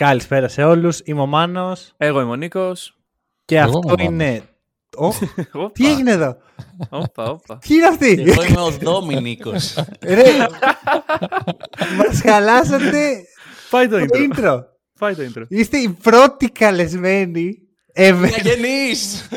Καλησπέρα 0.00 0.48
σε 0.48 0.62
όλους. 0.62 1.00
Είμαι 1.04 1.20
ο 1.20 1.26
Μάνος 1.26 1.92
Εγώ 1.96 2.20
είμαι 2.20 2.30
ο 2.30 2.34
Νίκος. 2.34 2.96
και 3.44 3.56
Εγώ 3.56 3.78
αυτό 3.78 3.94
είμαι 3.98 4.02
ο 4.02 4.12
είναι... 4.12 4.42
Ω, 4.96 5.06
Όπα, 5.52 5.70
τι 5.72 5.86
έγινε 5.90 6.10
εδώ; 6.10 6.36
Όπα, 6.88 7.24
όπα. 7.30 7.58
Τι 7.58 7.74
είναι 7.74 7.86
αυτή; 7.86 8.24
Εγώ 8.26 8.42
είμαι 8.44 8.60
ο 8.60 8.72
Ντόμινίκος. 8.72 9.74
Ρε, 10.06 10.24
μας 11.96 12.20
χαλάσατε 12.22 13.22
Πάει 13.70 13.88
το 13.88 13.98
το 13.98 14.06
intro. 14.12 14.38
intro. 14.38 14.58
Πάει 14.98 15.14
το 15.14 15.22
intro. 15.34 15.42
Είστε 15.48 15.76
οι 15.78 15.88
πρώτοι 16.02 16.50
καλεσμένοι 16.50 17.65
ever. 17.96 18.28
Αγενείς! 18.38 19.28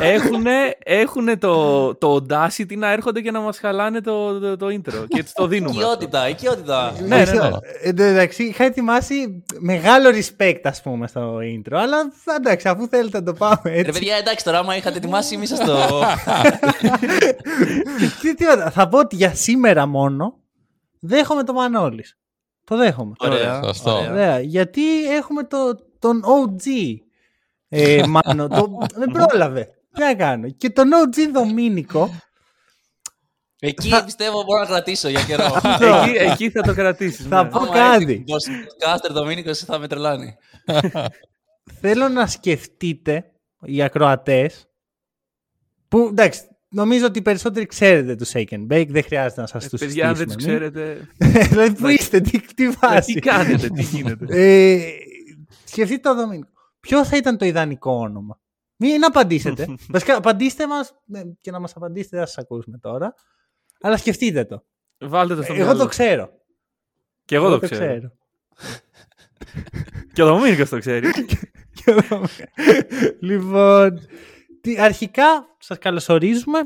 έχουνε, 0.00 0.76
έχουνε 0.84 1.36
το, 1.36 1.94
το 1.94 2.14
audacity 2.14 2.76
να 2.76 2.90
έρχονται 2.90 3.20
και 3.20 3.30
να 3.30 3.40
μας 3.40 3.58
χαλάνε 3.58 4.00
το, 4.00 4.38
το, 4.38 4.56
το 4.56 4.66
intro. 4.66 5.04
Και 5.08 5.18
έτσι 5.18 5.34
το 5.34 5.46
δίνουμε. 5.46 5.70
αυτό. 5.70 5.80
Οικειότητα, 5.92 6.28
οικειότητα. 6.28 6.92
Ναι, 7.06 7.16
ναι, 7.24 7.32
ναι. 7.32 7.48
Εν 7.82 7.96
τω 7.96 8.02
μεταξύ, 8.02 8.42
είχα 8.44 8.64
ετοιμάσει 8.64 9.42
μεγάλο 9.58 10.08
respect, 10.08 10.60
ας 10.62 10.82
πούμε, 10.82 11.06
στο 11.06 11.36
intro. 11.36 11.72
Αλλά 11.74 11.96
εντάξει, 12.36 12.68
αφού 12.68 12.88
θέλετε 12.88 13.18
να 13.18 13.24
το 13.24 13.32
πάμε 13.32 13.60
Ρε 13.64 13.78
έτσι. 13.78 13.92
παιδιά, 13.92 14.16
εντάξει 14.16 14.44
τώρα, 14.44 14.58
άμα 14.58 14.76
είχατε 14.76 14.96
ετοιμάσει, 14.96 15.36
μη 15.36 15.46
σας 15.46 15.58
το... 15.58 15.76
Τι- 18.20 18.34
τίποτα. 18.34 18.70
Θα 18.70 18.88
πω 18.88 18.98
ότι 18.98 19.16
για 19.16 19.34
σήμερα 19.34 19.86
μόνο 19.86 20.38
δέχομαι 21.00 21.42
το 21.42 21.52
Μανώλης. 21.52 22.16
Το 22.64 22.76
δέχομαι. 22.76 23.12
Ωραία. 23.18 23.62
Σωστό. 23.64 23.90
ωραία. 23.96 24.10
Ωραία, 24.12 24.40
γιατί 24.40 25.12
έχουμε 25.16 25.42
το, 25.42 25.58
τον 25.98 26.22
OG. 26.24 26.66
Ε, 27.74 28.06
μάνο, 28.06 28.48
το, 28.48 28.78
δεν 28.94 29.10
πρόλαβε. 29.10 29.68
Τι 29.92 30.00
να 30.00 30.14
κάνω. 30.14 30.50
Και 30.50 30.70
τον 30.70 30.90
OG 30.92 31.18
Δομήνικο. 31.32 32.20
Εκεί 33.58 34.02
πιστεύω 34.04 34.42
μπορώ 34.42 34.60
να 34.60 34.66
κρατήσω 34.66 35.08
για 35.08 35.24
καιρό. 35.24 35.44
εκεί, 35.64 36.16
εκεί 36.16 36.50
θα 36.50 36.62
το 36.62 36.74
κρατήσεις. 36.74 37.26
Θα 37.26 37.42
ναι. 37.44 37.50
πω 37.50 37.58
Άμα 37.58 37.72
κάτι. 37.72 38.24
έρθει 38.28 38.52
ο 38.62 38.76
Κάστερ 38.78 39.12
Ντομίνικος 39.12 39.58
θα 39.58 39.78
με 39.78 39.88
τρελάνει. 39.88 40.36
Θέλω 41.80 42.08
να 42.08 42.26
σκεφτείτε 42.26 43.24
οι 43.60 43.82
ακροατές 43.82 44.66
που 45.88 45.98
εντάξει, 46.10 46.40
νομίζω 46.68 47.06
ότι 47.06 47.18
οι 47.18 47.22
περισσότεροι 47.22 47.66
ξέρετε 47.66 48.14
το 48.14 48.26
Shake 48.32 48.48
and 48.48 48.66
Bake, 48.72 48.88
δεν 48.88 49.02
χρειάζεται 49.02 49.40
να 49.40 49.46
σας 49.46 49.64
Ε, 49.64 49.68
το 49.68 49.76
παιδιά, 49.78 50.08
αν 50.08 50.14
δεν 50.14 50.26
τους 50.26 50.34
συστήσουμε. 50.34 50.70
ξέρετε, 50.70 51.08
δηλαδή, 51.48 51.72
πού 51.74 51.88
είστε, 51.88 52.20
τι, 52.20 52.40
τι 52.54 52.64
ε, 52.64 52.70
βάση. 52.80 53.12
τι 53.12 53.20
κάνετε, 53.20 53.68
τι 53.68 53.82
γίνεται. 53.82 54.26
Ε, 54.28 54.80
σκεφτείτε 55.64 56.08
το 56.08 56.14
Δομήνικο. 56.14 56.51
Ποιο 56.82 57.04
θα 57.04 57.16
ήταν 57.16 57.36
το 57.38 57.44
ιδανικό 57.44 57.92
όνομα; 57.92 58.40
Μην 58.76 59.04
απαντήσετε. 59.04 59.74
Βασικά, 59.92 60.16
απαντήστε 60.16 60.66
μας 60.66 60.94
ναι, 61.04 61.22
και 61.40 61.50
να 61.50 61.60
μας 61.60 61.76
απαντήσετε, 61.76 62.16
δεν 62.16 62.26
θα 62.26 62.32
σας 62.32 62.44
ακούσουμε 62.44 62.78
τώρα. 62.78 63.14
Αλλά 63.80 63.96
σκεφτείτε 63.96 64.44
το. 64.44 64.64
Βάλτε 64.98 65.34
το 65.34 65.42
στο 65.42 65.52
Εγώ 65.52 65.62
μυαλό. 65.62 65.78
το 65.78 65.86
ξέρω. 65.86 66.30
Και 67.24 67.34
εγώ 67.34 67.58
το 67.58 67.68
ξέρω. 67.68 68.12
Και 70.12 70.22
ο 70.22 70.26
Δομήνικος 70.26 70.68
το 70.68 70.78
ξέρει. 70.78 71.10
λοιπόν, 73.20 73.98
τι, 74.60 74.80
αρχικά 74.80 75.56
σας 75.58 75.78
καλωσορίζουμε 75.78 76.60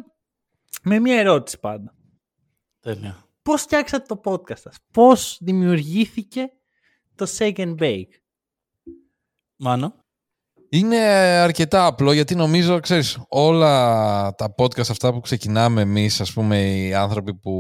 με 0.83 0.99
μια 0.99 1.21
ερώτηση 1.21 1.61
πάντα. 1.61 1.95
Τέλεια. 2.81 3.25
Πώς 3.43 3.63
φτιάξατε 3.63 4.15
το 4.15 4.21
podcast 4.25 4.59
σας, 4.59 4.77
πώς 4.93 5.39
δημιουργήθηκε 5.41 6.49
το 7.15 7.27
Shake 7.39 7.57
and 7.57 7.75
Bake; 7.79 8.11
Μάνο. 9.57 10.05
Είναι 10.69 10.99
αρκετά 11.43 11.87
απλό 11.87 12.13
γιατί 12.13 12.35
νομίζω, 12.35 12.81
ξέρεις, 12.81 13.19
όλα 13.29 14.35
τα 14.35 14.55
podcast 14.59 14.91
αυτά 14.91 15.13
που 15.13 15.21
ξεκινάμε 15.21 15.81
εμείς, 15.81 16.21
ας 16.21 16.33
πούμε, 16.33 16.59
οι 16.59 16.95
άνθρωποι 16.95 17.35
που 17.35 17.53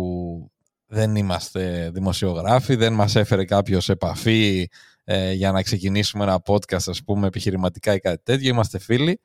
δεν 0.86 1.16
είμαστε 1.16 1.90
δημοσιογράφοι, 1.92 2.74
δεν 2.74 2.92
μας 2.92 3.16
έφερε 3.16 3.44
κάποιος 3.44 3.84
σε 3.84 3.92
επαφή 3.92 4.68
ε, 5.04 5.32
για 5.32 5.52
να 5.52 5.62
ξεκινήσουμε 5.62 6.24
ένα 6.24 6.42
podcast, 6.46 6.86
ας 6.86 7.02
πούμε, 7.04 7.26
επιχειρηματικά 7.26 7.94
ή 7.94 7.98
κάτι 7.98 8.22
τέτοιο, 8.22 8.48
είμαστε 8.48 8.78
φίλοι. 8.78 9.20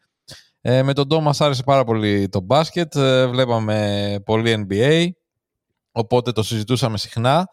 Ε, 0.62 0.84
με 0.84 0.94
τον 0.94 1.08
Ντό 1.08 1.22
μας 1.22 1.42
άρεσε 1.42 1.64
πάρα 1.64 1.84
πολύ 1.84 2.30
το 2.30 2.42
μπάσκετ, 2.42 2.96
ε, 2.96 3.28
βλέπαμε 3.28 4.16
πολύ 4.26 4.66
NBA, 4.70 5.08
οπότε 5.92 6.32
το 6.32 6.44
συζητούσαμε 6.44 6.98
συχνά. 6.98 7.50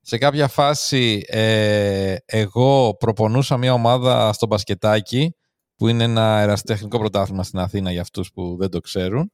Σε 0.00 0.18
κάποια 0.18 0.48
φάση 0.48 1.24
ε, 1.26 2.16
εγώ 2.24 2.96
προπονούσα 2.96 3.56
μια 3.56 3.72
ομάδα 3.72 4.32
στο 4.32 4.46
μπασκετάκι 4.46 5.34
που 5.76 5.88
είναι 5.88 6.04
ένα 6.04 6.40
ερασιτεχνικό 6.40 6.98
πρωτάθλημα 6.98 7.42
στην 7.42 7.58
Αθήνα 7.58 7.90
για 7.92 8.00
αυτούς 8.00 8.32
που 8.32 8.56
δεν 8.58 8.70
το 8.70 8.80
ξέρουν. 8.80 9.32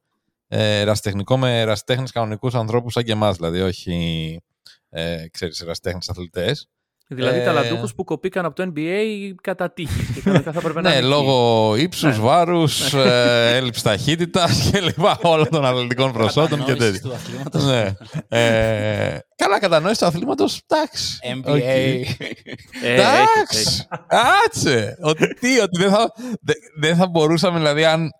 Ε, 0.48 0.80
ερασιτεχνικό 0.80 1.36
με 1.36 1.60
ερασιτέχνες 1.60 2.10
κανονικούς 2.12 2.54
ανθρώπους 2.54 2.92
σαν 2.92 3.04
και 3.04 3.12
εμάς, 3.12 3.36
δηλαδή 3.36 3.60
όχι 3.60 4.40
ε, 4.88 5.28
ξέρεις, 5.30 5.60
ερασιτέχνες 5.60 6.08
αθλητές. 6.08 6.68
Δηλαδή 7.10 7.38
Ε, 7.40 7.44
ταλαντούχους 7.44 7.94
που 7.94 8.04
κοπήκαν 8.04 8.44
από 8.44 8.54
το 8.54 8.72
NBA 8.74 9.30
κατά 9.42 9.70
τύχη. 9.72 10.12
Και 10.14 10.20
κανονικά 10.20 10.52
θα 10.52 10.58
έπρεπε 10.58 10.80
να 10.80 10.88
Ναι, 10.90 10.96
είναι 10.96 11.06
εκεί. 11.06 11.14
λόγω 11.14 11.74
ύψους, 11.76 12.16
Ναι. 12.16 12.22
βάρους, 12.22 12.94
ε, 12.94 13.52
έλλειψης 13.56 13.82
ταχύτητας 13.82 14.60
και 14.72 14.80
λοιπά 14.80 15.18
όλων 15.22 15.48
των 15.50 15.64
αθλητικών 15.64 16.12
προσόντων 16.12 16.64
και 16.64 16.72
Κατανόησης 16.72 17.00
τέτοια. 17.00 17.10
του 17.10 17.14
αθλήματος. 17.14 17.64
ναι. 17.64 17.92
ε, 18.28 19.18
καλά 19.36 19.58
κατανόηση 19.60 20.00
του 20.00 20.06
αθλήματος, 20.06 20.60
εντάξει. 20.66 21.18
NBA. 21.34 21.50
Οκ. 21.52 21.56
Ε, 21.56 21.82
έχει, 21.82 22.16
έχει. 22.18 22.56
Εντάξει. 22.82 23.86
Κάτσε. 24.06 24.96
Ότι 25.02 25.34
τι, 25.34 25.58
ότι 25.60 25.78
δεν 25.78 25.90
θα, 25.90 26.12
δε- 26.40 26.52
δεν 26.80 26.96
θα 26.96 27.06
μπορούσαμε, 27.08 27.58
δηλαδή, 27.58 27.84
αν 27.84 28.10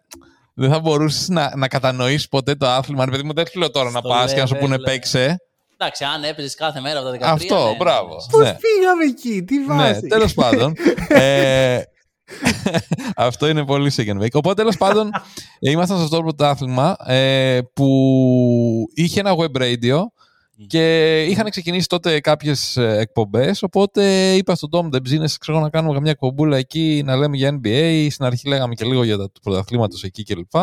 δεν 0.55 0.71
θα 0.71 0.81
μπορούσες 0.81 1.29
να, 1.29 1.53
να 1.57 1.69
κατανοήσεις 1.69 2.29
ποτέ 2.29 2.55
το 2.55 2.67
άθλημα. 2.69 3.03
Αν 3.03 3.11
παιδί 3.11 3.23
μου, 3.23 3.33
δεν 3.33 3.47
σου 3.47 3.59
λέω 3.59 3.71
τώρα 3.71 3.91
να 3.91 3.99
Στο 3.99 4.09
πας 4.09 4.35
και 4.35 4.41
να 4.41 4.47
σου 4.47 4.55
level, 4.57 4.59
πούνε 4.61 4.75
ε. 4.75 4.79
παίξε. 4.85 5.37
Εντάξει, 5.81 6.05
αν 6.05 6.25
έπαιζες 6.25 6.55
κάθε 6.55 6.81
μέρα 6.81 6.99
από 7.01 7.09
τα 7.09 7.15
13. 7.15 7.21
Αυτό, 7.23 7.69
ναι, 7.71 7.77
μπράβο. 7.77 8.09
ναι. 8.15 8.27
Πώς 8.31 8.43
Ναι. 8.43 8.57
πήγαμε 8.61 9.05
εκεί, 9.05 9.43
τι 9.43 9.59
Ναι, 9.59 9.65
βάση. 9.75 10.01
τέλος 10.07 10.35
πάντων. 10.35 10.75
ε, 11.09 11.81
αυτό 13.17 13.49
είναι 13.49 13.65
πολύ 13.65 13.93
second 13.97 14.23
wake. 14.23 14.33
Οπότε, 14.33 14.55
τέλος 14.55 14.77
πάντων, 14.77 15.11
ε, 15.59 15.71
ήμασταν 15.71 15.97
σε 15.97 16.03
αυτό 16.05 16.17
το 16.17 16.23
πρωτάθλημα 16.23 16.97
ε, 17.07 17.59
που 17.73 17.89
είχε 18.95 19.21
ένα 19.21 19.35
web 19.37 19.61
radio 19.63 19.99
και 20.67 21.23
είχαν 21.25 21.51
ξεκινήσει 21.51 21.87
τότε 21.89 22.21
κάποιες 22.21 22.77
εκπομπές. 22.77 23.63
Οπότε 23.63 24.33
είπα 24.35 24.55
στον 24.55 24.69
Tom 24.73 24.89
Ντεμπζίνε, 24.89 25.29
ξέρω 25.41 25.61
να 25.61 25.71
κάνουμε 25.71 25.95
καμιά 25.95 26.11
εκπομπούλα 26.11 26.57
εκεί 26.57 27.03
να 27.05 27.17
λέμε 27.17 27.37
για 27.37 27.61
NBA. 27.63 28.07
Στην 28.11 28.25
αρχή 28.25 28.49
λέγαμε 28.49 28.75
και 28.75 28.85
λίγο 28.85 29.05
για 29.05 29.17
τα 29.17 29.31
του 29.31 29.41
πρωταθλήματος 29.41 30.03
εκεί 30.05 30.23
κλπ. 30.23 30.55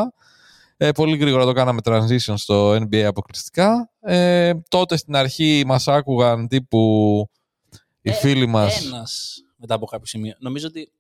Ε, 0.78 0.92
πολύ 0.92 1.18
γρήγορα 1.18 1.46
το 1.46 1.54
κάναμε 1.54 1.80
transition 1.84 2.34
στο 2.36 2.72
NBA 2.76 2.98
αποκλειστικά. 3.02 3.92
Ε, 4.00 4.54
τότε 4.70 4.98
στην 4.98 5.16
αρχή 5.16 5.64
μας 5.66 5.88
άκουγαν 5.88 6.48
τύπου 6.48 6.80
οι 8.02 8.10
Ε, 8.10 8.14
φίλοι 8.14 8.46
μας. 8.48 8.86
Ένας 8.86 9.36
μετά 9.58 9.74
από 9.76 9.86
κάποιο 9.86 10.06
σημείο. 10.06 10.34
Νομίζω 10.40 10.68
ότι 10.68 10.92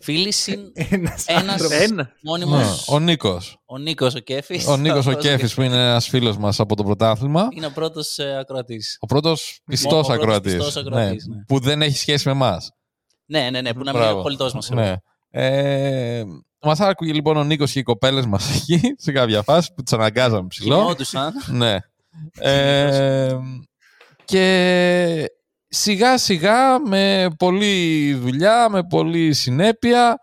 φίλοι 0.00 0.32
συν 0.32 0.60
Ένας 0.74 1.24
ένας 1.26 1.48
άνθρωπος. 1.50 1.80
Ένα. 1.80 2.12
μόνιμος, 2.22 2.60
Ναι, 2.88 2.94
ο 2.96 2.98
Νίκος. 2.98 3.58
ο 3.66 3.78
Νίκος 3.78 4.14
ο 4.14 4.18
Κέφης. 4.18 4.66
Ο 4.66 4.76
Νίκος 4.76 5.06
ο 5.06 5.10
Αυτός 5.10 5.24
Κέφης 5.24 5.54
που 5.54 5.62
είναι 5.62 5.74
ένας 5.76 6.08
φίλος 6.08 6.36
μας 6.38 6.60
από 6.60 6.76
το 6.76 6.84
πρωτάθλημα. 6.84 7.48
Είναι 7.50 7.66
ο 7.66 7.70
πρώτος 7.72 8.18
ε, 8.18 8.38
ακροατής. 8.38 8.96
Ο 9.00 9.06
πρώτος 9.06 9.60
πιστός 9.64 9.90
πρώτος 9.92 10.10
ακροατής. 10.10 10.54
πιστός 10.54 10.76
ακροατής, 10.76 11.26
ναι. 11.26 11.44
Που 11.46 11.58
δεν 11.60 11.82
έχει 11.82 11.96
σχέση 11.98 12.26
με 12.28 12.32
εμάς. 12.32 12.70
Ναι, 13.26 13.50
ναι, 13.50 13.60
ναι, 13.60 13.72
που 13.72 13.84
να 13.84 13.92
μην 13.92 13.92
Μπράβο. 13.92 14.10
είναι 14.10 14.18
ο 14.18 14.22
κολλητός 14.22 14.52
μας. 14.54 14.70
Ναι. 14.70 14.94
Ε, 15.30 16.22
μας 16.62 16.80
άκουγε 16.80 17.12
λοιπόν 17.12 17.36
ο 17.36 17.44
Νίκος 17.44 17.72
και 17.72 17.78
οι 17.78 17.82
κοπέλες 17.82 18.26
μας 18.26 18.56
εκεί 18.56 18.80
σε 18.96 19.12
κάποια 19.12 19.42
φάση 19.42 19.72
που 19.74 19.82
τις 19.82 19.92
αναγκάζαμε 19.92 20.46
ψηλό. 20.46 20.76
Κοιμόντουσαν. 20.76 21.32
ναι. 21.46 21.76
Ε, 22.38 23.36
και 24.24 25.30
σιγά 25.68 26.18
σιγά 26.18 26.80
με 26.86 27.28
πολλή 27.38 28.14
δουλειά, 28.14 28.68
με 28.70 28.82
πολλή 28.82 29.32
συνέπεια, 29.32 30.18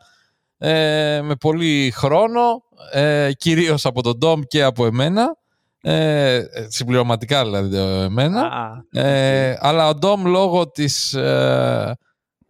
ε, 0.57 1.21
με 1.23 1.35
πολύ 1.35 1.91
χρόνο, 1.95 2.63
ε, 2.91 3.31
κυρίως 3.33 3.85
από 3.85 4.03
τον 4.03 4.17
Ντόμ 4.17 4.41
και 4.47 4.63
από 4.63 4.85
εμένα, 4.85 5.37
ε, 5.81 6.43
συμπληρωματικά 6.67 7.43
δηλαδή 7.43 7.77
εμένα, 7.77 8.41
Α, 8.41 9.01
ε, 9.01 9.57
αλλά 9.59 9.87
ο 9.87 9.93
Ντόμ 9.95 10.25
λόγω 10.25 10.69
της 10.69 11.15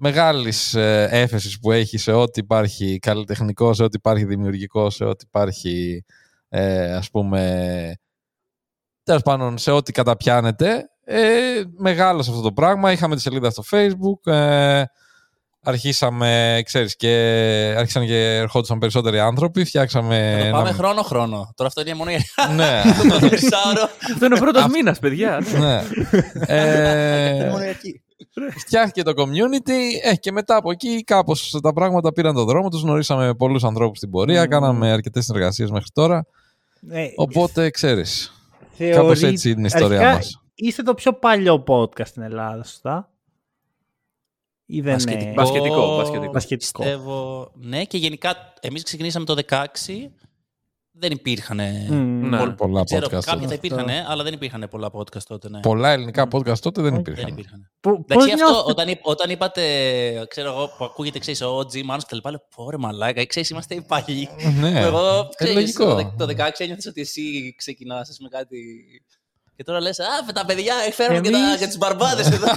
ε, 0.05 0.11
μεγάλης 0.11 0.73
ε, 0.73 1.07
έφεσης 1.11 1.59
που 1.59 1.71
έχει 1.71 1.97
σε 1.97 2.11
ό,τι 2.11 2.39
υπάρχει 2.39 2.99
καλλιτεχνικό, 2.99 3.73
σε 3.73 3.83
ό,τι 3.83 3.97
υπάρχει 3.97 4.25
δημιουργικό, 4.25 4.89
σε 4.89 5.03
ό,τι 5.03 5.23
υπάρχει 5.27 6.05
ε, 6.49 6.93
ας 6.95 7.09
πούμε 7.09 7.93
τέλος 9.03 9.21
πάντων 9.21 9.57
σε 9.57 9.71
ό,τι 9.71 9.91
καταπιάνεται 9.91 10.89
ε, 11.03 11.21
μεγάλο 11.77 12.19
αυτό 12.19 12.41
το 12.41 12.51
πράγμα 12.51 12.91
είχαμε 12.91 13.15
τη 13.15 13.21
σελίδα 13.21 13.49
στο 13.49 13.63
facebook 13.71 14.31
ε, 14.33 14.83
αρχίσαμε, 15.67 16.61
ξέρεις, 16.65 16.95
και 16.95 17.09
άρχισαν 17.77 18.05
και 18.05 18.35
ερχόντουσαν 18.35 18.79
περισσότεροι 18.79 19.19
άνθρωποι, 19.19 19.63
φτιάξαμε... 19.65 20.31
Θα 20.35 20.39
το 20.41 20.45
ένα- 20.47 20.57
πάμε 20.57 20.71
χρόνο-χρόνο. 20.71 21.53
Τώρα 21.55 21.69
αυτό 21.69 21.81
είναι 21.81 21.93
μόνο 21.93 22.09
για 22.09 22.19
Ναι, 22.55 22.81
το 23.09 23.19
τρισάωρο. 23.27 23.89
Αυτό 24.13 24.25
είναι 24.25 24.35
ο 24.35 24.39
πρώτος 24.39 24.67
μήνας, 24.67 24.99
παιδιά. 24.99 25.41
ναι. 25.59 25.81
Ε, 26.45 27.47
Μόνο 27.49 27.57
για 27.57 27.69
εκεί. 27.69 28.03
Φτιάχτηκε 28.57 29.03
το 29.03 29.13
community 29.23 29.71
ε, 30.03 30.15
και 30.15 30.31
μετά 30.31 30.55
από 30.55 30.71
εκεί 30.71 31.03
κάπως 31.03 31.59
τα 31.63 31.73
πράγματα 31.73 32.13
πήραν 32.13 32.33
τον 32.35 32.45
δρόμο 32.45 32.69
τους, 32.69 32.81
γνωρίσαμε 32.81 33.33
πολλούς 33.33 33.63
ανθρώπους 33.63 33.97
στην 33.97 34.09
πορεία, 34.09 34.45
κάναμε 34.45 34.91
αρκετές 34.91 35.25
συνεργασίες 35.25 35.71
μέχρι 35.71 35.89
τώρα, 35.93 36.25
Ναι, 36.79 37.07
οπότε 37.15 37.69
ξέρεις, 37.69 38.33
θεωρεί- 38.71 38.95
κάπως 38.95 39.21
έτσι 39.23 39.49
είναι 39.49 39.61
η 39.61 39.65
ιστορία 39.65 39.97
αρχικά, 39.99 40.13
μας. 40.15 40.41
Είστε 40.55 40.83
το 40.83 40.93
πιο 40.93 41.13
παλιό 41.13 41.63
podcast 41.67 42.05
στην 42.07 42.21
Ελλάδα, 42.21 42.63
σωστά; 42.63 43.09
Ή 44.65 44.81
δεν 44.81 44.93
είναι; 44.99 45.13
Μπασκετικό, 45.13 45.33
Μπασκετικό, 45.33 45.95
μπασκετικό. 45.95 46.31
Μπασκετικό. 46.31 46.81
Πιστεύω, 46.83 47.51
ναι, 47.55 47.83
και 47.83 47.97
γενικά 47.97 48.35
εμείς 48.61 48.83
ξεκινήσαμε 48.83 49.25
το 49.25 49.35
16. 49.47 50.11
Δεν 50.97 51.11
υπήρχαν. 51.11 51.59
Μμμ. 51.89 52.29
Ναι. 52.29 52.49
Πολλά 52.49 52.83
Ξέρω, 52.83 53.05
podcast 53.05 53.09
κάποια 53.09 53.33
τότε. 53.33 53.47
θα 53.47 53.53
υπήρχαν, 53.53 53.89
αλλά 54.07 54.23
δεν 54.23 54.33
υπήρχαν 54.33 54.67
πολλά 54.69 54.91
podcast 54.93 55.23
τότε. 55.27 55.49
Ναι. 55.49 55.59
Πολλά 55.59 55.89
ελληνικά 55.89 56.27
podcast 56.31 56.59
τότε 56.59 56.81
δεν 56.81 56.91
Δεν 56.91 56.99
υπήρχαν. 56.99 57.27
υπήρχαν. 57.27 57.71
Πο- 57.79 57.89
Εντάξει, 57.89 58.13
πώς 58.13 58.23
αυτό, 58.33 58.35
νιώθετε- 58.45 58.69
όταν, 58.69 58.87
είπ- 58.87 59.07
όταν 59.07 59.29
είπατε, 59.29 59.61
ξέρω 60.29 60.49
εγώ, 60.51 60.69
που 60.77 60.85
ακούγεται, 60.85 61.19
ξέρεις, 61.19 61.41
ο 61.41 61.57
OG, 61.57 61.73
Manus 61.73 61.97
και 61.99 62.05
τα 62.09 62.15
λοιπά, 62.15 62.29
λέω, 62.29 62.41
πω 62.55 62.69
ρε 62.69 62.77
μαλάκα, 62.77 63.25
ξέρεις, 63.25 63.49
είμαστε 63.49 63.75
οι 63.75 63.81
παλιοί. 63.87 64.29
Ναι, 64.59 64.71
Που 64.71 64.85
εγώ, 64.85 65.17
ε, 65.17 65.27
ξέρεις, 65.35 65.53
λογικό. 65.55 65.85
το, 65.85 65.95
δεκ- 65.95 66.17
το 66.17 66.25
16 66.25 66.63
ένιωθες 66.63 66.85
ότι 66.85 67.01
εσύ 67.01 67.53
ξεκινάς, 67.57 68.09
ας 68.09 68.17
πούμε, 68.17 68.29
κάτι... 68.29 68.57
Και 69.57 69.63
τώρα 69.63 69.79
λες, 69.81 69.99
α, 69.99 70.33
τα 70.33 70.45
παιδιά, 70.45 70.73
φέρνουν 70.93 71.21
και, 71.21 71.29
τα, 71.29 71.37
Εμείς- 71.37 71.57
και 71.59 71.65
τους 71.65 71.77
μπαρμπάδες 71.77 72.27
εδώ. 72.31 72.47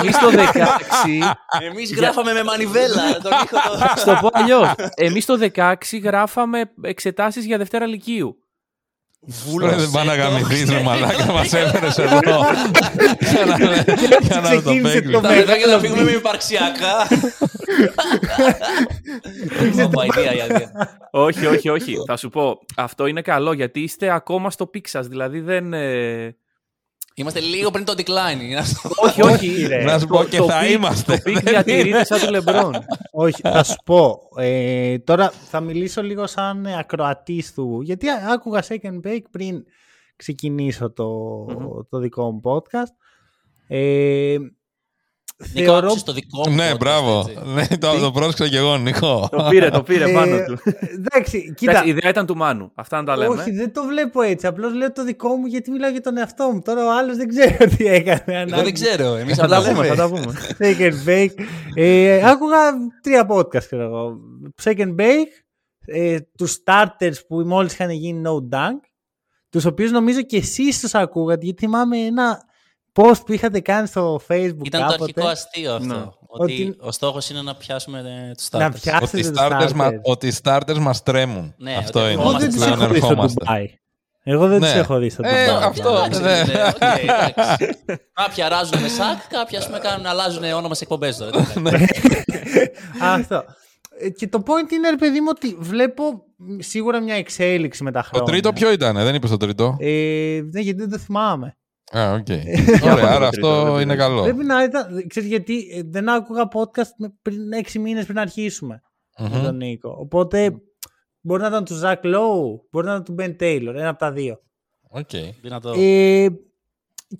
Εμεί 0.00 0.10
το 0.10 0.30
16. 0.30 1.36
Εμείς 1.70 1.94
γράφαμε 1.94 2.32
με 2.32 2.42
μανιβέλα 2.44 3.18
τον 3.22 3.32
ήχο. 3.32 3.56
Το... 3.94 4.00
Στο 4.00 4.18
πω 4.20 4.28
αλλιώ. 4.32 4.74
Εμεί 4.94 5.22
το 5.22 5.38
16 5.54 5.74
γράφαμε 6.02 6.70
εξετάσει 6.82 7.40
για 7.40 7.58
Δευτέρα 7.58 7.86
Λυκείου. 7.86 8.36
Ρε, 9.60 9.74
δεν 9.76 9.90
πάνε 9.90 10.14
να 10.16 10.22
γαμηθείς 10.22 10.70
ρε 10.70 10.80
μαλάκα, 10.80 11.32
μας 11.32 11.52
έφερες 11.52 11.98
εδώ. 11.98 12.18
Για 13.18 13.44
να- 13.44 13.56
για 13.94 14.40
να 14.40 14.50
το 14.50 14.60
ξεκίνησε 14.60 14.94
παίξεις. 14.94 15.12
το 15.12 15.20
Τα 15.20 15.28
παιδιά 15.28 15.56
και 15.56 15.66
να 15.66 15.78
φύγουμε 15.78 16.02
με 16.02 16.10
υπαρξιακά. 16.10 17.06
Ωπα, 19.84 20.04
ιδέα, 20.04 20.32
η 20.32 20.36
ιδέα. 20.36 20.70
όχι, 21.10 21.46
όχι, 21.46 21.68
όχι. 21.68 21.96
Θα 22.06 22.16
σου 22.16 22.28
πω. 22.28 22.58
Αυτό 22.76 23.06
είναι 23.06 23.22
καλό 23.22 23.52
γιατί 23.52 23.80
είστε 23.80 24.10
ακόμα 24.10 24.50
στο 24.50 24.66
peak 24.66 24.86
σας, 24.88 25.06
Δηλαδή 25.06 25.40
δεν. 25.40 25.74
Ε, 27.18 27.22
Είμαστε 27.22 27.40
λίγο 27.40 27.70
πριν 27.70 27.84
το 27.84 27.92
decline. 27.96 28.42
είναι 28.42 28.56
αυτό. 28.56 28.90
Όχι, 28.96 29.22
όχι. 29.22 29.66
ρε. 29.68 29.84
Να 29.84 29.98
σου 29.98 30.06
πω 30.06 30.24
και 30.24 30.36
θα 30.36 30.60
peak- 30.62 30.70
είμαστε. 30.70 31.16
Το 31.16 31.22
peak 31.24 31.38
διατηρείται 31.38 32.04
σαν 32.04 32.20
του 32.20 32.30
Λεμπρόν. 32.30 32.74
Όχι, 33.12 33.40
θα 33.42 33.64
σου 33.64 33.76
πω. 33.84 34.18
Ε, 34.36 34.98
τώρα 34.98 35.30
θα 35.30 35.60
μιλήσω 35.60 36.02
λίγο 36.02 36.26
σαν 36.26 36.66
ακροατής 36.66 37.54
του. 37.54 37.80
Γιατί 37.82 38.08
ά- 38.08 38.30
άκουγα 38.32 38.62
Shake 38.68 38.88
and 38.88 39.00
Bake 39.06 39.22
πριν 39.30 39.64
ξεκινήσω 40.16 40.92
το, 40.92 41.46
το 41.90 41.98
δικό 41.98 42.30
μου 42.30 42.40
podcast. 42.44 42.92
Ε, 43.68 44.36
Νίκο, 45.52 45.64
θεωρώ... 45.66 45.86
άκουσες 45.86 46.02
το 46.02 46.12
δικό 46.12 46.48
μου. 46.48 46.54
Ναι, 46.54 46.70
podcast, 46.72 46.76
μπράβο. 46.78 47.24
έτσι. 47.28 47.42
Ναι, 47.54 47.78
το 47.78 47.98
το 48.00 48.10
πρόσεξα 48.10 48.48
και 48.48 48.56
εγώ, 48.56 48.76
Νίκο. 48.76 49.28
το 49.30 49.46
πήρε, 49.50 49.70
το 49.70 49.82
πήρε 49.82 50.12
πάνω 50.12 50.34
Ε, 50.36 50.44
του. 50.44 50.58
Εντάξει, 50.94 51.54
κοίτα. 51.56 51.70
Εντάξει, 51.72 51.88
η 51.88 51.90
ιδέα 51.96 52.10
ήταν 52.10 52.26
του 52.26 52.36
Μάνου. 52.36 52.70
Αυτά 52.74 52.96
να 52.96 53.04
τα 53.04 53.16
λέμε. 53.16 53.34
Όχι, 53.34 53.50
δεν 53.50 53.72
το 53.72 53.82
βλέπω 53.84 54.22
έτσι. 54.22 54.46
Απλώς 54.46 54.74
λέω 54.74 54.92
το 54.92 55.04
δικό 55.04 55.28
μου 55.36 55.46
γιατί 55.46 55.70
μιλάω 55.70 55.90
για 55.90 56.00
τον 56.00 56.16
εαυτό 56.16 56.50
μου. 56.52 56.60
Τώρα 56.62 56.84
ο 56.86 56.96
άλλος 56.98 57.16
δεν 57.16 57.28
ξέρω 57.28 57.76
τι 57.76 57.86
έκανε. 57.86 58.22
Εγώ 58.26 58.62
δεν 58.62 58.72
ξέρω. 58.74 59.14
Εμείς 59.14 59.36
Θα 59.36 59.46
τα 59.46 59.56
απλά 59.56 59.70
πούμε, 59.72 59.86
θα 59.86 59.94
λέμε. 59.94 59.96
τα 59.96 60.08
πούμε. 60.08 60.34
Second 60.58 61.08
Bake. 61.08 61.44
Ε, 61.74 62.28
άκουγα 62.28 62.56
τρία 63.02 63.26
podcast, 63.30 63.64
ξέρω 63.64 63.82
εγώ. 63.82 64.16
Second 64.62 64.94
Bake, 65.00 65.32
ε, 65.86 66.16
τους 66.38 66.56
starters 66.64 67.14
που 67.28 67.36
μόλις 67.36 67.72
είχαν 67.72 67.90
γίνει 67.90 68.22
No 68.26 68.54
Dunk, 68.56 68.80
τους 69.50 69.64
οποίους 69.64 69.90
νομίζω 69.90 70.22
και 70.22 70.36
εσείς 70.36 70.80
τους 70.80 70.94
ακούγατε, 70.94 71.44
γιατί 71.44 71.60
θυμάμαι 71.64 71.98
ένα 71.98 72.42
post 72.96 73.20
που 73.26 73.32
είχατε 73.32 73.60
κάνει 73.60 73.86
στο 73.86 74.20
Facebook 74.28 74.64
Ήταν 74.64 74.80
το 74.80 74.86
κάποτε. 74.86 75.02
αρχικό 75.02 75.26
αστείο 75.26 75.78
Ναι. 75.78 75.94
αυτό. 75.94 76.14
Ότι 76.26 76.52
Ότι- 76.52 76.76
ο 76.80 76.92
στόχος 76.92 77.30
είναι 77.30 77.42
να 77.42 77.54
πιάσουμε 77.54 77.98
ε, 77.98 78.34
τους 78.34 78.48
Να 78.50 78.66
starters. 78.68 78.74
πιάσετε 78.80 79.04
Ότι 79.04 79.18
οι 79.18 79.30
τους 79.30 79.40
starters, 79.40 79.72
μα- 79.74 79.88
starters. 79.88 80.00
ότι 80.02 80.26
οι 80.26 80.32
starters 80.42 80.78
μας 80.78 81.02
τρέμουν. 81.02 81.54
Ναι, 81.58 81.74
Αυτό 81.76 82.00
ότι 82.00 82.12
είναι. 82.12 82.22
Εγώ 82.22 82.30
ερχόμαστε 82.30 82.46
δεν 82.46 82.54
τους 82.54 82.64
Πλέον 82.64 82.80
έχω 82.82 82.92
δει 82.92 82.98
στο 82.98 83.06
ερχόμαστε. 83.08 83.44
Dubai. 83.48 83.64
Εγώ 84.28 84.46
δεν 84.48 84.60
Ναι. 84.60 84.66
τους 84.66 84.74
έχω 84.80 84.98
δει 84.98 85.10
στο 85.10 85.22
Ε, 85.26 85.46
Dubai. 85.48 85.62
αυτό, 85.62 85.88
Εντάξει, 85.90 86.22
ναι. 86.22 86.42
ναι, 86.42 86.62
οκ, 86.68 86.76
εντάξει. 87.02 87.78
Κάποιοι 88.12 88.48
αράζουν 88.48 88.80
με 88.80 88.88
Shaq, 88.88 89.28
κάποιοι 89.28 89.58
ας 89.58 89.66
πούμε, 89.66 89.78
κάνουν, 89.78 90.06
αλλάζουν 90.06 90.44
όνομα 90.44 90.74
σε 90.74 90.82
εκπομπές 90.82 91.16
τώρα. 91.16 91.46
Αυτό. 93.00 93.44
Ε, 94.00 94.08
Και 94.10 94.28
το 94.28 94.42
point 94.46 94.72
είναι, 94.72 94.90
ρε 94.90 94.96
παιδί 94.96 95.20
μου, 95.20 95.26
ότι 95.30 95.56
βλέπω 95.58 96.02
μ, 96.36 96.56
σίγουρα 96.58 97.00
μια 97.00 97.14
εξέλιξη 97.14 97.82
με 97.82 97.90
τα 97.92 98.00
Το 98.00 98.08
χρόνια. 98.08 98.32
τρίτο 98.32 98.52
ποιο 98.52 98.72
ήταν, 98.72 98.94
δεν 98.94 99.14
είπες 99.14 99.30
το 99.30 99.36
τρίτο. 99.36 99.76
Ε, 99.80 99.88
ναι, 100.52 100.60
γιατί 100.60 100.80
δεν 100.80 100.90
το 100.90 100.98
θυμάμαι. 100.98 101.56
Α, 101.92 102.12
οκ. 102.12 102.28
Για 102.28 102.92
Ωραία, 102.92 103.04
πάμε 103.04 103.14
άρα 103.14 103.24
το 103.24 103.30
τρίτο, 103.30 103.48
αυτό 103.48 103.72
δεν 103.72 103.82
είναι 103.82 103.92
πειράζει. 103.92 103.96
καλό. 104.10 104.22
Πρέπει 104.22 104.44
να 104.44 104.62
ήταν. 104.62 105.06
Ξέρεις 105.06 105.28
γιατί 105.28 105.68
ε, 105.72 105.80
δεν 105.84 106.08
άκουγα 106.08 106.48
podcast 106.54 106.90
με- 106.98 107.14
πριν 107.22 107.52
έξι 107.52 107.78
μήνες 107.78 108.04
πριν 108.04 108.18
αρχίσουμε 108.18 108.80
με 109.18 109.28
Μμμ. 109.28 109.42
τον 109.42 109.56
Νίκο. 109.56 109.96
Οπότε 109.98 110.54
μπορεί 111.20 111.42
να 111.42 111.48
ήταν 111.48 111.64
του 111.64 111.74
Ζακ 111.74 112.04
Λόου, 112.04 112.68
μπορεί 112.70 112.86
να 112.86 112.92
ήταν 112.92 113.04
του 113.04 113.12
Μπεν 113.12 113.36
Τέιλορ, 113.36 113.76
ένα 113.76 113.88
από 113.88 113.98
τα 113.98 114.12
δύο. 114.12 114.40
Οκ. 114.88 115.10
Δυνατό. 115.42 115.72
Ε, 115.76 116.26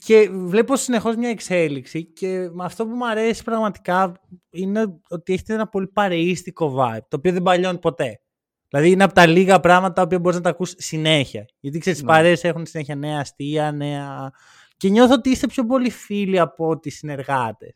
και 0.04 0.28
βλέπω 0.32 0.76
συνεχώς 0.76 1.16
μια 1.16 1.28
εξέλιξη 1.28 2.04
και 2.04 2.48
με 2.52 2.64
αυτό 2.64 2.86
που 2.86 2.94
μου 2.94 3.08
αρέσει 3.08 3.44
πραγματικά 3.44 4.12
είναι 4.50 5.00
ότι 5.08 5.32
έχετε 5.32 5.54
ένα 5.54 5.68
πολύ 5.68 5.86
παρεΐστικο 5.86 6.74
vibe, 6.78 6.98
το 7.08 7.16
οποίο 7.16 7.32
δεν 7.32 7.42
παλιώνει 7.42 7.78
ποτέ. 7.78 8.20
Δηλαδή 8.68 8.90
είναι 8.90 9.04
από 9.04 9.14
τα 9.14 9.26
λίγα 9.26 9.60
πράγματα 9.60 9.92
τα 9.92 10.02
οποία 10.02 10.18
μπορείς 10.18 10.36
να 10.36 10.42
τα 10.42 10.50
ακούς 10.50 10.74
συνέχεια. 10.76 11.44
Γιατί 11.60 11.78
ξέρεις, 11.78 11.98
οι 12.00 12.02
Ναι. 12.02 12.08
παρέες 12.08 12.44
έχουν 12.44 12.66
συνέχεια 12.66 12.94
νέα 12.94 13.18
αστεία, 13.20 13.72
νέα... 13.72 14.30
Και 14.76 14.88
νιώθω 14.88 15.14
ότι 15.14 15.30
είστε 15.30 15.46
πιο 15.46 15.66
πολύ 15.66 15.90
φίλοι 15.90 16.38
από 16.38 16.68
ότι 16.68 16.90
συνεργάτες. 16.90 17.74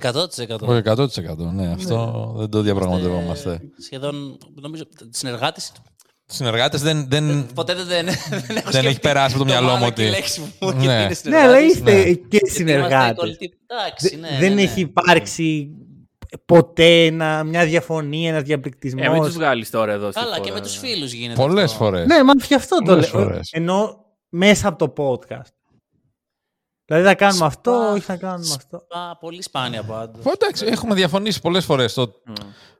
100%. 0.00 0.60
Όχι, 0.60 0.82
100%. 0.84 1.52
Ναι, 1.52 1.72
αυτό 1.72 2.32
δεν 2.36 2.48
το 2.50 2.60
διαπραγματευόμαστε. 2.60 3.52
Ε, 3.52 3.82
Σχεδόν, 3.82 4.38
νομίζω, 4.54 4.82
συνεργάτες. 5.10 5.72
Συνεργάτες 6.26 6.82
δεν, 6.82 7.08
δεν, 7.08 7.46
Ποτέ 7.54 7.74
δεν, 7.74 7.86
δεν, 7.86 8.04
δεν, 8.06 8.14
έχω 8.34 8.46
δεν 8.48 8.56
έχει 8.56 8.76
σκεφτεί 8.78 9.00
περάσει 9.00 9.34
από 9.34 9.44
το 9.44 9.50
μυαλό 9.50 9.66
μου 9.66 9.72
μάνα 9.72 9.90
και 9.90 10.02
η 10.02 10.06
ότι. 10.06 10.14
λέξη 10.16 10.40
μου 10.40 10.52
Ναι. 10.60 10.82
γιατί 10.84 11.28
είναι 11.28 11.36
Ναι, 11.36 11.42
αλλά 11.42 11.56
συνεργάτες. 11.56 11.72
είστε 11.74 11.92
Ναι. 11.92 12.02
και 12.02 12.08
Γιατί 12.10 12.36
είμαστε 12.36 12.58
συνεργάτες. 12.58 13.16
κολλητοί. 13.16 13.52
Εντάξει, 13.66 14.08
Δε- 14.08 14.16
ναι, 14.16 14.38
δεν 14.40 14.54
ναι, 14.54 14.62
έχει 14.62 14.74
ναι. 14.82 14.88
υπάρξει 14.88 15.70
ποτέ 16.44 17.06
ένα, 17.06 17.44
μια 17.44 17.64
διαφωνία, 17.64 18.28
ένας 18.30 18.42
διαπληκτισμός; 18.42 19.06
Ε, 19.06 19.08
μην 19.08 19.22
τους 19.22 19.34
βγάλεις 19.34 19.70
τώρα 19.70 19.92
εδώ. 19.92 20.10
στη 20.10 20.20
Καλά, 20.20 20.32
χώρα. 20.34 20.46
και 20.46 20.52
με 20.52 20.60
τους 20.60 20.76
φίλους 20.78 21.12
γίνεται 21.12 21.40
Πολλές 21.42 21.64
αυτό. 21.72 21.84
φορές. 21.84 22.06
Ναι, 22.06 22.22
μα 22.24 22.32
γι' 22.48 22.54
αυτό 22.54 22.76
το 22.76 22.82
Πολλές 22.84 23.12
λέω. 23.12 23.22
φορές. 23.22 23.48
Ενώ 23.52 24.04
μέσα 24.28 24.68
από 24.68 24.86
το 24.88 24.92
podcast. 25.04 25.54
Δηλαδή 26.90 27.08
θα 27.08 27.14
κάνουμε 27.14 27.46
αυτό, 27.46 27.72
Σπα- 27.72 27.90
όχι 27.92 28.00
θα 28.00 28.16
κάνουμε 28.16 28.54
αυτό. 28.56 28.76
Α, 28.76 29.16
πολύ 29.16 29.42
σπάνια 29.42 29.82
πάντως. 29.82 30.24
Εντάξει, 30.24 30.66
έχουμε 30.66 30.94
διαφωνήσει 30.94 31.40
πολλές 31.40 31.64
φορές. 31.64 31.94
Το... 31.94 32.12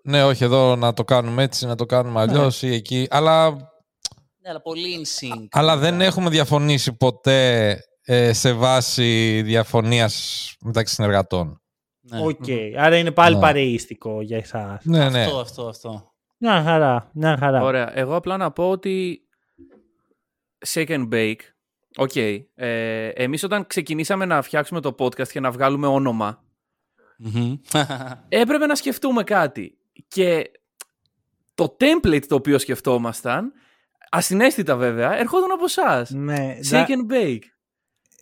Ναι, 0.03 0.25
όχι 0.25 0.45
εδώ 0.45 0.77
να 0.77 0.93
το 0.93 1.05
κάνουμε 1.05 1.43
έτσι, 1.43 1.67
να 1.67 1.75
το 1.77 1.87
κάνουμε 1.87 2.21
αλλιώς 2.21 2.63
ή 2.63 2.75
εκεί. 2.75 3.07
Αλλά, 3.11 3.51
Ναι, 3.51 4.49
αλλά 4.51 4.61
πολύ 4.63 4.99
in 5.05 5.25
sync. 5.35 5.47
αλλά 5.51 5.77
δεν 5.77 6.01
έχουμε 6.01 6.31
διαφωνήσει 6.31 6.93
ποτέ 6.97 7.77
ε, 8.03 8.33
σε 8.33 8.53
βάση 8.53 9.41
διαφωνίας 9.45 10.55
μεταξύ 10.61 10.95
συνεργατών. 10.95 11.61
Ναι. 12.01 12.21
Οκ. 12.25 12.45
Άρα 12.79 12.97
είναι 12.97 13.11
πάλι 13.11 13.35
Ναι. 13.35 13.41
παρεΐστικο 13.41 14.21
για 14.23 14.37
εσάς. 14.37 14.85
Ναι, 14.85 15.09
ναι. 15.09 15.23
Αυτό, 15.23 15.39
αυτό, 15.39 15.69
αυτό. 15.69 16.13
Μια 16.39 16.63
χαρά. 16.63 17.11
Μια 17.15 17.37
χαρά. 17.39 17.63
Ωραία. 17.63 17.99
Εγώ 17.99 18.15
απλά 18.17 18.37
να 18.37 18.51
πω 18.51 18.71
ότι 18.71 19.21
shake 20.75 20.89
and 20.89 21.09
bake. 21.13 21.41
OK. 21.97 22.17
Ε, 22.55 23.09
εμείς 23.09 23.43
όταν 23.43 23.67
ξεκινήσαμε 23.67 24.25
να 24.25 24.43
φτιάξουμε 24.43 24.81
το 24.81 24.95
podcast 24.99 25.29
και 25.29 25.41
να 25.41 25.51
βγάλουμε 25.51 25.87
όνομα, 25.87 26.43
Μμμ. 27.19 27.55
έπρεπε 28.29 28.67
να 28.67 28.75
σκεφτούμε 28.75 29.23
κάτι. 29.25 29.79
Και 30.09 30.51
το 31.55 31.77
template 31.81 32.27
το 32.29 32.35
οποίο 32.35 32.59
σκεφτόμασταν, 32.59 33.53
ασυναίσθητα 34.11 34.77
βέβαια, 34.77 35.19
ερχόταν 35.19 35.51
από 35.53 35.65
εσάς. 35.65 36.11
Ναι, 36.11 36.57
Shake 36.59 36.63
δα- 36.71 36.87
and 36.89 37.13
bake. 37.13 37.43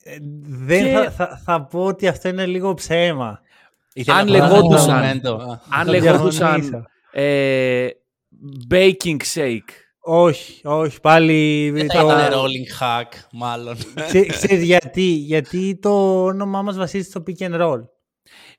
ε, 0.03 0.17
δεν 0.43 0.85
Και- 0.85 0.93
θα, 0.93 1.11
θα, 1.11 1.41
θα 1.45 1.63
πω 1.65 1.85
ότι 1.85 2.09
αυτό 2.09 2.29
είναι 2.29 2.47
λίγο 2.47 2.75
ψέμα. 2.75 3.41
Ήθελα 3.93 4.17
Αν 4.19 4.31
να 4.31 4.39
βάλω 4.39 4.55
λεγόντουσαν- 4.55 4.89
ένα 4.89 4.99
μομέντο. 5.07 5.35
Α. 5.35 5.61
Αν 5.71 5.85
Θα 5.87 5.91
λεγόντουσαν 5.91 6.61
διαφωνήσω. 6.61 6.83
ε, 7.13 7.89
baking 8.71 9.17
shake. 9.35 9.71
Όχι, 10.11 10.61
όχι, 10.65 11.01
πάλι. 11.01 11.71
Δεν 11.71 11.91
θα 11.91 12.01
το- 12.01 12.07
ήταν 12.07 12.33
rolling 12.33 12.83
hack, 12.83 13.13
μάλλον. 13.33 13.77
Ξέ- 14.07 14.29
Ξέρεις 14.33 14.63
γιατί, 14.63 15.03
γιατί 15.03 15.79
το 15.83 16.23
όνομά 16.25 16.63
μας 16.63 16.77
βασίζεται 16.77 17.09
στο 17.11 17.23
pick 17.27 17.51
and 17.51 17.61
roll. 17.61 17.81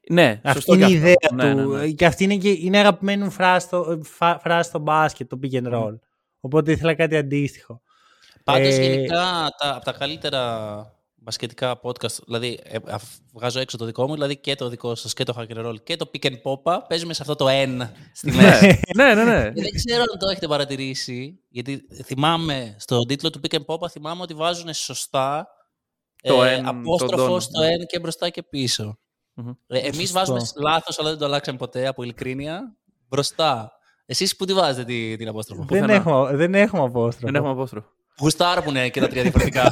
Ναι, 0.10 0.42
Αυτή 0.44 0.54
σωστό 0.62 0.74
είναι 0.74 0.86
η 0.86 0.88
και 0.88 0.94
ιδέα 0.94 1.14
αυτό. 1.24 1.36
Ναι, 1.36 1.52
του. 1.64 1.70
ναι, 1.72 1.78
ναι. 1.80 1.88
Και 1.90 2.06
αυτή 2.06 2.24
είναι, 2.24 2.36
και, 2.36 2.50
είναι 2.50 2.78
αγαπημένη 2.78 3.24
μου 3.24 3.32
φράση 3.32 3.66
στο, 3.66 4.00
φα- 4.04 4.40
φράση 4.40 4.70
στο 4.70 4.80
μπάσκετ, 4.80 5.30
το 5.30 5.40
pick 5.44 5.56
and 5.64 5.74
roll. 5.74 6.00
Οπότε 6.40 6.72
ήθελα 6.72 6.94
κάτι 6.96 7.16
αντίστοιχο. 7.18 7.82
Πάντως, 8.44 8.78
Ε, 8.78 8.82
γενικά, 8.82 9.16
τα, 9.58 9.76
από 9.76 9.86
τα 9.86 9.92
καλύτερα 9.92 10.42
μπασκετικά 11.30 11.80
podcast, 11.84 12.24
δηλαδή 12.26 12.60
ε, 12.64 12.78
αφ- 12.90 13.18
βγάζω 13.34 13.60
έξω 13.60 13.78
το 13.78 13.86
δικό 13.86 14.08
μου, 14.08 14.14
δηλαδή 14.14 14.38
και 14.38 14.56
το 14.56 14.70
δικό 14.70 14.96
σας 14.96 15.14
και 15.14 15.24
το 15.24 15.36
Hack 15.38 15.56
and 15.58 15.66
Roll 15.66 15.84
και 15.84 15.96
το 15.96 16.12
Pick 16.14 16.26
and 16.26 16.36
Popa, 16.44 16.78
παίζουμε 16.88 17.14
σε 17.14 17.22
αυτό 17.22 17.36
το 17.36 17.46
N 17.50 17.90
στη 18.14 18.32
μέση. 18.32 18.80
ναι, 18.96 19.14
ναι, 19.14 19.24
ναι. 19.24 19.52
Και 19.52 19.62
δεν 19.62 19.72
ξέρω 19.76 20.02
αν 20.02 20.20
το 20.20 20.30
έχετε 20.30 20.48
παρατηρήσει, 20.48 21.40
γιατί 21.50 21.82
θυμάμαι 22.06 22.76
στον 22.80 23.08
τίτλο 23.08 23.30
του 23.30 23.40
Pick 23.48 23.56
and 23.56 23.66
Popa 23.66 23.90
θυμάμαι 23.90 24.22
ότι 24.22 24.34
βάζουν 24.34 24.74
σωστά 24.74 25.48
Το 26.24 26.44
ε, 26.44 26.54
N, 26.54 26.58
τον 26.58 26.68
απόστροφο 26.68 27.26
τόνο. 27.26 27.40
στο 27.40 27.60
N 27.62 27.86
και 27.88 28.00
μπροστά 28.00 28.30
και 28.30 28.44
πίσω. 28.44 29.00
Μμμ. 29.34 29.50
Ε, 29.68 29.78
εμείς 29.80 29.96
Σωστό. 29.96 30.14
βάζουμε 30.20 30.40
λάθος, 30.56 31.00
αλλά 31.00 31.10
δεν 31.10 31.18
το 31.20 31.26
αλλάξαμε 31.26 31.58
ποτέ 31.58 31.88
από 31.88 32.04
ειλικρίνεια, 32.04 32.78
μπροστά. 33.08 33.72
Εσείς 34.06 34.36
που 34.36 34.46
τη 34.46 34.54
βάζετε 34.54 34.84
τη- 34.86 35.16
την 35.18 35.28
απόστροφο; 35.28 35.62
δεν, 35.66 35.82
πουθενά. 35.82 35.94
έχουμε, 35.94 36.36
δεν 36.36 36.56
έχουμε 36.56 36.84
απόστροφο. 36.84 37.26
Δεν 37.26 37.36
έχουμε 37.36 37.52
απόστροφο. 37.52 37.88
Γουστάρα 38.20 38.64
που 38.64 38.70
είναι 38.70 38.90
και 38.90 39.00
τα 39.00 39.08
τρία 39.08 39.22
διαφορετικά. 39.22 39.72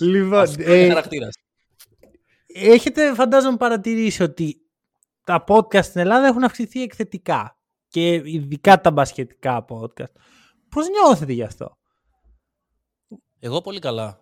λοιπόν, 0.00 0.38
Αυτός 0.38 0.54
είναι 0.66 0.74
ε, 0.84 0.88
χαρακτήρας. 0.88 1.34
έχετε 2.46 3.14
φαντάζομαι 3.14 3.56
παρατηρήσει 3.56 4.22
ότι 4.22 4.60
τα 5.24 5.44
podcast 5.48 5.84
στην 5.84 6.00
Ελλάδα 6.00 6.26
έχουν 6.26 6.44
αυξηθεί 6.44 6.82
εκθετικά. 6.82 7.58
Και 7.88 8.12
ειδικά 8.14 8.80
τα 8.80 8.90
μπασκετικά 8.90 9.64
podcast. 9.68 10.12
Πώς 10.68 10.86
νιώθετε 10.88 11.32
γι' 11.32 11.42
αυτό; 11.42 11.76
Εγώ 13.38 13.60
πολύ 13.60 13.78
καλά. 13.78 14.20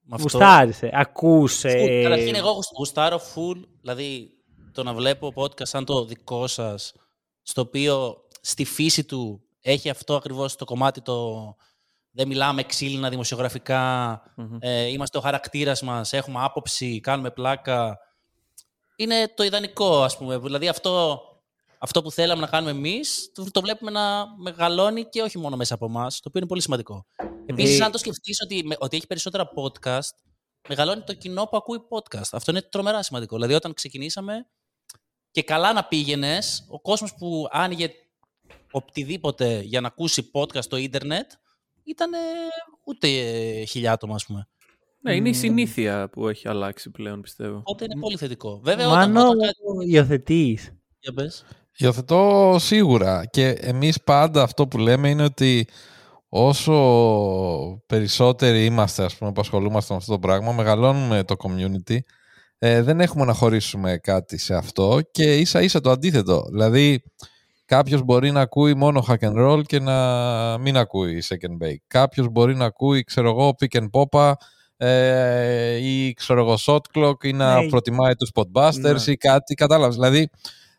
Με 0.00 0.14
αυτό. 0.16 0.22
Γουστάρισε, 0.22 0.90
ακούσε. 0.92 1.68
Full. 1.68 2.02
Καταρχήν 2.02 2.34
εγώ 2.34 2.50
γουσ- 2.50 2.76
γουστάρω 2.78 3.16
full, 3.34 3.62
δηλαδή 3.80 4.30
το 4.72 4.82
να 4.82 4.94
βλέπω 4.94 5.32
podcast 5.36 5.66
σαν 5.66 5.84
το 5.84 6.04
δικό 6.04 6.46
σας, 6.46 6.94
στο 7.42 7.60
οποίο 7.60 8.16
στη 8.40 8.64
φύση 8.64 9.04
του 9.04 9.42
έχει 9.60 9.90
αυτό 9.90 10.14
ακριβώς 10.16 10.56
το 10.56 10.64
κομμάτι 10.64 11.00
το 11.00 11.54
δεν 12.12 12.28
μιλάμε 12.28 12.62
ξύλινα 12.62 13.08
δημοσιογραφικά, 13.08 14.22
Μμμ. 14.36 14.56
ε, 14.60 14.82
είμαστε 14.86 15.18
ο 15.18 15.20
χαρακτήρας 15.20 15.82
μας, 15.82 16.12
έχουμε 16.12 16.38
άποψη, 16.44 17.00
κάνουμε 17.00 17.30
πλάκα. 17.30 17.98
Είναι 18.96 19.32
το 19.36 19.42
ιδανικό, 19.42 20.02
ας 20.02 20.16
πούμε. 20.16 20.38
Δηλαδή 20.38 20.68
αυτό, 20.68 21.20
αυτό 21.78 22.02
που 22.02 22.10
θέλαμε 22.10 22.40
να 22.40 22.46
κάνουμε 22.46 22.70
εμείς, 22.70 23.30
το, 23.34 23.50
το 23.50 23.60
βλέπουμε 23.60 23.90
να 23.90 24.26
μεγαλώνει 24.36 25.04
και 25.04 25.22
όχι 25.22 25.38
μόνο 25.38 25.56
μέσα 25.56 25.74
από 25.74 25.86
εμάς, 25.86 26.14
το 26.14 26.24
οποίο 26.28 26.40
είναι 26.40 26.48
πολύ 26.48 26.60
σημαντικό. 26.62 27.06
Επίσης, 27.46 27.80
Ε, 27.80 27.84
αν 27.84 27.90
το 27.92 27.98
σκεφτείς 27.98 28.40
ότι, 28.42 28.62
με- 28.64 28.76
ότι 28.78 28.96
έχει 28.96 29.06
περισσότερα 29.06 29.50
podcast, 29.56 30.10
μεγαλώνει 30.68 31.02
το 31.02 31.14
κοινό 31.14 31.44
που 31.44 31.56
ακούει 31.56 31.78
podcast. 31.90 32.28
Αυτό 32.32 32.50
είναι 32.50 32.62
τρομερά 32.62 33.02
σημαντικό. 33.02 33.34
Δηλαδή, 33.34 33.54
όταν 33.54 33.74
ξεκινήσαμε 33.74 34.46
και 35.30 35.42
καλά 35.42 35.72
να 35.72 35.84
πήγαινες, 35.84 36.66
ο 36.68 36.80
κόσμος 36.80 37.14
που 37.14 37.46
άνοιγε 37.50 37.90
οτιδήποτε 38.70 39.60
για 39.60 39.80
να 39.80 39.86
ακούσει 39.86 40.30
podcast 40.32 40.62
στο 40.62 40.76
ίντερνετ, 40.76 41.30
ήταν 41.84 42.10
ούτε 42.84 43.08
ε, 43.08 43.64
χιλιά 43.64 43.92
άτομα, 43.92 44.14
ας 44.14 44.26
πούμε. 44.26 44.48
Ναι, 45.02 45.14
είναι 45.14 45.28
η 45.28 45.32
συνήθεια 45.32 46.08
που 46.08 46.28
έχει 46.28 46.48
αλλάξει 46.48 46.90
πλέον, 46.90 47.20
πιστεύω. 47.20 47.62
Οπότε 47.64 47.84
είναι 47.84 48.00
πολύ 48.00 48.16
θετικό. 48.16 48.60
Βέβαια, 48.62 48.88
όταν, 48.88 49.12
Μάνο, 49.12 49.28
όταν 49.28 49.38
κάτι... 49.40 49.90
υιοθετείς. 49.90 50.72
Για 50.98 51.12
πες. 51.12 51.44
Υιοθετώ 51.76 52.56
σίγουρα 52.58 53.26
και 53.30 53.48
εμείς 53.48 54.02
πάντα 54.02 54.42
αυτό 54.42 54.68
που 54.68 54.78
λέμε 54.78 55.08
είναι 55.08 55.22
ότι 55.22 55.68
όσο 56.28 56.74
περισσότεροι 57.86 58.64
είμαστε 58.64 59.04
ας 59.04 59.16
πούμε 59.16 59.32
που 59.32 59.40
ασχολούμαστε 59.40 59.92
με 59.92 59.98
αυτό 59.98 60.12
το 60.12 60.18
πράγμα 60.18 60.52
μεγαλώνουμε 60.52 61.24
το 61.24 61.34
community 61.38 61.98
ε, 62.58 62.82
δεν 62.82 63.00
έχουμε 63.00 63.24
να 63.24 63.32
χωρίσουμε 63.32 63.96
κάτι 63.96 64.38
σε 64.38 64.54
αυτό 64.54 65.00
και 65.10 65.38
ίσα 65.38 65.62
ίσα 65.62 65.80
το 65.80 65.90
αντίθετο 65.90 66.46
δηλαδή 66.50 67.02
κάποιος 67.70 68.02
μπορεί 68.02 68.30
να 68.30 68.40
ακούει 68.40 68.74
μόνο 68.74 69.04
hack 69.08 69.18
and 69.28 69.36
roll 69.48 69.62
και 69.66 69.80
να 69.80 70.58
μην 70.58 70.76
ακούει 70.76 71.22
second 71.28 71.64
bake 71.64 71.76
κάποιος 71.86 72.28
μπορεί 72.30 72.56
να 72.56 72.64
ακούει 72.64 73.04
ξέρω 73.04 73.28
εγώ 73.28 73.54
pick 73.60 73.80
and 73.80 73.88
popa 73.90 74.32
ε, 74.76 75.76
ή 75.76 76.12
ξέρω 76.12 76.40
εγώ 76.40 76.54
shot 76.66 76.80
clock 76.94 77.24
ή 77.24 77.32
να 77.32 77.60
Ναι. 77.62 77.68
προτιμάει 77.68 78.14
τους 78.14 78.30
podbusters 78.34 78.74
Ναι. 79.06 79.12
ή 79.12 79.16
κάτι 79.16 79.54
κατάλαβες 79.54 79.94
δηλαδή 79.94 80.30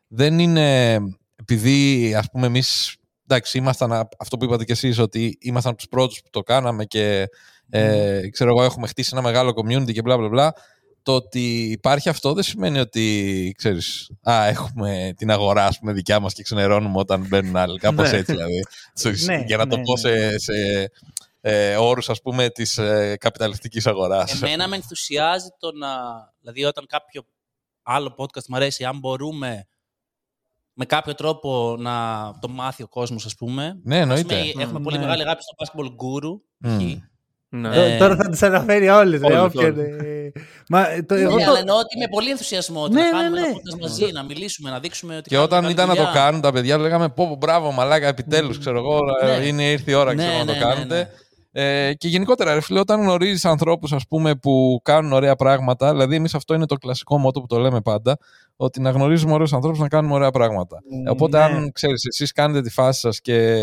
δεν 0.07 0.39
είναι 0.39 0.97
επειδή 1.35 2.13
ας 2.15 2.29
πούμε 2.31 2.45
εμείς 2.47 2.95
εντάξει 3.27 3.57
ήμασταν 3.57 3.93
α- 3.93 4.07
αυτό 4.19 4.37
που 4.37 4.45
είπατε 4.45 4.63
κι 4.65 4.71
εσείς 4.71 4.99
ότι 4.99 5.37
ήμασταν 5.41 5.71
από 5.71 5.79
τους 5.81 5.89
πρώτους 5.89 6.21
που 6.21 6.29
το 6.29 6.41
κάναμε 6.41 6.85
και 6.85 7.27
ε, 7.69 8.29
ξέρω 8.29 8.49
εγώ 8.49 8.63
έχουμε 8.63 8.87
χτίσει 8.87 9.09
ένα 9.13 9.21
μεγάλο 9.21 9.53
community 9.55 9.91
και 9.93 10.01
μπλα 10.01 10.17
μπλα 10.17 10.27
μπλα 10.29 10.53
το 11.03 11.15
ότι 11.15 11.63
υπάρχει 11.63 12.09
αυτό 12.09 12.33
δεν 12.33 12.43
σημαίνει 12.43 12.79
ότι 12.79 13.53
ξέρεις 13.57 14.11
α, 14.29 14.45
έχουμε 14.47 15.13
την 15.17 15.31
αγορά 15.31 15.65
ας 15.65 15.79
πούμε 15.79 15.93
δικιά 15.93 16.19
μας 16.19 16.33
και 16.33 16.43
ξενερώνουμε 16.43 16.99
όταν 16.99 17.27
μπαίνουν 17.27 17.55
άλλοι 17.55 17.79
κάπως 17.79 18.11
Ναι. 18.11 18.17
έτσι 18.17 18.31
δηλαδή 18.31 18.63
Στο- 18.93 19.09
Ναι, 19.31 19.43
για 19.45 19.57
να 19.57 19.67
το 19.67 19.77
ναι, 19.77 19.83
πω 19.83 19.93
ναι. 19.93 19.99
σε, 19.99 20.37
σε 20.39 20.91
ε, 21.41 21.75
όρους 21.75 22.09
ας 22.09 22.21
πούμε 22.21 22.49
της 22.49 22.77
ε, 22.77 23.15
καπιταλιστικής 23.19 23.87
αγοράς 23.87 24.41
Εμένα 24.41 24.67
με 24.67 24.75
ενθουσιάζει 24.75 25.47
το 25.59 25.71
να. 25.71 25.87
Δηλαδή, 26.39 26.63
όταν 26.63 26.85
κάποιο 26.87 27.25
άλλο 27.83 28.15
podcast 28.17 28.45
μου 28.47 28.55
αρέσει, 28.55 28.83
αν 28.85 28.99
μπορούμε 28.99 29.65
με 30.73 30.85
κάποιο 30.85 31.15
τρόπο 31.15 31.75
να 31.79 32.25
το 32.41 32.47
μάθει 32.47 32.83
ο 32.83 32.87
κόσμος, 32.87 33.25
ας 33.25 33.35
πούμε. 33.35 33.63
ναι 33.83 33.99
Ας 33.99 34.03
πούμε, 34.03 34.19
εννοείται 34.19 34.61
έχουμε 34.61 34.79
πολύ 34.79 34.97
Ναι. 34.97 35.03
μεγάλη 35.03 35.21
αγάπη 35.21 35.41
στο 35.43 35.55
Basketball 35.57 35.85
Guru. 35.87 36.39
Μμ. 36.57 36.91
π.χ. 37.51 37.59
Ναι. 37.59 37.93
Ε, 37.93 37.97
Τώρα 37.97 38.15
θα 38.15 38.29
τις 38.29 38.43
αναφέρει 38.43 38.89
όλες. 38.89 39.19
ρε, 39.21 39.25
όλες, 39.27 39.41
όποιον, 39.41 39.73
όλες. 39.73 39.87
ε, 40.01 40.31
Μα, 40.69 40.85
το, 41.05 41.15
εγώ 41.15 41.35
Ναι, 41.35 41.43
το- 41.43 41.49
αλλά 41.49 41.59
εννοώ 41.59 41.75
ότι 41.77 41.97
με 41.97 42.05
πολύ 42.11 42.29
ενθουσιασμό 42.29 42.81
ότι 42.83 42.93
Ναι, 42.93 43.01
να 43.01 43.05
ναι, 43.05 43.11
κάνουμε 43.11 43.39
ναι. 43.39 43.47
ένα 43.47 43.55
podcast 43.55 43.79
μαζί, 43.81 44.11
να 44.11 44.23
μιλήσουμε, 44.23 44.69
να 44.69 44.79
δείξουμε 44.79 45.15
ότι. 45.17 45.29
Και 45.29 45.35
κάνουμε 45.35 45.45
όταν 45.55 45.61
καλή 45.61 45.73
ήταν 45.73 45.87
να 45.87 45.95
το 45.95 46.01
δουλειά. 46.05 46.21
κάνουν 46.21 46.41
τα 46.41 46.51
παιδιά, 46.51 46.77
λέγαμε 46.77 47.09
πω, 47.09 47.27
πω 47.27 47.35
μπράβο, 47.35 47.71
μαλάκα, 47.71 48.07
επιτέλους, 48.07 48.57
ξέρω 48.59 48.77
εγώ, 48.77 48.99
Ναι. 49.39 49.45
είναι 49.45 49.63
ήρθε 49.63 49.91
η 49.91 49.93
ώρα 49.93 50.13
Ναι, 50.13 50.23
ξέρω, 50.23 50.37
να 50.37 50.43
ναι, 50.43 50.51
το 50.51 50.65
ναι, 50.65 50.73
κάνετε. 50.73 50.95
ναι. 50.95 51.09
Ε, 51.53 51.93
και 51.93 52.07
γενικότερα, 52.07 52.53
ρε 52.53 52.61
φίλε, 52.61 52.79
όταν 52.79 53.01
γνωρίζεις 53.01 53.45
ανθρώπους 53.45 53.93
που 54.41 54.79
κάνουν 54.83 55.11
ωραία 55.13 55.35
πράγματα, 55.35 55.91
δηλαδή 55.91 56.15
εμείς 56.15 56.35
αυτό 56.35 56.53
είναι 56.53 56.65
το 56.65 56.75
κλασικό 56.75 57.17
μότο 57.17 57.39
που 57.41 57.47
το 57.47 57.59
λέμε 57.59 57.81
πάντα, 57.81 58.17
ότι 58.55 58.81
να 58.81 58.89
γνωρίζουμε 58.89 59.33
ωραίους 59.33 59.53
ανθρώπους 59.53 59.79
να 59.79 59.87
κάνουμε 59.87 60.13
ωραία 60.13 60.31
πράγματα. 60.31 60.77
Οπότε, 61.09 61.37
ναι. 61.37 61.43
αν 61.43 61.71
ξέρεις, 61.71 62.05
εσείς 62.05 62.31
κάνετε 62.31 62.61
τη 62.61 62.69
φάση 62.69 62.99
σας 62.99 63.21
και 63.21 63.55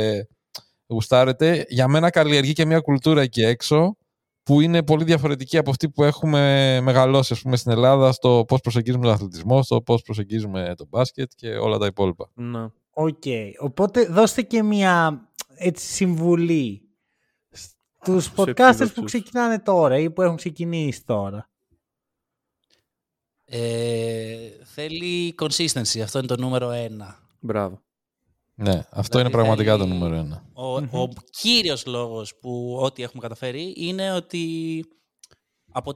γουστάρετε, 0.88 1.64
για 1.68 1.88
μένα 1.88 2.11
καλλιεργεί 2.11 2.52
και 2.52 2.64
μια 2.64 2.80
κουλτούρα 2.80 3.21
εκεί 3.21 3.42
έξω 3.42 3.97
που 4.42 4.61
είναι 4.61 4.83
πολύ 4.83 5.04
διαφορετική 5.04 5.59
από 5.59 5.71
αυτή 5.71 5.90
που 5.90 6.02
έχουμε 6.02 6.80
μεγαλώσει 6.83 7.33
ας 7.33 7.42
πούμε, 7.42 7.57
στην 7.57 7.71
Ελλάδα 7.73 8.12
στο 8.12 8.45
πώς 8.49 8.61
προσεγγίζουμε 8.61 9.04
τον 9.04 9.12
αθλητισμό, 9.12 9.62
στο 9.62 9.83
πώς 9.83 10.02
προσεγγίζουμε 10.02 10.75
το 10.76 10.87
μπάσκετ 10.88 11.30
και 11.35 11.49
όλα 11.49 11.78
τα 11.78 11.87
υπόλοιπα. 11.87 12.30
Ναι. 12.35 12.66
Οκ. 12.90 13.23
Οπότε 13.59 14.04
δώστε 14.04 14.42
και 14.42 14.62
μια 14.62 15.23
έτσι, 15.54 15.87
συμβουλή 15.87 16.83
στους 17.50 18.30
podcasters 18.30 18.54
που 18.57 18.62
επίδοξους. 18.62 19.04
ξεκινάνε 19.04 19.59
τώρα 19.59 19.99
ή 19.99 20.11
που 20.11 20.23
έχουν 20.23 20.37
ξεκινήσει 20.37 21.04
τώρα. 21.04 21.50
Ε, 23.45 24.49
θέλει 24.64 25.35
consistency. 25.38 26.00
Αυτό 26.00 26.18
είναι 26.18 26.26
το 26.26 26.37
νούμερο 26.37 26.71
ένα. 26.71 27.18
Μπράβο. 27.40 27.83
Ναι, 28.61 28.73
αυτό 28.91 29.19
Δηλαδή 29.19 29.21
είναι 29.21 29.31
πραγματικά 29.31 29.77
το 29.77 29.83
θέλει- 29.85 29.93
νούμερο 29.99 30.15
ένα. 30.15 30.43
Ο, 30.53 31.00
ο 31.03 31.09
κύριος 31.41 31.87
λόγος 31.87 32.37
που 32.41 32.77
ό,τι 32.81 33.03
έχουμε 33.03 33.23
καταφέρει 33.23 33.73
είναι 33.77 34.12
ότι 34.12 34.85
από 35.73 35.93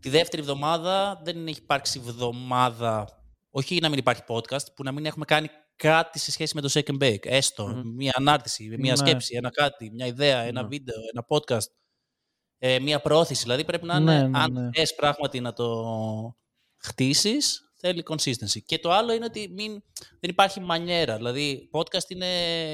τη 0.00 0.08
δεύτερη 0.08 0.42
εβδομάδα 0.42 1.20
δεν 1.24 1.46
έχει 1.46 1.58
υπάρξει 1.62 2.02
εβδομάδα, 2.06 3.08
όχι 3.50 3.78
να 3.80 3.88
μην 3.88 3.98
υπάρχει 3.98 4.22
podcast, 4.28 4.74
που 4.74 4.82
να 4.82 4.92
μην 4.92 5.06
έχουμε 5.06 5.24
κάνει 5.24 5.48
κάτι 5.76 6.18
σε 6.18 6.30
σχέση 6.30 6.54
με 6.54 6.60
το 6.60 6.68
Second 6.72 7.02
Bake. 7.02 7.26
Έστω, 7.26 7.66
Μμμ. 7.68 7.94
μία 7.94 8.12
ανάρτηση, 8.14 8.76
μία 8.78 8.90
Ναι. 8.90 8.96
σκέψη, 8.96 9.34
ένα 9.36 9.50
κάτι, 9.50 9.90
μια 9.90 10.06
ιδέα, 10.06 10.38
ένα 10.40 10.62
Ναι. 10.62 10.68
βίντεο, 10.68 10.96
ένα 11.12 11.26
podcast, 11.28 11.70
ε, 12.58 12.78
μία 12.78 13.00
πρόθεση. 13.00 13.42
Δηλαδή 13.42 13.64
πρέπει 13.64 13.86
να 13.86 14.00
Ναι, 14.00 14.12
είναι, 14.12 14.28
ναι, 14.28 14.38
αν 14.38 14.52
ναι. 14.52 14.68
θες 14.72 14.94
πράγματι 14.94 15.40
να 15.40 15.52
το 15.52 15.84
χτίσεις, 16.76 17.71
θέλει 17.82 18.02
consistency. 18.08 18.60
Και 18.66 18.78
το 18.78 18.90
άλλο 18.92 19.12
είναι 19.12 19.24
ότι 19.24 19.48
μην, 19.56 19.82
δεν 20.20 20.30
υπάρχει 20.30 20.60
μανιέρα. 20.60 21.16
Δηλαδή, 21.16 21.68
podcast 21.72 22.08
είναι 22.08 22.26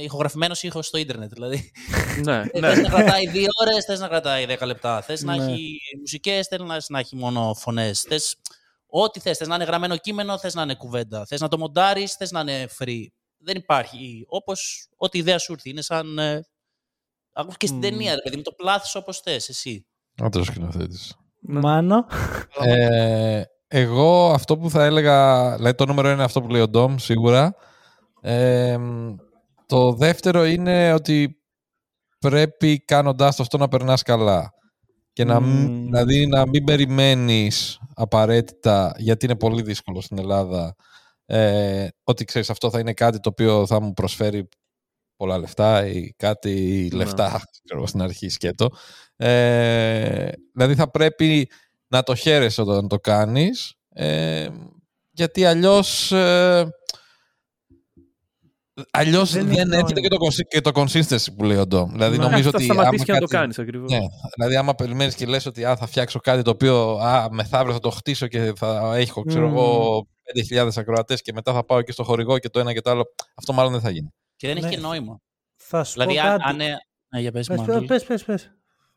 ηχογραφημένος 0.02 0.62
ήχος 0.62 0.86
στο 0.86 0.98
ίντερνετ. 0.98 1.32
Δηλαδή, 1.32 1.72
ναι, 2.24 2.42
ε, 2.52 2.60
ναι. 2.60 2.74
Θες 2.74 2.78
να 2.82 2.88
κρατάει 2.88 3.28
δύο 3.28 3.48
ώρες, 3.60 3.84
θες 3.84 4.00
να 4.00 4.08
κρατάει 4.08 4.44
δέκα 4.46 4.66
λεπτά. 4.66 5.02
Θες 5.02 5.22
να 5.22 5.36
Ναι. 5.36 5.44
έχει 5.52 5.78
μουσικές, 6.00 6.46
θες 6.46 6.88
να 6.88 6.98
έχει 6.98 7.16
μόνο 7.16 7.54
φωνές. 7.54 8.00
Θες 8.00 8.36
ό,τι 8.86 9.20
θες. 9.20 9.36
Θες 9.38 9.48
να 9.48 9.54
είναι 9.54 9.64
γραμμένο 9.64 9.96
κείμενο, 9.96 10.38
θες 10.38 10.54
να 10.54 10.62
είναι 10.62 10.74
κουβέντα. 10.74 11.26
Θες 11.26 11.40
να 11.40 11.48
το 11.48 11.58
μοντάρεις, 11.58 12.12
θες 12.14 12.30
να 12.30 12.40
είναι 12.40 12.68
free. 12.78 13.06
Δεν 13.38 13.56
υπάρχει. 13.56 14.24
Όπως 14.28 14.88
ό,τι 14.96 15.18
ιδέα 15.18 15.38
σου 15.38 15.52
έρθει. 15.52 15.70
Είναι 15.70 15.82
σαν... 15.82 16.18
ε, 16.18 16.44
ακόμα 17.32 17.54
και 17.56 17.66
στην 17.66 17.78
Μμμ. 17.78 17.84
ταινία, 17.88 18.14
ρε 18.14 18.20
παιδί 18.22 18.36
μου, 18.36 18.42
το 18.42 18.52
πλάθεις 18.52 18.94
όπως 18.94 19.20
θες, 19.20 19.48
εσύ. 19.48 19.86
Να 20.14 20.28
το 20.28 20.44
σκηνοθέτης. 20.44 21.16
Μάνο. 21.40 22.04
Ε, 23.68 23.80
εγώ 23.80 24.30
αυτό 24.32 24.58
που 24.58 24.70
θα 24.70 24.84
έλεγα, 24.84 25.50
δηλαδή 25.56 25.75
το 25.76 25.87
νούμερο 25.87 26.10
είναι 26.10 26.22
αυτό 26.22 26.42
που 26.42 26.48
λέει 26.48 26.60
ο 26.60 26.68
Ντόμ, 26.68 26.96
σίγουρα. 26.96 27.54
Ε, 28.20 28.78
το 29.66 29.92
δεύτερο 29.92 30.44
είναι 30.44 30.92
ότι 30.92 31.37
πρέπει 32.18 32.84
κάνοντάς 32.84 33.37
το 33.37 33.42
αυτό 33.42 33.58
να 33.58 33.68
περνάς 33.68 34.02
καλά. 34.02 34.52
Και 35.12 35.25
να, 35.25 35.40
μην- 35.40 35.70
Μμμ. 35.70 35.84
δηλαδή 35.84 36.26
να 36.26 36.46
μην 36.48 36.64
περιμένεις 36.64 37.80
απαραίτητα, 37.94 38.94
γιατί 38.96 39.25
είναι 39.25 39.37
πολύ 39.37 39.62
δύσκολο 39.62 40.00
στην 40.00 40.18
Ελλάδα, 40.18 40.75
ε, 41.26 41.88
ότι 42.04 42.25
ξέρεις 42.25 42.50
αυτό 42.50 42.70
θα 42.70 42.78
είναι 42.78 42.92
κάτι 42.92 43.20
το 43.20 43.28
οποίο 43.28 43.66
θα 43.66 43.80
μου 43.80 43.92
προσφέρει 43.92 44.48
πολλά 45.16 45.38
λεφτά 45.38 45.87
ή 45.87 46.12
κάτι 46.16 46.50
ή 46.84 46.88
Ναι. 46.88 46.96
λεφτά 46.96 47.26
ξέρω, 47.64 47.78
εγώ, 47.78 47.87
στην 47.87 48.02
αρχή 48.02 48.28
σκέτο. 48.28 48.68
Ε, 49.16 50.30
δηλαδή 50.52 50.75
θα 50.75 50.90
πρέπει 50.90 51.48
να 51.88 52.02
το 52.02 52.14
χαίρεσαι 52.14 52.61
όταν 52.61 52.88
το 52.88 52.97
κάνεις 52.97 53.75
ε, 53.88 54.49
γιατί 55.11 55.45
αλλιώς 55.45 56.12
ε, 56.12 56.68
αλλιώς 58.90 59.33
Δεν 59.33 59.47
δεν, 59.47 59.52
έχει 59.73 59.80
έρχεται 59.80 60.00
και 60.00 60.09
νόημα. 60.09 60.18
το, 60.18 60.26
consi- 60.26 60.49
και 60.49 60.61
το 60.61 60.71
consistency 60.75 61.35
που 61.37 61.45
λέει 61.45 61.57
ο 61.57 61.66
Ντόμ. 61.66 61.90
Δηλαδή 61.92 62.16
Ναι. 62.18 62.25
νομίζω 62.25 62.42
θα 62.50 62.57
ότι 62.57 62.64
σταματήσει 62.64 62.95
άμα 62.95 63.04
και 63.04 63.12
να 63.12 63.18
το 63.18 63.25
κάτι- 63.25 63.37
κάνεις 63.37 63.59
ακριβώς. 63.59 63.90
ναι, 63.90 63.99
δηλαδή 64.37 64.57
άμα 64.57 64.75
περιμένεις 64.75 65.14
και 65.14 65.26
λες 65.26 65.47
ότι 65.47 65.64
α, 65.64 65.76
θα 65.76 65.87
φτιάξω 65.87 66.18
κάτι 66.18 66.42
το 66.42 66.50
οποίο 66.50 66.90
α, 66.99 67.28
μεθαύριο 67.30 67.73
θα 67.75 67.80
το 67.80 67.90
χτίσω 67.90 68.26
και 68.26 68.52
θα 68.57 68.92
έχω 68.97 69.23
ξέρω 69.23 69.47
Μμμ. 69.49 69.57
εγώ 69.57 70.07
5.000 70.52 70.68
ακροατές 70.76 71.23
και 71.23 71.33
μετά 71.33 71.52
θα 71.52 71.64
πάω 71.64 71.83
και 71.83 71.92
στο 71.92 72.04
χορηγό 72.04 72.38
και 72.38 72.49
το 72.49 72.59
ένα 72.61 72.73
και 72.73 72.80
το 72.80 72.90
άλλο. 72.90 73.04
Αυτό 73.35 73.52
μάλλον 73.52 73.73
δεν 73.73 73.80
θα 73.80 73.90
γίνει. 73.90 74.09
Και 74.37 74.47
δεν 74.47 74.57
έχει 74.57 74.66
Ναι. 74.66 74.71
και 74.75 74.80
νόημα. 74.80 75.18
Θα 75.57 75.85
σου 75.85 75.92
Δηλαδή, 75.92 76.14
πω 76.14 76.21
αν. 76.21 76.28
κάτι. 76.38 76.42
αν 76.50 76.61
ε, 76.61 76.76
ναι, 77.14 77.21
για 77.21 77.33
πες, 77.33 77.47
Πες, 77.47 77.59
Μάγκλ. 77.59 77.85
πες, 77.85 78.04
πες, 78.04 78.25
πες. 78.25 78.52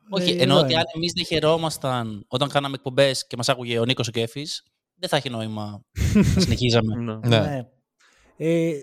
Όχι, 0.09 0.31
Ε, 0.31 0.41
εννοώ 0.41 0.55
εδώ 0.55 0.65
ότι 0.65 0.71
είναι. 0.73 0.81
αν 0.81 0.85
εμείς 0.95 1.11
δεν 1.13 1.25
χαιρόμασταν 1.25 2.25
όταν 2.27 2.49
κάναμε 2.49 2.75
εκπομπές 2.75 3.27
και 3.27 3.35
μας 3.37 3.49
άκουγε 3.49 3.79
ο 3.79 3.85
Νίκος 3.85 4.07
ο 4.07 4.11
Κέφης, 4.11 4.63
δεν 4.95 5.09
θα 5.09 5.17
έχει 5.17 5.29
νόημα 5.29 5.83
να 6.13 6.23
συνεχίζαμε. 6.41 6.95
Ναι. 6.95 7.15
Ναι. 7.27 7.39
Ναι. 7.39 7.67
Ε, 8.37 8.73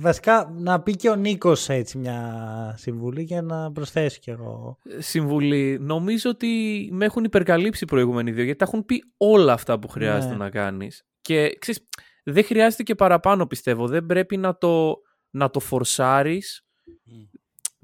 βασικά, 0.00 0.50
να 0.56 0.82
πει 0.82 0.96
και 0.96 1.08
ο 1.10 1.14
Νίκος 1.16 1.68
έτσι 1.68 1.98
μια 1.98 2.74
συμβουλή 2.78 3.22
για 3.22 3.42
να 3.42 3.72
προσθέσω 3.72 4.18
κι 4.20 4.30
εγώ. 4.30 4.78
Συμβουλή. 4.98 5.78
Νομίζω 5.80 6.30
ότι 6.30 6.88
με 6.92 7.04
έχουν 7.04 7.24
υπερκαλύψει 7.24 7.84
οι 7.84 7.86
προηγούμενοι 7.86 8.32
δύο 8.32 8.44
γιατί 8.44 8.58
τα 8.58 8.64
έχουν 8.64 8.84
πει 8.84 9.02
όλα 9.16 9.52
αυτά 9.52 9.78
που 9.78 9.88
χρειάζεται 9.88 10.32
Ναι. 10.32 10.38
να 10.38 10.50
κάνεις. 10.50 11.02
Και 11.20 11.56
ξέρεις, 11.58 11.88
δεν 12.24 12.44
χρειάζεται 12.44 12.82
και 12.82 12.94
παραπάνω 12.94 13.46
πιστεύω. 13.46 13.86
Δεν 13.86 14.06
πρέπει 14.06 14.36
να 14.36 14.58
το, 14.58 14.94
να 15.30 15.50
το 15.50 15.60
φορσάρεις 15.60 16.66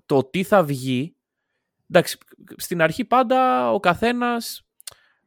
το 0.07 0.25
τι 0.31 0.43
θα 0.43 0.65
βγει. 0.65 1.17
Εντάξει, 1.95 2.19
στην 2.57 2.83
αρχή 2.83 3.05
πάντα 3.05 3.71
ο 3.73 3.81
καθένας 3.81 4.67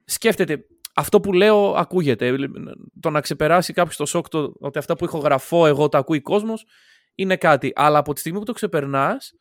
σκέφτεται 0.05 0.65
αυτό 0.95 1.19
που 1.19 1.33
λέω 1.33 1.73
ακούγεται. 1.73 2.35
Το 2.99 3.09
να 3.09 3.21
ξεπεράσει 3.21 3.73
κάποιος 3.73 3.95
το 3.95 4.05
σοκ 4.05 4.27
το, 4.29 4.53
ότι 4.59 4.77
αυτά 4.77 4.95
που 4.95 5.05
ηχογραφώ 5.05 5.65
εγώ 5.67 5.89
τα 5.89 5.97
ακούει 5.97 6.21
κόσμος 6.21 6.65
είναι 7.15 7.37
κάτι. 7.37 7.71
Αλλά 7.75 7.97
από 7.97 8.13
τη 8.13 8.19
στιγμή 8.19 8.39
που 8.39 8.45
το 8.45 8.53
ξεπερνάς 8.53 9.33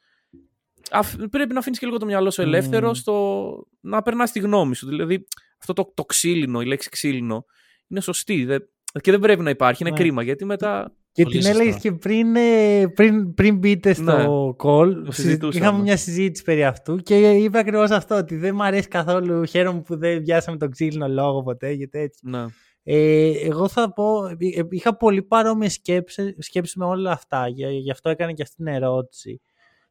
πρέπει 1.30 1.52
να 1.52 1.58
αφήνεις 1.58 1.78
και 1.78 1.86
λίγο 1.86 1.98
το 1.98 2.04
μυαλό 2.06 2.30
σου 2.30 2.42
ελεύθερο 2.42 2.86
Μμμ. 2.86 2.94
στο 2.94 3.66
να 3.80 4.02
περνάς 4.02 4.32
τη 4.32 4.38
γνώμη 4.40 4.74
σου. 4.74 4.86
Δηλαδή 4.86 5.26
αυτό 5.60 5.72
το, 5.72 5.92
το 5.94 6.04
ξύλινο, 6.04 6.60
η 6.60 6.66
λέξη 6.66 6.88
ξύλινο 6.88 7.44
είναι 7.88 8.00
σωστή 8.00 8.44
δεν- 8.44 8.68
και 9.00 9.10
δεν 9.10 9.20
πρέπει 9.20 9.42
να 9.42 9.50
υπάρχει. 9.50 9.82
Είναι 9.82 9.90
Ναι. 9.90 9.96
κρίμα 9.96 10.22
γιατί 10.22 10.44
μετά 10.44 10.96
Και 11.16 11.22
Πολύ 11.22 11.34
την 11.34 11.44
σωστά. 11.44 11.60
έλεγε 11.62 11.78
και 11.78 11.92
πριν, 11.92 12.36
ε, 12.36 12.86
πριν, 12.94 13.34
πριν 13.34 13.58
μπείτε 13.58 13.92
στο 13.92 14.02
Ναι. 14.02 14.24
call. 14.58 14.92
Το 15.04 15.12
συζη- 15.12 15.12
συζητούσαμε. 15.12 15.64
Είχαμε 15.64 15.82
μια 15.82 15.96
συζήτηση 15.96 16.44
περί 16.44 16.64
αυτού 16.64 16.96
και 16.96 17.30
είπε 17.30 17.58
ακριβώς 17.58 17.90
αυτό. 17.90 18.16
Ότι 18.16 18.36
δεν 18.36 18.54
μου 18.54 18.62
αρέσει 18.64 18.88
καθόλου. 18.88 19.44
Χαίρομαι 19.44 19.80
που 19.80 19.96
δεν 19.98 20.22
πιάσαμε 20.22 20.56
τον 20.56 20.70
ξύλινο 20.70 21.08
λόγο 21.08 21.42
ποτέ 21.42 21.74
και 21.74 21.88
τέτοια. 21.88 22.20
ναι. 22.30 22.44
Ε, 22.82 23.30
εγώ 23.46 23.68
θα 23.68 23.92
πω, 23.92 24.26
ε, 24.26 24.36
είχα 24.70 24.96
πολύ 24.96 25.22
παρόμοιες 25.22 25.72
σκέψεις, 25.72 26.34
σκέψεις 26.38 26.74
με 26.76 26.84
όλα 26.84 27.10
αυτά, 27.10 27.48
γι' 27.48 27.66
γι' 27.66 27.90
αυτό 27.90 28.08
έκανα 28.10 28.32
και 28.32 28.42
αυτή 28.42 28.54
την 28.56 28.66
ερώτηση 28.66 29.40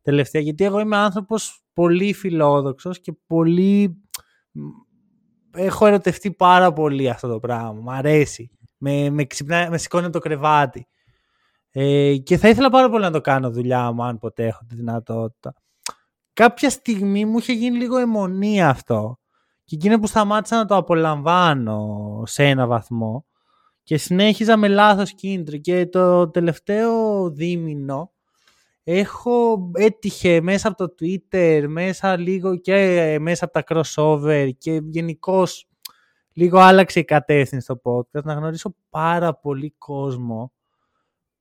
τελευταία, 0.02 0.42
γιατί 0.42 0.64
εγώ 0.64 0.80
είμαι 0.80 0.98
άνθρωπος 0.98 1.64
πολύ 1.74 2.14
φιλόδοξος 2.14 3.02
και 3.02 3.14
πολύ... 3.28 3.96
Έχω 5.58 5.86
ερωτευτεί 5.86 6.32
πάρα 6.32 6.74
πολύ 6.74 7.10
αυτό 7.10 7.28
το 7.28 7.40
πράγμα, 7.40 7.72
μου 7.72 7.92
αρέσει, 7.92 8.52
με, 8.78 9.10
με, 9.10 9.26
ξυπνά, 9.26 9.68
με 9.70 9.78
σηκώνει 9.78 10.04
από 10.04 10.14
το 10.14 10.20
κρεβάτι. 10.20 10.88
Ε, 11.78 12.18
και 12.18 12.38
θα 12.38 12.50
ήθελα 12.50 12.70
πάρα 12.70 12.90
πολύ 12.90 13.04
να 13.04 13.12
το 13.12 13.22
κάνω 13.22 13.52
δουλειά 13.52 13.92
μου, 13.92 14.04
αν 14.04 14.18
ποτέ 14.18 14.46
έχω 14.46 14.64
τη 14.68 14.76
δυνατότητα. 14.76 15.54
Κάποια 16.34 16.70
στιγμή 16.70 17.26
μου 17.26 17.38
είχε 17.38 17.54
γίνει 17.54 17.78
λίγο 17.78 17.98
αιμονή 17.98 18.64
αυτό. 18.64 19.20
Και 19.66 19.76
εκείνο 19.76 20.00
που 20.00 20.08
σταμάτησα 20.08 20.56
να 20.56 20.66
το 20.66 20.76
απολαμβάνω 20.76 22.24
σε 22.26 22.44
ένα 22.44 22.68
βαθμό 22.68 23.26
και 23.84 23.98
συνέχιζα 23.98 24.58
με 24.58 24.68
λάθος 24.68 25.14
κίνητρο 25.14 25.58
και 25.58 25.86
το 25.86 26.30
τελευταίο 26.30 27.30
δίμηνο 27.30 28.12
έχω 28.84 29.72
έτυχε 29.74 30.42
μέσα 30.42 30.68
από 30.68 30.88
το 30.88 30.94
Twitter, 31.00 31.66
μέσα 31.68 32.18
λίγο 32.18 32.58
και 32.58 32.76
ε, 32.76 33.20
μέσα 33.20 33.46
από 33.46 33.54
τα 33.54 33.64
crossover 33.68 34.50
και 34.58 34.82
γενικώς 34.84 35.68
λίγο 36.34 36.60
άλλαξε 36.60 37.00
η 37.00 37.06
κατεύθυνση 37.06 37.66
στο 37.66 37.82
podcast 37.84 38.24
να 38.24 38.34
γνωρίσω 38.34 38.76
πάρα 38.90 39.36
πολύ 39.36 39.76
κόσμο 39.78 40.52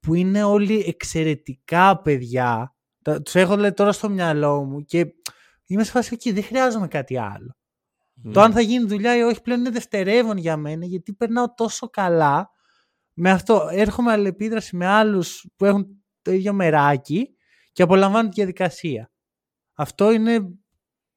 που 0.05 0.15
είναι 0.15 0.43
όλοι 0.43 0.85
εξαιρετικά 0.87 2.01
παιδιά. 2.03 2.75
Τα- 3.03 3.23
Τους 3.23 3.35
έχω 3.35 3.57
λέει, 3.57 3.73
τώρα 3.73 3.93
στο 3.93 4.09
μυαλό 4.09 4.65
μου 4.65 4.85
και 4.85 5.07
είμαι 5.67 5.85
σε 5.85 5.91
φάση 5.91 6.11
εκεί, 6.15 6.33
δεν 6.33 6.45
χρειάζομαι 6.45 6.89
κάτι 6.89 7.17
άλλο. 7.19 7.57
Το 8.33 8.41
αν 8.41 8.53
θα 8.53 8.61
γίνει 8.61 8.87
δουλειά 8.87 9.17
ή 9.17 9.23
όχι 9.23 9.41
πλέον 9.43 9.61
είναι 9.61 9.71
δευτερεύον 9.71 10.37
για 10.37 10.57
μένα 10.57 10.85
γιατί 10.87 11.13
περνάω 11.13 11.55
τόσο 11.55 11.89
καλά 11.89 12.51
με 13.13 13.31
αυτό. 13.31 13.69
Έρχομαι 13.71 14.13
αλληλεπίδραση 14.13 14.77
με 14.77 14.87
άλλους 14.87 15.47
που 15.57 15.65
έχουν 15.65 15.87
το 16.23 16.33
ίδιο 16.33 16.53
μεράκι 16.53 17.29
και 17.73 17.83
απολαμβάνω 17.83 18.29
τη 18.29 18.35
διαδικασία. 18.35 19.11
Αυτό 19.75 20.13
είναι 20.13 20.41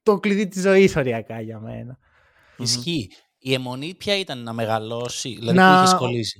το 0.03 0.19
κλειδί 0.19 0.47
της 0.47 0.61
ζωής 0.61 0.95
οριακά 0.95 1.41
για 1.41 1.59
μένα. 1.59 1.97
Ισχύει. 2.57 3.09
Η 3.37 3.53
αιμονή 3.53 3.95
ποια 3.95 4.17
ήταν 4.19 4.43
να 4.43 4.53
μεγαλώσει, 4.53 5.29
δηλαδή 5.35 5.57
Να- 5.57 5.77
που 5.77 5.83
είχες 5.85 5.97
κολλήσει; 5.97 6.39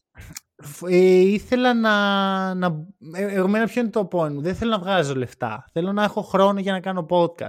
Φ- 0.68 0.84
Ε, 0.90 0.96
ήθελα 1.18 1.74
να... 1.74 2.54
να 2.54 2.86
ε, 3.14 3.34
εμένα 3.34 3.66
ποιο 3.66 3.82
είναι 3.82 3.90
το 3.90 4.08
point 4.12 4.32
μου. 4.32 4.42
Δεν 4.42 4.56
θέλω 4.56 4.72
να 4.72 4.80
βγάζω 4.80 5.16
λεφτά. 5.16 5.66
Θέλω 5.74 5.92
να 5.92 6.04
έχω 6.04 6.22
χρόνο 6.22 6.60
για 6.60 6.72
να 6.72 6.80
κάνω 6.80 7.06
podcast. 7.10 7.48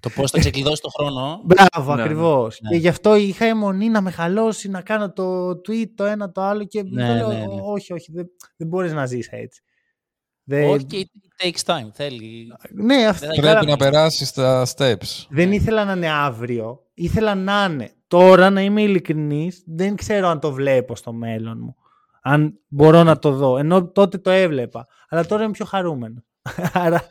το 0.00 0.10
πώς 0.10 0.30
θα 0.30 0.38
ξεκλειδώσει 0.38 0.82
το 0.82 0.88
χρόνο. 0.88 1.40
Μπράβο, 1.44 1.94
Ναι, 1.94 2.02
ακριβώς. 2.02 2.60
ναι. 2.60 2.68
Και 2.70 2.76
γι' 2.76 2.88
αυτό 2.88 3.14
είχα 3.16 3.44
αιμονή 3.44 3.88
να 3.88 4.00
μεγαλώσει, 4.00 4.68
να 4.68 4.80
κάνω 4.80 5.12
το 5.12 5.48
tweet, 5.50 5.86
το 5.94 6.04
ένα, 6.04 6.32
το 6.32 6.40
άλλο 6.42 6.64
και 6.64 6.82
Ναι, 6.82 7.08
το 7.08 7.14
λέω, 7.14 7.28
ναι, 7.28 7.38
ναι. 7.38 7.60
όχι, 7.64 7.92
όχι, 7.92 8.12
δεν, 8.12 8.26
δεν 8.56 8.68
μπορείς 8.68 8.92
να 8.92 9.06
ζεις 9.06 9.28
έτσι. 9.30 9.62
Δεν- 10.44 10.68
Όχι, 10.70 10.84
και 10.84 11.08
it 11.12 11.44
takes 11.46 11.72
time. 11.74 11.88
Θέλει. 11.92 12.46
Ναι, 12.70 13.06
αυτό 13.06 13.26
Δεν 13.26 13.34
θα 13.34 13.40
Πρέπει 13.40 13.54
Καλά. 13.56 13.70
να 13.70 13.76
περάσεις 13.76 14.32
τα 14.32 14.66
steps. 14.76 15.26
Δεν 15.28 15.52
ήθελα 15.52 15.84
να 15.84 15.92
είναι 15.92 16.10
αύριο. 16.10 16.80
Ήθελα 16.94 17.34
να 17.34 17.66
είναι. 17.70 17.92
Τώρα, 18.06 18.50
να 18.50 18.60
είμαι 18.62 18.82
ειλικρινής, 18.82 19.62
δεν 19.66 19.96
ξέρω 19.96 20.28
αν 20.28 20.40
το 20.40 20.52
βλέπω 20.52 20.96
στο 20.96 21.12
μέλλον 21.12 21.58
μου. 21.60 21.76
Αν 22.30 22.58
μπορώ 22.68 23.02
να 23.02 23.18
το 23.18 23.30
δω. 23.30 23.58
Ενώ 23.58 23.88
τότε 23.88 24.18
το 24.18 24.30
έβλεπα. 24.30 24.86
Αλλά 25.08 25.26
τώρα 25.26 25.42
είμαι 25.42 25.52
πιο 25.52 25.64
χαρούμενος. 25.64 26.22
Άρα, 26.72 27.06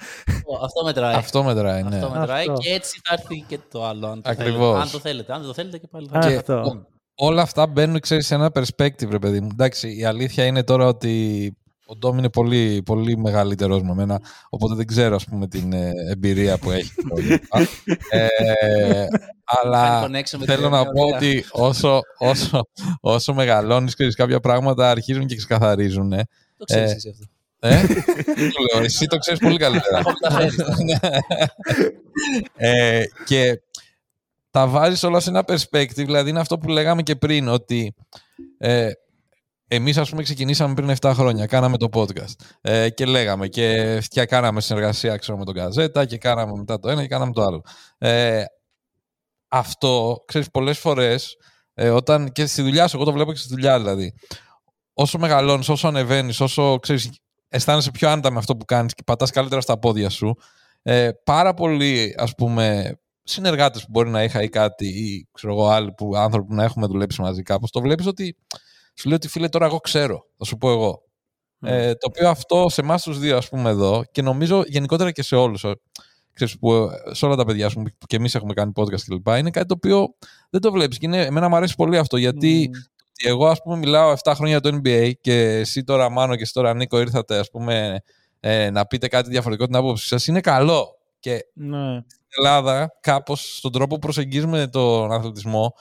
Αυτό 0.64 0.84
μετράει. 0.86 1.16
Αυτό 1.16 1.44
μετράει, 1.44 1.84
ναι. 1.84 1.96
Αυτό 1.96 2.10
μετράει 2.20 2.40
Αυτό. 2.48 2.54
και 2.54 2.74
έτσι 2.74 3.02
θα 3.04 3.14
έρθει 3.14 3.46
και 3.48 3.60
το 3.72 3.86
άλλο. 3.86 4.08
Αν 4.08 4.22
το, 4.22 4.30
Ακριβώς. 4.30 4.60
θέλετε. 4.60 4.82
αν 4.82 4.92
το 4.92 5.00
θέλετε. 5.00 5.34
Αν 5.34 5.40
δεν 5.40 5.48
το 5.48 5.54
θέλετε 5.54 5.78
και 5.78 5.88
πάλι 5.92 6.08
θα 6.12 6.20
Α, 6.20 6.26
έρθει. 6.26 6.38
αυτό. 6.38 6.86
Όλα 7.16 7.42
αυτά 7.42 7.68
μπαίνουν, 7.68 8.00
ξέρεις, 8.00 8.26
σε 8.28 8.36
ένα 8.36 8.52
perspective, 8.54 9.10
ρε 9.10 9.20
παιδί 9.20 9.42
μου. 9.42 9.50
Εντάξει, 9.52 9.98
η 9.98 10.06
αλήθεια 10.06 10.46
είναι 10.46 10.64
τώρα 10.64 10.86
ότι 10.88 11.58
ο 11.90 11.96
Ντόμ 11.96 12.18
είναι 12.18 12.30
πολύ, 12.30 12.82
πολύ 12.86 13.18
μεγαλύτερος 13.18 13.82
με 13.82 13.94
μένα, 13.94 14.22
οπότε 14.50 14.76
δεν 14.76 14.88
ξέρω, 14.88 15.16
ας 15.16 15.26
πούμε, 15.26 15.48
την 15.48 15.74
ε, 15.74 15.92
εμπειρία 16.12 16.58
που 16.58 16.72
έχει. 16.72 16.92
και 16.96 17.06
όλα 17.10 17.40
αυτά. 17.52 17.68
ε, 18.10 19.08
αλλά 19.44 20.00
Κάνει 20.02 20.06
connection 20.06 20.38
με 20.40 20.46
θέλω 20.46 20.62
την 20.62 20.70
να 20.70 20.80
ωραία. 20.80 20.92
πω 20.92 21.04
ότι 21.16 21.46
όσο, 21.52 22.00
όσο, 22.18 22.68
όσο 23.02 23.34
μεγαλώνεις, 23.34 23.94
ξέρεις, 23.94 24.16
κάποια 24.16 24.40
πράγματα 24.40 24.90
αρχίζουν 24.90 25.26
και 25.26 25.36
ξεκαθαρίζουν. 25.36 26.12
Ε. 26.14 26.24
Το 26.58 26.64
ξέρεις 26.66 26.92
Ε, 26.92 26.96
εσύ 26.96 27.10
αυτό. 27.10 27.26
Ε; 27.60 27.82
Του 28.34 28.74
λέω, 28.74 28.84
εσύ 28.84 29.06
το 29.06 29.18
ξέρεις 29.18 29.40
πολύ 29.40 29.58
καλύτερα. 29.58 29.98
Έχω 29.98 30.12
μεταφέρει. 30.22 30.56
ε, 32.56 33.04
και 33.26 33.62
τα 34.52 34.68
βάζεις 34.68 35.04
όλα 35.04 35.20
σε 35.20 35.30
ένα 35.30 35.44
perspective, 35.48 35.88
δηλαδή 35.96 36.30
είναι 36.30 36.40
αυτό 36.40 36.58
που 36.58 36.70
λέγαμε 36.70 37.02
και 37.02 37.16
πριν, 37.16 37.48
ότι 37.48 37.94
ε, 38.58 38.90
εμείς 39.68 39.98
ας 39.98 40.10
πούμε 40.10 40.24
ξεκινήσαμε 40.24 40.74
πριν 40.74 40.96
7 41.00 41.12
χρόνια, 41.14 41.46
κάναμε 41.46 41.78
το 41.78 41.88
podcast 41.94 42.34
ε, 42.62 42.90
και 42.90 43.06
λέγαμε 43.06 43.48
και 43.48 44.00
φτιά 44.02 44.26
κάναμε 44.26 44.62
συνεργασία 44.62 45.18
ξέρω, 45.18 45.38
με 45.38 45.46
τον 45.46 45.54
Καζέτα 45.54 46.06
και 46.06 46.18
κάναμε 46.18 46.52
μετά 46.56 46.80
το 46.80 46.90
ένα 46.90 47.02
και 47.02 47.08
κάναμε 47.08 47.32
το 47.32 47.44
άλλο. 47.44 47.62
Ε, 47.98 48.44
αυτό, 49.48 50.24
ξέρεις, 50.28 50.50
πολλές 50.52 50.80
φορές 50.80 51.36
ε, 51.74 51.90
όταν 51.90 52.32
και 52.32 52.46
στη 52.46 52.62
δουλειά 52.62 52.88
σου, 52.88 52.96
εγώ 52.96 53.06
το 53.06 53.12
βλέπω 53.12 53.32
και 53.32 53.40
στη 53.40 53.50
δουλειά 53.50 53.78
δηλαδή, 53.78 54.14
όσο 54.94 55.18
μεγαλώνεις, 55.18 55.70
όσο 55.70 55.88
ανεβαίνεις, 55.88 56.40
όσο 56.40 56.78
ξέρεις, 56.80 57.10
αισθάνεσαι 57.48 57.92
πιο 57.92 58.10
άνετα 58.10 58.32
με 58.32 58.38
αυτό 58.38 58.58
που 58.58 58.66
κάνεις 58.66 58.94
και 58.94 59.04
πατάς 59.06 59.32
καλύτερα 59.32 59.62
στα 59.62 59.80
πόδια 59.80 60.10
σου, 60.10 60.36
ε, 60.82 61.10
πάρα 61.24 61.54
πολλοί 61.54 62.16
ας 62.18 62.36
πούμε 62.36 62.98
συνεργάτες 63.24 63.82
που 63.82 63.88
μπορεί 63.92 64.10
να 64.10 64.24
είχα 64.24 64.42
ή 64.42 64.50
κάτι 64.50 64.88
ή 64.88 65.28
ξέρω 65.32 65.54
εγώ 65.54 65.68
άλλοι 65.68 65.94
που, 65.94 66.16
άνθρωποι 66.16 66.48
που 66.48 66.54
να 66.54 66.64
έχουμε 66.64 66.88
δουλέψει 66.88 67.22
μαζί 67.22 67.42
κάπως, 67.42 67.72
το 67.72 67.82
βλέπεις 67.82 68.06
ότι 68.06 68.36
σου 68.98 69.08
λέει 69.08 69.16
ότι 69.16 69.28
φίλε 69.28 69.48
τώρα 69.50 69.66
εγώ 69.66 69.78
ξέρω, 69.78 70.26
θα 70.38 70.46
σου 70.46 70.58
πω 70.58 70.72
εγώ. 70.72 71.02
Ε, 71.62 71.92
το 71.94 72.08
οποίο 72.10 72.30
αυτό 72.30 72.66
σε 72.70 72.82
εμάς 72.82 73.04
τους 73.04 73.20
δύο 73.20 73.38
ας 73.38 73.50
πούμε 73.50 73.70
εδώ 73.70 74.04
και 74.12 74.22
νομίζω 74.22 74.64
γενικότερα 74.68 75.12
και 75.12 75.22
σε 75.24 75.36
όλους 75.36 75.64
ε, 75.64 75.72
ξέρεις, 76.34 76.60
που, 76.60 76.74
ε, 76.74 77.14
σε 77.14 77.26
όλα 77.26 77.36
τα 77.36 77.46
παιδιά 77.46 77.66
ας 77.66 77.74
πούμε, 77.74 77.90
που 77.98 78.06
και 78.06 78.16
εμείς 78.16 78.36
έχουμε 78.36 78.54
κάνει 78.54 78.72
podcast 78.76 79.02
κλπ. 79.06 79.28
Είναι 79.28 79.50
κάτι 79.50 79.68
το 79.68 79.74
οποίο 79.78 80.08
δεν 80.50 80.62
το 80.62 80.72
βλέπεις 80.72 80.98
και 80.98 81.06
είναι, 81.06 81.22
εμένα 81.22 81.50
μου 81.50 81.56
αρέσει 81.56 81.76
πολύ 81.76 81.98
αυτό 81.98 82.18
γιατί 82.18 82.70
ότι 83.18 83.30
εγώ 83.30 83.48
ας 83.48 83.62
πούμε 83.62 83.78
μιλάω 83.78 84.14
7 84.24 84.32
χρόνια 84.36 84.58
για 84.62 84.72
το 84.72 84.80
NBA 84.84 85.12
και 85.22 85.42
εσύ 85.42 85.84
τώρα 85.84 86.10
Μάνο 86.10 86.36
και 86.36 86.42
εσύ 86.42 86.54
τώρα 86.54 86.74
Νίκο 86.74 87.00
ήρθατε 87.00 87.38
ας 87.38 87.50
πούμε 87.50 88.02
ε, 88.40 88.70
να 88.70 88.86
πείτε 88.86 89.08
κάτι 89.08 89.30
διαφορετικό 89.30 89.66
την 89.68 89.76
άποψή 89.76 90.08
σας, 90.08 90.28
είναι 90.28 90.42
καλό. 90.42 90.88
Και 91.20 91.40
Ναι. 91.54 92.02
στην 92.06 92.30
Ελλάδα, 92.38 92.98
κάπως 93.02 93.58
στον 93.58 93.72
τρόπο 93.72 93.94
που 93.96 94.02
προσεγγίζουμε 94.02 94.68
τον 94.68 95.12
αθλητισμό, 95.12 95.74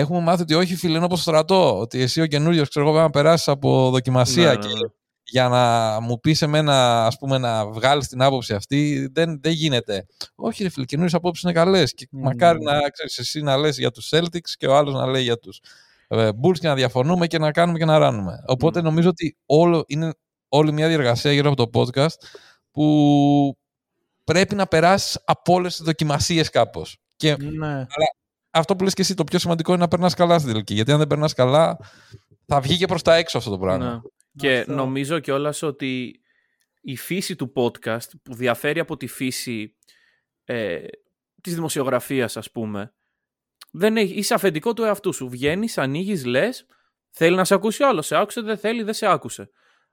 έχουμε 0.00 0.20
μάθει 0.20 0.42
ότι 0.42 0.54
όχι 0.54 0.76
φίλε, 0.76 0.96
είναι 0.96 1.04
όπως 1.04 1.20
στο 1.20 1.30
στρατό. 1.30 1.78
Ότι 1.78 2.00
εσύ 2.00 2.20
ο 2.20 2.26
καινούριος 2.26 2.68
ξέρω 2.68 2.84
εγώ, 2.84 2.94
πρέπει 2.94 3.12
να 3.14 3.22
περάσεις 3.22 3.48
από 3.48 3.90
δοκιμασία 3.90 4.44
Ναι, 4.44 4.50
ναι, 4.50 4.56
και 4.56 4.68
ναι. 4.68 4.88
για 5.24 5.48
να 5.48 6.00
μου 6.00 6.20
πεις 6.20 6.42
εμένα, 6.42 7.06
ας 7.06 7.16
πούμε, 7.18 7.38
να 7.38 7.66
βγάλεις 7.66 8.08
την 8.08 8.22
άποψη 8.22 8.54
αυτή, 8.54 9.08
δεν, 9.12 9.40
δεν 9.42 9.52
γίνεται. 9.52 10.06
Όχι, 10.34 10.62
ρε 10.62 10.68
φίλε, 10.68 10.84
καινούριες 10.84 11.14
απόψεις 11.14 11.44
είναι 11.44 11.52
καλές. 11.52 11.94
Και 11.94 12.08
Μμμ. 12.10 12.22
μακάρι 12.22 12.58
να 12.62 12.88
ξέρεις 12.90 13.18
εσύ 13.18 13.40
να 13.40 13.56
λες 13.56 13.78
για 13.78 13.90
τους 13.90 14.08
Celtics 14.12 14.50
και 14.58 14.66
ο 14.66 14.76
άλλος 14.76 14.94
να 14.94 15.06
λέει 15.06 15.22
για 15.22 15.38
τους 15.38 15.60
ε, 16.08 16.28
Bulls 16.42 16.58
και 16.58 16.68
να 16.68 16.74
διαφωνούμε 16.74 17.26
και 17.26 17.38
να 17.38 17.50
κάνουμε 17.50 17.78
και 17.78 17.84
να 17.84 17.98
ράνουμε. 17.98 18.42
Οπότε 18.46 18.80
νομίζω 18.80 19.08
ότι 19.08 19.36
όλο, 19.46 19.84
είναι 19.86 20.12
όλη 20.48 20.72
μια 20.72 20.88
διεργασία 20.88 21.32
γύρω 21.32 21.50
από 21.50 21.66
το 21.66 21.80
podcast 21.80 22.14
που 22.70 23.56
πρέπει 24.24 24.54
να 24.54 24.66
περάσεις 24.66 25.22
από 25.24 25.52
όλες 25.52 25.76
τις 25.76 25.84
δοκιμασίες 25.84 26.50
κάπως. 26.50 26.96
Και 27.16 27.36
ναι. 27.36 27.86
Αυτό 28.54 28.76
που 28.76 28.84
λες 28.84 28.94
και 28.94 29.02
εσύ, 29.02 29.14
το 29.14 29.24
πιο 29.24 29.38
σημαντικό 29.38 29.72
είναι 29.72 29.80
να 29.80 29.88
περνάς 29.88 30.14
καλά 30.14 30.38
στην 30.38 30.52
τελική. 30.52 30.74
Γιατί 30.74 30.92
αν 30.92 30.98
δεν 30.98 31.06
περνάς 31.06 31.32
καλά, 31.32 31.78
θα 32.46 32.60
βγει 32.60 32.76
και 32.76 32.86
προς 32.86 33.02
τα 33.02 33.14
έξω 33.14 33.38
αυτό 33.38 33.50
το 33.50 33.58
πράγμα. 33.58 33.92
Ναι. 33.92 34.00
Και 34.36 34.58
Αυτό. 34.58 34.74
νομίζω 34.74 35.18
κιόλας 35.18 35.62
ότι 35.62 36.20
η 36.80 36.96
φύση 36.96 37.36
του 37.36 37.52
podcast 37.56 38.08
που 38.22 38.34
διαφέρει 38.34 38.80
από 38.80 38.96
τη 38.96 39.06
φύση 39.06 39.76
ε, 40.44 40.78
της 41.40 41.54
δημοσιογραφίας 41.54 42.36
ας 42.36 42.50
πούμε 42.50 42.94
δεν 43.70 43.96
έχει, 43.96 44.14
είσαι 44.14 44.34
αφεντικό 44.34 44.72
του 44.72 44.82
εαυτού 44.82 45.12
σου. 45.12 45.28
Βγαίνεις, 45.28 45.78
ανοίγεις, 45.78 46.24
λες, 46.24 46.66
θέλει 47.10 47.36
να 47.36 47.44
σε 47.44 47.54
ακούσει 47.54 47.82
ο 47.82 47.88
άλλος. 47.88 48.06
Σε 48.06 48.16
άκουσε, 48.16 48.40
δεν 48.40 48.58
θέλει, 48.58 48.82
δεν 48.82 48.94
σε 48.94 49.06
άκουσε. 49.06 49.50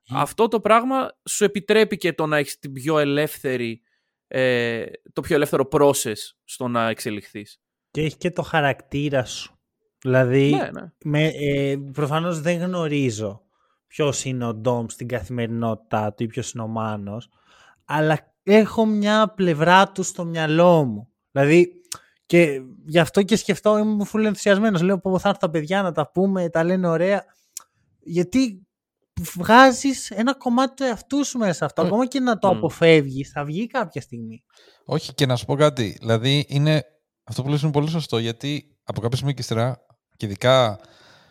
Αυτό 0.10 0.48
το 0.48 0.60
πράγμα 0.60 1.18
σου 1.30 1.44
επιτρέπει 1.44 1.98
και 1.98 2.14
το 2.14 2.26
να 2.26 2.38
έχεις 2.38 2.60
την 2.60 2.74
πιο 2.74 3.00
ελεύθερη, 3.00 3.82
ε, 4.28 4.86
το 5.14 5.22
πιο 5.22 5.36
ελεύθερο 5.36 5.68
process 5.72 6.18
στο 6.44 6.68
να 6.68 6.90
εξελιχθείς. 6.90 7.61
Και 7.92 8.02
έχει 8.02 8.18
και 8.18 8.32
το 8.32 8.42
χαρακτήρα 8.42 9.26
σου. 9.26 9.56
Δηλαδή, 10.02 10.50
Ναι, 10.50 10.70
ναι. 10.82 10.92
με, 11.04 11.26
ε, 11.28 11.76
προφανώς 11.94 12.42
δεν 12.42 12.58
γνωρίζω 12.60 13.42
ποιος 13.88 14.26
είναι 14.26 14.46
ο 14.46 14.54
Ντόμ 14.54 14.86
στην 14.88 15.08
καθημερινότητά 15.08 16.14
του 16.14 16.24
ή 16.24 16.28
ποιος 16.28 16.52
είναι 16.52 16.64
ο 16.64 16.68
Μάνος, 16.68 17.30
αλλά 17.86 18.34
έχω 18.44 18.86
μια 18.86 19.34
πλευρά 19.36 19.92
του 19.92 20.04
στο 20.04 20.26
μυαλό 20.26 20.84
μου. 20.84 21.08
Δηλαδή, 21.32 21.72
και 22.26 22.62
γι' 22.86 23.00
αυτό 23.00 23.24
και 23.24 23.36
σκεφτώ, 23.36 23.78
είμαι 23.78 24.06
φουλ 24.06 24.26
ενθουσιασμένος. 24.26 24.82
Λέω, 24.82 25.00
πω 25.00 25.20
θα 25.20 25.30
έρθουν 25.30 25.50
τα 25.50 25.50
παιδιά 25.50 25.82
να 25.82 25.92
τα 25.92 26.12
πούμε, 26.12 26.50
τα 26.50 26.64
λένε 26.64 26.88
ωραία. 26.88 27.26
Γιατί 28.00 28.68
βγάζεις 29.34 30.12
ένα 30.12 30.34
κομμάτι 30.34 30.74
του 30.76 30.84
εαυτού 30.84 31.26
σου 31.26 31.38
μέσα 31.38 31.54
σε 31.54 31.66
αυτό. 31.66 31.82
Ε, 31.82 31.86
Ακόμα 31.86 32.08
και 32.08 32.20
να 32.20 32.38
το 32.38 32.54
μ. 32.54 32.58
αποφεύγεις, 32.58 33.30
θα 33.32 33.44
βγει 33.46 33.68
κάποια 33.68 34.02
στιγμή. 34.02 34.44
Όχι, 34.86 35.14
και 35.14 35.26
να 35.26 35.36
σου 35.36 35.46
πω 35.46 35.56
κάτι. 35.56 35.98
Δηλαδή, 36.00 36.46
είναι, 36.48 36.84
αυτό 37.32 37.44
που 37.44 37.50
λες 37.50 37.62
είναι 37.62 37.72
πολύ 37.72 37.90
σωστό, 37.90 38.18
γιατί 38.18 38.78
από 38.84 39.02
κάποια 39.02 39.16
στιγμή 39.16 39.34
και 39.34 39.42
ύστερα, 39.42 39.86
και 40.18 40.26
ειδικά 40.26 40.80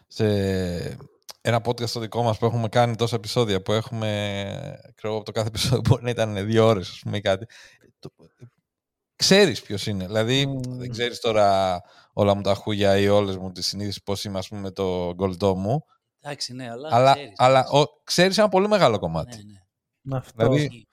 σε 0.06 0.26
ένα 1.40 1.60
podcast 1.64 1.88
στο 1.88 2.00
δικό 2.00 2.22
μας 2.22 2.38
που 2.38 2.46
έχουμε 2.46 2.68
κάνει 2.68 2.96
τόσα 2.96 3.16
επεισόδια, 3.16 3.62
που 3.62 3.72
έχουμε, 3.72 4.82
ξέρω, 4.94 5.16
από 5.16 5.24
το 5.24 5.32
κάθε 5.32 5.48
επεισόδιο 5.48 5.80
μπορεί 5.88 6.02
να 6.02 6.10
ήταν 6.10 6.46
δύο 6.46 6.66
ώρες, 6.66 6.88
ας 6.88 7.00
πούμε, 7.02 7.16
ή 7.16 7.20
κάτι. 7.20 7.46
Το, 7.98 8.10
ξέρεις 9.16 9.62
ποιος 9.62 9.86
είναι. 9.86 10.06
Δηλαδή, 10.06 10.46
Μμμ. 10.46 10.76
δεν 10.78 10.90
ξέρεις 10.90 11.20
τώρα 11.20 11.80
όλα 12.12 12.34
μου 12.34 12.42
τα 12.42 12.54
χούγια 12.54 12.98
ή 12.98 13.08
όλες 13.08 13.36
μου 13.36 13.52
τις 13.52 13.66
συνήθειες 13.66 14.02
πώς 14.02 14.24
είμαι, 14.24 14.38
ας 14.38 14.48
πούμε, 14.48 14.60
με 14.60 14.70
το 14.70 15.14
γκολτό 15.14 15.56
μου, 15.56 15.84
Εντάξει, 16.22 16.52
ναι, 16.54 16.70
αλλά. 16.70 16.88
αλλά, 16.92 17.12
ξέρεις, 17.12 17.32
αλλά 17.36 17.62
ξέρεις. 17.62 17.84
ο, 17.84 18.00
ξέρεις 18.04 18.38
ένα 18.38 18.48
πολύ 18.48 18.68
μεγάλο 18.68 18.98
κομμάτι. 18.98 19.36
Ναι, 19.36 19.52
ναι. 20.02 20.16
Αυτό. 20.16 20.32
Δηλαδή, 20.36 20.88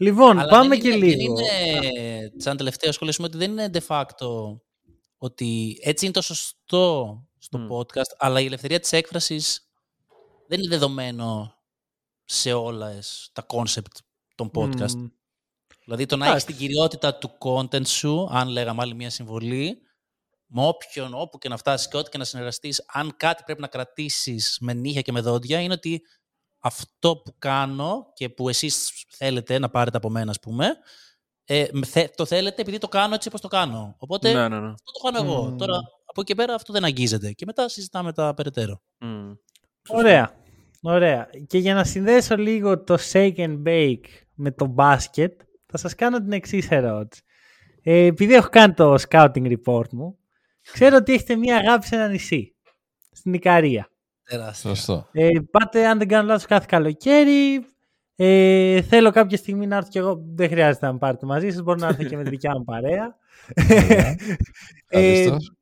Λοιπόν, 0.00 0.38
Αλλά 0.38 0.50
πάμε 0.50 0.68
δεν 0.68 0.80
και 0.80 0.88
είναι, 0.88 1.06
λίγο. 1.06 1.34
Δεν 1.34 1.82
είναι, 1.82 2.32
σαν 2.36 2.56
τελευταίο 2.56 2.92
σχολείο, 2.92 3.14
ότι 3.18 3.36
δεν 3.36 3.50
είναι 3.50 3.70
de 3.72 3.80
facto 3.86 4.58
ότι 5.18 5.78
έτσι 5.82 6.04
είναι 6.04 6.14
το 6.14 6.22
σωστό 6.22 7.18
στο 7.38 7.58
Μμ. 7.58 7.66
podcast, 7.72 8.14
αλλά 8.18 8.40
η 8.40 8.44
ελευθερία 8.44 8.80
της 8.80 8.92
έκφρασης 8.92 9.70
δεν 10.46 10.58
είναι 10.58 10.68
δεδομένο 10.68 11.54
σε 12.24 12.52
όλα 12.52 12.98
τα 13.32 13.46
concept 13.48 13.96
των 14.34 14.50
podcast. 14.54 14.94
Μμ. 14.94 15.06
Δηλαδή 15.84 16.06
το 16.06 16.16
να 16.16 16.26
έχεις 16.26 16.42
Εντάξει. 16.42 16.46
την 16.46 16.56
κυριότητα 16.56 17.14
του 17.14 17.30
content 17.38 17.86
σου, 17.86 18.28
αν 18.30 18.48
λέγαμε 18.48 18.82
άλλη 18.82 18.94
μια 18.94 19.10
συμβολή, 19.10 19.82
με 20.46 20.66
όποιον, 20.66 21.14
όπου 21.14 21.38
και 21.38 21.48
να 21.48 21.56
φτάσεις 21.56 21.88
και 21.88 21.96
ό,τι 21.96 22.10
και 22.10 22.18
να 22.18 22.24
συνεργαστείς, 22.24 22.84
αν 22.92 23.16
κάτι 23.16 23.42
πρέπει 23.42 23.60
να 23.60 23.66
κρατήσεις 23.66 24.58
με 24.60 24.72
νύχια 24.72 25.00
και 25.00 25.12
με 25.12 25.20
δόντια, 25.20 25.60
είναι 25.60 25.72
ότι 25.72 26.02
αυτό 26.60 27.16
που 27.16 27.34
κάνω 27.38 28.10
και 28.14 28.28
που 28.28 28.48
εσείς 28.48 29.04
θέλετε 29.10 29.58
να 29.58 29.68
πάρετε 29.70 29.96
από 29.96 30.10
μένα, 30.10 30.30
ας 30.30 30.38
πούμε, 30.40 30.66
ε, 31.44 31.66
με 31.72 31.86
θε- 31.86 32.14
το 32.16 32.24
θέλετε 32.26 32.62
επειδή 32.62 32.78
το 32.78 32.88
κάνω 32.88 33.14
έτσι 33.14 33.28
όπως 33.28 33.40
το 33.40 33.48
κάνω. 33.48 33.94
Οπότε 33.98 34.32
Ναι, 34.32 34.48
ναι, 34.48 34.60
ναι. 34.60 34.66
αυτό 34.68 34.92
το 34.92 35.10
κάνω 35.10 35.30
εγώ. 35.30 35.44
Μμμ. 35.44 35.56
Τώρα 35.56 35.76
από 36.04 36.20
εκεί 36.20 36.24
και 36.24 36.34
πέρα 36.34 36.54
αυτό 36.54 36.72
δεν 36.72 36.84
αγγίζεται. 36.84 37.32
Και 37.32 37.44
μετά 37.46 37.68
συζητάμε 37.68 38.12
τα 38.12 38.34
περαιτέρω. 38.34 38.82
Μμ. 38.98 39.32
Ωραία. 39.88 40.34
Ωραία. 40.82 41.30
Και 41.46 41.58
για 41.58 41.74
να 41.74 41.84
συνδέσω 41.84 42.36
λίγο 42.36 42.82
το 42.84 42.96
shake 43.12 43.36
and 43.36 43.62
bake 43.66 44.04
με 44.34 44.50
το 44.50 44.66
μπάσκετ, 44.66 45.40
θα 45.66 45.78
σας 45.78 45.94
κάνω 45.94 46.18
την 46.18 46.32
εξής 46.32 46.70
ερώτηση. 46.70 47.22
Ε, 47.82 48.04
επειδή 48.04 48.34
έχω 48.34 48.48
κάνει 48.48 48.74
το 48.74 48.94
scouting 49.08 49.56
report 49.64 49.88
μου, 49.90 50.18
ξέρω 50.72 50.96
ότι 50.96 51.12
έχετε 51.12 51.36
μία 51.36 51.56
αγάπη 51.56 51.86
σε 51.86 51.94
ένα 51.94 52.08
νησί. 52.08 52.56
Στην 53.10 53.34
Ικαρία. 53.34 53.90
Τεράστια. 54.30 54.74
σωστό. 54.74 55.08
Ε, 55.12 55.28
πάτε, 55.50 55.86
αν 55.86 55.98
δεν 55.98 56.08
κάνω 56.08 56.26
λάθος, 56.26 56.46
κάθε 56.46 56.66
καλοκαίρι. 56.68 57.64
Ε, 58.16 58.82
θέλω 58.82 59.10
κάποια 59.10 59.36
στιγμή 59.36 59.66
να 59.66 59.76
έρθω 59.76 59.88
κι 59.88 59.98
εγώ. 59.98 60.22
Δεν 60.34 60.48
χρειάζεται 60.48 60.86
να 60.86 60.92
με 60.92 60.98
πάρετε 60.98 61.26
μαζί 61.26 61.50
σας. 61.50 61.62
Μπορώ 61.62 61.78
να 61.78 61.86
έρθω 61.86 62.04
και 62.04 62.16
με 62.16 62.22
τη 62.22 62.30
δικιά 62.30 62.52
μου 62.58 62.64
παρέα. 62.64 63.16
ε, 63.54 64.14
Ευχαριστώς. 64.90 65.52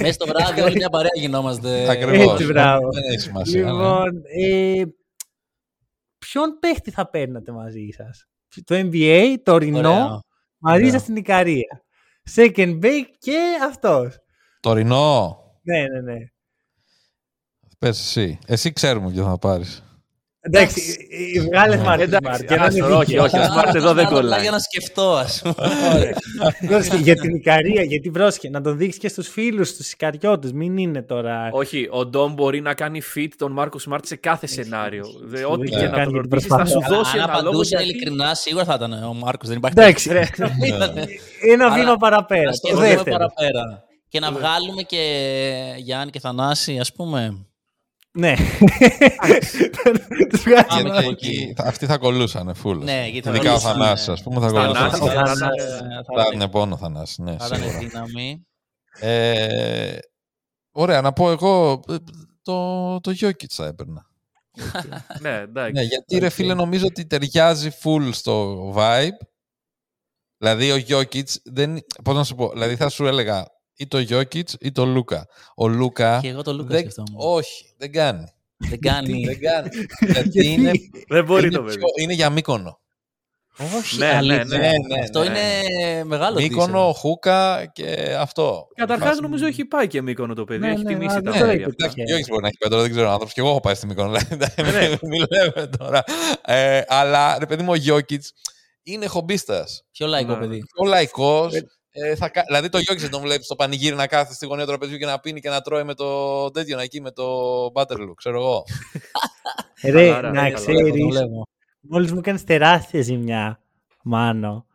Μέσα 0.00 0.12
στο 0.12 0.26
βράδυ 0.26 0.60
όλη 0.60 0.74
μια 0.76 0.88
παρέα 0.88 1.10
γινόμαστε. 1.14 1.88
Ακριβώς. 1.90 2.32
έτσι, 2.32 2.44
μπράβο. 2.52 2.88
Δεν 2.92 3.02
έχει 3.10 3.18
σημασία. 3.20 3.62
ναι. 3.62 3.70
Λοιπόν, 3.70 4.22
ε, 4.42 4.82
ποιον 6.18 6.58
παίχτη 6.60 6.90
θα 6.90 7.10
παίρνατε 7.10 7.52
μαζί 7.52 7.88
σας; 7.96 8.26
Το 8.64 8.74
NBA, 8.74 9.34
το 9.42 9.52
ορεινό, 9.52 9.78
Ωραία. 9.78 10.20
μαζί 10.58 10.78
Ωραία. 10.80 10.90
σας 10.90 11.00
στην 11.00 11.16
Ικαρία. 11.16 11.82
Second 12.34 12.78
bake 12.82 13.08
και 13.18 13.38
αυτός. 13.64 14.18
Τωρινό. 14.60 15.38
Ναι, 15.62 15.78
ναι, 15.80 16.00
ναι. 16.00 16.18
Πες 17.84 17.98
εσύ. 17.98 18.38
Εσύ 18.46 18.72
ξέρουμε 18.72 19.10
ποιο 19.10 19.24
θα 19.24 19.38
πάρεις. 19.38 19.82
Εντάξει, 20.46 21.06
ε, 21.34 21.38
ε, 21.38 21.42
βγάλε 21.42 21.80
smart. 21.86 21.98
Εντάξει, 21.98 22.42
smart, 22.42 22.46
και 22.48 22.54
να 22.56 22.64
άστο, 22.64 22.76
είναι 22.86 22.94
όχι, 22.94 23.04
δίκαιο. 23.04 23.22
όχι, 23.22 23.34
smart 23.36 23.74
εδώ 23.74 23.92
δεν 23.92 24.04
Απλά 24.06 24.18
κολλάει. 24.20 24.40
Για 24.42 24.50
να 24.50 24.58
σκεφτώ, 24.58 25.12
ας 25.14 25.42
πούμε. 25.42 26.14
Πρόσεχε, 26.66 26.96
για 27.08 27.14
την 27.14 27.34
Ικαρία, 27.34 27.82
γιατί 27.82 28.10
πρόσχε, 28.10 28.48
να 28.48 28.60
τον 28.60 28.76
δείξεις 28.76 29.00
και 29.00 29.08
στους 29.08 29.28
φίλους, 29.28 29.68
στους 29.68 29.92
Ικαριώτες. 29.92 30.52
Μην 30.52 30.76
είναι 30.78 31.02
τώρα... 31.02 31.48
Όχι, 31.52 31.88
ο 31.90 32.06
Ντόμ 32.06 32.32
μπορεί 32.32 32.60
να 32.60 32.74
κάνει 32.74 33.00
fit 33.14 33.28
τον 33.36 33.52
Μάρκο 33.52 33.78
Σμαρτ 33.78 34.04
σε 34.06 34.16
κάθε 34.16 34.46
σενάριο. 34.46 35.04
Δε, 35.24 35.44
ό,τι 35.44 35.62
έχει 35.62 35.76
και 35.80 35.86
να 35.86 35.96
κάνει 35.96 36.12
τον 36.12 36.12
την 36.12 36.30
ρωτήσεις, 36.30 36.48
θα 36.48 36.56
προσπάθεια. 36.56 36.80
σου 36.80 36.86
Αλλά 36.86 36.96
δώσει 36.96 37.16
αν 37.18 37.22
ένα 37.22 37.26
λόγο. 37.32 37.40
απαντούσε 37.40 37.76
γιατί- 37.76 37.84
ειλικρινά, 37.90 38.34
σίγουρα 38.34 38.64
θα 38.64 38.74
ήταν 38.74 38.92
ο 39.04 39.12
Μάρκος. 39.14 39.48
Δεν 39.48 39.56
υπάρχει 39.56 39.78
Εντάξει, 39.80 40.08
περίπτωση. 40.08 40.52
Ήτανε. 40.66 41.04
ένα 41.52 41.64
Άρα, 41.66 41.74
βήμα 41.74 41.96
παραπέρα. 41.96 42.42
Να 42.44 42.50
Το 42.50 42.56
σκεφτούμε 42.56 42.86
δεύτερο. 42.88 43.16
παραπέρα. 43.16 43.84
Και 44.08 44.20
να 44.20 44.32
βγάλουμε 44.32 44.82
και 44.82 45.02
Γιάννη 45.76 46.10
και 46.10 46.20
Θανάση, 46.20 46.78
ας 46.78 46.92
πούμε. 46.92 47.46
Ναι. 48.18 48.34
Τους 50.28 50.42
βγάζει 50.42 50.64
Πάμε 50.68 50.80
ένα- 50.88 51.02
και 51.02 51.08
Εκεί, 51.08 51.26
εκεί. 51.26 51.52
θα- 51.56 51.64
αυτοί 51.66 51.86
θα 51.86 51.98
κολούσαν, 51.98 52.54
φούλ. 52.54 52.78
Ναι, 52.84 53.06
γιατί 53.08 53.28
θα 53.28 53.34
Ειδικά 53.34 53.48
ο 53.54 53.58
κολούσαν, 53.60 53.72
Θανάσης, 53.72 54.06
ναι. 54.06 54.12
ας 54.12 54.22
πούμε, 54.22 54.40
θα 54.40 54.48
Θανάσης, 54.48 54.98
κολούσαν. 54.98 55.02
ο 55.02 55.06
Θα 55.06 55.34
Θανάσης. 55.36 55.76
ήταν- 55.76 56.04
Θα 56.16 56.22
έδινε 56.26 56.48
πόνο 56.48 56.74
ο 56.74 56.76
Θανάσης, 56.78 57.18
ναι, 57.18 57.36
Θα 57.38 57.46
ήταν 57.46 57.58
σίγουρα. 57.58 57.78
δύναμη. 57.78 58.46
Ε, 59.00 59.98
Ωραία, 60.76 61.00
να 61.00 61.12
πω 61.12 61.30
εγώ, 61.30 61.80
ε, 61.88 61.94
το, 62.42 63.00
το 63.00 63.14
Jokic 63.20 63.44
θα 63.50 63.66
έπαιρνα. 63.66 64.06
Ναι, 65.20 65.30
εντάξει. 65.36 65.72
Ναι, 65.72 65.82
γιατί 65.82 66.18
ρε 66.18 66.28
φίλε 66.28 66.54
νομίζω 66.54 66.86
ότι 66.86 67.06
ταιριάζει 67.06 67.70
full 67.82 68.08
στο 68.12 68.68
vibe. 68.76 69.26
Δηλαδή 70.38 70.72
ο 70.72 70.76
Jokic 70.88 71.24
δεν... 71.44 71.78
Πώς 72.04 72.14
να 72.14 72.24
σου 72.24 72.34
πω, 72.34 72.48
δηλαδή 72.50 72.76
θα 72.76 72.88
σου 72.88 73.06
έλεγα 73.06 73.46
ή 73.76 73.86
το 73.86 73.98
Jokic 74.10 74.48
ή 74.60 74.72
το 74.72 74.84
Λούκα. 74.86 75.26
Ο 75.56 75.68
Λούκα... 75.68 76.18
Και 76.22 76.28
εγώ 76.28 76.42
το 76.42 76.52
Λούκα 76.52 76.68
δεν... 76.68 76.78
σκεφτόμουν. 76.80 77.14
Όχι, 77.16 77.74
δεν 77.76 77.92
κάνει. 77.92 78.32
Δεν 78.56 78.80
κάνει. 78.80 79.24
δεν 79.24 79.40
κάνει. 79.40 79.68
γιατί 80.12 80.46
είναι, 80.52 80.70
Δεν 81.08 81.24
μπορεί 81.24 81.46
είναι, 81.46 81.56
το 81.56 81.62
παιδί. 81.62 81.76
πιο- 81.78 81.88
είναι 82.00 82.12
για 82.12 82.30
Μύκονο. 82.30 82.78
Όχι, 83.78 83.98
Ναι, 83.98 84.06
ναι, 84.06 84.14
αλήθεια. 84.16 84.44
ναι, 84.44 84.58
ναι, 84.58 85.00
Αυτό 85.02 85.18
ναι. 85.22 85.26
είναι 85.26 86.04
μεγάλο 86.04 86.40
Μύκονο, 86.40 86.92
Χούκα 86.92 87.70
και 87.72 88.16
αυτό. 88.18 88.66
Καταρχάς, 88.74 89.08
Μας- 89.08 89.20
νομίζω 89.20 89.46
έχει 89.46 89.64
πάει 89.64 89.86
και 89.86 90.02
μήκονο 90.02 90.34
το 90.34 90.44
παιδί. 90.44 90.60
Ναι, 90.60 90.72
έχει 90.72 90.82
ναι, 90.82 90.88
τιμήσει 90.92 91.16
α, 91.16 91.20
τα 91.22 91.30
ναι, 91.30 91.38
παιδιά 91.38 91.46
ναι, 91.46 91.52
αυτά. 91.64 91.74
Εντάξει, 91.78 92.00
ο 92.00 92.04
Γιώργης 92.06 92.28
μπορεί 92.28 92.42
να 92.42 92.48
έχει 92.48 92.56
πάει 92.58 92.70
τώρα, 92.70 92.82
δεν 92.82 92.90
ξέρω 92.90 93.08
άνθρωπος. 93.10 93.32
Και 93.34 93.40
εγώ 93.40 93.48
έχω 93.48 93.60
πάει 93.60 93.74
στη 93.74 93.86
Μύκονο. 93.86 94.18
δηλαδή, 94.28 94.62
Ναι. 94.62 94.96
Μην 95.02 95.24
λέμε 95.30 95.66
τώρα. 95.78 96.04
Ε, 96.44 96.82
αλλά 96.86 97.38
ρε 97.38 97.46
παιδί 97.46 97.62
μου, 97.62 97.70
ο 97.70 97.74
Γιώκητ 97.74 98.24
είναι 98.82 99.06
χομπίστας. 99.06 99.84
Πιο 99.92 100.06
λαϊκό 100.06 100.32
Ναι. 100.32 100.38
παιδί. 100.38 100.62
Ο 100.76 100.84
λαϊκός. 100.84 101.52
Ε, 101.96 102.14
θα, 102.14 102.28
κα- 102.28 102.44
δηλαδή 102.46 102.68
το 102.68 102.78
Γιώκητ 102.78 103.02
δεν 103.02 103.10
τον 103.10 103.20
βλέπεις 103.20 103.44
στο 103.46 103.54
πανηγύρι 103.56 103.94
να 103.94 104.06
κάθεται 104.06 104.34
στη 104.34 104.46
γωνία 104.46 104.64
του 104.64 104.68
τραπεζιού 104.70 104.96
και 104.98 105.06
να 105.06 105.18
πίνει 105.20 105.40
και 105.40 105.48
να 105.48 105.60
τρώει 105.60 105.84
με 105.84 105.94
το 105.94 106.50
τέτοιο 106.50 106.78
εκεί 106.78 107.00
με 107.00 107.10
το 107.10 107.24
Butterloo, 107.74 108.12
ξέρω 108.16 108.36
εγώ. 108.40 108.62
Ρε, 109.82 109.90
Χαλάρα, 110.06 110.30
να 110.30 110.40
χαλάρα. 110.40 110.50
Το 110.54 110.60
ξέρεις, 110.60 111.04
βλέπω. 111.08 111.46
μόλις 111.80 112.12
μου 112.12 112.18
έκανες 112.18 112.44
τεράστια 112.44 113.02
ζημιά, 113.02 113.60
Μάνο. 114.02 114.66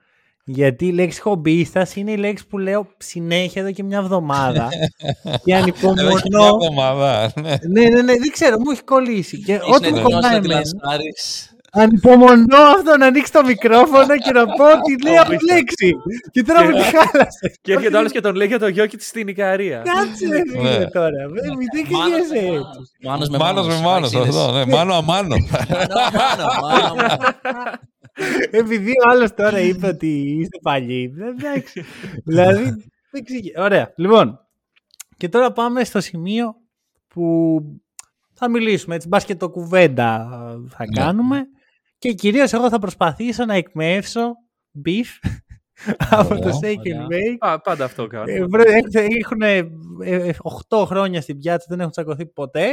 Γιατί 0.43 0.85
η 0.85 0.91
λέξη 0.91 1.21
χομπίστας 1.21 1.95
είναι 1.95 2.11
η 2.11 2.17
λέξη 2.17 2.47
που 2.47 2.57
λέω 2.57 2.87
συνέχεια 2.97 3.61
εδώ 3.61 3.71
και 3.71 3.83
μια 3.83 3.97
εβδομάδα. 3.97 4.67
και 5.23 5.29
Εδώ 5.29 5.31
έχει 5.33 5.41
μια 5.45 5.57
ανυπομονώ. 5.57 6.45
εβδομάδα. 6.45 7.31
ναι. 7.41 7.55
ναι, 7.67 7.81
ναι, 7.89 8.01
ναι, 8.01 8.13
δεν 8.17 8.31
ξέρω, 8.31 8.59
μου 8.59 8.71
έχει 8.71 8.83
κολλήσει. 8.83 9.41
Και 9.43 9.53
ό,τι 9.73 9.87
Είναι 9.87 9.97
μου 9.97 10.03
κολλάει 10.03 10.21
γνώστο 10.21 10.35
εμένα, 10.53 10.59
ότι 10.59 10.93
Άρης. 10.93 11.55
Ανυπομονώ 11.71 12.57
αυτό 12.77 12.97
να 12.97 13.05
ανοίξει 13.05 13.31
το 13.31 13.43
μικρόφωνο 13.45 14.17
και 14.17 14.31
να 14.31 14.45
πω 14.45 14.65
τη 14.85 15.03
λέω 15.03 15.23
λέξη. 15.51 15.93
Και 16.31 16.43
τώρα 16.43 16.65
με 16.65 16.73
τη 16.73 16.81
χάλασε. 16.81 17.51
Και 17.61 17.73
έρχεται 17.73 17.97
άλλος 17.97 18.11
και 18.11 18.21
τον 18.21 18.35
λέει 18.35 18.47
για 18.47 18.59
το 18.59 18.67
γιο 18.67 18.87
της 18.87 19.07
στην 19.07 19.27
Ικαρία. 19.27 19.81
Κάτσε 19.85 20.27
ρε 20.27 20.41
φίλε 20.51 20.77
Ναι. 20.77 20.85
τώρα. 20.85 21.25
Μην 21.31 21.43
δεν 21.43 21.53
Μάνος 21.53 21.67
με 21.71 21.81
κρυβέσαι 21.81 22.45
Μάνος. 22.47 22.67
έτσι. 22.69 23.07
Μάνος 23.07 23.29
με 23.29 23.37
Μάνος 23.37 23.67
με 23.67 23.79
Μάνος 23.81 24.11
Μάξινες. 24.13 24.27
αυτό. 24.35 24.51
ναι. 24.57 24.65
Μάνο 24.65 24.93
αμάνο. 24.93 25.35
Μάνο, 25.37 26.45
Μάνο, 26.61 26.95
Μάνο. 27.43 27.77
Επειδή 28.51 28.89
ο 28.89 29.09
άλλος 29.09 29.33
τώρα 29.33 29.59
είπε 29.59 29.87
ότι 29.87 30.07
είστε 30.39 30.57
παλιοί. 30.61 31.07
δεν- 31.07 31.27
Εντάξει. 31.39 31.83
δηλαδή. 32.25 32.63
δεν 33.11 33.23
ξηγεί. 33.23 33.53
Ωραία. 33.57 33.93
Λοιπόν. 33.95 34.39
Και 35.17 35.29
τώρα 35.29 35.51
πάμε 35.51 35.83
στο 35.83 35.99
σημείο 36.01 36.55
που 37.07 37.61
θα 38.33 38.49
μιλήσουμε. 38.49 38.95
Έτσι, 38.95 39.07
μπας 39.07 39.25
και 39.25 39.35
το 39.35 39.49
κουβέντα 39.49 40.27
θα 40.69 40.85
Ναι. 40.87 41.01
κάνουμε. 41.03 41.43
Και 41.99 42.13
κυρίως 42.13 42.53
εγώ 42.53 42.69
θα 42.69 42.79
προσπαθήσω 42.79 43.45
να 43.45 43.53
εκμεύσω 43.55 44.31
beef 44.85 45.29
από 46.09 46.29
το 46.29 46.35
Ωραία. 46.35 46.59
Shake 46.61 46.95
and 46.97 47.05
Ωραία. 47.05 47.07
Bake. 47.09 47.37
Α, 47.39 47.61
πάντα 47.61 47.85
αυτό 47.85 48.07
κάνω. 48.07 48.31
Ε, 48.31 48.45
βρε, 48.45 48.63
Έχουν 48.93 49.41
8 50.69 50.83
χρόνια 50.85 51.21
στην 51.21 51.37
πιάτσα, 51.37 51.65
δεν 51.69 51.79
έχουν 51.79 51.91
τσακωθεί 51.91 52.25
ποτέ. 52.25 52.67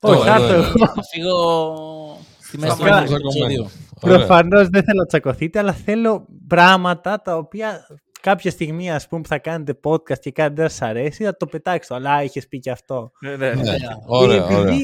Ωραία, 0.00 0.18
Όχι, 0.18 0.28
θα 0.28 0.34
έρθω 0.34 0.46
ωραία. 0.48 0.66
εγώ. 0.66 0.86
Θα 0.94 1.02
φύγω 1.12 2.18
στη 2.40 2.58
μέση 2.58 2.76
του 2.76 2.82
Σταματάμε 2.82 3.16
επεισοδίου. 3.16 3.70
Ωραία. 4.00 4.16
Προφανώς 4.16 4.68
δεν 4.68 4.82
θέλω 4.84 4.98
να 4.98 5.06
τσακωθείτε, 5.06 5.58
αλλά 5.58 5.72
θέλω 5.72 6.26
πράγματα 6.46 7.20
τα 7.20 7.36
οποία 7.36 7.86
κάποια 8.20 8.50
στιγμή 8.50 8.92
ας 8.92 9.08
πούμε, 9.08 9.20
που 9.20 9.28
θα 9.28 9.38
κάνετε 9.38 9.78
podcast 9.84 10.18
και 10.18 10.32
κάτι 10.32 10.54
δεν 10.54 10.68
σας 10.68 10.82
αρέσει, 10.82 11.24
θα 11.24 11.36
το 11.36 11.46
πετάξω. 11.46 11.94
Αλλά 11.94 12.22
είχες 12.22 12.48
πει 12.48 12.58
και 12.58 12.70
αυτό. 12.70 13.12
Ναι, 13.20 13.36
ναι. 13.36 13.54
Ναι. 13.54 13.60
Ωραία. 13.60 13.98
Ωραία, 14.06 14.36
Και 14.36 14.42
επειδή 14.54 14.58
ωραία. 14.58 14.78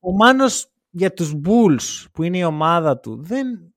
ο 0.00 0.12
Μάνος 0.12 0.66
για 0.96 1.12
τους 1.12 1.32
Bulls 1.44 2.04
που 2.12 2.22
είναι 2.22 2.38
η 2.38 2.44
ομάδα 2.44 2.98
του 2.98 3.22
δεν, 3.22 3.74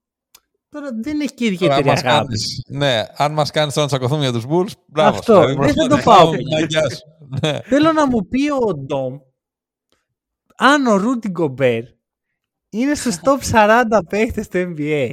τώρα 0.70 0.90
δεν 1.04 1.20
έχει 1.22 1.34
και 1.34 1.58
Τώρα, 1.58 1.74
αν 1.76 1.80
ιδιαίτερη 1.80 1.86
μας 1.88 2.00
αγάπης. 2.04 2.28
κάνεις- 2.28 2.66
Ναι, 2.68 3.06
αν 3.16 3.34
μας 3.34 3.52
κάνεις 3.52 3.74
τώρα 3.74 3.88
να 3.92 3.98
τσακωθούμε 3.98 4.22
για 4.30 4.32
τους 4.34 4.46
Bulls, 4.50 4.72
μπράβο. 4.86 5.18
Αυτό, 5.18 5.40
δηλαδή, 5.46 5.56
δεν 5.66 5.74
θα 5.74 5.82
το 5.82 5.88
προσπαθώ 5.88 6.22
πάω. 6.24 6.32
να 6.32 6.58
αγκιάσω. 6.58 6.98
Ναι. 7.42 7.60
Θέλω 7.62 7.92
να 7.92 8.08
μου 8.08 8.28
πει 8.28 8.52
ο 8.52 8.74
Ντόμ 8.76 9.18
αν 10.60 10.86
ο 10.88 10.96
Ρούτι 10.96 11.30
Γκομπέρ 11.30 11.84
είναι 12.70 12.96
στους 12.96 13.16
top 13.24 13.40
40 13.52 13.84
παίχτες 14.10 14.48
του 14.48 14.58
NBA. 14.78 15.10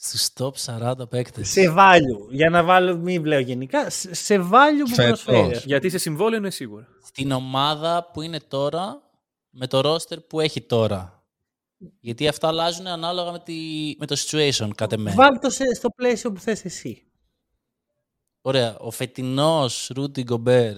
Στους 0.00 0.28
top 0.38 0.50
40 0.54 1.08
παίκτες. 1.08 1.48
Σε 1.50 1.74
value. 1.76 2.30
Για 2.30 2.50
να 2.50 2.62
βάλω, 2.64 2.96
μην 2.96 3.24
λέω 3.24 3.38
γενικά, 3.40 3.90
σε 3.90 4.14
σε 4.14 4.36
value 4.38 4.84
που 4.88 4.94
Φέτος. 4.94 5.22
προσφέρει. 5.24 5.60
Γιατί 5.64 5.88
σε 5.90 5.98
συμβόλαιο 5.98 6.38
είναι 6.38 6.50
σίγουρα. 6.50 6.86
Στην 7.04 7.30
ομάδα 7.32 8.10
που 8.12 8.22
είναι 8.22 8.38
τώρα, 8.48 9.07
με 9.50 9.66
το 9.66 9.94
roster 9.94 10.26
που 10.28 10.40
έχει 10.40 10.60
τώρα. 10.60 11.22
Γιατί 12.00 12.28
αυτά 12.28 12.48
αλλάζουν 12.48 12.86
ανάλογα 12.86 13.32
με, 13.32 13.38
τη, 13.38 13.54
με 13.98 14.06
το 14.06 14.16
situation, 14.18 14.68
κατ' 14.74 14.92
εμέ. 14.92 15.12
Βάλ 15.12 15.38
το 15.38 15.50
σε- 15.50 15.74
στο 15.74 15.88
πλαίσιο 15.90 16.32
που 16.32 16.40
θες 16.40 16.64
εσύ. 16.64 17.02
Ωραία. 18.40 18.78
Ο 18.78 18.90
φετινός 18.90 19.90
Ρούντι 19.94 20.22
Γκομπέρ 20.22 20.74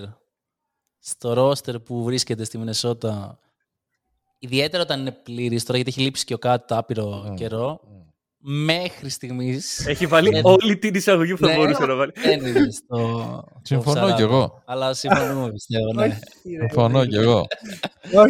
στο 0.98 1.33
roster 1.50 1.85
που 1.85 2.02
βρίσκεται 2.04 2.44
στη 2.44 2.59
Μινεσότα, 2.59 3.38
ιδιαίτερα 4.38 4.83
όταν 4.83 5.00
είναι 5.00 5.12
πλήρης, 5.12 5.64
τώρα 5.64 5.76
γιατί 5.76 5.90
έχει 5.90 6.00
λείψει 6.00 6.24
και 6.24 6.35
ο 6.35 6.38
κάτι 6.38 6.74
άπειρο 6.74 7.35
καιρό, 7.37 7.80
μέχρι 8.42 9.09
στιγμής 9.11 9.87
Έχει 9.87 10.07
βάλει 10.07 10.29
Ναι. 10.31 10.40
όλη 10.42 10.76
την 10.79 10.94
εισαγωγή 10.94 11.33
που 11.33 11.38
θα 11.38 11.46
Ναι. 11.46 11.57
μπορούσε 11.57 11.85
να 11.87 11.94
βάλει. 11.94 12.12
δεν 12.14 12.46
είναι 12.46 12.68
στο 12.70 13.44
Συμφωνώ 13.62 14.00
top 14.07 14.11
40. 14.11 14.14
κι 14.16 14.22
εγώ. 14.22 14.62
Αλλά 14.66 14.94
συμφωνούμε, 14.94 15.50
πιστεύω, 15.53 15.92
ναι. 15.92 16.18
Συμφωνώ 16.59 17.07
κι 17.07 17.16
εγώ. 17.16 17.46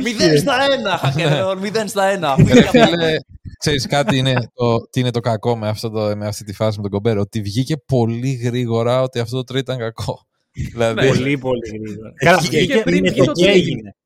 Μηδέν 0.02 0.38
στα 0.38 0.56
ένα, 0.72 0.96
Χακερόν, 0.98 1.58
μηδέν 1.58 1.88
στα 1.88 2.04
ένα. 2.04 2.34
Ρε 2.52 2.62
φίλε, 2.68 3.16
ξέρεις 3.58 3.86
κάτι 3.86 4.16
είναι 4.18 4.34
το, 4.54 4.80
τι 4.90 5.00
είναι 5.00 5.10
το 5.10 5.20
κακό 5.20 5.56
με, 5.56 5.68
αυτό 5.68 5.90
το, 5.90 6.16
με 6.16 6.26
αυτή 6.26 6.44
τη 6.44 6.52
φάση 6.52 6.76
με 6.76 6.82
τον 6.82 6.90
Κομπέρ, 6.92 7.18
ότι 7.18 7.40
βγήκε 7.40 7.76
πολύ 7.86 8.30
γρήγορα 8.32 9.02
ότι 9.02 9.18
αυτό 9.18 9.44
το 9.44 9.54
trade 9.54 9.58
ήταν 9.58 9.78
κακό. 9.78 10.26
δηλαδή, 10.72 11.06
Πολύ, 11.06 11.38
πολύ 11.38 11.68
γρήγορα. 11.68 12.12
Καλά, 12.14 12.38
Είχε 12.42 12.48
βγήκε 12.58 12.80
πριν 12.80 13.00
με 13.02 13.10
βγει 13.10 13.18
το 13.18 13.24
το 13.24 13.32
τι 13.32 13.42
trade. 13.44 13.48
έγινε. 13.48 13.96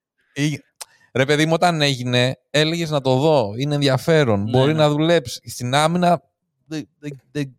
Ή- 1.14 1.18
ρε 1.18 1.24
παιδί 1.24 1.46
μου, 1.46 1.52
όταν 1.52 1.80
έγινε, 1.82 2.38
έλεγες 2.50 2.90
να 2.90 3.00
το 3.00 3.16
δω. 3.16 3.52
Είναι 3.56 3.74
ενδιαφέρον. 3.74 4.42
Ναι, 4.42 4.50
Μπορεί 4.50 4.72
ναι. 4.72 4.78
να 4.78 4.88
δουλέψεις. 4.90 5.52
Στην 5.52 5.74
άμυνα, 5.74 6.22
δε- 6.66 6.82
δε- 6.98 7.08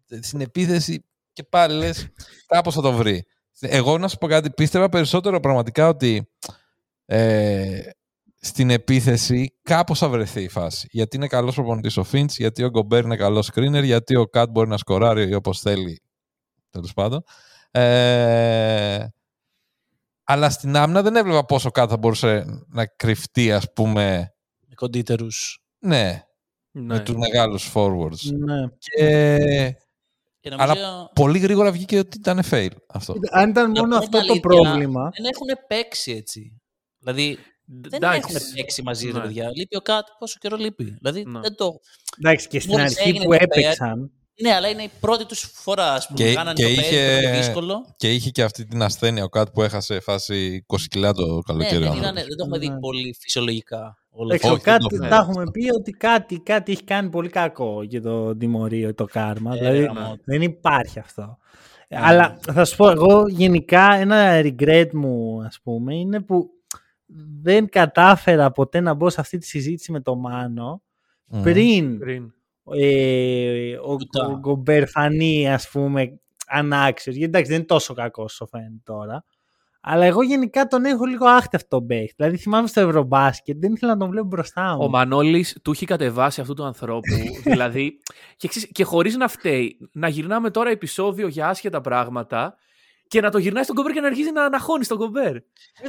δε- 0.08 0.22
στην 0.22 0.42
επίθεση 0.42 1.06
και 1.34 1.44
πάλι 1.44 1.78
λες, 1.78 2.08
κάπως 2.48 2.74
θα 2.76 2.82
το 2.82 2.92
βρει. 2.92 3.24
Εγώ 3.60 3.98
να 3.98 4.08
σου 4.08 4.18
πω 4.18 4.28
κάτι, 4.28 4.50
πίστευα 4.52 4.90
περισσότερο 4.90 5.40
πραγματικά 5.40 5.88
ότι 5.88 6.30
ε, 7.06 7.80
στην 8.40 8.70
επίθεση 8.70 9.54
κάπως 9.62 10.00
θα 10.00 10.10
βρεθεί 10.10 10.42
η 10.44 10.48
φάση. 10.50 10.88
Γιατί 10.92 11.16
είναι 11.16 11.28
καλός 11.28 11.56
προπονητής 11.56 11.98
ο 11.98 12.04
Φίντς, 12.04 12.38
γιατί 12.38 12.64
ο 12.64 12.70
Γκομπέρ 12.70 13.04
είναι 13.04 13.16
καλός 13.16 13.50
screener, 13.54 13.84
γιατί 13.84 14.16
ο 14.16 14.26
Κατ 14.26 14.50
μπορεί 14.50 14.70
να 14.70 14.78
σκοράρει 14.78 15.34
όπως 15.34 15.60
θέλει, 15.60 16.02
τέλος 16.70 16.94
πάντων. 16.94 17.24
Ε, 17.72 19.06
αλλά 20.28 20.50
στην 20.50 20.76
άμυνα 20.76 21.02
δεν 21.02 21.16
έβλεπα 21.16 21.46
πόσο 21.46 21.72
Κατ 21.72 21.88
θα 21.92 21.98
μπορούσε 21.98 22.46
να 22.68 22.86
κρυφτεί, 22.86 23.52
ας 23.52 23.74
πούμε, 23.74 24.34
Με 24.68 24.76
κοντίτερους. 24.76 25.64
ναι, 25.80 26.24
Ναι. 26.72 26.94
με 26.94 27.00
τους 27.00 27.16
μεγάλους 27.16 27.72
forwards. 27.76 28.22
Ναι. 28.38 28.68
Και 28.78 29.76
Και 30.40 30.50
νομίζω, 30.50 30.72
Αλλά 30.72 31.10
πολύ 31.16 31.40
γρήγορα 31.40 31.72
βγήκε 31.72 31.98
ότι 31.98 32.18
ήταν 32.18 32.40
fail 32.52 32.70
αυτό. 32.88 33.16
Αν 33.32 33.50
ήταν 33.50 33.72
να 33.72 33.80
μόνο 33.82 33.84
πούμε 33.84 33.98
αυτό 33.98 34.10
την 34.18 34.28
το 34.28 34.32
αλήθεια, 34.32 34.40
πρόβλημα. 34.42 35.10
Δεν 35.16 35.26
έχουν 35.26 35.48
παίξει 35.68 36.12
έτσι. 36.12 36.62
Δηλαδή, 37.00 37.38
δεν 37.66 37.90
Εντάξει. 37.94 38.34
έχουν 38.36 38.54
παίξει 38.56 38.82
μαζί, 38.84 39.06
ρε 39.12 39.12
Ναι. 39.18 39.20
παιδιά. 39.20 39.50
Λείπει 39.56 39.76
ο 39.76 39.82
Κάτ, 39.82 40.08
πόσο 40.20 40.38
καιρό 40.40 40.58
λείπει. 40.58 40.84
Δηλαδή, 40.84 41.24
Ναι. 41.26 41.40
δεν 41.40 41.56
το... 41.56 41.80
Εντάξει, 42.20 42.48
και 42.48 42.60
στην 42.60 42.72
Μόλις 42.78 42.98
αρχή 42.98 43.10
έγινε 43.10 43.24
που 43.26 43.30
το 43.30 43.38
έπαιξαν. 43.42 44.12
Ναι, 44.42 44.54
αλλά 44.54 44.68
είναι 44.70 44.84
η 44.84 44.90
πρώτη 45.00 45.26
τους 45.26 45.40
φορά, 45.54 45.94
ας 45.94 46.08
πούμε. 46.08 46.20
Και- 46.20 46.34
Κάνανε 46.34 46.54
και 46.54 46.64
το 46.64 46.70
είχε- 46.70 47.20
είχε... 47.20 47.32
δύσκολο. 47.38 47.94
Και 47.98 48.14
είχε 48.14 48.30
και 48.30 48.44
αυτή 48.44 48.66
την 48.66 48.82
ασθένεια 48.82 49.24
ο 49.24 49.30
Κατ 49.30 49.48
που 49.54 49.62
έχασε 49.62 50.00
φάση 50.00 50.66
20 50.68 50.88
κιλά 50.88 51.14
το 51.14 51.26
Ναι, 51.36 51.42
καλοκαίρι. 51.46 51.78
δεν, 51.84 51.92
ο 51.92 51.96
ήταν, 51.96 52.06
άνθρωπος. 52.06 52.28
δεν 52.28 52.38
το 52.38 52.44
έχουμε 52.44 52.58
δει 52.58 52.70
Ναι. 52.70 52.80
πολύ 52.80 53.16
φυσιολογικά. 53.20 53.98
Όλο 54.10 54.28
Εντάξει, 54.34 54.48
αυτό. 54.48 54.60
ο 54.60 54.64
κάτι 54.64 54.98
το 55.00 55.08
τα 55.08 55.16
έχουμε 55.16 55.44
πει 55.52 55.70
ότι 55.76 55.92
κάτι, 55.92 56.40
κάτι 56.40 56.72
έχει 56.72 56.84
κάνει 56.84 57.10
πολύ 57.10 57.30
κακό 57.30 57.84
για 57.84 58.02
το 58.02 58.36
τιμωρίο, 58.36 58.94
το 58.94 59.06
κάρμα. 59.06 59.54
Ε, 59.54 59.58
δηλαδή 59.58 59.80
γαμώ. 59.84 60.16
δεν 60.26 60.42
υπάρχει 60.42 61.00
αυτό. 61.00 61.38
Αλλά 61.90 62.38
θα 62.42 62.66
σου 62.66 62.76
πω, 62.76 62.90
εγώ 62.90 63.28
γενικά 63.28 63.94
ένα 63.96 64.42
regret 64.44 64.90
μου, 64.94 65.42
ας 65.46 65.60
πούμε, 65.64 65.96
είναι 65.96 66.22
που 66.22 66.50
δεν 67.42 67.70
κατάφερα 67.70 68.52
ποτέ 68.52 68.80
να 68.80 68.94
μπω 68.94 69.10
σε 69.10 69.22
αυτή 69.22 69.38
τη 69.38 69.46
συζήτηση 69.46 69.92
με 69.92 70.00
το 70.02 70.16
Μάνο 70.16 70.82
Μμμ. 71.26 71.42
πριν 71.44 72.00
Πριν. 72.00 72.34
Ε, 72.74 73.76
ο, 73.78 73.92
Ουτά. 73.94 74.26
ο 74.28 74.38
Γκομπέρ 74.40 74.88
φανεί, 74.88 75.52
ας 75.54 75.70
πούμε, 75.70 76.20
ανάξιος. 76.48 77.16
Γιατί 77.16 77.30
εντάξει, 77.30 77.50
δεν 77.50 77.58
είναι 77.60 77.68
τόσο 77.68 77.94
κακός 77.94 78.24
όσο 78.34 78.46
φαίνεται 78.46 78.82
τώρα. 78.84 79.24
Αλλά 79.88 80.06
εγώ 80.06 80.24
γενικά 80.24 80.66
τον 80.68 80.86
έχω 80.86 81.06
λίγο 81.06 81.26
άχτη 81.26 81.58
τον 81.68 81.86
παίχτη. 81.86 82.14
Δηλαδή 82.18 82.38
θυμάμαι 82.38 82.68
στο 82.68 82.80
Ευρωμπάσκετ, 82.82 83.58
δεν 83.60 83.74
ήθελα 83.74 83.92
να 83.94 84.00
τον 84.00 84.10
βλέπω 84.10 84.28
μπροστά 84.28 84.72
μου. 84.76 84.78
Ο 84.82 84.90
Μανώλης 84.90 85.60
του 85.64 85.72
έχει 85.72 85.86
κατεβάσει 85.86 86.42
αυτού 86.42 86.54
του 86.54 86.64
ανθρώπου. 86.64 87.14
δηλαδή. 87.52 88.00
Και, 88.36 88.48
ξέρεις, 88.48 88.70
και 88.72 88.84
χωρίς 88.84 89.16
να 89.16 89.28
φταίει, 89.28 89.78
να 89.94 90.08
γυρνάμε 90.08 90.50
τώρα 90.50 90.70
επεισόδιο 90.70 91.28
για 91.28 91.48
άσχετα 91.48 91.82
πράγματα 91.82 92.56
και 93.08 93.22
να 93.22 93.30
το 93.32 93.38
γυρνάει 93.38 93.64
στον 93.64 93.76
κομπέρ 93.76 93.92
και 93.92 94.00
να 94.00 94.08
αρχίζει 94.08 94.32
να 94.32 94.44
αναχώνει 94.44 94.84
στον 94.84 94.98
κομπέρ. 94.98 95.36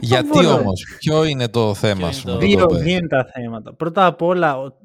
Γιατί 0.00 0.28
μπορώ. 0.28 0.50
όμως, 0.52 0.96
ποιο 0.98 1.24
είναι 1.24 1.48
το 1.48 1.74
θέμα 1.74 2.00
είναι 2.02 2.12
σου 2.12 2.24
το- 2.24 2.32
με 2.32 2.38
τον 2.38 2.48
Δύο, 2.48 2.58
Γκομπέρ; 2.58 2.82
δύο 2.82 2.96
είναι 2.96 3.08
τα 3.08 3.24
θέματα. 3.34 3.74
Πρώτα 3.74 4.06
απ' 4.06 4.22
όλα, 4.22 4.58
ο- 4.58 4.76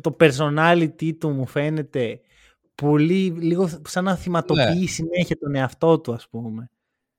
το 0.00 0.16
personality 0.20 1.12
του 1.18 1.30
μου 1.30 1.46
φαίνεται 1.46 2.20
πολύ, 2.74 3.30
λίγο 3.38 3.70
σαν 3.88 4.04
να 4.04 4.16
θυματοποιεί 4.16 4.64
Ναι. 4.80 4.86
συνέχεια 4.86 5.38
τον 5.38 5.54
εαυτό 5.54 5.98
του, 6.00 6.12
ας 6.12 6.28
πούμε. 6.30 6.70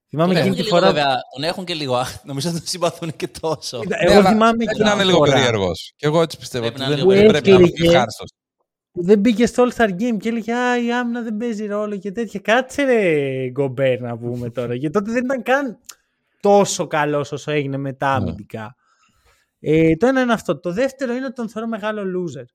Θυμάμαι 0.09 0.33
Τον 0.33 0.41
εκείνη 0.41 0.55
έχουν 0.55 0.63
τη 0.65 0.69
και 0.69 0.75
λίγο, 0.75 0.87
φορά... 0.87 0.93
βέβαια, 1.01 1.17
τον 1.35 1.43
έχουν 1.43 1.65
και 1.65 1.73
λίγο. 1.73 1.95
άχ, 1.95 2.23
Νομίζω 2.23 2.49
ότι 2.49 2.57
τον 2.57 2.67
συμπαθούν 2.67 3.15
και 3.15 3.27
τόσο. 3.39 3.79
Κοίτα, 3.79 3.97
Ναι, 3.97 4.03
Εγώ 4.09 4.19
αλλά 4.19 4.29
θυμάμαι 4.29 4.51
Πρέπει 4.55 4.71
εκείνη 4.71 4.85
να 4.87 4.91
είναι 4.93 5.01
τη 5.01 5.07
λίγο 5.07 5.17
φορά 5.17 5.31
περίεργος. 5.33 5.93
Και 5.95 6.05
εγώ 6.05 6.21
έτσι 6.21 6.37
πιστεύω 6.37 6.63
Πρέπει 6.65 6.81
ότι 6.81 6.89
να 6.89 6.95
δεν 6.95 7.05
είναι 7.05 7.13
λίγο 7.13 7.21
δεν 7.21 7.31
πρέπει 7.31 7.49
να 7.49 7.55
είναι 7.55 7.63
περίεργο. 7.69 7.91
ευχάριστος. 7.91 8.29
που 8.91 9.03
δεν 9.03 9.19
μπήκε 9.19 9.45
στο 9.45 9.67
All-Star 9.67 9.89
Game 9.89 10.17
και 10.19 10.29
έλεγε 10.29 10.53
Α, 10.53 10.83
η 10.85 10.93
άμυνα 10.93 11.21
δεν 11.21 11.37
παίζει 11.37 11.65
ρόλο 11.65 11.97
και 11.97 12.11
τέτοια. 12.11 12.39
Κάτσε 12.39 12.83
ρε 12.83 13.49
Γκομπέρ 13.49 14.01
να 14.01 14.17
πούμε 14.17 14.49
τώρα. 14.49 14.73
γιατί 14.79 14.93
τότε 14.99 15.11
δεν 15.11 15.23
ήταν 15.23 15.43
καν 15.43 15.77
τόσο 16.39 16.87
καλός 16.87 17.31
όσο 17.31 17.51
έγινε 17.51 17.77
μετά 17.77 18.07
Ναι. 18.07 18.15
αμυντικά. 18.15 18.75
Ε, 19.59 19.95
το 19.95 20.07
ένα 20.07 20.21
είναι 20.21 20.33
αυτό. 20.33 20.59
Το 20.59 20.73
δεύτερο 20.73 21.13
είναι 21.13 21.25
ότι 21.25 21.33
τον 21.33 21.49
θεωρώ 21.49 21.67
μεγάλο 21.67 22.01
loser. 22.01 22.45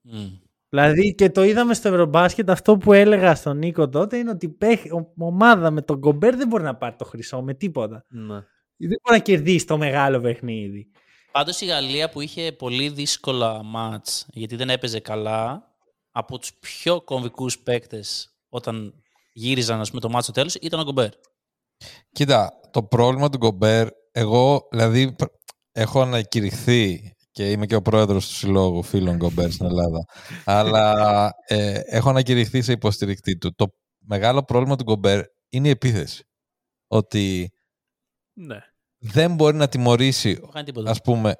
Μμ. 0.00 0.26
Δηλαδή 0.68 1.14
και 1.14 1.30
το 1.30 1.42
είδαμε 1.42 1.74
στο 1.74 1.88
Ευρωμπάσκετ 1.88 2.50
αυτό 2.50 2.76
που 2.76 2.92
έλεγα 2.92 3.34
στον 3.34 3.58
Νίκο 3.58 3.88
τότε 3.88 4.16
είναι 4.16 4.30
ότι 4.30 4.46
η 4.46 4.48
παίχ- 4.48 4.92
ο- 4.92 5.12
ομάδα 5.18 5.70
με 5.70 5.82
τον 5.82 5.98
Γκομπέρ 5.98 6.36
δεν 6.36 6.48
μπορεί 6.48 6.62
να 6.62 6.76
πάρει 6.76 6.94
το 6.98 7.04
χρυσό 7.04 7.42
με 7.42 7.54
τίποτα. 7.54 8.04
Ναι. 8.08 8.34
Δεν 8.76 8.98
μπορεί 9.02 9.10
να 9.10 9.18
κερδίσει 9.18 9.66
το 9.66 9.78
μεγάλο 9.78 10.20
παιχνίδι. 10.20 10.90
Πάντως 11.32 11.60
η 11.60 11.66
Γαλλία 11.66 12.08
που 12.08 12.20
είχε 12.20 12.52
πολύ 12.52 12.88
δύσκολα 12.88 13.62
μάτς, 13.62 14.26
γιατί 14.30 14.56
δεν 14.56 14.70
έπαιζε 14.70 15.00
καλά, 15.00 15.72
από 16.10 16.38
τους 16.38 16.54
πιο 16.54 17.00
κομβικούς 17.02 17.58
παίκτες 17.58 18.36
όταν 18.48 19.02
γύριζαν 19.32 19.80
ας 19.80 19.88
πούμε, 19.88 20.00
το 20.00 20.08
μάτς 20.08 20.24
στο 20.24 20.32
τέλος, 20.32 20.54
ήταν 20.54 20.80
ο 20.80 20.82
Γκομπέρ. 20.82 21.10
Κοίτα, 22.12 22.52
το 22.70 22.82
πρόβλημα 22.82 23.28
του 23.28 23.36
Γκομπέρ, 23.38 23.88
εγώ 24.12 24.68
δηλαδή 24.70 25.12
π- 25.12 25.32
έχω 25.78 26.00
ανακηρυχθεί 26.00 27.12
και 27.30 27.50
είμαι 27.50 27.66
και 27.66 27.74
ο 27.74 27.82
πρόεδρος 27.82 28.28
του 28.28 28.34
Συλλόγου 28.34 28.82
Φίλων 28.82 29.16
Γκομπέρ 29.16 29.50
στην 29.50 29.66
Ελλάδα, 29.66 29.98
αλλά 30.44 31.30
ε, 31.46 31.80
έχω 31.84 32.08
ανακηρυχθεί 32.08 32.62
σε 32.62 32.72
υποστηρικτή 32.72 33.36
του. 33.38 33.54
Το 33.54 33.66
μεγάλο 33.98 34.42
πρόβλημα 34.42 34.76
του 34.76 34.84
Γκομπέρ 34.84 35.24
είναι 35.48 35.68
η 35.68 35.70
επίθεση. 35.70 36.22
Ότι 36.86 37.50
Ναι. 38.32 38.58
δεν 38.98 39.34
μπορεί 39.34 39.56
να 39.56 39.68
τιμωρήσει, 39.68 40.32
Δεν 40.34 40.48
κάνει 40.52 40.64
τίποτα. 40.66 40.90
ας 40.90 41.00
πούμε... 41.00 41.34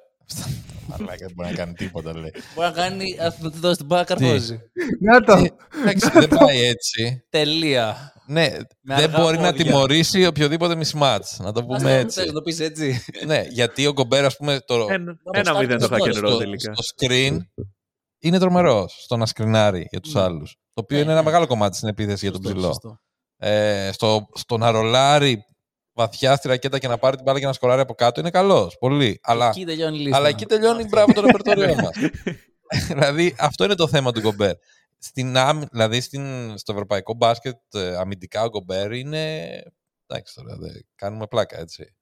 Μαλάκα, 0.87 1.15
δεν 1.25 1.31
μπορεί 1.35 1.49
να 1.49 1.55
κάνει 1.55 1.73
τίποτα, 1.73 2.17
λέει. 2.17 2.31
Μπορεί 2.55 2.67
να 2.67 2.73
κάνει 2.73 3.17
αυτό 3.21 3.51
το 3.51 3.57
δώσει 3.59 3.77
την 3.77 3.85
μπάλα 3.85 4.03
καρφώζει. 4.03 4.59
Να 5.01 5.19
το. 5.21 5.45
Εντάξει, 5.81 6.09
δεν 6.13 6.27
πάει 6.29 6.63
έτσι. 6.63 7.25
Τελεία. 7.29 8.13
Ναι, 8.27 8.47
Με 8.81 8.95
δεν 8.95 9.03
αργά 9.03 9.19
μπορεί 9.19 9.37
να 9.37 9.49
πόδια. 9.51 9.63
τιμωρήσει 9.65 10.25
οποιοδήποτε 10.25 10.75
mismatch. 10.83 11.19
Να 11.37 11.51
το 11.51 11.65
πούμε 11.65 11.79
Θες 11.79 12.03
έτσι. 12.03 12.25
να 12.25 12.31
το 12.33 12.41
πεις 12.41 12.59
έτσι. 12.59 13.03
ναι, 13.25 13.41
γιατί 13.49 13.85
ο 13.87 13.91
Γκομπέρ, 13.91 14.25
ας 14.25 14.37
πούμε, 14.37 14.59
το, 14.65 14.73
Ένα, 14.89 15.11
Όπως 15.23 15.39
ένα 15.41 15.53
τα 15.53 15.59
μηδέν 15.59 15.77
το 15.77 15.83
στο- 15.85 15.95
hack 15.95 15.99
and 15.99 16.23
roll 16.23 16.27
στο, 16.27 16.37
τελικά. 16.37 16.73
στο 16.73 16.83
screen 17.07 17.37
είναι 18.19 18.39
τρομερό 18.39 18.85
στο 18.89 19.17
να 19.17 19.25
σκρινάρει 19.25 19.87
για 19.89 19.99
τους 19.99 20.15
άλλους. 20.15 20.55
Το 20.73 20.81
οποίο 20.81 20.97
Ναι, 20.97 21.03
είναι 21.03 21.11
ένα 21.11 21.21
ναι. 21.21 21.25
μεγάλο 21.25 21.47
κομμάτι 21.47 21.75
στην 21.75 21.89
επίθεση 21.89 22.19
για 22.29 22.31
τον 22.31 22.41
Σωστό, 22.41 22.57
ψηλό. 22.57 22.73
σωστό. 22.73 22.99
Ε, 23.37 23.89
στο, 23.93 24.25
στο 24.33 24.57
να 24.57 24.71
ρολάρει 24.71 25.43
βαθιά 25.99 26.35
στη 26.35 26.47
ρακέτα 26.47 26.79
και 26.79 26.87
να 26.87 26.97
πάρει 26.97 27.15
την 27.15 27.25
μπάλα 27.25 27.39
και 27.39 27.45
να 27.45 27.53
σκοράρει 27.53 27.81
από 27.81 27.93
κάτω 27.93 28.19
είναι 28.19 28.29
καλός. 28.29 28.77
Πολύ. 28.77 29.19
Αλλά, 29.23 29.47
Εκεί 29.47 29.65
τελειώνει 29.65 29.97
η 29.97 29.99
λίστα. 29.99 30.17
αλλά 30.17 30.27
εκεί 30.27 30.45
τελειώνει 30.45 30.85
μπράβο 30.85 31.13
το 31.13 31.21
ρεπερτόριό 31.21 31.75
μας. 31.75 31.95
δηλαδή 32.89 33.35
αυτό 33.39 33.63
είναι 33.63 33.75
το 33.75 33.87
θέμα 33.87 34.11
του 34.11 34.19
Γκομπέρ. 34.19 34.55
Στην, 34.97 35.37
άμυ- 35.37 35.69
δηλαδή 35.71 36.01
στην, 36.01 36.57
στο 36.57 36.71
ευρωπαϊκό 36.71 37.13
μπάσκετ 37.13 37.75
ε, 37.75 37.95
αμυντικά 37.95 38.43
ο 38.43 38.49
Γκομπέρ 38.49 38.91
είναι... 38.93 39.45
Εντάξει 40.07 40.35
τώρα, 40.35 40.55
δεν, 40.55 40.85
κάνουμε 40.95 41.27
πλάκα 41.27 41.59
έτσι. 41.59 41.95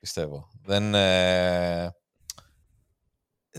Πιστεύω. 0.00 0.48
Δεν... 0.62 0.94
Ε, 0.94 1.94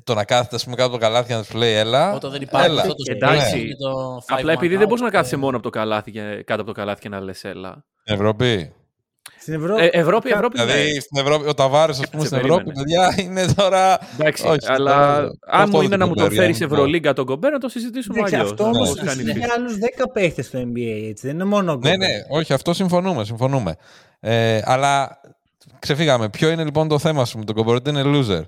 το 0.04 0.14
να 0.14 0.24
κάθεται 0.26 0.56
ας 0.56 0.64
πούμε, 0.64 0.76
κάτω 0.76 0.88
από 0.88 0.98
το 0.98 1.04
καλάθι 1.04 1.28
και 1.28 1.34
να 1.34 1.44
του 1.44 1.58
λέει 1.58 1.74
έλα. 1.74 2.14
Όταν 2.14 2.32
δεν 2.32 2.42
υπάρχει 2.42 2.70
έλα. 2.70 2.82
αυτό 2.82 2.94
το 2.94 3.12
Εντάξει. 3.12 3.56
space 3.56 3.68
και 3.68 3.76
το 3.76 4.16
five 4.16 4.38
Απλά 4.38 4.54
man 4.54 4.56
επειδή 4.56 4.76
δεν 4.76 4.86
out, 4.86 4.90
μπορεί 4.90 5.02
να 5.02 5.10
κάθεσαι 5.10 5.36
ε, 5.36 5.38
μόνο 5.38 5.56
από 5.56 5.66
το 5.66 5.70
καλάθι 5.70 6.12
και, 6.12 6.44
κάτω 6.46 6.62
από 6.62 6.66
το 6.66 6.72
καλάθι 6.72 7.02
και 7.02 7.10
να 7.10 7.20
λες 7.20 7.44
έλα. 7.44 7.86
Ευρώπη. 8.04 8.74
Στην 9.40 9.54
Ευρώπη. 9.54 9.84
Ε, 9.84 9.86
Ευρώπη, 9.92 10.30
Ευρώπη. 10.30 10.58
ναι. 10.60 10.66
Δηλαδή 10.66 11.00
στην 11.00 11.18
Ευρώπη, 11.22 11.48
ο 11.50 11.54
Ταβάρε, 11.54 11.92
ας 11.92 12.10
πούμε, 12.10 12.22
Σε 12.22 12.28
στην 12.28 12.40
Ευρώπη, 12.40 12.64
περίμενε. 12.64 13.08
παιδιά, 13.08 13.24
είναι 13.26 13.46
τώρα. 13.54 14.00
Εντάξει, 14.20 14.48
Όχι, 14.48 14.58
αλλά 14.68 14.92
τώρα- 14.92 15.18
αν 15.48 15.62
αυτό 15.62 15.68
μου 15.68 15.72
δεν 15.78 15.82
είναι 15.86 15.90
το 15.92 15.98
να 15.98 16.06
μου 16.06 16.14
τον 16.14 16.24
Γκομπέρ, 16.24 16.40
φέρεις 16.40 16.60
είναι 16.60 16.68
το- 16.68 16.74
Ευρωλίγκα 16.76 17.14
τον 17.14 17.26
Γκομπέρ, 17.26 17.52
να 17.52 17.58
το 17.58 17.70
συζητήσουμε 17.70 18.16
Εντάξει, 18.18 18.36
αλλιώς. 18.36 18.52
αυτό 18.52 18.64
όμως 18.64 18.90
Όπως 18.92 19.04
κάνει 19.04 19.22
είναι 19.22 19.34
φίλος. 19.34 19.50
άλλους 19.58 19.78
10 19.78 20.08
παίχτες 20.14 20.46
στο 20.46 20.60
NBA, 20.60 21.08
έτσι. 21.10 21.26
Δεν 21.28 21.36
είναι 21.36 21.44
μόνο 21.44 21.72
ο 21.72 21.76
Ναι, 21.76 21.90
Γκομπέρ. 21.92 21.98
ναι, 21.98 22.22
όχι, 22.30 22.54
αυτό 22.54 22.74
συμφωνούμε. 22.74 23.24
συμφωνούμε. 23.24 23.76
Ε, 24.20 24.62
αλλά 24.64 25.20
ξεφύγαμε. 25.80 26.30
Ποιο 26.30 26.50
είναι 26.50 26.64
λοιπόν 26.64 26.88
το 26.88 27.00
θέμα 27.00 27.26
σου 27.26 27.38
με 27.38 27.44
τον 27.46 27.56
Γκομπέρ, 27.56 27.76
ότι 27.76 27.90
είναι 27.90 28.02
loser; 28.06 28.44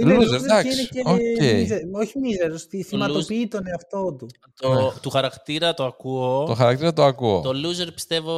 Είναι 0.00 0.14
Loser, 0.16 0.20
loser 0.20 0.28
και 0.28 0.34
εντάξει, 0.44 0.68
είναι 0.72 0.88
και 0.90 1.00
οκ. 1.04 1.54
μίζε- 1.54 1.82
όχι 1.92 2.18
μίζερο, 2.18 2.54
θυματοποιεί 2.88 3.48
τον 3.48 3.66
εαυτό 3.66 4.16
του. 4.18 4.26
Το, 4.60 4.94
του 5.02 5.10
χαρακτήρα 5.10 5.74
το 5.74 5.84
ακούω. 5.84 6.44
Το 6.44 6.54
χαρακτήρα 6.54 6.92
το 6.92 7.04
ακούω. 7.04 7.40
Το 7.40 7.50
loser 7.50 7.88
πιστεύω 7.94 8.32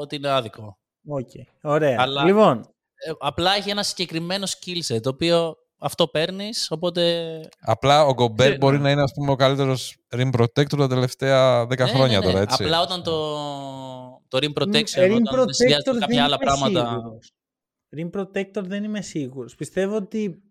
ότι 0.00 0.16
είναι 0.16 0.28
άδικο. 0.28 0.78
Οκ, 1.08 1.28
Ωραία. 1.62 1.96
Αλλά- 2.00 2.24
Λοιπόν, 2.24 2.58
Ε, 3.06 3.10
απλά 3.18 3.54
έχει 3.54 3.70
ένα 3.70 3.82
συγκεκριμένο 3.82 4.46
skill 4.46 4.94
set, 4.94 5.00
το 5.02 5.08
οποίο 5.08 5.56
αυτό 5.78 6.06
παίρνεις, 6.08 6.70
οπότε. 6.70 7.40
Απλά 7.60 8.04
ο 8.04 8.14
Γκομπέρ 8.14 8.50
Ναι, 8.50 8.56
μπορεί 8.56 8.76
ναι. 8.76 8.82
να 8.82 8.90
είναι 8.90 9.02
ας 9.02 9.12
πούμε, 9.14 9.30
ο 9.30 9.36
καλύτερος 9.36 9.96
rim 10.16 10.30
protector 10.40 10.76
τα 10.78 10.88
τελευταία 10.88 11.66
10 11.66 11.84
Ναι, 11.84 11.90
χρόνια 11.90 12.18
ναι, 12.18 12.26
ναι. 12.26 12.30
τώρα, 12.32 12.42
έτσι. 12.42 12.62
Απλά 12.64 12.80
όταν 12.80 13.02
το, 13.02 13.12
το 14.28 14.38
rim 14.42 14.62
protection, 14.62 15.04
Rim 15.06 15.20
όταν 15.20 15.40
protector 15.40 15.46
συνδυάζεται 15.50 15.92
με 15.92 15.98
δεν 15.98 16.00
κάποια 16.00 16.24
άλλα 16.24 16.36
είμαι 16.42 16.44
πράγματα. 16.44 16.88
σίγουρος. 16.88 17.32
Rim 17.96 18.20
protector 18.20 18.62
δεν 18.64 18.84
είμαι 18.84 19.00
σίγουρος. 19.00 19.54
Πιστεύω 19.54 19.96
ότι 19.96 20.42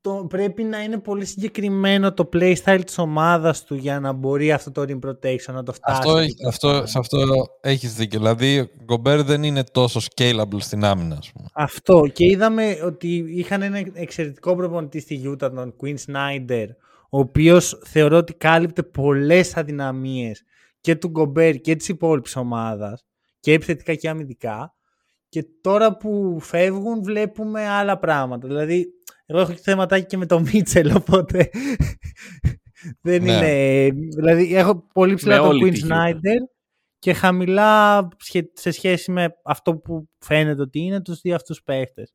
το, 0.00 0.26
πρέπει 0.28 0.62
να 0.62 0.82
είναι 0.82 0.98
πολύ 0.98 1.24
συγκεκριμένο 1.24 2.12
το 2.12 2.28
playstyle 2.32 2.80
της 2.86 2.98
ομάδας 2.98 3.64
του 3.64 3.74
για 3.74 4.00
να 4.00 4.12
μπορεί 4.12 4.52
αυτό 4.52 4.70
το 4.70 4.82
rim 4.82 5.08
protection 5.08 5.52
να 5.52 5.62
το 5.62 5.72
φτάσει. 5.72 5.98
Αυτό, 5.98 6.16
εκεί 6.16 6.24
έχει- 6.24 6.34
που 6.42 6.48
αυτό, 6.48 6.68
φτάνει. 6.68 6.88
σε 6.88 6.98
αυτό 6.98 7.18
έχεις 7.60 7.94
δίκιο. 7.94 8.18
Δηλαδή, 8.18 8.58
ο 8.58 8.68
Γκομπέρ 8.84 9.22
δεν 9.22 9.42
είναι 9.42 9.64
τόσο 9.64 10.00
scalable 10.14 10.58
στην 10.58 10.84
άμυνα, 10.84 11.16
ας 11.16 11.32
πούμε. 11.32 11.48
Αυτό. 11.54 12.06
Και 12.12 12.24
είδαμε 12.24 12.78
ότι 12.84 13.24
είχαν 13.28 13.62
ένα 13.62 13.82
εξαιρετικό 13.92 14.56
προπονητή 14.56 15.00
στη 15.00 15.22
Utah, 15.26 15.50
τον 15.54 15.74
Quinn 15.82 15.96
Snyder, 16.06 16.66
ο 17.10 17.18
οποίος 17.18 17.80
θεωρώ 17.84 18.16
ότι 18.16 18.34
κάλυπτε 18.34 18.82
πολλές 18.82 19.56
αδυναμίες 19.56 20.42
και 20.80 20.94
του 20.96 21.08
Γκομπέρ 21.08 21.56
και 21.56 21.76
της 21.76 21.88
υπόλοιπης 21.88 22.36
ομάδας 22.36 23.04
και 23.40 23.52
επιθετικά 23.52 23.94
και 23.94 24.08
αμυντικά 24.08 24.74
και 25.30 25.44
τώρα 25.60 25.96
που 25.96 26.38
φεύγουν 26.40 27.02
βλέπουμε 27.02 27.68
άλλα 27.68 27.98
πράγματα. 27.98 28.46
Δηλαδή, 28.46 28.86
εγώ 29.26 29.40
έχω 29.40 29.52
και 29.52 29.60
θεματάκι 29.62 30.06
και 30.06 30.16
με 30.16 30.26
τον 30.26 30.42
Μίτσελ, 30.52 30.94
οπότε 30.96 31.50
δεν 33.02 33.22
Ναι. 33.22 33.32
είναι... 33.32 33.90
Δηλαδή, 34.16 34.54
έχω 34.56 34.86
πολύ 34.94 35.14
ψηλά 35.14 35.34
Με 35.36 35.40
τον 35.40 35.48
όλη 35.48 35.68
Quinn 35.70 35.74
τη 35.74 35.80
Utah. 35.88 35.92
Snyder 35.92 36.38
και 36.98 37.12
χαμηλά 37.14 38.08
σχε- 38.18 38.58
σε 38.58 38.70
σχέση 38.70 39.10
με 39.12 39.28
αυτό 39.44 39.76
που 39.76 40.08
φαίνεται 40.18 40.62
ότι 40.62 40.78
είναι 40.80 41.02
τους 41.02 41.20
δύο 41.20 41.34
αυτούς 41.34 41.62
παίχτες. 41.62 42.12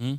Μμμ. 0.00 0.14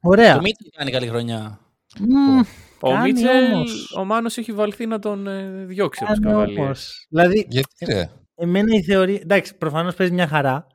Ωραία. 0.00 0.34
Το 0.34 0.40
Μίτσελ 0.40 0.70
κάνει 0.76 0.90
καλή 0.90 1.06
χρονιά. 1.08 1.60
Μμμ, 2.00 2.40
Ο 2.80 2.90
Κάνει 2.90 3.12
Μίτσελ, 3.12 3.52
όμως. 3.52 3.94
ο 3.98 4.04
Μάνος 4.04 4.36
έχει 4.38 4.52
βαλθεί 4.52 4.86
να 4.86 4.98
τον 4.98 5.26
ε, 5.26 5.64
διώξει 5.64 6.04
από 6.04 6.12
τους 6.12 6.20
κάνει 6.22 6.34
καβαλίες. 6.34 6.58
όμως. 6.60 7.06
Δηλαδή, 7.08 7.46
Γιατί, 7.50 7.84
ρε; 7.84 8.10
εμένα 8.34 8.74
η 8.76 8.82
θεωρία... 8.82 9.18
Εντάξει, 9.22 9.56
προφανώς 9.56 9.94
παίζει 9.94 10.12
μια 10.12 10.26
χαρά. 10.26 10.66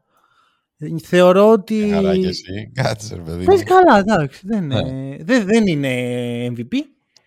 Θεωρώ 1.04 1.52
ότι... 1.52 1.90
Χαρά 1.94 2.16
κι 2.18 2.26
εσύ. 2.28 2.72
Κάτσε, 2.74 3.16
ρε 3.16 3.22
παιδί. 3.22 3.46
Παίζει 3.46 3.64
μου. 3.68 3.76
καλά, 3.76 4.00
εντάξει. 4.00 4.40
Δεν, 4.44 4.66
Ναι. 4.68 4.78
είναι- 4.80 5.18
δεν, 5.24 5.46
δεν 5.46 5.68
είναι 5.68 5.90
MVP. 6.58 6.76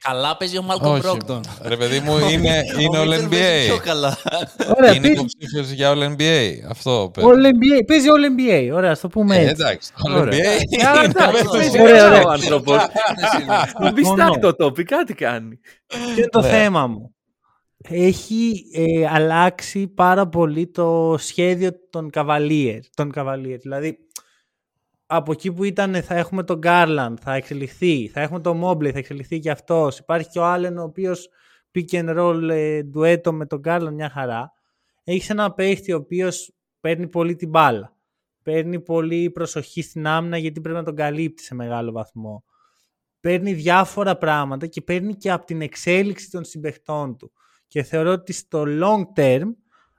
Καλά 0.03 0.37
παίζει 0.37 0.59
ο 0.59 0.63
Μάλκομ 0.63 0.93
Όχι. 0.93 1.01
Μπρόγκτον. 1.01 1.41
Ρε 1.63 1.77
παιδί 1.77 2.01
μου, 2.01 2.13
είναι, 2.19 2.63
είναι 2.81 2.99
Ο 2.99 3.03
All 3.03 3.07
Μίτσελ 3.07 3.29
παίζει 3.29 3.67
πιο 3.67 3.77
NBA. 3.77 3.81
καλά. 3.85 4.17
Ωραία, 4.77 4.91
Είναι 4.93 5.01
παίζει 5.01 5.13
υποψήφιος 5.17 5.71
για 5.71 5.93
All 5.95 6.03
NBA. 6.17 6.53
Αυτό 6.69 7.11
παίζει. 7.15 7.31
All 7.31 7.47
NBA. 7.47 7.85
Παίζει 7.87 8.07
All 8.09 8.41
NBA. 8.71 8.75
Ωραία, 8.77 8.91
ας 8.91 9.01
το 9.01 9.09
πούμε 9.09 9.37
Ε, 9.37 9.41
έτσι. 9.41 9.51
εντάξει. 9.59 9.91
All 10.09 10.21
Ωραία. 10.21 10.39
NBA. 10.43 10.87
Άρα, 10.89 11.03
είναι 11.03 11.13
εντάξει, 11.17 11.33
μέσα 11.33 11.51
παίζει 11.51 11.69
στο- 11.69 11.83
ωραία, 11.83 12.07
ωραία. 12.07 12.23
Ο 12.23 12.31
άνθρωπος. 12.31 12.77
Τον 13.81 13.95
πιστάει 13.95 14.39
το 14.41 14.55
τόπι, 14.55 14.83
κάτι 14.85 15.15
κάνει. 15.15 15.59
Και 16.17 16.27
το 16.31 16.41
Ναι. 16.41 16.49
θέμα 16.49 16.87
μου. 16.87 17.15
Έχει 17.85 18.71
ε, 18.73 19.07
αλλάξει 19.07 19.89
πάρα 19.89 20.29
πολύ 20.29 20.67
το 20.67 21.17
σχέδιο 21.19 21.71
των 21.91 22.11
Cavaliers. 22.13 22.81
Των 22.95 23.11
Cavaliers. 23.15 23.59
Δηλαδή, 23.61 23.99
από 25.07 25.33
εκεί 25.33 25.53
που 25.53 25.65
ήταν 25.65 26.03
θα 26.03 26.15
έχουμε 26.15 26.43
τον 26.43 26.61
Garland, 26.63 27.15
θα 27.21 27.35
εξελιχθεί. 27.35 28.09
Θα 28.09 28.21
έχουμε 28.21 28.41
τον 28.41 28.63
Mobley, 28.65 28.91
θα 28.93 28.99
εξελιχθεί 28.99 29.39
και 29.39 29.51
αυτός. 29.51 29.99
Υπάρχει 29.99 30.29
και 30.29 30.39
ο 30.39 30.55
Allen, 30.55 30.75
ο 30.79 30.83
οποίος 30.83 31.29
pick 31.75 31.91
and 31.91 32.19
roll 32.19 32.49
ε, 32.51 32.83
ντουέτο 32.83 33.33
με 33.33 33.47
τον 33.47 33.61
Garland 33.65 33.93
μια 33.93 34.11
χαρά. 34.11 34.53
Έχεις 35.05 35.31
ένα 35.31 35.53
παίχτη 35.53 35.93
ο 35.93 35.97
οποίος 35.97 36.55
παίρνει 36.81 37.09
πολύ 37.09 37.37
την 37.37 37.49
μπάλα. 37.49 37.97
Παίρνει 38.43 38.81
πολύ 38.81 39.31
προσοχή 39.31 39.83
στην 39.83 40.07
άμυνα 40.07 40.39
γιατί 40.39 40.61
πρέπει 40.61 40.79
να 40.79 40.85
τον 40.85 40.95
καλύπτει 40.95 41.43
σε 41.43 41.55
μεγάλο 41.55 41.93
βαθμό. 41.93 42.45
Παίρνει 43.21 43.53
διάφορα 43.53 44.17
πράγματα 44.17 44.67
και 44.67 44.81
παίρνει 44.81 45.15
και 45.15 45.31
από 45.31 45.47
την 45.47 45.61
εξέλιξη 45.61 46.31
των 46.31 46.45
συμπαιχτών 46.45 47.17
του. 47.17 47.33
Και 47.69 47.83
θεωρώ 47.83 48.13
ότι 48.13 48.33
στο 48.33 48.65
long 48.67 49.03
term 49.17 49.47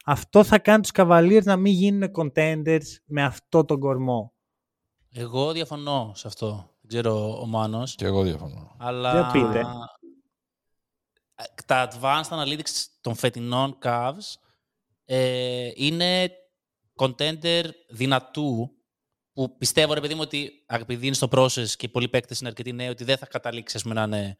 αυτό 0.05 0.43
θα 0.43 0.59
κάνει 0.59 0.81
τους 0.81 0.91
Cavaliers 0.93 1.43
να 1.43 1.55
μην 1.55 1.73
γίνουν 1.73 2.11
contenders 2.15 2.85
με 3.05 3.23
αυτό 3.23 3.65
τον 3.65 3.79
κορμό. 3.79 4.33
Εγώ 5.11 5.51
διαφωνώ 5.51 6.11
σε 6.15 6.27
αυτό. 6.27 6.75
Δεν 6.81 6.89
ξέρω 6.89 7.41
ο 7.41 7.45
Μάνος. 7.45 7.95
Και 7.95 8.05
εγώ 8.05 8.23
διαφωνώ. 8.23 8.75
Αλλά 8.79 9.11
Για 9.11 9.29
πείτε. 9.31 9.63
τα 11.65 11.89
advanced 11.91 12.29
analytics 12.29 12.85
των 13.01 13.15
φετινών 13.15 13.77
Cavs 13.83 14.35
ε, 15.05 15.71
είναι 15.75 16.31
contender 16.95 17.63
δυνατού 17.89 18.71
που 19.33 19.57
πιστεύω 19.57 19.93
ρε 19.93 20.01
παιδί 20.01 20.13
μου 20.13 20.21
ότι 20.23 20.65
επειδή 20.67 21.05
είναι 21.05 21.15
στο 21.15 21.27
process 21.31 21.67
και 21.77 21.89
πολλοί 21.89 22.09
παίκτες 22.09 22.39
είναι 22.39 22.49
αρκετοί 22.49 22.73
νέοι 22.73 22.87
ότι 22.87 23.03
δεν 23.03 23.17
θα 23.17 23.25
καταλήξεις 23.25 23.75
ας 23.75 23.81
πούμε, 23.81 23.93
να 23.93 24.03
είναι 24.03 24.37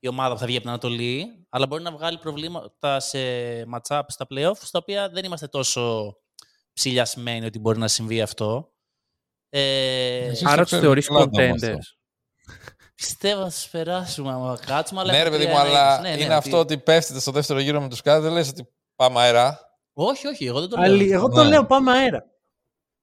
η 0.00 0.08
ομάδα 0.08 0.32
που 0.34 0.40
θα 0.40 0.46
βγει 0.46 0.54
από 0.54 0.62
την 0.64 0.70
Ανατολή 0.72 1.46
αλλά 1.48 1.66
μπορεί 1.66 1.82
να 1.82 1.92
βγάλει 1.92 2.18
προβλήματα 2.18 3.00
σε 3.00 3.18
match-up 3.74 4.02
στα 4.08 4.26
playoff 4.30 4.56
στα 4.56 4.78
οποία 4.78 5.08
δεν 5.08 5.24
είμαστε 5.24 5.46
τόσο 5.46 6.14
ψηλιασμένοι 6.72 7.46
ότι 7.46 7.58
μπορεί 7.58 7.78
να 7.78 7.88
συμβεί 7.88 8.20
αυτό. 8.20 8.72
Ε, 9.48 10.24
Εσείς 10.26 10.44
Άρα 10.46 10.50
το 10.54 10.60
τους 10.60 10.66
ξέρετε 10.66 10.86
θεωρείς 10.86 11.06
καλά 11.08 11.28
το 11.28 11.42
όμως 11.42 11.60
contenders. 11.60 11.62
αυτό. 11.78 11.78
Πιστεύω 12.94 13.40
θα 13.42 13.48
τους 13.48 13.68
περάσουμε 13.68 14.30
άμα 14.32 14.58
κάτσουμε. 14.66 15.00
Αλλά 15.00 15.12
Ναι, 15.12 15.18
ρε 15.18 15.24
έχουμε 15.24 15.38
παιδί 15.38 15.50
μου, 15.50 15.58
τρία 15.60 15.70
αλλά 15.70 15.98
innings. 15.98 16.02
Ναι, 16.02 16.14
ναι, 16.16 16.22
είναι 16.22 16.34
αυτό 16.34 16.58
ότι 16.58 16.78
πέφτετε 16.78 17.20
στο 17.20 17.30
δεύτερο 17.30 17.58
γύρο 17.60 17.80
με 17.80 17.88
τους 17.88 18.00
κάτω, 18.00 18.20
δεν 18.22 18.32
λες 18.32 18.48
ότι 18.48 18.68
πάμε 18.96 19.20
αέρα. 19.20 19.60
Όχι, 19.92 20.26
όχι, 20.26 20.44
εγώ 20.46 20.60
δεν 20.60 20.68
το 20.68 20.76
λέω. 20.76 20.84
Άλλη, 20.92 21.10
εγώ 21.12 21.28
το 21.28 21.42
Ναι. 21.42 21.48
λέω 21.48 21.66
πάμε 21.66 21.92
αέρα. 21.92 22.24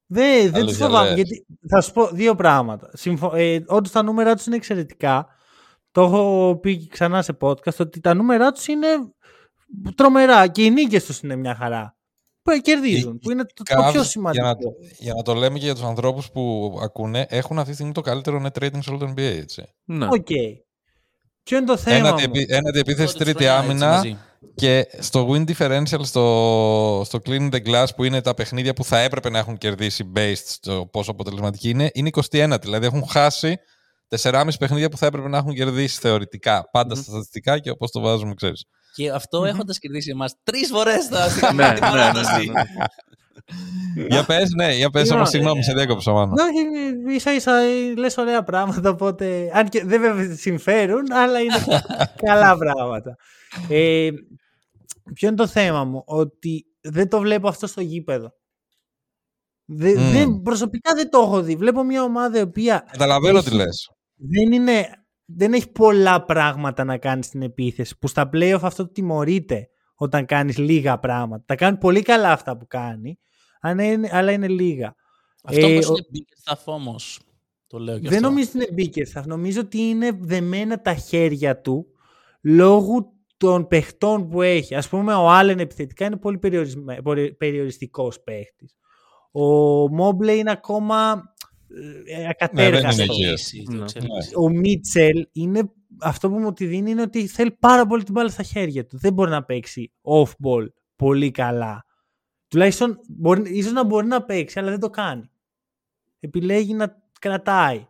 Δεν, 0.08 0.42
δεν 0.42 0.52
τους 0.52 0.62
Αλήθεια 0.62 0.86
φοβάμαι. 0.86 1.08
λες. 1.08 1.16
Γιατί 1.16 1.46
θα 1.70 1.82
σου 1.82 1.92
πω 1.92 2.08
δύο 2.08 2.36
πράγματα. 2.36 2.90
Συμφω... 2.94 3.36
Ε, 3.36 3.64
Όντως 3.68 3.92
τα 3.92 4.02
νούμερα 4.04 4.36
τους 4.36 4.46
είναι 4.46 4.56
εξαιρετικά. 4.56 5.28
Το 5.96 6.02
έχω 6.04 6.58
πει 6.62 6.78
και 6.78 6.88
ξανά 6.92 7.22
σε 7.22 7.38
podcast 7.42 7.76
ότι 7.80 8.00
τα 8.00 8.14
νούμερα 8.14 8.52
τους 8.52 8.68
είναι 8.68 8.88
τρομερά 9.96 10.48
και 10.48 10.64
οι 10.64 10.70
νίκες 10.70 11.06
τους 11.06 11.20
είναι 11.20 11.36
μια 11.36 11.56
χαρά. 11.56 11.98
Που 12.42 12.52
κερδίζουν, 12.62 13.14
Οι- 13.16 13.20
που 13.20 13.32
είναι 13.32 13.44
το, 13.44 13.50
οι 13.72 13.76
το 13.76 13.90
πιο 13.92 14.02
Cavs, 14.02 14.06
σημαντικό. 14.06 14.46
Για 14.46 14.56
να, 14.62 14.88
για 14.98 15.14
να 15.14 15.22
το 15.22 15.34
λέμε 15.34 15.58
και 15.60 15.66
για 15.66 15.74
τους 15.74 15.84
ανθρώπους 15.84 16.32
που 16.32 16.76
ακούνε, 16.84 17.26
έχουν 17.30 17.58
αυτή 17.58 17.70
τη 17.70 17.76
στιγμή 17.76 17.92
το 17.94 18.02
καλύτερο 18.02 18.42
net 18.44 18.64
rating 18.64 18.78
σε 18.80 18.90
όλο 18.90 19.00
το 19.00 19.06
NBA, 19.12 19.20
έτσι. 19.20 19.64
Ναι. 19.86 20.06
Οκ. 20.06 20.28
Ποιο 21.44 21.58
είναι 21.58 21.66
το 21.66 21.78
θέμα 21.78 21.96
Ένατη, 21.98 22.28
μου. 22.28 22.34
επί, 22.36 22.46
ένατη 22.54 22.80
επίθεση, 22.80 23.16
Πρώτη 23.18 23.32
τρίτη 23.32 23.44
χρονιά, 23.44 23.58
έτσι, 23.58 23.70
άμυνα 23.72 23.88
μαζί. 23.96 24.18
και 24.56 24.88
στο 25.00 25.28
win 25.32 25.44
differential, 25.50 26.00
στο, 26.02 27.02
στο 27.06 27.20
clean 27.26 27.50
the 27.54 27.60
glass 27.68 27.86
που 27.96 28.04
είναι 28.04 28.22
τα 28.22 28.34
παιχνίδια 28.34 28.74
που 28.74 28.84
θα 28.84 29.00
έπρεπε 29.00 29.30
να 29.30 29.38
έχουν 29.40 29.58
κερδίσει 29.58 30.12
based 30.16 30.34
στο 30.46 30.88
πόσο 30.92 31.12
αποτελεσματική 31.12 31.70
είναι, 31.70 31.90
είναι 31.94 32.10
21. 32.32 32.56
Δηλαδή 32.62 32.86
έχουν 32.86 33.08
χάσει 33.08 33.58
4,5 34.10 34.48
παιχνίδια 34.60 34.90
που 34.90 34.98
θα 34.98 35.06
έπρεπε 35.06 35.28
να 35.28 35.38
έχουν 35.38 35.54
κερδίσει 35.54 36.00
θεωρητικά. 36.00 36.70
Πάντα 36.72 36.96
στα 36.96 37.04
στατιστικά 37.04 37.60
και 37.60 37.70
όπως 37.70 37.92
το 37.92 38.00
βάζουμε, 38.00 38.34
ξέρεις. 38.34 38.66
Και 38.96 39.10
αυτό 39.12 39.46
έχοντας 39.46 39.80
κερδίσει 39.80 40.10
εμάς 40.10 40.34
τρεις 40.44 40.68
φορές 40.70 41.08
τα 41.08 41.30
στην 41.30 41.42
Ναι, 41.42 41.48
καμία 41.48 41.66
ναι, 41.74 41.80
ναι, 41.80 41.86
ναι, 41.86 41.92
παράταση. 41.92 42.50
ναι. 42.50 42.62
για 44.08 44.24
πες, 44.26 44.50
ναι, 44.56 44.74
για 44.76 44.90
πες, 44.90 45.02
Λοιπόν, 45.04 45.18
όμως 45.18 45.30
συγγνώμη, 45.30 45.60
ε, 45.60 45.64
σε 45.64 45.74
διέκοψα 45.74 46.12
μάλλον. 46.12 46.34
Ναι, 46.34 47.14
ίσα 47.14 47.34
ίσα 47.34 47.52
λες 47.98 48.18
ωραία 48.18 48.44
πράγματα, 48.44 48.90
οπότε, 48.90 49.50
αν 49.54 49.70
και 49.70 49.86
δεν 49.86 50.02
βέβαια 50.02 50.36
συμφέρουν, 50.36 51.12
αλλά 51.12 51.40
είναι 51.40 51.64
καλά 52.26 52.58
πράγματα. 52.58 53.16
Ε, 53.70 54.10
ποιο 55.14 55.28
είναι 55.28 55.38
το 55.38 55.48
θέμα 55.48 55.84
μου, 55.84 56.04
ότι 56.06 56.66
δεν 56.82 57.10
το 57.10 57.20
βλέπω 57.20 57.48
αυτό 57.48 57.68
στο 57.68 57.82
γήπεδο. 57.82 58.32
Δε- 59.66 59.98
Μμμ. 60.00 60.12
δεν, 60.12 60.42
προσωπικά 60.42 60.94
δεν 60.94 61.10
το 61.10 61.18
έχω 61.18 61.42
δει. 61.42 61.56
Βλέπω 61.56 61.84
μια 61.84 62.04
ομάδα 62.04 62.38
η 62.38 62.42
οποία 62.42 62.84
Καταλαβαίνω 62.92 63.38
έχει- 63.38 63.50
τι 63.50 63.56
λες. 63.56 63.90
Δεν, 64.16 64.52
είναι, 64.52 64.88
δεν 65.26 65.54
έχει 65.54 65.72
πολλά 65.72 66.24
πράγματα 66.26 66.84
να 66.84 66.98
κάνεις 66.98 67.26
στην 67.26 67.42
επίθεση. 67.42 67.98
Που 68.00 68.08
στα 68.08 68.30
playoff 68.34 68.60
αυτό 68.62 68.86
το 68.86 68.92
τιμωρείται 68.92 69.70
όταν 69.96 70.26
κάνεις 70.26 70.58
λίγα 70.58 71.00
πράγματα. 71.00 71.44
Τα 71.46 71.56
κάνει 71.56 71.78
πολύ 71.78 72.02
καλά 72.02 72.32
αυτά 72.32 72.58
που 72.58 72.68
κάνει, 72.68 73.20
αλλά 73.60 73.84
είναι, 73.84 74.10
αλλά 74.12 74.32
είναι 74.32 74.48
λίγα. 74.48 74.96
Αυτό 75.44 75.66
Ε, 75.68 75.72
όμως 75.72 75.90
ο- 75.90 75.94
είναι 75.94 76.06
bigger 76.14 76.54
stuff 76.54 76.62
όμως. 76.66 77.20
Το 77.68 77.80
λέω 77.80 78.00
και 78.00 78.10
Δεν 78.10 78.18
αυτό. 78.18 78.30
νομίζω 78.30 78.50
ότι 78.56 78.66
είναι 78.82 78.90
Bickerstaff. 78.94 79.24
Νομίζω 79.26 79.62
ότι 79.62 79.78
είναι 79.78 80.12
δεμένα 80.22 80.82
τα 80.82 80.94
χέρια 80.94 81.62
του 81.62 81.86
λόγω 82.42 83.14
των 83.38 83.68
παιχτών 83.68 84.30
που 84.30 84.42
έχει. 84.42 84.76
Ας 84.76 84.90
πούμε 84.90 85.14
ο 85.14 85.30
Άλεν 85.30 85.60
επιθετικά 85.60 86.06
είναι 86.06 86.18
πολύ 86.18 86.38
περιορισμέ- 86.38 87.02
πολυ- 87.02 87.38
περιοριστικός 87.38 88.22
παίχτης. 88.24 88.76
Ο 89.32 89.42
Μόμπλε 89.90 90.32
είναι 90.32 90.52
ακόμα 90.52 91.24
ε, 92.06 92.18
Ναι, 92.22 92.28
ακατέργαστος. 92.30 92.96
δεν 92.96 93.06
είναι 93.06 93.14
εκεί. 93.14 93.22
Εξελίσσει, 93.24 93.64
το 93.66 93.72
Ναι. 93.72 93.82
εξελίσσει. 93.84 94.32
ο 94.36 94.50
Μίτσελ 94.50 95.28
είναι 95.32 95.72
αυτό 96.02 96.30
που 96.30 96.40
μου 96.40 96.54
τη 96.54 96.66
δίνει 96.66 96.92
είναι 96.92 97.02
ότι 97.02 97.28
θέλει 97.28 97.52
πάρα 97.52 97.86
πολύ 97.86 98.04
την 98.04 98.14
μπάλα 98.14 98.30
στα 98.30 98.44
χέρια 98.44 98.86
του. 98.86 98.98
Δεν 98.98 99.14
μπορεί 99.14 99.30
να 99.32 99.44
παίξει 99.44 99.92
off-ball 100.02 100.66
πολύ 100.96 101.32
καλά. 101.32 101.86
Τουλάχιστον 102.48 103.00
μπορεί, 103.08 103.58
ίσως 103.58 103.72
να 103.72 103.84
μπορεί 103.84 104.08
να 104.08 104.24
παίξει, 104.24 104.60
αλλά 104.60 104.70
δεν 104.70 104.80
το 104.80 104.90
κάνει. 104.90 105.30
Επιλέγει 106.20 106.74
να 106.74 107.04
κρατάει. 107.20 107.86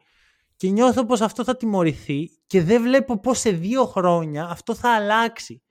Και 0.55 0.69
νιώθω 0.69 1.05
πως 1.05 1.21
αυτό 1.21 1.43
θα 1.43 1.57
τιμωρηθεί 1.57 2.30
και 2.47 2.61
δεν 2.61 2.82
βλέπω 2.82 3.19
πως 3.19 3.39
σε 3.39 3.49
δύο 3.51 3.86
χρόνια 3.86 4.45
αυτό 4.49 4.76
θα 4.76 4.95
αλλάξει. 4.95 5.61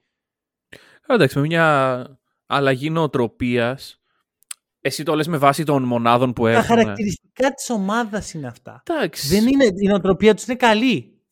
Εντάξει, 1.09 1.39
με 1.39 1.47
μια 1.47 2.19
αλλαγή 2.47 2.91
νοοτροπίας. 2.91 4.03
Εσύ 4.87 5.03
το 5.03 5.15
λες 5.15 5.27
με 5.27 5.37
βάση 5.37 5.65
των 5.65 5.83
μονάδων 5.83 6.33
που 6.33 6.43
Τα 6.43 6.51
έχουν. 6.51 6.65
χαρακτηριστικά 6.65 7.53
της 7.55 7.71
ομάδας 7.71 8.33
είναι 8.33 8.47
αυτά. 8.47 8.83
Εντάξει. 8.87 9.29
Δεν 9.29 9.47
είναι, 9.47 9.65
η 9.65 9.87
νοοτροπία 9.89 10.35
τους 10.35 10.45
είναι 10.45 10.57
καλή. 10.57 11.23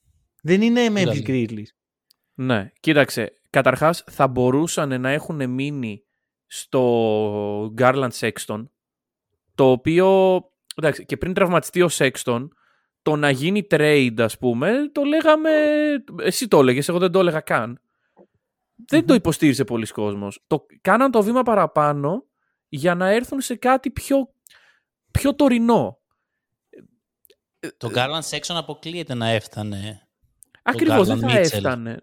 Δεν 0.43 0.63
είναι 0.63 0.87
Memphis 0.89 1.05
Καλή. 1.05 1.25
Grizzlies. 1.27 1.77
Ναι, 2.35 2.71
κοίταξε. 2.81 3.33
Καταρχάς 3.51 4.05
θα 4.11 4.29
μπορούσαν 4.29 5.01
να 5.01 5.11
έχουν 5.11 5.51
μείνει 5.51 6.05
στο 6.47 7.75
Garland 7.79 8.11
Sexton, 8.19 8.69
το 9.55 9.71
οποίο, 9.71 10.39
εντάξει, 10.77 11.05
και 11.05 11.17
πριν 11.17 11.35
τραυματιστεί 11.35 11.83
ο 11.83 11.89
Sexton, 11.93 12.49
το 13.03 13.17
να 13.17 13.31
γίνει 13.31 13.67
trade, 13.71 14.15
ας 14.19 14.39
πούμε, 14.39 14.73
το 14.93 15.03
λέγαμε, 15.03 15.51
εσύ 16.23 16.49
το 16.49 16.59
έλεγες, 16.59 16.89
εγώ 16.89 16.99
δεν 16.99 17.13
το 17.13 17.19
έλεγα 17.19 17.41
καν. 17.41 17.81
Δεν 18.89 19.07
το 19.07 19.15
υποστήριζε 19.15 19.65
πολλοί 19.65 19.87
κόσμος. 19.87 20.45
Το, 20.47 20.67
κάναν 20.81 21.11
το 21.11 21.23
βήμα 21.23 21.43
παραπάνω 21.43 22.27
για 22.75 22.95
να 22.95 23.09
έρθουν 23.09 23.41
σε 23.41 23.55
κάτι 23.55 23.91
πιο, 23.91 24.35
πιο 25.11 25.35
τωρινό. 25.35 25.99
Το 27.77 27.91
Garland 27.95 28.29
Sexton 28.31 28.55
αποκλείεται 28.55 29.15
να 29.15 29.29
έφτανε. 29.29 30.09
Ακριβώς, 30.63 31.07
δεν 31.07 31.17
Garland 31.19 31.21
θα 31.21 31.29
Mitchell. 31.29 31.37
έφτανε. 31.39 32.01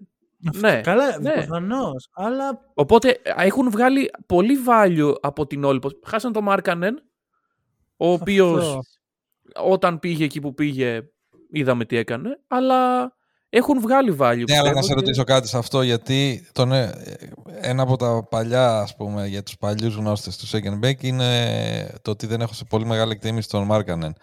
Ναι, 0.60 0.82
Καλά, 0.82 1.20
ναι. 1.20 1.32
προφανώς. 1.32 2.10
Αλλά 2.14 2.72
Οπότε 2.74 3.22
α, 3.38 3.44
έχουν 3.44 3.70
βγάλει 3.72 4.12
πολύ 4.26 4.58
value 4.68 5.14
από 5.22 5.48
την 5.48 5.64
όλη. 5.64 5.78
υπο- 5.78 6.00
Χάσαν 6.06 6.34
τον 6.34 6.44
Μάρκανεν, 6.44 6.96
ο 7.98 8.12
οποίος 8.12 8.64
Αυτό. 8.66 8.80
όταν 9.72 10.00
πήγε 10.00 10.24
εκεί 10.24 10.42
που 10.42 10.54
πήγε, 10.54 11.02
είδαμε 11.52 11.86
τι 11.86 11.96
έκανε, 11.96 12.40
αλλά 12.48 13.12
έχουν 13.50 13.80
βγάλει 13.82 14.12
value. 14.20 14.44
Ναι, 14.48 14.58
αλλά 14.58 14.72
να 14.72 14.80
πιστεύω, 14.80 14.82
σε 14.82 14.88
και- 14.88 14.94
ρωτήσω 14.94 15.24
κάτι 15.24 15.48
σε 15.48 15.58
αυτό, 15.58 15.82
γιατί 15.82 16.48
τον, 16.52 16.72
ε, 16.72 16.92
ένα 17.62 17.82
από 17.84 17.96
τα 17.96 18.28
παλιά, 18.30 18.80
ας 18.80 18.96
πούμε, 18.96 19.28
για 19.28 19.44
τους 19.44 19.58
παλιούς 19.58 19.96
γνώστες 19.96 20.38
του 20.38 20.48
Second 20.48 20.86
Bake 20.86 21.04
είναι 21.04 22.00
το 22.02 22.12
ότι 22.12 22.26
δεν 22.28 22.42
έχω 22.42 22.54
σε 22.54 22.66
πολύ 22.66 22.86
μεγάλη 22.86 23.12
εκτίμηση 23.12 23.50
τον 23.50 23.64
Μάρκανεν. 23.66 24.16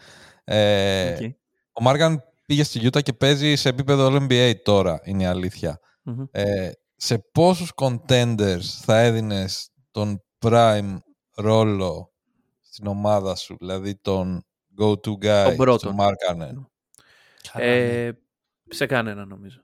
Ε, 0.44 1.12
Οκ. 1.12 1.32
Ο 1.72 1.82
Μάρκανεν 1.82 2.22
πήγε 2.46 2.62
στη 2.62 2.80
Utah 2.82 3.02
και 3.02 3.12
παίζει 3.12 3.54
σε 3.54 3.68
επίπεδο 3.68 4.06
All-NBA 4.10 4.52
τώρα, 4.62 5.00
είναι 5.04 5.22
η 5.22 5.26
αλήθεια. 5.26 5.80
Μμμ. 6.02 6.24
Ε, 6.30 6.70
σε 6.96 7.18
πόσους 7.32 7.72
contenders 7.76 8.60
θα 8.82 8.98
έδινες 8.98 9.68
τον 9.90 10.22
prime 10.44 10.96
ρόλο 11.36 12.12
στην 12.60 12.86
ομάδα 12.86 13.34
σου, 13.36 13.56
δηλαδή 13.58 13.94
τον 13.96 14.44
go-to 14.80 15.10
guy 15.10 15.44
Τον 15.44 15.56
πρώτον. 15.56 15.78
στον 15.78 15.94
Μάρκανεν. 15.94 16.68
Καλά, 17.52 17.64
ναι. 17.66 18.04
Ε, 18.06 18.12
σε 18.68 18.86
κανένα 18.86 19.24
νομίζω. 19.24 19.60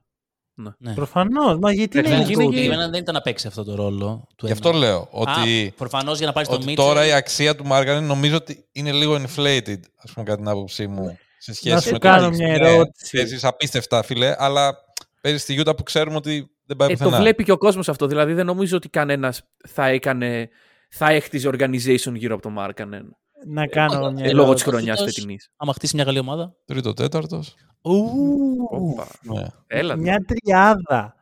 Ναι. 0.77 0.93
προφανώς. 0.93 1.57
Μα 1.59 1.71
γιατί 1.71 1.99
Εντάξει, 1.99 2.15
είναι 2.21 2.31
είναι 2.31 2.43
αυτό. 2.43 2.55
και- 2.55 2.65
Εμένα 2.65 2.89
δεν 2.89 3.01
ήταν 3.01 3.13
να 3.13 3.21
παίξει 3.21 3.47
αυτό 3.47 3.63
το 3.63 3.75
ρόλο. 3.75 4.27
Του 4.37 4.45
Γι' 4.45 4.51
αυτό 4.51 4.69
Έμενα. 4.69 4.85
λέω 4.85 5.07
ότι... 5.11 5.67
Α, 5.67 5.77
προφανώς 5.77 6.17
για 6.17 6.27
να 6.27 6.33
πάρεις 6.33 6.47
τον 6.49 6.57
ότι 6.57 6.65
Μίτσελ. 6.67 6.85
τώρα 6.87 7.05
η 7.05 7.11
αξία 7.11 7.55
του 7.55 7.65
Μάργανεν 7.65 8.03
νομίζω 8.03 8.35
ότι 8.35 8.65
είναι 8.71 8.91
λίγο 8.91 9.13
inflated, 9.15 9.79
ας 10.03 10.11
πούμε, 10.13 10.25
κατά 10.25 10.35
την 10.35 10.47
άποψή 10.47 10.87
μου. 10.87 11.17
Σε 11.37 11.53
σχέση 11.53 11.75
Να 11.75 11.81
σου 11.81 11.91
με 11.91 11.97
κάνω 11.97 12.23
το 12.29 12.29
μια 12.35 12.47
Ναι, 12.47 12.53
ερώτηση. 12.53 13.17
παίζεις 13.17 13.43
απίστευτα, 13.43 14.03
φίλε, 14.03 14.35
αλλά 14.37 14.75
παίζεις 15.21 15.41
στη 15.41 15.61
Utah 15.65 15.77
που 15.77 15.83
ξέρουμε 15.83 16.15
ότι 16.15 16.51
δεν 16.65 16.77
πάει 16.77 16.89
Ε, 16.89 16.91
το 16.95 17.03
πουθενά. 17.03 17.21
βλέπει 17.21 17.43
και 17.43 17.51
ο 17.51 17.57
κόσμος 17.57 17.89
αυτό. 17.89 18.07
Δηλαδή 18.07 18.33
δεν 18.33 18.45
νομίζω 18.45 18.77
ότι 18.77 18.89
κανένας 18.89 19.41
θα 19.67 19.85
έκανε, 19.87 20.49
θα 20.89 21.09
έχτιζε 21.11 21.49
organization 21.53 22.13
γύρω 22.13 22.33
από 22.33 22.43
τον 22.43 22.51
Μάρκανεν. 22.51 23.15
Να 23.47 23.67
κάνω 23.67 24.11
μια 24.11 24.25
Ε, 24.25 24.31
λόγω 24.31 24.43
ερώτηση. 24.43 24.63
της 24.65 24.73
χρονιάς 24.73 24.99
αυτός- 24.99 25.13
φετινής. 25.13 25.49
Άμα 25.57 25.73
χτίσει 25.73 25.95
μια 25.95 26.05
καλή 26.05 26.19
ομάδα. 26.19 26.55
Τρίτο, 26.65 26.93
τέταρτος. 26.93 27.55
Όπα. 27.85 29.07
Ναι. 29.21 29.45
Έλα. 29.67 29.95
Μια 29.95 30.25
τριάδα. 30.27 31.15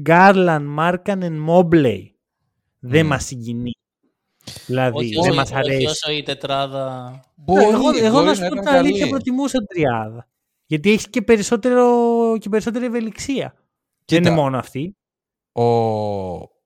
Γκάρλαν, 0.00 0.64
Μάρκανεν, 0.64 1.38
Μόμπλεϊ. 1.38 2.14
Δεν 2.78 3.04
Μμ. 3.04 3.08
μας 3.08 3.24
συγκινεί. 3.24 3.72
Δηλαδή, 4.66 4.96
Όχι 4.96 5.08
δεν 5.08 5.18
όσο, 5.18 5.34
μας 5.34 5.50
όχι 5.50 5.58
αρέσει. 5.58 5.86
όσο 5.86 6.10
η 6.12 6.22
τετράδα. 6.22 7.20
Μπορεί, 7.34 7.62
εγώ 7.64 7.90
εγώ 8.02 8.10
μπορεί 8.12 8.26
να 8.26 8.34
σου 8.34 8.40
πω 8.40 8.46
ήταν 8.46 8.58
την 8.64 8.68
αλήθεια 8.68 8.98
καλή. 8.98 9.10
προτιμούσα 9.10 9.58
τριάδα. 9.68 10.26
Γιατί 10.66 10.90
έχει 10.92 11.08
και, 11.10 11.22
περισσότερο, 11.22 11.86
και 12.38 12.48
περισσότερη 12.48 12.84
ευελιξία. 12.84 13.54
Δεν 14.04 14.18
Κοίτα, 14.18 14.30
είναι 14.30 14.40
μόνο 14.40 14.58
αυτή. 14.58 14.96
ο... 15.52 16.56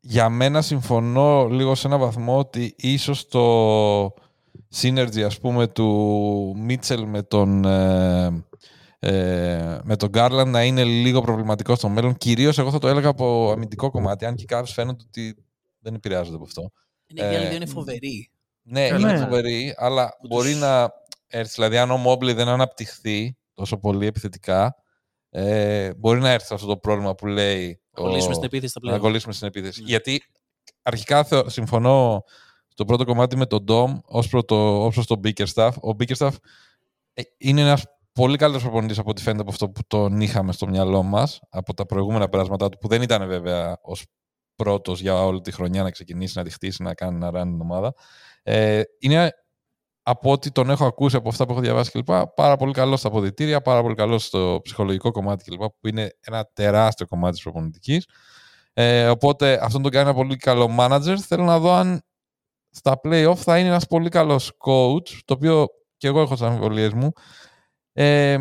Για 0.00 0.28
μένα 0.28 0.62
συμφωνώ 0.62 1.46
λίγο 1.50 1.74
σε 1.74 1.86
ένα 1.86 1.98
βαθμό 1.98 2.38
ότι 2.38 2.74
ίσως 2.76 3.28
το 3.28 4.04
synergy 4.80 5.20
ας 5.26 5.38
πούμε 5.40 5.66
του 5.66 5.86
Μίτσελ 6.58 7.04
με 7.06 7.22
τον 7.22 7.64
ε, 7.64 8.44
ε, 9.02 9.78
με 9.82 9.96
τον 9.96 10.08
Garland 10.14 10.46
να 10.46 10.64
είναι 10.64 10.84
λίγο 10.84 11.20
προβληματικό 11.20 11.74
στο 11.74 11.88
μέλλον. 11.88 12.16
Κυρίως 12.16 12.58
εγώ 12.58 12.70
θα 12.70 12.78
το 12.78 12.88
έλεγα 12.88 13.08
από 13.08 13.50
αμυντικό 13.52 13.90
κομμάτι, 13.90 14.24
αν 14.24 14.34
και 14.34 14.44
κάποιοι 14.44 14.72
φαίνονται 14.72 15.04
ότι 15.06 15.36
δεν 15.78 15.94
επηρεάζονται 15.94 16.36
από 16.36 16.44
αυτό. 16.44 16.70
Είναι, 17.06 17.20
Ε, 17.28 17.32
οι 17.32 17.36
άλλοι 17.36 17.46
δύο 17.46 17.56
είναι 17.56 17.66
φοβεροί. 17.66 18.30
Ναι, 18.62 18.84
Ε, 18.86 18.86
είναι 18.98 19.12
ναι. 19.12 19.18
φοβερή, 19.18 19.74
αλλά 19.76 20.16
Που 20.20 20.26
μπορεί 20.26 20.50
τους- 20.50 20.60
να 20.60 20.90
έρθει. 21.26 21.52
Δηλαδή, 21.54 21.76
αν 21.78 21.90
ο 21.90 21.96
Μόμπλε 21.96 22.32
δεν 22.32 22.48
αναπτυχθεί 22.48 23.36
τόσο 23.54 23.76
πολύ 23.78 24.06
επιθετικά, 24.06 24.74
ε, 25.30 25.94
μπορεί 25.94 26.20
να 26.20 26.30
έρθει 26.30 26.46
σε 26.46 26.54
αυτό 26.54 26.66
το 26.66 26.76
πρόβλημα 26.76 27.14
που 27.14 27.26
λέει. 27.26 27.80
Θα 27.90 28.00
κολλήσουμε 28.02 28.30
ο- 28.30 28.34
στην 28.34 28.44
επίθεση 28.44 28.70
στα 28.70 28.80
να 28.82 28.86
πλέον. 28.86 29.00
κολλήσουμε 29.02 29.32
στην 29.32 29.46
επίθεση. 29.46 29.80
Ναι. 29.82 29.88
Γιατί 29.88 30.22
αρχικά 30.82 31.24
θεω- 31.24 31.48
συμφωνώ 31.48 32.24
στο 32.68 32.84
πρώτο 32.84 33.04
κομμάτι 33.04 33.36
με 33.36 33.46
τον 33.46 33.64
Ντόμ 33.64 33.98
ως 34.04 34.28
προς 34.28 34.44
το, 34.44 34.84
ως 34.84 34.94
προς 34.94 35.06
τον 35.06 35.20
Bickerstaff. 35.24 35.70
Ο 35.82 35.90
Bickerstaff 35.98 36.32
ε, 37.14 37.22
είναι 37.38 37.60
ένας 37.60 37.84
πολύ 38.12 38.36
καλύτερος 38.36 38.62
προπονητής 38.62 38.98
από 38.98 39.10
ό,τι 39.10 39.22
φαίνεται 39.22 39.42
από 39.42 39.50
αυτό 39.50 39.70
που 39.70 39.80
τον 39.86 40.20
είχαμε 40.20 40.52
στο 40.52 40.66
μυαλό 40.66 41.02
μας 41.02 41.40
από 41.50 41.74
τα 41.74 41.86
προηγούμενα 41.86 42.28
περάσματά 42.28 42.68
του 42.68 42.78
που 42.78 42.88
δεν 42.88 43.02
ήταν 43.02 43.28
βέβαια 43.28 43.78
ως 43.82 44.06
πρώτος 44.54 45.00
για 45.00 45.24
όλη 45.24 45.40
τη 45.40 45.52
χρονιά 45.52 45.82
να 45.82 45.90
ξεκινήσει, 45.90 46.38
να 46.38 46.44
τη 46.44 46.50
χτίσει, 46.50 46.82
να 46.82 46.94
κάνει 46.94 47.18
να 47.18 47.30
ράνει 47.30 47.50
την 47.50 47.60
ομάδα. 47.60 47.94
Ε, 48.42 48.82
είναι 48.98 49.32
από 50.02 50.30
ό,τι 50.30 50.50
τον 50.50 50.70
έχω 50.70 50.86
ακούσει 50.86 51.16
από 51.16 51.28
αυτά 51.28 51.46
που 51.46 51.52
έχω 51.52 51.60
διαβάσει 51.60 51.90
κλπ. 51.90 52.26
Πάρα 52.34 52.56
πολύ 52.56 52.72
καλό 52.72 52.96
στα 52.96 53.08
αποδητήρια, 53.08 53.60
πάρα 53.60 53.82
πολύ 53.82 53.94
καλό 53.94 54.18
στο 54.18 54.60
ψυχολογικό 54.62 55.10
κομμάτι 55.10 55.44
κλπ. 55.44 55.60
που 55.60 55.88
είναι 55.88 56.10
ένα 56.20 56.50
τεράστιο 56.52 57.06
κομμάτι 57.06 57.32
της 57.32 57.42
προπονητικής. 57.42 58.06
Ε, 58.72 59.08
οπότε 59.08 59.58
αυτόν 59.62 59.82
τον 59.82 59.90
κάνει 59.90 60.08
ένα 60.08 60.16
πολύ 60.16 60.36
καλό 60.36 60.76
manager. 60.78 61.16
Θέλω 61.18 61.44
να 61.44 61.58
δω 61.58 61.72
αν 61.72 62.02
στα 62.70 63.00
playoff 63.04 63.36
θα 63.36 63.58
είναι 63.58 63.68
ένας 63.68 63.86
πολύ 63.86 64.08
καλός 64.08 64.52
coach, 64.66 65.18
το 65.24 65.34
οποίο 65.34 65.66
και 65.96 66.06
εγώ 66.06 66.20
έχω 66.20 66.34
τι 66.34 66.44
αμφιβολίε 66.44 66.90
μου. 66.94 67.12
Ε, 68.02 68.36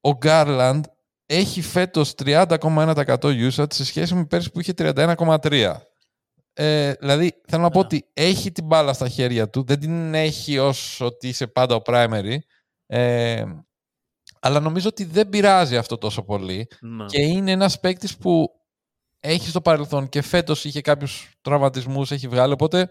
ο 0.00 0.10
Garland 0.22 0.80
έχει 1.26 1.62
φέτος 1.62 2.14
30,1% 2.24 3.06
usage 3.50 3.72
σε 3.72 3.84
σχέση 3.84 4.14
με 4.14 4.24
πέρσι 4.26 4.50
που 4.50 4.60
είχε 4.60 4.72
31,3%. 4.76 5.74
Ε, 6.52 6.92
δηλαδή, 6.92 7.40
θέλω 7.48 7.62
να 7.62 7.70
πω 7.70 7.78
ότι 7.78 8.10
έχει 8.12 8.52
την 8.52 8.64
μπάλα 8.64 8.92
στα 8.92 9.08
χέρια 9.08 9.50
του, 9.50 9.64
δεν 9.64 9.80
την 9.80 10.14
έχει 10.14 10.58
ως 10.58 11.00
ότι 11.00 11.28
είσαι 11.28 11.46
πάντα 11.46 11.74
ο 11.74 11.82
primary, 11.86 12.36
ε, 12.86 13.44
αλλά 14.40 14.60
νομίζω 14.60 14.88
ότι 14.88 15.04
δεν 15.04 15.28
πειράζει 15.28 15.76
αυτό 15.76 15.98
τόσο 15.98 16.22
πολύ 16.22 16.66
Ναι. 16.80 17.04
και 17.04 17.20
είναι 17.22 17.50
ένας 17.50 17.80
παίκτης 17.80 18.16
που 18.16 18.50
έχει 19.20 19.48
στο 19.48 19.60
παρελθόν 19.60 20.08
και 20.08 20.22
φέτος 20.22 20.64
είχε 20.64 20.80
κάποιους 20.80 21.34
τραυματισμούς, 21.40 22.10
έχει 22.10 22.28
βγάλει, 22.28 22.52
οπότε 22.52 22.88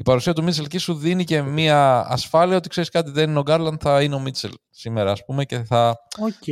η 0.00 0.02
παρουσία 0.02 0.32
του 0.32 0.42
Μίτσελ 0.42 0.64
εκεί 0.64 0.78
σου 0.78 0.94
δίνει 0.94 1.24
και 1.24 1.42
μία 1.42 2.06
ασφάλεια 2.08 2.56
ότι 2.56 2.68
ξέρεις 2.68 2.90
κάτι 2.90 3.10
δεν 3.10 3.30
είναι 3.30 3.38
ο 3.38 3.42
Γκάρλαντ, 3.42 3.78
θα 3.82 4.02
είναι 4.02 4.14
ο 4.14 4.18
Μίτσελ 4.20 4.52
σήμερα 4.70 5.10
ας 5.10 5.24
πούμε 5.24 5.44
και 5.44 5.58
θα, 5.58 5.96
Οκ. 6.20 6.44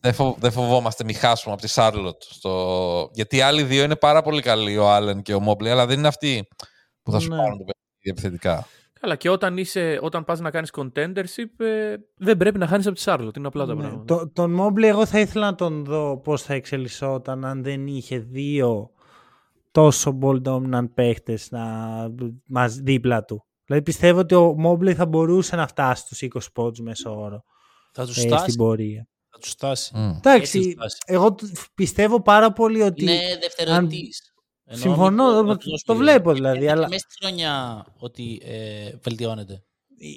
δεν, 0.00 0.12
φο- 0.14 0.36
δεν 0.40 0.52
φοβόμαστε 0.52 1.04
μη 1.04 1.12
χάσουμε 1.12 1.52
από 1.52 1.62
τη 1.62 1.68
Σάρλοτ. 1.68 2.22
Στο... 2.22 3.10
Γιατί 3.12 3.36
οι 3.36 3.40
άλλοι 3.40 3.62
δύο 3.62 3.82
είναι 3.84 3.96
πάρα 3.96 4.22
πολύ 4.22 4.42
καλοί, 4.42 4.76
ο 4.78 4.90
Άλεν 4.90 5.22
και 5.22 5.34
ο 5.34 5.40
Μόμπλε, 5.40 5.70
αλλά 5.70 5.86
δεν 5.86 5.98
είναι 5.98 6.08
αυτοί 6.08 6.48
που 7.02 7.10
θα 7.10 7.18
σου 7.18 7.28
Ναι. 7.28 7.36
πάρουν 7.36 7.58
το 7.58 7.64
παιχνίδι 7.64 8.10
επιθετικά. 8.10 8.66
Καλά, 9.00 9.16
και 9.16 9.30
όταν, 9.30 9.56
είσαι, 9.56 9.98
όταν 10.02 10.24
πας 10.24 10.40
να 10.40 10.50
κάνεις 10.50 10.70
contendership, 10.76 11.64
ε, 11.64 11.94
δεν 12.16 12.36
πρέπει 12.36 12.58
να 12.58 12.66
χάνεις 12.66 12.86
από 12.86 12.96
τη 12.96 13.02
Charlotte. 13.06 13.36
Είναι 13.36 13.46
απλά 13.46 13.66
τα 13.66 13.74
Ναι. 13.74 13.80
πράγματα. 13.80 14.04
Το- 14.16 14.30
τον 14.32 14.50
Μόμπλε 14.52 14.86
εγώ 14.86 15.06
θα 15.06 15.18
ήθελα 15.20 15.44
να 15.46 15.54
τον 15.54 15.84
δω 15.84 16.20
πώς 16.24 16.42
θα 16.42 16.54
εξελισσόταν 16.54 17.44
αν 17.44 17.62
δεν 17.62 17.86
είχε 17.86 18.18
δύο 18.18 18.90
τόσο 19.72 20.18
ball 20.22 20.42
dominant 20.42 20.88
παίχτες 20.94 21.50
να, 21.50 21.64
μας, 22.46 22.74
δίπλα 22.74 23.24
του. 23.24 23.44
Δηλαδή 23.64 23.84
πιστεύω 23.84 24.18
ότι 24.18 24.34
ο 24.34 24.54
Μόμπλε 24.58 24.94
θα 24.94 25.06
μπορούσε 25.06 25.56
να 25.56 25.66
φτάσει 25.66 26.02
στους 26.02 26.22
20 26.22 26.52
πόντους 26.52 26.80
μέσω 26.80 27.20
όρο 27.20 27.42
Θα 27.92 28.06
τους 28.06 28.16
ε, 28.16 28.20
στην 28.20 28.32
στάσει. 28.36 28.56
πορεία. 28.56 29.06
Θα 29.28 29.38
τους 29.38 29.50
στάσει. 29.50 29.92
Μμ. 29.96 30.00
Έτσι 30.08 30.18
Εντάξει, 30.18 30.60
τους 30.62 30.72
στάσει. 30.72 30.96
εγώ 31.04 31.34
τ- 31.34 31.44
πιστεύω 31.74 32.22
πάρα 32.22 32.52
πολύ 32.52 32.82
ότι 32.82 33.02
Είναι 33.02 33.38
δευτεροετής. 33.40 34.26
Συμφωνώ, 34.70 35.56
το 35.84 35.94
βλέπω 35.94 36.32
δηλαδή, 36.32 36.68
αλλά- 36.68 36.88
Μέσα 36.88 37.06
στη 37.08 37.24
χρονιά 37.26 37.84
ότι 37.98 38.40
ε, 38.44 38.90
βελτιώνεται. 39.02 39.62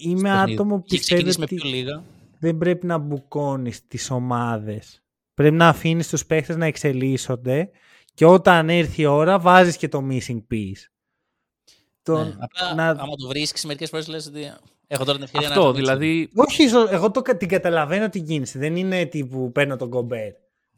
είμαι 0.03 0.17
στο 0.19 0.27
παιχνίδι. 0.27 0.53
άτομο 0.53 0.75
που 0.77 0.83
Είχε 0.87 0.97
πιστεύει 0.97 1.23
ξεκινήσει 1.23 1.39
με 1.39 1.43
ότι 1.43 1.55
πιο 1.55 1.69
λίγα. 1.69 2.03
δεν 2.39 2.57
πρέπει 2.57 2.85
να 2.85 2.97
μπουκώνεις 2.97 3.87
τις 3.87 4.11
ομάδες. 4.11 5.03
Πρέπει 5.33 5.55
να 5.55 5.67
αφήνεις 5.67 6.09
τους 6.09 6.25
παίχτες 6.25 6.55
να 6.55 6.65
εξελίσσονται 6.65 7.69
και 8.16 8.26
όταν 8.26 8.70
έρθει 8.70 9.01
η 9.01 9.05
ώρα 9.05 9.39
βάζεις 9.39 9.78
και 9.78 9.88
το 9.88 10.03
missing 10.09 10.43
piece. 10.51 10.84
Το, 12.03 12.24
Ναι, 12.24 12.36
Απλά, 12.39 12.74
να- 12.76 12.89
άμα 12.89 13.16
το 13.16 13.28
βρίσκεις, 13.28 13.66
μερικές 13.66 13.89
φορές 13.89 14.07
λες 14.07 14.26
ότι 14.28 14.53
έχω 14.88 15.03
τώρα 15.03 15.16
την 15.18 15.24
ευκαιρία 15.26 15.47
να 15.47 15.53
Αυτό, 15.53 15.66
το 15.68 15.72
δείξω. 15.74 15.95
δηλαδή, 15.97 16.30
Όχι, 16.36 16.68
ζω- 16.68 16.91
εγώ 16.91 17.11
το, 17.11 17.22
κα- 17.22 17.38
την 17.38 17.47
καταλαβαίνω 17.47 18.09
την 18.09 18.26
κίνηση. 18.26 18.57
Δεν 18.57 18.76
είναι 18.76 19.05
τύπου 19.05 19.51
παίρνω 19.51 19.76
τον 19.76 19.89
Γκομπέρ. 19.89 20.31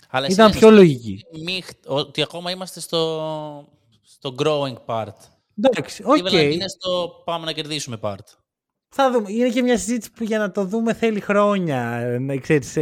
Αλλά 0.09 0.25
εσύ 0.25 0.33
Ήταν 0.35 0.47
λες 0.47 0.57
πιο 0.57 0.67
ότι 0.67 0.75
λογική. 0.77 1.23
μη- 1.43 1.63
ότι 1.85 2.21
ακόμα 2.21 2.51
είμαστε 2.51 2.79
στο, 2.79 3.67
στο 4.01 4.35
growing 4.37 4.75
part. 4.85 5.13
Εντάξει, 5.57 6.03
OK. 6.05 6.17
Okay. 6.27 6.49
Είναι 6.53 6.67
στο 6.67 7.21
πάμε 7.25 7.45
να 7.45 7.51
κερδίσουμε 7.51 7.97
part. 8.01 8.36
Θα 8.89 9.11
δούμε. 9.11 9.31
Είναι 9.31 9.49
και 9.49 9.61
μια 9.61 9.77
συζήτηση 9.77 10.11
που 10.11 10.23
για 10.23 10.37
να 10.39 10.51
το 10.51 10.63
δούμε 10.65 10.93
θέλει 10.93 11.19
χρόνια. 11.19 12.01
Να 12.19 12.35
ξέρεις, 12.37 12.75
ε, 12.77 12.81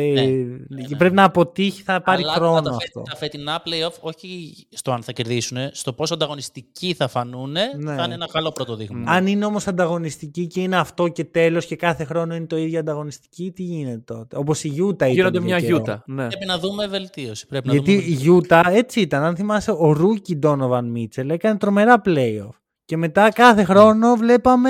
ναι. 0.68 0.97
Πρέπει 0.97 1.16
να 1.16 1.24
αποτύχει, 1.24 1.82
θα 1.82 2.01
πάρει 2.01 2.24
Αλλά 2.24 2.34
χρόνο 2.34 2.62
τα, 2.62 2.72
φε- 2.72 2.82
αυτό. 2.84 3.01
τα 3.01 3.16
φετινά 3.16 3.62
playoff, 3.66 3.93
όχι 3.99 4.53
στο 4.72 4.91
αν 4.91 5.03
θα 5.03 5.12
κερδίσουν, 5.12 5.58
στο 5.72 5.93
πόσο 5.93 6.14
ανταγωνιστικοί 6.14 6.93
θα 6.93 7.08
φανούν, 7.08 7.51
Ναι. 7.51 7.95
θα 7.95 8.03
είναι 8.03 8.14
ένα 8.14 8.28
καλό 8.32 8.51
πρώτο 8.51 8.76
δείγμα. 8.76 9.12
Αν 9.12 9.28
είναι 9.28 9.45
όμως 9.45 9.68
ανταγωνιστική 9.68 10.47
και 10.47 10.62
είναι 10.62 10.78
αυτό 10.78 11.08
και 11.08 11.24
τέλος 11.24 11.66
και 11.66 11.76
κάθε 11.76 12.03
χρόνο 12.03 12.36
είναι 12.36 12.45
το 12.45 12.58
ίδιο 12.58 12.80
ανταγωνιστική, 12.80 13.51
τι 13.56 13.64
γίνεται 13.64 14.14
τότε; 14.14 14.38
Όπως 14.38 14.64
η 14.64 14.74
Utah 14.82 14.93
ήταν. 14.93 15.10
γίνονται 15.10 15.38
για 15.38 15.47
μια 15.47 15.60
καιρό. 15.60 15.76
γιούτα. 15.76 16.03
Ναι. 16.08 16.28
Πρέπει 16.28 16.45
να 16.45 16.58
δούμε 16.60 16.88
βελτίωση. 16.88 17.47
Πρέπει 17.47 17.68
να 17.68 17.74
Γιατί 17.74 17.95
δούμε... 18.22 18.38
η 18.38 18.43
Utah 18.49 18.64
έτσι 18.72 19.01
ήταν. 19.01 19.24
Αν 19.24 19.36
θυμάσαι, 19.36 19.72
ο 19.72 19.91
Ρούκι 19.91 20.39
Donovan 20.43 20.84
Mitchell 20.95 21.30
έκανε 21.30 21.58
τρομερά 21.58 22.01
playoff. 22.06 22.49
Και 22.86 22.97
μετά 22.97 23.32
κάθε 23.32 23.64
χρόνο 23.64 24.16
βλέπαμε 24.16 24.70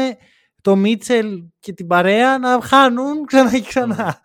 το 0.66 0.76
Μίτσελ 0.76 1.44
και 1.60 1.74
την 1.74 1.88
παρέα 1.88 2.38
να 2.38 2.62
χάνουν 2.62 3.26
ξανά 3.26 3.52
και 3.60 3.62
ξανά. 3.68 4.20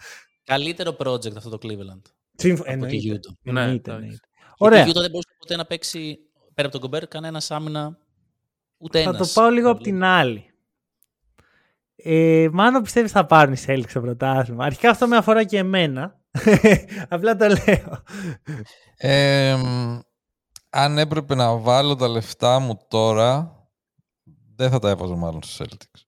Καλύτερο 0.44 0.96
project 0.98 1.36
αυτό 1.36 1.50
το 1.50 1.58
Cleveland. 1.62 2.02
Συμφ- 2.34 2.60
Από 2.68 2.86
τη 2.86 2.96
εννοείται. 2.96 3.18
Utah. 3.28 3.32
Ναι, 3.42 3.60
εννοείται, 3.60 3.90
εντάξει. 3.90 4.04
εννοείται. 4.04 4.26
Ωραία. 4.58 4.80
Ωραία. 4.80 4.82
Γιατί 4.84 4.90
η 4.90 4.92
Utah 4.96 5.02
δεν 5.02 5.10
μπορούσε 5.10 5.34
ποτέ 5.38 5.56
να 5.56 5.64
παίξει 5.64 6.18
πέρα 6.54 6.68
από 6.68 6.78
τον 6.78 6.80
Κομπέρ 6.80 7.08
κανένας 7.08 7.50
άμυνα. 7.50 7.98
Ούτε 8.78 9.02
Θα 9.02 9.08
ένας. 9.10 9.32
το 9.32 9.40
πάω 9.40 9.50
λίγο 9.50 9.70
από 9.70 9.82
την 9.82 10.02
άλλη. 10.04 10.44
Ε, 11.96 12.48
Μάνο 12.52 12.80
πιστεύεις 12.80 13.10
θα 13.12 13.26
πάρουν 13.26 13.52
οι 13.54 13.56
Celtics 13.66 13.88
στο 13.88 14.00
πρωτάθλημα; 14.00 14.64
Αρχικά 14.64 14.90
αυτό 14.90 15.06
με 15.08 15.16
αφορά 15.16 15.44
και 15.44 15.58
εμένα. 15.58 16.20
Απλά 17.08 17.36
το 17.36 17.46
λέω. 17.46 18.02
Ε, 18.96 19.54
μ, 19.56 19.98
αν 20.70 20.98
έπρεπε 20.98 21.34
να 21.34 21.56
βάλω 21.56 21.96
τα 21.96 22.08
λεφτά 22.08 22.58
μου 22.58 22.78
τώρα, 22.88 23.54
δεν 24.56 24.70
θα 24.70 24.78
τα 24.78 24.88
έβαζα 24.88 25.16
μάλλον 25.16 25.42
στους 25.42 25.60
Celtics. 25.66 26.00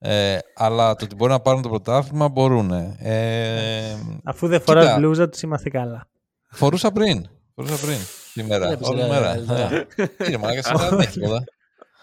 Ε, 0.00 0.38
αλλά 0.54 0.94
το 0.94 1.04
ότι 1.04 1.14
μπορεί 1.14 1.30
να 1.30 1.40
πάρουν 1.40 1.62
το 1.62 1.68
πρωτάθλημα 1.68 2.28
μπορούν. 2.28 2.70
Ε, 2.98 3.96
Αφού 4.24 4.46
δεν 4.48 4.60
φοράς 4.60 4.84
Κοίτα. 4.84 4.96
μπλούζα 4.98 5.28
τους 5.28 5.40
είμαστε 5.42 5.70
καλά. 5.70 6.08
φορούσα 6.50 6.90
πριν. 6.92 7.28
Φορούσα 7.54 7.86
πριν. 7.86 7.96
Σήμερα. 8.32 8.66
Βλέπεις, 8.66 8.88
Όλη 8.88 9.00
ρε, 9.00 9.06
μέρα. 9.08 9.34
ρε, 9.34 9.68
ρε. 9.68 9.86
Ε, 9.96 10.06
Κύριε 10.06 10.38
Μάγκα, 10.38 10.62
σήμερα 10.62 10.88
δεν 10.88 10.98
έχει 11.00 11.10
τίποτα. 11.20 11.44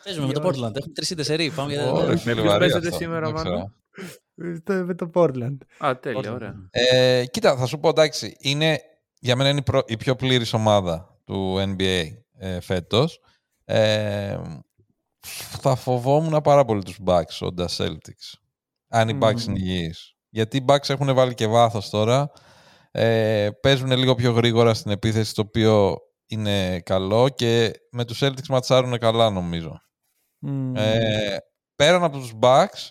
Παίζουμε 0.04 0.28
με 0.28 0.34
το 0.34 0.41
Portland. 0.48 0.76
Έχουμε 0.76 0.93
τρεις 0.93 1.14
σερί. 1.20 1.50
Πάμε 1.50 1.72
για 1.74 1.91
Ωραία, 1.91 2.06
τα. 2.10 2.18
φίλε, 2.18 2.34
ποιους 2.34 2.46
βαρύ 2.48 2.60
παίζετε 2.60 2.88
αυτό. 2.88 3.00
σήμερα, 3.00 3.26
Δεν 3.26 3.34
Μάνο; 3.36 3.50
ξέρω. 3.50 4.56
Στο- 4.56 4.74
Με 4.86 4.93
το 4.96 5.10
Portland. 5.14 5.58
Α, 5.86 5.98
τέλεια, 6.00 6.20
Portland. 6.20 6.34
ωραία. 6.34 6.54
Ε, 6.72 7.26
κοίτα, 7.26 7.56
θα 7.58 7.66
σου 7.66 7.80
πω 7.80 7.89
εντάξει, 7.89 8.36
είναι, 8.39 8.80
για 9.20 9.36
μένα 9.36 9.50
είναι 9.50 9.60
η, 9.60 9.64
προ- 9.64 9.89
η 9.89 9.98
πιο 9.98 10.16
πλήρης 10.16 10.54
ομάδα 10.54 11.18
του 11.26 11.56
NBA 11.60 12.04
ε, 12.39 12.60
φέτος. 12.60 13.20
Ε, 13.66 14.38
θα 15.59 15.76
φοβόμουν 15.76 16.41
πάρα 16.41 16.65
πολύ 16.65 16.84
τους 16.84 16.99
Bucks 17.05 17.38
όντας 17.39 17.80
Celtics. 17.82 18.39
Αν 18.88 19.09
οι 19.09 19.17
Bucks 19.21 19.43
Μμμ. 19.45 19.55
είναι 19.55 19.59
υγιείς. 19.59 20.15
Γιατί 20.30 20.57
οι 20.57 20.65
Bucks 20.67 20.89
έχουν 20.89 21.13
βάλει 21.13 21.34
και 21.34 21.47
βάθος 21.47 21.89
τώρα. 21.89 22.32
Ε, 22.91 23.49
παίζουν 23.61 23.91
λίγο 23.91 24.15
πιο 24.15 24.32
γρήγορα 24.32 24.73
στην 24.73 24.91
επίθεση, 24.91 25.34
το 25.34 25.41
οποίο 25.41 25.97
είναι 26.26 26.80
καλό 26.80 27.30
και 27.30 27.71
με 27.91 28.05
τους 28.05 28.23
Celtics 28.23 28.47
ματσάρουν 28.49 28.97
καλά 28.97 29.30
νομίζω. 29.30 29.82
Μμμ. 30.39 30.76
Ε, 30.76 31.38
πέραν 31.76 32.03
από 32.03 32.17
τους 32.17 32.34
Bucks, 32.41 32.89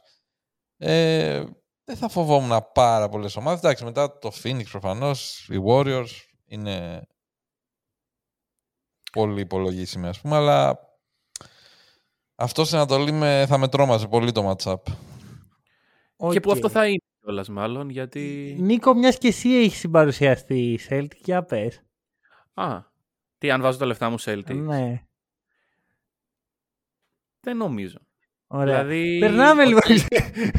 ε, 0.77 1.45
δεν 1.85 1.97
θα 1.97 2.09
φοβόμουν 2.09 2.67
πάρα 2.75 3.09
πολλές 3.09 3.37
ομάδες. 3.37 3.59
Εντάξει, 3.59 3.85
μετά 3.85 4.19
το 4.19 4.31
Phoenix 4.43 4.65
προφανώς, 4.71 5.49
οι 5.49 5.63
Warriors 5.67 6.11
είναι 6.45 7.07
πολύ 9.13 9.41
υπολογίσιμοι 9.41 10.07
ας 10.07 10.21
πούμε, 10.21 10.37
αλλά 10.37 10.79
αυτός 12.35 12.67
στην 12.67 12.79
Ανατολή 12.79 13.13
με, 13.13 13.45
θα 13.49 13.59
με 13.59 13.69
τρόμαζε 13.69 14.07
πολύ 14.07 14.33
το 14.33 14.51
matchup. 14.51 14.83
Και 16.31 16.41
που 16.41 16.51
Οκ. 16.51 16.55
αυτό 16.57 16.69
θα 16.69 16.87
είναι 16.87 17.03
κιόλας 17.21 17.49
μάλλον, 17.49 17.89
γιατί. 17.91 18.57
Νίκο, 18.61 18.95
μιας 18.95 19.19
και 19.19 19.29
εσύ 19.29 19.49
έχεις 19.49 19.79
συμπαρουσιαστή 19.79 20.81
Celtic, 20.89 21.17
για 21.25 21.43
πες. 21.45 21.83
Α, 22.55 22.81
τι, 23.39 23.51
αν 23.51 23.61
βάζω 23.63 23.79
τα 23.79 23.87
λεφτά 23.87 24.11
μου 24.11 24.21
Celtics. 24.21 24.55
Ναι, 24.55 25.03
Δεν 27.41 27.57
νομίζω. 27.57 27.99
ωραία. 28.47 28.85
Δηλαδή, 28.85 29.19
Περνάμε 29.19 29.65
λίγο. 29.65 29.79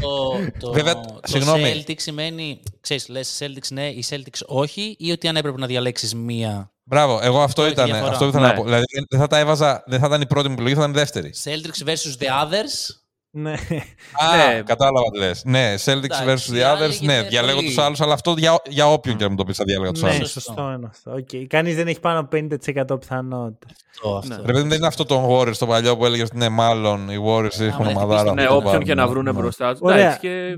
Το, 0.01 0.33
το, 0.59 0.71
Βέβαια, 0.71 0.93
το 1.01 1.19
συγγνώμη. 1.23 1.83
Celtics 1.87 2.01
σημαίνει, 2.01 2.63
ξέρεις, 2.81 3.07
λες 3.07 3.41
Celtics 3.43 3.71
ναι 3.71 3.89
ή 3.89 4.03
Celtics 4.09 4.45
όχι 4.45 4.95
ή 4.99 5.11
ότι 5.11 5.27
αν 5.27 5.35
έπρεπε 5.35 5.59
να 5.59 5.67
διαλέξεις 5.67 6.15
μία. 6.15 6.74
Μπράβο, 6.87 7.19
εγώ 7.21 7.41
αυτό 7.41 7.63
έχει 7.63 7.71
ήταν. 7.71 7.85
διαφορά. 7.85 8.11
Αυτό 8.11 8.25
ήθελα 8.27 8.41
Ναι. 8.41 8.47
να 8.47 8.53
πω. 8.57 8.63
Δηλαδή 8.63 8.83
δεν 9.09 9.19
θα 9.19 9.27
τα 9.27 9.37
έβαζα, 9.37 9.83
δεν 9.85 9.99
θα 9.99 10.05
ήταν 10.07 10.21
η 10.21 10.27
πρώτη 10.27 10.47
μου 10.47 10.53
επιλογή, 10.53 10.73
θα 10.75 10.79
ήταν 10.79 10.93
η 10.93 10.97
δεύτερη. 10.97 11.33
Celtics 11.43 11.87
versus 11.87 12.17
the 12.23 12.27
others. 12.43 13.04
Ναι. 13.35 13.51
Α, 13.51 14.53
Ναι. 14.53 14.61
κατάλαβα 14.61 15.09
τι 15.11 15.17
λες. 15.19 15.41
Ναι, 15.45 15.73
Celtics 15.85 16.03
Εντάξει, 16.03 16.23
versus 16.27 16.53
the 16.53 16.57
οι 16.57 16.61
άλλοι 16.61 16.79
others. 16.85 16.99
Ναι, 17.01 17.13
είναι 17.13 17.27
διαλέγω 17.29 17.55
πολύ- 17.55 17.67
τους 17.67 17.77
άλλους, 17.77 18.01
αλλά 18.01 18.13
αυτό 18.13 18.33
για, 18.37 18.55
για 18.67 18.91
όποιον 18.91 19.17
και 19.17 19.23
να 19.23 19.29
μου 19.29 19.35
το 19.35 19.43
πεις 19.43 19.57
θα 19.57 19.63
διαλέγω 19.63 19.91
τους 19.91 20.01
ναι, 20.01 20.09
άλλους. 20.11 20.31
σωστό 20.31 20.71
είναι 20.77 20.87
αυτό. 20.89 21.11
Okay. 21.15 21.45
Κανείς 21.47 21.75
δεν 21.75 21.87
έχει 21.87 21.99
πάνω 21.99 22.19
από 22.19 22.29
50% 22.37 22.99
πιθανότητα. 22.99 23.67
Αυτό, 23.91 24.15
αυτό. 24.17 24.35
Ρε 24.45 24.51
παιδί, 24.53 24.67
δεν 24.67 24.77
είναι 24.77 24.87
αυτό 24.87 25.05
το 25.05 25.29
Warriors 25.39 25.55
το 25.57 25.67
παλιό 25.67 25.97
που 25.97 26.05
έλεγες 26.05 26.27
ότι 26.27 26.37
ναι, 26.37 26.49
μάλλον 26.49 27.09
οι 27.09 27.23
Warriors 27.27 27.59
έχουν 27.59 27.85
δεν 27.85 27.95
ομαδάρα. 27.95 28.19
χτυπήσει 28.19 28.33
Ναι, 28.33 28.41
θα 28.41 28.47
το 28.47 28.55
όποιον 28.55 28.71
πάρουν. 28.71 28.83
και 28.87 28.93
να 28.93 29.07
βρούνε 29.07 29.31
Ναι. 29.31 29.39
μπροστά 29.39 29.71
τους. 29.71 29.79
Ωραία. 29.81 29.97
Εντάξει, 29.97 30.19
και 30.19 30.57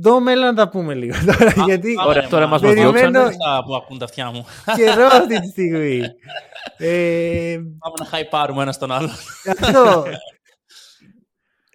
Ντό 0.00 0.20
μέλλον 0.20 0.44
να 0.44 0.54
τα 0.54 0.68
πούμε 0.68 0.94
λίγο 0.94 1.14
τώρα, 1.26 1.52
γιατί 1.66 1.94
Πάμε, 1.94 2.08
Ωραία, 2.10 2.22
ρε, 2.22 2.28
τώρα 2.28 2.46
μας. 2.46 2.60
μας 2.62 2.70
Περιμένω- 2.70 2.92
διώξανε. 2.98 3.18
Αυτά 3.18 3.62
που 3.66 3.74
ακούν 3.74 3.98
τα 3.98 4.04
αυτιά 4.04 4.30
μου. 4.30 4.46
καιρό 4.76 5.06
αυτή 5.06 5.40
τη 5.40 5.48
στιγμή. 5.48 6.00
ε, 6.76 7.56
Πάμε 7.78 7.94
να 7.98 8.04
χαϊπάρουμε 8.10 8.62
ένα 8.62 8.74
τον 8.74 8.92
άλλο. 8.92 9.08
αυτό. 9.60 10.04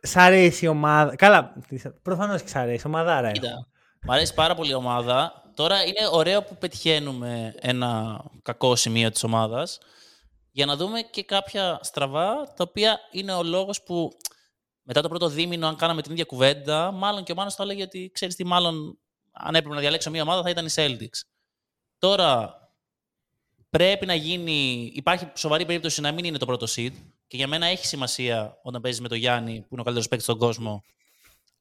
Σ' 0.02 0.16
αρέσει 0.16 0.66
η 0.66 0.68
ομάδα. 0.68 1.16
Καλά, 1.16 1.54
προφανώς 2.02 2.42
και 2.42 2.48
σ' 2.48 2.56
αρέσει. 2.56 2.88
Ομαδάρα 2.88 3.28
έχω. 3.28 3.34
Κοίτα, 3.34 3.68
Μ' 4.02 4.12
αρέσει 4.12 4.34
πάρα 4.34 4.56
πολύ 4.56 4.72
η 4.72 4.74
ομάδα. 4.74 5.44
Τώρα 5.56 5.84
είναι 5.84 6.08
ωραίο 6.12 6.44
που 6.44 6.58
πετυχαίνουμε 6.58 7.56
ένα 7.60 8.22
κακό 8.42 8.76
σημείο 8.76 9.12
της 9.12 9.24
ομάδας 9.24 9.78
για 10.52 10.66
να 10.66 10.76
δούμε 10.76 11.02
και 11.02 11.24
κάποια 11.24 11.80
στραβά, 11.82 12.44
τα 12.44 12.64
οποία 12.68 13.00
είναι 13.12 13.34
ο 13.34 13.44
λόγος 13.44 13.84
που 13.84 14.10
μετά 14.84 15.02
το 15.02 15.10
πρώτο 15.10 15.28
δίμηνο, 15.30 15.68
αν 15.68 15.76
κάναμε 15.76 16.02
την 16.02 16.12
ίδια 16.12 16.24
κουβέντα, 16.24 16.92
μάλλον 16.92 17.24
και 17.24 17.32
ο 17.32 17.36
Μάνος 17.36 17.56
θα 17.56 17.64
έλεγε 17.64 17.84
ότι 17.84 18.12
ξέρεις 18.14 18.36
τι, 18.36 18.46
μάλλον 18.46 19.00
αν 19.32 19.56
έπρεπε 19.56 19.76
να 19.76 19.82
διαλέξω 19.82 20.10
μια 20.10 20.22
ομάδα 20.22 20.42
θα 20.42 20.50
ήταν 20.50 20.66
η 20.66 20.70
Celtics. 20.76 21.22
Τώρα 21.98 22.56
πρέπει 23.70 24.06
να 24.06 24.14
γίνει, 24.14 24.92
υπάρχει 24.94 25.32
σοβαρή 25.36 25.66
περίπτωση 25.66 26.02
να 26.02 26.12
μην 26.12 26.26
είναι 26.26 26.38
το 26.38 26.46
πρώτο 26.46 26.66
seed 26.70 26.92
και 27.28 27.38
για 27.38 27.48
μένα 27.48 27.66
έχει 27.66 27.86
σημασία 27.86 28.58
όταν 28.64 28.82
παίζεις 28.82 29.02
με 29.02 29.08
τον 29.08 29.18
Γιάννη, 29.18 29.52
που 29.62 29.68
είναι 29.72 29.82
ο 29.82 29.84
καλύτερος 29.84 30.08
παίκτης 30.08 30.28
στον 30.28 30.38
κόσμο, 30.38 30.84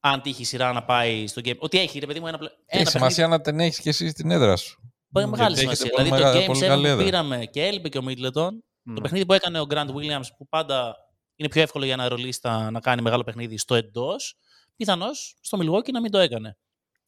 αν 0.00 0.20
τύχει 0.22 0.42
η 0.42 0.44
σειρά 0.44 0.72
να 0.72 0.84
πάει 0.84 1.26
στο 1.26 1.40
game. 1.44 1.56
Ότι 1.58 1.78
έχει, 1.78 1.98
ρε 1.98 2.06
παιδί 2.06 2.20
μου, 2.20 2.26
ένα, 2.26 2.38
πλε- 2.38 2.50
ένα 2.66 2.80
Έχει 2.80 2.90
σημασία 2.90 3.28
να 3.28 3.40
την 3.40 3.60
έχεις 3.60 3.80
και 3.80 3.88
εσύ 3.88 4.08
στην 4.08 4.30
έδρα 4.30 4.56
σου. 4.56 4.80
Πολύ 5.12 5.26
μεγάλη 5.26 5.54
Γιατί 5.54 5.60
σημασία. 5.76 5.84
έχετε 5.84 6.02
πολύ 6.02 6.16
Δηλαδή 6.16 6.38
μεγα- 6.38 6.46
το 6.46 6.52
πολύ 6.52 6.58
Game 6.58 6.64
7 6.64 6.68
καλή 6.68 6.82
που 6.82 6.88
έδρα. 6.88 7.04
πήραμε 7.04 7.44
και 7.46 7.64
έλειπε 7.66 7.88
και 7.88 7.98
ο 7.98 8.02
Μίτλετον. 8.02 8.64
Το 8.84 8.92
Ναι. 8.92 9.00
παιχνίδι 9.00 9.26
που 9.26 9.32
έκανε 9.32 9.60
ο 9.60 9.66
Grant 9.70 9.88
Williams, 9.88 10.26
που 10.38 10.48
πάντα 10.48 10.96
είναι 11.36 11.48
πιο 11.48 11.62
εύκολο 11.62 11.84
για 11.84 11.94
ένα 11.94 12.08
ρολίστα 12.08 12.70
να 12.70 12.80
κάνει 12.80 13.02
μεγάλο 13.02 13.22
παιχνίδι 13.24 13.58
στο 13.58 13.74
εντός, 13.74 14.36
πιθανώς 14.76 15.36
στο 15.40 15.58
Milwaukee 15.62 15.90
να 15.90 16.00
μην 16.00 16.10
το 16.10 16.18
έκανε. 16.18 16.56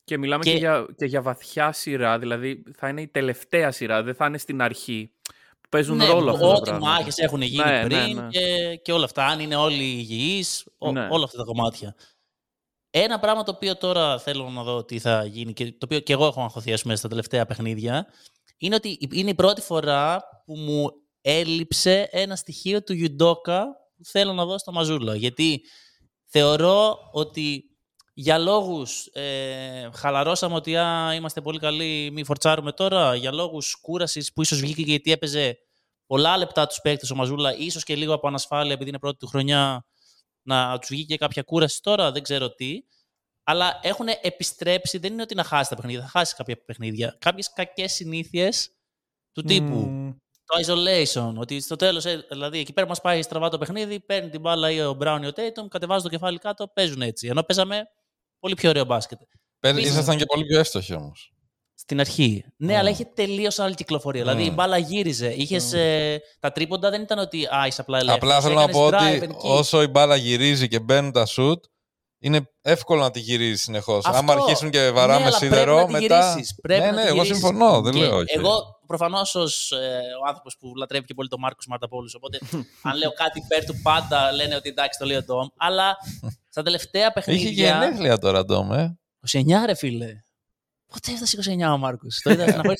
Και 0.05 0.19
μιλάμε 0.19 0.45
και... 0.45 0.51
Και- 0.53 0.57
για, 0.59 0.87
και 0.97 1.05
για 1.05 1.23
βαθιά 1.23 1.73
σειρά, 1.73 2.19
δηλαδή 2.19 2.63
θα 2.77 2.89
είναι 2.89 3.01
η 3.01 3.09
τελευταία 3.09 3.71
σειρά, 3.73 4.03
δεν 4.03 4.15
θα 4.15 4.27
είναι 4.27 4.39
στην 4.39 4.63
αρχή. 4.63 5.13
Που 5.69 5.77
παίζουν 5.77 5.97
ναι, 5.97 6.07
ρόλο 6.07 6.31
αυτά 6.31 6.43
τα 6.43 6.49
ό,τι 6.49 6.71
πράγματα. 6.71 6.91
μάχες 6.93 7.19
έχουν 7.19 7.43
γίνει 7.43 7.65
Ναι, 7.65 7.83
ναι, 7.83 7.83
πριν 7.83 8.17
ναι. 8.17 8.29
Και, 8.29 8.77
και 8.77 8.93
όλα 8.93 9.05
αυτά. 9.05 9.27
Αν 9.27 9.41
είναι 9.41 9.57
όλοι 9.57 9.83
υγιείς, 9.83 10.65
Ναι. 10.93 11.09
όλα 11.11 11.25
αυτά 11.25 11.37
τα 11.39 11.45
κομμάτια. 11.45 11.95
Ένα 12.91 13.19
πράγμα 13.19 13.43
το 13.43 13.53
οποίο 13.55 13.77
τώρα 13.77 14.19
θέλω 14.19 14.49
να 14.51 14.63
δω 14.63 14.85
τι 14.85 14.99
θα 14.99 15.25
γίνει 15.25 15.53
και 15.53 15.65
το 15.71 15.79
οποίο 15.85 16.01
και 16.01 16.13
εγώ 16.13 16.27
έχω 16.27 16.43
αγχωθεί 16.43 16.73
ας 16.73 16.83
πούμε, 16.83 16.97
στα 16.97 17.09
τελευταία 17.09 17.47
παιχνίδια 17.47 18.07
είναι 18.57 18.75
ότι 18.75 18.99
είναι 19.13 19.31
η 19.31 19.35
πρώτη 19.35 19.61
φορά 19.61 20.23
που 20.45 20.57
μου 20.57 20.91
έλειψε 21.21 22.09
ένα 22.11 22.37
στοιχείο 22.37 22.83
του 22.83 22.93
Ιουντόκα 22.93 23.67
που 23.97 24.05
θέλω 24.05 24.33
να 24.33 24.45
δω 24.45 24.59
στο 24.59 24.73
Μαζούλα. 24.73 25.17
Γιατί 25.17 25.63
θεωρώ 26.27 26.99
ότι 27.13 27.65
για 28.21 28.39
λόγους 28.39 29.07
ε, 29.07 29.91
χαλαρώσαμε 29.95 30.55
ότι 30.55 30.77
α, 30.77 31.15
είμαστε 31.15 31.41
πολύ 31.41 31.59
καλοί, 31.59 32.11
μη 32.13 32.25
φορτσάρουμε 32.25 32.73
τώρα. 32.73 33.15
Για 33.15 33.33
λόγους 33.33 33.75
κούρασης 33.81 34.33
που 34.33 34.43
ίσως 34.43 34.61
βγήκε 34.61 34.83
γιατί 34.83 35.13
έπαιζε 35.13 35.59
πολλά 36.07 36.37
λεπτά 36.37 36.67
τους 36.67 36.81
παίκτες 36.81 37.11
ο 37.11 37.15
Μαζούλα, 37.15 37.57
ίσως 37.57 37.85
και 37.85 37.97
λίγο 37.97 38.15
από 38.15 38.29
ανασφάλεια 38.29 38.73
επειδή 38.73 38.89
είναι 38.89 38.99
πρώτη 38.99 39.19
του 39.19 39.27
χρονιά 39.27 39.87
να 40.43 40.79
τους 40.79 40.89
βγήκε 40.89 41.17
κάποια 41.17 41.43
κούραση 41.43 41.83
τώρα, 41.83 42.13
δεν 42.13 42.23
ξέρω 42.23 42.55
τι. 42.55 42.81
Αλλά 43.45 43.79
έχουν 43.83 44.07
επιστρέψει, 44.23 44.99
δεν 44.99 45.13
είναι 45.13 45.23
ότι 45.23 45.35
να 45.35 45.45
χάσει 45.45 45.71
τα 45.71 45.77
παιχνίδια, 45.77 46.01
θα 46.01 46.09
χάσει 46.09 46.35
κάποια 46.35 46.65
παιχνίδια. 46.65 47.17
Κάποιες 47.19 47.53
κακές 47.53 47.93
συνήθειες 47.93 48.71
του 49.33 49.43
τύπου 49.43 49.77
Μμμ. 49.77 50.13
το 50.45 50.73
isolation. 50.73 51.35
Ότι 51.37 51.61
στο 51.61 51.77
τέλος, 51.77 52.05
δηλαδή 52.31 52.59
εκεί 52.59 52.73
πέρα 52.73 52.87
που 52.87 52.93
μας 52.93 53.01
πάει 53.01 53.23
στραβά 53.23 53.49
το 53.49 53.59
παιχνίδι, 53.59 54.01
παίρνει 54.01 54.31
την 54.31 54.41
μπάλα 54.41 54.71
ή 54.71 54.81
ο 54.81 54.97
Brown 55.01 55.21
ή 55.23 55.27
ο 55.27 55.33
Tatum, 55.37 55.69
κατεβάζει 55.69 56.03
το 56.03 56.09
κεφάλι 56.09 56.39
κάτω, 56.39 56.69
παίζουν 56.69 57.03
έτσι. 57.03 57.27
Ενώ 57.27 57.43
παίζαμε 57.43 57.89
πολύ 58.41 58.55
πιο 58.55 58.69
ωραίο 58.69 58.85
μπάσκετ. 58.85 59.19
Πε- 59.61 59.73
Επίσης- 59.73 59.91
Ήσασταν 59.91 60.17
και 60.17 60.25
πολύ 60.25 60.45
πιο 60.45 60.59
εύστοχοι 60.59 60.95
όμως. 60.95 61.33
Στην 61.75 62.01
αρχή. 62.01 62.45
Ναι, 62.57 62.75
Mm. 62.75 62.79
αλλά 62.79 62.89
είχε 62.91 63.05
τελείως 63.05 63.59
άλλη 63.59 63.75
κυκλοφορία. 63.75 64.23
Δηλαδή 64.23 64.45
η 64.45 64.49
Mm. 64.51 64.55
μπάλα 64.55 64.79
γύριζε. 64.79 65.33
Είχες, 65.33 65.73
ε, 65.73 66.21
τα 66.41 66.53
τρίποντα 66.53 66.91
δεν 66.91 67.03
ήταν 67.03 67.19
ότι 67.19 67.47
α, 67.47 67.67
είσαι 67.67 67.81
απλά 67.81 67.99
ελεύθερος. 67.99 68.31
Απλά 68.35 68.41
θέλω 68.41 68.55
να 68.55 68.63
Έκανες 68.63 68.77
πω 68.77 68.87
drive 68.89 69.17
ότι 69.23 69.29
and 69.31 69.37
kick. 69.37 69.59
όσο 69.59 69.83
η 69.83 69.87
μπάλα 69.87 70.17
γυρίζει 70.17 70.69
και 70.69 70.81
μπαίνουν 70.81 71.13
τα 71.13 71.27
σουτ, 71.27 71.65
είναι 72.21 72.51
εύκολο 72.63 73.01
να 73.03 73.11
τη 73.11 73.21
γυρίζει 73.21 73.57
συνεχώς. 73.63 74.05
Αυτό. 74.05 74.19
Άμα 74.19 74.33
αρχίσουν 74.33 74.71
και 74.71 74.79
Ναι, 74.81 74.91
βαράμε 74.91 75.27
αλλά 75.27 75.37
σίδερο, 75.37 75.75
πρέπει 75.75 75.93
να 75.93 75.99
τη 75.99 76.03
μετά. 76.05 76.31
γυρίσεις. 76.33 76.55
Πρέπει 76.63 76.81
ναι, 76.81 76.87
να 76.91 76.93
ναι, 76.93 77.01
τη 77.03 77.07
εγώ 77.07 77.23
γυρίσεις. 77.23 77.37
συμφωνώ. 77.37 77.81
Δεν 77.81 77.93
Και 77.93 77.99
λέω 77.99 78.17
όχι. 78.17 78.37
Εγώ 78.39 78.63
προφανώς 78.87 79.35
ως 79.35 79.73
ο 80.23 80.27
άνθρωπος 80.29 80.57
που 80.59 80.73
λατρεύει 80.77 81.07
και 81.07 81.15
πολύ 81.15 81.29
τον 81.29 81.41
Μάρκος 81.41 81.67
Μαρταπόλους. 81.67 82.15
Οπότε, 82.15 82.39
αν 82.89 82.97
λέω 82.97 83.13
κάτι 83.13 83.39
υπέρ 83.45 83.65
του, 83.65 83.81
πάντα 83.83 84.33
λένε 84.33 84.55
ότι 84.57 84.69
εντάξει, 84.69 84.99
το 84.99 85.07
λέει 85.07 85.17
ο 85.17 85.23
Ντόμ. 85.23 85.47
Αλλά 85.57 85.97
στα 86.59 86.67
τελευταία 86.71 87.03
Είχε 87.03 87.13
παιχνίδια. 87.15 87.81
γενέθλια 87.81 88.19
τώρα, 88.19 88.45
Ντόμ, 88.45 88.73
ε. 88.73 88.99
29 89.33 89.41
ρε 89.67 89.75
φίλε. 89.75 90.07
Πότε 90.93 91.13
έφτασε 91.13 91.39
29 91.69 91.73
ο 91.73 91.77
Μάρκος. 91.79 92.21
Το 92.23 92.31
είδα 92.31 92.45
να 92.45 92.53
χωρί 92.65 92.77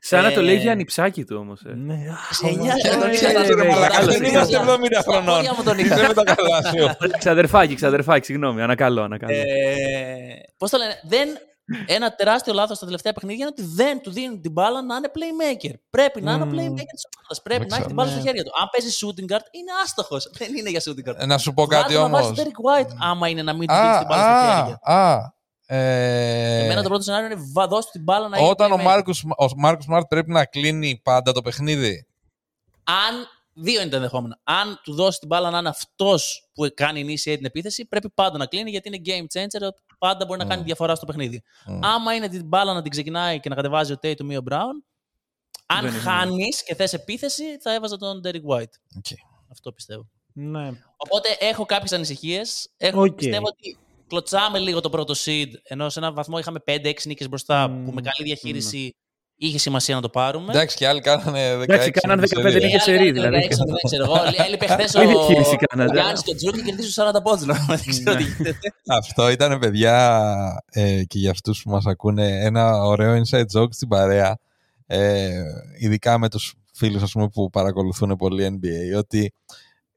Σαν 0.00 0.22
να 0.22 0.32
το 0.32 0.42
λέει 0.42 0.54
Ε, 0.54 0.58
για 0.58 0.72
ανιψάκι 0.72 1.24
του 1.24 1.36
όμως. 1.38 1.60
Ε. 1.62 1.74
Ναι, 1.74 1.94
α, 1.94 2.16
29 2.42 2.48
ε, 2.84 2.98
τον 2.98 3.08
ε, 3.08 3.12
είχα 3.12 3.28
ε, 3.40 3.44
στον 3.44 3.60
ε, 3.60 3.64
μαλάκα. 3.68 3.96
άλλος 3.98 4.14
Δεν 4.18 4.22
είναι. 4.24 4.28
είμαστε 4.32 4.58
70 4.58 5.02
χρονών. 5.02 5.24
Πόδια 5.36 5.54
μου 5.56 5.62
τον 5.62 5.78
είχα. 5.78 5.94
Είσαι 5.94 6.06
με 6.06 6.14
τα 6.14 6.34
καλά 6.34 6.62
σου. 6.62 6.96
Ξαδερφάκι, 7.18 7.74
ξαδερφάκι, 7.74 8.24
συγγνώμη, 8.26 8.62
ανακαλώ, 8.62 9.02
ανακαλώ. 9.02 9.32
Ε, 9.36 9.44
Πώς 10.58 10.70
το 10.70 10.78
λένε, 10.78 11.00
δεν, 11.08 11.28
ένα 11.86 12.14
τεράστιο 12.14 12.52
λάθος 12.52 12.76
στα 12.76 12.86
τελευταία 12.86 13.12
παιχνίδια 13.12 13.46
είναι 13.46 13.54
ότι 13.58 13.74
δεν 13.74 14.00
του 14.02 14.10
δίνουν 14.10 14.40
την 14.40 14.52
μπάλα 14.52 14.82
να 14.82 14.96
είναι 14.96 15.10
playmaker. 15.14 15.72
Πρέπει 15.90 16.20
να 16.22 16.32
είναι 16.32 16.42
ο 16.42 16.46
Μμμ. 16.46 16.52
playmaker 16.52 16.92
της 16.94 17.04
ομάδας. 17.16 17.42
Πρέπει 17.42 17.60
Δεν 17.60 17.68
να 17.68 17.76
έχει 17.76 17.84
την 17.86 17.94
ξέρω, 17.94 17.94
μπάλα 17.94 18.10
ναι. 18.10 18.14
στα 18.20 18.26
χέρια 18.26 18.44
του. 18.44 18.50
Αν 18.60 18.68
παίζει 18.72 18.96
shooting 19.00 19.32
guard, 19.32 19.46
είναι 19.50 19.70
άστοχος. 19.84 20.30
Δεν 20.38 20.56
είναι 20.56 20.70
για 20.70 20.82
shooting 20.84 21.08
guard. 21.10 21.16
Ε, 21.18 21.26
Να 21.26 21.38
σου 21.38 21.54
πω 21.54 21.66
κάτι 21.66 21.94
Βάλτε 21.94 22.08
να 22.08 22.08
βάζει 22.08 22.26
όμως. 22.26 22.38
τον 22.38 22.46
Derek 22.46 22.80
White, 22.80 22.96
άμα 23.00 23.28
είναι 23.28 23.42
να 23.42 23.52
μην 23.52 23.68
του 23.68 23.74
δίνει 23.74 23.86
Α, 23.88 23.98
την 23.98 24.06
μπάλα 24.06 24.22
στα 24.22 24.56
χέρια. 24.56 24.78
α, 24.82 25.12
α. 25.14 25.32
ε, 25.76 26.64
Εμένα 26.64 26.82
το 26.82 26.88
πρώτο 26.88 27.02
σενάριο 27.02 27.26
είναι 27.26 27.40
βα- 27.52 27.66
δώσ' 27.66 27.84
του 27.84 27.90
την 27.92 28.02
μπάλα 28.02 28.28
να 28.28 28.38
Όταν 28.38 28.70
ο 28.70 28.74
είναι 28.74 28.82
playmaker. 28.82 28.86
Μάρκος, 28.86 29.24
ο 29.38 29.46
Μάρκος 29.56 29.84
Σμαρτ 29.84 30.06
πρέπει 30.06 30.30
να 30.30 30.44
κλείνει 30.44 31.00
πάντα 31.04 31.32
το 31.32 31.42
παιχνίδι. 31.42 32.06
Αν. 32.84 33.26
Δύο 33.54 33.80
είναι 33.80 33.90
τα 33.90 33.96
ενδεχόμενα. 33.96 34.38
Αν 34.44 34.80
του 34.82 34.94
δώσει 34.94 35.18
την 35.18 35.28
μπάλα 35.28 35.50
να 35.50 35.58
είναι 35.58 35.68
αυτός 35.68 36.48
που 36.54 36.68
κάνει 36.74 37.04
initiate 37.06 37.36
την 37.36 37.44
επίθεση, 37.44 37.86
πρέπει 37.86 38.10
πάντα 38.10 38.38
να 38.38 38.46
κλείνει 38.46 38.70
γιατί 38.70 38.88
είναι 38.88 39.00
game 39.04 39.38
changer. 39.38 39.68
Πάντα 39.98 40.24
μπορεί 40.24 40.38
να 40.38 40.44
κάνει 40.46 40.62
Mm. 40.62 40.64
διαφορά 40.64 40.94
στο 40.94 41.06
παιχνίδι. 41.06 41.42
Mm. 41.68 41.78
Άμα 41.82 42.14
είναι 42.14 42.28
την 42.28 42.44
μπάλα 42.44 42.72
να 42.72 42.82
την 42.82 42.90
ξεκινάει 42.90 43.40
και 43.40 43.48
να 43.48 43.54
κατεβάζει 43.54 43.92
ο 43.92 43.96
Tatum 44.02 44.24
ή 44.30 44.36
ο 44.36 44.42
Brown, 44.50 44.82
αν 45.66 45.82
Δεν 45.84 45.90
είναι. 45.92 46.00
χάνεις 46.02 46.62
και 46.64 46.74
θες 46.74 46.92
επίθεση, 46.92 47.58
θα 47.60 47.74
έβαζα 47.74 47.96
τον 47.96 48.20
Derek 48.24 48.44
White. 48.56 48.72
Οκ. 48.96 49.06
Αυτό 49.50 49.72
πιστεύω. 49.72 50.08
Ναι. 50.32 50.70
Οπότε 50.96 51.36
έχω 51.38 51.64
κάποιες 51.64 51.92
ανησυχίες. 51.92 52.68
Οκ. 52.94 53.12
Πιστεύω 53.14 53.46
ότι 53.46 53.78
κλωτσάμε 54.08 54.58
λίγο 54.58 54.80
το 54.80 54.90
πρώτο 54.90 55.14
seed, 55.24 55.48
ενώ 55.62 55.88
σε 55.88 55.98
έναν 55.98 56.14
βαθμό 56.14 56.38
είχαμε 56.38 56.58
5-6 56.60 57.06
νίκες 57.06 57.28
μπροστά, 57.28 57.68
Μμμ. 57.68 57.84
που 57.84 57.92
με 57.92 58.00
καλή 58.00 58.28
διαχείριση 58.28 58.96
είχε 59.46 59.58
σημασία 59.58 59.94
να 59.94 60.00
το 60.00 60.08
πάρουμε. 60.08 60.52
Εντάξει, 60.52 60.76
και 60.76 60.86
άλλοι 60.88 61.00
κάνανε 61.00 61.56
16. 61.56 61.62
Εντάξει, 61.62 61.90
κάνανε 61.90 62.20
νίκες 62.20 62.38
15 62.38 62.50
σερί. 62.50 62.64
νίκες. 62.64 62.80
Ε, 62.80 62.84
σερί, 62.84 62.98
άλλοι 62.98 63.12
δηλαδή. 63.12 63.36
δεν 63.40 63.48
ξέρω, 63.48 63.64
δεν 63.64 63.80
ξέρω. 63.84 64.04
Εγώ 64.04 64.44
έλειπε 64.46 64.66
χθες 64.66 64.94
ο, 64.94 65.00
Τι 65.00 65.06
διαχείριση 65.06 65.56
κάνατε. 65.56 65.90
ο 65.90 65.94
Γιάννης 66.00 66.22
και 66.22 66.30
ο 66.30 66.34
Τζρου 66.34 66.50
και 66.50 66.62
κερδίσουν 66.62 67.04
40 67.08 67.22
πόντους. 67.22 67.46
να 67.46 67.54
Δεν 67.54 67.84
ξέρω 67.88 68.16
τι 68.16 68.22
γίνεται. 68.22 68.58
Αυτό 69.00 69.30
ήταν, 69.30 69.58
παιδιά, 69.58 69.96
ε, 70.70 71.02
και 71.06 71.18
για 71.18 71.30
αυτούς 71.30 71.62
που 71.62 71.70
μας 71.70 71.86
ακούνε, 71.86 72.44
ένα 72.44 72.84
ωραίο 72.84 73.22
inside 73.22 73.58
joke 73.58 73.72
στην 73.72 73.88
παρέα, 73.88 74.38
ε, 74.86 75.30
ειδικά 75.78 76.18
με 76.18 76.28
τους 76.28 76.54
φίλους 76.74 77.02
ας 77.02 77.12
πούμε, 77.12 77.28
που 77.28 77.50
παρακολουθούν 77.50 78.16
πολύ 78.16 78.60
NBA, 78.60 78.98
ότι 78.98 79.32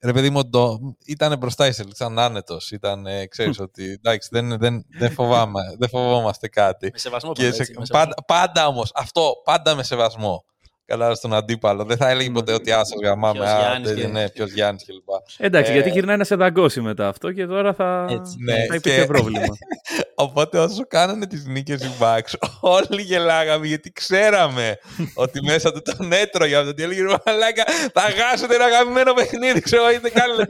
ρε 0.01 0.13
παιδί 0.13 0.29
μου, 0.29 0.49
το, 0.49 0.79
ήταν 1.05 1.37
μπροστά 1.37 1.67
η 1.67 1.71
Celtics, 1.77 1.89
ήταν 1.93 2.19
άνετος, 2.19 2.71
ήταν, 2.71 3.05
ε, 3.05 3.25
ξέρεις 3.25 3.59
ότι 3.59 3.83
εντάξει, 3.91 4.29
δεν, 4.31 4.57
δεν, 4.57 4.85
δεν, 4.99 5.11
φοβάμαι, 5.11 5.61
δεν 5.77 5.89
φοβόμαστε 5.89 6.47
κάτι. 6.47 6.89
Με 6.91 6.97
σεβασμό 6.97 7.31
Και 7.33 7.41
πάντα, 7.41 7.53
σε- 7.55 7.61
έτσι, 7.61 7.73
με 7.79 7.85
σεβασμό. 7.85 8.13
πάντα, 8.13 8.25
πάντα 8.25 8.67
όμως, 8.67 8.91
αυτό, 8.95 9.33
πάντα 9.43 9.75
με 9.75 9.83
σεβασμό. 9.83 10.45
Καλά 10.87 11.15
στον 11.15 11.33
αντίπαλο. 11.33 11.83
Δεν 11.83 11.97
θα 11.97 12.09
έλεγε 12.09 12.29
ποτέ 12.29 12.53
ότι 12.53 12.71
άσος 12.71 13.01
γαμάμε, 13.03 13.39
Ποιος 13.39 13.51
α, 13.51 13.59
Γιάννης 13.59 13.89
δεν- 13.89 13.97
και- 13.99 14.07
ναι, 14.07 14.29
ποιος 14.29 14.51
Γιάννης 14.51 14.85
κλπ. 14.85 15.09
Εντάξει, 15.37 15.71
Ε, 15.71 15.73
γιατί 15.73 15.89
γυρνάει 15.89 16.17
να 16.17 16.23
σε 16.23 16.35
δαγκώσει 16.35 16.81
μετά 16.81 17.07
αυτό 17.07 17.31
και 17.31 17.45
τώρα 17.45 17.73
θα, 17.73 18.07
Έτσι. 18.09 18.35
Ναι, 18.43 18.65
θα 18.65 18.75
υπήρχε 18.75 18.99
και- 18.99 19.05
πρόβλημα. 19.05 19.45
Οπότε 20.15 20.57
όσο 20.59 20.87
κάνανε 20.87 21.27
τις 21.27 21.45
νίκες 21.45 21.81
οι 21.83 21.91
Bucks, 21.99 22.33
όλοι 22.77 23.01
γελάγαμε 23.01 23.67
γιατί 23.67 23.91
ξέραμε 23.91 24.77
ότι 25.13 25.41
μέσα 25.41 25.71
του 25.71 25.81
τον 25.81 26.11
έτρωγε 26.11 26.55
αυτό. 26.55 26.69
ότι 26.69 26.83
έλεγε 26.83 27.01
«Ρε 27.01 27.15
μαλάκα, 27.25 27.63
θα 27.93 28.01
χάσετε 28.01 28.55
ένα 28.55 28.65
αγαπημένο 28.65 29.13
παιχνίδι, 29.13 29.59
ξέρω, 29.61 29.89
είστε 29.91 30.09
κάνει 30.09 30.33
16 30.37 30.45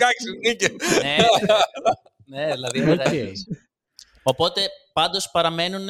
νίκες. 0.47 0.69
Ναι, 1.01 1.17
ναι, 2.37 2.45
δηλαδή. 2.53 2.79
έλεγα 2.79 3.03
Οκ. 3.03 3.13
έτσι. 3.13 3.45
Οπότε 4.23 4.61
πάντως 4.93 5.29
παραμένουν. 5.31 5.87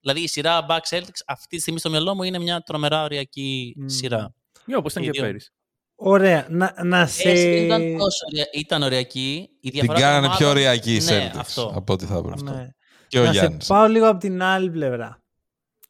Δηλαδή 0.00 0.20
η 0.20 0.26
σειρά 0.28 0.66
Bucks 0.68 0.96
Celtics 0.96 1.20
αυτή 1.26 1.56
τη 1.56 1.60
στιγμή 1.60 1.78
στο 1.78 1.90
μυαλό 1.90 2.14
μου 2.14 2.22
είναι 2.22 2.38
μια 2.38 2.60
τρομερά 2.60 3.02
οριακή 3.02 3.74
Μμμ. 3.76 3.86
σειρά. 3.88 4.34
Ναι, 4.64 4.76
όπως 4.76 4.92
ήταν 4.92 5.02
Οι 5.02 5.06
και 5.06 5.12
δύο. 5.12 5.22
πέρυσι. 5.22 5.50
Ωραία. 5.94 6.46
Να, 6.50 6.74
να 6.84 7.06
σε... 7.06 7.28
Έτσι, 7.30 7.42
δεν 7.44 7.64
ήταν 7.64 7.98
τόσο 7.98 8.18
ωραία. 8.32 8.44
Ήταν 8.52 8.82
ωριακή. 8.82 9.48
Η 9.60 9.70
Την 9.70 9.70
διαφορά 9.70 9.98
των 9.98 10.08
κάνανε 10.08 10.26
πιο 10.36 10.46
ομάδων- 10.46 10.50
ωριακή 10.66 10.94
οι 10.94 11.00
Ναι, 11.02 11.30
Celtics 11.34 11.38
αυτό. 11.38 11.72
από 11.76 11.92
ό,τι 11.92 12.04
θα 12.04 12.16
έπρεπε. 12.16 12.50
Ναι. 12.50 12.68
Και 13.08 13.18
ο 13.18 13.24
να 13.24 13.32
σε 13.32 13.38
Γιάννης. 13.38 13.66
πάω 13.66 13.86
λίγο 13.86 14.08
από 14.08 14.18
την 14.18 14.42
άλλη 14.42 14.70
πλευρά. 14.70 15.22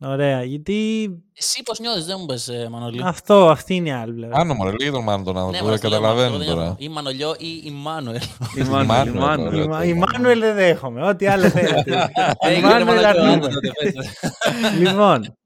Ωραία, 0.03 0.43
γιατί 0.45 1.09
Εσύ 1.37 1.63
πώς 1.63 1.79
νιώθεις, 1.79 2.05
δεν 2.07 2.17
μου 2.21 2.27
πες, 2.27 2.49
ε, 2.49 2.69
Μανολί. 2.71 3.01
αυτό, 3.05 3.49
αυτή 3.51 3.75
είναι 3.75 3.89
η 3.89 3.93
άλλη 3.93 4.13
πλευρά. 4.13 4.37
Άνω 4.39 4.55
μωρέ, 4.55 4.71
λίγε 4.71 4.91
τον 4.91 5.03
Μάνο 5.03 5.25
τον 5.25 5.35
Ναι, 5.35 5.41
άνθρωπο, 5.41 5.65
μωρέ, 5.65 5.71
δεν 5.71 5.79
στο 5.79 5.89
λέω, 5.89 5.99
καταλαβαίνω 6.01 6.35
αυτό 6.35 6.39
δεν 6.45 6.55
τώρα. 6.55 6.65
είναι- 6.67 6.75
Ή 6.79 6.89
Μανολιό 6.89 7.35
ή 7.39 7.61
η 7.65 7.71
Μάνουελ. 7.71 8.21
Η 8.57 8.63
Μάνουελ, 8.63 8.83
η 8.85 8.87
Μάνουελ, 8.87 9.19
Μάνουελ. 9.19 9.55
ωραία. 9.55 9.65
Η, 9.65 9.69
Μα- 9.69 9.85
η 9.85 9.95
Μάνουελ 9.95 10.41
δεν 10.41 10.55
δέχομαι. 10.55 11.07
Ό,τι 11.09 11.27
άλλο 11.27 11.49
θέλετε. 11.59 11.91
η 12.41 12.47
Έγινε, 12.49 12.67
Μάνουελ 12.69 12.85
Μανολιό, 12.87 13.09
αρνούμε. 13.09 13.33
άντε 13.33 13.49
τότε, 13.49 13.71
πες. 13.83 13.95
λοιπόν, 14.79 15.37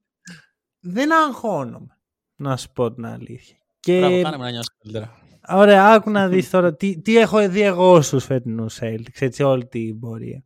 δεν 0.80 1.12
αγχώνομαι. 1.14 1.98
Να 2.36 2.56
σου 2.56 2.70
πω 2.72 2.92
την 2.92 3.06
αλήθεια. 3.06 3.56
Και 3.80 3.98
Μπράβο, 3.98 4.22
κάνε 4.22 4.36
με 4.36 4.44
να 4.44 4.50
νιώσω 4.50 4.68
καλύτερα. 4.82 5.18
Ωραία, 5.48 5.86
άκου 5.92 6.10
να 6.10 6.28
δεις 6.28 6.50
τώρα 6.50 6.74
τι, 6.74 7.00
τι 7.00 7.16
έχω 7.18 7.48
δει 7.48 7.60
εγώ 7.60 8.00
στους 8.02 8.24
φετινούς 8.24 8.78
Celtics, 8.82 9.18
έτσι 9.20 9.42
όλη 9.42 9.66
την 9.66 9.98
πορεία. 9.98 10.42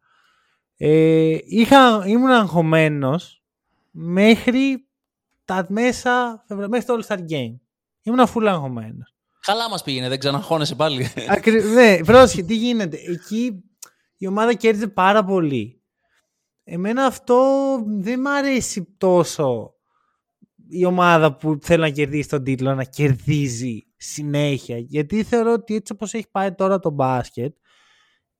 Ε, 0.77 1.37
είχα, 1.47 2.03
ήμουν 2.07 2.31
αγχωμένος 2.31 3.38
μέχρι 4.01 4.89
τα 5.45 5.67
μέσα, 5.69 6.45
μέχρι 6.49 6.85
το 6.85 6.99
All-Star 6.99 7.19
Game. 7.19 7.59
Ήμουν 8.03 8.27
full 8.35 8.45
αγχωμένος. 8.47 9.15
Καλά 9.41 9.69
μας 9.69 9.83
πήγαινε, 9.83 10.09
δεν 10.09 10.19
ξαναχώνεσαι 10.19 10.75
πάλι. 10.75 11.09
Ακρι... 11.29 11.63
ναι, 11.63 12.05
πρόσχε, 12.05 12.43
τι 12.43 12.55
γίνεται. 12.55 12.97
Εκεί 13.07 13.65
η 14.17 14.27
ομάδα 14.27 14.55
κέρδιζε 14.55 14.89
πάρα 14.89 15.25
πολύ. 15.25 15.83
Εμένα 16.65 17.05
αυτό 17.05 17.79
δεν 17.87 18.21
μ' 18.21 18.27
αρέσει 18.27 18.95
τόσο 18.99 19.75
η 20.69 20.85
ομάδα 20.85 21.37
που 21.37 21.59
θέλει 21.63 21.81
να 21.81 21.91
κερδίσει 21.91 22.29
τον 22.29 22.45
τίτλο 22.45 22.75
να 22.75 22.85
κερδίζει 22.85 23.87
συνέχεια. 23.97 24.79
Γιατί 24.79 25.23
θεωρώ 25.23 25.53
ότι 25.53 25.75
έτσι 25.75 25.93
όπως 25.93 26.15
έχει 26.15 26.31
πάει 26.31 26.53
τώρα 26.53 26.79
το 26.79 26.91
μπάσκετ, 26.91 27.57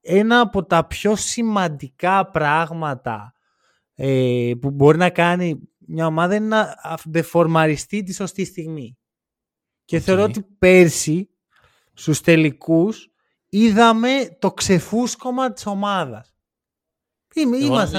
ένα 0.01 0.41
από 0.41 0.65
τα 0.65 0.87
πιο 0.87 1.17
σημαντικά 1.17 2.31
πράγματα 2.31 3.33
ε, 4.01 4.53
που 4.61 4.71
μπορεί 4.71 4.99
να 4.99 5.11
κάνει 5.11 5.61
μια 5.79 6.07
ομάδα 6.07 6.35
είναι 6.35 6.47
να 6.47 6.75
δεφορμαριστεί 7.05 8.03
τη 8.03 8.15
σωστή 8.15 8.45
στιγμή. 8.45 8.99
Και 9.85 10.01
θεωρώ 10.01 10.23
ότι 10.23 10.43
πέρσι 10.43 11.31
στους 11.93 12.21
τελικούς 12.21 13.11
είδαμε 13.49 14.37
το 14.39 14.53
ξεφούσκωμα 14.53 15.53
της 15.53 15.67
ομάδας. 15.67 16.35
Είμαι, 17.35 17.57
είμαστε 17.57 17.99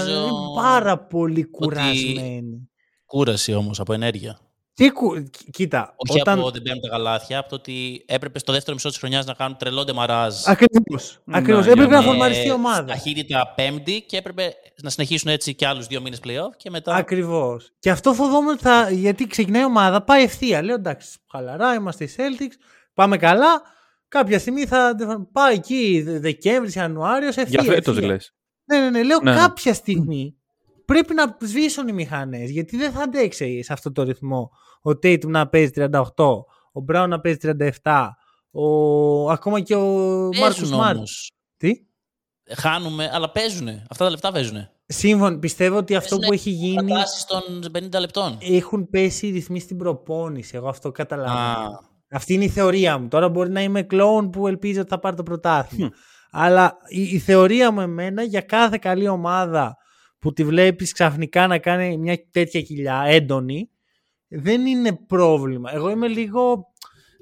πάρα 0.55 0.99
πολύ 0.99 1.43
κουρασμένοι. 1.43 2.69
Κούραση 3.05 3.53
όμως 3.53 3.79
από 3.79 3.93
ενέργεια. 3.93 4.39
Τι 4.79 4.89
κου... 4.89 5.23
Κοίτα. 5.51 5.93
Όχι 5.95 6.19
όταν... 6.19 6.39
από 6.39 6.51
δεν 6.51 6.61
παίρνουν 6.61 6.81
τα 6.81 6.89
καλάθια, 6.89 7.39
από 7.39 7.49
το 7.49 7.55
ότι 7.55 8.05
έπρεπε 8.07 8.39
στο 8.39 8.51
δεύτερο 8.51 8.75
μισό 8.75 8.89
της 8.89 8.97
χρονιάς 8.97 9.25
να 9.25 9.33
κάνουν 9.33 9.57
τρελό 9.57 9.83
ντεμαράζ. 9.83 10.35
Ακριβώς. 10.45 11.19
Ακριβώς. 11.31 11.65
Ναι, 11.65 11.71
έπρεπε 11.71 11.95
να 11.95 12.01
φορμαριστεί 12.01 12.47
η 12.47 12.51
ομάδα. 12.51 12.85
Ταχύτητα 12.85 13.53
πέμπτη 13.55 14.01
και 14.01 14.17
έπρεπε 14.17 14.53
να 14.81 14.89
συνεχίσουν 14.89 15.31
έτσι 15.31 15.55
και 15.55 15.67
άλλους 15.67 15.87
δύο 15.87 16.01
μήνες 16.01 16.19
playoff 16.23 16.55
και 16.57 16.69
μετά. 16.69 16.95
Ακριβώς. 16.95 17.71
Και 17.79 17.89
αυτό 17.89 18.13
φοβόμουν 18.13 18.57
θα... 18.57 18.89
γιατί 18.91 19.27
ξεκινάει 19.27 19.61
η 19.61 19.65
ομάδα, 19.65 20.03
πάει 20.03 20.23
ευθεία. 20.23 20.63
Λέω 20.63 20.75
εντάξει, 20.75 21.17
χαλαρά, 21.31 21.73
είμαστε 21.73 22.03
οι 22.03 22.09
Celtics, 22.17 22.55
πάμε 22.93 23.17
καλά. 23.17 23.61
Κάποια 24.07 24.39
στιγμή 24.39 24.65
θα 24.65 24.95
πάει 25.31 25.53
εκεί 25.55 26.01
Δεκέμβρης, 26.07 26.75
Ιανουάριος, 26.75 27.35
ευθεία. 27.37 27.61
Για 27.63 27.73
φέτο 27.73 27.93
λες. 27.93 28.33
Ναι, 28.65 28.79
ναι, 28.79 28.89
ναι. 28.89 29.03
Λέω 29.03 29.19
ναι. 29.23 29.35
κάποια 29.35 29.73
στιγμή 29.73 30.38
πρέπει 30.93 31.13
να 31.13 31.37
σβήσουν 31.41 31.87
οι 31.87 31.93
μηχανές. 31.93 32.49
Γιατί 32.49 32.77
δεν 32.77 32.91
θα 32.91 33.01
αντέξει 33.01 33.63
σε 33.63 33.73
αυτό 33.73 33.91
το 33.91 34.03
ρυθμό 34.03 34.49
ο 34.81 34.89
Tatum 34.89 35.27
να 35.27 35.47
παίζει 35.47 35.71
38, 35.75 36.01
ο 36.71 36.83
Brown 36.91 37.05
να 37.07 37.19
παίζει 37.19 37.37
37, 37.83 38.07
ο... 38.51 39.29
ακόμα 39.29 39.59
και 39.59 39.75
ο 39.75 39.85
Μάρκο 40.39 40.65
Σμαρτ. 40.65 41.07
Τι; 41.57 41.71
Χάνουμε, 42.55 43.09
αλλά 43.13 43.31
παίζουν. 43.31 43.67
Αυτά 43.67 44.03
τα 44.03 44.09
λεπτά 44.09 44.31
παίζουν. 44.31 44.67
Σύμφωνα, 44.85 45.39
πιστεύω 45.39 45.77
ότι 45.77 45.95
αυτό 45.95 46.17
που 46.17 46.33
έχει 46.33 46.49
γίνει. 46.49 46.91
των 47.27 47.71
50 47.83 47.99
λεπτών. 47.99 48.37
Έχουν 48.41 48.89
πέσει 48.89 49.27
οι 49.27 49.31
ρυθμοί 49.31 49.59
στην 49.59 49.77
προπόνηση. 49.77 50.55
Εγώ 50.55 50.67
αυτό 50.67 50.91
καταλαβαίνω. 50.91 51.79
Αυτή 52.11 52.33
είναι 52.33 52.43
η 52.43 52.49
θεωρία 52.49 52.97
μου. 52.97 53.07
Τώρα 53.07 53.29
μπορεί 53.29 53.49
να 53.49 53.61
είμαι 53.61 53.81
κλόουν 53.81 54.29
που 54.29 54.47
ελπίζει 54.47 54.79
ότι 54.79 54.89
θα 54.89 54.99
πάρει 54.99 55.15
το 55.15 55.23
πρωτάθλημα. 55.23 55.89
Αλλά 56.31 56.77
η, 56.87 57.01
η, 57.01 57.19
θεωρία 57.19 57.71
μου 57.71 57.81
εμένα 57.81 58.23
για 58.23 58.41
κάθε 58.41 58.77
καλή 58.81 59.07
ομάδα 59.07 59.77
που 60.19 60.33
τη 60.33 60.43
βλέπεις 60.43 60.91
ξαφνικά 60.91 61.47
να 61.47 61.59
κάνει 61.59 61.97
μια 61.97 62.29
τέτοια 62.31 62.61
κοιλιά 62.61 63.03
έντονη, 63.05 63.69
δεν 64.27 64.65
είναι 64.65 64.95
πρόβλημα. 65.07 65.73
Εγώ 65.73 65.89
είμαι 65.89 66.07
λίγο... 66.07 66.73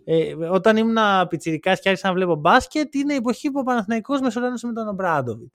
Ε, 0.04 0.34
όταν 0.34 0.78
ήμουν 0.78 0.98
πιτσιρικάς 1.30 1.80
και 1.80 1.90
άρχισα 1.90 2.08
να 2.08 2.14
βλέπω 2.14 2.36
μπάσκετ, 2.36 2.96
είναι 2.96 3.14
η 3.14 3.16
εποχή 3.16 3.52
που 3.52 3.60
ο 3.60 3.64
Παναθηναϊκός 3.64 4.22
μεσολένωσε 4.22 4.68
με 4.68 4.74
τον 4.74 4.88
Ομπράντοβιτ. 4.88 5.54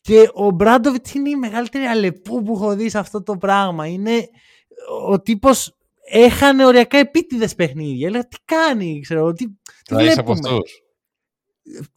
Και 0.00 0.30
ο 0.34 0.50
Μπράντοβιτ 0.50 1.10
είναι 1.10 1.28
η 1.28 1.36
μεγαλύτερη 1.36 1.84
αλεπού 1.84 2.42
που 2.42 2.52
έχω 2.52 2.74
δει 2.74 2.88
σε 2.88 2.98
αυτό 2.98 3.22
το 3.22 3.36
πράγμα. 3.36 3.86
Είναι 3.86 4.28
ο 5.06 5.20
τύπος 5.20 5.76
έχανε 6.10 6.66
οριακά 6.66 6.98
επίτηδες 6.98 7.54
παιχνίδια. 7.54 8.06
Έλεγα 8.06 8.28
τι 8.28 8.36
κάνει, 8.44 9.00
ξέρω, 9.00 9.32
τι, 9.32 9.46
τι 9.84 9.94
βλέπουμε; 9.94 10.20
από 10.20 10.32
αυτούς. 10.32 10.82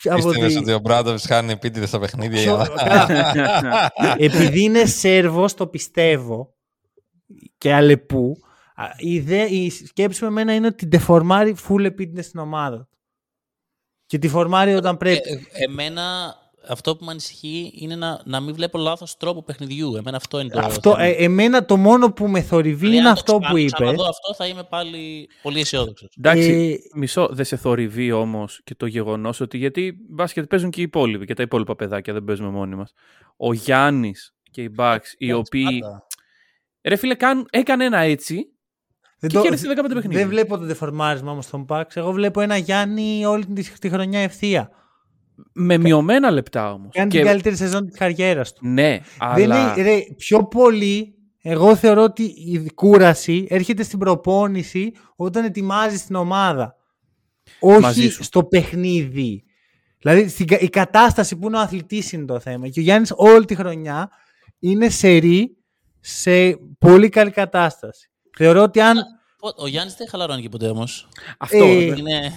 Πίστευες 0.04 0.56
ότι 0.56 0.74
ο 0.74 0.80
Μπράντοβιτς 0.80 1.26
χάνει 1.26 1.52
επίτηδες 1.52 1.88
στα 1.88 2.00
παιχνίδια. 2.00 2.68
Επειδή 4.18 4.64
είναι 4.64 4.86
Σέρβος, 4.86 5.54
το 5.54 5.68
πιστεύω 5.68 6.56
και 7.58 7.74
αλεπού. 7.74 8.38
Η, 8.98 9.14
ιδέα, 9.14 9.48
η 9.48 9.70
σκέψη 9.70 10.22
με 10.22 10.28
εμένα 10.28 10.54
είναι 10.54 10.68
ότι 10.68 10.88
τεφορμάρει 10.88 11.56
full 11.70 11.84
επίτηδες 11.84 12.26
στην 12.26 12.40
ομάδα. 12.40 12.88
Και 14.06 14.18
τη 14.18 14.28
φορμάρει 14.28 14.74
όταν 14.74 14.98
πρέπει. 14.98 15.30
Ε, 15.30 15.34
ε, 15.34 15.64
εμένα 15.64 16.36
αυτό 16.68 16.96
που 16.96 17.06
με 17.06 17.12
ανησυχεί 17.12 17.72
είναι 17.76 17.96
να, 17.96 18.22
να 18.26 18.40
μην 18.40 18.56
βλέπω 18.56 18.78
λάθος 18.78 19.18
τρόπο 19.18 19.44
παιχνιδιού. 19.44 19.96
Εμένα 19.96 20.18
αυτό 20.18 20.40
είναι 20.40 20.50
το 20.50 20.60
αυτό, 20.60 20.96
ε, 21.00 21.10
εμένα 21.10 21.66
το 21.66 21.78
μόνο 21.78 22.12
που 22.12 22.28
με 22.28 22.42
θορυβεί 22.42 22.76
δηλαδή, 22.76 22.98
είναι 22.98 23.10
αυτό 23.10 23.40
που 23.50 23.58
είπες. 23.58 23.88
Αν 23.88 23.96
δω 23.96 24.08
αυτό 24.08 24.34
θα 24.34 24.48
είμαι 24.48 24.64
πάλι 24.64 25.30
πολύ 25.42 25.60
αισιόδοξος. 25.60 26.14
Εντάξει, 26.18 26.82
ε... 26.84 26.98
μισό 27.00 27.30
δεν 27.32 27.46
σε 27.46 27.56
θορυβεί 27.56 28.12
όμως 28.12 28.62
και 28.64 28.76
το 28.76 28.86
γεγονός 28.86 29.40
ότι 29.40 29.58
γιατί 29.58 29.98
μπάσκετ 30.10 30.46
παίζουν 30.46 30.70
και 30.70 30.80
οι 30.80 30.84
υπόλοιποι 30.84 31.26
και 31.26 31.34
τα 31.34 31.44
υπόλοιπα 31.44 31.76
παιδάκια 31.76 32.14
δεν 32.14 32.24
παίζουμε 32.24 32.50
μόνοι 32.50 32.76
μας. 32.76 32.92
Ο 33.38 33.54
Γιάννης 33.54 34.34
και 34.52 34.62
οι 34.62 34.70
Μπάξ, 34.74 35.16
οι 35.18 35.32
οποίοι. 35.34 35.80
Ρε 36.84 36.96
φίλε, 36.96 37.16
καν, 37.16 37.48
έκανε 37.50 37.86
ένα 37.86 38.00
έτσι 38.00 38.46
δεν 39.22 39.30
και 39.30 39.50
το, 39.50 39.56
15 39.56 39.90
παιχνίδια. 39.94 40.20
Δεν 40.20 40.28
βλέπω 40.28 40.58
το 40.58 40.66
δεφορμάρισμα 40.66 41.32
όμως 41.32 41.46
στον 41.46 41.64
Μπάξ. 41.64 41.96
Εγώ 41.96 42.12
βλέπω 42.12 42.42
ένα 42.42 42.58
Γιάννη 42.58 43.26
όλη 43.26 43.46
τη, 43.46 43.72
τη 43.80 43.90
χρονιά 43.90 44.20
ευθεία. 44.20 44.70
Με 45.54 45.78
μειωμένα 45.78 46.32
λεπτά 46.32 46.74
όμως. 46.74 46.90
Κάνει 46.94 47.10
και... 47.10 47.18
την 47.18 47.28
καλύτερη 47.28 47.56
σεζόν 47.56 47.88
της 47.88 47.98
καριέρας 47.98 48.54
του. 48.54 48.68
Ναι, 48.68 49.00
αλλά. 49.18 49.74
Είναι, 49.74 49.82
ρε, 49.82 50.00
πιο 50.18 50.48
πολύ, 50.48 51.16
εγώ 51.42 51.76
θεωρώ 51.76 52.04
ότι 52.04 52.24
η 52.24 52.72
κούραση 52.76 53.48
έρχεται 53.50 53.84
στην 53.84 54.00
προπόνηση 54.00 54.92
όταν 55.16 55.44
ετοιμάζεις 55.44 56.06
την 56.06 56.16
ομάδα. 56.16 56.76
Όχι 57.60 58.10
στο 58.10 58.44
παιχνίδι. 58.44 59.44
Δηλαδή 60.02 60.46
η 60.60 60.70
κατάσταση 60.70 61.38
που 61.38 61.48
είναι 61.48 61.58
ο 61.58 61.60
αθλητής 61.60 62.12
είναι 62.12 62.26
το 62.26 62.40
θέμα. 62.40 62.68
Και 62.68 62.80
ο 62.80 62.84
Γιάννης 62.84 63.14
όλη 63.16 63.46
τη 63.46 63.56
χρονιά 63.56 64.10
είναι 64.60 64.90
σερή 64.90 65.58
σε 66.00 66.58
πολύ 66.80 67.10
καλή 67.10 67.32
κατάσταση. 67.32 68.10
Θεωρώ 68.38 68.62
ότι 68.62 68.82
αν 68.82 68.98
ο 69.56 69.68
Γιάννης 69.68 69.96
δεν 69.96 70.08
χαλαρώνει 70.10 70.42
και 70.42 70.50
ποτέ 70.50 70.68
όμως. 70.68 71.08
Αυτό 71.38 71.64
ε, 71.64 71.84
είναι, 71.84 72.34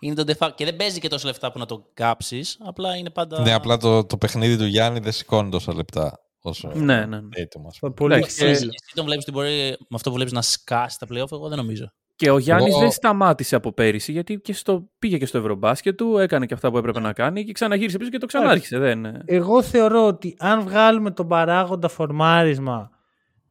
είναι 0.00 0.14
το 0.14 0.22
de 0.26 0.50
Και 0.54 0.64
δεν 0.64 0.76
παίζει 0.76 1.00
και 1.00 1.08
τόσο 1.08 1.26
λεφτά 1.26 1.52
που 1.52 1.58
να 1.58 1.66
το 1.66 1.90
κάψεις. 1.94 2.58
Απλά 2.64 2.96
είναι 2.96 3.10
πάντα. 3.10 3.40
Ναι, 3.40 3.52
απλά 3.52 3.76
το, 3.76 4.04
το 4.04 4.16
παιχνίδι 4.16 4.56
του 4.56 4.64
Γιάννη 4.64 4.98
δεν 4.98 5.12
σηκώνει 5.12 5.50
τόσα 5.50 5.74
λεπτά. 5.74 6.20
Όσο 6.40 6.70
ναι, 6.74 7.06
ναι. 7.06 7.20
ναι. 7.20 7.90
Πολύ 7.94 8.14
Εσύ 8.14 8.68
τον 8.94 9.04
βλέπεις 9.04 9.22
ότι 9.22 9.32
μπορεί 9.32 9.76
με 9.78 9.94
αυτό 9.94 10.08
που 10.08 10.14
βλέπεις 10.14 10.32
να 10.32 10.42
σκάσει 10.42 10.98
τα 10.98 11.06
playoff, 11.10 11.32
εγώ 11.32 11.48
δεν 11.48 11.58
νομίζω. 11.58 11.92
Και 12.16 12.30
ο 12.30 12.38
Γιάννης 12.38 12.76
δεν 12.76 12.90
σταμάτησε 12.90 13.56
από 13.56 13.72
πέρυσι, 13.72 14.12
γιατί 14.12 14.40
και 14.40 14.52
στο, 14.52 14.88
πήγε 14.98 15.18
και 15.18 15.26
στο 15.26 15.38
Ευρωμπάσκετ 15.38 15.96
του, 15.96 16.18
έκανε 16.18 16.46
και 16.46 16.54
αυτά 16.54 16.70
που 16.70 16.78
έπρεπε 16.78 17.00
να 17.00 17.12
κάνει 17.12 17.44
και 17.44 17.52
ξαναγύρισε 17.52 17.98
πίσω 17.98 18.10
και 18.10 18.18
το 18.18 18.26
ξανάρχισε. 18.26 18.78
Δεν... 18.78 19.22
Εγώ 19.24 19.62
θεωρώ 19.62 20.06
ότι 20.06 20.36
αν 20.38 20.60
βγάλουμε 20.60 21.10
τον 21.10 21.28
παράγοντα 21.28 21.88
φορμάρισμα, 21.88 22.90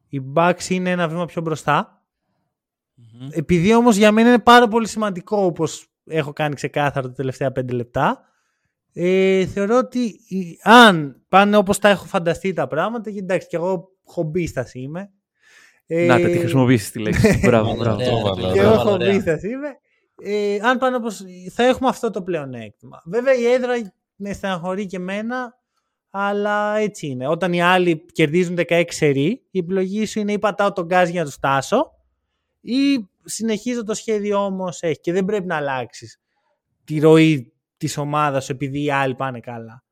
η 0.08 0.20
Bucks 0.34 0.68
είναι 0.68 0.90
ένα 0.90 1.08
βήμα 1.08 1.24
πιο 1.24 1.42
μπροστά. 1.42 1.95
Mm-hmm. 2.98 3.28
Επειδή 3.30 3.74
όμως 3.74 3.96
για 3.96 4.12
μένα 4.12 4.28
είναι 4.28 4.38
πάρα 4.38 4.68
πολύ 4.68 4.88
σημαντικό, 4.88 5.44
όπως 5.44 5.86
έχω 6.04 6.32
κάνει 6.32 6.54
ξεκάθαρα 6.54 7.08
τα 7.08 7.14
τελευταία 7.14 7.52
πέντε 7.52 7.72
λεπτά, 7.72 8.20
ε, 8.92 9.46
θεωρώ 9.46 9.76
ότι 9.76 10.20
αν 10.62 11.22
πάνε 11.28 11.56
όπως 11.56 11.78
τα 11.78 11.88
έχω 11.88 12.04
φανταστεί 12.04 12.52
τα 12.52 12.66
πράγματα, 12.66 13.10
και 13.10 13.18
εντάξει, 13.18 13.48
και 13.48 13.56
εγώ 13.56 13.88
χομπίστας 14.04 14.74
είμαι. 14.74 15.10
Ε, 15.86 16.06
Να, 16.06 16.16
τη 16.16 16.38
χρησιμοποιήσεις 16.38 16.90
τη 16.90 16.98
λέξη. 16.98 17.40
μπράβο, 17.46 17.74
μπράβο. 17.74 18.00
Και 18.52 18.60
εγώ 18.60 18.78
χομπίστας 18.78 19.42
είμαι. 19.42 19.78
Ε, 20.22 20.58
αν 20.62 20.78
πάνε 20.78 20.96
όπως 20.96 21.24
θα 21.52 21.64
έχουμε 21.64 21.88
αυτό 21.88 22.10
το 22.10 22.22
πλεονέκτημα. 22.22 23.02
Βέβαια 23.04 23.34
η 23.34 23.44
έδρα 23.44 23.72
με 24.16 24.32
στεναχωρεί 24.32 24.86
και 24.86 24.96
εμένα, 24.96 25.54
αλλά 26.10 26.76
έτσι 26.76 27.06
είναι. 27.06 27.28
Όταν 27.28 27.52
οι 27.52 27.62
άλλοι 27.62 28.04
κερδίζουν 28.12 28.58
16 28.68 28.84
σερί, 28.88 29.42
η 29.50 29.58
επιλογή 29.58 30.06
σου 30.06 30.18
είναι 30.18 30.32
ή 30.32 30.38
πατάω 30.38 30.72
τον 30.72 30.84
γκάζ 30.84 31.08
για 31.08 31.20
να 31.20 31.26
τους 31.26 31.34
φτάσω 31.34 31.95
ή 32.66 33.08
συνεχίζω 33.24 33.84
το 33.84 33.94
σχέδιο 33.94 34.44
όμω 34.44 34.68
έχει 34.80 35.00
και 35.00 35.12
δεν 35.12 35.24
πρέπει 35.24 35.46
να 35.46 35.56
αλλάξεις 35.56 36.20
τη 36.84 36.98
ροή 36.98 37.52
της 37.76 37.96
ομάδας 37.96 38.44
σου 38.44 38.52
επειδή 38.52 38.82
οι 38.82 38.90
άλλοι 38.90 39.14
πάνε 39.14 39.40
καλά. 39.40 39.84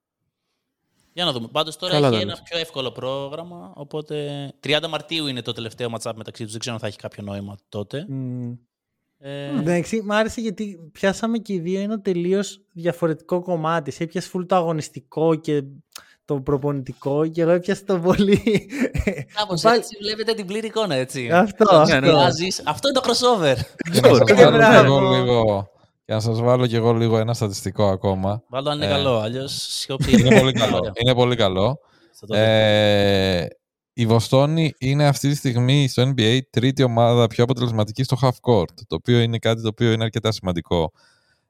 Για 1.13 1.25
να 1.25 1.33
δούμε. 1.33 1.49
Πάντως 1.53 1.77
τώρα 1.77 1.97
έχει 1.97 2.21
ένα 2.21 2.39
πιο 2.45 2.59
εύκολο 2.59 2.93
πρόγραμμα. 2.93 3.73
Οπότε 3.77 4.49
30 4.67 4.87
Μαρτίου 4.91 5.27
είναι 5.27 5.43
το 5.43 5.53
τελευταίο 5.53 5.89
matchup 5.93 6.13
μεταξύ 6.15 6.43
τους. 6.43 6.51
Δεν 6.51 6.61
ξέρω 6.61 6.75
αν 6.75 6.81
θα 6.81 6.87
έχει 6.87 6.97
κάποιο 6.97 7.23
νόημα 7.23 7.57
τότε. 7.69 8.07
Mm. 8.11 8.59
Ε... 9.19 9.59
Εντάξει, 9.59 10.03
μ' 10.03 10.13
άρεσε 10.13 10.41
γιατί 10.41 10.91
πιάσαμε 10.93 11.39
και 11.39 11.53
οι 11.53 11.59
δύο 11.59 11.81
ένα 11.81 12.01
τελείως 12.01 12.61
διαφορετικό 12.73 13.43
κομμάτι. 13.43 13.91
Σε 13.91 14.03
έπιασε 14.03 14.29
φουλ 14.29 14.45
το 14.45 14.55
αγωνιστικό 14.57 15.35
και 15.35 15.63
το 16.25 16.41
προπονητικό 16.41 17.27
και 17.27 17.43
εγώ 17.43 17.51
έπιασα 17.51 17.85
το 17.85 17.99
πολύ. 17.99 18.69
Κάπως 19.35 19.63
Πάλι... 19.63 19.79
έτσι 19.79 19.97
βλέπετε 20.01 20.35
την 20.35 20.47
πλήρη 20.47 20.67
εικόνα, 20.67 20.95
έτσι. 20.95 21.31
Αυτό, 21.33 21.77
αυτό. 21.77 22.17
αυτό 22.65 22.89
είναι 22.89 23.01
το 23.01 23.03
crossover. 23.05 23.57
Να 24.53 24.83
λίγο 24.83 25.69
Και 26.05 26.13
να 26.13 26.21
σας 26.21 26.41
βάλω 26.41 26.67
κι 26.67 26.77
εγώ 26.77 26.93
λίγο 26.93 27.19
ένα 27.19 27.35
στατιστικό 27.35 27.89
ακόμα. 27.89 28.43
Βάλω 28.49 28.71
αν 28.71 28.77
είναι 28.77 28.87
Ε, 28.87 28.89
καλό, 28.89 29.19
αλλιώς 29.19 29.53
σιώψη. 29.53 30.21
Είναι 30.21 30.39
πολύ 30.39 30.53
καλό. 30.53 30.93
Είναι 30.95 31.15
πολύ 31.15 31.37
καλό. 31.37 31.79
Θα 32.13 32.27
το 32.27 32.35
δω. 32.35 32.41
Ε, 32.41 33.49
η 33.93 34.07
Βοστόνη 34.07 34.75
είναι 34.79 35.07
αυτή 35.07 35.29
τη 35.29 35.35
στιγμή 35.35 35.89
στο 35.89 36.13
NBA 36.17 36.39
τρίτη 36.51 36.83
ομάδα 36.83 37.27
πιο 37.27 37.45
αποτελεσματική 37.45 38.03
στο 38.03 38.17
half 38.23 38.53
court, 38.53 38.75
το 38.87 38.95
οποίο 38.95 39.19
είναι 39.19 39.39
κάτι 39.39 39.63
το 39.63 39.69
οποίο 39.69 39.93
είναι 39.93 40.05
αρκετά 40.05 40.33
σημαντικό 40.33 40.93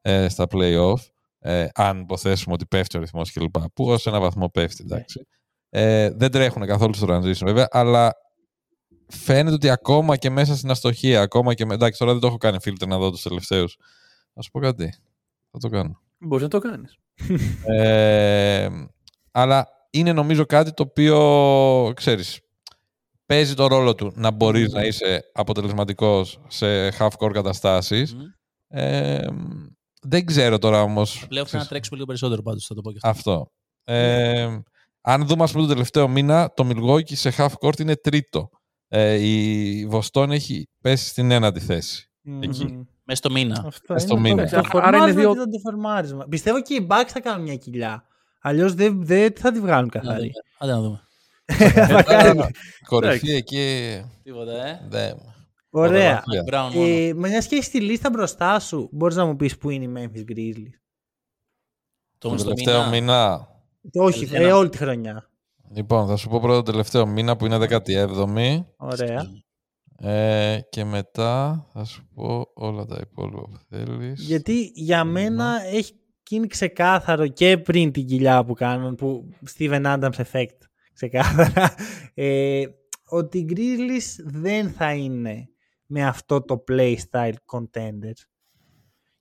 ε, 0.02 0.28
στα 0.28 0.46
play-off, 0.50 1.00
ε, 1.46 1.66
αν 1.74 2.00
υποθέσουμε 2.00 2.54
ότι 2.54 2.66
πέφτει 2.66 2.96
ο 2.96 3.00
ρυθμός 3.00 3.32
κλπ. 3.32 3.56
Που 3.74 3.84
ως 3.84 4.06
ένα 4.06 4.20
βαθμό 4.20 4.48
πέφτει, 4.48 4.82
εντάξει. 4.86 5.26
Ε, 5.68 6.10
δεν 6.10 6.30
τρέχουν 6.30 6.66
καθόλου 6.66 6.94
στο 6.94 7.06
transition 7.10 7.44
βέβαια, 7.44 7.68
αλλά 7.70 8.12
φαίνεται 9.06 9.54
ότι 9.54 9.70
ακόμα 9.70 10.16
και 10.16 10.30
μέσα 10.30 10.56
στην 10.56 10.70
αστοχία, 10.70 11.20
ακόμα 11.20 11.54
και 11.54 11.64
με... 11.64 11.74
Εντάξει, 11.74 11.98
τώρα 11.98 12.12
δεν 12.12 12.20
το 12.20 12.26
έχω 12.26 12.36
κάνει 12.36 12.60
φίλτρο 12.60 12.88
να 12.88 12.98
δω 12.98 13.10
τους 13.10 13.22
τελευταίους. 13.22 13.76
Να 14.32 14.42
σου 14.42 14.50
πω 14.50 14.60
κάτι. 14.60 14.94
Θα 15.50 15.58
το 15.58 15.68
κάνω. 15.68 16.00
Μπορείς 16.18 16.42
να 16.42 16.50
το 16.50 16.58
κάνεις. 16.58 16.96
Ε, 17.64 18.68
αλλά 19.30 19.68
είναι 19.90 20.12
νομίζω 20.12 20.46
κάτι 20.46 20.72
το 20.72 20.82
οποίο, 20.82 21.92
ξέρεις, 21.94 22.40
παίζει 23.26 23.54
το 23.54 23.66
ρόλο 23.66 23.94
του 23.94 24.12
να 24.14 24.30
μπορείς 24.30 24.72
να 24.72 24.84
είσαι 24.84 25.30
αποτελεσματικός 25.32 26.40
σε 26.48 26.88
half-core 26.88 27.32
καταστάσεις. 27.32 28.14
Μμ. 28.14 28.20
Ε, 28.68 29.26
δεν 30.04 30.24
ξέρω 30.26 30.58
τώρα 30.58 30.82
όμως 30.82 31.24
Πλέον 31.28 31.46
θα 31.46 31.58
να 31.58 31.66
τρέξουμε 31.66 31.94
λίγο 31.96 32.06
περισσότερο 32.08 32.42
πάντως, 32.42 32.66
θα 32.66 32.74
το 32.74 32.80
πω 32.80 32.92
και 32.92 32.98
αυτό. 33.02 33.30
αυτό. 33.30 33.50
Ε, 33.84 34.58
αν 35.00 35.26
δούμε 35.26 35.42
ας 35.42 35.50
πούμε 35.52 35.62
τον 35.64 35.72
τελευταίο 35.72 36.08
μήνα, 36.08 36.52
το 36.54 36.68
Milwaukee 36.72 37.14
σε 37.16 37.32
half-court 37.36 37.80
είναι 37.80 37.96
τρίτο. 37.96 38.48
Ε, 38.88 39.12
η 39.14 39.86
Βοστόνη 39.86 40.34
έχει 40.34 40.68
πέσει 40.80 41.06
στην 41.08 41.30
ένατη 41.30 41.60
θέση. 41.60 42.10
Εκεί. 42.40 42.64
Μμμ. 42.64 42.82
Μέσα 43.04 43.18
στο 43.18 43.30
μήνα. 43.30 43.62
Αυτό 43.66 43.98
Στο 43.98 44.12
είναι 44.16 44.20
μήνα. 44.28 44.48
το, 44.48 44.60
το 44.60 44.78
Άρα 44.78 44.86
είναι 44.86 44.90
φορμάρισμα 44.90 45.20
δύο- 45.20 45.32
και 45.32 45.38
το 45.38 45.44
ντεφορμάρισμα. 45.48 46.26
Πιστεύω 46.28 46.62
και 46.62 46.74
οι 46.74 46.86
Bucks 46.90 47.08
θα 47.08 47.20
κάνουν 47.20 47.42
μια 47.42 47.56
κοιλιά. 47.56 48.04
Αλλιώς 48.40 48.74
δεν, 48.74 49.04
δεν 49.06 49.32
θα 49.36 49.52
τη 49.52 49.60
βγάλουν 49.60 49.90
Να 49.94 50.00
καθαρή. 50.00 50.32
δούμε. 50.32 50.32
Άντε 50.58 50.72
να 50.72 50.80
δούμε. 50.80 51.00
Μακάρι. 51.92 52.40
Κορυφή 52.86 53.30
εκεί. 53.34 54.00
Τίποτα, 54.22 54.66
ε. 54.66 55.14
Δεν. 55.80 55.90
Ωραία. 55.90 56.22
Ωραία. 56.28 56.68
Brown 56.70 56.74
μόνο. 56.74 56.86
Ε, 56.88 57.12
με 57.14 57.28
μια 57.28 57.42
σχέση 57.42 57.62
στη 57.62 57.80
λίστα 57.80 58.10
μπροστά 58.10 58.58
σου, 58.60 58.88
μπορείς 58.92 59.16
να 59.16 59.24
μου 59.24 59.36
πεις 59.36 59.56
πού 59.58 59.70
είναι 59.70 59.84
η 59.84 59.92
Memphis 60.14 60.30
Grizzlies; 60.32 60.74
Το 62.18 62.28
Το 62.28 62.36
στο 62.38 62.48
τελευταίο 62.48 62.80
μήνα. 62.80 62.90
μήνα. 62.90 63.48
Το 63.90 64.02
όχι, 64.04 64.28
Ένα. 64.34 64.48
ε, 64.48 64.52
όλη 64.52 64.68
τη 64.68 64.76
χρονιά. 64.76 65.28
Λοιπόν, 65.74 66.06
θα 66.06 66.16
σου 66.16 66.28
πω 66.28 66.40
πρώτα 66.40 66.62
το 66.62 66.70
τελευταίο 66.70 67.06
μήνα 67.06 67.36
που 67.36 67.46
είναι 67.46 67.58
17η. 67.58 68.64
Ωραία. 68.76 69.26
Ε, 69.98 70.58
και 70.70 70.84
μετά 70.84 71.66
θα 71.72 71.84
σου 71.84 72.08
πω 72.14 72.50
όλα 72.54 72.84
τα 72.84 72.98
υπόλοιπα 73.00 73.40
που 73.40 73.58
θέλεις. 73.68 74.20
Γιατί 74.20 74.70
για 74.74 75.04
μένα 75.04 75.60
έχει 75.72 75.92
γίνει 76.28 76.46
ξεκάθαρο 76.46 77.26
και 77.28 77.58
πριν 77.58 77.92
την 77.92 78.06
κοιλιά 78.06 78.44
που 78.44 78.52
κάνουν, 78.54 78.94
που 78.94 79.28
Steven 79.58 79.82
Adams 79.84 80.10
effect, 80.32 80.58
ξεκάθαρα, 80.94 81.74
ε, 82.14 82.64
ότι 83.08 83.38
οι 83.38 83.48
Grizzlies 83.50 84.24
δεν 84.24 84.70
θα 84.70 84.94
είναι 84.94 85.48
με 85.86 86.04
αυτό 86.06 86.42
το 86.42 86.64
playstyle 86.68 87.34
contenders. 87.52 88.22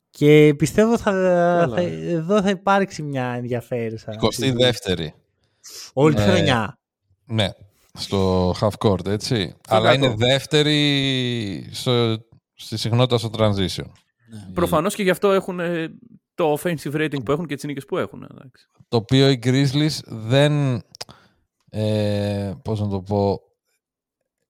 Και 0.10 0.54
πιστεύω 0.58 0.98
θα, 0.98 1.12
θα, 1.76 1.82
εδώ 1.82 2.42
θα 2.42 2.50
υπάρξει 2.50 3.02
μια 3.02 3.26
ενδιαφέρουσα. 3.26 4.16
22η. 4.20 5.08
Όλη 5.94 6.16
τη 6.16 6.22
Ε, 6.22 6.26
χρονιά. 6.26 6.80
Ναι, 7.26 7.50
στο 7.94 8.50
half 8.62 8.70
court, 8.80 9.06
έτσι. 9.08 9.56
Αλλά 9.68 9.92
κάτω. 9.92 10.06
είναι 10.06 10.16
δεύτερη 10.16 11.70
στο, 11.72 12.18
στη 12.54 12.78
συχνότητα 12.78 13.18
στο 13.18 13.30
transition. 13.38 13.86
Προφανώς 14.54 14.96
και 14.96 15.04
γι' 15.04 15.10
αυτό 15.10 15.32
έχουν 15.32 15.60
ε, 15.60 15.88
το 16.36 16.58
offensive 16.60 16.94
rating 16.96 17.24
που 17.26 17.32
έχουν 17.32 17.46
και 17.46 17.56
τις 17.56 17.64
νίκες 17.64 17.86
που 17.86 17.98
έχουν. 17.98 18.28
εντάξει. 18.32 18.68
Το 18.88 18.98
οποίο 18.98 19.30
οι 19.30 19.40
Grizzlies 19.44 20.00
δεν... 20.06 20.82
Ε, 21.70 22.54
πώς 22.64 22.80
να 22.80 22.88
το 22.88 23.02
πω... 23.02 23.42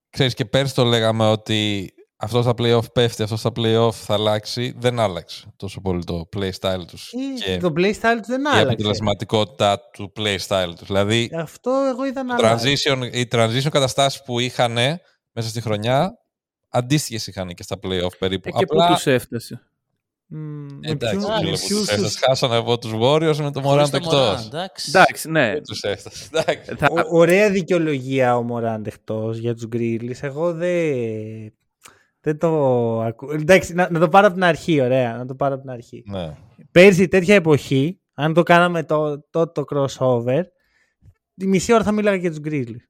Ξέρεις 0.10 0.34
και 0.34 0.46
πέρσι 0.46 0.76
το 0.76 0.84
λέγαμε 0.84 1.26
ότι 1.30 1.93
αυτό 2.24 2.42
στα 2.42 2.54
play-off 2.58 2.92
πέφτει, 2.94 3.24
αυτό 3.24 3.36
στα 3.38 3.52
play-off 3.56 3.92
θα 3.92 4.14
αλλάξει. 4.14 4.74
Δεν 4.78 5.00
άλλαξε 5.00 5.54
τόσο 5.56 5.82
πολύ 5.82 6.04
το 6.04 6.30
play 6.38 6.50
style 6.60 6.86
τους 6.88 7.14
Ε, 7.48 7.52
και 7.54 7.58
το 7.62 7.74
playstyle 7.78 8.18
τους 8.18 8.28
δεν 8.28 8.42
η 8.42 8.46
άλλαξε. 8.48 8.62
αποτελεσματικότητα 8.62 9.80
του 9.94 10.12
play 10.18 10.38
style 10.48 10.74
τους. 10.78 10.88
Δηλαδή 10.88 11.30
Αυτό 11.36 11.72
εγώ 11.92 12.06
είδα 12.06 12.24
να 12.24 12.36
το 12.36 12.46
αλλάζει. 12.48 12.74
transition, 12.86 13.10
οι 13.14 13.28
transition 13.32 13.70
καταστάσεις 13.72 14.24
που 14.24 14.40
είχαν 14.40 14.74
μέσα 15.32 15.50
στη 15.50 15.62
χρονιά 15.62 16.18
αντίστοιχες 16.70 17.28
είχαν 17.28 17.48
και 17.48 17.64
στα 17.64 17.76
play-off 17.84 18.18
περίπου. 18.20 18.50
Ε, 18.50 18.52
και 18.52 18.64
Απλά, 18.64 18.88
πού 18.88 18.94
τους 18.94 19.06
έφτασε; 19.08 19.62
Μμ, 20.28 20.38
με 20.40 20.90
εντάξει, 20.90 21.16
ποιους- 21.18 21.26
φίλε, 21.38 21.50
με 21.50 21.52
που 21.52 21.58
ποιους 21.58 21.68
τους 21.68 21.78
τους- 21.80 21.90
έφτασες. 21.90 22.20
Χάσανε 22.28 22.56
από 22.56 22.78
τους 22.78 22.92
Warriors 23.02 23.36
με 23.38 23.52
το 23.52 23.62
Χωρίς 23.62 23.88
Morant 23.88 23.90
το 23.90 23.98
εκτός. 23.98 24.42
Morant, 24.44 24.46
εντάξει. 24.46 24.90
Εντάξει, 24.96 25.30
ναι. 25.30 25.52
Δεν 25.54 25.64
τους 25.64 25.82
έφτασες. 25.84 26.30
Εντάξει. 26.34 26.76
Θα- 26.76 26.88
Ο- 26.92 27.18
ωραία 27.18 27.50
δικαιολογία 27.50 28.38
ο 28.38 28.42
Μωράντ 28.44 28.88
εκτός 28.88 29.38
για 29.38 29.54
τους 29.56 29.68
Grizzlies. 29.74 30.18
Εγώ 30.22 30.54
δεν, 30.54 31.54
δεν 32.24 32.38
το 32.38 32.50
ακούω. 33.02 33.32
Εντάξει, 33.32 33.74
να, 33.74 33.92
να 33.92 34.00
το 34.00 34.10
πάρω 34.10 34.26
από 34.26 34.36
την 34.36 34.44
αρχή, 34.44 34.82
ωραία. 34.82 35.18
Να 35.18 35.26
το 35.26 35.36
πάρω 35.36 35.54
από 35.54 35.64
την 35.64 35.72
αρχή. 35.72 36.04
Ναι. 36.06 36.38
Πέρσι 36.72 37.08
τέτοια 37.08 37.36
εποχή, 37.36 38.02
αν 38.14 38.34
το 38.34 38.44
κάναμε 38.44 38.84
το, 38.84 39.28
το, 39.30 39.52
το 39.52 39.64
crossover, 39.70 40.42
τη 41.36 41.48
μισή 41.48 41.74
ώρα 41.74 41.84
θα 41.84 41.92
μίλαγα 41.92 42.16
για 42.16 42.30
τους 42.30 42.40
Grizzlies. 42.44 42.86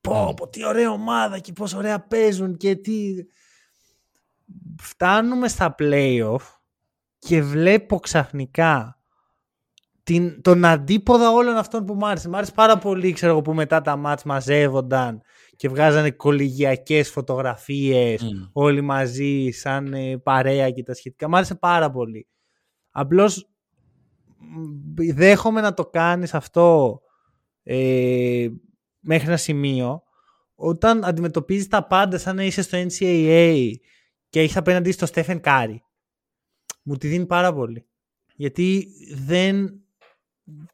Πω, 0.00 0.34
πω, 0.36 0.48
τι 0.48 0.66
ωραία 0.66 0.90
ομάδα 0.90 1.38
και 1.38 1.52
πόσο 1.52 1.76
ωραία 1.76 2.06
παίζουν 2.06 2.56
και 2.56 2.74
τι... 2.74 3.14
Φτάνουμε 4.82 5.48
στα 5.48 5.74
playoff 5.78 6.42
και 7.18 7.42
βλέπω 7.42 7.98
ξαφνικά 7.98 8.98
την, 10.02 10.42
τον 10.42 10.64
αντίποδα 10.64 11.30
όλων 11.30 11.56
αυτών 11.56 11.84
που 11.84 11.94
μου 11.94 12.06
άρεσε. 12.06 12.28
Μ' 12.28 12.34
άρεσε 12.34 12.52
πάρα 12.52 12.78
πολύ, 12.78 13.12
ξέρω 13.12 13.32
εγώ, 13.32 13.42
που 13.42 13.54
μετά 13.54 13.80
τα 13.80 13.96
μάτς 13.96 14.22
μαζεύονταν 14.24 15.22
και 15.56 15.68
βγάζανε 15.68 16.10
κολυγιακές 16.10 17.10
φωτογραφίες 17.10 18.22
Μμ. 18.22 18.44
όλοι 18.52 18.80
μαζί 18.80 19.50
σαν 19.50 19.92
ε, 19.94 20.18
παρέα 20.18 20.70
και 20.70 20.82
τα 20.82 20.94
σχετικά. 20.94 21.28
Μ' 21.28 21.34
άρεσε 21.34 21.54
πάρα 21.54 21.90
πολύ. 21.90 22.28
Απλώς 22.90 23.50
μ, 24.38 24.94
δέχομαι 25.12 25.60
να 25.60 25.74
το 25.74 25.86
κάνεις 25.86 26.34
αυτό 26.34 27.00
ε, 27.62 28.48
μέχρι 29.00 29.26
ένα 29.26 29.36
σημείο 29.36 30.02
όταν 30.54 31.04
αντιμετωπίζεις 31.04 31.68
τα 31.68 31.86
πάντα 31.86 32.18
σαν 32.18 32.36
να 32.36 32.44
είσαι 32.44 32.62
στο 32.62 32.78
NCAA 32.78 33.70
και 34.28 34.40
έχεις 34.40 34.56
απέναντι 34.56 34.92
στο 34.92 35.06
Στέφεν 35.06 35.40
Κάρι. 35.40 35.84
Μου 36.82 36.96
τη 36.96 37.08
δίνει 37.08 37.26
πάρα 37.26 37.54
πολύ. 37.54 37.86
Γιατί 38.34 38.88
δεν 39.14 39.80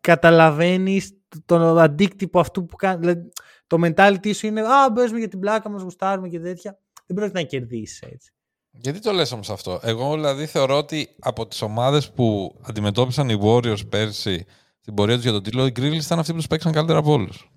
καταλαβαίνεις 0.01 1.13
τον 1.45 1.79
αντίκτυπο 1.79 2.41
αυτού 2.41 2.65
που 2.65 2.77
κάνει. 2.77 2.99
Δηλαδή, 2.99 3.29
το 3.73 3.79
mentality 3.85 4.35
σου 4.35 4.47
είναι 4.47 4.61
«Α, 4.61 4.93
παίζουμε 4.93 5.19
για 5.19 5.29
την 5.29 5.39
πλάκα 5.39 5.71
μας, 5.71 5.83
γουστάρουμε 5.83 6.29
και 6.29 6.41
τέτοια». 6.41 6.79
Δεν 7.07 7.17
πρόκειται 7.17 7.39
να 7.41 7.45
κερδίσεις 7.45 8.01
έτσι. 8.01 8.33
Γιατί 8.71 9.01
το 9.01 9.13
λες 9.13 9.33
όμως 9.33 9.51
αυτό; 9.51 9.81
Εγώ 9.83 10.15
δηλαδή 10.15 10.47
θεωρώ 10.47 10.77
ότι 10.77 11.09
από 11.19 11.47
τις 11.47 11.63
ομάδες 11.63 12.11
που 12.11 12.57
αντιμετώπισαν 12.63 13.29
οι 13.29 13.39
Warriors 13.43 13.89
πέρσι 13.89 14.47
στην 14.81 14.95
πορεία 14.95 15.15
τους 15.15 15.25
για 15.25 15.33
τον 15.33 15.43
τίτλο, 15.43 15.67
οι 15.67 15.73
Grizzlies 15.77 16.03
ήταν 16.05 16.19
αυτοί 16.19 16.31
που 16.31 16.39
τους 16.39 16.47
παίξαν 16.47 16.73
καλύτερα 16.73 16.99
από 16.99 17.13
όλους. 17.13 17.51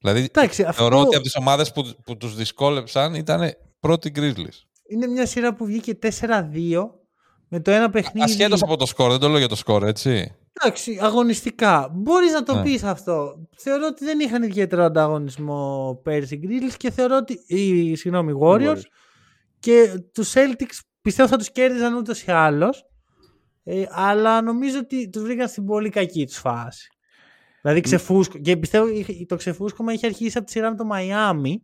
Δηλαδή 0.00 0.28
Εντάξει, 0.34 0.62
αυτό 0.62 0.80
θεωρώ 0.80 1.00
ότι 1.00 1.14
από 1.14 1.24
τις 1.24 1.36
ομάδες 1.36 1.72
που, 1.72 1.94
που 2.04 2.16
τους 2.16 2.34
δυσκόλεψαν 2.36 3.14
ήταν 3.14 3.52
πρώτοι 3.80 4.12
Grizzlies. 4.14 4.58
είναι 4.88 5.06
μια 5.06 5.26
σειρά 5.26 5.54
που 5.54 5.64
βγήκε 5.64 5.98
4-2 6.02 6.90
με 7.48 7.60
το 7.60 7.70
ένα 7.70 7.90
παιχνίδι. 7.90 8.24
Ασχέτως 8.24 8.62
από 8.62 8.76
το 8.76 8.86
σκορ, 8.86 9.10
δεν 9.10 9.20
το 9.20 9.28
λέω 9.28 9.38
για 9.38 9.48
το 9.48 9.56
σκορ, 9.56 9.84
έτσι. 9.84 10.36
Εντάξει, 10.52 10.98
αγωνιστικά. 11.00 11.88
Μπορείς 11.94 12.32
να 12.32 12.42
το 12.42 12.54
Ναι. 12.54 12.62
πεις 12.62 12.82
αυτό. 12.82 13.46
Θεωρώ 13.56 13.86
ότι 13.86 14.04
δεν 14.04 14.20
είχαν 14.20 14.42
ιδιαίτερο 14.42 14.84
ανταγωνισμό 14.84 15.94
πέρσι 16.02 16.34
οι 16.34 16.40
Grizzlies 16.44 16.74
και 16.76 16.90
θεωρώ 16.90 17.16
ότι. 17.16 17.44
Οι, 17.46 17.94
συγγνώμη, 17.96 18.32
οι 18.32 18.36
Warriors. 18.40 18.80
Και 19.58 20.02
τους 20.14 20.32
Celtics 20.34 20.78
πιστεύω 21.02 21.28
θα 21.28 21.36
τους 21.36 21.50
κέρδιζαν 21.52 21.94
ούτως 21.94 22.22
ή 22.22 22.30
άλλως. 22.30 22.84
Ε, 23.64 23.84
αλλά 23.90 24.42
νομίζω 24.42 24.78
ότι 24.78 25.08
τους 25.10 25.22
βρήκαν 25.22 25.48
στην 25.48 25.64
πολύ 25.64 25.88
κακή 25.90 26.26
τους 26.26 26.36
φάση. 26.38 26.88
Δηλαδή 27.62 27.80
ξεφούσκω. 27.80 28.38
Και 28.38 28.56
πιστεύω 28.56 28.88
είχε- 28.88 29.26
το 29.26 29.36
ξεφούσκωμα 29.36 29.92
είχε 29.92 30.06
αρχίσει 30.06 30.36
από 30.38 30.46
τη 30.46 30.52
σειρά 30.52 30.70
με 30.70 30.76
το 30.76 30.84
Miami. 30.92 31.54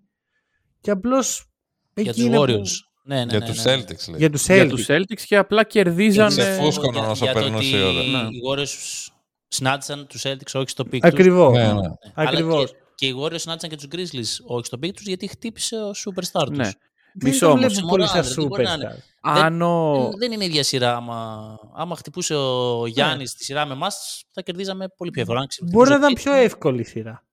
Και 0.81 0.91
απλώς. 0.91 1.51
Για 1.95 2.13
τους 2.13 2.25
Warriors. 2.31 2.88
Ναι, 3.09 3.17
ναι, 3.17 3.31
για 3.31 3.39
ναι, 3.39 3.47
τους 3.47 3.65
ναι. 3.65 3.75
Celtics, 3.75 4.09
λέει. 4.09 4.19
Για 4.19 4.31
τους 4.31 4.47
Για 4.47 4.65
Celtics. 4.65 4.69
τους 4.69 4.87
Celtics 4.89 5.23
και 5.27 5.37
απλά 5.37 5.65
κερδίζανε... 5.65 6.29
Ξεφούσκω. 6.29 6.65
Φούσκωναν 6.65 7.01
Για- 7.03 7.11
όσο 7.11 7.25
για 7.25 7.33
το 7.35 7.41
περνούσε 7.41 7.77
η 7.77 7.81
ότι 7.83 7.85
ώρα. 7.85 8.23
Ναι. 8.23 8.29
Οι 8.29 8.41
Warriors 8.51 9.07
συνάντησαν 9.49 10.07
τους 10.07 10.23
Celtics 10.27 10.53
όχι 10.55 10.69
στο 10.69 10.85
peak 10.85 11.05
Ακριβώς. 11.07 11.53
Ναι, 11.57 11.73
ναι. 11.73 11.89
Αλλά 12.15 12.29
Ακριβώς. 12.29 12.71
και, 12.71 12.77
και 12.95 13.07
οι 13.07 13.15
Warriors 13.23 13.41
συνάντησαν 13.41 13.71
και 13.71 13.77
τους 13.77 13.87
Grizzlies 13.93 14.45
όχι 14.47 14.67
στο 14.67 14.79
peak 14.79 14.97
τους 14.97 15.07
γιατί 15.07 15.27
χτύπησε 15.27 15.77
ο 15.77 15.91
superstar 15.91 16.47
τους. 16.47 16.57
Ναι. 16.57 16.71
Δεν 17.13 17.31
Μισό 17.31 17.47
το 17.47 17.53
όμως. 17.53 17.73
βλέπω 17.73 17.89
πολύ 17.89 18.05
Morant, 18.05 18.09
σαν 18.09 18.23
δεν 18.35 18.47
μπορεί 18.47 18.63
να 18.65 18.73
είναι. 18.73 18.95
superstar. 18.97 19.03
Αν 19.21 19.63
ο... 19.63 19.95
Δεν, 19.95 20.19
δεν 20.19 20.33
είναι 20.33 20.45
η 20.45 20.47
ίδια 20.47 20.63
σειρά. 20.63 20.97
Άμα, 20.97 21.47
άμα 21.75 21.97
χτυπούσε 21.97 22.35
ο 22.35 22.87
Γιάννης 22.87 23.35
τη 23.35 23.45
σειρά 23.45 23.67
με 23.67 23.73
εμάς, 23.73 24.25
θα 24.33 24.43
κερδίζαμε 24.43 24.89
πολύ 24.97 25.11
πιο 25.11 25.21
εύκολα. 25.23 25.41
Αν 25.41 25.47
Μπορεί 25.73 25.89
να 25.89 25.95
χτυπούσε 25.97 26.13
ήταν 26.23 26.35
πιο 26.35 26.43
εύκολη 26.45 26.81
η 26.81 26.85
σειρά. 26.85 27.25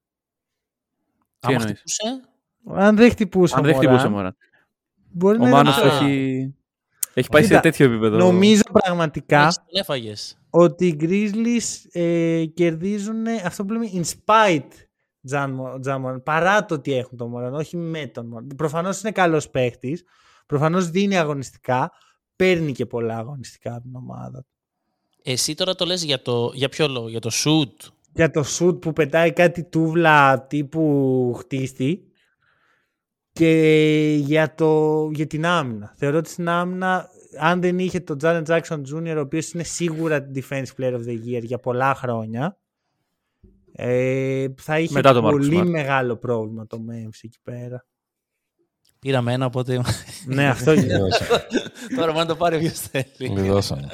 Τι 1.40 1.48
Άμα 1.48 1.56
εννοείς; 1.56 1.80
χτυπούσε. 1.80 2.30
Αν 2.76 2.96
δεν 2.96 3.10
χτυπούσε 3.12 3.56
Αν 3.58 3.62
ο 3.62 3.64
δεν 3.66 3.76
χτυπούσε 3.76 4.06
ο 4.06 4.10
Morant, 4.10 4.12
Μωράν. 4.12 4.36
Μπορεί 5.16 5.38
Ο 5.38 5.44
να 5.44 5.50
Μάνος 5.50 5.78
ήταν 5.78 5.90
Α. 5.90 5.94
έχει... 5.96 6.54
Έχει 7.14 7.30
πάει 7.30 7.42
σε 7.42 7.48
Κοίτα, 7.48 7.60
τέτοιο 7.60 7.86
επίπεδο. 7.86 8.18
Νομίζω 8.18 8.62
πραγματικά 8.72 9.42
Έχεις, 9.42 9.56
τον 9.56 9.66
έφαγες. 9.70 10.38
ότι 10.50 10.88
οι 10.88 10.98
Grizzlies 11.02 12.00
ε, 12.02 12.46
κερδίζουν 12.54 13.26
αυτό 13.46 13.66
που 13.66 13.74
λέμε 13.74 13.90
in 13.94 14.02
spite 14.04 14.68
Τζάμον, 15.82 16.24
παρά 16.24 16.66
το 16.66 16.74
ότι 16.76 16.94
έχουν 16.94 17.18
τον 17.18 17.30
Μωράν, 17.30 17.54
όχι 17.54 17.78
με 17.78 18.08
τον 18.08 18.26
Μωράν. 18.26 18.48
Προφανώς 18.56 19.02
είναι 19.02 19.12
καλός 19.12 19.50
παίχτης, 19.50 20.04
προφανώς 20.46 20.90
δίνει 20.90 21.18
αγωνιστικά, 21.18 21.92
παίρνει 22.36 22.72
και 22.72 22.86
πολλά 22.86 23.18
αγωνιστικά 23.18 23.74
από 23.74 23.82
την 23.82 23.96
ομάδα. 23.96 24.46
Εσύ 25.24 25.56
τώρα 25.56 25.76
το 25.76 25.86
λες 25.86 26.04
για, 26.04 26.22
το, 26.22 26.52
για 26.54 26.70
ποιο 26.70 26.88
λόγο, 26.88 27.10
για 27.10 27.20
το 27.20 27.30
shoot; 27.34 27.88
Για 28.14 28.32
το 28.32 28.44
shoot 28.60 28.82
που 28.82 28.94
πετάει 28.94 29.34
κάτι 29.34 29.64
τούβλα 29.64 30.42
τύπου 30.48 31.34
χτίστη 31.38 32.05
και 33.36 34.16
για, 34.20 34.56
το, 34.56 35.10
για 35.14 35.28
την 35.28 35.46
άμυνα. 35.46 35.94
Θεωρώ 35.96 36.18
ότι 36.18 36.30
στην 36.30 36.50
άμυνα, 36.50 37.10
αν 37.40 37.62
δεν 37.62 37.80
είχε 37.80 38.00
τον 38.00 38.18
Jalen 38.22 38.44
Jackson 38.46 38.82
Jr., 38.94 39.14
ο 39.16 39.20
οποίος 39.20 39.52
είναι 39.52 39.64
σίγουρα 39.64 40.32
Defense 40.36 40.66
Player 40.78 40.94
of 40.94 41.06
the 41.08 41.20
Year 41.26 41.42
για 41.44 41.60
πολλά 41.60 41.96
χρόνια, 41.96 42.58
ε, 43.72 44.48
θα 44.58 44.80
είχε 44.80 44.94
Μετά 44.94 45.14
το 45.14 45.28
Marcus 45.28 45.32
πολύ 45.32 45.60
Smart. 45.62 45.68
μεγάλο 45.70 46.16
πρόβλημα 46.16 46.68
το 46.68 46.78
Memphis 46.90 47.20
εκεί 47.22 47.38
πέρα. 47.44 47.86
Πήραμε 49.00 49.34
ένα, 49.34 49.46
οπότε 49.46 49.82
ναι, 50.26 50.48
αυτό 50.48 50.74
είναι. 50.74 50.84
Λιδώσανε. 50.84 51.40
τώρα 51.96 52.06
μπορεί 52.06 52.18
να 52.18 52.26
το 52.26 52.36
πάρει 52.36 52.56
όποιος 52.56 52.80
θέλει. 52.80 53.06
Λιδώσανε. 53.18 53.90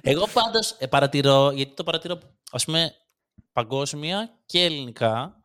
Εγώ 0.00 0.26
πάντως 0.32 0.76
ε, 0.78 0.86
παρατηρώ, 0.86 1.50
γιατί 1.50 1.74
το 1.74 1.84
παρατηρώ 1.84 2.18
ας 2.50 2.64
πούμε 2.64 2.92
παγκόσμια 3.52 4.30
και 4.46 4.64
ελληνικά, 4.64 5.42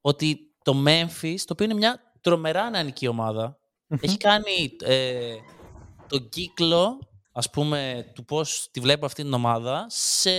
ότι 0.00 0.49
το 0.64 0.82
Memphis, 0.86 1.34
το 1.36 1.52
οποίο 1.52 1.64
είναι 1.64 1.74
μια 1.74 2.00
τρομερά 2.20 2.70
νεανική 2.70 3.06
ομάδα, 3.08 3.58
έχει 4.00 4.16
κάνει 4.16 4.76
ε, 4.84 5.34
τον 6.08 6.28
κύκλο, 6.28 6.98
ας 7.32 7.50
πούμε, 7.50 8.10
του 8.14 8.24
πώς 8.24 8.68
τη 8.70 8.80
βλέπω 8.80 9.06
αυτή 9.06 9.22
την 9.22 9.32
ομάδα 9.32 9.86
σε 9.88 10.30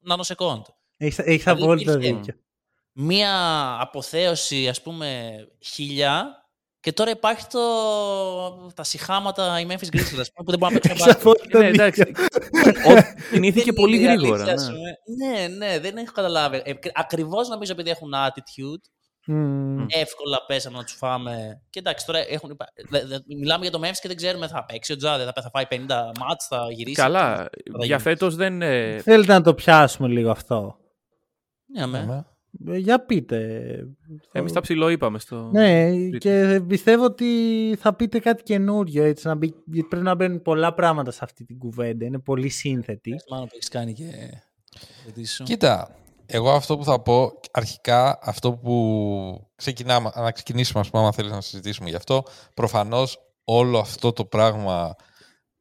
νανοσεκόντ. 0.00 0.64
Έχεις, 0.96 1.18
έχεις 1.18 1.42
Δηλαδή, 1.42 1.62
απόλυτο 1.62 1.92
υπήρχε- 1.92 2.14
δίκιο. 2.16 2.34
Μία 2.92 3.32
αποθέωση, 3.80 4.68
ας 4.68 4.82
πούμε, 4.82 5.30
χίλια 5.64 6.34
και 6.80 6.92
τώρα 6.92 7.10
υπάρχει 7.10 7.46
το, 7.46 7.60
τα 8.74 8.82
συχάματα 8.84 9.60
η 9.60 9.66
Memphis 9.68 9.86
Grizzlies, 9.96 10.20
ας 10.20 10.32
πούμε, 10.32 10.44
που 10.44 10.50
δεν 10.50 10.58
μπορούν 10.58 10.74
να 10.74 10.80
παίξουν 10.80 10.90
Έχεις 10.90 11.04
μπάσκετ. 11.04 11.20
απόλυτο 11.20 11.58
Ναι, 11.58 11.66
εντάξει. 11.66 12.02
δίκιο. 12.04 12.24
Ο- 12.92 13.30
Κινήθηκε 13.32 13.64
Δεν 13.64 13.74
πολύ 13.74 13.96
είναι 13.96 14.12
η 14.12 14.16
γρήγορα. 14.16 14.42
αλήθεια, 14.42 14.54
ας 14.54 14.68
ναι. 14.68 14.74
πούμε. 14.74 14.98
Ναι, 15.16 15.48
ναι, 15.48 15.78
δεν 15.78 15.96
έχω 15.96 16.12
καταλάβει. 16.12 16.62
Ε, 16.64 16.72
Ακριβώς 16.94 17.48
νομίζω 17.48 17.72
επειδή 17.72 17.90
έχουν 17.90 18.12
attitude, 18.14 18.82
Μμμ. 19.32 19.86
εύκολα 19.88 20.44
πέσαμε 20.46 20.76
να 20.76 20.84
τους 20.84 20.92
φάμε. 20.92 21.62
Και 21.70 21.78
εντάξει, 21.78 22.06
τώρα 22.06 22.18
έχουν, 22.28 22.50
υπά- 22.50 22.72
δε- 22.88 23.04
δε- 23.06 23.18
μιλάμε 23.38 23.62
για 23.62 23.70
το 23.72 23.80
Memphis 23.82 23.98
και 24.00 24.08
δεν 24.08 24.16
ξέρουμε 24.16 24.48
θα 24.48 24.64
παίξει 24.64 24.92
ο 24.92 24.96
Τζάδε, 24.96 25.24
θα, 25.24 25.42
θα 25.42 25.50
φάει 25.52 25.64
50 25.70 25.76
μάτς, 26.20 26.46
θα 26.46 26.66
γυρίσει. 26.70 26.94
Καλά, 26.96 27.36
θα 27.36 27.50
για 27.72 27.84
γίνει. 27.84 27.98
φέτος 28.00 28.34
δεν... 28.36 28.62
ε, 28.62 28.98
Θέλετε 28.98 29.32
να 29.32 29.42
το 29.42 29.54
πιάσουμε 29.54 30.08
λίγο 30.08 30.30
αυτό. 30.30 30.76
Ναι, 31.66 31.86
με. 31.86 32.04
Ναι. 32.04 32.24
Ε, 32.74 32.76
Για 32.78 33.04
πείτε. 33.04 33.60
Εμείς 34.32 34.52
τα 34.52 34.60
ψηλό 34.60 34.88
είπαμε 34.88 35.18
στο... 35.18 35.50
Ναι, 35.52 35.90
και 36.18 36.60
πιστεύω 36.66 37.04
ότι 37.04 37.26
θα 37.80 37.94
πείτε 37.94 38.18
κάτι 38.18 38.42
καινούριο 38.42 39.04
έτσι, 39.04 39.26
να 39.26 39.34
μπει, 39.34 39.54
γιατί 39.66 39.88
πρέπει 39.88 40.04
να 40.04 40.14
μπαίνουν 40.14 40.42
πολλά 40.42 40.74
πράγματα 40.74 41.10
σε 41.10 41.20
αυτή 41.22 41.44
την 41.44 41.58
κουβέντα. 41.58 42.04
Είναι 42.04 42.18
πολύ 42.18 42.48
σύνθετη. 42.48 43.14
Μάλλον 43.30 43.46
που 43.46 43.52
έχεις 43.54 43.68
κάνει 43.68 43.92
και 43.92 44.04
ερωτήσεις 45.04 45.34
σου. 45.34 45.42
Κοίτα, 45.42 45.96
εγώ 46.30 46.50
αυτό 46.50 46.76
που 46.76 46.84
θα 46.84 47.02
πω, 47.02 47.32
αρχικά 47.50 48.18
αυτό 48.22 48.52
που 48.52 49.50
ξεκινάμε, 49.54 50.10
να 50.14 50.32
ξεκινήσουμε, 50.32 50.80
ας 50.80 50.90
πούμε, 50.90 51.02
άμα 51.02 51.12
θέλεις 51.12 51.30
να 51.30 51.40
συζητήσουμε 51.40 51.88
γι' 51.88 51.96
αυτό, 51.96 52.22
προφανώς 52.54 53.18
όλο 53.44 53.78
αυτό 53.78 54.12
το 54.12 54.24
πράγμα 54.24 54.94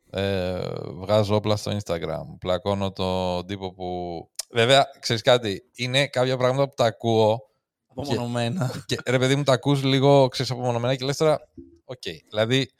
ε, 0.10 0.60
βγάζω 0.86 1.36
όπλα 1.36 1.56
στο 1.56 1.78
Instagram, 1.78 2.24
πλακώνω 2.40 2.92
τον 2.92 3.46
τύπο 3.46 3.74
που... 3.74 4.30
Βέβαια, 4.52 4.86
ξέρεις 5.00 5.22
κάτι, 5.22 5.62
είναι 5.76 6.08
κάποια 6.08 6.38
πράγματα 6.38 6.70
που 6.70 6.76
τα 6.76 6.86
ακούω 6.86 7.50
Απομονωμένα. 7.88 8.84
και 8.86 8.98
ρε 9.06 9.20
παιδί 9.20 9.36
μου 9.36 9.44
τα 9.44 9.54
ακούς 9.54 9.84
λίγο, 9.84 10.28
ξέρεις, 10.28 10.52
απομονωμένα 10.52 10.96
και 10.96 11.06
λες 11.06 11.18
τώρα, 11.18 11.40
οκ. 11.84 12.04
Δηλαδή, 12.30 12.72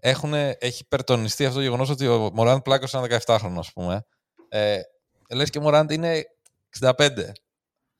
έχουνε, 0.00 0.56
έχει 0.60 0.82
υπερτονιστεί 0.82 1.44
αυτό 1.44 1.56
το 1.56 1.62
γεγονός 1.62 1.90
ότι 1.90 2.06
ο 2.06 2.30
Μωράντ 2.34 2.62
πλάκωσε 2.62 2.96
ένα 2.96 3.22
17χρονο, 3.26 3.58
ας 3.58 3.72
πούμε. 3.72 4.06
Ε, 4.48 4.80
λες 5.34 5.50
και 5.50 5.58
ο 5.58 5.60
Μωράντ 5.60 5.90
είναι 5.90 6.24
65. 6.80 7.32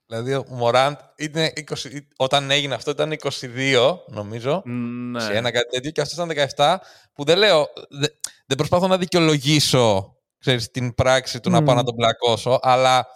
Δηλαδή, 0.07 0.35
ο 0.35 0.45
Μωράντ 0.49 0.97
είναι 1.17 1.53
20, 1.55 1.75
όταν 2.17 2.51
έγινε 2.51 2.75
αυτό 2.75 2.91
ήταν 2.91 3.13
22, 3.13 3.99
νομίζω. 4.07 4.63
Ναι. 4.65 5.21
Σε 5.21 5.33
ένα 5.33 5.51
κάτι 5.51 5.69
τέτοιο 5.71 5.91
και 5.91 6.01
αυτός 6.01 6.17
ήταν 6.17 6.49
17 6.57 6.77
που 7.13 7.25
δεν 7.25 7.39
λέω, 7.39 7.67
δε- 7.91 8.07
δεν 8.47 8.57
προσπαθώ 8.57 8.87
να 8.87 8.99
δικαιολογήσω 8.99 10.17
ξέρεις, 10.39 10.71
την 10.71 10.95
πράξη 10.95 11.41
του 11.41 11.51
να 11.51 11.59
Μμμ. 11.59 11.65
πάω 11.67 11.75
να 11.75 11.83
τον 11.85 11.95
πλακώσω, 11.95 12.59
αλλά 12.63 13.07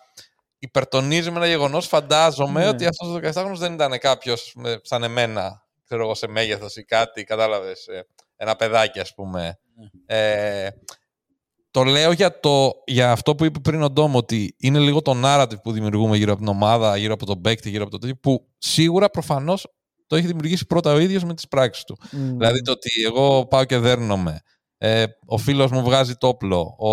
υπερτονίζει 0.59 1.31
με 1.31 1.37
ένα 1.37 1.47
γεγονός, 1.47 1.87
φαντάζομαι 1.87 2.61
Ναι. 2.61 2.69
ότι 2.69 2.87
αυτός 2.87 3.09
ο 3.09 3.19
17χρονος 3.19 3.59
δεν 3.59 3.73
ήταν 3.73 3.99
κάποιος 3.99 4.53
με- 4.57 4.81
σαν 4.83 5.03
εμένα, 5.03 5.67
ξέρω 5.85 6.03
εγώ, 6.03 6.15
σε 6.15 6.27
μέγεθος 6.27 6.77
ή 6.77 6.85
κάτι, 6.85 7.25
κατάλαβες, 7.25 7.87
ε, 7.87 8.07
ένα 8.37 8.57
παιδάκι 8.57 9.01
ας 9.01 9.15
πούμε. 9.15 9.59
Ε, 10.07 10.69
το 11.79 11.85
λέω 11.85 12.13
για, 12.13 12.41
το, 12.41 12.73
για 12.87 13.11
αυτό 13.11 13.35
που 13.35 13.45
είπε 13.45 13.59
πριν 13.59 13.83
ο 13.83 13.91
Ντόμ, 13.91 14.15
ότι 14.15 14.55
είναι 14.59 14.79
λίγο 14.79 15.03
το 15.03 15.21
narrative 15.25 15.63
που 15.63 15.73
δημιουργούμε 15.73 16.17
γύρω 16.17 16.33
από 16.33 16.41
την 16.41 16.51
ομάδα, 16.51 16.97
γύρω 16.97 17.13
από 17.13 17.27
τον 17.27 17.41
παίκτη, 17.41 17.71
γύρω 17.71 17.83
από 17.83 17.91
το 17.91 17.99
τέτοιο, 17.99 18.17
που 18.17 18.47
σίγουρα 18.59 19.11
προφανώς 19.11 19.67
το 20.07 20.17
έχει 20.17 20.27
δημιουργήσει 20.27 20.67
πρώτα 20.67 20.93
ο 20.93 20.99
ίδιος 20.99 21.25
με 21.25 21.35
τις 21.35 21.49
πράξεις 21.49 21.85
του. 21.85 21.97
Μμμ. 22.13 22.37
Δηλαδή 22.37 22.63
το 22.63 22.73
ότι 22.73 22.91
εγώ 23.07 23.47
πάω 23.47 23.65
και 23.65 23.79
δέρνομαι, 23.79 24.41
ε, 24.79 25.05
ο 25.27 25.39
φίλος 25.39 25.71
μου 25.71 25.83
βγάζει 25.83 26.15
το 26.15 26.29
όπλο, 26.29 26.61
ο, 26.61 26.93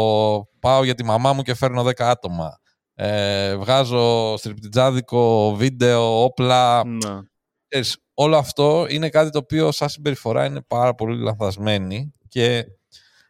πάω 0.60 0.84
για 0.84 0.96
τη 0.96 1.04
μαμά 1.04 1.34
μου 1.34 1.42
και 1.42 1.54
φέρνω 1.54 1.84
10 1.84 1.92
άτομα, 1.98 2.60
ε, 2.96 3.56
βγάζω 3.56 4.38
στριπτιτζάδικο 4.38 5.54
βίντεο, 5.56 6.24
όπλα, 6.24 6.86
Ναι. 6.86 7.20
ξέρεις, 7.68 7.98
όλο 8.14 8.38
αυτό 8.38 8.86
είναι 8.90 9.10
κάτι 9.10 9.30
το 9.30 9.38
οποίο 9.38 9.72
σαν 9.72 9.90
συμπεριφορά 9.90 10.46
είναι 10.46 10.62
πάρα 10.62 10.96
πολύ 10.96 11.24
λανθασμένη 11.24 12.12
και 12.28 12.66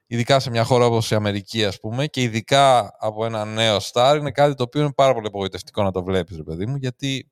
ειδικά 0.08 0.40
σε 0.40 0.50
μια 0.50 0.64
χώρα 0.64 0.86
όπως 0.86 1.12
η 1.12 1.16
Αμερική 1.16 1.66
ας 1.66 1.80
πούμε 1.80 2.08
και 2.08 2.22
ειδικά 2.22 2.96
από 3.00 3.26
ένα 3.26 3.46
νέο 3.46 3.80
στάρ 3.80 4.18
είναι 4.18 4.32
κάτι 4.32 4.54
το 4.56 4.64
οποίο 4.64 4.82
είναι 4.82 4.94
πάρα 4.94 5.14
πολύ 5.14 5.28
απογοητευτικό 5.28 5.84
να 5.84 5.92
το 5.92 6.04
βλέπεις 6.04 6.36
ρε 6.38 6.44
παιδί 6.44 6.66
μου 6.66 6.76
γιατί 6.76 7.32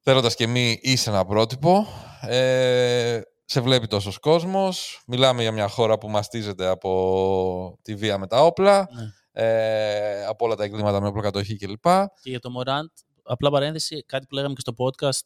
θέλοντας 0.00 0.34
και 0.34 0.46
μη 0.46 0.78
είσαι 0.82 1.10
ένα 1.10 1.24
πρότυπο 1.24 1.86
ε, 2.20 3.20
σε 3.44 3.60
βλέπει 3.60 3.86
τόσος 3.86 4.18
κόσμος 4.18 5.02
μιλάμε 5.06 5.42
για 5.42 5.52
μια 5.52 5.68
χώρα 5.68 5.98
που 5.98 6.08
μαστίζεται 6.10 6.66
από 6.66 7.78
τη 7.82 7.94
βία 7.94 8.18
με 8.18 8.26
τα 8.26 8.44
όπλα 8.44 8.88
Ναι. 8.92 9.04
ε, 9.32 10.24
από 10.26 10.44
όλα 10.44 10.54
τα 10.54 10.64
εγκλήματα 10.64 11.00
με 11.00 11.06
όπλοκατοχή 11.08 11.56
κλπ. 11.56 11.82
Και 12.22 12.30
για 12.30 12.40
το 12.40 12.50
Morant, 12.58 12.92
απλά 13.22 13.50
παρένθεση, 13.50 14.04
κάτι 14.06 14.26
που 14.26 14.34
λέγαμε 14.34 14.54
και 14.54 14.60
στο 14.60 14.72
podcast, 14.76 15.20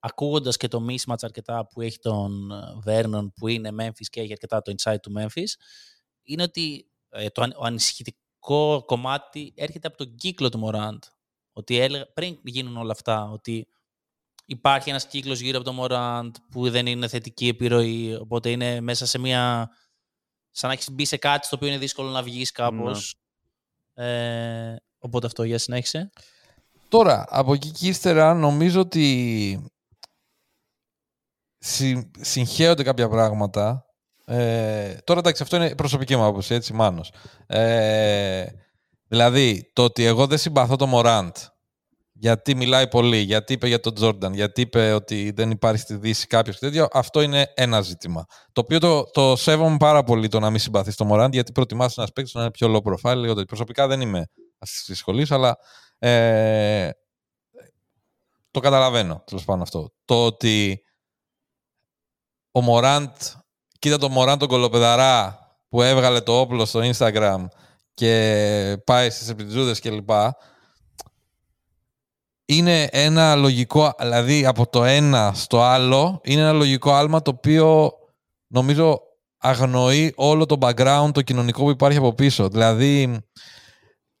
ακούγοντας 0.00 0.56
και 0.56 0.68
το 0.68 0.86
mismatch 0.88 1.20
αρκετά 1.20 1.66
που 1.66 1.80
έχει 1.80 1.98
τον 1.98 2.50
ε, 2.50 2.78
Vernon 2.86 3.28
που 3.34 3.48
είναι 3.48 3.70
Memphis 3.78 4.06
και 4.10 4.20
έχει 4.20 4.32
αρκετά 4.32 4.62
το 4.62 4.74
inside 4.76 5.00
του 5.02 5.12
Memphis, 5.16 5.48
είναι 6.22 6.42
ότι 6.42 6.90
ε, 7.08 7.28
το, 7.28 7.42
αν- 7.42 7.54
ο 7.58 7.64
ανησυχητικό 7.64 8.82
κομμάτι 8.86 9.52
έρχεται 9.56 9.86
από 9.86 9.96
τον 9.96 10.14
κύκλο 10.14 10.48
του 10.48 10.60
Morant. 10.64 10.98
Ότι 11.52 11.78
έλεγα, 11.78 12.12
πριν 12.12 12.38
γίνουν 12.44 12.76
όλα 12.76 12.92
αυτά, 12.92 13.30
ότι 13.30 13.66
υπάρχει 14.44 14.90
ένας 14.90 15.06
κύκλος 15.06 15.40
γύρω 15.40 15.58
από 15.58 15.70
το 15.70 15.84
Morant 15.84 16.30
που 16.50 16.70
δεν 16.70 16.86
είναι 16.86 17.08
θετική 17.08 17.48
επιρροή, 17.48 18.14
οπότε 18.14 18.50
είναι 18.50 18.80
μέσα 18.80 19.06
σε 19.06 19.18
μια... 19.18 19.70
σαν 20.50 20.68
να 20.68 20.74
έχεις 20.74 20.90
μπει 20.90 21.04
σε 21.04 21.16
κάτι 21.16 21.46
στο 21.46 21.56
οποίο 21.56 21.68
είναι 21.68 21.78
δύσκολο 21.78 22.10
να 22.10 22.22
βγεις 22.22 22.52
κάπως. 22.52 23.14
Ε, 23.94 24.76
οπότε 24.98 25.26
αυτό, 25.26 25.42
για 25.42 25.58
συνέχισε. 25.58 26.10
Τώρα, 26.88 27.26
από 27.28 27.54
εκεί 27.54 27.70
και 27.70 27.88
ύστερα 27.88 28.34
νομίζω 28.34 28.80
ότι 28.80 29.72
συ, 31.60 32.10
συγχέονται 32.20 32.82
κάποια 32.82 33.08
πράγματα. 33.08 33.84
Ε, 34.24 34.94
τώρα 35.04 35.20
εντάξει, 35.20 35.42
αυτό 35.42 35.56
είναι 35.56 35.74
προσωπική 35.74 36.16
μου 36.16 36.24
άποψη, 36.24 36.54
έτσι, 36.54 36.72
Μάνος. 36.72 37.12
Ε, 37.46 38.44
δηλαδή, 39.08 39.70
το 39.72 39.84
ότι 39.84 40.04
εγώ 40.04 40.26
δεν 40.26 40.38
συμπαθώ 40.38 40.76
το 40.76 40.86
Μωράντ, 40.86 41.36
γιατί 42.12 42.54
μιλάει 42.54 42.88
πολύ, 42.88 43.16
γιατί 43.18 43.52
είπε 43.52 43.66
για 43.66 43.80
τον 43.80 43.94
Τζόρνταν, 43.94 44.34
γιατί 44.34 44.60
είπε 44.60 44.92
ότι 44.92 45.32
δεν 45.36 45.50
υπάρχει 45.50 45.80
στη 45.80 45.94
Δύση 45.94 46.26
κάποιος 46.26 46.58
και 46.58 46.66
τέτοιο, 46.66 46.88
αυτό 46.92 47.20
είναι 47.20 47.52
ένα 47.54 47.80
ζήτημα. 47.80 48.24
Το 48.52 48.60
οποίο 48.60 48.78
το, 48.78 49.10
το 49.10 49.36
σέβομαι 49.36 49.76
πάρα 49.76 50.02
πολύ 50.02 50.28
το 50.28 50.40
να 50.40 50.50
μην 50.50 50.60
συμπαθείς 50.60 50.96
το 50.96 51.04
Μωράντ, 51.04 51.34
γιατί 51.34 51.52
προτιμάς 51.52 51.96
ένας 51.96 52.12
παίκτης 52.12 52.34
να 52.34 52.40
είναι 52.40 52.50
πιο 52.50 52.74
low 52.74 52.90
profile. 52.92 53.14
λίγο 53.16 53.28
τέτοιο. 53.28 53.44
Προσωπικά 53.44 53.86
δεν 53.86 54.00
είμαι 54.00 54.26
αυτή 54.58 54.84
της 54.84 54.98
σχολής, 54.98 55.30
αλλά 55.30 55.56
ε, 55.98 56.90
το 58.50 58.60
καταλαβαίνω 58.60 59.22
τέλος 59.26 59.44
πάντων 59.44 59.62
αυτό. 59.62 59.92
Το 60.04 60.24
ότι 60.24 60.82
ο 62.52 62.60
Μωράντ, 62.60 63.10
κοίτα 63.78 63.98
το 63.98 64.08
Μωράντ 64.08 64.38
τον 64.38 64.48
κολοπεδαρά 64.48 65.38
που 65.68 65.82
έβγαλε 65.82 66.20
το 66.20 66.40
όπλο 66.40 66.64
στο 66.64 66.80
Instagram 66.82 67.46
και 67.94 68.82
πάει 68.84 69.10
στις 69.10 69.28
επιτζούδες 69.28 69.80
κλπ. 69.80 70.10
Είναι 72.44 72.84
ένα 72.84 73.34
λογικό, 73.34 73.92
δηλαδή 73.98 74.46
από 74.46 74.66
το 74.66 74.84
ένα 74.84 75.32
στο 75.34 75.62
άλλο, 75.62 76.20
είναι 76.24 76.40
ένα 76.40 76.52
λογικό 76.52 76.92
άλμα 76.92 77.22
το 77.22 77.30
οποίο 77.36 77.92
νομίζω 78.46 79.00
αγνοεί 79.38 80.12
όλο 80.16 80.46
το 80.46 80.56
background, 80.60 81.10
το 81.12 81.22
κοινωνικό 81.22 81.62
που 81.62 81.70
υπάρχει 81.70 81.98
από 81.98 82.14
πίσω. 82.14 82.48
Δηλαδή, 82.48 83.20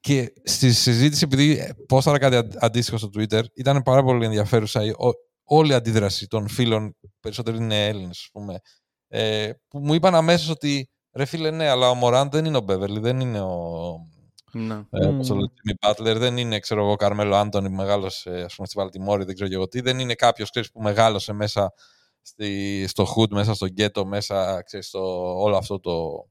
και 0.00 0.32
στη 0.44 0.72
συζήτηση, 0.72 1.24
επειδή 1.24 1.74
πόσταρα 1.88 2.18
κάτι 2.18 2.48
αντίστοιχο 2.58 2.98
στο 2.98 3.10
Twitter, 3.16 3.42
ήταν 3.54 3.82
πάρα 3.82 4.02
πολύ 4.02 4.24
ενδιαφέρουσα 4.24 4.80
όλη 5.52 5.70
η 5.70 5.74
αντίδραση 5.74 6.26
των 6.26 6.48
φίλων, 6.48 6.96
περισσότεροι 7.20 7.56
είναι 7.56 7.86
Έλληνες, 7.86 8.18
ας 8.18 8.28
πούμε, 8.32 8.60
ε, 9.08 9.50
που 9.68 9.78
μου 9.78 9.94
είπαν 9.94 10.14
αμέσως 10.14 10.48
ότι 10.48 10.90
ρε 11.12 11.24
φίλε, 11.24 11.50
ναι, 11.50 11.68
αλλά 11.68 11.90
ο 11.90 11.94
Μωράν 11.94 12.30
δεν 12.30 12.44
είναι 12.44 12.56
ο 12.56 12.60
Μπέβερλι, 12.60 12.98
δεν 12.98 13.20
είναι 13.20 13.40
ο. 13.40 13.94
Ναι. 14.52 14.74
Ε, 14.74 15.08
mm. 15.08 15.26
το 15.26 15.36
Butler, 15.80 16.16
δεν 16.16 16.36
είναι, 16.36 16.58
ξέρω 16.58 16.80
εγώ, 16.80 16.96
Καρμέλο 16.96 17.36
Άντωνη 17.36 17.68
που 17.68 17.74
μεγάλωσε 17.74 18.30
ας 18.30 18.54
πούμε, 18.54 18.66
στη 18.66 18.78
Βαλτιμόρη, 18.78 19.24
δεν 19.24 19.34
ξέρω 19.34 19.50
εγώ 19.52 19.68
τι. 19.68 19.80
Δεν 19.80 19.98
είναι 19.98 20.14
κάποιος 20.14 20.50
που 20.72 20.82
μεγάλωσε 20.82 21.32
μέσα 21.32 21.72
στη, 22.22 22.84
στο 22.88 23.06
hood, 23.16 23.30
μέσα 23.30 23.54
στο 23.54 23.66
γκέτο, 23.66 24.06
μέσα 24.06 24.62
ξέρεις, 24.62 24.86
στο 24.86 25.34
όλο 25.40 25.56
αυτό 25.56 25.80
το 25.80 26.26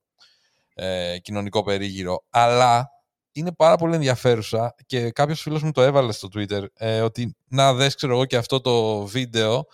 ε, 0.73 1.17
κοινωνικό 1.19 1.63
περίγυρο. 1.63 2.23
Αλλά 2.29 2.89
είναι 3.31 3.51
πάρα 3.51 3.75
πολύ 3.75 3.95
ενδιαφέρουσα 3.95 4.75
και 4.85 5.11
κάποιος 5.11 5.41
φίλος 5.41 5.63
μου 5.63 5.71
το 5.71 5.81
έβαλε 5.81 6.11
στο 6.11 6.27
Twitter 6.35 6.63
ε, 6.73 7.01
ότι 7.01 7.35
να 7.47 7.73
δες 7.73 7.95
ξέρω 7.95 8.13
εγώ 8.13 8.25
και 8.25 8.37
αυτό 8.37 8.61
το 8.61 9.05
βίντεο 9.05 9.65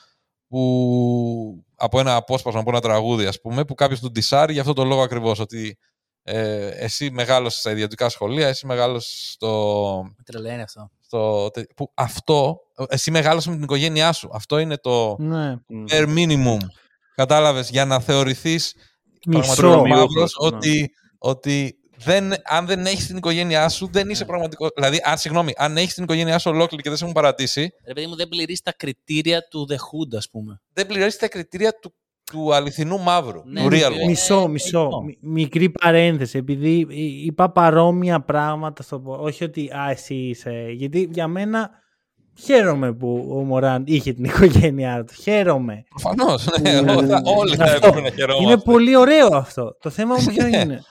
που 0.48 1.66
από 1.76 2.00
ένα 2.00 2.16
απόσπασμα 2.16 2.60
από 2.60 2.70
ένα 2.70 2.80
τραγούδι 2.80 3.26
ας 3.26 3.42
πούμε 3.42 3.66
που 3.66 3.74
κάποιος 3.74 4.00
του 4.00 4.12
ντισάρει 4.12 4.52
για 4.52 4.62
αυτό 4.62 4.74
το 4.74 4.84
λόγο 4.84 5.02
ακριβώς 5.02 5.40
ότι 5.40 5.78
ε, 6.28 6.68
εσύ 6.68 7.12
μεγάλωσες 7.12 7.60
στα 7.60 7.72
ιδιωτικά 7.72 8.10
σχολεία, 8.10 8.48
εσύ 8.48 8.66
μεγάλωσες 8.66 9.32
στο... 9.32 10.16
Τρελαίνει 10.24 10.62
αυτό. 10.62 10.90
Στο, 11.00 11.52
που 11.76 11.92
αυτό, 11.94 12.60
εσύ 12.88 13.12
μεγάλωσες 13.12 13.48
με 13.48 13.54
την 13.54 13.64
οικογένειά 13.64 14.12
σου. 14.12 14.30
Αυτό 14.34 14.58
είναι 14.58 14.78
το 14.78 15.16
ναι. 15.20 15.56
bare 15.92 16.16
minimum. 16.18 16.58
Κατάλαβες, 17.16 17.70
για 17.70 17.86
να 17.86 18.00
θεωρηθείς 18.00 18.76
Μισό. 19.26 19.84
ότι, 20.38 20.92
ότι 21.18 21.78
δεν, 21.98 22.34
αν 22.44 22.66
δεν 22.66 22.86
έχεις 22.86 23.08
την 23.08 23.18
οικογένειά 23.18 23.70
σου, 23.70 23.90
δεν 23.92 24.10
είσαι 24.10 24.24
ναι. 24.24 24.30
πραγματικό. 24.30 24.68
Δηλαδή, 24.76 25.00
αν, 25.04 25.18
συγγνώμη, 25.18 25.54
αν 25.58 25.78
έχεις 25.78 25.94
την 25.94 26.04
οικογένειά 26.04 26.38
σου 26.40 26.52
ολόκληρη 26.52 26.84
και 26.84 26.90
δεν 26.90 26.98
σε 26.98 27.04
έχουν 27.04 27.16
παρατήσει. 27.16 27.74
Ρε 27.88 27.94
παιδί 27.94 28.08
μου, 28.08 28.16
δεν 28.16 28.28
πληρείς 28.28 28.62
τα 28.62 28.74
κριτήρια 28.78 29.48
του 29.50 29.68
The 29.70 29.76
Hood, 29.76 30.18
ας 30.18 30.30
πούμε. 30.30 30.62
Δεν 30.74 30.88
πληρεί 30.88 31.14
τα 31.14 31.28
κριτήρια 31.28 31.80
του, 31.80 31.94
του 32.32 32.54
αληθινού 32.54 33.00
μαύρου. 33.00 33.42
Ναι, 33.46 33.62
του 33.62 33.68
real 33.72 33.92
Μισό, 34.08 34.48
μισό. 34.48 34.90
Μικρή 35.22 35.70
παρένθεση. 35.70 36.38
Επειδή 36.38 36.88
είπα 37.26 37.52
παρόμοια 37.52 38.22
πράγματα 38.22 38.84
στο. 38.84 39.02
Όχι 39.06 39.44
ότι 39.44 39.70
α, 39.70 39.90
εσύ 39.90 40.16
είσαι. 40.16 40.66
Γιατί 40.70 41.10
για 41.12 41.28
μένα. 41.28 41.70
Χαίρομαι 42.40 42.94
που 42.94 43.28
ο 43.30 43.44
Μωράν 43.44 43.84
είχε 43.88 44.14
την 44.14 44.24
οικογένειά 44.30 45.04
του. 45.04 45.14
Χαίρομαι. 45.14 45.84
Προφανώς. 45.90 46.48
Ναι, 46.62 46.80
όλοι 47.38 47.56
θα 47.56 47.72
έπρεπε 47.72 48.02
να 48.02 48.10
χαιρόμαστε. 48.10 48.44
Είναι 48.44 48.58
πολύ 48.58 48.96
ωραίο 48.96 49.28
αυτό. 49.32 49.78
Το 49.80 49.90
θέμα 49.90 50.16
μου 50.16 50.26
ποιο 50.26 50.48
είναι 50.62 50.84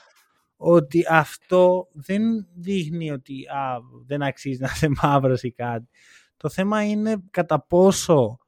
ότι 0.66 1.04
αυτό 1.08 1.88
δεν 1.92 2.46
δείχνει 2.54 3.10
ότι 3.10 3.46
α, 3.46 3.78
δεν 4.06 4.22
αξίζει 4.22 4.60
να 4.60 4.70
είσαι 4.74 4.88
μαύρος 5.02 5.42
ή 5.42 5.52
κάτι. 5.52 5.88
Το 6.36 6.48
θέμα 6.48 6.84
είναι 6.84 7.16
κατά 7.30 7.66
πόσο 7.66 8.38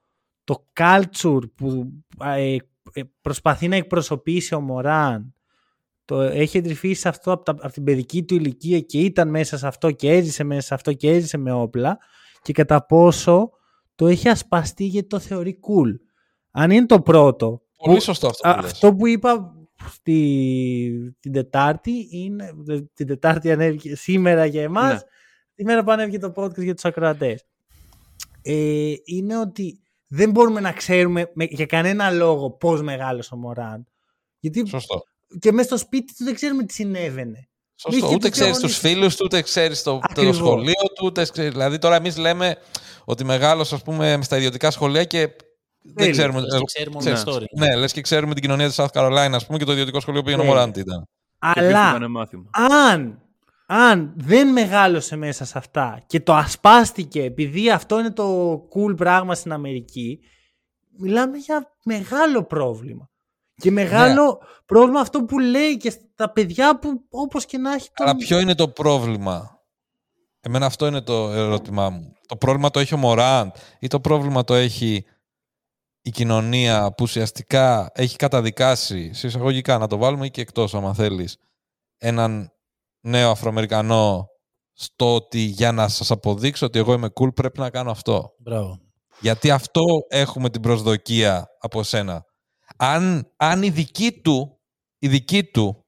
το 0.44 0.66
culture 0.80 1.42
που 1.54 1.92
ε, 2.24 2.56
ε, 2.92 3.02
προσπαθεί 3.20 3.68
να 3.68 3.76
εκπροσωπήσει 3.76 4.54
ο 4.54 4.60
Μωράν 4.60 5.34
το 6.04 6.20
έχει 6.20 6.56
εντρυφήσει 6.56 7.00
σε 7.00 7.08
αυτό 7.08 7.32
από, 7.32 7.50
από 7.50 7.72
την 7.72 7.84
παιδική 7.84 8.24
του 8.24 8.34
ηλικία 8.34 8.80
και 8.80 8.98
ήταν 8.98 9.28
μέσα 9.28 9.58
σε 9.58 9.66
αυτό 9.66 9.90
και 9.90 10.12
έζησε 10.12 10.44
μέσα 10.44 10.66
σε 10.66 10.74
αυτό 10.74 10.92
και 10.92 11.10
έζησε 11.10 11.36
με 11.36 11.52
όπλα 11.52 11.98
και 12.42 12.52
κατά 12.52 12.86
πόσο 12.86 13.50
το 13.94 14.06
έχει 14.06 14.28
ασπαστεί 14.28 14.84
γιατί 14.84 15.08
το 15.08 15.18
θεωρεί 15.18 15.58
cool. 15.60 15.94
Αν 16.50 16.70
είναι 16.70 16.86
το 16.86 17.00
πρώτο. 17.00 17.60
Πολύ 17.76 18.00
σωστό 18.00 18.26
αυτό 18.26 18.48
που 18.48 18.58
Αυτό 18.58 18.94
που 18.94 19.06
είπα 19.06 19.55
στη, 19.88 21.16
την 21.20 21.32
Τετάρτη 21.32 22.08
είναι, 22.10 22.52
την 22.94 23.06
Τετάρτη 23.06 23.50
ανέβηκε 23.52 23.96
σήμερα 23.96 24.46
για 24.46 24.62
εμάς, 24.62 24.92
ναι. 24.92 24.98
τη 25.54 25.64
μέρα 25.64 25.84
που 25.84 25.90
ανέβηκε 25.90 26.18
το 26.18 26.32
podcast 26.36 26.62
για 26.62 26.74
τους 26.74 26.84
ακροατές. 26.84 27.44
Ε, 28.42 28.92
είναι 29.04 29.38
ότι 29.38 29.80
δεν 30.06 30.30
μπορούμε 30.30 30.60
να 30.60 30.72
ξέρουμε 30.72 31.30
με, 31.34 31.46
για 31.50 31.66
κανένα 31.66 32.10
λόγο 32.10 32.50
πώς 32.50 32.82
μεγάλωσε 32.82 33.34
ο 33.34 33.36
Μωράν. 33.36 33.86
Γιατί 34.38 34.68
Σωστό. 34.68 35.02
και 35.38 35.52
μέσα 35.52 35.68
στο 35.68 35.76
σπίτι 35.76 36.14
του 36.16 36.24
δεν 36.24 36.34
ξέρουμε 36.34 36.64
τι 36.64 36.72
συνέβαινε. 36.72 37.48
Σωστό. 37.74 38.10
Ούτε 38.12 38.28
ξέρεις 38.28 38.58
τους 38.58 38.78
φίλους 38.78 39.16
του, 39.16 39.22
ούτε 39.24 39.42
ξέρεις 39.42 39.82
το, 39.82 40.00
το, 40.14 40.32
σχολείο 40.32 40.82
του. 40.94 41.04
Ούτε 41.06 41.26
ξέρεις. 41.32 41.50
Δηλαδή, 41.50 41.78
τώρα 41.78 41.96
εμείς 41.96 42.16
λέμε 42.16 42.56
ότι 43.04 43.24
μεγάλο, 43.24 43.60
ας 43.60 43.82
πούμε, 43.82 44.18
στα 44.22 44.36
ιδιωτικά 44.36 44.70
σχολεία 44.70 45.04
και 45.04 45.30
δεν 45.94 46.10
ξέρουμε. 46.10 46.40
Λες 46.40 46.58
και 46.58 46.64
ξέρουμε 46.64 46.98
ξέρεις, 46.98 47.24
ναι, 47.52 47.76
λες 47.76 47.92
και 47.92 48.00
ξέρουμε 48.00 48.34
την 48.34 48.42
κοινωνία 48.42 48.66
της 48.66 48.80
South 48.80 48.92
Carolina, 48.92 49.32
ας 49.32 49.46
πούμε, 49.46 49.58
και 49.58 49.64
το 49.64 49.72
ιδιωτικό 49.72 50.00
σχολείο 50.00 50.20
που 50.20 50.26
πήγαινε 50.26 50.42
ο 50.42 50.46
Μωράντη 50.46 50.80
ήταν. 50.80 51.08
Αλλά, 51.38 51.98
αν, 52.50 53.22
αν 53.66 54.12
δεν 54.16 54.52
μεγάλωσε 54.52 55.16
μέσα 55.16 55.44
σε 55.44 55.58
αυτά 55.58 56.02
και 56.06 56.20
το 56.20 56.34
ασπάστηκε 56.34 57.22
επειδή 57.22 57.70
αυτό 57.70 57.98
είναι 57.98 58.12
το 58.12 58.54
cool 58.54 58.96
πράγμα 58.96 59.34
στην 59.34 59.52
Αμερική, 59.52 60.20
μιλάμε 60.98 61.36
για 61.36 61.76
μεγάλο 61.84 62.44
πρόβλημα. 62.44 63.10
Και 63.56 63.70
μεγάλο 63.70 64.24
ναι. 64.24 64.48
πρόβλημα 64.66 65.00
αυτό 65.00 65.24
που 65.24 65.38
λέει 65.38 65.76
και 65.76 65.90
στα 65.90 66.32
παιδιά 66.32 66.78
που 66.78 67.04
όπως 67.10 67.46
και 67.46 67.58
να 67.58 67.72
έχει 67.72 67.88
το... 67.94 68.04
Αλλά 68.04 68.16
ποιο 68.16 68.38
είναι 68.38 68.54
το 68.54 68.68
πρόβλημα; 68.68 69.60
Εμένα 70.40 70.66
αυτό 70.66 70.86
είναι 70.86 71.00
το 71.00 71.30
ερώτημά 71.30 71.90
μου. 71.90 72.12
Το 72.26 72.36
πρόβλημα 72.36 72.70
το 72.70 72.80
έχει 72.80 72.94
ο 72.94 72.96
Μωράντ 72.96 73.50
ή 73.78 73.86
το 73.86 74.00
πρόβλημα 74.00 74.44
το 74.44 74.54
έχει 74.54 75.04
η 76.06 76.10
κοινωνία 76.10 76.86
που 76.86 77.02
ουσιαστικά 77.02 77.90
έχει 77.94 78.16
καταδικάσει, 78.16 79.12
σε 79.12 79.26
εισαγωγικά 79.26 79.78
να 79.78 79.86
το 79.86 79.96
βάλουμε 79.96 80.28
και 80.28 80.40
εκτός 80.40 80.74
άμα 80.74 80.94
θέλεις, 80.94 81.36
έναν 81.98 82.52
νέο 83.00 83.30
Αφροαμερικανό 83.30 84.26
στο 84.72 85.14
ότι 85.14 85.38
για 85.38 85.72
να 85.72 85.88
σας 85.88 86.10
αποδείξω 86.10 86.66
ότι 86.66 86.78
εγώ 86.78 86.92
είμαι 86.92 87.08
cool 87.20 87.34
πρέπει 87.34 87.58
να 87.58 87.70
κάνω 87.70 87.90
αυτό. 87.90 88.34
Μπράβο. 88.38 88.80
Γιατί 89.20 89.50
αυτό 89.50 89.82
έχουμε 90.08 90.50
την 90.50 90.60
προσδοκία 90.60 91.46
από 91.60 91.82
σένα. 91.82 92.24
Αν, 92.76 93.32
αν 93.36 93.62
η 93.62 93.70
δική 93.70 94.20
του, 94.20 94.60
η 94.98 95.08
δική 95.08 95.44
του, 95.44 95.86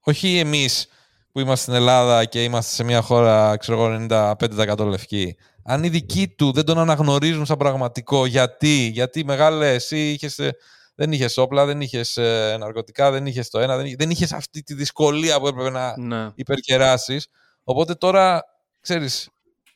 όχι 0.00 0.38
εμείς 0.38 0.86
που 1.32 1.40
είμαστε 1.40 1.62
στην 1.62 1.74
Ελλάδα 1.74 2.24
και 2.24 2.44
είμαστε 2.44 2.74
σε 2.74 2.84
μια 2.84 3.02
χώρα, 3.02 3.56
ξέρω 3.56 3.84
εγώ, 3.84 4.06
95% 4.38 4.86
λευκή, 4.86 5.36
αν 5.66 5.84
οι 5.84 5.88
δικοί 5.88 6.28
του 6.28 6.52
δεν 6.52 6.64
τον 6.64 6.78
αναγνωρίζουν 6.78 7.46
σαν 7.46 7.56
πραγματικό, 7.56 8.26
γιατί, 8.26 8.90
γιατί 8.92 9.24
μεγάλε 9.24 9.74
εσύ 9.74 10.10
είχες, 10.10 10.38
ε, 10.38 10.56
δεν 10.94 11.12
είχες 11.12 11.36
όπλα, 11.36 11.64
δεν 11.66 11.80
είχες 11.80 12.16
ε, 12.16 12.56
ναρκωτικά, 12.58 13.10
δεν 13.10 13.26
είχες 13.26 13.50
το 13.50 13.58
ένα, 13.58 13.76
δεν, 13.76 14.10
είχες 14.10 14.32
αυτή 14.32 14.62
τη 14.62 14.74
δυσκολία 14.74 15.40
που 15.40 15.46
έπρεπε 15.46 15.70
να 15.70 15.98
ναι. 15.98 16.30
υπερκεράσεις. 16.34 17.28
Οπότε 17.64 17.94
τώρα, 17.94 18.44
ξέρεις, 18.80 19.28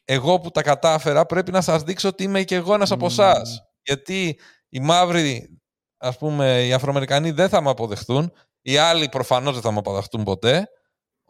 εγώ 0.04 0.40
που 0.40 0.50
τα 0.50 0.62
κατάφερα 0.62 1.26
πρέπει 1.26 1.52
να 1.52 1.60
σας 1.60 1.82
δείξω 1.82 2.08
ότι 2.08 2.22
είμαι 2.22 2.42
και 2.42 2.54
εγώ 2.54 2.74
ένας 2.74 2.90
από 2.90 3.06
εσάς. 3.06 3.62
Γιατί 3.82 4.38
οι 4.68 4.80
μαύροι, 4.80 5.58
ας 5.96 6.18
πούμε, 6.18 6.66
οι 6.66 6.72
Αφροαμερικανοί 6.72 7.30
δεν 7.30 7.48
θα 7.48 7.62
με 7.62 7.70
αποδεχτούν, 7.70 8.32
οι 8.62 8.76
άλλοι 8.76 9.08
προφανώς 9.08 9.52
δεν 9.52 9.62
θα 9.62 9.72
με 9.72 9.78
αποδεχτούν 9.78 10.22
ποτέ. 10.22 10.68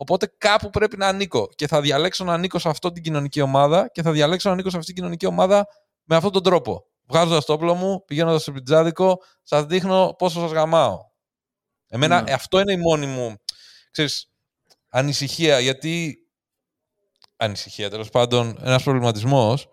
Οπότε 0.03 0.35
κάπου 0.39 0.71
πρέπει 0.71 0.97
να 0.97 1.07
ανήκω. 1.07 1.49
Και 1.55 1.67
θα 1.67 1.81
διαλέξω 1.81 2.25
να 2.25 2.33
ανήκω 2.33 2.59
σε 2.59 2.69
αυτή 2.69 2.93
την 2.93 3.03
κοινωνική 3.03 3.41
ομάδα 3.41 3.89
και 3.89 4.03
θα 4.03 4.13
διαλέξω 4.13 4.49
να 4.49 4.55
ανήκω 4.55 4.71
σε 4.71 4.77
αυτή 4.77 4.87
την 4.87 4.97
κοινωνική 4.97 5.27
ομάδα 5.27 5.67
με 6.05 6.17
αυτόν 6.17 6.33
τον 6.33 6.43
τρόπο. 6.43 6.85
Βγάζοντας 7.07 7.45
το 7.45 7.53
όπλο 7.53 7.75
μου, 7.75 8.05
πηγαίνοντας 8.05 8.43
στο 8.43 8.53
πιτζάδικο, 8.53 9.23
σας 9.43 9.65
δείχνω 9.65 10.15
πόσο 10.19 10.41
σας 10.41 10.51
γαμάω. 10.51 10.99
Εμένα 11.89 12.23
ναι. 12.23 12.33
αυτό 12.33 12.61
είναι 12.61 12.73
η 12.73 12.77
μόνη 12.77 13.07
μου 13.07 13.37
ξέρεις, 13.91 14.31
ανησυχία. 14.89 15.61
Γιατί. 15.61 16.17
Ανησυχία, 17.37 17.91
τέλος 17.91 18.09
πάντων, 18.09 18.57
ένας 18.61 18.83
προβληματισμός. 18.83 19.69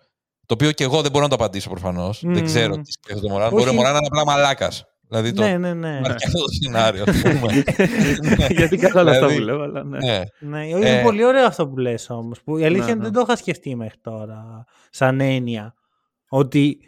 Το 0.46 0.54
οποίο 0.54 0.72
και 0.72 0.84
εγώ 0.84 1.02
δεν 1.02 1.12
μπορώ 1.12 1.24
να 1.24 1.30
το 1.30 1.36
απαντήσω 1.36 1.70
προφανώς. 1.70 2.22
Δεν 2.24 2.46
ξέρω 2.46 2.76
τι 2.76 2.92
σκέφτεται 2.92 3.28
ο 3.28 3.30
Μωράν. 3.30 3.50
Μπορεί 3.50 3.70
ο 3.70 3.74
Μωράν 3.74 3.92
να 3.92 3.98
είναι 3.98 4.08
απλά 4.08 4.26
μαλάκας. 4.26 4.86
Δηλαδή 5.08 5.34
το... 5.34 5.42
Ναι, 5.42 5.58
ναι, 5.58 5.74
ναι. 5.74 6.02
αυτό 6.06 6.40
το 6.40 6.48
σενάριο, 6.62 7.04
Γιατί 8.58 8.78
καλά 8.78 9.02
όλα 9.02 9.12
αυτά 9.12 9.28
που 9.28 9.40
λέω, 9.40 9.62
αλλά 9.62 9.84
ναι. 9.84 9.98
ναι. 9.98 10.24
ναι 10.40 10.68
είναι 10.68 11.00
ε... 11.00 11.02
πολύ 11.02 11.26
ωραίο 11.26 11.46
αυτό 11.46 11.68
που 11.68 11.78
λες 11.78 12.10
όμως. 12.10 12.42
Που 12.42 12.58
η 12.58 12.66
αλήθεια 12.66 12.86
ναι, 12.86 12.94
ναι. 12.94 13.04
δεν 13.04 13.12
το 13.12 13.20
είχα 13.20 13.36
σκεφτεί 13.36 13.76
μέχρι 13.76 13.98
τώρα 14.02 14.64
σαν 14.90 15.20
έννοια. 15.20 15.74
Ότι 16.30 16.80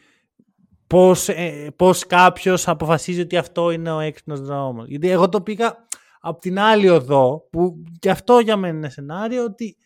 πώς, 0.87 1.29
ε, 1.29 1.73
πώς 1.75 2.05
κάποιος 2.05 2.67
αποφασίζει 2.67 3.21
ότι 3.21 3.37
αυτό 3.37 3.71
είναι 3.71 3.91
ο 3.91 3.99
έξυπνος 3.99 4.41
δρόμος. 4.41 4.87
Γιατί 4.87 5.09
εγώ 5.09 5.29
το 5.29 5.41
πήγα 5.41 5.75
από 6.19 6.39
την 6.39 6.59
άλλη 6.59 6.89
οδό, 6.89 7.47
που 7.51 7.83
και 7.99 8.09
αυτό 8.09 8.39
για 8.39 8.57
μένα 8.57 8.77
είναι 8.77 8.89
σενάριο, 8.89 9.43
ότι 9.43 9.77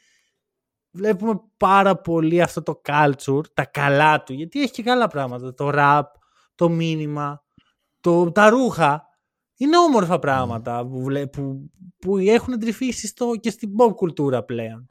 βλέπουμε 0.92 1.42
πάρα 1.58 1.96
πολύ 1.96 2.42
αυτό 2.42 2.64
το 2.64 2.82
culture, 2.86 3.42
τα 3.54 3.66
καλά 3.66 4.24
του, 4.24 4.34
γιατί 4.34 4.62
έχει 4.62 4.72
και 4.72 4.84
καλά 4.84 5.08
πράγματα. 5.08 5.54
Το 5.54 5.72
rap, 5.74 6.04
το 6.56 6.70
μήνυμα, 6.70 7.43
το, 8.04 8.32
τα 8.32 8.50
ρούχα 8.50 9.08
είναι 9.58 9.78
όμορφα 9.78 10.20
πράγματα 10.20 10.88
που, 10.88 11.04
που, 11.32 11.72
που 11.98 12.18
έχουν 12.18 12.60
τρυφήσει 12.60 13.08
στο, 13.08 13.36
και 13.40 13.50
στην 13.50 13.70
pop 13.78 13.96
κουλτούρα 13.96 14.44
πλέον. 14.44 14.88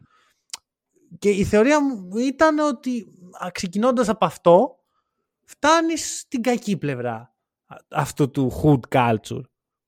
Και 1.19 1.31
η 1.31 1.45
θεωρία 1.45 1.83
μου 1.83 2.17
ήταν 2.17 2.59
ότι 2.59 3.13
ξεκινώντας 3.53 4.09
από 4.09 4.25
αυτό 4.25 4.79
φτάνεις 5.45 6.19
στην 6.19 6.43
κακή 6.43 6.77
πλευρά 6.77 7.35
αυτού 7.89 8.31
του 8.31 8.53
hood 8.63 8.97
culture 8.97 9.43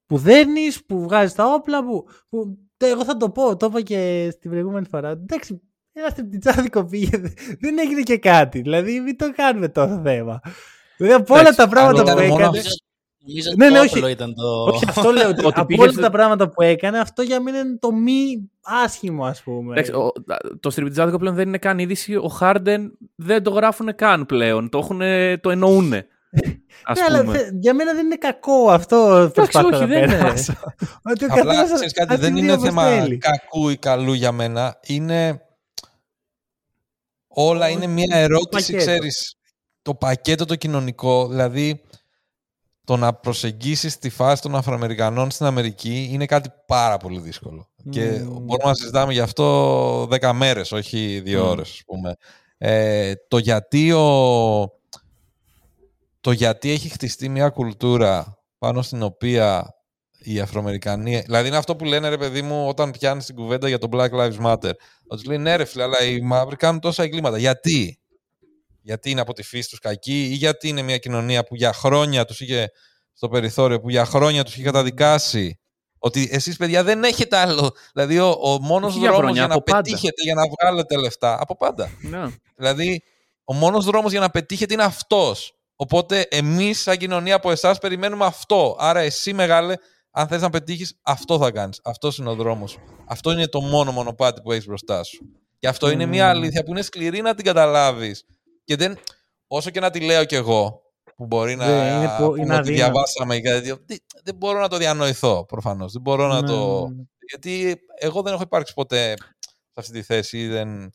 που 0.06 0.18
δέρνεις, 0.18 0.84
που 0.84 1.02
βγάζεις 1.02 1.34
τα 1.34 1.52
όπλα, 1.54 1.84
που, 1.84 2.04
που 2.28 2.58
εγώ 2.76 3.04
θα 3.04 3.16
το 3.16 3.30
πω, 3.30 3.56
το 3.56 3.66
είπα 3.66 3.80
και 3.80 4.30
στην 4.32 4.50
προηγούμενη 4.50 4.86
φορά. 4.86 5.08
Εντάξει, 5.08 5.60
ένα 5.92 6.08
στριπτιτσάδικο 6.08 6.84
πήγε, 6.84 7.18
δεν 7.60 7.78
έγινε 7.78 8.02
και 8.02 8.18
κάτι. 8.18 8.60
Δηλαδή, 8.60 9.00
μην 9.00 9.16
το 9.16 9.32
κάνουμε 9.32 9.68
το 9.68 10.00
θέμα. 10.04 10.40
Δηλαδή, 10.96 11.14
από 11.14 11.34
όλα 11.34 11.54
τα 11.54 11.68
πράγματα 11.68 12.12
που 12.12 12.18
έκανε. 12.18 12.62
Νομίζω 13.26 13.52
ναι, 13.56 13.70
ναι, 13.70 13.78
όχι. 13.78 14.10
Ήταν 14.10 14.34
το... 14.34 14.64
όχι, 14.64 14.84
αυτό 14.88 15.10
λέω. 15.10 15.28
ότι 15.28 15.42
από 15.60 15.82
όλα 15.82 15.92
τα 15.92 16.10
πράγματα 16.10 16.48
που 16.48 16.62
έκανε, 16.62 16.98
αυτό 16.98 17.22
για 17.22 17.40
μένα 17.40 17.58
είναι 17.58 17.76
το 17.80 17.92
μη 17.92 18.50
άσχημο, 18.62 19.24
ας 19.24 19.42
πούμε. 19.42 19.80
ο, 19.80 20.12
το 20.60 20.70
στριπτιζάδικο 20.70 21.18
πλέον 21.18 21.34
δεν 21.34 21.48
είναι 21.48 21.58
καν 21.58 21.78
είδηση. 21.78 22.14
Ο 22.14 22.28
Χάρντεν 22.28 22.98
δεν 23.14 23.42
το 23.42 23.50
γράφουν 23.50 23.94
καν 23.94 24.26
πλέον. 24.26 24.68
Το, 24.68 24.78
έχουν, 24.78 25.00
το 25.40 25.50
εννοούν. 25.50 25.88
ναι, 25.88 26.04
αλλά 27.06 27.24
για 27.60 27.74
μένα 27.74 27.94
δεν 27.94 28.04
είναι 28.04 28.16
κακό 28.16 28.70
αυτό. 28.70 29.16
Εντάξει, 29.16 29.58
όχι, 29.58 29.84
δεν 29.84 30.02
είναι. 30.02 30.34
ότι 31.12 31.24
Απλά, 31.24 31.64
ξέρεις 31.64 31.92
κάτι, 31.92 32.16
δεν 32.16 32.36
είναι 32.36 32.58
θέμα 32.58 33.06
κακού 33.18 33.68
ή 33.68 33.76
καλού 33.76 34.12
για 34.12 34.32
μένα. 34.32 34.80
Είναι... 34.86 35.38
Όλα 37.36 37.68
είναι 37.68 37.86
μια 37.86 38.16
ερώτηση, 38.16 38.74
ξέρεις, 38.74 39.36
το 39.82 39.94
πακέτο 39.94 40.44
το 40.44 40.54
κοινωνικό, 40.54 41.28
δηλαδή 41.28 41.82
το 42.84 42.96
να 42.96 43.14
προσεγγίσεις 43.14 43.98
τη 43.98 44.10
φάση 44.10 44.42
των 44.42 44.54
Αφροαμερικανών 44.54 45.30
στην 45.30 45.46
Αμερική 45.46 46.08
είναι 46.12 46.26
κάτι 46.26 46.50
πάρα 46.66 46.96
πολύ 46.96 47.20
δύσκολο. 47.20 47.68
Και 47.90 48.18
μπορούμε 48.24 48.64
να 48.64 48.74
συζητάμε 48.74 49.12
γι' 49.12 49.20
αυτό 49.20 50.06
δέκα 50.06 50.32
μέρες, 50.32 50.72
όχι 50.72 51.20
δύο 51.24 51.46
mm. 51.46 51.50
ώρες, 51.50 51.70
ας 51.70 51.82
πούμε. 51.86 52.14
Ε, 52.58 53.12
το 53.28 53.38
γιατί 53.38 53.90
το 56.20 56.30
γιατί 56.30 56.70
έχει 56.70 56.88
χτιστεί 56.88 57.28
μια 57.28 57.48
κουλτούρα 57.48 58.38
πάνω 58.58 58.82
στην 58.82 59.02
οποία 59.02 59.74
οι 60.18 60.40
Αφροαμερικανοί. 60.40 61.20
Δηλαδή 61.20 61.48
είναι 61.48 61.56
αυτό 61.56 61.76
που 61.76 61.84
λένε 61.84 62.08
ρε 62.08 62.18
παιδί 62.18 62.42
μου 62.42 62.68
όταν 62.68 62.90
πιάνεις 62.90 63.26
την 63.26 63.34
κουβέντα 63.34 63.68
για 63.68 63.78
το 63.78 63.88
Black 63.92 64.10
Lives 64.10 64.40
Matter. 64.44 64.72
Ότι 65.06 65.26
λέει 65.26 65.38
ναι, 65.38 65.56
ρε 65.56 65.64
φίλε, 65.64 65.82
αλλά 65.82 66.02
οι 66.02 66.20
μαύροι 66.20 66.56
κάνουν 66.56 66.80
τόσα 66.80 67.02
εγκλήματα. 67.02 67.38
Γιατί; 67.38 67.98
Γιατί 68.86 69.10
είναι 69.10 69.20
από 69.20 69.32
τη 69.32 69.42
φύση 69.42 69.68
τους 69.68 69.78
κακοί 69.78 70.22
ή 70.24 70.34
γιατί 70.34 70.68
είναι 70.68 70.82
μια 70.82 70.98
κοινωνία 70.98 71.44
που 71.44 71.54
για 71.54 71.72
χρόνια 71.72 72.24
τους 72.24 72.40
είχε 72.40 72.70
στο 73.12 73.28
περιθώριο, 73.28 73.80
που 73.80 73.90
για 73.90 74.04
χρόνια 74.04 74.44
τους 74.44 74.54
είχε 74.54 74.62
καταδικάσει. 74.62 75.58
Ότι 75.98 76.28
εσείς, 76.32 76.56
παιδιά, 76.56 76.82
δεν 76.84 77.04
έχετε 77.04 77.36
άλλο. 77.36 77.70
Δηλαδή, 77.92 78.18
ο, 78.18 78.28
ο 78.40 78.58
μόνος 78.60 78.98
δρόμος 78.98 79.32
για 79.32 79.46
να 79.46 79.60
πετύχετε, 79.60 80.22
για 80.22 80.34
να 80.34 80.42
βγάλετε 80.48 80.96
λεφτά. 80.96 81.40
Από 81.40 81.56
πάντα. 81.56 81.90
Ναι. 82.00 82.26
Δηλαδή, 82.56 83.02
ο 83.44 83.54
μόνος 83.54 83.84
δρόμος 83.84 84.10
για 84.10 84.20
να 84.20 84.30
πετύχετε 84.30 84.74
είναι 84.74 84.82
αυτός. 84.82 85.58
Οπότε, 85.76 86.26
εμείς, 86.30 86.82
σαν 86.82 86.96
κοινωνία 86.96 87.34
από 87.34 87.50
εσάς, 87.50 87.78
περιμένουμε 87.78 88.24
αυτό. 88.24 88.76
Άρα, 88.78 89.00
εσύ, 89.00 89.32
μεγάλε, 89.32 89.74
αν 90.10 90.28
θες 90.28 90.40
να 90.40 90.50
πετύχεις, 90.50 90.98
αυτό 91.02 91.38
θα 91.38 91.50
κάνεις. 91.50 91.80
Αυτός 91.84 92.18
είναι 92.18 92.28
ο 92.28 92.34
δρόμος. 92.34 92.78
Αυτό 93.06 93.32
είναι 93.32 93.46
το 93.46 93.60
μόνο 93.60 93.92
μονοπάτι 93.92 94.40
που 94.40 94.52
έχεις 94.52 94.66
μπροστά 94.66 95.02
σου. 95.02 95.18
Και 95.58 95.68
αυτό 95.68 95.90
είναι 95.90 96.06
μια 96.06 96.28
αλήθεια 96.28 96.62
που 96.64 96.70
είναι 96.70 96.82
σκληρή 96.82 97.20
να 97.20 97.34
την 97.34 97.44
καταλάβεις. 97.44 98.24
Και 98.64 98.76
δεν, 98.76 98.98
όσο 99.46 99.70
και 99.70 99.80
να 99.80 99.90
τη 99.90 100.00
λέω 100.00 100.24
κι 100.24 100.34
εγώ, 100.34 100.82
που 101.16 101.26
μπορεί 101.26 101.56
να 101.56 101.66
ναι, 101.66 101.96
είναι, 101.96 102.16
που, 102.18 102.36
είναι 102.36 102.56
ότι 102.56 102.72
διαβάσαμε 102.72 103.40
δεν 104.24 104.34
μπορώ 104.34 104.60
να 104.60 104.68
το 104.68 104.76
διανοηθώ 104.76 105.44
προφανώς. 105.44 105.92
Δεν 105.92 106.02
μπορώ 106.02 106.26
να 106.26 106.42
το... 106.42 106.88
Ναι. 106.88 107.02
Γιατί 107.28 107.80
εγώ 107.98 108.22
δεν 108.22 108.32
έχω 108.32 108.42
υπάρξει 108.42 108.74
ποτέ 108.74 109.14
σε 109.46 109.74
αυτή 109.74 109.92
τη 109.92 110.02
θέση. 110.02 110.46
Δεν... 110.46 110.92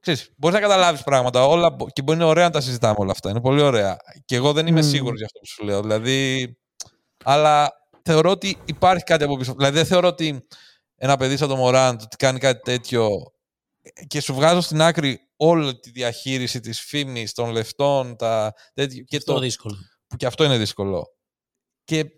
Ξέρεις, 0.00 0.30
μπορείς 0.36 0.56
να 0.56 0.62
καταλάβεις 0.62 1.02
πράγματα 1.02 1.46
όλα, 1.46 1.76
και 1.92 2.02
μπορεί 2.02 2.18
να 2.18 2.24
είναι 2.24 2.32
ωραία 2.32 2.44
να 2.44 2.50
τα 2.50 2.60
συζητάμε 2.60 2.96
όλα 2.98 3.10
αυτά. 3.10 3.30
Είναι 3.30 3.40
πολύ 3.40 3.60
ωραία. 3.60 3.96
Και 4.24 4.36
εγώ 4.36 4.52
δεν 4.52 4.66
είμαι 4.66 4.80
mm. 4.80 4.84
σίγουρος 4.84 5.16
για 5.16 5.26
αυτό 5.26 5.38
που 5.38 5.46
σου 5.46 5.64
λέω. 5.64 5.80
Δηλαδή, 5.80 6.56
αλλά 7.24 7.72
θεωρώ 8.02 8.30
ότι 8.30 8.56
υπάρχει 8.64 9.04
κάτι 9.04 9.24
από 9.24 9.36
πίσω. 9.36 9.54
Δηλαδή 9.56 9.76
δεν 9.76 9.86
θεωρώ 9.86 10.08
ότι 10.08 10.46
ένα 10.96 11.16
παιδί 11.16 11.36
σαν 11.36 11.48
το 11.48 11.56
Μωράντ 11.56 12.02
ότι 12.02 12.16
κάνει 12.16 12.38
κάτι 12.38 12.60
τέτοιο 12.60 13.08
και 14.06 14.20
σου 14.20 14.34
βγάζω 14.34 14.60
στην 14.60 14.82
άκρη 14.82 15.27
όλη 15.40 15.78
τη 15.78 15.90
διαχείριση 15.90 16.60
της 16.60 16.80
φήμης, 16.80 17.32
των 17.32 17.50
λεφτών, 17.50 18.16
τα 18.16 18.54
τέτοια. 18.74 19.02
Και 19.02 19.16
αυτό 19.16 19.32
το 19.32 19.40
δύσκολο. 19.40 19.76
Που 20.06 20.16
και 20.16 20.26
αυτό 20.26 20.44
είναι 20.44 20.58
δύσκολο. 20.58 21.16
Και 21.84 21.98
ε, 21.98 22.08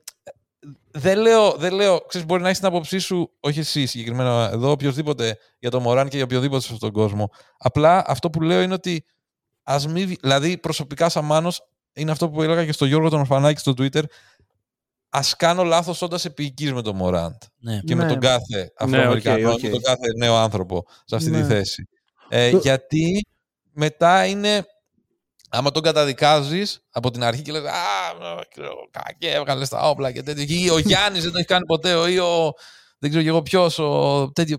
δεν 0.90 1.18
λέω, 1.18 1.52
δεν 1.52 1.74
λέω 1.74 2.00
ξέρεις, 2.00 2.26
μπορεί 2.26 2.40
να 2.42 2.48
έχεις 2.48 2.60
την 2.60 2.68
άποψή 2.68 2.98
σου, 2.98 3.36
όχι 3.40 3.58
εσύ 3.58 3.86
συγκεκριμένα 3.86 4.50
εδώ, 4.52 4.70
οποιοδήποτε 4.70 5.38
για 5.58 5.70
το 5.70 5.80
Μωράν 5.80 6.08
και 6.08 6.16
για 6.16 6.24
οποιοδήποτε 6.24 6.62
σε 6.62 6.72
αυτόν 6.72 6.92
τον 6.92 7.02
κόσμο. 7.02 7.30
Απλά 7.58 8.04
αυτό 8.06 8.30
που 8.30 8.40
λέω 8.42 8.62
είναι 8.62 8.74
ότι 8.74 9.04
ας 9.62 9.86
μην, 9.86 10.16
δηλαδή 10.20 10.58
προσωπικά 10.58 11.08
σαν 11.08 11.24
Μάνος, 11.24 11.60
είναι 11.92 12.10
αυτό 12.10 12.30
που 12.30 12.42
έλεγα 12.42 12.64
και 12.64 12.72
στο 12.72 12.84
Γιώργο 12.84 13.08
τον 13.08 13.20
Ορφανάκη 13.20 13.60
στο 13.60 13.72
Twitter, 13.76 14.02
ας 15.08 15.36
κάνω 15.36 15.62
λάθος 15.62 16.02
όντας 16.02 16.24
επίοικη 16.24 16.72
με 16.72 16.82
τον 16.82 16.96
Μωράντ. 16.96 17.42
Ναι. 17.56 17.80
Και 17.80 17.94
με 17.94 18.06
τον 18.06 18.18
κάθε 18.18 18.72
Αφροαμερικανό 18.76 19.38
ναι, 19.38 19.48
okay, 19.48 19.56
okay. 19.56 19.60
και 19.60 19.70
τον 19.70 19.82
κάθε 19.82 20.06
νέο 20.18 20.36
άνθρωπο 20.36 20.86
σε 21.04 21.16
αυτή 21.16 21.30
ναι. 21.30 21.40
τη 21.40 21.46
θέση. 21.46 21.88
Ε, 22.30 22.48
γιατί 22.48 23.26
μετά 23.72 24.26
είναι. 24.26 24.66
Άμα 25.52 25.70
τον 25.70 25.82
καταδικάζεις 25.82 26.80
από 26.90 27.10
την 27.10 27.22
αρχή 27.22 27.42
και 27.42 27.52
λες 27.52 27.62
Α, 27.62 27.72
κακέ, 28.90 29.30
έβγαλες 29.30 29.68
τα 29.68 29.88
όπλα 29.88 30.12
και 30.12 30.22
τέτοιο. 30.22 30.44
Ή 30.48 30.70
ο 30.70 30.78
Γιάννης 30.78 31.22
δεν 31.22 31.32
το 31.32 31.38
έχει 31.38 31.46
κάνει 31.46 31.66
ποτέ, 31.66 31.90
ή 31.90 32.18
ο. 32.18 32.52
Δεν 32.98 33.10
ξέρω 33.10 33.22
και 33.24 33.28
εγώ 33.30 33.42
ποιος, 33.42 33.78
ο 33.78 34.30
τέτοιο. 34.32 34.56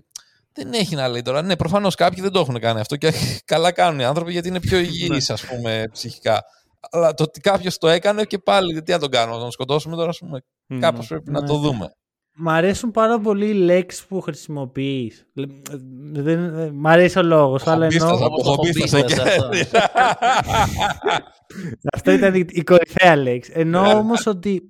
Δεν 0.52 0.72
έχει 0.72 0.94
να 0.94 1.08
λέει 1.08 1.22
τώρα. 1.22 1.42
Ναι, 1.42 1.56
προφανώς 1.56 1.94
κάποιοι 1.94 2.22
δεν 2.22 2.32
το 2.32 2.40
έχουν 2.40 2.58
κάνει 2.60 2.80
αυτό 2.80 2.96
και 2.96 3.12
καλά 3.52 3.72
κάνουν 3.72 4.00
οι 4.00 4.04
άνθρωποι 4.04 4.32
γιατί 4.32 4.48
είναι 4.48 4.60
πιο 4.60 4.78
υγιείς, 4.78 5.30
ας 5.30 5.46
πούμε, 5.46 5.88
ψυχικά. 5.92 6.44
Αλλά 6.90 7.14
το 7.14 7.22
ότι 7.22 7.40
κάποιος 7.40 7.78
το 7.78 7.88
έκανε 7.88 8.24
και 8.24 8.38
πάλι, 8.38 8.82
τι 8.82 8.92
να 8.92 8.98
τον 8.98 9.10
κάνουμε, 9.10 9.36
να 9.36 9.42
τον 9.42 9.50
σκοτώσουμε 9.50 9.96
τώρα, 9.96 10.08
ας 10.08 10.18
πούμε. 10.18 10.44
Mm. 10.68 10.78
Κάπως 10.80 11.06
πρέπει 11.06 11.30
να 11.30 11.42
το 11.42 11.56
δούμε. 11.56 11.94
Μ' 12.34 12.48
αρέσουν 12.48 12.90
πάρα 12.90 13.20
πολύ 13.20 13.46
οι 13.46 13.54
λέξεις 13.54 14.04
που 14.04 14.20
χρησιμοποιείς. 14.20 15.26
Μ' 16.72 16.86
αρέσει 16.86 17.18
ο 17.18 17.22
λόγος, 17.22 17.66
αλλά 17.66 17.86
εννοώ. 17.86 18.18
Αυτό 21.92 22.10
ήταν 22.10 22.34
η 22.34 22.62
κορυφαία 22.62 23.16
λέξη. 23.16 23.52
Εννοώ 23.54 23.98
όμως 23.98 24.26
ότι 24.26 24.62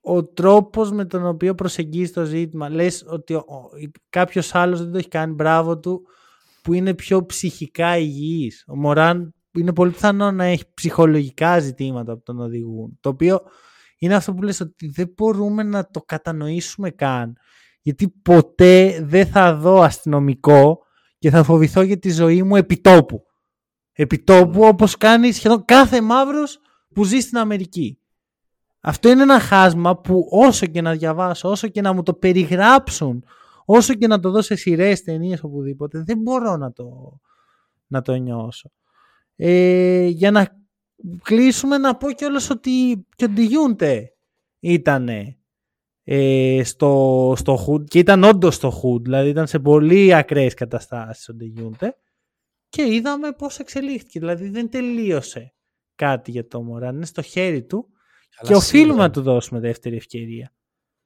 ο 0.00 0.24
τρόπος 0.24 0.90
με 0.92 1.04
τον 1.04 1.26
οποίο 1.26 1.54
προσεγγίζεις 1.54 2.12
το 2.12 2.24
ζήτημα, 2.24 2.68
λες 2.68 3.04
ότι 3.06 3.42
κάποιος 4.10 4.54
άλλος 4.54 4.78
δεν 4.82 4.92
το 4.92 4.98
έχει 4.98 5.08
κάνει 5.08 5.32
μπράβο 5.32 5.78
του, 5.78 6.02
που 6.62 6.72
είναι 6.72 6.94
πιο 6.94 7.26
ψυχικά 7.26 7.96
υγιής. 7.98 8.64
Ο 8.66 8.76
Μωράν 8.76 9.34
είναι 9.52 9.72
πολύ 9.72 9.90
πιθανό 9.90 10.30
να 10.30 10.44
έχει 10.44 10.64
ψυχολογικά 10.74 11.58
ζητήματα 11.58 12.14
που 12.14 12.22
τον 12.22 12.40
οδηγούν. 12.40 12.98
Το 13.00 13.08
οποίο 13.08 13.40
είναι 14.02 14.14
αυτό 14.14 14.34
που 14.34 14.42
λες 14.42 14.60
ότι 14.60 14.88
δεν 14.88 15.12
μπορούμε 15.16 15.62
να 15.62 15.86
το 15.86 16.00
κατανοήσουμε 16.00 16.90
καν. 16.90 17.36
Γιατί 17.82 18.08
ποτέ 18.08 19.00
δεν 19.02 19.26
θα 19.26 19.54
δω 19.54 19.80
αστυνομικό 19.80 20.78
και 21.18 21.30
θα 21.30 21.42
φοβηθώ 21.42 21.82
για 21.82 21.98
τη 21.98 22.10
ζωή 22.10 22.42
μου 22.42 22.56
επιτόπου. 22.56 23.22
Επιτόπου 23.92 24.60
ναι. 24.60 24.66
όπως 24.66 24.96
κάνει 24.96 25.32
σχεδόν 25.32 25.64
κάθε 25.64 26.00
μαύρος 26.00 26.60
που 26.94 27.04
ζει 27.04 27.20
στην 27.20 27.38
Αμερική. 27.38 27.98
Αυτό 28.80 29.08
είναι 29.08 29.22
ένα 29.22 29.40
χάσμα 29.40 30.00
που 30.00 30.28
όσο 30.30 30.66
και 30.66 30.80
να 30.80 30.92
διαβάσω, 30.92 31.50
όσο 31.50 31.68
και 31.68 31.80
να 31.80 31.92
μου 31.92 32.02
το 32.02 32.14
περιγράψουν, 32.14 33.24
όσο 33.64 33.94
και 33.94 34.06
να 34.06 34.20
το 34.20 34.30
δω 34.30 34.42
σε 34.42 34.54
σειρές, 34.54 35.02
ταινίες, 35.02 35.42
οπουδήποτε, 35.42 36.02
δεν 36.02 36.18
μπορώ 36.18 36.56
να 36.56 36.72
το, 36.72 37.18
να 37.86 38.02
το 38.02 38.14
νιώσω. 38.14 38.70
Ε, 39.36 40.06
για 40.06 40.30
να 40.30 40.61
κλείσουμε 41.22 41.78
να 41.78 41.96
πω 41.96 42.12
κιόλας 42.12 42.50
ότι 42.50 43.06
και 43.16 43.24
ο 43.24 43.28
Ντιγιούντε 43.28 44.12
ήταν 44.60 45.08
ε, 46.04 46.60
στο, 46.64 47.34
στο 47.36 47.66
Hood 47.66 47.84
και 47.84 47.98
ήταν 47.98 48.24
όντως 48.24 48.54
στο 48.54 48.82
Hood, 48.82 49.02
δηλαδή 49.02 49.28
ήταν 49.28 49.46
σε 49.46 49.58
πολύ 49.58 50.14
ακραίες 50.14 50.54
καταστάσεις 50.54 51.28
ο 51.28 51.34
Ντιγιούντε 51.34 51.96
και 52.68 52.94
είδαμε 52.94 53.32
πώς 53.32 53.58
εξελίχθηκε, 53.58 54.18
δηλαδή 54.18 54.48
δεν 54.48 54.70
τελείωσε 54.70 55.54
κάτι 55.94 56.30
για 56.30 56.46
το 56.46 56.62
Μωράν, 56.62 56.96
είναι 56.96 57.06
στο 57.06 57.22
χέρι 57.22 57.62
του 57.62 57.88
και 58.42 58.54
οφείλουμε 58.54 59.02
να 59.02 59.10
του 59.10 59.22
δώσουμε 59.22 59.60
δεύτερη 59.60 59.96
ευκαιρία. 59.96 60.54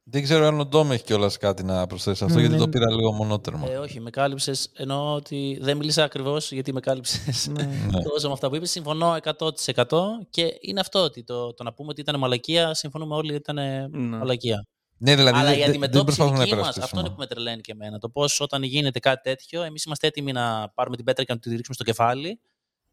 Δεν 0.08 0.22
ξέρω 0.22 0.46
αν 0.46 0.60
ο 0.60 0.64
Ντόμ 0.64 0.92
έχει 0.92 1.04
κιόλας 1.04 1.36
κάτι 1.36 1.62
να 1.62 1.86
προσθέσει 1.86 2.24
αυτό, 2.24 2.40
γιατί 2.40 2.56
το 2.56 2.68
πήρα 2.68 2.90
λίγο 2.90 3.12
μονότερμα. 3.12 3.70
Ε, 3.70 3.76
όχι, 3.76 4.00
με 4.00 4.10
κάλυψες. 4.10 4.70
Ενώ 4.74 5.14
ότι 5.14 5.58
δεν 5.60 5.76
μίλησα 5.76 6.04
ακριβώς 6.04 6.52
γιατί 6.52 6.72
με 6.72 6.80
κάλυψες 6.80 7.46
ναι. 7.46 7.68
τόσο 8.08 8.26
με 8.26 8.32
αυτά 8.32 8.48
που 8.48 8.56
είπες. 8.56 8.70
Συμφωνώ 8.70 9.16
100% 9.22 9.84
και 10.30 10.58
είναι 10.60 10.80
αυτό 10.80 10.98
ότι 10.98 11.24
το, 11.24 11.54
το 11.54 11.62
να 11.62 11.72
πούμε 11.72 11.88
ότι 11.88 12.00
ήταν 12.00 12.18
μαλακία, 12.18 12.74
συμφωνούμε 12.74 13.14
όλοι 13.14 13.28
ότι 13.34 13.50
ήταν 13.50 13.54
ναι. 13.90 14.16
μαλακία. 14.16 14.66
Ναι, 14.98 15.16
δηλαδή, 15.16 15.38
Αλλά 15.38 15.56
η 15.56 15.64
αντιμετώπιση 15.64 16.22
δική 16.22 16.54
μας, 16.54 16.78
αυτό 16.78 17.00
είναι 17.00 17.08
που 17.08 17.18
με 17.18 17.26
τρελαίνει 17.26 17.60
και 17.60 17.72
εμένα. 17.72 17.98
Το 17.98 18.08
πώς 18.08 18.40
όταν 18.40 18.62
γίνεται 18.62 18.98
κάτι 18.98 19.22
τέτοιο, 19.22 19.62
εμείς 19.62 19.84
είμαστε 19.84 20.06
έτοιμοι 20.06 20.32
να 20.32 20.72
πάρουμε 20.74 20.96
την 20.96 21.04
πέτρα 21.04 21.24
και 21.24 21.32
να 21.32 21.38
τη 21.38 21.48
ρίξουμε 21.48 21.74
στο 21.74 21.84
κεφάλι. 21.84 22.40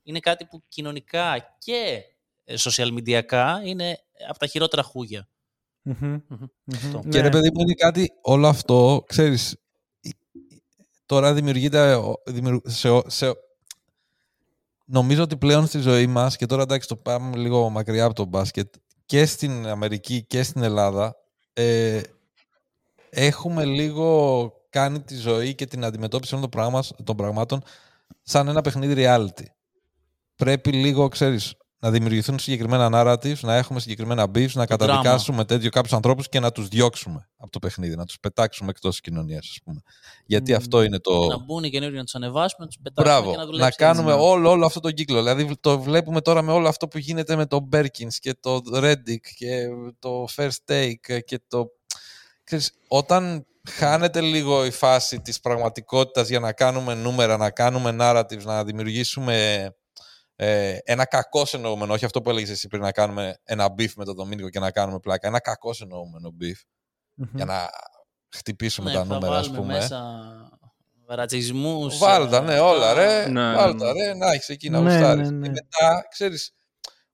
Είναι 0.03 0.19
κάτι 0.19 0.45
που 0.45 0.64
κοινωνικά 0.68 1.56
και 1.57 2.02
ε, 2.44 2.56
social 2.60 2.88
media 2.98 3.22
είναι 3.65 3.99
από 4.30 4.40
τα 4.40 4.48
χειρότερα 4.48 4.84
χούγια. 4.84 5.27
Και 7.10 7.22
ρε 7.22 7.22
ναι. 7.22 7.30
παιδί 7.30 7.49
μου 7.53 7.61
είναι 7.61 7.73
κάτι, 7.73 8.10
όλο 8.22 8.47
αυτό, 8.47 9.03
ξέρεις, 9.07 9.57
τώρα 11.05 11.34
δημιουργείται 11.34 11.99
σε, 12.65 12.89
σε, 13.07 13.34
νομίζω 14.85 15.23
ότι 15.23 15.38
πλέον 15.38 15.65
στη 15.65 15.80
ζωή 15.80 16.07
μας, 16.07 16.35
και 16.35 16.45
τώρα 16.45 16.61
εντάξει 16.61 16.88
το 16.88 16.95
πάμε 16.95 17.35
λίγο 17.38 17.69
μακριά 17.69 18.05
από 18.05 18.14
το 18.14 18.26
μπάσκετ, 18.26 18.73
και 19.05 19.26
στην 19.26 19.68
Αμερική 19.68 20.26
και 20.26 20.43
στην 20.43 20.64
Ελλάδα, 20.64 21.15
ε, 21.53 22.01
έχουμε 23.10 23.65
λίγο 23.65 24.51
κάνει 24.69 25.01
τη 25.01 25.15
ζωή 25.15 25.55
και 25.55 25.65
την 25.65 25.84
αντιμετώπιση 25.85 26.35
όλων 26.35 26.49
των, 26.49 26.61
πράγμα, 26.61 26.84
των 27.03 27.15
πραγμάτων 27.15 27.64
σαν 28.22 28.47
ένα 28.47 28.61
παιχνίδι 28.61 28.93
reality. 28.97 29.45
Πρέπει 30.35 30.72
λίγο, 30.72 31.07
ξέρεις, 31.07 31.53
να 31.84 31.91
δημιουργηθούν 31.91 32.39
συγκεκριμένα 32.39 32.89
narratives, 32.93 33.39
να 33.39 33.55
έχουμε 33.55 33.80
συγκεκριμένα 33.80 34.23
beefs, 34.23 34.51
να 34.53 34.65
καταδικάσουμε 34.65 35.45
τέτοιο 35.45 35.69
κάποιους 35.69 35.93
ανθρώπους 35.93 36.30
και 36.30 36.39
να 36.39 36.51
τους 36.51 36.68
διώξουμε 36.68 37.30
από 37.38 37.51
το 37.51 37.60
παιχνίδι, 37.60 37.95
να 37.95 38.05
τους 38.05 38.19
πετάξουμε 38.19 38.69
εκτός 38.69 38.91
της 38.91 39.01
κοινωνίας, 39.01 39.47
ας 39.49 39.60
πούμε. 39.64 39.81
Γιατί 40.26 40.53
αυτό 40.53 40.84
είναι 40.84 40.99
το. 40.99 41.26
Να 41.26 41.38
μπουν 41.38 41.64
οι 41.64 41.69
καινούριοι 41.69 41.97
να 41.97 42.03
τους 42.03 42.15
ανεβάσουμε, 42.15 42.65
να 42.65 42.68
τους 42.68 42.77
πετάξουμε 42.84 43.15
Μπράβο, 43.15 43.31
και 43.31 43.38
να 43.38 43.43
να 43.43 43.49
δουλέψουν. 43.49 43.88
κάνουμε 43.88 44.11
έτσι, 44.11 44.23
ναι. 44.23 44.30
όλο, 44.30 44.49
όλο 44.49 44.65
αυτό 44.65 44.80
το 44.80 44.91
κύκλο. 44.91 45.18
Δηλαδή 45.18 45.57
το 45.60 45.80
βλέπουμε 45.80 46.22
τώρα 46.22 46.41
με 46.41 46.51
όλο 46.51 46.68
αυτό 46.68 46.88
που 46.88 46.97
γίνεται 46.97 47.35
με 47.35 47.45
το 47.45 47.68
Berkins 47.72 48.14
και 48.19 48.35
το 48.39 48.61
Reddick 48.73 49.26
και 49.38 49.68
το 49.99 50.27
First 50.35 50.72
Take 50.72 51.19
και 51.26 51.41
το... 51.47 51.65
Ξέρεις, 52.43 52.73
όταν 52.88 53.45
χάνεται 53.69 54.22
λίγο 54.22 54.65
η 54.65 54.72
φάση 54.72 55.22
της 55.22 55.39
πραγματικότητας 55.39 56.30
για 56.30 56.39
να 56.39 56.53
κάνουμε 56.53 56.93
νούμερα, 56.93 57.38
να 57.38 57.49
κάνουμε 57.49 57.95
narratives, 57.99 58.43
να 58.43 58.64
δημιουργήσουμε 58.64 59.68
ε, 60.35 60.77
ένα 60.84 61.05
κακό 61.05 61.45
εννοούμενο, 61.51 61.93
όχι 61.93 62.05
αυτό 62.05 62.22
που 62.22 62.30
έλεγες 62.30 62.49
εσύ 62.49 62.68
πριν 62.68 62.81
να 62.81 62.91
κάνουμε 62.91 63.38
ένα 63.43 63.68
beef 63.77 63.93
με 63.95 64.05
τον 64.05 64.15
Δομήνικο 64.15 64.49
και 64.49 64.60
να 64.60 64.72
κάνουμε 64.72 64.99
πλάκα, 64.99 65.27
ένα 65.27 65.39
κακό 65.39 65.73
εννοούμενο 65.81 66.30
beef 66.41 66.61
για 67.34 67.45
να 67.45 67.69
χτυπήσουμε 68.35 68.91
Ναι, 68.91 68.97
τα 68.97 69.05
θα 69.05 69.14
νούμερα, 69.14 69.38
ας 69.38 69.47
βάλουμε 69.47 69.57
πούμε. 69.61 69.73
μέσα 69.73 70.01
ρατσισμούς. 71.07 71.97
Βάλτα, 71.97 72.41
ναι, 72.41 72.60
όλα 72.60 72.93
ρε. 72.93 73.27
Ναι, 73.27 73.41
ναι, 73.49 73.55
Βάλτα, 73.55 73.93
ναι. 73.93 74.05
ρε, 74.05 74.14
να 74.14 74.31
έχεις 74.31 74.49
εκεί 74.49 74.69
να 74.69 74.81
Ναι, 74.81 74.91
γουστάρεις. 74.91 75.30
ναι, 75.31 75.38
ναι. 75.38 75.45
Και 75.45 75.49
μετά, 75.51 76.07
ξέρεις, 76.10 76.51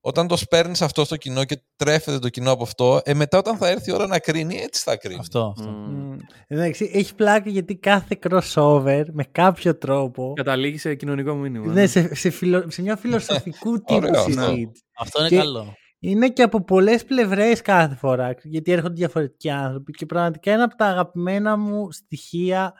όταν 0.02 0.28
το 0.28 0.38
σπέρνεις 0.38 0.82
αυτό 0.82 1.06
στο 1.06 1.16
κοινό 1.16 1.44
και 1.46 1.62
τρέφεται 1.76 2.20
το 2.20 2.30
κοινό 2.30 2.52
από 2.52 2.64
αυτό, 2.64 3.00
ε, 3.04 3.14
μετά 3.14 3.38
όταν 3.38 3.58
θα 3.58 3.68
έρθει 3.70 3.90
η 3.90 3.94
ώρα 3.94 4.08
να 4.08 4.20
κρίνει, 4.20 4.56
έτσι 4.58 4.84
θα 4.84 4.98
κρίνει. 4.98 5.20
Αυτό, 5.20 5.54
αυτό. 5.58 5.70
Μμ. 5.72 6.18
Εντάξει, 6.48 6.92
έχει 6.94 7.16
πλάκα 7.16 7.50
γιατί 7.50 7.76
κάθε 7.76 8.20
crossover 8.30 9.04
με 9.12 9.24
κάποιο 9.32 9.78
τρόπο 9.78 10.34
Καταλήγει 10.36 10.78
σε 10.78 10.96
κοινωνικό 10.96 11.34
μήνυμα. 11.34 11.74
ναι, 11.74 11.86
σε, 11.88 12.16
σε, 12.16 12.30
φιλο- 12.30 12.72
σε 12.72 12.82
μια 12.82 12.96
φιλοσοφικού 12.96 13.72
τύπου 13.86 13.94
Ωραίο 13.96 14.20
αυτό. 14.20 14.32
συζήτηση. 14.32 14.84
Αυτό 14.98 15.20
είναι 15.20 15.30
Και- 15.30 15.36
καλό. 15.38 15.74
Είναι 16.02 16.30
και 16.30 16.42
από 16.44 16.64
πολλές 16.64 17.04
πλευρές 17.06 17.62
κάθε 17.62 17.96
φορά, 17.96 18.36
γιατί 18.44 18.72
έρχονται 18.72 18.94
διαφορετικοί 18.94 19.50
άνθρωποι 19.50 19.92
και 19.92 20.06
πραγματικά 20.06 20.52
είναι 20.52 20.64
από 20.64 20.76
τα 20.76 20.86
αγαπημένα 20.86 21.58
μου 21.58 21.92
στοιχεία. 21.92 22.74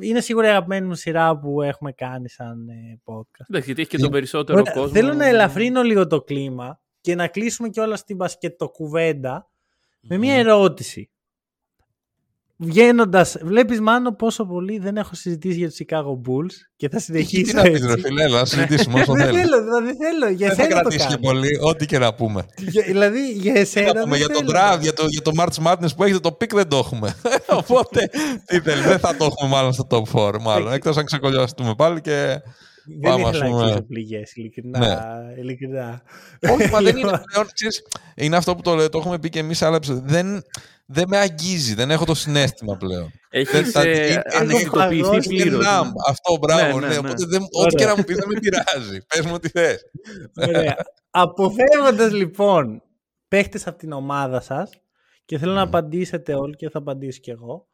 Είναι 0.00 0.20
σίγουρα 0.20 0.46
η 0.46 0.50
αγαπημένη 0.50 0.86
μου 0.86 0.94
σειρά 0.94 1.38
που 1.38 1.62
έχουμε 1.62 1.92
κάνει 1.92 2.28
σαν 2.28 2.68
ε, 2.68 3.00
podcast. 3.04 3.46
Εντάξει, 3.48 3.66
γιατί 3.66 3.80
έχει 3.80 3.90
και 3.90 3.98
τον 3.98 4.10
περισσότερο 4.10 4.60
Ωραία, 4.60 4.72
κόσμο. 4.72 4.92
Θέλω 4.92 5.12
να 5.12 5.26
ελαφρύνω 5.26 5.82
λίγο 5.82 6.06
το 6.06 6.22
κλίμα 6.22 6.80
και 7.00 7.14
να 7.14 7.28
κλείσουμε 7.28 7.68
και 7.68 7.80
όλα 7.80 7.96
στην 7.96 8.16
μπασκετοκουβέντα 8.16 9.50
με 10.00 10.16
μια 10.16 10.34
ερώτηση. 10.34 11.11
Βγαίνοντας, 12.64 13.36
βλέπεις 13.42 13.80
μάλλον 13.80 14.16
πόσο 14.16 14.44
πολύ 14.46 14.78
δεν 14.78 14.96
έχω 14.96 15.14
συζητήσει 15.14 15.58
για 15.58 15.68
τους 15.68 15.76
Chicago 15.78 16.28
Bulls 16.28 16.54
και 16.76 16.88
θα 16.88 16.96
Τι 16.96 17.02
συνεχίσω 17.02 17.56
να 17.56 17.62
πεις 17.62 17.84
ρε 17.84 17.92
έτσι. 17.92 18.04
φίλε, 18.06 18.22
έλα, 18.24 18.38
να 18.38 18.44
συζητήσουμε 18.52 19.00
όσο 19.00 19.12
δεν 19.12 19.24
θέλεις. 19.26 19.40
θέλω, 19.40 19.56
δεν 19.84 19.96
θέλω. 19.96 20.28
Για 20.34 20.46
Δεν 20.48 20.56
θα 20.56 20.62
εσένα 20.62 20.74
το 20.82 20.88
κρατήσει 20.88 21.06
και 21.06 21.14
κάνω. 21.14 21.26
πολύ, 21.26 21.58
ό,τι 21.62 21.86
και 21.86 21.98
να 21.98 22.14
πούμε. 22.14 22.46
Για- 22.58 22.82
Δηλαδή, 22.82 23.32
για 23.32 23.52
Τι 23.52 23.58
εσένα. 23.58 23.92
να 23.92 24.00
πούμε 24.00 24.16
δεν 24.18 24.26
για 24.26 24.28
τον 24.28 24.46
θέλω. 24.46 24.58
draft, 24.74 24.80
για 24.80 24.92
το, 24.92 25.06
για 25.08 25.22
το 25.22 25.30
March 25.38 25.66
Madness 25.66 25.96
που 25.96 26.02
έχετε 26.04 26.18
το 26.20 26.36
pick 26.40 26.54
δεν 26.54 26.68
το 26.68 26.76
έχουμε. 26.76 27.14
Οπότε, 27.60 28.10
τι 28.46 28.60
θέλεις, 28.60 28.84
δεν 28.84 28.98
θα 28.98 29.16
το 29.16 29.24
έχουμε 29.24 29.50
μάλλον 29.50 29.72
στο 29.72 29.86
top 29.90 30.02
4, 30.28 30.40
μάλλον. 30.40 30.72
Εκτός 30.72 30.96
αν 30.96 31.04
ξεκολλιαστούμε 31.04 31.74
πάλι 31.76 32.00
και... 32.00 32.40
Δεν 33.00 33.10
Πάμε, 33.10 33.28
ήθελα 33.28 33.28
ας 33.28 33.38
να 33.38 33.46
πούμε. 33.56 33.62
κλείσω 33.64 33.82
πληγές, 33.82 34.32
ειλικρινά. 34.34 34.78
Ναι. 34.78 34.96
ειλικρινά. 35.40 36.02
Όχι, 36.50 36.70
μα 36.70 36.80
δεν 36.80 36.96
είναι 36.96 37.04
Λοιπόν, 37.10 37.20
πλέον. 37.32 37.46
ξέρεις, 37.54 37.82
είναι 38.14 38.36
αυτό 38.36 38.54
που 38.54 38.62
το, 38.62 38.74
λέω, 38.74 38.88
το 38.88 38.98
έχουμε 38.98 39.18
πει 39.18 39.28
και 39.28 39.38
εμείς 39.38 39.58
σε 39.58 39.66
άλλα 39.66 39.76
επεισόδια. 39.76 40.02
Δεν, 40.06 40.42
δεν 40.92 41.04
με 41.08 41.16
αγγίζει, 41.18 41.74
δεν 41.74 41.90
έχω 41.90 42.04
το 42.04 42.14
συνέστημα 42.14 42.76
πλέον. 42.76 43.10
Έχεις 43.30 43.52
Δεν 43.52 43.64
θα- 43.64 43.88
είναι- 43.90 44.22
ανεξιτοποιηθεί 44.38 45.00
παγώσει 45.02 45.34
Είναι 45.34 45.42
πλήρως. 45.42 45.66
numb. 45.66 45.90
Αυτό, 46.08 46.36
μπράβο. 46.40 46.80
Ναι, 46.80 46.86
Ναι, 46.86 46.86
ναι, 46.86 46.92
ναι. 46.92 46.98
Οπότε 46.98 47.24
δεν, 47.26 47.42
ό,τι 47.42 47.58
Ωραία. 47.58 47.78
και 47.78 47.84
να 47.84 47.96
μου 47.96 48.04
πεις 48.04 48.16
δεν 48.16 48.28
με 48.28 48.38
πειράζει. 48.40 48.98
Πες 49.06 49.26
μου 49.26 49.38
τι 49.38 49.48
θες. 49.48 49.82
Ωραία. 50.48 50.76
Αποφεύγοντας 51.10 52.12
λοιπόν 52.12 52.82
παίχτες 53.28 53.66
από 53.66 53.78
την 53.78 53.92
ομάδα 53.92 54.40
σας 54.40 54.70
και 55.24 55.38
θέλω 55.38 55.52
να 55.52 55.62
απαντήσετε 55.62 56.34
όλοι 56.34 56.54
και 56.56 56.70
θα 56.70 56.78
απαντήσω 56.78 57.20
κι 57.20 57.30
εγώ. 57.30 57.66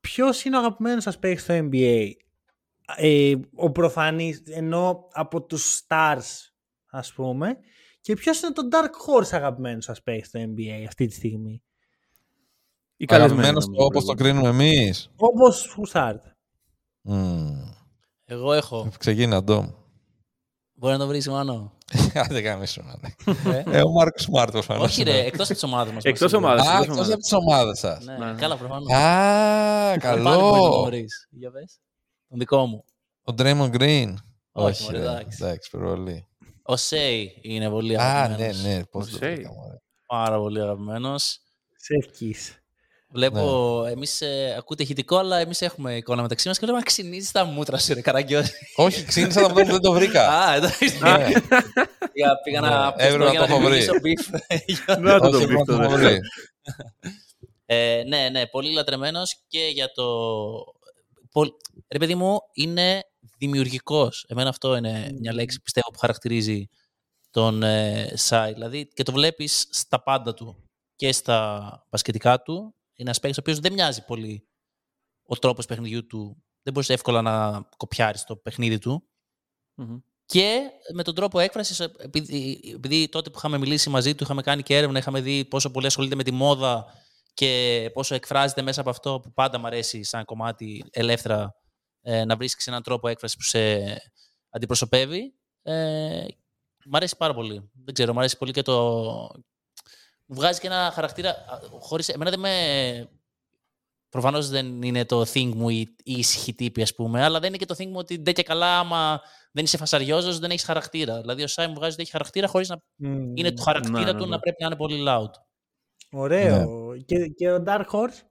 Ποιος 0.00 0.44
είναι 0.44 0.56
ο 0.56 0.58
αγαπημένος 0.58 1.02
σας 1.02 1.18
παίχτης 1.18 1.42
στο 1.42 1.54
NBA? 1.72 2.10
Ε, 2.96 3.34
ο 3.54 3.70
προφανής, 3.70 4.42
ενώ 4.46 5.08
από 5.12 5.42
τους 5.42 5.80
stars 5.88 6.50
ας 6.90 7.12
πούμε. 7.12 7.56
Και 8.08 8.14
ποιος 8.14 8.40
είναι 8.40 8.52
το 8.52 8.62
dark 8.72 8.84
horse 9.22 9.28
αγαπημένος 9.32 9.84
σας 9.84 10.02
παίχτης 10.02 10.28
στο 10.28 10.40
NBA 10.40 10.84
αυτή 10.86 11.06
τη 11.06 11.14
στιγμή; 11.14 11.62
Ή 12.96 13.04
καλεσμένο. 13.04 13.40
Αγαπημένος 13.42 13.86
όπως 13.86 14.04
το 14.04 14.14
κρίνουμε 14.14 14.48
εμείς. 14.48 15.10
Όπως 15.16 15.74
γουστάρετε. 15.76 16.36
Εγώ 18.24 18.52
έχω. 18.52 18.88
Ξεκίνα, 18.98 19.42
Ντόμ. 19.44 19.68
Μπορεί 20.74 20.92
να 20.92 20.98
το 20.98 21.06
βρεις 21.06 21.28
μάνο. 21.28 21.72
Δεν 22.28 22.42
καμίσου, 22.42 22.82
ναι. 23.44 23.62
Ε, 23.66 23.82
ο 23.82 23.90
Μάρκος 23.90 24.22
Σμάρτ 24.22 24.50
προφανώ. 24.50 24.82
Όχι, 24.82 25.02
ρε, 25.02 25.24
εκτός 25.24 25.50
από 25.50 25.58
τι 25.58 25.66
ομάδε 25.66 25.92
μας. 25.92 26.04
Εκτός 26.04 26.32
ομάδας. 26.32 26.66
Α, 26.66 26.78
εκτός 26.78 26.82
εκτός 26.86 26.96
ομάδας. 26.96 27.12
από 27.12 27.22
τι 27.22 27.34
ομάδε 27.34 27.74
σας. 27.76 28.04
Ναι, 28.04 28.16
Ναι, 28.16 28.32
ναι. 28.32 28.40
καλά, 28.40 28.56
προφανώς. 28.56 28.92
Α, 28.92 29.96
καλό. 29.98 30.88
Για 31.30 31.50
πες. 31.50 31.80
Τον 32.28 32.38
δικό 32.38 32.66
μου. 32.66 32.84
Ο 33.22 33.32
Draymond 33.38 33.70
Green. 33.76 34.14
Όχι, 34.52 34.66
Όχι, 34.70 34.82
μωρέ, 34.84 34.96
ρε. 34.98 35.02
εντάξει. 35.04 35.38
εντάξει, 35.44 35.70
προβολή. 35.70 36.27
Ο 36.70 36.76
Σέι 36.76 37.38
είναι 37.42 37.70
πολύ 37.70 37.96
Α, 37.96 37.98
ναι, 37.98 38.04
αγαπημένος. 38.04 38.62
ναι, 38.62 38.84
πώς 38.84 39.06
Ο 39.06 39.10
το 39.10 39.16
Shea. 39.16 39.20
βρήκα, 39.20 39.52
μωρέ. 39.52 39.76
Πάρα 40.06 40.38
πολύ 40.38 40.60
αγαπημένος. 40.60 41.38
Σεφκής. 41.76 42.52
Βλέπω, 43.10 43.80
Ναι. 43.84 43.90
εμείς 43.90 44.20
ε, 44.20 44.54
ακούτε 44.58 44.82
ηχητικό, 44.82 45.16
αλλά 45.16 45.38
εμείς 45.38 45.62
έχουμε 45.62 45.96
εικόνα 45.96 46.22
μεταξύ 46.22 46.48
μας 46.48 46.58
και 46.58 46.64
βλέπουμε 46.64 46.84
να 46.84 46.90
ξυνίζει 46.90 47.30
τα 47.32 47.44
μούτρα 47.44 47.78
σου, 47.78 47.94
ρε 47.94 48.00
Καραγκιόζη. 48.00 48.50
Όχι, 48.76 49.04
ξύνησα 49.04 49.40
τα 49.40 49.48
που 49.48 49.54
δεν 49.54 49.80
το 49.80 49.92
βρήκα. 49.92 50.28
Α, 50.28 50.54
εντάξει. 50.54 50.98
Ναι. 50.98 51.26
Πήγα, 52.12 52.40
πήγα 52.44 52.60
Ναι, 52.60 52.68
να 52.68 52.94
έπρεπε 52.96 53.24
να 53.24 53.30
για 53.30 53.38
το 53.40 53.44
έχω 53.52 53.58
βρει. 53.60 53.78
δημιουργήσω 53.78 53.92
beef. 53.92 54.40
Να 54.98 55.18
το 55.18 55.26
Όχι, 55.26 55.32
το 55.32 55.46
πρέπει 55.46 55.46
βρει 55.46 55.56
να 55.56 55.64
το 55.64 55.76
τώρα. 55.76 55.88
βρει. 55.88 56.18
Ε, 57.66 58.02
ναι, 58.06 58.28
ναι, 58.28 58.46
πολύ 58.46 58.72
λατρεμένος 58.72 59.36
και 59.48 59.70
για 59.72 59.90
το... 59.94 60.04
Πολ... 61.32 61.48
Ρε 61.92 61.98
παιδί 61.98 62.14
μου, 62.14 62.38
είναι 62.52 63.02
δημιουργικός. 63.38 64.24
Εμένα 64.28 64.48
αυτό 64.48 64.76
είναι 64.76 65.12
μια 65.18 65.32
λέξη 65.32 65.60
πιστεύω 65.60 65.90
που 65.90 65.98
χαρακτηρίζει 65.98 66.68
τον 67.30 67.62
ε, 67.62 68.12
Σάι. 68.14 68.52
Δηλαδή 68.52 68.88
και 68.88 69.02
το 69.02 69.12
βλέπεις 69.12 69.66
στα 69.70 70.02
πάντα 70.02 70.34
του 70.34 70.64
και 70.96 71.12
στα 71.12 71.86
μπασκετικά 71.90 72.42
του. 72.42 72.52
Είναι 72.52 73.08
ένας 73.08 73.20
παίκτης 73.20 73.38
ο 73.38 73.40
οποίος 73.40 73.58
δεν 73.58 73.72
μοιάζει 73.72 74.04
πολύ 74.04 74.48
ο 75.22 75.36
τρόπος 75.36 75.66
παιχνιδιού 75.66 76.06
του. 76.06 76.42
Δεν 76.62 76.72
μπορείς 76.72 76.88
εύκολα 76.88 77.22
να 77.22 77.62
κοπιάρεις 77.76 78.24
το 78.24 78.36
παιχνίδι 78.36 78.78
του. 78.78 79.08
Μμμ. 79.74 79.98
Και 80.26 80.70
με 80.94 81.02
τον 81.02 81.14
τρόπο 81.14 81.38
έκφρασης, 81.38 81.80
επειδή, 81.80 82.60
επειδή 82.74 83.08
τότε 83.08 83.30
που 83.30 83.38
είχαμε 83.38 83.58
μιλήσει 83.58 83.90
μαζί 83.90 84.14
του, 84.14 84.22
είχαμε 84.22 84.42
κάνει 84.42 84.62
και 84.62 84.76
έρευνα, 84.76 84.98
είχαμε 84.98 85.20
δει 85.20 85.44
πόσο 85.44 85.70
πολύ 85.70 85.86
ασχολείται 85.86 86.14
με 86.14 86.22
τη 86.22 86.30
μόδα 86.30 86.86
και 87.34 87.90
πόσο 87.94 88.14
εκφράζεται 88.14 88.62
μέσα 88.62 88.80
από 88.80 88.90
αυτό 88.90 89.20
που 89.20 89.32
πάντα 89.32 89.58
μου 89.58 89.66
αρέσει 89.66 90.02
σαν 90.02 90.24
κομμάτι 90.24 90.84
ελεύθερα 90.90 91.54
ε, 92.10 92.24
να 92.24 92.36
βρίσκεις 92.36 92.66
έναν 92.66 92.82
τρόπο 92.82 93.08
έκφρασης 93.08 93.36
που 93.36 93.42
σε 93.42 93.84
αντιπροσωπεύει. 94.50 95.34
Ε, 95.62 96.24
μ' 96.84 96.96
αρέσει 96.96 97.16
πάρα 97.16 97.34
πολύ. 97.34 97.70
Δεν 97.84 97.94
ξέρω, 97.94 98.12
μ' 98.12 98.18
αρέσει 98.18 98.36
πολύ 98.36 98.52
και 98.52 98.62
το... 98.62 98.92
Μου 100.26 100.36
βγάζει 100.36 100.60
και 100.60 100.66
ένα 100.66 100.90
χαρακτήρα... 100.94 101.30
α, 101.30 101.58
Χωρίς... 101.78 102.08
Εμένα 102.08 102.30
δεν 102.30 102.40
με... 102.40 103.08
Προφανώς 104.08 104.48
δεν 104.48 104.82
είναι 104.82 105.04
το 105.04 105.20
thing 105.20 105.52
μου 105.54 105.68
η, 105.68 105.80
η 106.02 106.12
ήσυχη 106.12 106.54
τύπη, 106.54 106.82
ας 106.82 106.94
πούμε, 106.94 107.24
αλλά 107.24 107.38
δεν 107.38 107.48
είναι 107.48 107.58
και 107.58 107.66
το 107.66 107.74
thing 107.78 107.86
μου 107.86 107.96
ότι 107.98 108.16
δεν 108.22 108.34
και 108.34 108.42
καλά 108.42 108.78
άμα 108.78 109.20
δεν 109.52 109.64
είσαι 109.64 109.76
φασαριόζος, 109.76 110.38
δεν 110.38 110.50
έχεις 110.50 110.64
χαρακτήρα. 110.64 111.20
Δηλαδή 111.20 111.42
ο 111.42 111.46
Σάι 111.46 111.66
μου 111.66 111.74
βγάζει 111.74 111.92
ότι 111.92 112.02
έχει 112.02 112.10
χαρακτήρα 112.10 112.46
χωρίς 112.46 112.68
να 112.68 112.76
είναι 113.34 113.52
το 113.52 113.62
χαρακτήρα 113.62 113.98
ναι, 113.98 114.12
ναι, 114.12 114.18
του 114.18 114.24
ναι. 114.24 114.30
να 114.30 114.38
πρέπει 114.38 114.56
να 114.60 114.66
είναι 114.66 114.76
πολύ 114.76 115.04
loud. 115.08 115.30
Ωραίο. 116.12 116.94
Και, 117.06 117.26
και 117.26 117.50
ο 117.50 117.62
Dark 117.66 117.84
Horse; 117.90 118.22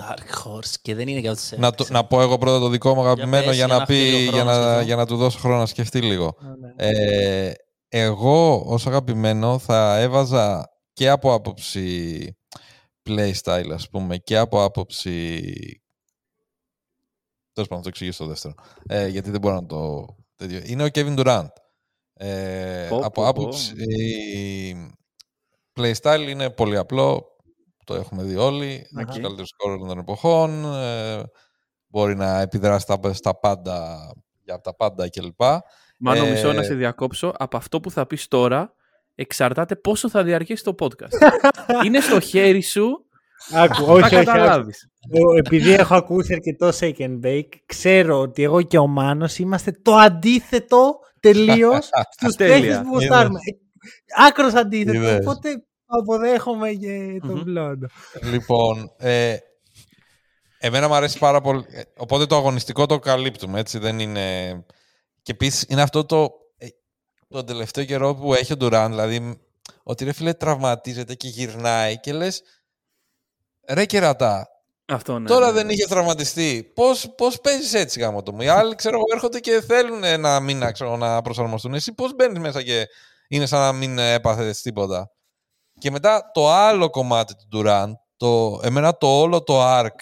Dark 0.00 0.44
Horse 0.46 0.74
και 0.82 0.94
δεν 0.94 1.08
είναι 1.08 1.20
για 1.20 1.34
τους 1.34 1.50
Να, 1.56 1.70
το- 1.70 1.86
να 1.90 2.04
πω 2.04 2.20
εγώ 2.22 2.38
πρώτα 2.38 2.58
το 2.58 2.68
δικό 2.68 2.94
μου 2.94 3.00
αγαπημένο 3.00 3.44
πες, 3.46 3.56
για 3.56 3.64
για 3.66 3.74
να, 3.74 3.78
να 3.80 3.84
πει, 3.86 3.94
φύγει 3.94 4.14
ο 4.28 4.30
για, 4.30 4.30
χρόνος 4.42 4.56
να, 4.56 4.72
εδώ. 4.72 4.80
για 4.80 4.96
να 4.96 5.06
του 5.06 5.16
δώσω 5.16 5.38
χρόνο 5.38 5.58
να 5.58 5.66
σκεφτεί 5.66 6.00
λίγο. 6.00 6.36
Ναι. 6.60 6.72
Ε, 6.76 7.52
εγώ 7.88 8.62
ως 8.66 8.86
αγαπημένο 8.86 9.58
θα 9.58 9.98
έβαζα 9.98 10.70
και 10.92 11.08
από 11.08 11.32
άποψη 11.34 12.36
playstyle 13.08 13.70
ας 13.74 13.88
πούμε 13.88 14.16
και 14.16 14.36
από 14.36 14.64
άποψη 14.64 15.40
Τέλος 17.52 17.68
πάντων, 17.68 17.84
θα 17.84 17.90
το 17.90 17.96
εξηγήσω 17.98 18.22
το 18.22 18.28
δεύτερο. 18.28 18.54
Ε, 18.88 19.06
γιατί 19.08 19.30
δεν 19.30 19.40
μπορώ 19.40 19.54
να 19.54 19.66
το... 19.66 20.06
τέτοιο. 20.36 20.60
Είναι 20.64 20.84
ο 20.84 20.86
Kevin 20.92 21.18
Durant. 21.18 21.46
Ε, 22.14 22.86
Πω, 22.88 22.96
από 22.96 23.10
πω, 23.10 23.22
πω. 23.22 23.26
άποψη 23.28 23.72
playstyle 25.80 26.26
είναι 26.28 26.50
πολύ 26.50 26.76
απλό. 26.76 27.26
Το 27.94 28.00
έχουμε 28.00 28.22
δει 28.22 28.36
όλοι. 28.36 28.66
Είναι 28.66 29.02
Αχα. 29.02 29.10
ο 29.18 29.20
καλύτερος 29.20 29.48
σκόρερ 29.48 29.78
των 29.78 29.98
εποχών. 29.98 30.74
Ε, 30.74 31.22
μπορεί 31.86 32.16
να 32.16 32.40
επιδράσει 32.40 32.80
στα, 32.80 33.12
στα 33.12 33.38
πάντα, 33.38 33.98
για 34.44 34.60
τα 34.60 34.74
πάντα 34.76 35.08
κλπ. 35.08 35.40
Μάνο, 35.98 36.24
Ε, 36.24 36.30
μισό 36.30 36.52
να 36.52 36.62
σε 36.62 36.74
διακόψω. 36.74 37.32
Από 37.38 37.56
αυτό 37.56 37.80
που 37.80 37.90
θα 37.90 38.06
πεις 38.06 38.28
τώρα, 38.28 38.74
εξαρτάται 39.14 39.76
πόσο 39.76 40.08
θα 40.08 40.22
διαρκέσει 40.22 40.64
το 40.64 40.74
podcast. 40.78 41.12
είναι 41.86 42.00
στο 42.00 42.20
χέρι 42.20 42.60
σου, 42.62 43.04
Άκου, 43.52 43.74
θα 43.74 43.82
όχι, 43.92 44.02
όχι, 44.04 44.16
άκου. 44.16 44.24
καταλάβεις. 44.24 44.88
Ο- 45.28 45.36
Επειδή 45.36 45.72
έχω 45.72 45.94
ακούσει 45.94 46.32
αρκετό 46.32 46.68
shake 46.80 46.98
and 46.98 47.20
bake, 47.26 47.48
ξέρω 47.66 48.20
ότι 48.20 48.42
εγώ 48.42 48.62
και 48.62 48.78
ο 48.78 48.86
Μάνος 48.86 49.38
είμαστε 49.38 49.72
το 49.82 49.94
αντίθετο 49.94 50.98
τελείως 51.20 51.88
στους 52.18 52.34
Τέλεια. 52.36 52.54
παίχτες 52.60 52.78
που 52.78 52.88
γουστάρουμε. 52.92 53.38
Άκρος 54.28 54.54
αντίθετο, 54.54 54.92
Είδες. 54.98 55.18
οπότε 55.26 55.64
αποδέχομαι 55.98 56.72
και 56.72 57.20
τον 57.26 57.36
Μμμ. 57.36 57.42
πλόντο. 57.44 57.86
Λοιπόν, 58.22 58.92
ε, 58.98 59.36
εμένα 60.58 60.88
μου 60.88 60.94
αρέσει 60.94 61.18
πάρα 61.18 61.40
πολύ. 61.40 61.64
ε, 61.70 61.82
Οπότε 61.96 62.26
το 62.26 62.36
αγωνιστικό 62.36 62.86
το 62.86 62.98
καλύπτουμε, 62.98 63.60
έτσι 63.60 63.78
δεν 63.78 63.98
είναι. 63.98 64.52
Και 65.22 65.32
επίσης 65.32 65.64
είναι 65.68 65.82
αυτό 65.82 66.04
το. 66.04 66.30
ε, 66.58 66.66
τον 67.28 67.46
τελευταίο 67.46 67.84
καιρό 67.84 68.14
που 68.14 68.34
έχει 68.34 68.52
ο 68.52 68.56
Ντουράν, 68.56 68.90
δηλαδή 68.90 69.20
μ, 69.20 69.32
ότι 69.82 70.04
ρε 70.04 70.12
φίλε 70.12 70.32
τραυματίζεται 70.34 71.14
και 71.14 71.28
γυρνάει 71.28 72.00
και 72.00 72.12
λες. 72.12 72.42
Ρε 73.68 73.84
κερατά, 73.84 74.48
Αυτό 74.86 75.18
ναι. 75.18 75.28
τώρα 75.28 75.46
ναι, 75.46 75.52
δεν 75.52 75.66
ναι. 75.66 75.72
είχε 75.72 75.86
τραυματιστεί. 75.86 76.72
Πώς 76.74 77.14
πώς 77.16 77.40
παίζεις 77.40 77.74
έτσι 77.74 78.00
γάμο 78.00 78.22
το 78.22 78.32
μου. 78.32 78.40
Οι 78.42 78.48
άλλοι 78.48 78.74
ξέρω, 78.74 78.94
εγώ, 78.96 79.04
έρχονται 79.14 79.40
και 79.40 79.60
θέλουν 79.66 80.04
ένα 80.04 80.40
μήνα 80.40 80.72
ξέρω, 80.72 80.96
να 80.96 81.22
προσαρμοστούν. 81.22 81.74
Εσύ 81.74 81.92
πώς 81.94 82.14
μπαίνεις 82.14 82.38
μέσα 82.38 82.62
και 82.62 82.86
είναι 83.28 83.46
σαν 83.46 83.60
να 83.60 83.72
μην 83.72 83.98
έπαθες 83.98 84.60
τίποτα. 84.62 85.10
Και 85.80 85.90
μετά 85.90 86.30
το 86.34 86.50
άλλο 86.50 86.90
κομμάτι 86.90 87.34
του 87.34 87.48
Durant, 87.52 87.92
το, 88.16 88.60
εμένα 88.62 88.96
το 88.96 89.20
όλο 89.20 89.42
το 89.42 89.78
arc, 89.78 89.94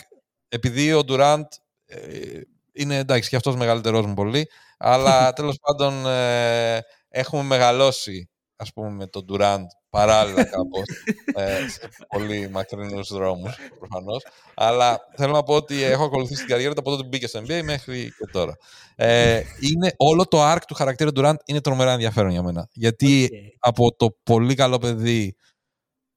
επειδή 0.48 0.92
ο 0.92 1.00
Durant 1.08 1.44
ε, 1.86 2.40
είναι 2.72 2.96
εντάξει 2.96 3.28
και 3.28 3.36
αυτός 3.36 3.56
μεγαλύτερός 3.56 4.06
μου 4.06 4.14
πολύ, 4.14 4.50
αλλά 4.78 5.32
τέλος 5.38 5.58
πάντων 5.60 6.06
ε, 6.06 6.80
έχουμε 7.08 7.42
μεγαλώσει 7.42 8.30
ας 8.56 8.72
πούμε 8.72 8.90
με 8.90 9.06
τον 9.06 9.24
Durant 9.32 9.66
παράλληλα 9.90 10.44
κάπως 10.44 10.86
ε, 11.34 11.68
σε 11.68 11.88
πολύ 12.08 12.48
μακρινούς 12.48 13.08
δρόμους 13.08 13.56
προφανώς. 13.78 14.26
Αλλά 14.54 15.00
θέλω 15.16 15.32
να 15.32 15.42
πω 15.42 15.54
ότι 15.54 15.82
έχω 15.82 16.04
ακολουθήσει 16.04 16.40
την 16.40 16.48
καριέρα 16.48 16.74
του 16.74 16.80
από 16.80 16.90
τότε 16.90 17.02
που 17.02 17.08
μπήκε 17.08 17.26
στο 17.26 17.40
NBA 17.40 17.60
μέχρι 17.62 18.12
και 18.18 18.26
τώρα. 18.32 18.56
Ε, 18.96 19.42
είναι, 19.60 19.92
όλο 19.96 20.26
το 20.26 20.52
arc 20.52 20.60
του 20.66 20.74
χαρακτήρα 20.74 21.10
Durant 21.14 21.36
είναι 21.44 21.60
τρομερά 21.60 21.92
ενδιαφέρον 21.92 22.30
για 22.30 22.42
μένα. 22.42 22.68
Γιατί 22.72 23.28
Οκ. 23.32 23.54
από 23.58 23.96
το 23.96 24.16
πολύ 24.22 24.54
καλό 24.54 24.78
παιδί 24.78 25.36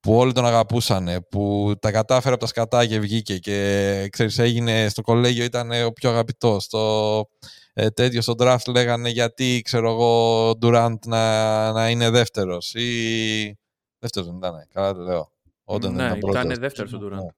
που 0.01 0.15
όλοι 0.17 0.31
τον 0.33 0.45
αγαπούσαν, 0.45 1.25
που 1.29 1.73
τα 1.79 1.91
κατάφερε 1.91 2.33
από 2.33 2.43
τα 2.43 2.47
σκατά 2.47 2.85
και 2.85 2.99
βγήκε 2.99 3.37
και 3.37 4.07
ξέρεις, 4.11 4.37
έγινε 4.39 4.89
στο 4.89 5.01
κολέγιο, 5.01 5.43
ήταν 5.43 5.71
ο 5.85 5.91
πιο 5.91 6.09
αγαπητός. 6.09 6.63
Στο 6.63 7.25
ε, 7.73 7.89
τέτοιο 7.89 8.21
στο 8.21 8.33
draft 8.39 8.67
λέγανε 8.67 9.09
γιατί, 9.09 9.61
ξέρω 9.63 9.91
εγώ, 9.91 10.49
ο 10.49 10.53
Durant 10.61 10.99
να, 11.05 11.71
να 11.71 11.89
είναι 11.89 12.09
δεύτερος 12.09 12.73
ή... 12.73 13.59
Δεύτερος 13.99 14.27
δεν 14.27 14.37
ήταν, 14.37 14.67
καλά 14.73 14.93
το 14.93 15.01
λέω. 15.01 15.31
Όταν 15.63 15.93
Ναι, 15.93 16.07
δεν 16.07 16.17
ήταν 16.17 16.29
ήταν 16.29 16.41
πρώτος. 16.41 16.59
δεύτερος 16.59 16.93
ο 16.93 16.97
Durant. 17.01 17.23
Ναι. 17.23 17.31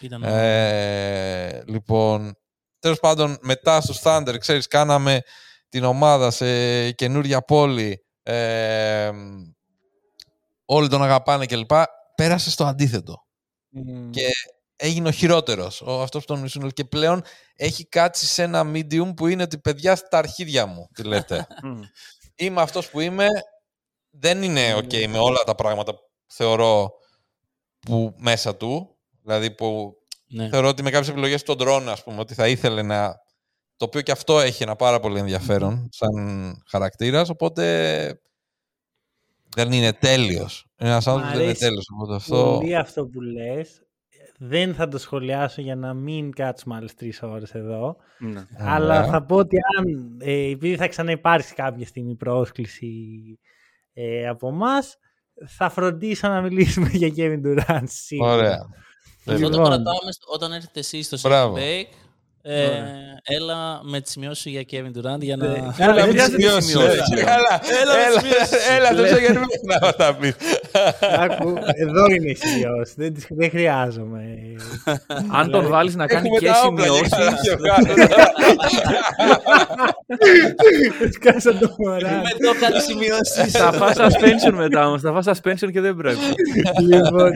Ήταν 0.00 0.22
Ε, 0.22 1.62
λοιπόν, 1.66 2.36
τέλος 2.78 2.98
πάντων, 3.00 3.38
μετά 3.40 3.80
στους 3.80 4.00
Thunder, 4.02 4.36
ξέρεις, 4.38 4.66
κάναμε 4.66 5.20
την 5.68 5.84
ομάδα 5.84 6.30
σε 6.30 6.90
καινούρια 6.92 7.40
πόλη. 7.42 8.04
Ε, 8.22 9.10
όλοι 10.64 10.88
τον 10.88 11.02
αγαπάνε 11.02 11.46
κλπ. 11.46 11.70
Πέρασε 12.16 12.50
στο 12.50 12.64
αντίθετο. 12.64 13.26
Μμμ. 13.68 14.10
Και 14.10 14.28
έγινε 14.76 15.08
ο 15.08 15.10
χειρότερος. 15.10 15.80
Ο, 15.80 16.02
αυτός 16.02 16.24
που 16.24 16.32
τον 16.32 16.42
μισούν 16.42 16.62
όλοι. 16.62 16.72
Και 16.72 16.84
πλέον 16.84 17.22
έχει 17.56 17.86
κάτσει 17.86 18.26
σε 18.26 18.42
ένα 18.42 18.70
medium 18.72 19.12
που 19.16 19.26
είναι 19.26 19.42
ότι 19.42 19.58
παιδιά 19.58 19.96
στα 19.96 20.18
αρχίδια 20.18 20.66
μου, 20.66 20.88
τι 20.94 21.02
λέτε. 21.02 21.46
Μμ. 21.64 21.80
είμαι 22.34 22.60
αυτός 22.60 22.90
που 22.90 23.00
είμαι. 23.00 23.26
Δεν 24.10 24.42
είναι 24.42 24.74
ok 24.74 25.06
με 25.06 25.18
όλα 25.18 25.42
τα 25.46 25.54
πράγματα 25.54 25.94
που 25.94 26.02
θεωρώ 26.26 26.92
που 27.80 28.14
μέσα 28.18 28.56
του. 28.56 28.96
Δηλαδή 29.22 29.50
που 29.50 29.94
ναι. 30.28 30.48
θεωρώ 30.48 30.68
ότι 30.68 30.82
με 30.82 30.90
κάποιες 30.90 31.10
επιλογές 31.10 31.42
τον 31.42 31.58
τρώνε, 31.58 31.90
ας 31.90 32.02
πούμε, 32.02 32.20
ότι 32.20 32.34
θα 32.34 32.48
ήθελε 32.48 32.82
να... 32.82 33.24
Το 33.76 33.84
οποίο 33.84 34.00
και 34.00 34.12
αυτό 34.12 34.40
έχει 34.40 34.62
ένα 34.62 34.76
πάρα 34.76 35.00
πολύ 35.00 35.18
ενδιαφέρον 35.18 35.88
σαν 35.90 36.14
χαρακτήρας, 36.66 37.28
οπότε 37.28 38.20
δεν 39.56 39.72
είναι 39.72 39.92
τέλειος. 39.92 40.66
Είναι 40.78 40.90
ένας 40.90 41.06
Μ' 41.06 41.08
άνθρωπος 41.08 41.30
που 41.32 41.36
δεν 41.36 41.42
είναι 41.42 41.50
αρέσει 41.50 41.60
τέλειος. 41.64 41.86
Οπότε 41.94 42.14
αυτό... 42.14 42.56
Πολύ 42.60 42.76
αυτό 42.76 43.06
που 43.06 43.20
λες. 43.20 43.80
Δεν 44.38 44.74
θα 44.74 44.88
το 44.88 44.98
σχολιάσω 44.98 45.60
για 45.62 45.76
να 45.76 45.94
μην 45.94 46.32
κάτσουμε 46.32 46.74
άλλες 46.76 46.94
τρεις 46.94 47.22
ώρες 47.22 47.54
εδώ. 47.54 47.96
Ναι. 48.18 48.46
Αλλά 48.58 48.98
Ωραία. 48.98 49.10
θα 49.10 49.22
πω 49.22 49.36
ότι 49.36 49.56
αν, 49.78 50.16
ε, 50.20 50.50
επειδή 50.50 50.76
θα 50.76 50.88
ξαναυπάρξει 50.88 51.54
κάποια 51.54 51.86
στιγμή 51.86 52.14
πρόσκληση 52.14 52.88
ε, 53.92 54.28
από 54.28 54.48
εμάς, 54.48 54.96
θα 55.46 55.70
φροντίσω 55.70 56.28
να 56.28 56.40
μιλήσουμε 56.40 56.88
για 57.02 57.12
Kevin 57.16 57.40
Durant 57.46 57.82
σίγουρα. 57.84 58.32
Ωραία. 58.32 58.58
Αυτό 59.18 59.32
το 59.32 59.48
Λοιπόν. 59.48 59.64
κρατάμε 59.64 60.12
στο- 60.12 60.32
όταν 60.32 60.52
έρθετε 60.52 60.80
εσείς 60.80 61.06
στο 61.06 61.18
Μπράβο. 61.28 61.54
Shake 61.56 61.58
Bake. 61.58 62.05
Ε, 62.48 62.82
έλα 63.36 63.80
με 63.82 64.00
τις 64.00 64.10
σημειώσεις 64.12 64.42
σου 64.42 64.48
για 64.48 64.62
Kevin 64.70 64.98
Durant 64.98 65.18
για 65.20 65.36
να. 65.36 65.46
Ναι. 65.46 65.52
Έλα, 65.78 65.94
δεν 65.94 66.04
μην 66.06 66.12
χρειάζεται 66.12 66.40
σημειώσεις, 66.42 66.64
σημειώσεις. 66.70 67.00
ε. 67.10 67.20
Έλα, 67.20 67.60
έλα, 67.80 67.94
έλα, 68.76 68.94
το 68.94 69.02
ξέρω 69.02 69.18
γιατί 69.20 69.38
να 69.66 69.78
μας 69.80 69.96
τα 69.96 70.14
πεις. 70.20 70.34
Άκου, 71.18 71.54
εδώ 71.74 72.06
είναι 72.10 72.30
οι 72.30 72.34
σημειώσει. 72.34 72.94
Δεν, 72.96 73.14
τις- 73.14 73.26
δεν 73.28 73.50
χρειάζομαι. 73.50 74.24
Αν 75.32 75.50
τον 75.50 75.68
βάλεις 75.68 75.94
να 75.94 76.06
κάνει 76.06 76.28
Έχουμε 76.28 76.38
και 76.38 76.46
τα 76.46 78.25
όπλα 78.36 78.66
για 78.68 78.80
σημειώσεις, 78.80 79.18
να 79.18 79.36
σε 79.36 79.62
βγάλω. 79.74 81.12
Σκάσα 81.12 81.58
το 81.58 81.74
μωρά. 81.78 82.22
Με 82.22 82.46
το 82.46 82.60
κάνει 82.60 82.80
σημειώσεις. 82.80 83.50
θα 83.52 83.72
φας 83.72 83.96
suspension 83.98 84.52
μετά 84.54 84.86
όμως. 84.86 85.00
Θα 85.00 85.12
φας 85.22 85.26
suspension 85.40 85.70
και 85.72 85.80
δεν 85.80 85.96
πρέπει. 85.96 86.18
λοιπόν, 86.80 87.32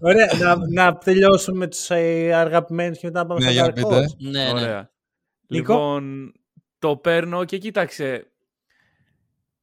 ωραία, 0.00 0.30
να, 0.38 0.56
να 0.72 0.96
τελειώσουμε 0.98 1.58
με 1.58 1.66
τους 1.66 1.90
ε, 1.90 2.32
αγαπημένους 2.34 2.98
και 2.98 3.06
μετά 3.06 3.18
να 3.20 3.26
πάμε 3.26 3.40
Ναι, 3.44 3.50
στα 3.50 3.54
για 3.54 3.66
Dark 3.66 3.74
πείτε. 3.74 3.88
Horse. 3.88 4.16
ναι, 4.30 4.42
ναι. 4.42 4.50
Ωραία. 4.50 4.90
Νίκο; 5.46 5.72
Λοιπόν, 5.72 6.32
το 6.78 6.96
παίρνω 6.96 7.44
και 7.44 7.58
κοίταξε. 7.58 8.24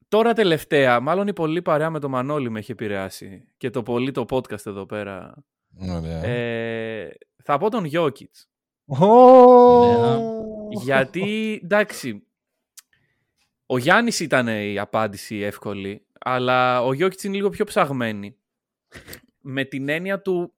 Τώρα 0.08 0.32
τελευταία, 0.32 1.00
μάλλον 1.00 1.26
η 1.28 1.32
πολύ 1.32 1.62
παρέα 1.62 1.90
με 1.90 1.98
το 1.98 2.08
Μανώλη 2.08 2.50
με 2.50 2.58
έχει 2.58 2.72
επηρεάσει 2.72 3.48
και 3.56 3.70
το 3.70 3.82
πολύ 3.82 4.10
το 4.10 4.24
podcast 4.30 4.66
εδώ 4.66 4.86
πέρα. 4.86 5.34
Ωραία. 5.96 6.24
Ε, 6.24 7.08
θα 7.44 7.58
πω 7.58 7.70
τον 7.70 7.90
Jokic. 7.92 8.47
Ω, 8.88 10.68
Γιατί, 10.70 11.60
εντάξει, 11.62 12.26
ο 13.66 13.78
Γιάννης 13.78 14.20
ήταν 14.20 14.46
η 14.46 14.78
απάντηση 14.78 15.36
εύκολη, 15.36 16.06
αλλά 16.20 16.82
ο 16.82 16.92
Γιώκητς 16.92 17.24
είναι 17.24 17.36
λίγο 17.36 17.48
πιο 17.48 17.64
ψαγμένη. 17.64 18.36
Με 19.40 19.64
την 19.64 19.88
έννοια 19.88 20.20
του... 20.22 20.52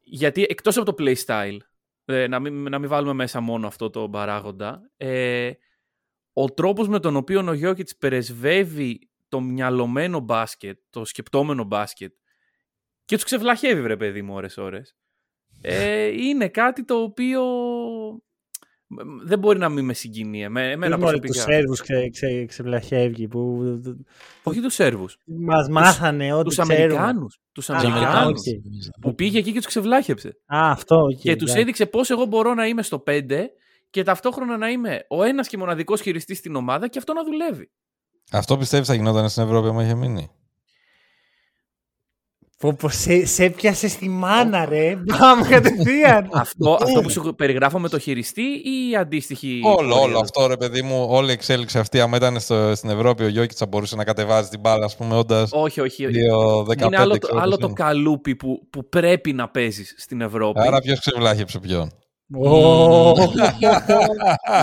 Γιατί 0.00 0.46
εκτός 0.48 0.76
από 0.76 0.94
το 0.94 1.04
playstyle, 1.04 1.56
ε, 2.04 2.26
να, 2.26 2.40
μην, 2.40 2.68
να 2.68 2.78
μην 2.78 2.88
βάλουμε 2.88 3.12
μέσα 3.12 3.40
μόνο 3.40 3.66
αυτό 3.66 3.90
το 3.90 4.08
παράγοντα, 4.08 4.90
ε, 4.96 5.52
ο 6.32 6.44
τρόπος 6.44 6.88
με 6.88 7.00
τον 7.00 7.16
οποίο 7.16 7.44
ο 7.48 7.52
Γιώκητς 7.52 7.96
περεσβεύει 7.96 9.08
το 9.28 9.40
μυαλωμένο 9.40 10.20
μπάσκετ, 10.20 10.78
το 10.90 11.04
σκεπτόμενο 11.04 11.64
μπάσκετ 11.64 12.14
και 13.04 13.14
τους 13.14 13.24
ξεβλαχεύει, 13.24 13.82
βρε 13.82 13.96
παιδί 13.96 14.22
μου, 14.22 14.34
ώρες 14.34 14.56
ώρες. 14.56 14.96
Ε, 15.66 16.04
είναι 16.06 16.48
κάτι 16.48 16.84
το 16.84 16.94
οποίο 16.94 17.42
μ, 18.86 18.96
δεν 19.24 19.38
μπορεί 19.38 19.58
να 19.58 19.68
μην 19.68 19.84
με 19.84 19.94
συγκινεί. 19.94 20.42
εμέ- 20.42 20.72
Εμένα 20.72 20.94
Τους 20.96 21.04
προσωπικά. 21.04 21.40
Σέρβους 21.40 21.80
ξε, 21.80 22.08
ξε, 22.12 22.44
ξεβλαχεύει 22.44 23.28
που 23.28 23.62
Όχι 24.42 24.60
τους 24.60 24.74
Σέρβους. 24.74 25.16
μας 25.24 25.68
μάθανε 25.68 26.32
ότι 26.32 26.44
Τους 26.44 26.56
ξέρουμε. 26.56 26.74
Αμερικάνους. 26.74 27.40
Τους 27.52 27.70
Α, 27.70 27.76
Αμερικάνους. 27.76 28.40
οκ. 28.40 29.00
Που 29.00 29.14
πήγε 29.14 29.38
εκεί 29.38 29.50
και 29.52 29.58
τους 29.58 29.66
ξεβλάχεψε. 29.66 30.28
Α, 30.28 30.70
αυτό. 30.70 30.96
οκ, 30.96 31.08
και 31.20 31.32
τους 31.32 31.42
εντάξει. 31.42 31.58
έδειξε 31.60 31.86
πώς 31.86 32.10
εγώ 32.10 32.24
μπορώ 32.24 32.54
να 32.54 32.66
είμαι 32.66 32.82
στο 32.82 32.98
5 32.98 33.50
και 33.90 34.02
ταυτόχρονα 34.02 34.56
να 34.56 34.68
είμαι 34.70 35.04
ο 35.08 35.22
ένας 35.22 35.48
και 35.48 35.56
μοναδικός 35.58 36.00
χειριστής 36.00 36.38
στην 36.38 36.54
ομάδα 36.54 36.88
και 36.88 36.98
αυτό 36.98 37.12
να 37.12 37.24
δουλεύει. 37.24 37.70
Αυτό 38.32 38.56
πιστεύεις 38.56 38.88
θα 38.88 38.94
γινόταν 38.94 39.28
στην 39.28 39.42
Ευρώπη 39.42 39.68
άμα 39.68 39.82
είχε 39.84 39.94
μείνει; 39.94 40.30
Πω, 42.64 42.72
πω, 42.72 42.88
σε, 42.88 43.26
σε 43.26 43.44
έπιασε 43.44 43.88
στη 43.88 44.08
μάνα, 44.08 44.64
ρε. 44.64 44.96
Πάμε 45.18 45.46
κατευθείαν. 45.48 46.28
αυτό, 46.32 46.78
αυτό 46.82 47.00
που 47.00 47.10
σου 47.10 47.34
περιγράφω 47.36 47.78
με 47.78 47.88
το 47.88 47.98
χειριστή 47.98 48.42
ή 48.42 48.90
η 48.90 48.96
αντίστοιχη. 48.96 49.60
Όλο, 49.64 49.76
πορεία; 49.76 50.02
όλο 50.02 50.18
αυτό 50.18 50.46
ρε 50.46 50.56
παιδί 50.56 50.82
μου, 50.82 51.06
όλη 51.10 51.28
η 51.28 51.32
εξέλιξη 51.32 51.78
αυτή. 51.78 52.00
Άμα 52.00 52.16
ήταν 52.16 52.40
στο, 52.40 52.74
στην 52.74 52.90
Ευρώπη, 52.90 53.24
ο 53.24 53.28
Γιώκητς 53.28 53.58
θα 53.58 53.66
μπορούσε 53.66 53.96
να 53.96 54.04
κατεβάζει 54.04 54.48
την 54.48 54.60
μπάλα, 54.60 54.84
ας 54.84 54.96
πούμε, 54.96 55.16
όντας 55.16 55.50
Όχι, 55.52 55.80
όχι. 55.80 56.06
2-15. 56.06 56.10
είναι 56.86 56.96
άλλο, 56.98 57.12
το- 57.12 57.18
ξέρω 57.18 57.40
άλλο 57.40 57.50
πώς 57.50 57.58
το 57.58 57.66
είναι. 57.66 57.74
καλούπι 57.76 58.36
που, 58.36 58.68
που 58.70 58.88
πρέπει 58.88 59.32
να 59.32 59.48
παίζεις 59.48 59.94
στην 59.98 60.20
Ευρώπη. 60.20 60.60
Άρα 60.60 60.78
ποιος 60.80 61.00
ξεβλάχεψε 61.00 61.58
ποιον. 61.58 61.90
Ω. 62.36 63.12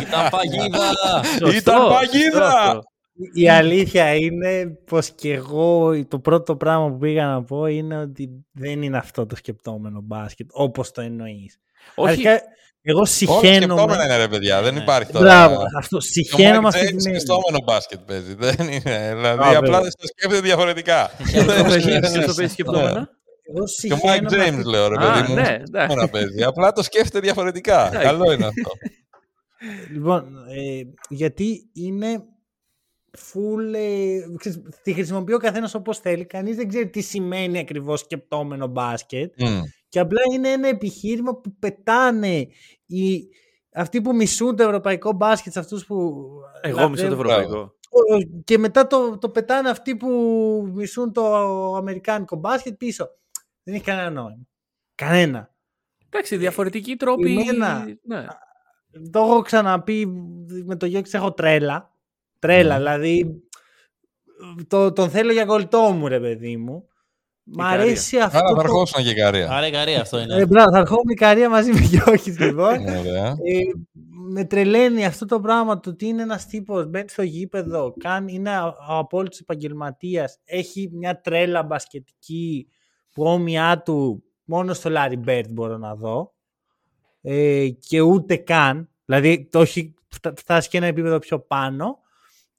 Ήταν 0.02 0.30
παγίδα. 0.30 0.80
Σωστό, 1.24 1.50
Ήταν 1.50 1.54
σωστό 1.54 1.88
παγίδα! 1.90 2.82
Αυτό. 3.20 3.40
Η 3.42 3.50
αλήθεια 3.50 4.16
είναι 4.16 4.78
πως 4.86 5.10
και 5.12 5.34
εγώ 5.34 6.06
το 6.08 6.20
πρώτο 6.20 6.56
πράγμα 6.56 6.92
που 6.92 6.98
πήγα 6.98 7.26
να 7.26 7.44
πω 7.44 7.66
είναι 7.66 7.98
ότι 7.98 8.30
δεν 8.52 8.82
είναι 8.82 8.98
αυτό 8.98 9.26
το 9.26 9.36
σκεπτόμενο 9.36 10.02
μπάσκετ 10.04 10.48
όπως 10.52 10.92
το 10.92 11.02
εννοείς. 11.02 11.58
Όχι, 11.96 12.10
Αρχικά, 12.10 12.42
Εγώ 12.84 12.98
Όλα 12.98 13.06
συχαίνομαι. 13.08 13.56
σκεπτόμενα 13.56 14.04
είναι 14.06 14.18
ρε 14.18 14.28
παιδιά, 14.28 14.62
δεν 14.62 14.74
Ναι. 14.74 14.80
υπάρχει 14.82 15.12
τώρα. 15.12 15.26
Μπράβο, 15.26 15.64
αυτό. 15.78 15.88
Και 15.90 15.96
ο 15.96 16.00
Συχαίνομαι 16.00 16.58
Mike 16.58 16.66
αυτή 16.68 16.80
James 16.80 16.88
την 16.88 16.98
έννοια. 17.06 17.20
σκεφτόμενο 17.20 17.64
μπάσκετ 17.66 18.00
παίζει. 18.00 18.34
Δεν 18.36 18.68
είναι. 18.68 19.14
Δηλαδή 19.16 19.44
Α, 19.44 19.48
απλά 19.48 19.60
βέβαια. 19.60 19.82
δεν 19.82 19.92
το 19.92 20.08
σκέφτεται 20.08 20.42
διαφορετικά. 20.42 21.12
Ποιος 21.24 21.46
το 21.46 21.64
παίζει- 21.64 22.00
ποιος 22.00 22.26
το 22.26 22.34
παίζει 22.34 22.52
σκεπτόμενα. 22.54 23.10
Εγώ 23.54 23.64
Και 23.82 23.94
ο 23.94 23.98
Mike 23.98 24.00
συχαίνομαι 24.00 24.28
James 24.30 24.50
αυτή- 24.58 24.66
λέω 24.70 24.88
ρε 24.88 24.96
Α, 24.96 25.12
παιδί 25.14 25.28
μου. 25.28 25.36
ναι, 25.36 25.46
σκεπτόμενα 25.46 25.92
εντάξει. 25.94 26.10
παίζει. 26.10 26.44
Απλά 26.44 26.72
το 26.72 26.84
σκέφτεται 26.84 27.20
διαφορετικά. 27.20 27.88
Εντάξει. 27.88 28.06
Καλό 28.08 28.32
είναι 28.32 28.46
αυτό. 28.46 28.72
Λοιπόν, 29.94 30.24
ε, 30.50 30.82
γιατί 31.10 31.70
είναι 31.74 32.24
full. 33.18 33.74
Ε, 33.74 34.20
ξέρεις, 34.38 34.62
τη 34.84 34.94
χρησιμοποιεί 34.94 35.34
ο 35.34 35.38
καθένας 35.38 35.74
όπως 35.74 36.00
θέλει. 36.00 36.26
Κανείς 36.26 36.56
δεν 36.56 36.68
ξέρει 36.68 36.90
τι 36.90 37.02
σημαίνει 37.02 37.60
ακριβώς 37.60 38.00
σκεπτόμενο 38.00 38.68
μπάσκετ. 38.68 39.34
Μμ. 39.42 39.60
Και 39.90 40.00
απλά 40.00 40.22
είναι 40.34 40.50
ένα 40.50 40.68
επιχείρημα 40.68 41.36
που 41.36 41.56
πετάνε 41.60 42.48
οι, 42.86 43.28
αυτοί 43.74 44.02
που 44.02 44.16
μισούν 44.16 44.56
το 44.56 44.64
ευρωπαϊκό 44.64 45.12
μπάσκετ 45.12 45.54
σε 45.54 45.60
αυτούς 45.60 45.86
που. 45.86 46.26
Εγώ 46.62 46.90
μισώ 46.90 47.08
το 47.08 47.16
λατρεύουν. 47.16 47.42
ευρωπαϊκό. 47.42 47.76
Και 48.44 48.58
μετά 48.58 48.88
το, 48.88 49.18
το 49.18 49.30
πετάνε 49.30 49.70
αυτοί 49.70 49.96
που 49.96 50.10
μισούν 50.74 51.14
το 51.14 51.26
αμερικάνικο 51.76 52.36
μπάσκετ 52.36 52.74
πίσω. 52.78 53.08
Δεν 53.64 53.76
έχει 53.76 53.84
κανένα 53.84 54.10
νόημα. 54.10 54.48
Κανένα. 54.96 55.56
Εντάξει, 56.10 56.38
διαφορετικοί 56.38 56.96
τρόποι. 56.96 57.32
Εμένα. 57.32 57.86
Ναι. 58.04 58.26
Το 59.12 59.20
έχω 59.20 59.42
ξαναπεί 59.42 60.06
με 60.66 60.76
το 60.76 60.86
Γιώργη, 60.86 61.10
έχω 61.16 61.34
τρέλα. 61.34 61.94
Τρέλα, 62.42 62.74
Ναι. 62.74 62.78
δηλαδή. 62.78 63.44
Το, 64.68 64.92
τον 64.94 65.10
θέλω 65.10 65.32
για 65.32 65.46
κολλητό 65.46 65.80
μου, 65.92 66.08
ρε 66.08 66.20
παιδί 66.20 66.58
μου. 66.58 66.86
Μ' 67.44 67.60
Ικαρία. 67.60 67.82
αρέσει 67.82 68.18
αυτό. 68.20 68.38
Άρα 68.38 68.48
θα 68.48 68.54
το... 68.54 68.60
αρχόσουν 68.60 69.04
και 69.04 69.10
η 69.10 69.14
Καρία. 69.14 69.50
Άρα 69.52 69.68
η 69.68 69.72
καρία 69.72 70.02
αυτό 70.02 70.20
είναι. 70.20 70.36
Ε, 70.36 70.46
μπράβο, 70.46 70.72
θα 70.72 70.78
ερχόμουν 70.80 71.10
η 71.10 71.14
καρία 71.14 71.50
μαζί 71.50 71.72
με 71.72 71.80
Γιώργη, 71.80 72.32
λοιπόν. 72.32 72.80
Ωραία. 72.80 73.28
Ε, 73.28 73.60
με 74.34 74.46
τρελαίνει 74.46 75.06
αυτό 75.06 75.26
το 75.26 75.40
πράγμα 75.40 75.80
το 75.80 75.90
ότι 75.90 76.06
είναι 76.06 76.22
ένας 76.22 76.46
τύπος 76.46 76.86
μπαίνει 76.88 77.10
στο 77.10 77.22
γήπεδο, 77.22 77.94
κάνει, 78.00 78.34
είναι 78.34 78.60
ο 78.60 78.98
απόλυτος 78.98 79.40
επαγγελματίας, 79.40 80.38
έχει 80.46 80.90
μια 80.94 81.22
τρέλα 81.22 81.64
μπασκετική 81.64 82.68
που 83.12 83.24
όμοιά 83.24 83.82
του 83.86 84.24
μόνο 84.44 84.74
στο 84.74 84.90
Larry 84.94 85.28
Bird 85.30 85.46
μπορώ 85.50 85.78
να 85.78 85.96
δω 85.96 86.34
ε, 87.22 87.70
και 87.70 88.02
ούτε 88.02 88.36
καν, 88.36 88.90
δηλαδή 89.06 89.48
το 89.52 89.62
έχει 89.62 89.94
φτα- 90.08 90.34
φτάσει 90.38 90.70
και 90.70 90.78
ένα 90.78 90.86
επίπεδο 90.86 91.20
πιο 91.20 91.40
πάνω 91.40 92.00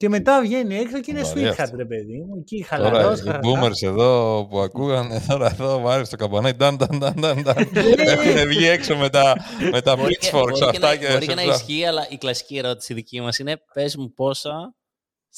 και 0.03 0.09
μετά 0.09 0.41
βγαίνει 0.41 0.77
έξω 0.77 1.01
και 1.01 1.11
είναι 1.11 1.23
Βαρύ 1.23 1.41
sweetheart 1.45 1.55
αυτό. 1.59 1.77
ρε 1.77 1.85
παιδί 1.85 2.19
μου, 2.23 2.37
εκεί 2.41 2.67
Τώρα 2.69 2.91
χαλαρός, 2.91 3.21
οι 3.21 3.23
χαχαχά. 3.23 3.41
boomers 3.45 3.83
εδώ 3.83 4.47
που 4.51 4.61
ακούγανε, 4.61 5.21
τώρα 5.29 5.47
εδώ 5.51 5.81
βάρει 5.81 6.09
το 6.09 6.17
καμπανάκι. 6.17 6.57
Νταν, 6.57 6.77
νταν, 6.77 6.97
νταν, 6.99 7.15
νταν, 7.21 7.41
νταν. 7.43 7.69
Ναι. 7.73 7.81
Έχουν 8.03 8.49
βγει 8.49 8.67
έξω 8.67 8.97
με 8.97 9.09
τα, 9.11 9.37
με 9.73 9.81
τα 9.81 9.97
Μπορεί 9.97 10.17
και, 10.17 10.29
pitchforks 10.33 10.41
μπορεί 10.41 10.53
και 10.59 10.65
αυτά 10.65 10.89
να, 10.89 10.97
και. 10.97 11.13
μπορεί 11.13 11.27
και 11.27 11.35
να 11.35 11.41
σε- 11.43 11.49
ισχύει, 11.49 11.85
αλλά 11.85 12.07
η 12.11 12.17
κλασική 12.19 12.57
ερώτηση 12.57 12.95
δική 12.95 13.21
μας 13.21 13.39
είναι 13.39 13.57
πες 13.75 13.97
μου 13.97 14.13
πόσα 14.13 14.75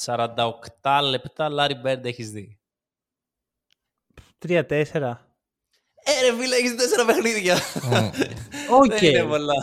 48 0.05 0.29
λεπτά 1.09 1.49
Larry 1.59 1.85
Bird 1.87 2.03
έχεις 2.05 2.29
δει. 2.31 2.59
Τρία-τέσσερα. 4.37 5.34
Ε, 6.07 6.29
ρε 6.29 6.41
φίλε, 6.41 6.55
έχεις 6.55 6.75
τέσσερα 6.75 7.05
παιχνίδια. 7.05 7.55
Μμ. 7.83 7.95
Οκ. 8.75 8.99
Δεν 8.99 9.09
είναι 9.09 9.23
πολλά. 9.23 9.53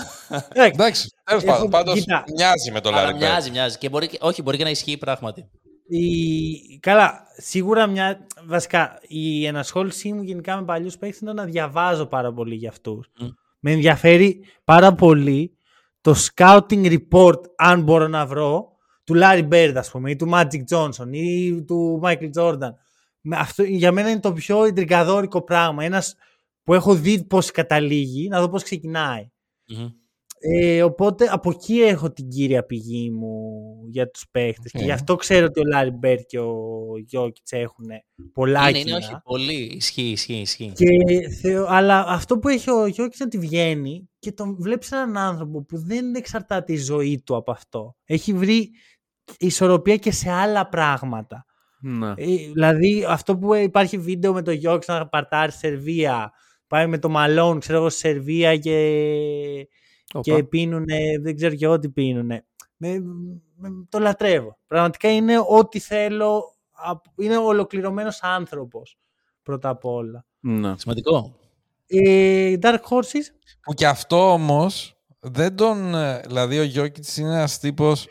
Εντάξει, 0.53 0.73
Εντάξει, 0.75 1.13
τέλος 1.25 1.43
Έχω- 1.43 1.53
πάντων. 1.55 1.71
Πάντως 1.71 1.95
κοίτα. 1.99 2.25
μοιάζει 2.37 2.71
με 2.73 2.81
το 2.81 2.89
Αλλά 2.89 3.09
Larry 3.09 3.15
Bird. 3.15 3.17
μοιάζει, 3.19 3.51
μοιάζει. 3.51 3.79
Και 3.79 3.89
μπορεί, 3.89 4.07
και- 4.09 4.19
όχι, 4.21 4.43
μπορεί 4.43 4.57
και 4.57 4.65
να 4.65 4.71
ισχύει 4.71 4.97
πράγματι. 4.99 5.51
Η... 5.89 6.79
Καλά, 6.81 7.21
σίγουρα 7.37 7.87
μια. 7.87 8.27
Βασικά, 8.47 8.99
η 9.09 9.47
ενασχόλησή 9.47 10.13
μου 10.13 10.23
γενικά 10.23 10.57
με 10.57 10.65
παλιούς 10.65 10.97
παίχτες 10.99 11.19
είναι 11.23 11.33
να 11.33 11.45
διαβάζω 11.45 12.07
πάρα 12.07 12.33
πολύ 12.33 12.55
για 12.55 12.69
αυτούς. 12.69 13.11
Μμ. 13.21 13.27
Με 13.61 13.71
ενδιαφέρει 13.73 14.45
πάρα 14.65 14.93
πολύ 14.95 15.57
το 16.01 16.15
scouting 16.35 16.99
report, 16.99 17.41
αν 17.57 17.83
μπορώ 17.83 18.09
να 18.09 18.27
βρω, 18.27 18.69
του 19.05 19.15
Larry 19.23 19.49
Bird, 19.49 19.73
ας 19.77 19.91
πούμε, 19.91 20.11
ή 20.11 20.17
του 20.17 20.31
Magic 20.35 20.63
Johnson 20.71 21.07
ή 21.11 21.63
του 21.63 22.01
Michael 22.05 22.31
Jordan. 22.41 22.71
Με 23.21 23.37
Αυτό, 23.37 23.63
για 23.63 23.93
μένα 23.93 24.11
είναι 24.11 24.21
το 24.21 24.33
πιο 24.33 24.65
εντρικαδόρικο 24.65 25.43
πράγμα. 25.43 25.85
Ένας 25.85 26.15
που 26.63 26.75
έχω 26.75 26.95
δει 26.95 27.25
πώς 27.25 27.51
καταλήγει, 27.51 28.29
να 28.29 28.41
δω 28.41 28.49
πώς 28.49 28.63
ξεκινάει. 28.63 29.27
Μμμ. 29.69 29.89
Ε, 30.45 30.83
οπότε 30.83 31.27
από 31.31 31.51
εκεί 31.51 31.81
έχω 31.81 32.11
την 32.13 32.29
κύρια 32.29 32.65
πηγή 32.65 33.11
μου 33.11 33.41
για 33.91 34.11
τους 34.11 34.25
παίχτες. 34.31 34.71
Και 34.73 34.79
Ε. 34.79 34.85
γι' 34.85 34.91
αυτό 34.91 35.17
ξέρω 35.17 35.47
ότι 35.47 35.61
ο 35.61 35.65
Λάρι 35.65 35.91
Μπέρ 35.91 36.17
και 36.19 36.39
ο 36.39 36.55
Γιώκητς 37.07 37.53
έχουν 37.53 37.85
πολλά 38.33 38.69
Είναι, 38.69 38.79
είναι, 38.79 38.85
κοινά. 38.85 38.97
όχι, 38.97 39.17
πολύ. 39.25 39.55
Ισχύει, 39.77 40.03
ισχύει, 40.11 40.35
ισχύει. 40.41 40.73
Και 40.75 40.87
θεω- 41.43 41.67
αλλά 41.69 42.05
αυτό 42.09 42.39
που 42.39 42.49
έχει 42.49 42.71
ο 42.71 42.87
Γιώκητς 42.87 43.19
είναι 43.19 43.29
ότι 43.35 43.39
βγαίνει 43.47 44.09
και 44.19 44.33
τον 44.33 44.57
βλέπεις 44.61 44.91
έναν 44.93 45.17
άνθρωπο 45.17 45.65
που 45.65 45.79
δεν 45.79 46.15
εξαρτάται 46.15 46.73
η 46.73 46.77
ζωή 46.77 47.23
του 47.27 47.37
από 47.37 47.51
αυτό. 47.51 47.97
Έχει 48.05 48.33
βρει 48.33 48.71
ισορροπία 49.39 49.97
και 49.97 50.13
σε 50.13 50.31
άλλα 50.31 50.69
πράγματα. 50.69 51.45
Ναι. 51.81 52.09
Ε, 52.17 52.37
δηλαδή 52.53 53.05
αυτό 53.09 53.39
που 53.39 53.55
υπάρχει 53.55 53.99
βίντεο 53.99 54.33
με 54.33 54.43
το 54.43 54.51
Γιώκητς 54.53 54.87
να 54.87 55.09
παρτάρει 55.09 55.51
στη 55.51 55.59
Σερβία, 55.67 56.31
πάει 56.73 56.87
με 56.87 56.99
το 56.99 57.09
Μαλόν, 57.09 57.61
ξέρω 57.61 57.79
εγώ, 57.79 57.89
στη 57.89 57.99
Σερβία 57.99 58.57
και 58.57 58.77
Οπα. 60.13 60.21
και 60.23 60.43
πίνουνε, 60.45 60.97
δεν 61.21 61.37
ξέρω 61.37 61.55
και 61.55 61.65
εγώ 61.65 61.79
τι 61.79 61.89
πίνουνε. 61.89 62.45
Με, 62.77 62.99
με- 63.57 63.87
το 63.89 63.99
λατρεύω. 63.99 64.59
Πραγματικά 64.67 65.13
είναι 65.13 65.35
ό,τι 65.49 65.79
θέλω. 65.79 66.57
απ- 66.71 67.05
Είναι 67.17 67.37
ολοκληρωμένος 67.37 68.19
άνθρωπος, 68.23 68.99
πρώτα 69.43 69.69
απ' 69.69 69.85
όλα. 69.85 70.25
Ναι. 70.41 70.75
Σημαντικό. 70.77 71.35
Ε, 71.87 72.55
Dark 72.61 72.79
Horses, 72.89 73.27
Που 73.63 73.73
και 73.75 73.87
αυτό 73.87 74.33
όμως 74.33 74.97
δεν 75.21 75.57
τον. 75.57 75.95
ε, 75.95 76.21
Δηλαδή, 76.27 76.59
ο 76.59 76.63
Γιώκητ 76.63 77.17
είναι 77.17 77.29
ένας 77.35 77.59
τύπος 77.59 78.09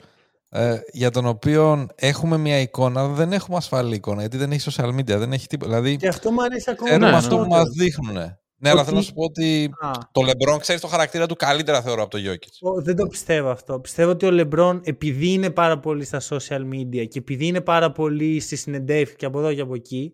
ε, 0.50 0.80
για 0.92 1.12
τον 1.12 1.26
οποίο 1.26 1.88
έχουμε 1.96 2.38
μια 2.38 2.60
εικόνα, 2.60 3.00
αλλά 3.02 3.14
δεν 3.14 3.34
έχουμε 3.34 3.58
ασφαλή 3.58 3.96
εικόνα. 3.96 4.20
Γιατί 4.20 4.38
δεν 4.38 4.52
έχει 4.52 4.72
social 4.74 4.90
media, 4.96 5.18
δεν 5.18 5.34
έχει 5.34 5.48
τίποτα. 5.48 5.70
Δηλαδή, 5.70 5.98
και 5.98 6.08
αυτό 6.08 6.32
μου 6.32 6.44
αρέσει 6.44 6.70
ακόμα 6.70 6.90
ξέρουμε 6.90 7.10
ναι, 7.10 7.16
αυτό 7.18 7.36
που 7.38 7.42
περισσότερο. 7.42 7.64
μας 7.64 7.76
δείχνουν. 7.78 8.40
Ναι, 8.64 8.70
αλλά 8.70 8.84
θέλω 8.84 8.96
να 8.98 9.02
σου 9.04 9.14
πω 9.14 9.24
ότι 9.24 9.70
Α, 9.80 9.92
το 10.12 10.22
Λεμπρόν 10.22 10.60
ξέρεις 10.60 10.82
το 10.82 10.88
χαρακτήρα 10.88 11.26
του 11.28 11.36
καλύτερα, 11.36 11.82
θεωρώ, 11.82 12.02
από 12.02 12.12
το 12.12 12.18
Γιώκητ. 12.18 12.54
ο- 12.60 12.82
δεν 12.82 12.96
το 12.96 13.08
πιστεύω 13.08 13.50
αυτό. 13.50 13.80
Πιστεύω 13.80 14.12
ότι 14.12 14.26
ο 14.26 14.32
Λεμπρόν, 14.32 14.82
επειδή 14.84 15.28
είναι 15.34 15.50
πάρα 15.50 15.80
πολύ 15.80 16.06
στα 16.06 16.22
social 16.30 16.62
media 16.74 17.08
και 17.08 17.20
επειδή 17.20 17.46
είναι 17.48 17.62
πάρα 17.62 17.92
πολύ 17.92 18.40
στη 18.40 18.56
συνεντεύξη 18.56 19.16
και 19.16 19.26
από 19.26 19.40
εδώ 19.40 19.54
και 19.54 19.62
από 19.62 19.76
εκεί, 19.76 20.14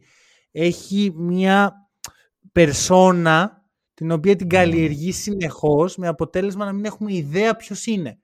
έχει 0.51 1.11
μια 1.15 1.73
περσόνα 2.51 3.61
την 3.93 4.11
οποία 4.11 4.35
την 4.35 4.49
καλλιεργεί 4.49 5.11
συνεχώς 5.11 5.97
με 5.97 6.07
αποτέλεσμα 6.07 6.65
να 6.65 6.73
μην 6.73 6.85
έχουμε 6.85 7.13
ιδέα 7.13 7.55
ποιος 7.55 7.85
είναι. 7.85 8.19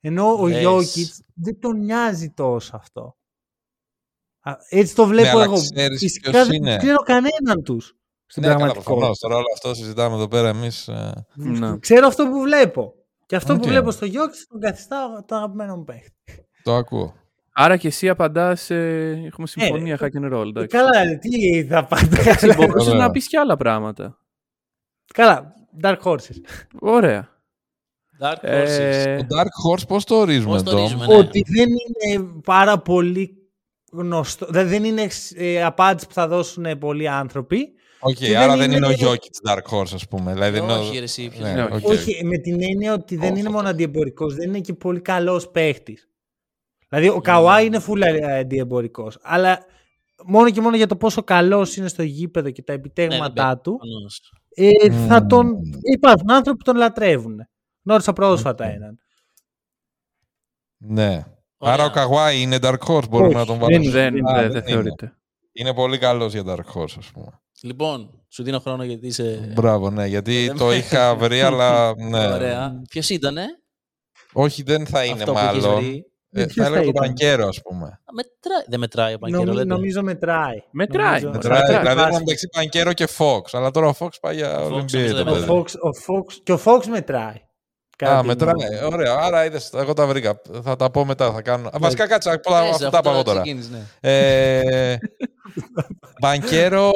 Ενώ 0.00 0.32
ο 0.40 0.46
Λες. 0.46 0.58
Γιόκιτς 0.60 1.20
δεν 1.34 1.58
τον 1.60 1.78
νοιάζει 1.84 2.30
τόσο 2.30 2.76
αυτό. 2.76 3.16
Α, 4.40 4.52
Έτσι 4.68 4.94
το 4.94 5.06
βλέπω 5.06 5.22
Ναι, 5.26 5.30
αλλά 5.30 5.44
εγώ. 5.44 5.54
ξέρεις 5.74 5.98
Φυσικά 5.98 6.30
ποιος 6.30 6.46
δεν 6.46 6.56
είναι. 6.56 6.76
ξέρω 6.76 6.96
κανέναν 6.96 7.62
τους 7.64 7.94
στην 8.26 8.42
Ναι, 8.42 8.48
καλά, 8.48 8.58
πραγματικότητα. 8.58 8.92
προφανώς. 8.94 9.12
Τώρα 9.20 9.34
όλο 9.36 9.46
αυτό 9.54 9.74
συζητάμε 9.74 10.14
εδώ 10.14 10.28
πέρα 10.28 10.48
εμείς. 10.48 10.90
Ναι. 11.34 11.78
Ξέρω 11.78 12.06
αυτό 12.06 12.28
που 12.28 12.40
βλέπω. 12.40 12.92
Και 13.26 13.36
αυτό 13.36 13.52
Οκ. 13.52 13.60
που 13.60 13.68
βλέπω 13.68 13.90
στο 13.90 14.04
Γιόκιτς 14.04 14.46
τον 14.46 14.60
καθιστά 14.60 15.24
το 15.26 15.36
αγαπημένο 15.36 15.76
μου 15.76 15.84
παίχτη. 15.84 16.12
το 16.62 16.74
ακούω. 16.74 17.14
Άρα 17.52 17.76
και 17.76 17.88
εσύ 17.88 18.08
απαντάς. 18.08 18.70
Έχουμε 18.70 19.46
συμφωνία 19.46 19.94
Ε, 19.94 19.96
χακ 20.00 20.20
and 20.22 20.34
roll. 20.34 20.46
εντάξει. 20.46 20.76
Καλά, 20.76 21.18
τι 21.18 21.64
θα 21.64 21.84
πάτε. 21.86 22.20
Εντάξει, 22.20 22.46
μπορούσες 22.56 22.88
Ωραία. 22.92 23.00
να 23.06 23.10
πεις 23.10 23.28
και 23.28 23.38
άλλα 23.38 23.56
πράγματα. 23.56 24.18
Καλά, 25.14 25.54
Dark 25.82 25.98
Horses. 26.02 26.36
Ωραία. 26.80 27.28
Dark 28.20 28.44
Horses. 28.44 28.66
Ε, 28.68 29.16
Το 29.16 29.36
Dark 29.38 29.70
Horse 29.72 29.86
πώς 29.88 30.04
το 30.04 30.14
ορίζουμε, 30.14 30.52
Πώς 30.52 30.62
το 30.62 30.70
Ντόμ; 30.70 30.80
ορίζουμε, 30.80 31.06
ναι. 31.06 31.14
Ότι 31.16 31.44
δεν 31.46 31.68
είναι 31.68 32.32
πάρα 32.44 32.78
πολύ 32.78 33.50
γνωστό. 33.92 34.46
Δηλαδή 34.46 34.68
δεν 34.68 34.84
είναι 34.84 35.08
ε, 35.36 35.64
απάντηση 35.64 36.06
που 36.06 36.12
θα 36.12 36.28
δώσουν 36.28 36.78
πολλοί 36.78 37.08
άνθρωποι. 37.08 37.72
Οκ, 38.00 38.14
Και 38.14 38.36
άρα 38.38 38.48
δεν 38.56 38.58
δεν 38.58 38.70
είναι 38.76 38.86
ο 38.86 38.90
είναι- 38.90 38.98
Γιώκητ 38.98 39.34
Dark 39.48 39.62
Horse, 39.78 39.92
ας 39.94 40.08
πούμε. 40.08 40.32
Δηλαδή, 40.32 40.58
είναι 40.58 40.72
ο- 40.72 40.78
Όχι, 40.80 40.98
ρε, 40.98 41.04
εσύ, 41.04 41.28
ποιος 41.28 41.42
Ναι, 41.42 41.48
είναι. 41.48 41.62
Ναι, 41.68 41.76
οκ. 41.76 41.86
Όχι, 41.86 42.24
με 42.24 42.38
την 42.38 42.62
έννοια 42.62 42.92
ότι 42.92 43.16
δεν 43.16 43.22
Όχι, 43.30 43.30
είναι 43.38 43.40
αυτό. 43.48 43.52
μόνο 43.52 43.68
αντιεμπορικός, 43.68 44.34
δεν 44.34 44.48
είναι 44.48 44.60
και 44.60 44.72
πολύ 44.74 45.00
καλός 45.00 45.50
παίχτης. 45.50 46.08
Δηλαδή 46.88 47.08
ο 47.08 47.20
Καουάι 47.20 47.66
είναι 47.66 47.80
full 47.88 48.02
αντιεμπορικός. 48.38 49.18
Αλλά 49.22 49.64
μόνο 50.24 50.50
και 50.50 50.60
μόνο 50.60 50.76
για 50.76 50.86
το 50.86 50.96
πόσο 50.96 51.22
καλός 51.22 51.76
είναι 51.76 51.88
στο 51.88 52.02
γήπεδο 52.02 52.50
και 52.50 52.62
τα 52.62 52.72
Ναι, 52.72 52.78
επιτέγματά 52.78 53.46
δεν 53.48 53.60
του, 53.62 53.76
προφανώς. 53.76 54.32
ε, 54.54 54.90
θα 55.08 55.20
Μμμ. 55.20 55.26
τον... 55.28 55.56
υπάρχουν 55.94 56.30
άνθρωποι 56.30 56.58
που 56.58 56.64
τον 56.64 56.76
λατρεύουν. 56.76 57.46
Γνώρισα 57.84 58.12
πρόσφατα 58.12 58.64
έναν. 58.64 58.98
Ναι. 60.76 61.24
Ωραία. 61.58 61.74
Άρα 61.74 61.84
ο 61.84 61.90
Καγουάι 61.90 62.40
είναι 62.40 62.56
Dark 62.62 62.78
Horse, 62.86 63.08
μπορούμε 63.08 63.28
Όχι, 63.28 63.36
να 63.36 63.44
τον 63.46 63.58
δεν 63.58 63.68
βάλουμε. 63.68 63.84
είναι. 63.84 63.90
δεν, 63.90 64.26
Α, 64.28 64.34
δεν, 64.34 64.42
δεν 64.42 64.50
δεν 64.52 64.62
είναι. 64.62 64.70
θεωρείται. 64.72 65.16
Είναι 65.58 65.74
πολύ 65.74 65.98
καλός 65.98 66.32
για 66.32 66.42
Dark 66.46 66.78
Horse, 66.80 66.94
ας 66.98 67.06
πούμε. 67.12 67.40
Λοιπόν, 67.62 68.24
σου 68.28 68.42
δίνω 68.42 68.58
χρόνο 68.58 68.84
γιατί 68.84 69.06
είσαι. 69.06 69.52
Μπράβο, 69.54 69.90
ναι, 69.90 70.06
γιατί 70.06 70.46
δεν 70.46 70.56
το 70.56 70.66
με- 70.66 70.74
είχα 70.74 71.14
βρει, 71.16 71.40
αλλά 71.40 71.94
ναι. 71.96 72.26
Ωραία. 72.32 72.82
Ποιος 72.90 73.08
ήτανε; 73.10 73.44
Όχι, 74.32 74.62
δεν 74.62 74.86
θα 74.86 75.04
είναι 75.04 75.12
αυτό 75.22 75.32
που 75.32 75.38
έχεις 75.38 75.64
μάλλον. 75.64 75.80
βρει. 75.84 76.04
Ε, 76.30 76.44
Ποιος 76.44 76.54
θα 76.54 76.62
θα 76.62 76.68
έλεγα 76.68 76.82
το 76.82 76.88
ήταν; 76.88 77.04
Μπανκέρο, 77.06 77.46
ας 77.46 77.60
πούμε. 77.62 77.86
Α, 77.86 78.12
Μετράει. 78.14 78.64
Δεν 78.68 78.80
μετράει 78.80 79.14
ο 79.14 79.18
Πανκέρο, 79.18 79.42
Νομι- 79.42 79.56
λέτε. 79.56 79.68
νομίζω 79.74 80.02
μετράει. 80.02 80.62
Μετράει, 80.70 81.06
Νομίζω- 81.06 81.26
μετράει. 81.30 81.58
Μετράει, 81.60 81.76
Μετράει. 81.76 81.94
δηλαδή 81.94 82.10
ήταν 82.10 82.22
μεταξύ 82.22 82.48
Μπανκέρο 82.56 82.92
και 82.92 83.08
Fox. 83.18 83.40
Αλλά 83.52 83.70
τώρα 83.70 83.88
ο 83.88 83.94
Fox 83.98 84.08
πάει 84.20 84.36
για 84.36 84.58
Ο 84.60 84.66
Fox 84.68 84.72
Ολυμπία. 84.72 84.98
νομίζω 85.00 85.14
το 85.16 85.24
δεν 85.24 85.28
Ο 85.28 85.32
παιδί. 85.32 85.46
Fox, 85.48 85.64
ο 85.80 85.88
Fox, 86.06 86.32
και 86.42 86.52
ο 86.52 86.60
Fox 86.64 86.84
μετράει. 86.86 87.34
Α, 88.04 88.22
μετράει. 88.22 88.84
Ωραία. 88.84 89.14
Άρα 89.14 89.44
είδες, 89.44 89.70
εγώ 89.72 89.92
τα 89.92 90.06
βρήκα. 90.06 90.40
Θα 90.62 90.76
τα 90.76 90.90
πω 90.90 91.04
μετά. 91.04 91.32
Θα 91.32 91.42
κάνω. 91.42 91.70
Βασικά 91.78 92.06
κάτσε. 92.06 92.40
Αυτά 92.70 92.90
τα 92.90 93.00
πάω 93.00 93.22
τώρα. 93.22 93.42
Ναι. 93.70 93.86
Ε, 94.00 94.96
Μπανκέρο, 96.20 96.92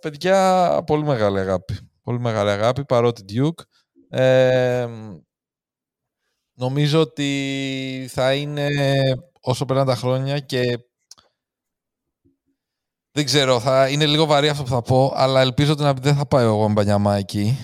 παιδιά, 0.00 0.82
πολύ 0.86 1.04
μεγάλη 1.04 1.38
αγάπη. 1.38 1.78
Πολύ 2.02 2.18
μεγάλη 2.20 2.50
αγάπη, 2.50 2.84
παρότι 2.84 3.24
Duke. 3.28 3.62
Ε, 4.18 4.86
νομίζω 6.54 7.00
ότι 7.00 8.08
θα 8.10 8.34
είναι 8.34 8.68
όσο 9.40 9.64
περνάνε 9.64 9.90
τα 9.90 9.96
χρόνια 9.96 10.38
και 10.38 10.78
δεν 13.10 13.24
ξέρω, 13.24 13.60
θα 13.60 13.88
είναι 13.88 14.06
λίγο 14.06 14.24
βαρύ 14.24 14.48
αυτό 14.48 14.62
που 14.62 14.68
θα 14.68 14.82
πω, 14.82 15.12
αλλά 15.14 15.40
ελπίζω 15.40 15.72
ότι 15.72 16.00
δεν 16.00 16.14
θα 16.14 16.26
πάει 16.26 16.44
ο 16.44 16.68
Μπανιαμά 16.68 17.16
εκεί. 17.16 17.58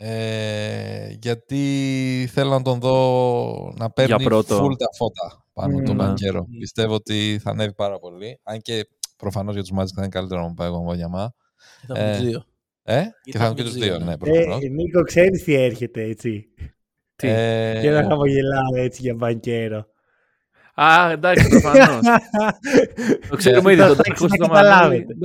Ε, 0.00 1.16
γιατί 1.20 2.28
θέλω 2.32 2.50
να 2.50 2.62
τον 2.62 2.80
δω 2.80 3.72
να 3.76 3.90
παίρνει 3.90 4.24
full 4.28 4.76
τα 4.78 4.88
φώτα 4.96 5.44
πάνω 5.52 5.78
mm. 5.78 5.84
τον 5.84 5.94
Μπανκέρο. 5.94 6.40
Mm. 6.40 6.56
Πιστεύω 6.58 6.94
ότι 6.94 7.40
θα 7.42 7.50
ανέβει 7.50 7.74
πάρα 7.74 7.98
πολύ. 7.98 8.40
Αν 8.42 8.60
και 8.60 8.88
προφανώς 9.16 9.54
για 9.54 9.62
τους 9.62 9.72
Magic 9.78 9.92
θα 9.94 9.98
είναι 9.98 10.08
καλύτερο 10.08 10.42
να 10.42 10.54
πάει 10.54 10.68
ο 10.68 10.82
Μπανιαμά. 10.86 11.34
Θα 11.86 11.98
ε, 11.98 12.18
δύο. 12.18 12.44
Ε, 12.82 13.02
και 13.22 13.38
θα 13.38 13.44
είναι 13.46 13.54
και 13.54 13.62
τους 13.62 13.74
δύο, 13.74 13.98
ναι, 13.98 14.16
προφανώς. 14.18 14.62
Ε, 14.62 14.68
Νίκο, 14.68 15.02
ξέρεις 15.02 15.44
τι 15.44 15.54
έρχεται, 15.54 16.02
έτσι. 16.02 16.48
Τι; 17.16 17.28
Ε... 17.28 17.80
Και 17.80 17.90
να 17.90 18.02
χαμογελάω 18.02 18.76
έτσι 18.76 19.02
για 19.02 19.14
Μπανκέρο. 19.14 19.86
Α, 20.74 21.10
εντάξει, 21.10 21.48
προφανώς. 21.48 22.00
το 23.30 23.36
ξέρουμε 23.36 23.72
ήδη. 23.72 23.82
Το 23.82 24.26
καταλάβετε. 24.38 25.16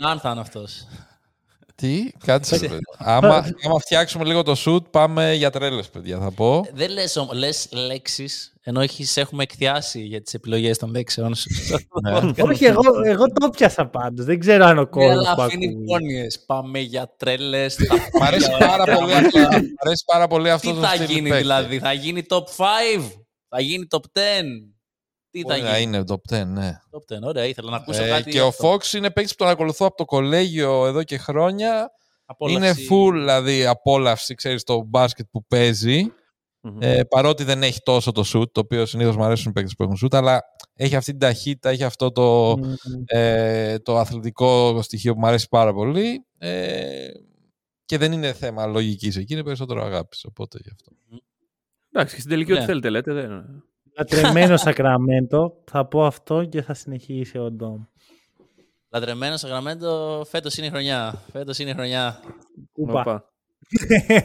Αν 0.00 0.18
θα 0.18 0.30
είναι 0.30 0.40
αυτός. 0.40 0.86
Τι, 1.76 2.10
κάτσε. 2.24 2.78
άμα, 2.98 3.34
άμα 3.64 3.78
φτιάξουμε 3.78 4.24
λίγο 4.24 4.42
το 4.42 4.54
σουτ, 4.54 4.86
πάμε 4.90 5.34
για 5.34 5.50
τρέλες, 5.50 5.88
παιδιά, 5.88 6.18
θα 6.18 6.30
πω. 6.30 6.66
Δεν 6.72 6.90
λες 6.90 7.26
λες 7.32 7.68
λέξεις, 7.70 8.52
ενώ 8.60 8.80
έχεις, 8.80 9.16
έχουμε 9.16 9.42
εκθιάσει 9.42 10.00
για 10.00 10.22
τις 10.22 10.34
επιλογές 10.34 10.78
των 10.78 10.90
λέξεων 10.90 11.34
σου. 11.34 11.48
Ναι. 12.02 12.20
Όχι, 12.50 12.64
εγώ, 12.64 12.80
εγώ 13.04 13.26
το 13.26 13.50
πιάσα 13.50 13.86
πάντως. 13.86 14.24
Δεν 14.24 14.38
ξέρω 14.38 14.64
αν 14.64 14.78
ο 14.78 14.86
κόσμο. 14.86 15.08
Ναι, 15.08 15.14
αλλά 15.14 15.34
αφήνει 15.38 15.74
Πάμε 16.46 16.78
για 16.78 17.14
τρέλες. 17.16 17.76
Μ' 18.20 18.22
αρέσει 18.22 18.50
πάρα 18.58 18.84
πολύ 18.84 19.14
αυτό. 19.24 19.38
Μ' 19.38 19.84
αρέσει 19.84 20.04
πάρα 20.06 20.26
πολύ 20.26 20.50
αυτό. 20.50 20.72
Τι 20.72 20.80
θα 20.80 20.94
γίνει 20.94 21.32
δηλαδή, 21.32 21.78
θα 21.78 21.92
γίνει 21.92 22.22
top 22.28 22.38
5, 22.38 22.42
θα 23.48 23.60
γίνει 23.60 23.86
top 23.90 23.98
10. 23.98 24.00
Τι 25.34 25.42
θα 25.42 25.56
γίνει. 25.56 25.82
είναι 25.82 26.04
top 26.06 26.42
10, 26.42 26.46
ναι. 26.46 26.80
Top 26.90 27.16
10, 27.16 27.18
ωραία, 27.22 27.44
ήθελα 27.44 27.70
να 27.70 27.76
ακούσω 27.76 28.02
ε, 28.02 28.08
κάτι. 28.08 28.30
Και 28.30 28.40
ο 28.40 28.52
Fox 28.60 28.92
είναι 28.92 29.10
παίκτης 29.10 29.34
που 29.34 29.44
τον 29.44 29.52
ακολουθώ 29.52 29.86
από 29.86 29.96
το 29.96 30.04
κολέγιο 30.04 30.86
εδώ 30.86 31.02
και 31.02 31.18
χρόνια. 31.18 31.90
Απόλαυση. 32.24 32.56
Είναι 32.56 32.88
full, 32.90 33.12
δηλαδή, 33.12 33.66
απόλαυση, 33.66 34.34
ξέρεις 34.34 34.62
το 34.62 34.82
μπάσκετ 34.82 35.26
που 35.30 35.46
παιζει 35.46 36.12
Ε, 36.78 37.02
παρότι 37.02 37.44
δεν 37.44 37.62
έχει 37.62 37.80
τόσο 37.82 38.12
το 38.12 38.24
shoot, 38.34 38.52
το 38.52 38.60
οποίο 38.60 38.86
συνήθως 38.86 39.16
μου 39.16 39.24
αρέσουν 39.24 39.50
οι 39.50 39.52
παίκτες 39.52 39.74
που 39.74 39.82
έχουν 39.82 39.96
shoot, 40.02 40.16
αλλά 40.16 40.42
έχει 40.74 40.96
αυτή 40.96 41.10
την 41.10 41.20
ταχύτητα, 41.20 41.70
έχει 41.70 41.84
αυτό 41.84 42.12
το, 42.12 42.58
ε, 43.04 43.78
το 43.78 43.98
αθλητικό 43.98 44.82
στοιχείο 44.82 45.14
που 45.14 45.20
μου 45.20 45.26
αρέσει 45.26 45.48
πάρα 45.48 45.72
πολύ. 45.72 46.26
Ε, 46.38 47.08
και 47.84 47.98
δεν 47.98 48.12
είναι 48.12 48.32
θέμα 48.32 48.66
λογικής 48.66 49.16
εκεί, 49.16 49.32
είναι 49.32 49.44
περισσότερο 49.44 49.84
αγάπης. 49.84 50.24
Οπότε 50.24 50.58
γι' 50.62 50.70
αυτό. 50.72 50.92
Εντάξει, 51.92 52.18
στην 52.18 52.30
τελική, 52.30 52.52
ό,τι 52.52 52.60
ναι. 52.60 52.66
θέλετε, 52.66 52.90
λέτε. 52.90 53.12
Δεν... 53.12 53.64
Λατρεμένο 53.96 54.56
Σακραμέντο. 54.64 55.62
Θα 55.70 55.86
πω 55.86 56.04
αυτό 56.04 56.44
και 56.44 56.62
θα 56.62 56.74
συνεχίσει 56.74 57.38
ο 57.38 57.50
Ντόμ. 57.50 57.82
Λατρεμένο 58.92 59.36
Σακραμέντο, 59.36 60.24
φέτος 60.28 60.56
είναι 60.56 60.66
η 60.66 60.70
χρονιά. 60.70 61.22
Φέτος 61.32 61.58
είναι 61.58 61.70
η 61.70 61.74
χρονιά. 61.74 62.20
Κούπα. 62.72 63.28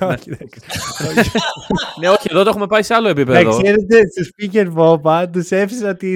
ναι, 1.99 2.09
όχι, 2.09 2.27
εδώ 2.29 2.43
το 2.43 2.49
έχουμε 2.49 2.67
πάει 2.67 2.83
σε 2.83 2.93
άλλο 2.93 3.07
επίπεδο. 3.07 3.49
ξέρετε, 3.49 4.01
στους 4.07 4.31
speaker 4.37 4.73
Boba 4.75 5.25
τους 5.31 5.51
έφυσα 5.51 5.89
ότι 5.89 6.13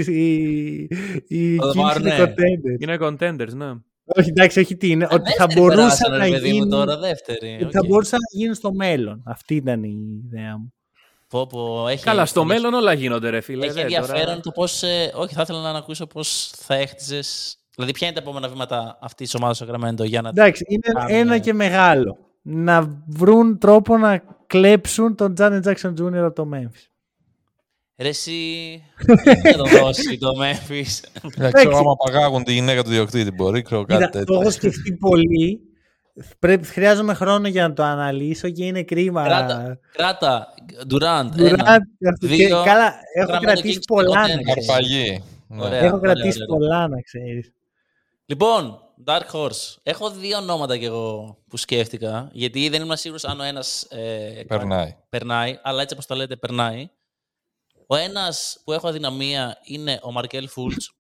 οι 1.28 1.60
Kings 1.60 2.00
είναι 2.00 2.16
contenders. 2.20 2.80
Είναι 2.80 2.98
contenders, 3.00 3.54
ναι. 3.54 3.72
Όχι, 4.06 4.30
εντάξει, 4.30 4.60
όχι 4.60 4.76
τι 4.76 4.90
είναι. 4.90 5.08
Ότι 5.12 5.32
θα 5.32 5.48
μπορούσαν 5.56 6.18
να 6.18 6.28
γίνουν. 6.28 6.70
Τώρα, 6.70 6.98
δεύτερη. 6.98 7.68
Θα 7.72 7.86
μπορούσαν 7.88 8.20
να 8.20 8.40
γίνουν 8.40 8.56
στο 8.56 8.74
μέλλον. 8.74 9.24
Αυτή 9.26 9.56
ήταν 9.56 9.84
η 9.84 10.22
ιδέα 10.26 10.58
μου. 10.58 10.74
Πω, 11.34 11.48
πω, 11.48 11.88
έχει 11.88 12.04
Καλά, 12.04 12.26
στο 12.26 12.46
μέλλον 12.46 12.74
όλα 12.74 12.94
γίνονται, 12.94 13.30
ρε 13.30 13.42
φίλε. 13.42 13.66
Έχει 13.66 13.80
ενδιαφέρον 13.80 14.26
τώρα... 14.26 14.40
το 14.40 14.52
πώς. 14.52 14.84
Ε, 14.84 15.12
όχι, 15.16 15.34
θα 15.34 15.42
ήθελα 15.42 15.72
να 15.72 15.78
ακούσω 15.78 16.08
πώς 16.08 16.52
θα 16.56 16.76
έχτιζε. 16.76 17.20
Δηλαδή, 17.76 17.94
ποια 17.94 18.08
είναι 18.08 18.16
τα 18.16 18.22
επόμενα 18.22 18.48
βήματα 18.48 18.98
αυτής 19.02 19.30
της 19.30 19.36
ομάδας 19.36 19.56
στο 19.56 19.66
Γραμμέντο 19.66 20.04
για 20.04 20.22
να. 20.22 20.30
Εντάξει, 20.30 20.66
είναι 20.68 21.18
ένα 21.20 21.38
και 21.38 21.54
μεγάλο. 21.54 22.18
Να 22.42 23.04
βρουν 23.08 23.58
τρόπο 23.58 23.98
να 23.98 24.24
κλέψουν 24.48 25.16
τον 25.16 25.34
Τζάνε 25.34 25.60
Τζάξον 25.60 25.94
Τζούνιορ 25.94 26.26
από 26.26 26.36
το 26.36 26.50
Memphis. 26.54 26.88
Ρε 27.98 28.08
εσύ, 28.08 28.32
δεν 29.44 29.58
το 29.58 29.64
δώσει 29.64 30.18
το 30.18 30.30
Memphis. 30.42 31.20
Εντάξει, 31.38 31.68
άμα 31.68 31.96
παγάγουν 32.06 32.44
τη 32.44 32.54
γυναίκα 32.54 32.84
του 32.84 32.90
διοκτήτη 32.90 33.32
μπορεί, 33.32 33.62
ξέρω 33.62 33.86
κάτι 33.86 34.10
τέτοιο. 34.10 34.36
Το 34.36 34.42
έχω 34.42 34.52
σκεφτεί 34.52 34.94
πολύ 34.94 35.62
Πρέπει, 36.40 36.66
χρειάζομαι 36.66 37.14
χρόνο 37.14 37.48
για 37.48 37.68
να 37.68 37.74
το 37.74 37.84
αναλύσω 37.84 38.50
και 38.50 38.66
είναι 38.66 38.84
κρίμα. 38.84 39.24
Κράτα, 39.24 39.80
κράτα. 39.92 40.54
Durant. 40.90 41.30
Δύο, 42.22 42.64
καλά, 42.64 42.94
έχω 43.14 43.40
κρατήσει 43.40 43.80
πολλά 43.80 44.28
να 44.28 44.54
ξέρεις. 44.54 45.22
Ωραία, 45.48 45.80
έχω 45.80 46.00
κρατήσει 46.00 46.38
ωραία, 46.38 46.46
πολλά 46.48 46.88
να 46.88 47.02
ξέρεις. 47.02 47.54
Λοιπόν, 48.26 48.80
Dark 49.06 49.32
Horse. 49.32 49.76
Έχω 49.84 50.12
δύο 50.12 50.38
ονόματα 50.38 50.78
κι 50.78 50.86
εγώ 50.86 51.38
που 51.48 51.58
σκέφτηκα, 51.58 52.30
γιατί 52.32 52.70
δεν 52.70 52.82
ήμουν 52.82 52.98
σίγουρος 52.98 53.24
αν 53.24 53.40
ο 53.40 53.44
ένας 53.44 53.84
ε, 53.84 54.44
περνάει. 54.48 54.96
περνάει, 55.10 55.60
αλλά 55.62 55.82
έτσι 55.82 55.94
όπως 55.94 56.06
το 56.06 56.16
λέτε 56.16 56.36
περνάει. 56.36 56.90
Ο 57.88 57.96
ένας 57.96 58.62
που 58.64 58.72
έχω 58.72 58.88
αδυναμία 58.88 59.58
είναι 59.64 60.00
ο 60.02 60.12
Μαρκέλ 60.12 60.48
Φούλτς. 60.48 60.96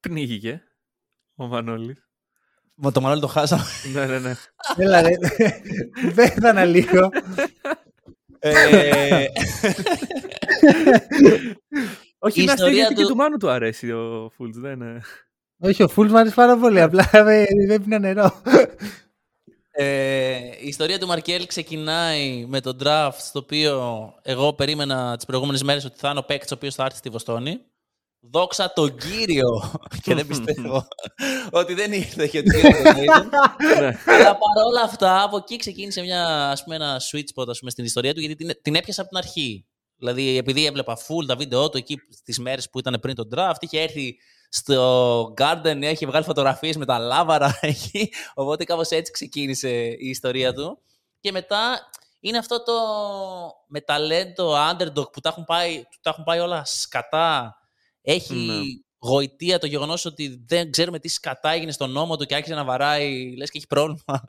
Πνίγηκε 0.00 0.62
ο 1.34 1.46
Μανώλης. 1.46 2.09
Μα 2.82 2.92
το 2.92 3.00
Μανώλη 3.00 3.20
το 3.20 3.26
χάσαμε. 3.26 3.64
ναι, 3.92 4.06
ναι, 4.06 4.18
ναι. 4.18 4.34
Έλα 4.76 5.00
ρε. 5.02 5.10
Δεν 6.12 6.28
θα 6.30 6.48
αναλύω. 6.48 7.10
Ε, 8.38 9.24
Όχι, 12.18 12.44
να 12.44 12.56
στείλει 12.56 12.74
γιατί 12.74 12.94
και 12.94 13.06
του 13.06 13.16
Μάνου 13.16 13.36
του 13.36 13.50
αρέσει 13.50 13.92
ο 13.92 14.30
Φούλτς, 14.34 14.58
δεν 14.58 14.72
είναι. 14.72 15.00
Όχι, 15.60 15.82
ο 15.82 15.88
Φούλτς 15.88 16.12
μου 16.12 16.18
αρέσει 16.18 16.34
πάρα 16.34 16.56
πολύ, 16.56 16.80
απλά 16.80 17.08
δεν 17.66 17.82
πίνω 17.82 17.98
νερό. 17.98 18.42
Ε, 19.72 20.36
η 20.60 20.66
ιστορία 20.68 20.98
του 20.98 21.06
Μαρκέλ 21.06 21.46
ξεκινάει 21.46 22.44
με 22.48 22.60
το 22.60 22.76
draft, 22.84 23.16
στο 23.18 23.38
οποίο 23.38 24.14
εγώ 24.22 24.52
περίμενα 24.52 25.16
τις 25.16 25.24
προηγούμενες 25.24 25.62
μέρες 25.62 25.84
ότι 25.84 25.98
θα 25.98 26.10
είναι 26.10 26.18
ο 26.18 26.22
παίκτης 26.22 26.50
ο 26.50 26.54
οποίος 26.54 26.74
θα 26.74 26.84
έρθει 26.84 26.96
στη 26.96 27.08
Βοστόνη. 27.08 27.60
Δόξα 28.20 28.72
τον 28.72 28.96
Κύριο. 28.96 29.72
και 30.02 30.14
δεν 30.14 30.26
πιστεύω 30.26 30.88
ότι 31.60 31.74
δεν 31.74 31.92
ήρθε 31.92 32.26
και 32.26 32.38
ότι 32.38 32.48
ναι. 32.50 33.98
Αλλά 34.06 34.38
παρόλα 34.38 34.82
αυτά, 34.84 35.22
από 35.22 35.36
εκεί 35.36 35.56
ξεκίνησε 35.56 36.00
μια, 36.00 36.50
ας 36.50 36.62
πούμε, 36.62 36.74
ένα 36.74 37.00
sweet 37.12 37.24
spot 37.34 37.48
ας 37.48 37.58
πούμε, 37.58 37.70
στην 37.70 37.84
ιστορία 37.84 38.14
του, 38.14 38.20
γιατί 38.20 38.34
την, 38.34 38.58
την 38.62 38.74
έπιασα 38.74 39.00
από 39.00 39.10
την 39.10 39.18
αρχή. 39.18 39.66
Δηλαδή, 39.96 40.36
επειδή 40.36 40.66
έβλεπα 40.66 40.96
full 40.96 41.26
τα 41.26 41.36
βίντεο 41.36 41.68
του 41.70 41.76
εκεί 41.76 41.96
τις 42.24 42.38
μέρες 42.38 42.70
που 42.70 42.78
ήταν 42.78 42.98
πριν 43.00 43.14
τον 43.14 43.28
draft, 43.34 43.54
είχε 43.58 43.80
έρθει 43.80 44.16
στο 44.48 45.34
Garden, 45.36 45.82
έχει 45.82 46.06
βγάλει 46.06 46.24
φωτογραφίες 46.24 46.76
με 46.76 46.84
τα 46.84 46.98
λάβαρα 46.98 47.58
εκεί, 47.60 48.12
οπότε 48.34 48.64
κάπως 48.64 48.88
έτσι 48.88 49.12
ξεκίνησε 49.12 49.70
η 49.98 50.08
ιστορία 50.08 50.52
του. 50.52 50.78
Και 51.20 51.32
μετά 51.32 51.90
είναι 52.20 52.38
αυτό 52.38 52.62
το 52.62 52.72
με 53.66 53.80
ταλέντο 53.80 54.54
underdog 54.70 55.12
που 55.12 55.20
τα 55.20 55.28
έχουν 55.28 55.44
πάει, 55.44 55.84
τα 56.02 56.10
έχουν 56.10 56.24
πάει 56.24 56.38
όλα 56.38 56.64
σκατά 56.64 57.59
έχει 58.12 58.34
ναι. 58.34 58.54
γοητεία 58.98 59.58
το 59.58 59.66
γεγονός 59.66 60.04
ότι 60.04 60.44
δεν 60.46 60.70
ξέρουμε 60.70 60.98
τι 60.98 61.08
σκατά 61.08 61.50
έγινε 61.50 61.72
στον 61.72 61.90
νόμο 61.90 62.16
του 62.16 62.24
και 62.24 62.34
άρχισε 62.34 62.54
να 62.54 62.64
βαράει, 62.64 63.36
λες 63.36 63.50
και 63.50 63.58
έχει 63.58 63.66
πρόβλημα. 63.66 63.98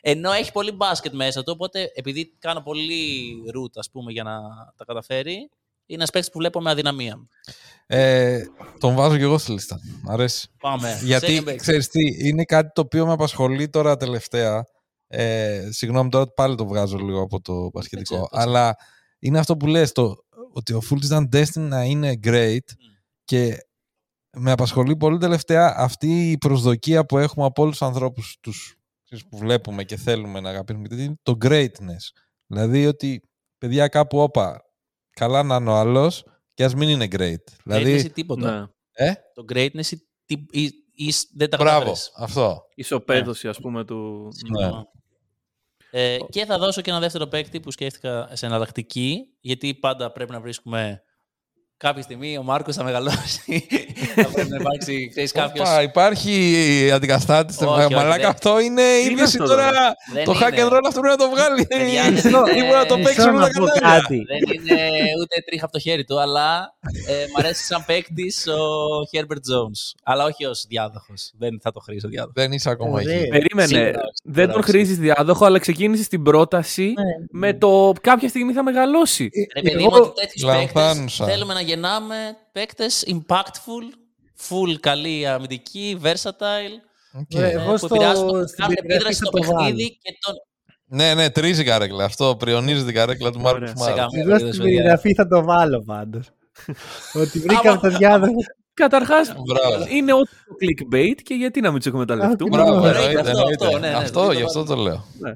Ενώ 0.00 0.32
έχει 0.32 0.52
πολύ 0.52 0.72
μπάσκετ 0.72 1.12
μέσα 1.14 1.42
του. 1.42 1.52
Οπότε, 1.54 1.90
επειδή 1.94 2.36
κάνω 2.38 2.60
πολύ 2.60 3.34
root, 3.54 3.72
ας 3.74 3.90
πούμε, 3.90 4.12
για 4.12 4.22
να 4.22 4.40
τα 4.76 4.84
καταφέρει, 4.84 5.50
είναι 5.86 5.98
ένας 5.98 6.10
παίκτης 6.10 6.30
που 6.30 6.38
βλέπω 6.38 6.60
με 6.60 6.70
αδυναμία. 6.70 7.28
Ε, 7.86 8.42
τον 8.78 8.94
βάζω 8.94 9.16
και 9.16 9.22
εγώ 9.22 9.38
στη 9.38 9.52
λίστα. 9.52 9.80
Μ' 10.02 10.10
αρέσει. 10.10 10.48
Πάμε. 10.60 11.00
Γιατί 11.02 11.44
ξέρεις 11.56 11.88
τι, 11.88 12.28
είναι 12.28 12.44
κάτι 12.44 12.70
το 12.74 12.80
οποίο 12.80 13.06
με 13.06 13.12
απασχολεί 13.12 13.68
τώρα 13.68 13.96
τελευταία. 13.96 14.64
Ε, 15.06 15.68
συγγνώμη 15.70 16.08
τώρα 16.08 16.26
πάλι 16.26 16.54
το 16.54 16.66
βγάζω 16.66 16.98
λίγο 16.98 17.22
από 17.22 17.40
το 17.40 17.70
πασχετικό. 17.72 18.28
Αλλά 18.30 18.76
είναι 19.18 19.38
αυτό 19.38 19.56
που 19.56 19.66
λες, 19.66 19.92
το, 19.92 20.14
ότι 20.52 20.72
ο 20.72 20.82
Fultz 20.90 21.02
ήταν 21.02 21.28
destined 21.32 21.68
να 21.68 21.82
είναι 21.82 22.18
great. 22.24 22.58
Και 23.24 23.56
με 24.36 24.50
απασχολεί 24.50 24.96
πολύ 24.96 25.18
τελευταία 25.18 25.74
αυτή 25.76 26.30
η 26.30 26.38
προσδοκία 26.38 27.06
που 27.06 27.18
έχουμε 27.18 27.44
από 27.44 27.62
όλους 27.62 27.78
τους 27.78 27.86
ανθρώπους 27.86 28.38
τους, 28.40 28.76
που 29.28 29.36
βλέπουμε 29.36 29.84
και 29.84 29.96
θέλουμε 29.96 30.40
να 30.40 30.50
αγαπήσουμε. 30.50 31.16
Το 31.22 31.36
greatness. 31.44 32.04
Δηλαδή 32.46 32.86
ότι 32.86 33.22
παιδιά 33.58 33.88
κάπου 33.88 34.18
όπα, 34.18 34.60
καλά 35.10 35.42
να 35.42 35.56
είναι 35.56 35.70
ο 35.70 35.74
άλλος 35.74 36.24
και 36.54 36.64
ας 36.64 36.74
μην 36.74 36.88
είναι 36.88 37.08
great. 37.10 37.52
Δηλαδή, 37.64 37.94
ή 37.94 38.10
τίποτα. 38.10 38.60
Ναι. 38.60 38.66
Ε; 39.06 39.14
Το 39.34 39.44
greatness 39.52 39.86
ή, 40.26 40.46
ή, 40.50 40.62
ή, 40.92 41.12
δεν 41.34 41.50
τα 41.50 41.56
Μπράβο, 41.56 41.94
αυτό. 42.16 42.62
Ισοπαίδωση, 42.74 43.46
ναι. 43.46 43.50
ας 43.50 43.58
πούμε, 43.58 43.84
του... 43.84 44.28
Ναι. 44.58 44.70
Ε, 45.90 46.18
και 46.28 46.44
θα 46.44 46.58
δώσω 46.58 46.80
και 46.80 46.90
ένα 46.90 47.00
δεύτερο 47.00 47.26
παίκτη 47.26 47.60
που 47.60 47.70
σκέφτηκα 47.70 48.28
σε 48.32 48.46
εναλλακτική, 48.46 49.20
γιατί 49.40 49.74
πάντα 49.74 50.12
πρέπει 50.12 50.32
να 50.32 50.40
βρίσκουμε 50.40 51.02
κάποια 51.76 52.02
στιγμή 52.02 52.38
ο 52.38 52.42
Μάρκος 52.42 52.76
θα 52.76 52.84
μεγαλώσει. 52.84 53.66
θα 54.16 54.28
πρέπει 54.32 54.48
να 54.48 54.56
υπάρξει, 54.56 55.08
ξέρεις 55.08 55.32
κάποιο. 55.32 55.62
Οπα, 55.62 55.82
υπάρχει 55.82 56.90
αντικατάστατη. 56.94 57.64
Όχι, 57.64 57.84
όχι, 57.84 57.94
Μαλάκα 57.94 58.16
δεν- 58.16 58.26
αυτό 58.30 58.60
είναι 58.60 58.82
είναι 58.82 59.10
είδηση 59.12 59.36
αυτό 59.40 59.44
τώρα. 59.48 59.70
Δεν 60.12 60.24
Το 60.24 60.32
hack 60.32 60.52
είναι. 60.52 60.62
and 60.62 60.72
roll 60.72 60.80
αυτό 60.88 61.00
πρέπει 61.00 61.16
να 61.18 61.24
το 61.26 61.30
βγάλει. 61.34 61.66
Παιδιά, 61.66 62.02
δεν 62.02 62.14
Δεν 62.14 62.30
είναι- 62.56 62.66
μπορεί 62.66 62.78
να 62.78 62.86
το 62.86 62.96
Μισό 62.96 63.08
παίξει 63.08 63.20
Μισό 63.20 63.30
όλα 63.36 63.40
να 63.40 63.48
τα 63.52 63.60
πω 63.60 63.66
κανάλια. 63.66 64.00
κάτι. 64.00 64.16
Δεν 64.16 64.54
είναι 64.54 64.80
ούτε 65.20 65.36
τρίχα 65.46 65.64
από 65.64 65.72
το 65.72 65.78
χέρι 65.78 66.04
του, 66.04 66.20
αλλά 66.20 66.74
ε, 67.08 67.12
μ' 67.34 67.38
αρέσει 67.38 67.64
σαν 67.64 67.84
παίκτη 67.86 68.26
ο 68.50 68.60
Herbert 69.12 69.42
Jones. 69.50 69.80
Αλλά 70.02 70.24
όχι 70.24 70.44
ως 70.44 70.64
διάδοχος. 70.68 71.32
Δεν 71.38 71.60
θα 71.62 71.72
το 71.72 71.80
χρήσω 71.80 72.08
διάδοχο. 72.08 72.32
Δεν 72.34 72.52
είσαι 72.52 72.70
ακόμα 72.70 72.90
Ωραία. 73.00 73.14
εκεί. 73.18 73.28
Περίμενε. 73.28 73.66
Σίγουρα, 73.68 73.90
δεν 74.24 74.34
σίγουρα, 74.34 74.52
τον 74.52 74.62
χρήζει 74.62 74.94
διάδοχο, 74.94 75.44
αλλά 75.44 75.58
ξεκίνησε 75.58 76.08
την 76.08 76.22
πρόταση 76.22 76.92
με 77.30 77.52
το 77.54 77.92
κάποια 78.00 78.28
στιγμή 78.28 78.52
θα 78.52 78.62
μεγαλώσει. 78.62 79.30
Ρε 79.54 79.62
παιδί 79.62 79.82
μου, 79.82 79.88
Εγώ- 79.94 80.04
ότι 80.04 80.20
τέτοιους 80.20 80.44
παίκτες 80.50 80.74
Λανθάνουσα. 80.74 81.24
θέλουμε 81.24 81.54
να 81.54 81.60
γεννάμε 81.64 82.14
παίκτες 82.52 83.04
impactful, 83.06 83.84
full 84.48 84.74
καλή 84.80 85.26
αμυντική, 85.26 85.98
versatile. 86.02 86.76
Οκ. 87.20 87.26
Ωραία. 87.36 87.48
ε, 87.48 87.52
Εγώ 87.52 87.70
που 87.70 87.76
στο- 87.76 87.86
επηρεάζουν 87.94 88.26
το 88.28 88.46
στην 88.46 88.58
κάθε 88.58 88.74
περιγραφή 88.74 88.94
επίδραση 88.94 89.18
θα 89.18 89.24
στο 89.26 89.38
το 89.38 89.42
βάλω. 89.46 89.56
παιχνίδι 89.58 89.88
και 90.02 90.10
τον. 90.20 90.34
Ναι, 90.86 91.14
ναι, 91.14 91.30
τρίζει 91.30 91.60
η 91.60 91.64
καρέκλα. 91.64 92.04
Αυτό 92.04 92.36
πριονίζει 92.38 92.84
την 92.84 92.94
καρέκλα 92.94 93.30
του 93.30 93.40
Μάρκου 93.40 93.56
Ωραία. 93.62 93.68
Σε 93.68 93.74
Σμάρτ. 93.76 93.96
καμία 93.96 94.20
Εγώ 94.20 94.28
περίπτωση, 94.28 94.52
στην 94.52 94.62
παιδιά. 94.64 94.76
περιγραφή 94.76 95.14
θα 95.14 95.26
το 95.28 95.44
βάλω 95.44 95.82
πάντως. 95.86 96.30
Ότι 97.22 97.38
βρήκαμε 97.38 97.78
το 97.80 97.88
διάδοχο. 97.96 98.34
Καταρχάς, 98.74 99.28
Μπράβο. 99.28 99.86
είναι 99.88 100.12
ό,τι 100.12 100.30
το 100.30 100.54
clickbait 100.60 101.14
και 101.22 101.34
γιατί 101.34 101.60
να 101.60 101.68
μην 101.70 101.78
τους 101.80 101.86
εκμεταλλευτούμε; 101.92 102.56
Ακριβώς. 102.62 102.80
Μπράβο, 102.80 102.86
Εννοείται 102.98 103.18
εννοείται. 103.18 103.30
αυτό, 103.30 103.42
αυτό, 103.48 103.64
εννοείται. 103.64 103.86
ναι, 103.86 103.92
ναι, 103.98 104.04
Αυτό, 104.04 104.20
δεν 104.26 104.32
γι' 104.36 104.40
το 104.40 104.46
αυτό 104.46 104.64
το 104.64 104.74
λέω. 104.76 105.04
Ναι. 105.18 105.32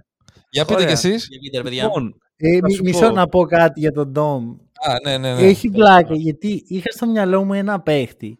Για 0.50 0.64
πείτε 0.64 0.74
Ωραία. 0.82 0.86
κι 0.86 0.92
εσείς. 0.92 1.26
Για 1.28 1.38
βίντεο, 1.42 1.62
παιδιά. 1.62 1.82
Λοιπόν, 1.82 2.14
Ε, 2.40 2.58
Θα 2.58 2.66
μι- 2.66 2.74
σου 2.74 2.82
μισό 2.84 3.06
πω. 3.08 3.10
να 3.14 3.26
πω 3.28 3.44
κάτι 3.46 3.80
για 3.80 3.92
τον 3.92 4.08
Ντόμ. 4.08 4.56
Α, 4.86 4.94
ναι, 5.04 5.18
ναι, 5.18 5.34
ναι. 5.34 5.40
Έχει 5.46 5.68
πλάκα 5.70 6.14
γιατί 6.14 6.64
είχα 6.66 6.90
στο 6.90 7.06
μυαλό 7.06 7.44
μου 7.44 7.52
ένα 7.52 7.80
παίχτη 7.80 8.38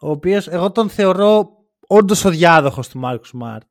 ο 0.00 0.10
οποίος 0.10 0.48
εγώ 0.48 0.70
τον 0.72 0.88
θεωρώ 0.88 1.48
όντως 1.86 2.24
ο 2.24 2.30
διάδοχος 2.30 2.88
του 2.88 2.98
Μάρκου 2.98 3.26
Σμαρτ. 3.26 3.62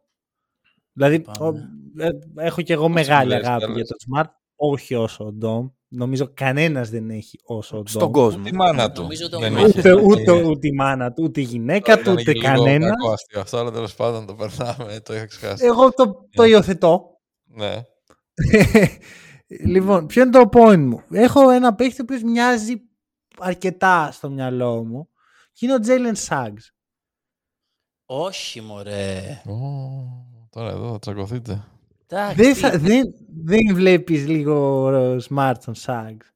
Δηλαδή 0.94 1.20
Πάμε. 1.20 1.50
ο- 1.50 2.04
ε, 2.04 2.10
έχω 2.46 2.62
κι 2.62 2.72
εγώ 2.72 2.90
μεγάλη 2.90 3.28
λες, 3.30 3.44
αγάπη 3.44 3.62
καλώς. 3.62 3.76
για 3.76 3.86
τον 3.86 3.98
Σμαρτ, 4.00 4.30
όχι 4.56 4.96
όσο 4.96 5.26
ο 5.26 5.32
Ντόμ. 5.34 5.68
Νομίζω 5.88 6.32
κανένας 6.34 6.90
δεν 6.90 7.10
έχει 7.10 7.40
όσο 7.44 7.74
ο 7.76 7.78
Ντόμ. 7.78 7.86
στον 7.88 8.12
κόσμο. 8.12 8.44
Τη 8.44 8.56
μάνα 8.56 8.92
του. 8.92 9.02
Νομίζω 9.02 9.30
το 9.30 9.40
Δεν 9.40 9.54
μάνα. 9.54 9.68
είχε. 9.68 9.78
Ούτε, 9.80 9.94
ούτε, 10.04 10.32
ούτε 10.44 10.68
η 10.68 10.72
μάνα 10.72 11.14
του, 11.14 11.24
ούτε 11.24 11.42
η 11.42 11.44
γυναίκα 11.44 11.96
του, 11.96 12.02
Ήταν 12.02 12.14
ούτε 12.14 12.24
και 12.24 12.32
λίγο 12.32 12.44
κανένας. 12.64 12.90
κακό 12.90 13.12
αστείο 13.12 13.40
αυτό, 13.40 13.58
αλλά 13.58 13.72
τέλος 13.72 13.96
πάντων 13.96 14.26
το 14.26 14.34
περνάμε. 14.36 15.00
Το 15.00 15.14
είχα 15.16 15.26
ξεχάσει. 15.26 15.66
Εγώ 15.66 15.92
το, 15.92 16.28
το 16.36 16.44
υιοθετώ. 16.44 17.04
Ναι. 17.46 17.74
λοιπόν, 19.66 20.06
ποιο 20.06 20.22
είναι 20.22 20.32
το 20.32 20.50
point 20.54 20.78
μου; 20.80 21.04
Έχω 21.12 21.50
ένα 21.50 21.76
παίχτη 21.76 22.02
ο 22.02 22.04
οποίος 22.04 22.24
μοιάζει 22.24 22.74
αρκετά 23.40 24.10
στο 24.12 24.30
μυαλό 24.30 24.84
μου. 24.84 25.08
Και 25.54 25.66
είναι 25.66 25.74
ο 25.76 25.80
Τζέιλεν 25.80 26.16
Σάγκς. 26.16 26.72
Όχι, 28.06 28.62
μωρέ. 28.62 29.42
Ω, 29.46 29.54
Τώρα 30.50 30.70
εδώ 30.70 30.92
θα 30.92 31.00
τσακωθείτε. 31.00 31.64
Εντάξει, 32.08 32.36
Δεν, 32.36 32.54
τι- 32.54 32.60
θα, 32.60 32.78
δεν, 32.78 33.02
δεν 33.44 33.60
βλέπεις 33.76 34.28
λίγο 34.28 34.88
smart 35.30 35.54
στον 35.60 35.76
Σάγκς. 35.76 36.32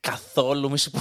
Καθόλου, 0.00 0.70
μη 0.70 0.78
σου 0.78 0.90
πω. 0.90 1.00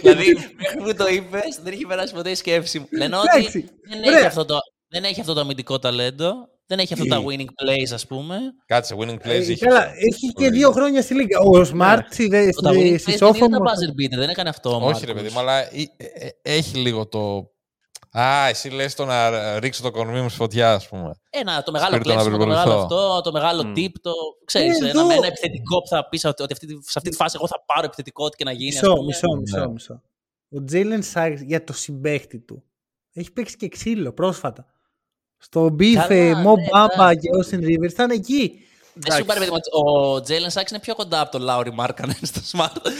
δηλαδή, 0.00 0.34
μέχρι 0.56 0.78
που 0.82 0.94
το 0.94 1.06
είπες, 1.08 1.60
δεν 1.62 1.72
είχε 1.72 1.86
περάσει 1.86 2.14
ποτέ 2.14 2.30
η 2.30 2.34
σκέψη 2.34 2.78
μου. 2.78 2.86
Λένε 2.92 3.16
ότι 3.16 3.26
Εντάξει, 3.36 3.68
δεν 3.88 3.98
ωραία. 3.98 4.16
έχει, 4.18 4.26
αυτό 4.26 4.44
το, 4.44 4.58
δεν 4.88 5.04
έχει 5.04 5.20
αυτό 5.20 5.32
το 5.34 5.40
αμυντικό 5.40 5.78
ταλέντο, 5.78 6.32
δεν 6.68 6.78
έχει 6.78 6.92
αυτά 6.92 7.04
τα 7.04 7.22
winning 7.28 7.44
plays, 7.64 7.92
ας 7.92 8.06
πούμε. 8.06 8.38
Κάτσε, 8.66 8.94
winning 8.98 9.14
plays 9.14 9.26
Ε, 9.28 9.36
είχε. 9.52 9.66
καλά, 9.66 9.84
έχει 9.86 10.32
και 10.34 10.50
δύο 10.50 10.70
χρόνια 10.72 11.02
στη 11.02 11.14
Λίγκα. 11.14 11.38
Ο 11.40 11.50
Smart 11.74 11.98
στη, 12.10 12.52
Το 12.54 12.60
τα 12.62 12.70
winning 12.70 12.96
στη, 12.98 13.12
plays 13.12 13.18
δεν 13.18 13.34
είναι 13.34 13.48
τα 13.48 13.48
Sophomore- 13.48 13.66
buzzer 13.66 13.90
beater, 14.14 14.18
δεν 14.18 14.28
έκανε 14.28 14.48
αυτό. 14.48 14.70
ο 14.70 14.74
Όχι, 14.88 15.04
ρε 15.04 15.12
Μάρκος. 15.12 15.12
παιδί 15.14 15.28
μου, 15.34 15.38
αλλά 15.40 15.58
ε, 15.58 15.68
ε, 15.96 16.26
ε, 16.26 16.28
έχει 16.42 16.76
λίγο 16.76 17.06
το. 17.08 17.50
Α, 18.18 18.46
εσύ 18.48 18.68
λες 18.70 18.94
το 18.94 19.04
να 19.04 19.58
ρίξω 19.58 19.82
το 19.82 19.90
κορμί 19.90 20.20
μου 20.20 20.28
στη 20.28 20.38
φωτιά, 20.38 20.72
ας 20.72 20.88
πούμε. 20.88 21.10
Ένα, 21.30 21.62
το 21.62 21.72
μεγάλο 21.72 21.94
Σπίρτο 21.94 22.08
να 22.08 22.14
κλέψιμο, 22.14 22.38
το 22.38 22.46
μεγάλο 22.46 22.64
περιπολουθώ. 22.70 23.04
αυτό, 23.12 23.20
το 23.20 23.32
μεγάλο 23.32 23.64
Μμ. 23.64 23.72
tip, 23.76 23.90
το 24.00 24.12
ξέρεις, 24.44 24.74
Ε, 24.80 24.88
ένα, 24.88 24.88
εδώ- 24.88 25.10
ένα 25.10 25.26
επιθετικό 25.26 25.80
που 25.80 25.86
θα 25.88 26.08
πεις 26.08 26.24
ότι, 26.24 26.42
ότι 26.42 26.52
αυτή, 26.52 26.66
τη- 26.66 26.74
σε 26.82 26.92
αυτή 26.98 27.10
τη 27.10 27.16
φάση 27.16 27.34
εγώ 27.38 27.46
θα 27.46 27.62
πάρω 27.66 27.84
επιθετικό 27.86 28.24
ό,τι 28.24 28.36
και 28.36 28.44
να 28.44 28.52
γίνει. 28.52 28.68
ας 28.76 28.80
Μισό, 28.82 28.92
πούμε. 28.94 29.04
μισό, 29.06 29.26
μισό, 29.40 29.58
Ναι. 29.58 29.66
μισό. 29.72 30.02
Ο 30.50 30.64
Τζέιλεν 30.64 31.02
Σάγκς 31.02 31.40
για 31.40 31.64
το 31.64 31.72
συμπαίχτη 31.72 32.38
του 32.40 32.64
έχει 33.12 33.32
παίξει 33.32 33.56
και 33.56 33.68
ξύλο 33.68 34.12
πρόσφατα. 34.12 34.66
Στο 35.38 35.64
Beef, 35.78 35.92
Καλά, 35.94 36.06
ε, 36.14 36.32
Mo 36.32 36.36
ναι, 36.56 36.66
Bamba 36.72 36.92
εντάξει. 37.12 37.18
και 37.18 37.28
Austin 37.38 37.60
Rivers 37.68 37.90
ήταν 37.90 38.10
εκεί. 38.10 38.52
Δεν 38.94 39.12
σου 39.12 39.20
είπα, 39.20 39.34
ρε 39.34 39.38
παιδί 39.40 39.50
μου, 39.50 39.58
ο 39.86 40.20
Τζέιλεν 40.20 40.50
Σάξ 40.50 40.70
είναι 40.70 40.80
πιο 40.80 40.94
κοντά 40.94 41.20
από 41.20 41.30
τον 41.30 41.40
Λάουρι 41.42 41.72
Μάρκανεν 41.72 42.16
στο 42.32 42.40
Smart. 42.52 42.90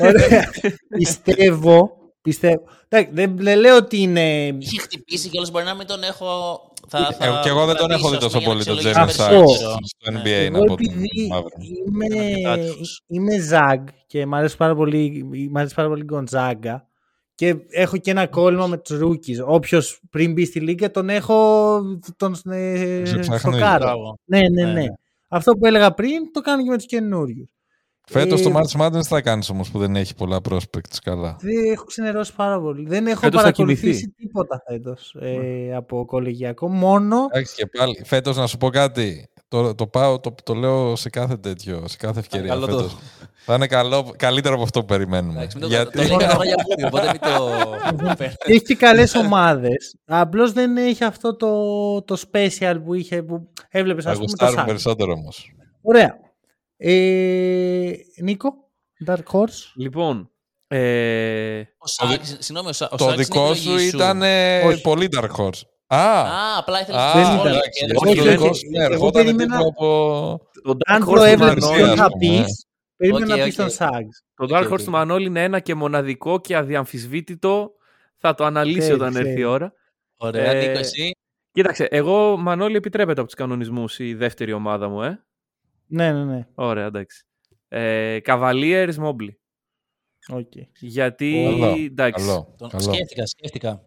Ωραία. 0.00 0.50
πιστεύω, 0.96 1.90
πιστεύω. 2.22 2.62
Εντάξει, 2.88 3.10
δεν, 3.14 3.36
δεν 3.36 3.58
λέω 3.58 3.76
ότι 3.76 3.96
είναι... 4.00 4.54
Είχε 4.58 4.80
χτυπήσει 4.80 5.28
και 5.28 5.36
όλος 5.38 5.50
μπορεί 5.50 5.64
να 5.64 5.74
μην 5.74 5.86
τον 5.86 6.02
έχω... 6.02 6.60
Θα, 6.88 6.98
Ε, 7.20 7.24
θα 7.24 7.40
και 7.42 7.48
εγώ 7.48 7.66
δεν 7.66 7.76
τον 7.76 7.86
κρατήσω, 7.88 8.08
έχω 8.08 8.08
δει 8.10 8.16
ας 8.16 8.22
τόσο 8.32 8.38
πούμε, 8.38 8.50
πολύ 8.52 8.62
για 8.62 8.72
να 8.72 8.78
τον 8.92 9.02
αξιολογήσω 9.02 9.24
Jalen 9.24 9.24
Αυτό. 9.24 9.44
περισσότερο. 9.44 9.74
Sachs 9.74 9.86
στο 9.98 10.10
Ναι. 10.10 10.20
NBA 10.20 10.50
να 10.50 10.56
Εγώ 10.58 10.64
πω 10.66 10.74
την 10.74 10.90
επειδή 10.90 11.26
μαύρη. 11.26 11.52
είμαι, 11.86 12.06
Είναι 12.06 12.48
αρκετάτικος. 12.50 13.02
είμαι 13.06 13.38
ζαγ 13.38 13.80
και 14.06 14.26
μου 14.26 14.36
αρέσει 14.36 14.56
πάρα 14.56 14.74
πολύ, 14.74 15.26
μ' 15.50 15.56
αρέσει 15.56 15.74
πάρα 15.74 15.88
πολύ 15.88 16.00
η 16.00 16.04
Γκοντζάγκα 16.04 16.86
και 17.36 17.56
έχω 17.68 17.96
και 17.96 18.10
ένα 18.10 18.26
κόλλημα 18.26 18.66
με 18.66 18.76
τους 18.78 18.98
rookies. 19.02 19.46
Όποιος 19.46 20.00
πριν 20.10 20.32
μπει 20.32 20.44
στη 20.44 20.60
λίγα 20.60 20.90
τον 20.90 21.08
έχω 21.08 21.80
τον 22.16 22.36
ε, 22.52 23.02
Σε 23.04 23.18
ψάχνει. 23.18 23.38
στοκάρω. 23.38 23.84
Μπράβο. 23.84 24.18
Ναι, 24.24 24.38
ναι, 24.40 24.48
Ναι, 24.48 24.62
ναι. 24.64 24.72
ναι. 24.80 24.86
Αυτό 25.28 25.52
που 25.52 25.66
έλεγα 25.66 25.94
πριν 25.94 26.32
το 26.32 26.40
κάνω 26.40 26.62
και 26.62 26.70
με 26.70 26.76
τους 26.76 26.86
καινούριους. 26.86 27.48
Φέτος 28.08 28.40
Ε, 28.40 28.42
το 28.42 28.52
March 28.60 28.80
Madness 28.80 29.02
θα 29.02 29.20
κάνεις 29.20 29.50
όμως 29.50 29.70
που 29.70 29.78
δεν 29.78 29.96
έχει 29.96 30.14
πολλά 30.14 30.40
prospects 30.50 30.96
καλά. 31.04 31.36
Δεν 31.40 31.72
έχω 31.72 31.84
ξενερώσει 31.84 32.34
πάρα 32.34 32.60
πολύ. 32.60 32.86
Δεν 32.88 33.06
έχω 33.06 33.20
Φέτος 33.20 33.34
θα 33.36 33.42
παρακολουθήσει 33.42 34.00
κοιμηθεί. 34.00 34.12
τίποτα 34.14 34.62
φέτος 34.68 35.16
ε, 35.20 35.74
από 35.74 36.04
κολεγιακό. 36.04 36.68
Μόνο 36.68 37.16
Εντάξει 37.30 37.54
και 37.54 37.66
πάλι, 37.78 38.02
φέτος 38.04 38.36
να 38.36 38.46
σου 38.46 38.56
πω 38.56 38.68
κάτι. 38.68 39.28
Το, 39.48 39.74
το, 39.74 39.86
πάω, 39.86 40.20
το, 40.20 40.34
το 40.42 40.54
λέω 40.54 40.96
σε 40.96 41.10
κάθε 41.10 41.36
τέτοιο, 41.36 41.82
σε 41.88 41.96
κάθε 41.96 42.18
ευκαιρία 42.18 42.48
καλό 42.48 42.66
το. 42.66 42.76
φέτος. 42.76 42.96
Θα 43.48 43.54
είναι 43.54 43.66
καλό, 43.66 44.14
καλύτερο 44.16 44.54
από 44.54 44.62
αυτό 44.62 44.80
που 44.80 44.86
περιμένουμε. 44.86 45.38
Εντάξει, 45.38 45.56
μην 45.58 45.66
το 45.68 45.72
Γιατί... 45.74 45.90
το 45.90 45.98
λέει 46.02 46.16
και 46.16 46.26
τώρα 46.26 46.44
για 46.44 46.56
βίντεο, 46.68 46.86
οπότε 46.88 47.06
μην 47.06 47.20
το... 48.16 48.24
έχει 48.44 48.62
και 48.62 48.74
καλές 48.74 49.14
ομάδες. 49.14 49.96
Απλώς 50.04 50.52
δεν 50.52 50.76
έχει 50.76 51.04
αυτό 51.04 51.36
το, 51.36 52.02
το 52.02 52.22
special 52.32 52.76
που 52.84 52.94
είχε 52.94 53.22
που 53.22 53.48
έβλεπες 53.70 54.04
Θα 54.04 54.10
ας 54.10 54.16
πούμε 54.16 54.26
το 54.26 54.32
γουστάρουν 54.32 54.56
Σάκ. 54.56 54.66
περισσότερο 54.66 55.12
όμως. 55.12 55.50
Ωραία. 55.82 56.16
Ε, 56.76 57.92
Νίκο, 58.22 58.48
Dark 59.06 59.22
Horse. 59.32 59.72
Λοιπόν, 59.76 60.30
ε, 60.66 61.58
Ο 61.60 61.86
Σάξ, 61.86 62.36
συγγνώμη, 62.38 62.68
ο 62.68 62.72
Σάξ 62.72 62.92
ο 62.92 62.96
το 62.96 63.04
Σάξ 63.04 63.14
είναι 63.14 63.22
δικό 63.24 63.50
η 63.52 63.54
σου 63.54 63.68
επιλογή 63.70 63.88
ήταν 63.88 64.22
ε, 64.22 64.60
Όχι. 64.62 64.80
πολύ 64.80 65.08
dark 65.16 65.30
horse. 65.44 65.60
Α, 65.86 66.20
Α, 66.20 66.58
απλά 66.58 66.80
ήθελα 66.80 67.10
α, 67.12 67.14
να 67.14 67.22
δεν 67.22 67.24
σου 67.30 67.36
πω 67.36 67.40
ήταν. 67.48 67.52
εντάξει, 67.52 67.84
και- 67.86 67.92
όχι, 67.96 68.08
όχι, 68.08 68.16
το 68.18 68.30
δικό 68.30 68.46
όχι. 68.48 68.54
σου, 68.58 68.68
ναι, 68.70 68.84
Εγώ 68.84 68.92
ερχόταν 68.92 69.24
περίμενα- 69.24 69.56
τύπου 69.56 69.68
από... 69.68 70.40
το 70.62 70.70
Dark 70.72 70.94
Αν 70.94 71.02
Horse 71.02 71.04
του 71.06 71.10
προέβλεπες 71.12 71.62
Μανώλη, 71.64 71.76
ποιον 71.82 71.90
ας 71.90 71.96
θα 71.98 72.08
πούμε, 72.10 72.42
πεις, 72.44 72.65
περίμενα 72.96 73.32
Οκ, 73.34 73.38
να 73.38 73.44
πεις 73.44 73.52
οκ. 73.58 73.60
τον 73.60 73.70
Σάγκς. 73.70 74.22
Το 74.34 74.44
Dark 74.50 74.62
Οκ, 74.64 74.68
Horse 74.68 74.72
οκ. 74.72 74.82
του 74.84 74.90
Μανώλη 74.90 75.26
είναι 75.26 75.42
ένα 75.44 75.60
και 75.60 75.74
μοναδικό 75.74 76.40
και 76.40 76.56
αδιαμφισβήτητο. 76.56 77.72
Θα 78.18 78.34
το 78.34 78.44
αναλύσει 78.44 78.78
Ξέρει, 78.78 78.94
όταν 78.94 79.08
έρθει 79.16 79.28
η 79.28 79.32
ξέρει. 79.32 79.44
ώρα. 79.44 79.72
Ωραία, 80.16 80.50
Ε, 80.52 80.66
Νίκος, 80.66 80.78
εσύ; 80.80 81.10
Κοίταξε, 81.52 81.84
εγώ 81.90 82.36
Μανώλη 82.36 82.76
επιτρέπεται 82.76 83.18
από 83.20 83.28
τους 83.28 83.38
κανονισμούς 83.38 83.98
η 83.98 84.14
δεύτερη 84.14 84.52
ομάδα 84.52 84.88
μου, 84.88 85.02
ε. 85.02 85.24
Ναι, 85.86 86.12
ναι, 86.12 86.24
ναι. 86.24 86.46
Ωραία, 86.54 86.86
εντάξει. 86.86 87.24
Ε, 87.68 88.18
Cavaliers 88.24 88.92
Mobley. 89.02 89.28
Οκ. 90.28 90.52
Γιατί, 90.80 91.42
Καλό, 91.60 91.74
εντάξει, 91.84 92.26
Καλό, 92.26 92.54
Τον- 92.58 92.68
καλό. 92.68 92.82
Σκέφτηκα, 92.82 93.26
σκέφτηκα. 93.26 93.82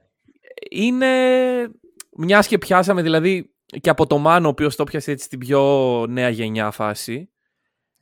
είναι 0.69 1.07
μιας 2.17 2.47
και 2.47 2.57
πιάσαμε 2.57 3.01
δηλαδή 3.01 3.53
και 3.81 3.89
από 3.89 4.07
το 4.07 4.17
Μάνο 4.17 4.47
ο 4.47 4.49
οποίος 4.49 4.75
το 4.75 4.83
πιάσε 4.83 5.11
έτσι 5.11 5.25
στην 5.25 5.39
πιο 5.39 6.05
νέα 6.09 6.29
γενιά 6.29 6.71
φάση 6.71 7.29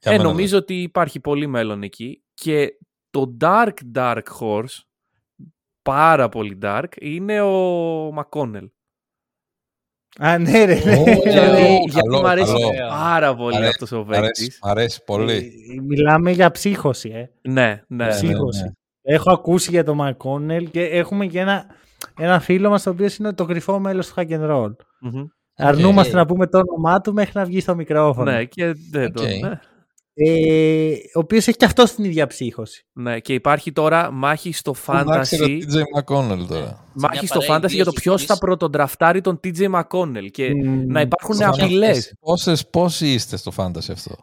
Για 0.07 0.15
ε, 0.15 0.17
μένα 0.17 0.29
νομίζω 0.29 0.57
ότι 0.57 0.81
υπάρχει 0.81 1.19
πολύ 1.19 1.47
μέλλον 1.47 1.83
εκεί 1.83 2.23
και 2.33 2.77
το 3.09 3.37
Dark 3.41 3.73
Dark 3.95 4.21
Horse 4.39 4.79
πάρα 5.81 6.29
πολύ 6.29 6.57
dark 6.61 6.85
είναι 6.99 7.41
ο 7.41 7.51
Μακόνελ 8.11 8.69
Α, 10.19 10.37
ναι, 10.37 10.65
ρε. 10.65 10.79
ναι. 10.85 10.95
Ω, 10.97 11.03
γιατί, 11.03 11.29
καλό, 11.29 11.57
γιατί 11.87 12.09
μου 12.09 12.27
αρέσει 12.27 12.51
καλό. 12.51 12.89
πάρα 12.89 13.35
πολύ 13.35 13.55
Αρέσει, 13.55 13.69
αυτός 13.69 13.91
ο 13.91 14.03
Μ' 14.03 14.11
αρέσει, 14.11 14.21
παίκτης 14.21 14.59
μ' 14.63 14.67
αρέσει 14.67 15.03
πολύ. 15.03 15.51
Ε, 15.77 15.81
Μιλάμε 15.81 16.31
για 16.31 16.51
ψύχωση, 16.51 17.09
ε. 17.09 17.49
ναι, 17.51 17.83
ναι, 17.87 18.05
ναι. 18.05 18.09
ψύχωση. 18.09 18.63
ναι. 18.63 18.69
Έχω 19.01 19.31
ακούσει 19.31 19.69
για 19.69 19.83
τον 19.83 19.95
Μακόνελ 19.95 20.69
και 20.69 20.81
έχουμε 20.83 21.25
και 21.25 21.39
ένα, 21.39 21.65
ένα 22.17 22.39
φίλο 22.39 22.69
μας 22.69 22.83
το 22.83 22.89
οποίος 22.89 23.17
είναι 23.17 23.33
το 23.33 23.45
κρυφό 23.45 23.79
μέλος 23.79 24.07
του 24.07 24.13
Hack 24.17 24.29
and 24.29 24.49
Roll. 24.51 24.75
Μμμ. 25.01 25.25
Αρνούμαστε 25.55 26.09
οκ. 26.11 26.15
να 26.17 26.25
πούμε 26.25 26.47
το 26.47 26.57
όνομά 26.67 27.01
του 27.01 27.13
μέχρι 27.13 27.31
να 27.35 27.45
βγει 27.45 27.59
στο 27.59 27.75
μικρόφωνο. 27.75 28.31
ναι 28.31 28.45
και 28.45 28.73
δεν 28.91 29.13
το 29.13 29.23
Οκ. 29.23 29.29
Ναι. 30.17 30.29
Ε, 30.29 30.91
ο 31.15 31.19
οποίος 31.19 31.47
έχει 31.47 31.57
και 31.57 31.65
αυτός 31.65 31.91
την 31.93 32.03
ίδια 32.03 32.27
ψύχωση. 32.27 32.85
Ναι, 32.93 33.19
και 33.19 33.33
υπάρχει 33.33 33.71
τώρα 33.71 34.11
μάχη 34.11 34.51
στο 34.53 34.75
Εντάξει, 34.93 35.37
το 35.37 35.45
fantasy. 35.45 35.49
TJ 35.61 35.81
McConnell 36.01 36.45
τώρα. 36.47 36.85
Μάχη 36.93 37.27
στο 37.27 37.39
παρέα, 37.39 37.57
fantasy 37.57 37.71
για 37.73 37.83
το 37.85 37.91
δύο 37.91 38.01
ποιος 38.01 38.15
θα 38.25 38.39
πρωτοντραφτάρει 38.39 39.21
τον 39.21 39.39
TJ 39.43 39.71
McConnell 39.81 40.31
και 40.31 40.53
Μμμ. 40.55 40.85
να 40.87 41.01
υπάρχουν 41.01 41.35
Σαν 41.35 41.49
απειλές. 41.49 41.89
αυτές. 41.89 42.13
Πόσες, 42.19 42.67
πόσοι 42.69 43.07
είστε 43.13 43.37
στο 43.37 43.51
fantasy 43.55 43.91
αυτό; 43.91 44.15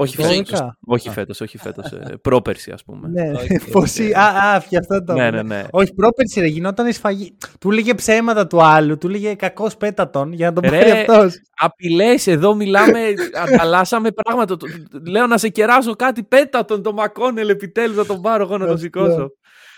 Όχι 0.00 0.16
Το 0.16 0.22
φέτος. 0.22 0.36
είκοσι. 0.36 0.62
Όχι 0.86 1.10
φέτος, 1.10 1.40
όχι 1.40 1.58
φέτος, 1.58 1.92
ε, 1.92 2.16
Πρόπερση, 2.22 2.70
ας 2.70 2.84
πούμε. 2.84 3.08
Ναι, 3.08 3.30
Όχι, 3.30 3.58
πόσοι- 3.72 4.00
όχι. 4.04 4.12
Α, 4.14 4.24
α, 4.54 4.62
και 4.68 4.76
αυτό 4.76 5.04
το. 5.04 5.12
Ναι, 5.12 5.30
ναι, 5.30 5.42
ναι. 5.42 5.64
Όχι, 5.70 5.94
πρόπερση 5.94 6.40
ρε, 6.40 6.46
γινόταν 6.46 6.86
η 6.86 6.92
σφαγή. 6.92 7.36
Του 7.60 7.70
λέγε 7.70 7.94
ψέματα 7.94 8.46
του 8.46 8.62
άλλου, 8.62 8.98
του 8.98 9.08
λέγε 9.08 9.34
κακός 9.34 9.76
πέτατον 9.76 10.32
για 10.32 10.46
να 10.50 10.60
τον 10.60 10.70
Ρε, 10.70 10.78
πάρει 10.78 10.90
αυτός. 10.90 11.34
Απειλές, 11.60 12.26
εδώ 12.26 12.54
μιλάμε, 12.54 12.98
ανταλλάσσαμε 13.44 14.10
πράγματα. 14.10 14.56
Το- 14.56 14.66
Λέω 15.10 15.26
να 15.26 15.38
σε 15.38 15.48
κεράσω 15.48 15.94
κάτι, 15.96 16.22
πέτα 16.22 16.64
τον 16.64 16.82
το 16.82 16.92
Μακόνελ 16.92 17.48
επιτέλους 17.48 17.96
να 17.96 18.06
τον 18.06 18.20
πάρω 18.20 18.42
εγώ 18.42 18.52
να 18.52 18.58
τον 18.64 18.74
Αυτό. 18.74 18.78
σηκώσω. 18.84 19.30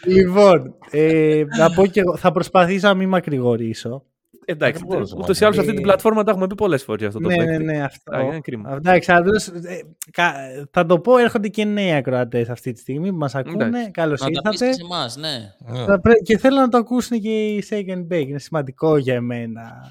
Λοιπόν, 0.07 0.75
ε, 0.91 1.43
να 1.59 1.71
πω 1.71 1.87
και 1.87 2.01
εγώ, 2.01 2.17
θα 2.17 2.31
προσπαθήσω 2.33 2.87
να 2.89 2.95
μην 2.95 3.09
μακρηγορήσω. 3.09 4.03
Εντάξει, 4.51 4.85
μπορούσα, 4.85 5.17
ούτως 5.19 5.41
ή 5.41 5.45
άλλως 5.45 5.55
σε 5.55 5.61
αυτή 5.61 5.73
Ε, 5.73 5.75
την 5.77 5.83
πλατφόρμα 5.85 6.23
τα 6.23 6.31
έχουμε 6.31 6.47
πει 6.47 6.55
πολλές 6.55 6.83
φορές 6.83 7.07
αυτό 7.07 7.19
το 7.21 7.29
ναι, 7.29 7.37
ναι, 7.37 7.45
παίκτη. 7.45 7.65
ναι, 7.65 7.83
αυτό. 7.83 8.17
Α, 8.17 8.21
είναι 8.21 8.41
κρίμα. 8.41 8.73
Εντάξει, 8.73 9.13
απλώς, 9.13 9.47
ε, 9.49 9.81
κα- 10.11 10.35
θα 10.71 10.87
το 10.87 10.99
πω, 11.01 11.17
έρχονται 11.19 11.49
και 11.49 11.65
νέοι 11.65 11.93
ακροατές 11.93 12.49
αυτή 12.49 12.73
τη 12.73 12.81
στιγμή 12.81 13.11
που 13.11 13.17
μας 13.17 13.35
ακούνε. 13.35 13.65
Εντάξει. 13.65 13.91
Καλώς 13.91 14.21
Να 14.21 14.31
τα 14.31 14.51
πεις 14.51 14.61
ήρθατε. 14.61 14.67
και 14.67 14.73
σε 14.73 14.83
εμάς, 14.95 15.17
ναι. 15.17 15.53
Ναι. 15.79 15.85
Θα 15.85 16.01
πρέ- 16.01 16.23
Και 16.23 16.39
θέλω 16.39 16.57
να 16.57 16.69
το 16.69 16.77
ακούσουν 16.79 17.21
και 17.21 17.47
οι 17.47 17.65
Shake 17.71 17.89
and 17.97 18.07
Bake. 18.13 18.27
Είναι 18.27 18.39
σημαντικό 18.39 18.97
για 18.97 19.15
εμένα 19.15 19.83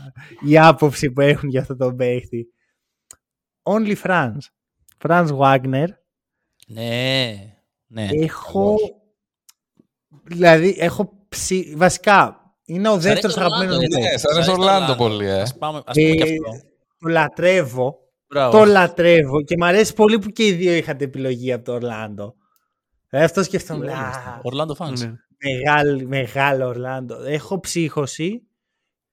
η 0.45 0.57
άποψη 0.57 1.11
που 1.11 1.22
έχουν 1.22 1.49
για 1.49 1.61
αυτό 1.61 1.76
το 1.76 1.94
παίχτη. 1.94 2.48
Only 3.64 3.95
France. 4.03 4.38
Franz 5.07 5.27
Wagner. 5.38 5.86
Ναι, 6.68 7.34
ναι. 7.88 8.07
Έχω. 8.11 8.76
Δηλαδή, 10.23 10.76
έχω 10.80 11.26
ψη... 11.30 11.73
Βασικά, 11.77 12.41
είναι 12.70 12.90
ο 12.90 13.00
Σ' 13.00 13.04
δεύτερος 13.04 13.38
αρέσει 13.38 13.50
το 13.50 13.56
αγαπημένος 13.56 13.76
μου 13.76 13.82
Orlando, 13.82 13.90
παίκτη. 13.94 14.10
Ναι, 14.12 14.18
Σ' 14.18 14.22
σαν 14.22 14.32
αρέσει 14.34 14.48
το 14.50 14.54
Ορλάντο 14.62 14.94
Orlando. 14.94 14.98
πολύ, 14.98 15.26
ε. 15.28 15.41
Ας, 15.41 15.58
πάμε, 15.58 15.78
ας 15.86 15.96
πούμε 15.96 16.16
και 16.16 16.24
Ε, 16.24 16.34
αυτό. 16.34 16.68
το 17.00 17.08
λατρεύω. 17.10 17.98
Μπράβο. 18.28 18.58
Το 18.58 18.66
λατρεύω 18.66 19.41
και 19.44 19.56
μου 19.58 19.66
αρέσει 19.66 19.94
πολύ 19.94 20.20
που 20.20 20.30
και 20.30 20.46
οι 20.46 20.52
δύο 20.52 20.74
είχατε 20.74 21.04
επιλογή 21.04 21.54
από 21.54 21.66
το 21.66 21.74
Ορλάντο. 21.74 22.36
Ε, 23.10 23.24
αυτό 23.24 23.44
σκεφτόμουν. 23.44 23.84
Όλοι 23.84 23.91
«Α, 23.91 23.96
είμαστε. 23.96 24.41
Orlando 24.44 24.86
fans. 24.86 25.00
Ναι. 25.00 25.14
Μεγάλο, 25.44 26.08
μεγάλο 26.08 26.68
Orlando. 26.68 27.16
Έχω 27.24 27.60
ψύχωση 27.60 28.44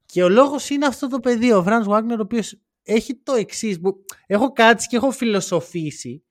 και 0.06 0.22
ο 0.22 0.28
λόγος 0.28 0.70
είναι 0.70 0.86
αυτό 0.86 1.08
το 1.08 1.20
παιδί, 1.20 1.52
ο 1.52 1.62
Franz 1.62 1.86
Wagner, 1.86 2.18
ο 2.18 2.22
οποίος 2.22 2.54
έχει 2.82 3.14
το 3.14 3.32
εξής. 3.32 3.78
Έχω 4.26 4.52
κάτσει 4.52 4.88
και 4.88 4.96
έχω 4.96 5.10
φιλοσοφήσει 5.10 6.24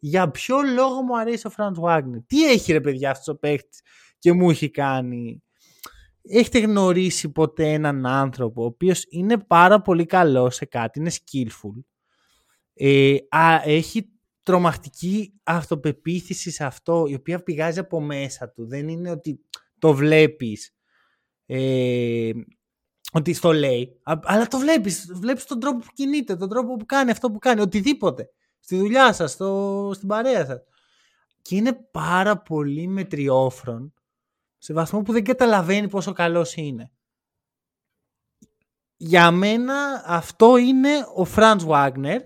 για 0.00 0.30
ποιο 0.30 0.56
λόγο 0.74 1.02
μου 1.02 1.18
αρέσει 1.18 1.46
ο 1.46 1.50
Franz 1.50 1.78
Wagner. 1.78 2.20
Τι 2.26 2.50
έχει 2.50 2.72
ρε 2.72 2.80
παιδιά 2.80 3.10
αυτός 3.10 3.28
ο 3.34 3.38
παίχτης 3.38 3.80
και 4.18 4.32
μου 4.32 4.50
έχει 4.50 4.70
κάνει. 4.70 5.42
Έχετε 6.22 6.58
γνωρίσει 6.58 7.32
ποτέ 7.32 7.72
έναν 7.72 8.06
άνθρωπο 8.06 8.62
ο 8.62 8.64
οποίος 8.64 9.06
είναι 9.08 9.38
πάρα 9.38 9.82
πολύ 9.82 10.06
καλός 10.06 10.54
σε 10.54 10.64
κάτι, 10.64 10.98
είναι 10.98 11.10
skillful. 11.10 11.82
Ε, 12.74 13.16
α, 13.28 13.60
έχει 13.64 14.10
τρομακτική 14.42 15.40
αυτοπεποίθηση 15.42 16.50
σε 16.50 16.64
αυτό, 16.64 17.04
η 17.08 17.14
οποία 17.14 17.42
πηγάζει 17.42 17.78
από 17.78 18.00
μέσα 18.00 18.50
του. 18.50 18.66
Δεν 18.66 18.88
είναι 18.88 19.10
ότι 19.10 19.40
το 19.78 19.94
βλέπεις, 19.94 20.74
ε, 21.46 22.30
ότι 23.12 23.32
στο 23.32 23.52
λέει, 23.52 24.00
α- 24.02 24.20
αλλά 24.22 24.46
το 24.46 24.58
βλέπεις. 24.58 25.10
Βλέπεις 25.14 25.44
τον 25.44 25.60
τρόπο 25.60 25.78
που 25.78 25.92
κινείται, 25.94 26.36
τον 26.36 26.48
τρόπο 26.48 26.76
που 26.76 26.86
κάνει 26.86 27.10
αυτό 27.10 27.30
που 27.30 27.38
κάνει, 27.38 27.60
οτιδήποτε. 27.60 28.30
Στη 28.60 28.76
δουλειά 28.76 29.12
σας, 29.12 29.30
στο, 29.32 29.90
στην 29.94 30.08
παρέα 30.08 30.46
σας. 30.46 30.62
Και 31.42 31.56
είναι 31.56 31.72
πάρα 31.90 32.38
πολύ 32.42 32.86
μετριόφρον, 32.86 33.94
σε 34.62 34.72
βαθμό 34.72 35.02
που 35.02 35.12
δεν 35.12 35.24
καταλαβαίνει 35.24 35.88
πόσο 35.88 36.12
καλός 36.12 36.54
είναι. 36.54 36.90
Για 38.96 39.30
μένα 39.30 40.02
αυτό 40.06 40.56
είναι 40.56 40.90
ο 41.14 41.24
Φραντς 41.24 41.64
Βάγνερ 41.64 42.20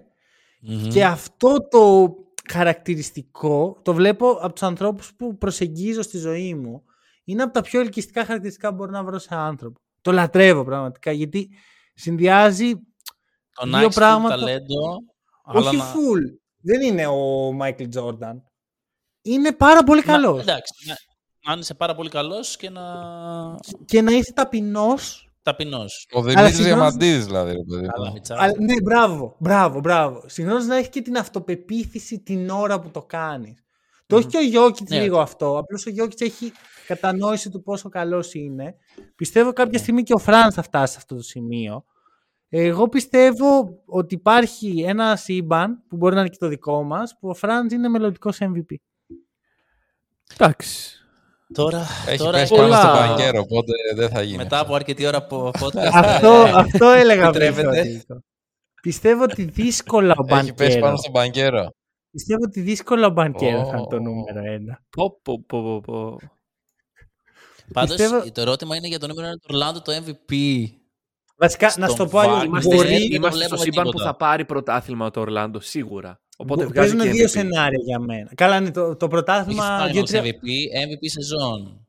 Μμμ. 0.61 0.89
και 0.89 1.05
αυτό 1.05 1.69
το 1.69 2.15
χαρακτηριστικό 2.51 3.81
το 3.83 3.95
βλέπω 3.95 4.31
από 4.31 4.53
τους 4.53 4.63
ανθρώπους 4.63 5.15
που 5.15 5.37
προσεγγίζω 5.39 6.03
στη 6.03 6.19
ζωή 6.19 6.55
μου. 6.55 6.85
Είναι 7.25 7.43
από 7.43 7.53
τα 7.53 7.61
πιο 7.61 7.81
ελκυστικά 7.81 8.25
χαρακτηριστικά 8.25 8.69
που 8.69 8.75
μπορώ 8.75 8.91
να 8.91 9.05
βρω 9.05 9.19
σε 9.19 9.35
άνθρωπο. 9.35 9.81
Το 10.01 10.13
λατρεύω 10.13 10.65
πραγματικά 10.65 11.13
γιατί 11.13 11.49
συνδυάζει 11.95 12.73
Το 12.75 13.63
δύο 13.63 13.71
να 13.73 13.81
έχεις 13.83 13.95
πράγματα- 13.95 14.35
full 14.37 14.39
ταλέντο, 14.39 14.99
αλλά 15.45 15.69
όχι 15.69 15.77
να... 15.77 15.93
full. 15.93 16.39
Δεν 16.63 16.81
είναι 16.81 17.07
ο 17.07 17.53
Μάικλ 17.53 17.85
Τζόρνταν. 17.89 18.43
Είναι 19.23 19.53
πάρα 19.53 19.83
πολύ 19.85 20.01
να- 20.01 20.13
καλός. 20.13 20.41
εντάξει, 20.41 20.73
να, 21.47 21.53
να 21.55 21.59
είσαι 21.61 21.75
πάρα 21.75 21.95
πολύ 21.95 22.09
καλός 22.09 22.57
και 22.57 22.71
να... 22.71 22.83
Και 23.85 24.03
να 24.03 24.13
είσαι 24.13 24.33
ταπεινός. 24.33 25.31
ταπεινός. 25.43 26.07
Ο 26.13 26.23
Δημήτρης 26.23 26.47
συγγνώμη- 26.55 26.75
Διαμαντίδης 26.75 27.25
δηλαδή. 27.27 27.51
ρε 27.53 27.63
παιδί 27.69 27.83
μου. 27.83 27.89
Καλά, 27.95 28.11
Μιτσά. 28.13 28.35
Αλλά, 28.39 28.53
ναι, 28.59 28.75
μπράβο, 28.83 29.37
μπράβο, 29.39 29.81
μπράβο. 29.81 30.23
Συγχρόνως 30.27 30.67
να 30.67 30.77
έχει 30.77 30.89
και 30.89 31.03
την 31.03 31.17
αυτοπεποίθηση 31.17 32.21
την 32.21 32.51
ώρα 32.51 32.81
που 32.81 32.91
το 32.91 33.03
κάνεις. 33.03 33.59
Το 34.07 34.17
έχει 34.17 34.27
και 34.27 34.37
ο 34.37 34.43
Γιώκητς 34.43 34.91
Ναι. 34.91 35.01
λίγο 35.03 35.21
αυτό. 35.21 35.59
Απλώς 35.59 35.87
ο 35.87 35.91
Γιώκητς 35.91 36.21
έχει 36.21 36.53
κατανόηση 36.87 37.51
του 37.51 37.63
πόσο 37.63 37.89
καλός 37.89 38.35
είναι. 38.35 38.75
Πιστεύω 39.17 39.53
κάποια 39.53 39.73
Ναι. 39.73 39.79
στιγμή 39.79 40.03
και 40.03 40.13
ο 40.15 40.19
Franz 40.19 40.55
θα 40.55 40.63
φτάσει 40.63 40.93
σε 40.93 40.99
αυτό 40.99 41.15
το 41.15 41.23
σημείο. 41.23 41.85
Εγώ 42.49 42.89
πιστεύω 42.89 43.83
ότι 43.87 44.15
υπάρχει 44.15 44.85
ένα 44.87 45.17
σύμπαν 45.17 45.83
που 45.89 45.97
μπορεί 45.97 46.15
να 46.15 46.21
είναι 46.21 46.29
και 46.31 46.37
το 46.41 46.49
δικό 46.49 46.83
μας 46.83 47.17
που 47.21 47.29
ο 47.29 47.35
Franz 47.35 47.73
είναι 47.73 47.89
μελλοντικός 47.89 48.39
MVP. 48.41 48.75
Εντάξει. 50.37 50.99
Τώρα, 51.53 51.87
Έχει 52.07 52.19
τώρα 52.19 52.31
πέσει 52.39 52.43
έχει- 52.55 52.63
πάνω 52.63 52.75
στο 52.75 52.87
πολλά. 52.89 53.07
μπανκέρο, 53.07 53.41
οπότε 53.41 53.73
δεν 53.95 54.09
θα 54.11 54.23
γίνει. 54.23 54.37
μετά 54.37 54.59
από 54.59 54.75
αρκετή 54.75 55.07
ώρα 55.07 55.17
από 55.17 55.51
podcast. 55.61 55.91
αυτό, 56.05 56.29
ε, 56.47 56.51
αυτό 56.55 56.89
έλεγα 56.89 57.31
πριν. 57.31 57.43
επιτρέπεται. 57.43 57.83
στον 57.83 57.93
Νίκο. 57.93 58.25
Πιστεύω 58.83 59.23
ότι 59.23 59.45
δύσκολα 59.45 60.15
ο 60.17 60.35
Έχει 60.37 60.53
πέσει 60.55 60.55
Μπανκέρο. 60.55 60.81
πάνω 60.81 60.97
στο 60.97 61.11
μπανκέρο. 61.11 61.69
Πιστεύω 62.11 62.41
ότι 62.45 62.61
δύσκολα 62.61 63.07
ο 63.07 63.11
Μπανκέρο 63.11 63.65
θα 63.65 63.77
είναι 63.77 63.87
το 63.91 63.97
Ω. 63.97 64.01
νούμερο 64.01 64.53
ένα. 64.53 64.79
Πω, 64.91 65.21
πω, 65.23 65.43
πω, 65.47 65.63
πω, 65.63 65.81
πω. 65.81 66.19
Πάντως, 67.73 67.97
πιστεύω- 67.97 68.33
το 68.33 68.41
ερώτημα 68.41 68.77
είναι 68.77 68.87
για 68.89 68.99
το 68.99 69.07
νούμερο 69.07 69.29
1 69.29 69.33
του 69.41 69.47
Ορλάντο 69.51 69.83
το 69.83 69.93
MVP. 69.93 70.35
Βασικά, 71.37 71.69
Στον 71.71 71.83
να 71.83 71.89
σου 71.89 71.97
το 71.97 72.07
πω 72.07 72.19
αλλιώς, 72.19 72.35
Βάγνερ. 72.37 72.49
Είμαστε, 72.49 72.75
μπορεί- 72.75 72.89
δεν 72.89 72.99
το 73.09 73.15
είμαστε 73.15 73.29
στο 73.29 73.39
βλέπουμε 73.49 73.61
σύμπαν 73.63 73.85
που 73.85 73.91
τίποτα. 73.91 74.05
θα 74.11 74.17
πάρει 74.17 74.45
πρωτάθλημα 74.45 75.11
το 75.11 75.21
Ορλάντο, 75.21 75.61
σίγουρα. 75.61 76.21
Οπότε 76.37 76.63
Μπο- 76.65 76.71
βγάζει 76.71 76.89
Παίζουν 76.97 77.07
και 77.11 77.17
δύο 77.17 77.25
MVP. 77.27 77.31
σενάρια 77.31 77.79
για 77.85 77.99
μένα. 77.99 78.31
Καλά, 78.35 78.57
είναι 78.57 78.71
το, 78.71 78.97
το 78.97 79.07
Όχι 79.07 79.09
πρωτάθλημα. 79.09 79.87
Finals 79.87 79.93
δύο-τρία- 79.93 80.23
MVP, 80.23 80.47
MVP 80.87 81.05
σεζόν. 81.11 81.87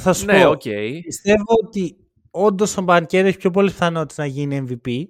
Θα 0.00 0.12
σου 0.12 0.24
Ναι, 0.24 0.42
πω. 0.42 0.50
οκ. 0.50 0.62
Πιστεύω 1.04 1.44
ότι 1.66 1.96
όντως 2.30 2.76
ο 2.76 2.82
Banchero 2.82 3.26
έχει 3.26 3.36
πιο 3.36 3.50
πολλές 3.50 3.72
πιθανότητες 3.72 4.16
να 4.16 4.26
γίνει 4.26 4.66
MVP. 4.68 5.02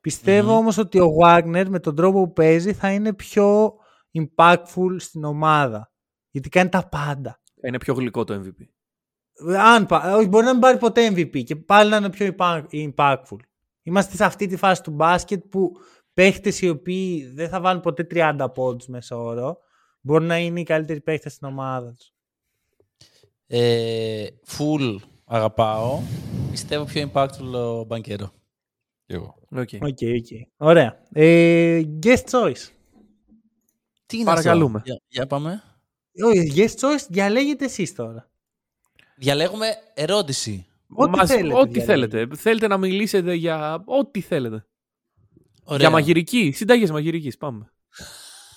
Πιστεύω 0.00 0.50
Μμμ. 0.52 0.58
όμως 0.58 0.78
ότι 0.78 1.00
ο 1.00 1.08
Wagner 1.22 1.64
με 1.68 1.78
τον 1.80 1.94
τρόπο 1.96 2.24
που 2.24 2.32
παίζει 2.32 2.72
θα 2.72 2.92
είναι 2.92 3.12
πιο 3.14 3.72
impactful 4.18 4.96
στην 4.96 5.24
ομάδα. 5.24 5.92
Γιατί 6.30 6.48
κάνει 6.48 6.68
τα 6.68 6.88
πάντα. 6.88 7.40
Είναι 7.66 7.78
πιο 7.78 7.94
γλυκό 7.94 8.24
το 8.24 8.34
MVP. 8.34 8.64
Αν, 9.58 9.86
πα- 9.86 10.14
όχι, 10.16 10.28
μπορεί 10.28 10.44
να 10.44 10.52
μην 10.52 10.60
πάρει 10.60 10.78
ποτέ 10.78 11.10
MVP 11.10 11.42
και 11.44 11.56
πάλι 11.56 11.90
να 11.90 11.96
είναι 11.96 12.10
πιο 12.10 12.34
impact- 12.36 12.64
impactful. 12.96 13.36
Είμαστε 13.82 14.16
σε 14.16 14.24
αυτή 14.24 14.46
τη 14.46 14.56
φάση 14.56 14.82
του 14.82 14.90
μπάσκετ 14.90 15.42
που 15.50 15.72
παίχτες 16.14 16.60
οι 16.60 16.68
οποίοι 16.68 17.24
δεν 17.26 17.48
θα 17.48 17.60
βάλουν 17.60 17.82
ποτέ 17.82 18.06
30 18.10 18.46
πόντους 18.54 18.86
μέσα 18.86 19.16
όρο 19.16 19.58
μπορεί 20.00 20.24
να 20.24 20.38
είναι 20.38 20.60
οι 20.60 20.64
καλύτεροι 20.64 21.00
παίχτες 21.00 21.32
στην 21.32 21.48
ομάδα 21.48 21.92
τους. 21.94 22.12
Ε, 23.46 24.26
full 24.46 24.96
αγαπάω. 25.24 26.00
Πιστεύω 26.50 26.84
πιο 26.84 27.10
impactful 27.12 27.52
ο 27.54 27.84
Banchero. 27.84 28.32
Κι 29.06 29.14
εγώ. 29.14 29.34
Οκ. 29.50 29.68
Οκ, 29.80 29.98
οκ. 30.02 30.48
Ωραία. 30.56 31.02
Ε, 31.12 31.80
guest 32.02 32.24
choice. 32.30 32.68
Τι 34.06 34.16
είναι 34.16 34.24
Παρακαλούμε. 34.24 34.78
αυτό; 34.78 34.90
Για, 34.90 35.00
για 35.08 35.26
πάμε. 35.26 35.62
Όχι, 36.24 36.52
guest 36.56 36.80
choice 36.80 37.06
διαλέγετε 37.08 37.64
εσείς 37.64 37.94
τώρα. 37.94 38.30
Διαλέγουμε 39.16 39.66
ερώτηση. 39.94 40.66
Ό,τι 40.88 41.10
Μας- 41.10 41.30
θέλετε. 41.30 41.54
Ό,τι 41.58 41.80
διαλέγετε. 41.80 42.16
θέλετε. 42.16 42.36
Θέλετε 42.36 42.66
να 42.66 42.78
μιλήσετε 42.78 43.34
για 43.34 43.82
ό,τι 43.86 44.20
θέλετε. 44.20 44.66
Ωραία. 45.64 45.78
Για 45.78 45.90
μαγειρική. 45.90 46.52
Συνταγές 46.52 46.90
μαγειρικής. 46.90 47.36
Πάμε. 47.36 47.72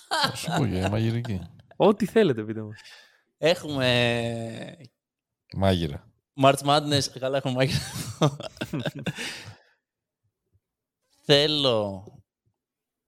Θα 0.08 0.36
σου 0.36 0.52
πω 0.56 0.64
για 0.64 0.90
μαγειρική. 0.90 1.40
Ό,τι 1.76 2.06
θέλετε, 2.06 2.42
πείτε 2.42 2.62
μας. 2.62 2.80
Έχουμε 3.38 4.76
Μάγειρα. 5.54 6.10
March 6.42 6.58
Madness. 6.64 7.18
Καλά, 7.18 7.36
έχουμε 7.36 7.54
μάγειρα. 7.54 7.80
Θέλω 11.24 12.04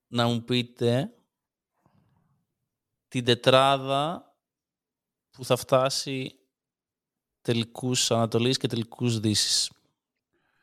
να 0.07 0.27
μου 0.27 0.43
πείτε 0.43 1.13
την 3.07 3.25
τετράδα 3.25 4.33
που 5.31 5.45
θα 5.45 5.55
φτάσει 5.55 6.39
τελικούς 7.41 8.11
Ανατολής 8.11 8.57
και 8.57 8.67
τελικούς 8.67 9.19
Δύσης. 9.19 9.71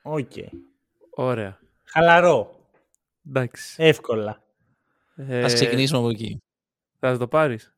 Οκ. 0.02 0.32
Ωραία. 1.10 1.58
Χαλαρό. 1.84 2.55
Εντάξει. 3.28 3.82
Εύκολα. 3.82 4.42
Ε, 5.16 5.44
Ας 5.44 5.54
ξεκινήσουμε 5.54 5.98
από 5.98 6.08
εκεί. 6.08 6.38
Θα 6.98 7.18
το 7.18 7.28
πάρεις; 7.28 7.74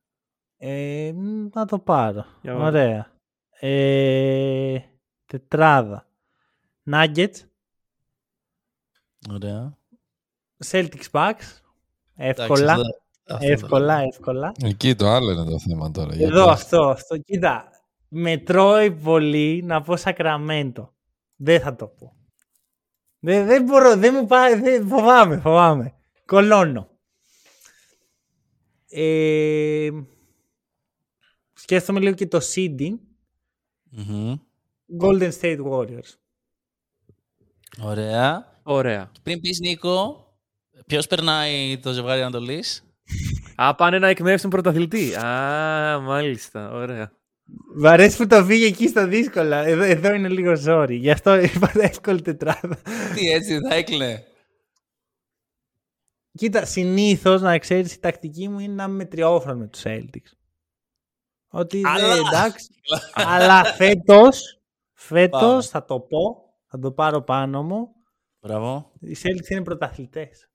Ε, 0.58 1.12
μ, 1.14 1.48
να 1.54 1.64
το 1.66 1.78
πάρω. 1.78 2.24
Για 2.42 2.52
πάμε. 2.52 2.64
Ωραία. 2.66 3.12
Ε, 3.60 4.78
τετράδα. 5.26 6.06
Nuggets, 6.90 7.34
Ωραία. 9.30 9.76
Celtics 10.66 11.10
Bucks. 11.10 11.60
Εντάξει, 12.16 12.42
Εύκολα. 12.42 12.72
αυτό- 12.72 12.82
αυτό 13.30 13.46
το 13.46 13.52
εύκολα, 13.52 13.96
λέω. 13.96 14.06
εύκολα. 14.08 14.52
Εκεί 14.62 14.94
το 14.94 15.06
άλλο 15.08 15.30
είναι 15.30 15.44
το 15.44 15.58
θέμα 15.58 15.90
τώρα. 15.90 16.12
Εδώ 16.14 16.24
γιατί- 16.24 16.50
αυτό, 16.50 16.82
αυτό. 16.88 17.18
Κοίτα, 17.18 17.70
με 18.08 18.36
τρώει 18.36 18.90
πολύ 18.90 19.62
να 19.64 19.82
πω 19.82 19.96
Σακραμέντο. 19.96 20.92
Δεν 21.36 21.60
θα 21.60 21.74
το 21.76 21.86
πω. 21.86 22.12
Δεν, 23.20 23.46
δεν 23.46 23.64
μπορώ, 23.64 23.96
δεν 23.96 24.14
μου 24.14 24.26
πάει, 24.26 24.60
δεν, 24.60 24.88
φοβάμαι, 24.88 25.38
φοβάμαι. 25.38 25.94
Κολώνω. 26.24 26.88
Ε, 28.90 29.90
σκέφτομαι 31.52 32.00
λίγο 32.00 32.14
και 32.14 32.26
το 32.26 32.40
seeding. 32.54 32.98
Μμμ. 33.90 34.34
Golden 35.02 35.30
State 35.40 35.60
Warriors. 35.70 36.14
Ωραία. 37.82 38.52
Ωραία. 38.62 39.10
Πριν 39.22 39.40
πεις 39.40 39.58
Νίκο, 39.60 40.26
ποιος 40.86 41.06
περνάει 41.06 41.78
το 41.78 41.92
ζευγάρι 41.92 42.20
Ανατολής; 42.20 42.82
Α, 43.56 43.74
πάνε 43.74 43.98
να 43.98 44.08
εκμεύσουν 44.08 44.50
πρωταθλητή. 44.50 45.14
Α, 45.14 46.00
μάλιστα. 46.00 46.72
Ωραία. 46.72 47.12
Μ' 47.74 47.86
αρέσει 47.86 48.16
που 48.16 48.26
το 48.26 48.44
πήγε 48.46 48.66
εκεί 48.66 48.88
στα 48.88 49.06
δύσκολα. 49.06 49.56
Εδώ, 49.66 49.82
εδώ 49.82 50.12
είναι 50.14 50.28
λίγο 50.28 50.56
ζόρι. 50.56 50.96
Γι' 50.96 51.10
αυτό 51.10 51.34
είπα 51.40 51.72
εύκολη 51.80 52.22
τετράδα. 52.22 52.78
Τι 53.14 53.30
έτσι 53.30 53.58
θα 53.68 53.74
έκλαινε. 53.74 54.24
Κοίτα, 56.32 56.64
συνήθως 56.64 57.40
να 57.40 57.58
ξέρεις 57.58 57.94
η 57.94 58.00
τακτική 58.00 58.48
μου 58.48 58.58
είναι 58.58 58.74
να 58.74 58.84
είμαι 58.84 58.94
μετριόφρον 58.94 59.56
με 59.58 59.66
τους 59.66 59.82
Celtics. 59.84 60.32
Ότι 61.48 61.80
Αλλά- 61.84 62.14
δεν 62.14 62.24
εντάξει. 62.26 62.66
αλλάς 63.12 63.74
φέτος 63.76 64.60
φέτος, 64.92 65.40
Πάμε. 65.40 65.62
θα 65.62 65.84
το 65.84 66.00
πω, 66.00 66.44
θα 66.66 66.78
το 66.78 66.92
πάρω 66.92 67.22
πάνω 67.22 67.62
μου. 67.62 67.88
Μπράβο. 68.40 68.92
Οι 69.00 69.16
Celtics 69.22 69.48
είναι 69.50 69.62
πρωταθλητές. 69.62 70.48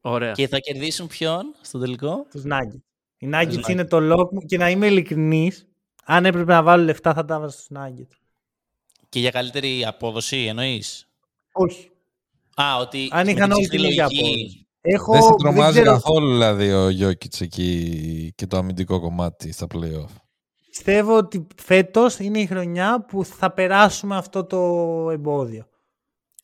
Ωραία. 0.00 0.32
Και 0.32 0.48
θα 0.48 0.58
κερδίσουν 0.58 1.06
ποιον 1.06 1.54
στο 1.60 1.78
τελικό; 1.78 2.26
Τους 2.30 2.42
Nuggets. 2.44 2.80
Οι 3.16 3.28
Nuggets 3.32 3.52
Nuggets. 3.58 3.68
είναι 3.68 3.84
το 3.84 3.96
lock 4.12 4.28
μου 4.32 4.40
και 4.40 4.58
να 4.58 4.70
είμαι 4.70 4.86
ειλικρινής. 4.86 5.68
Αν 6.04 6.24
έπρεπε 6.26 6.52
να 6.52 6.62
βάλω 6.62 6.84
λεφτά, 6.84 7.14
θα 7.14 7.24
τα 7.24 7.40
βάζω 7.40 7.56
στου 7.58 7.74
Nuggets. 7.76 8.16
Και 9.08 9.18
για 9.20 9.30
καλύτερη 9.30 9.84
απόδοση 9.84 10.36
εννοείς; 10.44 11.08
Όχι. 11.52 11.90
Α, 12.62 12.76
ότι 12.80 13.08
Αν 13.12 13.24
με 13.26 13.30
είχαν 13.32 13.48
την 13.48 13.52
όλη 13.56 13.66
ψηλή 13.66 13.80
την 13.82 13.90
ίδια 13.90 14.02
λογική- 14.04 14.20
απόδοση. 14.28 14.58
Έχω, 14.80 15.12
Δεν 15.12 15.22
σε 15.22 15.28
δεν 15.28 15.36
τρομάζει 15.36 15.80
ξέρω, 15.80 15.92
καθόλου 15.92 16.32
δηλαδή 16.32 16.72
ο 16.72 16.88
Γιώκητς 16.88 17.40
εκεί 17.40 18.32
και 18.34 18.46
το 18.46 18.56
αμυντικό 18.56 19.00
κομμάτι 19.00 19.52
στα 19.52 19.66
playoff; 19.74 20.10
Πιστεύω 20.70 21.16
ότι 21.16 21.46
φέτος 21.62 22.18
είναι 22.18 22.38
η 22.40 22.46
χρονιά 22.46 23.04
που 23.04 23.24
θα 23.24 23.50
περάσουμε 23.52 24.16
αυτό 24.16 24.44
το 24.44 24.58
εμπόδιο. 25.10 25.66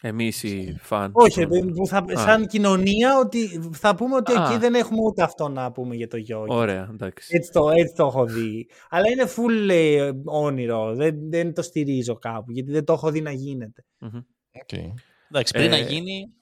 Εμείς 0.03 0.43
οι 0.43 0.77
φαν. 0.81 1.11
Όχι, 1.13 1.41
ρε, 1.41 1.47
που 1.47 1.87
θα, 1.87 1.99
Α. 1.99 2.17
σαν 2.17 2.47
κοινωνία 2.47 3.19
ότι 3.19 3.71
θα 3.73 3.95
πούμε 3.95 4.17
ότι 4.17 4.33
Α. 4.33 4.47
εκεί 4.49 4.59
δεν 4.59 4.75
έχουμε 4.75 5.01
ούτε 5.03 5.23
αυτό 5.23 5.49
να 5.49 5.73
πούμε 5.73 5.95
για 5.95 6.09
το 6.09 6.17
Γιώργη. 6.17 6.55
Ωραία, 6.55 6.89
εντάξει. 6.93 7.29
Έτσι 7.37 7.53
το, 7.53 7.71
έτσι 7.71 7.95
το 7.95 8.07
έχω 8.07 8.25
δει. 8.25 8.69
Αλλά 8.89 9.09
είναι 9.11 9.25
full 9.37 9.69
ε, 9.71 10.11
όνειρο. 10.25 10.95
Δεν, 10.95 11.31
δεν 11.31 11.55
το 11.55 11.63
στηρίζω 11.63 12.15
κάπου 12.15 12.53
γιατί 12.53 12.71
δεν 12.71 12.85
το 12.85 12.93
έχω 12.93 13.11
δει 13.11 13.21
να 13.21 13.33
γίνεται. 13.33 13.85
Μμμ. 13.99 14.21
Okay. 14.67 14.93
Εντάξει, 15.31 15.53
πριν 15.53 15.65
Ε, 15.65 15.69
να 15.69 15.77
γίνει. 15.77 16.33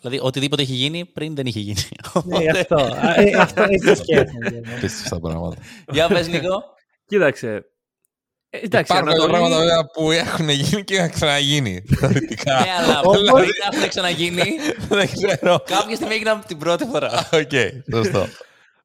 Δηλαδή, 0.00 0.18
οτιδήποτε 0.22 0.62
έχει 0.62 0.72
γίνει, 0.72 1.04
πριν 1.04 1.34
δεν 1.34 1.46
είχε 1.46 1.60
γίνει. 1.60 1.80
ναι, 2.24 2.50
αυτό. 2.50 2.74
Α, 2.76 3.20
ε, 3.20 3.32
αυτό 3.36 3.62
έτσι 3.62 3.86
το 3.86 3.94
σκέφτομαι. 3.94 4.60
Απίστευτα 4.76 5.20
πράγματα. 5.20 5.56
Για 5.92 6.08
πες, 6.08 6.28
Νίκο. 6.28 6.62
Κοίταξε. 7.06 7.64
Ε, 8.54 8.58
εντάξει, 8.62 8.92
Υπάρχουν 8.92 9.08
κάποια 9.08 9.24
Ανατολή- 9.24 9.30
πράγματα 9.30 9.56
βέβαια, 9.58 9.86
που 9.86 10.10
έχουν 10.10 10.48
γίνει 10.48 10.84
και 10.84 10.96
έχουν 10.96 11.10
ξαναγίνει. 11.10 11.82
Θεωρητικά. 11.98 12.54
Ναι, 12.60 12.70
αλλά 12.78 13.00
Όπως- 13.00 13.22
μπορεί 13.30 13.46
να 13.70 13.76
έχουν 13.76 13.88
ξαναγίνει. 13.88 14.44
Δεν 14.88 15.08
ξέρω. 15.12 15.62
Κάποια 15.66 15.96
στιγμή 15.96 16.14
έγιναν 16.14 16.42
την 16.46 16.58
πρώτη 16.58 16.84
φορά. 16.84 17.28
Οκ, 17.32 17.50
σωστό. 17.94 18.26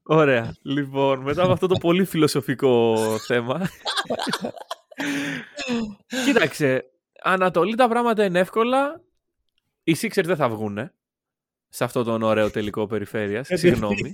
Ωραία. 0.04 0.56
Λοιπόν, 0.62 1.20
μετά 1.20 1.44
από 1.44 1.52
αυτό 1.52 1.68
το 1.68 1.76
πολύ 1.80 2.06
φιλοσοφικό 2.06 2.96
θέμα. 3.28 3.70
Κοίταξε. 6.26 6.84
Ανατολή 7.24 7.76
τα 7.76 7.88
πράγματα 7.88 8.24
είναι 8.26 8.40
εύκολα. 8.40 9.02
Οι 9.84 9.96
Sixers 10.02 10.24
δεν 10.26 10.36
θα 10.36 10.50
βγούνε 10.50 10.94
σε 11.70 11.84
αυτό 11.84 12.04
τον 12.04 12.22
ωραίο 12.22 12.50
τελικό 12.52 12.88
περιφέρειας. 12.88 13.48
Συγγνώμη. 13.52 14.12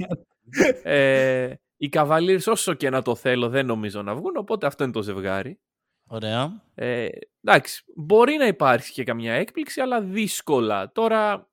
ε, 0.84 1.48
οι 1.77 1.89
Cavaliers 1.91 2.43
όσο 2.45 2.73
και 2.73 2.89
να 2.89 3.02
το 3.02 3.15
θέλω 3.15 3.49
δεν 3.49 3.65
νομίζω 3.65 4.02
να 4.02 4.15
βγουν, 4.15 4.38
οπότε 4.38 4.65
αυτό 4.65 4.84
είναι 4.84 4.93
το 4.93 5.02
ζευγάρι. 5.02 5.60
Ωραία. 6.07 6.64
Ε, 6.76 7.07
εντάξει, 7.43 7.84
μπορεί 7.95 8.35
να 8.38 8.47
υπάρξει 8.47 8.91
και 8.91 9.03
καμιά 9.03 9.34
έκπληξη, 9.34 9.81
αλλά 9.81 10.02
δύσκολα. 10.02 10.91
Τώρα 10.91 11.49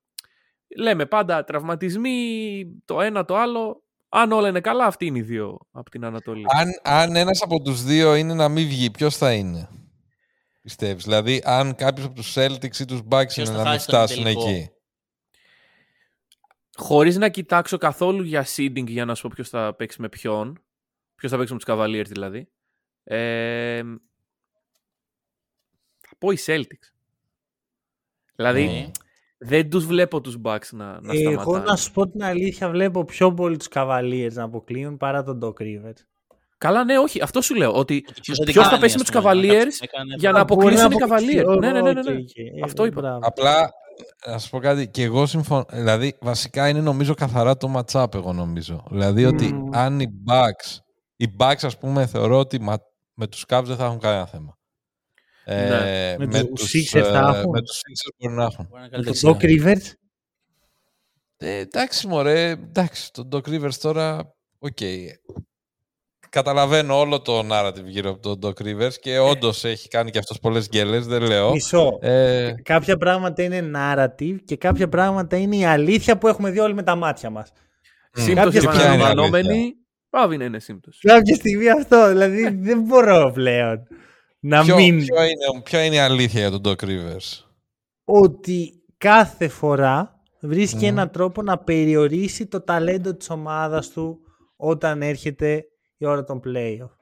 λέμε 0.76 1.06
πάντα 1.06 1.44
τραυματισμοί, 1.44 2.64
το 2.84 3.00
ένα 3.00 3.24
το 3.24 3.36
άλλο. 3.36 3.82
Αν 4.08 4.32
όλα 4.32 4.48
είναι 4.48 4.60
καλά, 4.60 4.86
αυτοί 4.86 5.06
είναι 5.06 5.18
οι 5.18 5.22
δύο 5.22 5.58
από 5.70 5.90
την 5.90 6.04
Ανατολή. 6.04 6.44
αν, 6.48 6.68
αν 6.82 7.16
ένας 7.16 7.42
από 7.42 7.60
τους 7.60 7.82
δύο 7.82 8.14
είναι 8.14 8.34
να 8.34 8.48
μην 8.48 8.68
βγει, 8.68 8.90
ποιος 8.90 9.16
θα 9.16 9.32
είναι. 9.32 9.68
Πιστεύεις; 10.62 11.04
Δηλαδή, 11.04 11.42
αν 11.44 11.74
κάποιος 11.74 12.06
από 12.06 12.14
τους 12.14 12.34
Celtics 12.36 12.78
ή 12.78 12.84
τους 12.84 13.00
Bucks 13.10 13.26
Ποιος 13.26 13.36
είναι 13.36 13.46
θα 13.46 13.52
να 13.62 13.62
μην 13.62 13.72
χάσει 13.72 13.86
τον 13.86 13.94
φτάσουν 13.94 14.22
τελικό; 14.22 14.48
εκεί. 14.48 14.70
Χωρίς 16.76 17.16
να 17.16 17.28
κοιτάξω 17.28 17.76
καθόλου 17.78 18.22
για 18.22 18.44
seeding 18.56 18.86
για 18.86 19.04
να 19.04 19.14
σου 19.14 19.22
πω 19.22 19.30
ποιος 19.34 19.48
θα 19.48 19.74
παίξει 19.74 20.00
με 20.00 20.08
ποιον. 20.08 20.58
Ποιος 21.14 21.30
θα 21.30 21.38
παίξει 21.38 21.52
με 21.52 21.58
τους 21.58 21.74
Cavaliers 21.74 22.06
δηλαδή. 22.08 22.48
Ε, 23.04 23.82
θα 26.00 26.14
πω 26.18 26.30
οι 26.30 26.36
Celtics. 26.46 26.90
Δηλαδή, 28.36 28.64
Ναι. 28.66 28.90
δεν 29.38 29.70
τους 29.70 29.86
βλέπω 29.86 30.20
τους 30.20 30.36
Bucks 30.44 30.66
να, 30.70 31.00
να 31.00 31.12
Ε, 31.12 31.20
Εγώ 31.20 31.30
σταματάνε. 31.40 31.64
να 31.64 31.76
σου 31.76 31.92
πω 31.92 32.08
την 32.08 32.22
αλήθεια 32.24 32.68
βλέπω 32.68 33.04
πιο 33.04 33.34
πολύ 33.34 33.56
τους 33.56 33.68
Cavaliers 33.70 34.32
να 34.32 34.42
αποκλείουν 34.42 34.96
παρά 34.96 35.22
τον 35.22 35.40
Doc 35.42 35.62
Rivers. 35.62 35.96
Καλά, 36.58 36.84
ναι, 36.84 36.98
όχι. 36.98 37.20
Αυτό 37.22 37.40
σου 37.40 37.54
λέω. 37.54 37.72
Ότι 37.74 38.00
Ποιος 38.22 38.36
θα 38.38 38.44
την 38.44 38.52
ποιος 38.52 38.64
θα 38.64 38.70
κάνει, 38.70 38.82
πέσει 38.82 38.94
ας 38.94 39.00
με 39.02 39.08
τους 39.08 39.20
πούμε, 39.22 39.34
να 39.34 39.40
Cavaliers 39.40 39.62
κάτσουν 39.62 39.78
να 39.80 39.86
έκανε- 39.92 40.14
για 40.18 40.32
να 40.32 40.40
Α, 40.40 40.44
μπορεί 40.44 40.60
αποκλείσουν 40.76 40.90
οι 40.90 41.02
αποκλείσει. 41.02 41.38
Cavaliers. 41.42 41.46
Ω, 41.48 41.54
Ναι, 41.54 41.72
ναι, 41.72 41.80
ναι. 41.80 41.92
ναι, 41.92 42.00
οκ, 42.00 42.06
ναι. 42.06 42.12
οκ. 42.14 42.64
Αυτό 42.64 42.84
Ε, 42.84 42.86
είπα. 42.86 43.00
μπράβο. 43.00 43.18
Απλά, 43.22 43.70
να 44.26 44.38
σου 44.38 44.50
πω 44.50 44.58
κάτι, 44.58 44.88
και 44.88 45.02
εγώ 45.02 45.26
συμφωνώ. 45.26 45.64
Δηλαδή, 45.72 46.16
βασικά 46.20 46.68
είναι 46.68 46.80
νομίζω 46.80 47.14
καθαρά 47.14 47.56
το 47.56 47.74
match-up, 47.76 48.14
εγώ 48.14 48.32
νομίζω. 48.32 48.84
Δηλαδή 48.90 49.24
ότι 49.24 49.52
Μμμ. 49.52 49.68
αν 49.72 50.00
οι 50.00 50.08
Bucks, 50.28 50.78
οι 51.16 51.26
Bucks 51.38 51.60
ας 51.62 51.78
πούμε 51.78 52.06
θεωρώ 52.06 52.38
ότι 52.38 52.60
μα- 52.60 52.78
με 53.14 53.26
τους 53.26 53.44
Cavs 53.48 53.62
δεν 53.64 53.76
θα 53.76 53.84
έχουν 53.84 53.98
κανένα 53.98 54.26
θέμα. 54.26 54.56
Ναι. 55.46 56.16
Με 56.26 56.44
τους 56.44 56.72
Sixers 56.74 57.02
θα 57.02 57.32
ε, 57.34 57.38
έχουν. 57.38 57.50
Με 57.50 57.60
τους 57.62 57.76
Sixers 57.76 58.14
μπορεί 58.18 58.34
να 58.34 58.44
έχουν. 58.44 58.66
Μπορεί 58.70 58.80
να 58.82 58.88
Με 58.88 58.88
κάνει 58.88 59.04
τον 59.04 59.12
δεξιά. 59.12 59.30
Doc 59.30 59.42
Rivers. 59.44 59.92
Ε, 61.36 61.56
εντάξει 61.58 62.06
μωρέ, 62.06 62.50
εντάξει, 62.50 63.12
τον 63.12 63.28
Doc 63.32 63.40
Rivers 63.48 63.74
τώρα, 63.80 64.34
οκ. 64.58 64.78
Καταλαβαίνω 66.32 66.98
όλο 66.98 67.20
το 67.20 67.38
narrative 67.50 67.84
γύρω 67.84 68.10
από 68.10 68.20
τον 68.20 68.38
Doc 68.42 68.62
Rivers 68.62 68.92
και 69.00 69.18
όντως 69.18 69.64
έχει 69.64 69.88
κάνει 69.88 70.10
και 70.10 70.18
αυτός 70.18 70.38
πολλές 70.38 70.68
γκέλες, 70.68 71.06
δεν 71.06 71.22
λέω. 71.22 71.50
Μισό. 71.50 71.98
Ε, 72.00 72.54
Κάποια 72.62 72.96
πράγματα 72.96 73.42
είναι 73.42 73.70
narrative 73.76 74.36
και 74.44 74.56
κάποια 74.56 74.88
πράγματα 74.88 75.36
είναι 75.36 75.56
η 75.56 75.64
αλήθεια 75.64 76.18
που 76.18 76.28
έχουμε 76.28 76.50
δει 76.50 76.58
όλοι 76.58 76.74
με 76.74 76.82
τα 76.82 76.94
μάτια 76.96 77.30
μας. 77.30 77.52
Σύμπτωση 78.12 78.34
Κάποια 78.34 78.60
στιγμή- 78.60 78.78
επαναλαμβανόμενη. 78.78 79.72
Πάβει 80.10 80.36
να 80.36 80.44
είναι 80.44 80.58
σύμπτωση. 80.58 80.98
Κάποια 81.08 81.34
στιγμή 81.34 81.70
αυτό, 81.70 82.08
δηλαδή 82.08 82.56
δεν 82.60 82.80
μπορώ 82.80 83.30
πλέον 83.34 83.86
να 84.40 84.62
ποιο, 84.64 84.74
μην... 84.76 85.04
ποιο 85.04 85.22
είναι, 85.22 85.62
ποια 85.64 85.84
είναι 85.84 85.94
η 85.94 85.98
αλήθεια 85.98 86.40
για 86.48 86.50
τον 86.60 86.60
Doc 86.64 86.84
Rivers; 86.84 87.44
Ότι 88.04 88.72
κάθε 88.98 89.48
φορά 89.48 90.20
βρίσκει 90.40 90.76
Μμμ. 90.84 90.88
έναν 90.88 91.10
τρόπο 91.10 91.42
να 91.42 91.58
περιορίσει 91.58 92.46
το 92.46 92.60
ταλέντο 92.62 93.14
της 93.16 93.30
ομάδας 93.30 93.90
του 93.90 94.18
όταν 94.56 95.02
έρχεται 95.02 95.64
η 96.02 96.06
ώρα 96.06 96.24
των 96.24 96.40
playoff. 96.44 96.96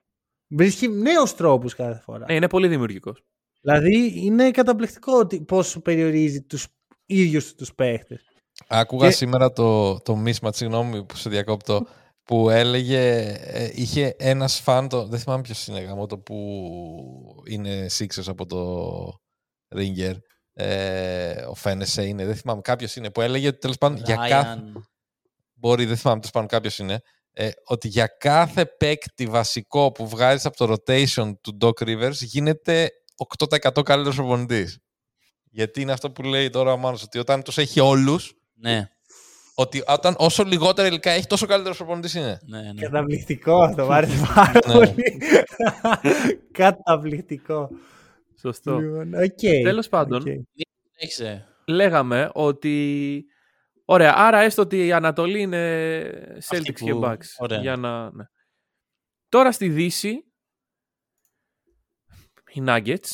Βρίσκει 0.48 0.88
νέους 0.88 1.34
τρόπους 1.34 1.74
κάθε 1.74 2.00
φορά. 2.00 2.24
Ναι, 2.28 2.34
είναι 2.34 2.48
πολύ 2.48 2.68
δημιουργικός. 2.68 3.22
Δηλαδή 3.60 4.12
είναι 4.24 4.50
καταπληκτικό 4.50 5.12
ότι 5.18 5.40
πόσο 5.40 5.80
περιορίζει 5.80 6.42
τους 6.42 6.66
ίδιους 7.06 7.54
τους 7.54 7.74
παίχτες. 7.74 8.24
Άκουγα 8.68 9.08
Και- 9.08 9.14
σήμερα 9.14 9.52
το, 9.52 10.00
το 10.00 10.22
mismatch, 10.26 10.54
συγγνώμη 10.54 11.04
που 11.04 11.16
σε 11.16 11.30
διακόπτω, 11.30 11.86
που 12.24 12.50
έλεγε, 12.50 13.18
ε, 13.40 13.70
είχε 13.74 14.14
ένας 14.18 14.60
φαν, 14.60 14.88
το, 14.88 15.06
δεν 15.06 15.18
θυμάμαι 15.18 15.42
ποιος 15.42 15.66
είναι 15.66 15.80
γάμο, 15.80 16.06
το 16.06 16.18
που 16.18 16.36
είναι 17.46 17.86
Sixers 17.98 18.26
από 18.26 18.46
το 18.46 19.20
Ringer, 19.76 20.14
ε, 20.52 21.42
ο 21.42 21.54
Φένεσε 21.54 22.06
είναι, 22.06 22.26
δεν 22.26 22.36
θυμάμαι, 22.36 22.60
κάποιος 22.60 22.96
είναι, 22.96 23.10
που 23.10 23.20
έλεγε 23.20 23.48
ότι 23.48 23.58
τέλος 23.58 23.78
πάντων 23.78 24.02
για 24.04 24.16
κάθε, 24.28 24.62
Ryan. 24.74 24.80
μπορεί, 25.54 25.84
δεν 25.84 25.96
θυμάμαι 25.96 26.18
τέλος 26.18 26.32
πάντων 26.32 26.48
κάποιος 26.48 26.78
είναι, 26.78 27.00
ε, 27.42 27.50
ότι 27.64 27.88
για 27.88 28.06
κάθε 28.06 28.66
παίκτη 28.66 29.26
βασικό 29.26 29.92
που 29.92 30.08
βγάζεις 30.08 30.46
από 30.46 30.56
το 30.56 30.72
rotation 30.74 31.32
του 31.40 31.56
Doc 31.60 31.84
Rivers 31.88 32.12
γίνεται 32.14 32.90
8% 33.48 33.82
καλύτερος 33.82 34.16
προπονητής. 34.16 34.78
Γιατί 35.50 35.80
είναι 35.80 35.92
αυτό 35.92 36.10
που 36.10 36.22
λέει 36.22 36.50
τώρα 36.50 36.72
ο 36.72 36.76
Μάνος, 36.76 37.02
ότι 37.02 37.18
όταν 37.18 37.42
τους 37.42 37.58
έχει 37.58 37.80
όλους, 37.80 38.34
Ναι. 38.54 38.88
ότι 39.54 39.82
όταν, 39.86 40.14
όσο 40.18 40.44
λιγότερα 40.44 40.88
υλικά 40.88 41.10
έχει, 41.10 41.26
τόσο 41.26 41.46
καλύτερος 41.46 41.76
προπονητής 41.76 42.14
είναι. 42.14 42.38
Ναι, 42.46 42.60
ναι. 42.72 42.80
Καταπληκτικό 42.82 43.62
αυτό, 43.62 43.84
μου 43.84 43.92
άρεσε 43.92 44.26
πάρα 44.34 44.52
Ναι. 44.66 44.72
πολύ. 44.72 44.94
Καταπληκτικό. 46.52 47.68
Σωστό. 48.40 48.78
Λοιπόν, 48.78 49.14
οκ, 49.14 49.38
Τέλος 49.64 49.88
πάντων, 49.88 50.20
οκ. 50.20 50.26
Έχισε. 50.96 51.46
λέγαμε 51.66 52.30
ότι. 52.32 53.24
Ωραία, 53.92 54.14
άρα 54.16 54.38
έστω 54.40 54.62
ότι 54.62 54.86
η 54.86 54.92
Ανατολή 54.92 55.40
είναι 55.40 56.38
Celtics 56.50 56.74
που- 56.78 56.84
και 56.84 56.92
Bucks. 56.94 57.26
ωραία. 57.38 57.60
Για 57.60 57.76
να, 57.76 58.10
ναι. 58.12 58.24
Τώρα 59.28 59.52
στη 59.52 59.68
Δύση, 59.68 60.08
οι 62.52 62.62
Nuggets, 62.66 63.10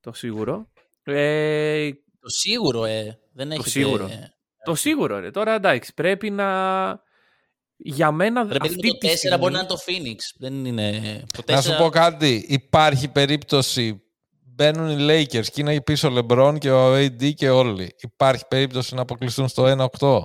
το 0.00 0.12
σίγουρο. 0.12 0.70
Ε, 1.02 1.90
Το 2.20 2.28
σίγουρο, 2.28 2.84
ε. 2.84 3.18
Δεν 3.32 3.50
έχετε... 3.50 3.68
σίγουρο. 3.68 4.10
το 4.64 4.74
σίγουρο, 4.74 5.18
ρε. 5.18 5.30
Τώρα 5.30 5.54
εντάξει, 5.54 5.94
πρέπει 5.94 6.30
να... 6.30 6.48
Για 7.76 8.12
μένα 8.12 8.42
Ρε 8.42 8.58
παιδί 8.58 8.74
αυτή 8.74 8.86
μου, 8.86 8.92
το 8.92 8.98
τη 8.98 9.08
4 9.08 9.16
στιγμή... 9.16 9.36
μπορεί 9.38 9.52
να 9.52 9.58
είναι 9.58 9.68
το 9.68 9.76
Phoenix. 9.86 10.18
Δεν 10.38 10.64
είναι... 10.64 11.22
Το 11.32 11.42
4... 11.46 11.50
Να 11.54 11.60
σου 11.62 11.76
πω 11.78 11.88
κάτι. 11.88 12.44
Υπάρχει 12.48 13.08
περίπτωση. 13.08 14.02
Μπαίνουν 14.60 14.98
οι 14.98 15.06
Lakers 15.08 15.46
και 15.46 15.60
είναι 15.60 15.80
πίσω 15.82 16.08
ο 16.08 16.16
LeBron 16.18 16.56
και 16.58 16.70
ο 16.70 16.94
AD 16.96 17.34
και 17.34 17.50
όλοι. 17.50 17.94
Υπάρχει 18.00 18.44
περίπτωση 18.48 18.94
να 18.94 19.02
αποκλειστούν 19.02 19.48
στο 19.48 19.88
1-8. 19.98 20.24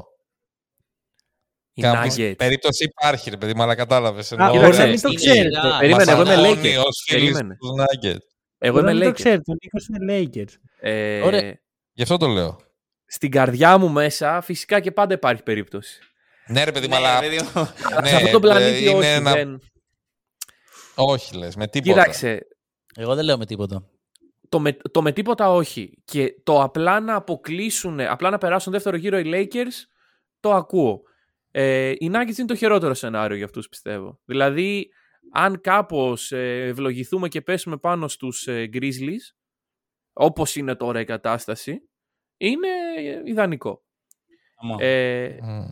Οι 1.74 1.82
Και 1.82 1.88
αν 1.88 2.02
πεις, 2.02 2.16
Nuggets. 2.18 2.34
Περίπτωση 2.38 2.84
υπάρχει, 2.84 3.30
ρε 3.30 3.38
παιδί, 3.38 3.54
μου, 3.56 3.64
αλλά 3.64 3.76
κατάλαβες. 3.76 4.32
Α, 4.32 4.50
Κοίταξε, 4.52 4.82
όχι, 4.82 4.90
μην 4.92 5.02
το 5.02 5.08
είναι 5.10 5.16
ξέρετε. 5.18 5.50
σιγά. 5.62 5.78
Περίμενε, 5.80 6.12
εγώ 6.12 6.22
είμαι 6.22 6.36
Μας 6.36 6.40
Lakers. 6.46 6.52
αγώνει 6.52 6.76
ως 6.78 7.04
φίλης 7.08 7.22
Περίμενε. 7.32 7.56
τους 7.60 7.70
Nuggets. 7.80 8.28
Εγώ 8.58 8.74
Μπορεί 8.74 8.86
να 8.86 8.92
είμαι 8.92 9.00
μην 9.00 9.04
το 9.04 9.10
Lakers. 9.10 9.14
ξέρετε, 9.14 9.52
ο 9.52 9.56
Νίκος 9.64 9.88
είναι 9.88 10.30
Lakers. 10.34 10.54
Ε, 10.80 11.22
Ωραία. 11.22 11.60
Γι' 11.94 12.02
αυτό 12.04 12.18
το 12.18 12.28
λέω. 12.28 12.60
στην 13.06 13.32
καρδιά 13.32 13.78
μου 13.78 13.90
μέσα 13.90 14.42
φυσικά 14.42 14.80
και 14.80 14.92
πάντα 14.92 15.14
υπάρχει 15.14 15.44
περίπτωση. 15.44 16.00
Ναι, 16.48 16.64
ρε 16.64 16.72
παιδί, 16.72 16.88
μου, 16.88 16.94
Ναι, 17.00 17.08
αλλά. 17.08 17.20
ρε 17.20 17.28
παιδί 17.30 17.42
μου. 17.56 17.62
ναι, 18.02 18.08
Σε 18.08 18.16
αυτόν 18.16 18.32
τον 18.32 18.44
ε, 18.44 18.54
πλανήτη 18.54 18.84
είναι 18.84 18.98
όχι. 18.98 19.08
ένα- 19.08 19.34
δεν- 19.34 19.60
Όχι, 20.96 21.36
λες, 21.36 21.56
με 21.56 21.68
τίποτα. 21.68 22.00
Κοίταξε, 22.00 22.40
Εγώ 22.96 23.16
δεν 23.16 23.26
λέω 23.26 23.38
με 23.38 23.46
τίποτα. 23.46 23.90
Το 24.50 24.60
με, 24.60 24.78
το 24.92 25.02
με 25.02 25.12
τίποτα 25.12 25.52
όχι. 25.52 26.02
Και 26.06 26.36
το 26.44 26.62
απλά 26.62 27.00
να 27.00 27.16
αποκλείσουν, 27.16 28.00
απλά 28.00 28.30
να 28.30 28.38
περάσουν 28.38 28.72
δεύτερο 28.72 28.98
γύρο 28.98 29.20
οι 29.20 29.24
Lakers, 29.26 29.88
το 30.40 30.54
ακούω. 30.54 31.02
Ε, 31.52 31.90
οι 31.90 32.12
Nuggets 32.14 32.38
είναι 32.38 32.48
το 32.48 32.56
χειρότερο 32.56 32.94
σενάριο 32.94 33.36
για 33.36 33.46
αυτούς 33.46 33.70
πιστεύω. 33.70 34.20
Δηλαδή, 34.26 34.90
αν 35.32 35.62
κάπως 35.62 36.32
ε, 36.32 36.66
ευλογηθούμε 36.66 37.28
και 37.28 37.42
πέσουμε 37.42 37.78
πάνω 37.78 38.08
στους 38.08 38.48
ε, 38.48 38.70
Grizzlies, 38.74 39.36
όπως 40.14 40.56
είναι 40.56 40.76
τώρα 40.76 41.00
η 41.00 41.06
κατάσταση, 41.06 41.90
είναι 42.38 42.68
ε, 42.98 43.22
ιδανικό. 43.24 43.84
Άμα. 44.62 44.84
Ε, 44.84 45.38
Μμ. 45.42 45.68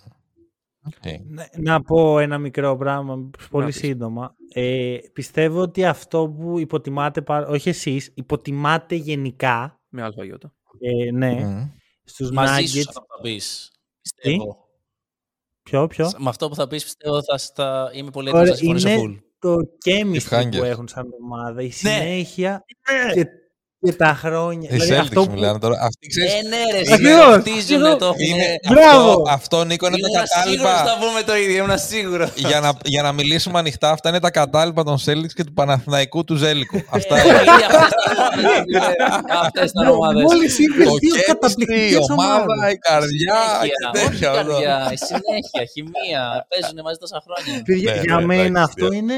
Οκ. 0.88 1.11
Να- 1.27 1.49
Να 1.57 1.81
πω 1.81 2.19
ένα 2.19 2.38
μικρό 2.38 2.77
πράγμα, 2.77 3.30
πολύ 3.49 3.65
πεις. 3.65 3.76
σύντομα. 3.76 4.35
Ε, 4.53 4.97
πιστεύω 5.14 5.60
ότι 5.61 5.85
αυτό 5.85 6.30
που 6.30 6.60
υποτιμάτε, 6.60 7.22
πα- 7.22 7.47
όχι 7.47 7.69
εσείς, 7.69 8.11
υποτιμάτε 8.15 8.95
γενικά, 8.95 9.81
με 9.89 10.01
αλφαγιώτα. 10.01 10.53
ε, 10.80 11.11
ναι, 11.11 11.34
Μμ. 11.34 11.61
Mm. 11.64 11.72
στους 12.03 12.31
Μαζί 12.31 12.65
σου 12.65 12.77
Nuggets. 12.77 12.84
αυτό 12.88 12.99
που 13.01 13.07
θα 13.15 13.22
πεις. 13.22 13.72
Πιστεύω. 14.01 14.57
Ποιο, 15.64 15.88
ποιο; 15.88 16.11
Με 16.18 16.30
αυτό 16.30 16.49
που 16.49 16.55
θα 16.55 16.68
πεις 16.68 16.84
πιστεύω 16.84 17.23
θα 17.23 17.38
στα... 17.38 17.91
είμαι 17.93 18.10
πολύ 18.11 18.30
Ωραία, 18.34 18.41
έτοιμος 18.53 18.73
να 18.84 18.89
συμφωνήσω 18.89 19.10
είναι 19.10 19.19
full. 19.19 19.23
το 19.39 19.55
chemistry 19.85 20.39
Cliffhanger. 20.43 20.57
που 20.57 20.64
έχουν 20.64 20.88
σαν 20.88 21.05
ομάδα, 21.23 21.61
η 21.61 21.65
Ναι. 21.65 21.72
συνέχεια 21.72 22.65
και, 23.14 23.26
και 23.84 23.93
τα 23.93 24.18
χρόνια. 24.23 24.69
Οι 24.72 24.73
Δηλαδή, 24.77 24.93
αυτό 24.93 25.22
Celtics 25.22 25.26
που- 25.26 25.31
μιλάνε 25.34 25.60
τώρα. 25.60 25.77
Αυτοί 25.81 26.07
ξέρεις, 26.07 26.34
Ε, 26.34 26.41
ναι 26.47 26.57
ρε, 26.72 26.93
Ακριβώς, 26.93 27.35
χτίζουνε 27.39 27.88
ακριβώς. 27.89 27.97
το 27.97 28.14
είναι, 28.18 28.43
έχουν. 28.43 28.76
Μπράβο! 28.76 29.10
αυτό, 29.10 29.23
αυτό, 29.30 29.64
Νίκο, 29.64 29.88
είναι 29.88 29.97
τα 29.99 30.07
Ήμουν 30.07 30.27
σίγουρος 30.27 30.72
κατάλοιπα. 30.72 30.91
θα 30.91 30.97
πούμε 31.05 31.22
το 31.30 31.35
ίδιο, 31.35 31.64
ήμουν 31.64 31.77
σίγουρος. 31.77 32.30
για, 32.35 32.60
να, 32.60 32.72
για 32.84 33.01
να 33.01 33.11
μιλήσουμε 33.11 33.60
ανοιχτά, 33.60 33.89
αυτά 33.91 34.10
είναι 34.10 34.19
τα 34.19 34.31
κατάλοιπα 34.31 34.84
των 34.84 34.97
Celtics 35.05 35.34
και 35.35 35.43
του 35.43 35.53
Παναθηναϊκού 35.53 36.23
του 36.23 36.35
Ζέλικου. 36.35 36.81
αυτά 36.97 37.18
Ε, 37.18 37.22
είναι. 37.22 37.34
Αυτές 39.43 39.69
ήταν 39.69 39.88
ομάδες. 39.88 40.23
Μόλις 40.23 40.60
είπες 40.60 40.88
Το 40.88 40.95
δύο 40.95 41.14
chemistry, 41.15 41.19
η 41.19 41.26
καταπληκτικές 41.26 42.10
ομάδα, 42.11 42.34
ομάδες. 42.43 42.73
η 42.73 42.77
καρδιά 42.77 43.38
Συνέχεια, 43.43 43.89
και 43.91 43.99
όχι 43.99 44.07
τέτοια. 44.10 44.31
όλα. 44.31 44.41
καρδιά, 44.43 44.76
η 44.95 44.97
συνέχεια, 45.10 45.61
χημεία, 45.73 46.23
παίζουν 46.49 46.77
μαζί 46.85 46.97
τόσα 47.03 47.19
χρόνια. 47.26 47.61
Παιδιά, 47.68 47.93
Ναι, 47.93 48.01
για 48.01 48.15
ναι, 48.15 48.26
μένα 48.26 48.43
εντάξει, 48.43 48.64
αυτό 48.69 48.88
ναι. 48.89 48.95
είναι. 48.97 49.15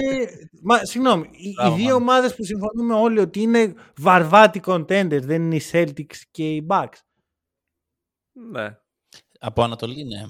Μα, 0.67 0.75
συγγνώμη, 0.91 1.25
οι, 1.31 1.47
οι 1.49 1.53
Μπράβο, 1.55 1.75
δύο 1.75 1.85
μάνα. 1.85 1.95
ομάδες 2.01 2.35
που 2.35 2.43
συμφωνούμε 2.43 2.93
όλοι 3.05 3.19
ότι 3.19 3.39
είναι 3.41 3.73
βαρβάτι 4.65 4.93
contenders 5.15 5.21
δεν 5.23 5.41
είναι 5.41 5.55
οι 5.55 5.61
Celtics 5.71 6.17
και 6.31 6.49
οι 6.53 6.65
Bucks. 6.69 6.97
Ναι. 8.51 8.69
Από 9.39 9.63
Ανατολή, 9.63 10.03
ναι. 10.03 10.21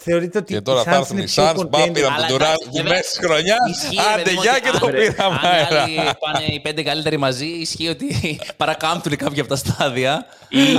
Θεωρείτε 0.00 0.38
ότι 0.38 0.52
Και 0.54 0.60
τώρα 0.60 0.80
οι 0.80 0.84
θα 0.84 0.96
Suns 0.96 0.98
έρθουν 1.00 1.16
είναι 1.16 1.24
οι 1.24 1.28
πιο 1.28 1.44
Suns, 1.44 1.56
contenders. 1.56 1.68
μπα, 1.68 1.90
πήραν 1.92 2.12
Αλλά 2.12 2.26
τον 2.26 2.36
Durant 2.36 2.40
εντάξει, 2.40 2.64
στη 2.68 2.76
βέβαια, 2.76 2.92
μέση 2.96 3.10
της 3.10 3.18
χρονιάς. 3.26 3.70
Ισχύει, 3.70 3.94
ρε 3.96 4.02
Άντε, 4.12 4.22
παιδί 4.22 4.34
μου, 4.36 4.42
γεια 4.42 4.52
ότι 4.52 4.60
και 4.60 4.70
το 4.78 4.86
αν- 4.86 4.92
πήραμε 4.92 5.34
Αν 5.34 5.44
οι 5.44 5.46
αέρα. 5.48 5.82
άλλοι 5.82 5.94
πάνε 6.20 6.44
οι 6.44 6.60
πέντε 6.60 6.82
καλύτεροι 6.82 7.16
μαζί, 7.16 7.46
ισχύει 7.46 7.88
ότι 7.88 8.06
παρακάμπτουν 8.56 9.16
κάποια 9.16 9.40
από 9.40 9.50
τα 9.50 9.56
στάδια. 9.56 10.26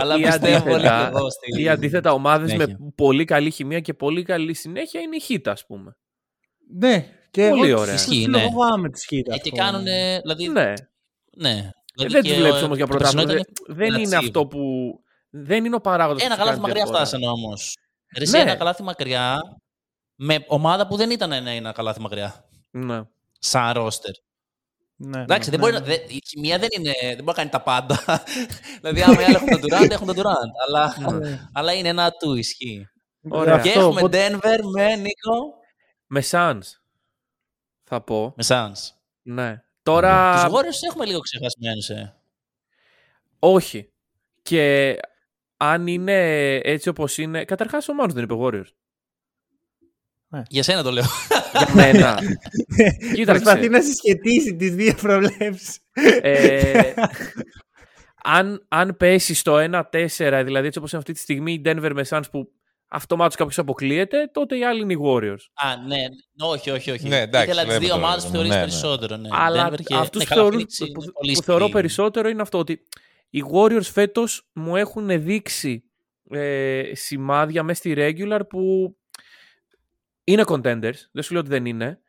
αλλά 0.01 0.15
ή 0.17 0.21
πιστεύω 0.21 0.63
πολύ 0.63 0.73
αντίθετα, 0.87 1.09
και 1.11 1.17
εγώ 1.17 1.29
στη... 1.29 1.61
ή 1.61 1.69
αντίθετα 1.69 2.11
ομάδες 2.13 2.51
με 2.53 2.63
συνέχεια. 2.63 2.77
πολύ 2.95 3.25
καλή 3.25 3.51
χημεία 3.51 3.79
και 3.79 3.93
πολύ 3.93 4.23
καλή 4.23 4.53
συνέχεια 4.53 5.01
είναι 5.01 5.15
η 5.15 5.21
Heat, 5.29 5.41
ας 5.51 5.65
πούμε. 5.65 5.95
Ναι, 6.77 7.05
και 7.31 7.49
Πολύ 7.49 7.69
εγώ 7.69 7.79
ωραία. 7.81 7.93
τους 7.93 8.03
Ισχύει, 8.05 8.27
ναι. 8.27 8.39
φοβάμαι 8.41 8.89
τους 8.89 9.07
Heat, 9.11 9.27
Ε, 9.29 9.33
ας 9.33 9.41
και 9.41 9.49
πούμε. 9.49 9.63
κάνουν, 9.63 9.83
δηλαδή, 10.21 10.47
Ναι. 11.37 11.69
Ναι. 11.99 12.05
Ε, 12.05 12.07
Δηλαδή 12.07 12.21
δεν 12.21 12.21
και 12.23 12.29
του 12.29 12.35
ο- 12.35 12.43
βλέπεις 12.43 12.61
όμως 12.63 12.77
για 12.77 12.87
το 12.87 12.97
περσινό 12.97 13.21
πρωτάθλημα. 13.23 13.45
ήταν 13.49 13.65
Δεν, 13.67 13.75
δεν 13.91 14.01
είναι 14.01 14.15
ατσίβ. 14.15 14.29
αυτό 14.29 14.45
που. 14.47 14.59
Δεν 15.29 15.65
είναι 15.65 15.75
ο 15.75 15.81
παράγοντας. 15.81 16.23
Ένα 16.23 16.35
καλάθι 16.35 16.59
μακριά 16.59 16.85
φτάσανε 16.85 17.27
όμως. 17.27 17.77
Ρε, 18.17 18.29
Ναι. 18.29 18.39
ένα 18.39 18.55
καλάθι 18.55 18.83
μακριά 18.83 19.39
με 20.15 20.43
ομάδα 20.47 20.87
που 20.87 20.95
δεν 20.95 21.09
ήταν 21.09 21.31
ένα, 21.31 21.49
ένα 21.49 21.71
καλάθι 21.71 22.01
μακριά. 22.01 22.45
Ναι. 22.71 23.01
Σαν 23.39 23.71
ρόστερ. 23.73 24.11
Ναι, 25.01 25.21
Εντάξει, 25.21 25.49
ναι, 25.49 25.57
δεν 25.57 25.59
μπορεί 25.59 25.71
ναι. 25.73 25.79
να, 25.79 25.85
δεν- 25.85 26.01
η 26.07 26.19
χημεία 26.29 26.57
δεν, 26.59 26.67
είναι, 26.77 26.91
δεν 27.01 27.15
μπορεί 27.15 27.25
να 27.25 27.33
κάνει 27.33 27.49
τα 27.49 27.61
πάντα. 27.61 27.99
δηλαδή, 28.81 29.01
άμα 29.01 29.21
οι 29.21 29.23
άλλοι 29.23 29.35
έχουν 29.35 29.47
τον 29.49 29.59
Durant, 29.61 29.89
έχουν 29.89 30.07
τον 30.07 30.15
Durant. 30.15 30.51
αλλά, 30.67 30.95
αλλά 31.53 31.73
είναι 31.73 31.87
ένα 31.87 32.11
του, 32.11 32.33
ισχύει. 32.35 32.85
Ωραία. 33.29 33.59
Και 33.59 33.69
Αυτό, 33.69 33.79
έχουμε 33.79 33.99
οπότε- 34.01 34.29
Denver 34.31 34.59
με 34.75 34.95
Νίκο. 34.95 35.53
Με 36.07 36.23
Suns. 36.31 36.61
Θα 37.83 38.01
πω. 38.01 38.33
Με 38.37 38.43
Suns. 38.47 38.89
Ναι. 39.21 39.55
Τώρα. 39.89 40.33
Τους 40.33 40.53
Warriors 40.53 40.89
έχουμε 40.91 41.05
λίγο 41.05 41.19
ξεχασμένους, 41.19 41.89
ε. 41.89 42.15
Όχι. 43.39 43.91
Και 44.41 44.95
αν 45.57 45.87
είναι 45.87 46.55
έτσι 46.55 46.89
όπως 46.89 47.17
είναι. 47.17 47.45
Καταρχάς 47.45 47.87
ο 47.89 47.93
Μάνος 47.93 48.13
δεν 48.13 48.23
είπε 48.23 48.35
Warriors. 48.37 48.71
Για 50.47 50.63
σένα 50.63 50.83
το 50.83 50.91
λέω. 50.91 51.03
Για 51.57 51.69
μένα. 51.73 52.19
Κοίταξε. 53.15 53.41
Προσπαθεί 53.41 53.69
να 53.69 53.81
συσχετίσει 53.81 54.55
τις 54.55 54.75
δύο 54.75 54.93
προβλέψεις. 54.93 55.79
ε, 56.21 56.93
αν, 58.23 58.65
αν 58.67 58.97
πέσεις 58.97 59.39
στο 59.39 59.55
1-4, 59.55 60.41
δηλαδή 60.45 60.67
έτσι 60.67 60.77
όπως 60.79 60.91
είναι 60.91 61.01
αυτή 61.01 61.13
τη 61.13 61.19
στιγμή 61.19 61.53
η 61.53 61.61
Denver 61.65 61.91
με 61.93 62.05
Suns 62.09 62.23
που 62.31 62.51
αυτομάτως 62.91 63.35
κάποιος 63.35 63.57
αποκλείεται, 63.57 64.29
τότε 64.33 64.57
οι 64.57 64.63
άλλοι 64.65 64.81
είναι 64.81 64.93
οι 64.93 64.97
Warriors. 65.03 65.43
Α, 65.53 65.77
ναι. 65.87 65.97
Όχι, 66.39 66.69
όχι, 66.69 66.91
όχι. 66.91 67.07
Ναι, 67.07 67.19
εντάξει, 67.21 67.49
Ήθελα 67.49 67.61
τις 67.65 67.69
βλέπω 67.77 67.85
δύο 67.85 67.95
τώρα, 67.95 68.05
ομάδες 68.07 68.23
που 68.23 68.29
ναι, 68.29 68.35
θεωρείς 68.35 68.51
ναι. 68.53 68.59
περισσότερο. 68.59 69.15
Ναι. 69.17 69.29
Αλλά 69.31 69.69
Denver 69.69 69.81
και- 69.83 69.95
αυτούς 69.95 70.19
ναι, 70.21 70.27
που, 70.27 70.33
καλά, 70.35 70.41
θεωρούν- 70.41 70.61
Phoenix 70.61 70.79
είναι 70.87 70.91
που, 70.91 71.11
πολύ 71.11 71.31
που 71.33 71.41
θεωρώ 71.41 71.65
σκληρή. 71.65 71.81
περισσότερο 71.81 72.29
είναι 72.29 72.41
αυτό 72.41 72.57
ότι 72.57 72.81
οι 73.29 73.43
Warriors 73.53 73.81
φέτος 73.91 74.49
μου 74.53 74.75
έχουν 74.75 75.23
δείξει 75.23 75.83
ε, 76.31 76.91
σημάδια 76.93 77.63
μέσα 77.63 77.79
στη 77.79 77.93
regular 77.97 78.39
που 78.49 78.93
είναι 80.23 80.43
contenders, 80.47 80.97
δεν 81.11 81.23
σου 81.23 81.31
λέω 81.33 81.41
ότι 81.41 81.49
δεν 81.49 81.65
είναι, 81.65 81.99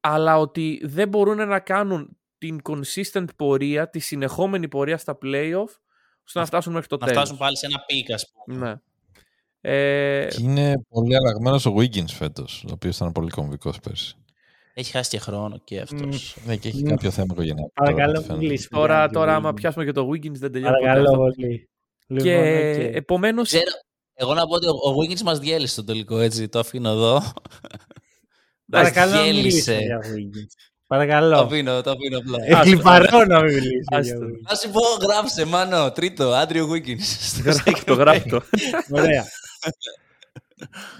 αλλά 0.00 0.38
ότι 0.38 0.80
δεν 0.84 1.08
μπορούν 1.08 1.48
να 1.48 1.60
κάνουν 1.60 2.16
την 2.38 2.60
consistent 2.68 3.24
πορεία, 3.36 3.90
τη 3.90 3.98
συνεχόμενη 3.98 4.68
πορεία 4.68 4.98
στα 4.98 5.18
playoff, 5.22 5.68
ώστε 6.26 6.38
να 6.38 6.44
φτάσουν 6.46 6.72
μέχρι 6.72 6.88
το 6.88 6.96
Να 7.00 7.06
τέλος. 7.06 7.20
φτάσουν 7.20 7.38
πάλι 7.38 7.56
σε 7.56 7.66
ένα 7.66 7.78
peak, 7.86 8.12
ας 8.12 8.30
πούμε. 8.44 8.58
Ναι. 8.68 8.74
Ε, 9.60 10.26
Και 10.30 10.42
είναι 10.42 10.82
πολύ 10.88 11.16
αλλαγμένος 11.16 11.66
ο 11.66 11.74
Wiggins 11.78 12.08
φέτος, 12.08 12.64
ο 12.68 12.70
οποίος 12.72 12.96
ήταν 12.96 13.12
πολύ 13.12 13.30
κομβικός 13.30 13.78
πέρσι. 13.80 14.14
Έχει 14.74 14.90
χάσει 14.92 15.10
και 15.10 15.18
χρόνο 15.18 15.60
και 15.64 15.80
αυτός. 15.80 16.36
Ναι, 16.46 16.56
και 16.56 16.68
έχει 16.68 16.82
Μμ. 16.84 16.88
κάποιο 16.88 17.10
θέμα 17.10 17.26
οικογενειακό. 17.32 17.72
Παρακαλώ, 17.74 18.12
τώρα, 18.12 18.26
φαίνεται. 18.26 18.44
μιλήσουμε. 18.44 18.80
τώρα, 18.80 18.96
για 18.98 19.04
την 19.06 19.14
τώρα, 19.16 19.34
άμα 19.34 19.50
Wiggins. 19.50 19.54
πιάσουμε 19.54 19.84
και 19.84 19.92
το 19.92 20.08
Wiggins, 20.08 20.32
δεν 20.38 20.52
τελειώνει 20.52 20.74
ποτέ 20.74 20.86
Παρακαλώ 20.86 21.08
αυτό. 21.10 21.18
πολύ. 21.18 21.68
Και 22.06 22.14
Λοιπόν, 22.16 22.88
οκ. 22.88 22.94
επομένως, 22.96 23.46
Ξέρω, 23.48 23.62
εγώ 24.14 24.34
να 24.34 24.46
πω 24.46 24.54
ότι 24.54 24.66
ο, 24.66 24.70
ο 24.70 24.94
Wiggins 25.02 25.20
μας 25.20 25.38
διέλυσε 25.38 25.72
στο 25.72 25.84
τελικό, 25.84 26.18
έτσι. 26.18 26.48
Το 26.48 26.58
αφήνω 26.58 26.90
εδώ. 26.90 27.14
Μας 28.72 28.82
Παρακαλώ 28.82 29.12
να 29.14 29.22
διέλυσε. 29.22 29.72
μιλήσουμε 29.72 29.76
για 29.84 29.98
Wiggins. 30.14 30.46
Το 30.48 30.96
Παρακαλώ. 30.96 31.36
αφήνω, 31.38 31.80
το 31.82 31.90
αφήνω 31.90 32.18
απλά. 32.18 32.58
Εκλιπαρώ 32.60 33.24
να 33.24 33.42
μην 33.42 33.54
μιλήσουμε 33.54 33.82
για 33.88 33.98
Άστο. 33.98 34.18
Wiggins. 34.26 34.48
Να 34.50 34.54
σου 34.54 34.70
πω, 34.70 34.80
γράψε, 35.06 35.44
μάνο, 35.44 35.92
τρίτο, 35.92 36.32
Andrew 36.32 36.68
Wiggins. 36.72 37.80
το 37.84 37.94
γράφτο. 37.94 38.42
Ωραία. 38.90 39.24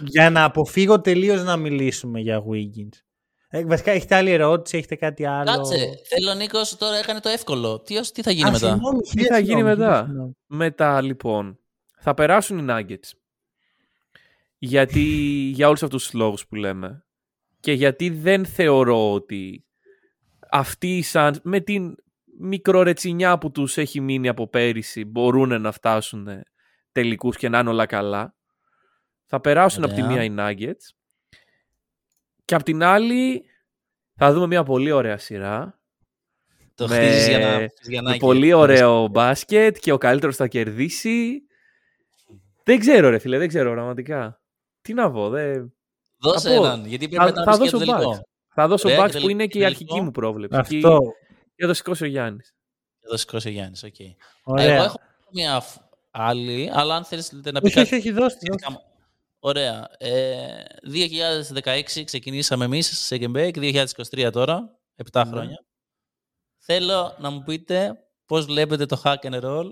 Για 0.06 0.30
να 0.30 0.44
αποφύγω 0.44 1.00
τελείως 1.00 1.42
να 1.42 1.56
μιλήσουμε 1.56 2.20
για 2.20 2.42
Wiggins. 2.50 2.98
Ε, 3.48 3.64
βασικά, 3.64 3.90
έχετε 3.90 4.14
άλλη 4.14 4.30
ερώτηση, 4.30 4.76
έχετε 4.76 4.94
κάτι 4.96 5.24
άλλο; 5.26 5.52
Κάτσε, 5.56 5.76
θέλω 6.08 6.30
ο 6.30 6.34
Νίκος 6.34 6.76
τώρα 6.76 6.96
έκανε 6.96 7.20
το 7.20 7.28
εύκολο. 7.28 7.80
Τι, 7.80 7.96
ως- 7.96 8.12
τι 8.12 8.22
θα 8.22 8.30
γίνει 8.30 8.48
Α, 8.48 8.52
μετά; 8.52 8.66
συγγνώμη, 8.68 9.00
Τι 9.00 9.24
θα 9.24 9.38
γίνει 9.38 9.46
συγγνώμη, 9.54 9.76
μετά; 9.76 10.04
συγγνώμη. 10.06 10.36
Μετά 10.46 11.00
λοιπόν, 11.02 11.58
θα 11.98 12.14
περάσουν 12.14 12.58
οι 12.58 12.64
Nuggets. 12.68 13.10
γιατί, 14.58 15.00
για 15.54 15.66
όλους 15.68 15.82
αυτούς 15.82 16.02
τους 16.02 16.12
λόγους 16.12 16.46
που 16.46 16.54
λέμε. 16.54 17.04
Και 17.60 17.72
γιατί 17.72 18.10
δεν 18.10 18.46
θεωρώ 18.46 19.12
ότι 19.12 19.64
αυτοί 20.50 21.02
σαν, 21.02 21.40
με 21.42 21.60
την 21.60 21.94
μικρορετσινιά 22.40 23.38
που 23.38 23.50
τους 23.50 23.76
έχει 23.78 24.00
μείνει 24.00 24.28
από 24.28 24.48
πέρυσι 24.48 25.04
μπορούν 25.04 25.60
να 25.60 25.72
φτάσουν 25.72 26.28
τελικούς 26.92 27.36
και 27.36 27.48
να 27.48 27.58
είναι 27.58 27.68
όλα 27.70 27.86
καλά. 27.86 28.34
Θα 29.32 29.40
περάσουν 29.40 29.84
από 29.84 29.94
τη 29.94 30.02
Ωραία. 30.02 30.12
μία 30.12 30.24
οι 30.24 30.34
Nuggets. 30.38 30.94
Και 32.44 32.54
από 32.54 32.64
την 32.64 32.82
άλλη 32.82 33.44
θα 34.16 34.32
δούμε 34.32 34.46
μια 34.46 34.62
πολύ 34.62 34.90
ωραία 34.90 35.18
σειρά. 35.18 35.80
Το 36.74 36.88
με, 36.88 36.94
χτίζεις 36.96 37.28
για 37.28 37.38
να, 37.38 37.66
για 37.82 38.02
να 38.02 38.10
με 38.10 38.16
πολύ 38.16 38.52
ωραίο 38.52 39.06
μπάσκετ 39.08 39.76
και 39.80 39.92
ο 39.92 39.98
καλύτερος 39.98 40.36
θα 40.36 40.46
κερδίσει. 40.46 41.42
Δεν 42.64 42.78
ξέρω 42.78 43.08
ρε 43.08 43.18
φίλε, 43.18 43.38
δεν 43.38 43.48
ξέρω 43.48 43.70
πραγματικά. 43.72 44.40
Τι 44.80 44.94
να 44.94 45.10
πω, 45.10 45.28
δεν... 45.28 45.74
Δώσε 46.18 46.48
Θα 46.48 46.56
πω. 46.56 46.64
έναν, 46.64 46.86
γιατί 46.86 47.08
πρέπει 47.08 47.24
Θα, 47.32 47.44
να 47.44 47.44
θα 47.52 47.58
πεις 47.58 47.70
και 47.70 47.76
δώσω 47.76 47.86
το 47.86 47.92
τελικό. 47.92 48.12
Bucks. 48.16 48.20
Θα 48.54 48.68
δώσω 48.68 48.88
Ωραία, 48.88 49.04
Bucks 49.04 49.10
και 49.10 49.20
που 49.20 49.28
είναι 49.28 49.46
και 49.46 49.58
η 49.58 49.62
τελικό. 49.62 49.80
αρχική 49.82 50.00
μου 50.00 50.10
πρόβλεψη. 50.10 50.58
Αυτό. 50.58 51.00
Και 51.56 51.66
το 51.66 51.74
σηκώσει 51.74 52.04
ο 52.04 52.06
Γιάννης. 52.06 52.54
Εδώ 53.00 53.16
σηκώσει 53.16 53.48
ο 53.48 53.50
Γιάννης, 53.50 53.82
οκ. 53.82 53.94
Ωραία. 54.42 54.74
Εγώ 54.74 54.82
έχω 54.82 55.00
μια 55.32 55.60
φ- 55.60 55.80
άλλη, 56.10 56.70
αλλά 56.72 56.94
αν 56.96 57.04
θέλετε 57.04 57.52
να 57.52 57.60
πεις 57.60 57.76
Όχι, 57.76 57.80
όχι, 57.80 57.94
όχι, 57.94 58.10
δώστε. 58.10 58.38
Σχετικά 59.40 59.60
με- 59.62 59.88
Ωραία. 59.88 59.88
Ε, 59.98 60.64
2016 60.84 62.04
ξεκινήσαμε 62.04 62.64
εμείς 62.64 62.98
σε 62.98 63.16
Gamebank, 63.20 63.52
2023 63.58 64.30
τώρα, 64.32 64.78
7 64.96 65.24
Ναι. 65.24 65.30
χρόνια. 65.30 65.64
Θέλω 66.58 67.16
να 67.18 67.30
μου 67.30 67.42
πείτε 67.42 67.96
πώς 68.26 68.44
βλέπετε 68.46 68.86
το 68.86 69.00
hack 69.04 69.16
and 69.30 69.40
roll 69.42 69.66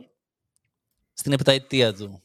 στην 1.12 1.32
επταετία 1.32 1.94
του. 1.94 2.22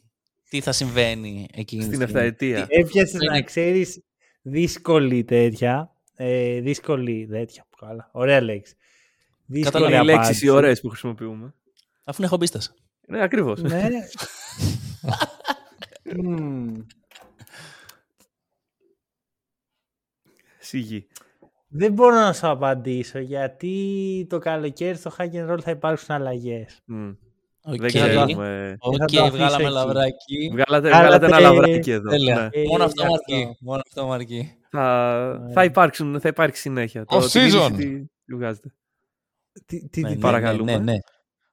Τι 0.49 0.61
θα 0.61 0.71
συμβαίνει 0.71 1.47
εκείνη 1.53 1.81
τη 1.81 1.87
Στην 1.95 2.07
στιγμή; 2.07 2.21
εφταετία. 2.25 2.65
Έπιασες 2.69 3.13
Είναι- 3.21 3.31
να 3.33 3.41
ξέρεις 3.41 4.03
δύσκολη 4.41 5.23
τέτοια. 5.23 5.91
Ε, 6.15 6.59
δύσκολη 6.59 7.27
τέτοια. 7.27 7.65
Καλά. 7.77 8.09
Ωραία 8.11 8.41
λέξη. 8.41 8.75
Δύσκολη 9.45 9.63
Καταλαβαίνω. 9.83 10.01
οι 10.03 10.05
λέξεις 10.05 10.23
απάντηση. 10.25 10.45
οι 10.45 10.49
ωραίες 10.49 10.81
που 10.81 10.89
χρησιμοποιούμε. 10.89 11.53
Αφού 12.03 12.21
είναι 12.21 12.29
χομπίστας. 12.29 12.73
Ναι, 13.07 13.21
ακριβώς. 13.23 13.61
Ναι. 13.61 13.89
Μμμ. 20.73 20.81
Σιγή. 20.81 21.07
Δεν 21.75 21.93
μπορώ 21.93 22.15
να 22.15 22.33
σου 22.33 22.47
απαντήσω 22.47 23.19
γιατί 23.19 23.75
το 24.29 24.37
καλοκαίρι 24.39 24.97
στο 24.97 25.11
hack 25.17 25.31
and 25.33 25.51
roll 25.53 25.59
θα 25.61 25.71
υπάρξουν 25.71 26.15
αλλαγές. 26.15 26.79
Μμ. 26.85 27.09
Οκ, 27.65 27.79
Δεν 27.81 27.89
θα 27.91 27.99
το 27.99 28.07
ξέρουμε. 28.25 28.75
Οκ, 28.79 28.95
θα 28.97 29.05
το 29.05 29.23
αφήσω 29.23 29.35
βγάλαμε 29.37 29.63
εκεί. 29.63 29.73
λαβράκι. 29.73 30.49
Βγάλατε, 30.51 30.87
Βγάλατε- 30.89 30.89
βγάλατε 30.89 31.25
ένα 31.25 31.39
λαβράκι 31.39 31.91
εδώ. 31.91 32.09
Τέλεια. 32.09 32.35
Ναι. 32.35 32.61
Ε, 32.61 32.67
Μόνο 32.67 32.83
αυτό 32.83 33.01
γι' 33.01 33.07
μου 33.09 33.13
αυτό. 33.15 33.33
αρκεί. 33.35 33.57
Μόνο 33.61 33.81
αυτό 33.85 34.05
μου 34.05 34.13
αρκεί. 34.13 34.51
Θα, 34.69 35.49
θα, 35.53 35.63
υπάρξουν, 35.63 36.19
θα 36.19 36.27
υπάρξει 36.27 36.61
συνέχεια. 36.61 37.05
Το- 37.05 37.17
Off 37.17 37.25
την 37.25 37.41
είδηση 37.41 37.57
season. 37.61 37.71
τι- 37.77 38.05
τι 38.25 38.33
βγάζετε; 38.35 38.73
Τι, 39.65 39.87
τι, 39.89 40.01
Ναι, 40.01 40.07
τι- 40.09 40.13
ναι, 40.15 40.19
παρακαλούμε. 40.21 40.71
Ναι, 40.77 40.91
ναι. 40.91 40.97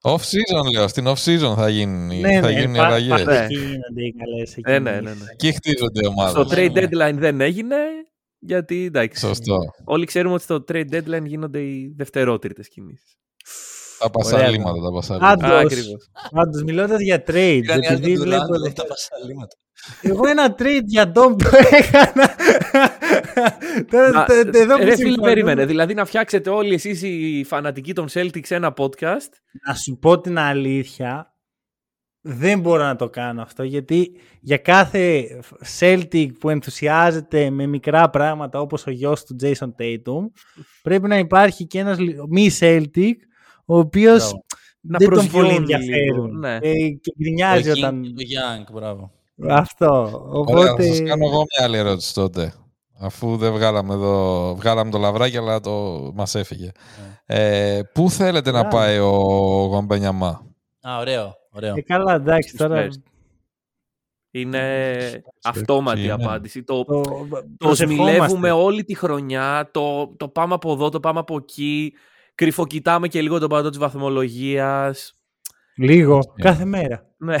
Off 0.01 0.15
season 0.15 0.71
λέω, 0.73 0.87
στην 0.87 1.05
off 1.07 1.23
season 1.25 1.53
θα 1.55 1.69
γίνουν, 1.69 2.09
οι- 2.09 2.19
ναι, 2.19 2.39
θα 2.39 2.47
ναι, 2.51 2.59
γίνουν 2.59 2.73
οι 2.75 2.77
πα- 2.77 2.85
αλλαγές. 2.85 3.09
πάντα 3.09 3.31
Ναι. 3.39 3.45
εκεί 3.45 3.55
γίνονται 3.55 4.03
οι 4.05 4.13
καλές 4.13 4.57
Ε, 4.63 4.79
ναι, 4.79 4.89
εκκινήσεις. 4.89 5.19
ναι, 5.19 5.25
ναι. 5.25 5.31
Εκεί 5.31 5.51
χτίζονται 5.53 5.99
οι 6.03 6.05
ομάδες. 6.07 6.31
Στο 6.31 6.55
trade 6.55 6.71
ναι. 6.71 6.81
deadline 6.85 7.15
δεν 7.17 7.41
έγινε, 7.41 7.75
γιατί 8.41 8.85
εντάξει. 8.85 9.19
Σωστό. 9.25 9.57
Όλοι 9.85 10.05
ξέρουμε 10.05 10.33
ότι 10.33 10.43
στο 10.43 10.63
trade 10.71 10.89
deadline 10.93 11.25
γίνονται 11.25 11.59
οι 11.59 11.93
δευτερότριτες 11.97 12.67
κινήσεις. 12.69 13.15
Τα 13.99 14.09
πασαλήματα, 14.09 14.81
τα 14.81 14.91
πασαλήματα. 14.93 15.31
Άντε. 15.33 15.45
Α, 15.45 15.49
Πάντως- 15.49 15.71
ακριβώς. 15.71 16.09
Πάντως 16.31 16.63
μιλώντας 16.63 17.01
για 17.01 17.17
trade, 17.27 17.59
Πήραν 17.61 17.81
οι 17.81 17.87
άλλοι 17.87 17.95
επειδή 17.97 18.15
τον 18.15 18.23
βλέπω... 18.25 18.43
Durant, 18.43 18.61
δεν 18.63 18.73
τα 18.73 18.85
πασαλήματα. 18.85 19.55
Εγώ 20.01 20.27
ένα 20.27 20.55
trade 20.59 20.83
για 20.85 21.11
τον 21.11 21.35
που 21.35 21.49
έκανα. 21.71 22.35
Τώρα, 23.91 24.13
Μα, 24.13 24.23
τε- 24.23 24.43
τε- 24.51 24.55
εδώ 24.55 24.73
που 24.77 24.83
Ρε 24.83 24.83
φίλε, 24.83 24.95
συμφωνούμε. 24.95 25.27
περίμενε. 25.27 25.65
Δηλαδή 25.65 25.93
να 25.93 26.05
φτιάξετε 26.05 26.49
όλοι 26.49 26.73
εσείς 26.73 27.01
οι 27.01 27.43
φανατικοί 27.47 27.93
των 27.93 28.07
Celtics 28.13 28.49
ένα 28.49 28.73
podcast. 28.77 29.31
Να 29.67 29.73
σου 29.73 29.97
πω 30.01 30.19
την 30.19 30.37
αλήθεια, 30.39 31.30
δεν 32.21 32.59
μπορώ 32.59 32.83
να 32.83 32.95
το 32.95 33.09
κάνω 33.09 33.41
αυτό 33.41 33.63
γιατί 33.63 34.11
για 34.41 34.57
κάθε 34.57 35.27
Celtic 35.79 36.27
που 36.39 36.49
ενθουσιάζεται 36.49 37.49
με 37.49 37.65
μικρά 37.65 38.09
πράγματα 38.09 38.59
όπως 38.59 38.85
ο 38.87 38.91
γιος 38.91 39.23
του 39.23 39.35
Jason 39.41 39.69
Tatum 39.79 40.25
πρέπει 40.81 41.07
να 41.07 41.17
υπάρχει 41.17 41.65
και 41.67 41.79
ένας 41.79 41.99
λι- 41.99 42.17
μη 42.29 42.49
Celtic 42.59 43.13
ο 43.65 43.77
οποίος 43.77 44.19
Μπράβο. 44.21 44.45
Να 44.83 44.97
δεν 44.97 45.09
τον 45.09 45.17
πολύ 45.17 45.29
προσγειώνει 45.29 45.55
ενδιαφέρουν 45.73 46.25
λίγο, 46.25 46.37
ναι. 46.37 46.55
ε, 46.55 46.89
και 47.01 47.13
γκρινιάζει 47.19 47.63
Το 47.69 47.71
King 47.71 47.77
όταν... 47.77 48.01
και 48.01 48.13
Το 48.13 48.23
Young, 48.23 48.73
μπράβο. 48.73 49.11
Αυτό. 49.49 49.87
Ωραία, 49.87 50.09
θα 50.11 50.71
Οπότε... 50.71 50.83
σας 50.83 51.01
κάνω 51.01 51.25
εγώ 51.25 51.37
μια 51.37 51.63
άλλη 51.65 51.77
ερώτηση 51.77 52.13
τότε. 52.13 52.53
Αφού 52.99 53.37
δεν 53.37 53.51
βγάλαμε 53.51 53.93
εδώ, 53.93 54.55
βγάλαμε 54.55 54.91
το 54.91 54.97
λαβράκι, 54.97 55.37
αλλά 55.37 55.59
το 55.59 55.71
μας 56.15 56.35
έφυγε. 56.35 56.71
Ε, 57.25 57.81
πού 57.93 58.09
θέλετε 58.09 58.51
να 58.51 58.59
Μπράβο. 58.59 58.75
πάει 58.77 58.97
ο 58.99 59.09
Γουαμπενιαμά; 59.69 60.45
Α, 60.81 60.97
ωραίο. 60.99 61.33
Ωραίο. 61.51 61.73
Ε, 61.77 61.81
καλά, 61.81 62.13
εντάξει, 62.13 62.47
Στους 62.47 62.59
τώρα... 62.59 62.87
Spurs. 62.87 62.95
Είναι 64.33 65.23
αυτόματη 65.43 66.01
είναι. 66.03 66.11
απάντηση. 66.11 66.63
Το, 66.63 66.83
Το, 66.83 67.01
το 67.01 67.27
προσευχόμαστε. 67.57 68.11
σμιλεύουμε 68.13 68.51
όλη 68.51 68.83
τη 68.83 68.95
χρονιά, 68.95 69.69
το, 69.73 70.07
το 70.17 70.27
πάμε 70.29 70.53
από 70.53 70.71
εδώ, 70.71 70.89
το 70.89 70.99
πάμε 70.99 71.19
από 71.19 71.35
εκεί, 71.35 71.93
κρυφοκοιτάμε 72.35 73.07
και 73.07 73.21
λίγο 73.21 73.39
τον 73.39 73.49
παντό 73.49 73.69
της 73.69 73.77
βαθμολογίας. 73.77 75.19
Λίγο, 75.75 76.15
Ναι. 76.15 76.43
κάθε 76.43 76.65
μέρα. 76.65 77.09
Ναι. 77.17 77.35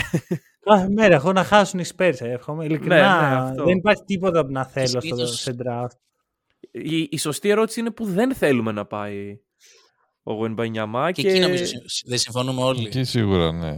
Κάθε 0.59 0.89
μέρα 0.89 1.15
έχω 1.15 1.31
να 1.31 1.43
χάσουν 1.43 1.79
οι 1.79 1.83
Spurs, 1.95 2.15
ε, 2.19 2.31
εύχομαι. 2.31 2.65
Ειλικρινά, 2.65 3.21
Ναι, 3.21 3.35
ναι, 3.35 3.41
αυτό. 3.49 3.63
δεν 3.65 3.77
υπάρχει 3.77 4.03
τίποτα 4.03 4.45
που 4.45 4.51
να 4.51 4.65
θέλω 4.65 4.87
στο 4.87 4.99
συνήθως- 5.01 5.39
σε 5.39 5.55
draft. 5.63 5.97
Η, 6.71 7.07
η 7.11 7.17
σωστή 7.17 7.49
ερώτηση 7.49 7.79
είναι 7.79 7.91
που 7.91 8.05
δεν 8.05 8.33
θέλουμε 8.33 8.71
να 8.71 8.85
πάει 8.85 9.39
ο 10.23 10.33
Wembanyama 10.33 11.11
Και 11.11 11.21
και, 11.21 11.29
εκεί 11.29 11.39
νομίζω 11.39 11.65
συ- 11.65 12.07
δεν 12.07 12.17
συμφωνούμε 12.17 12.61
όλοι. 12.63 12.85
Εκεί 12.85 13.03
σίγουρα, 13.03 13.51
ναι. 13.51 13.77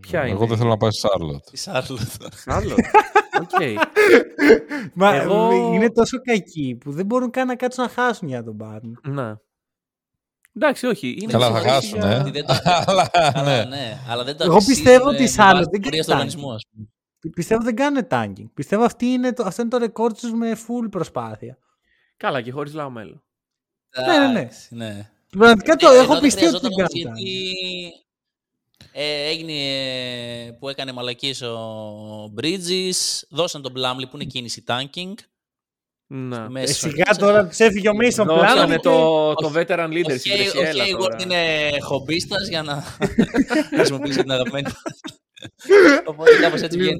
Ποια 0.00 0.20
Εγώ 0.20 0.28
είναι; 0.28 0.38
δεν 0.46 0.54
η- 0.54 0.56
θέλω 0.56 0.68
να 0.70 0.76
πάει 0.76 0.90
στη 0.90 1.00
Σάρλοτ. 1.08 1.44
Η 1.52 1.56
Σάρλοτ. 1.56 2.00
Άλλο. 2.46 2.74
Οκ. 3.40 3.60
Μα 4.94 5.14
Εγώ- 5.16 5.72
είναι 5.74 5.90
τόσο 5.90 6.18
κακοί 6.22 6.76
που 6.80 6.92
δεν 6.92 7.06
μπορούν 7.06 7.30
καν 7.30 7.46
να 7.46 7.56
κάτσουν 7.56 7.84
να 7.84 7.90
χάσουν 7.90 8.28
για 8.28 8.44
τον 8.44 8.56
πάρουν. 8.56 9.00
Ναι. 9.08 9.34
Εντάξει, 10.56 10.86
όχι. 10.86 11.16
Είναι 11.22 11.32
Καλά, 11.32 11.50
θα 11.50 11.56
συζήτηση 11.60 11.70
χάσουν, 11.92 11.98
για- 12.00 12.10
ε. 12.16 12.20
Ότι 12.20 12.30
δεν 12.30 12.46
το- 12.46 12.54
Αλλά, 12.86 13.10
Αλλά 13.12 13.42
ναι. 13.44 13.64
ναι, 13.76 13.98
αλλά 14.08 14.24
δεν 14.24 14.36
το 14.36 14.44
Εγώ 14.44 14.54
αξίζει, 14.54 14.82
πιστεύω 14.82 15.04
ρε, 15.04 15.14
ότι 15.14 15.18
η 15.18 15.20
με 15.20 15.26
Σάρλοτ 15.28 15.54
βάση 15.56 15.68
δεν 15.70 15.80
την 15.80 15.82
πορεία 15.82 16.02
κάνει 16.02 16.04
του 16.06 16.12
οργανισμού, 16.12 16.52
ας 16.54 16.62
πούμε. 16.70 16.88
Πιστεύω 17.34 17.62
δεν 17.62 17.74
κάνουν 17.76 18.06
tanking. 18.10 18.50
Πιστεύω 18.54 18.84
αυτή 18.84 19.06
είναι 19.06 19.32
το, 19.32 19.42
αυτό 19.46 19.62
είναι 19.62 19.70
το 19.70 19.78
ρεκόρ 19.78 20.12
τους 20.12 20.32
με 20.32 20.52
full 20.52 20.90
προσπάθεια. 20.90 21.58
Καλά 22.16 22.40
και 22.42 22.50
χωρίς 22.52 22.74
λαομέλο. 22.74 23.22
Ναι, 24.06 24.28
ναι, 24.32 24.48
ναι. 24.70 25.10
Εντάξει, 25.36 25.54
ναι. 25.56 25.64
Πραγματικά 25.64 25.76
το 25.76 25.88
Ε, 25.88 25.94
έχω 25.94 26.02
εδώ 26.02 26.12
δεν 26.12 26.22
πιστεί 26.22 26.44
ότι 26.46 26.48
χρειαζόταν 26.48 26.70
δεν 26.76 26.84
όμως 26.84 26.92
κάνουν 26.92 27.16
tanking. 27.16 27.22
γιατί 27.22 27.92
ε, 28.92 29.28
έγινε 29.28 29.52
ε, 30.46 30.50
που 30.50 30.68
έκανε 30.68 30.92
μαλακίες 30.92 31.42
ο 31.42 32.32
Bridges, 32.40 33.22
δώσαν 33.30 33.62
τον 33.62 33.72
Plumlee 33.76 34.08
που 34.10 34.16
είναι 34.16 34.24
κίνηση 34.24 34.64
tanking. 34.66 35.14
Ναι. 36.12 36.34
στη 36.34 36.44
Ε, 36.44 36.48
μέση 36.48 36.72
σιγά 36.74 37.04
της 37.04 37.16
τώρα 37.18 37.46
τους 37.46 37.58
έφυγε 37.58 37.88
ο 37.88 37.92
Mason 37.92 38.24
Δώσανε 38.26 38.74
Plumlee 38.76 38.80
το, 38.82 39.34
και- 39.36 39.42
το 39.44 39.52
veteran 39.54 39.86
Ο 39.88 39.92
leadership. 39.92 40.06
Hay- 40.06 40.40
εσύ, 40.40 40.58
ο 40.58 40.62
έλα 40.64 40.84
Hayward 40.84 40.98
τώρα. 40.98 41.16
είναι 41.22 41.68
χομπίστας 41.82 42.48
για 42.48 42.62
να 42.62 42.82
χρησιμοποιήσει 43.76 44.18
την 44.20 44.30
αγαπημένη. 44.30 44.70
Οπότε 46.10 46.30
κάπως 46.40 46.60
έτσι 46.60 46.78
βγαίνει. 46.78 46.98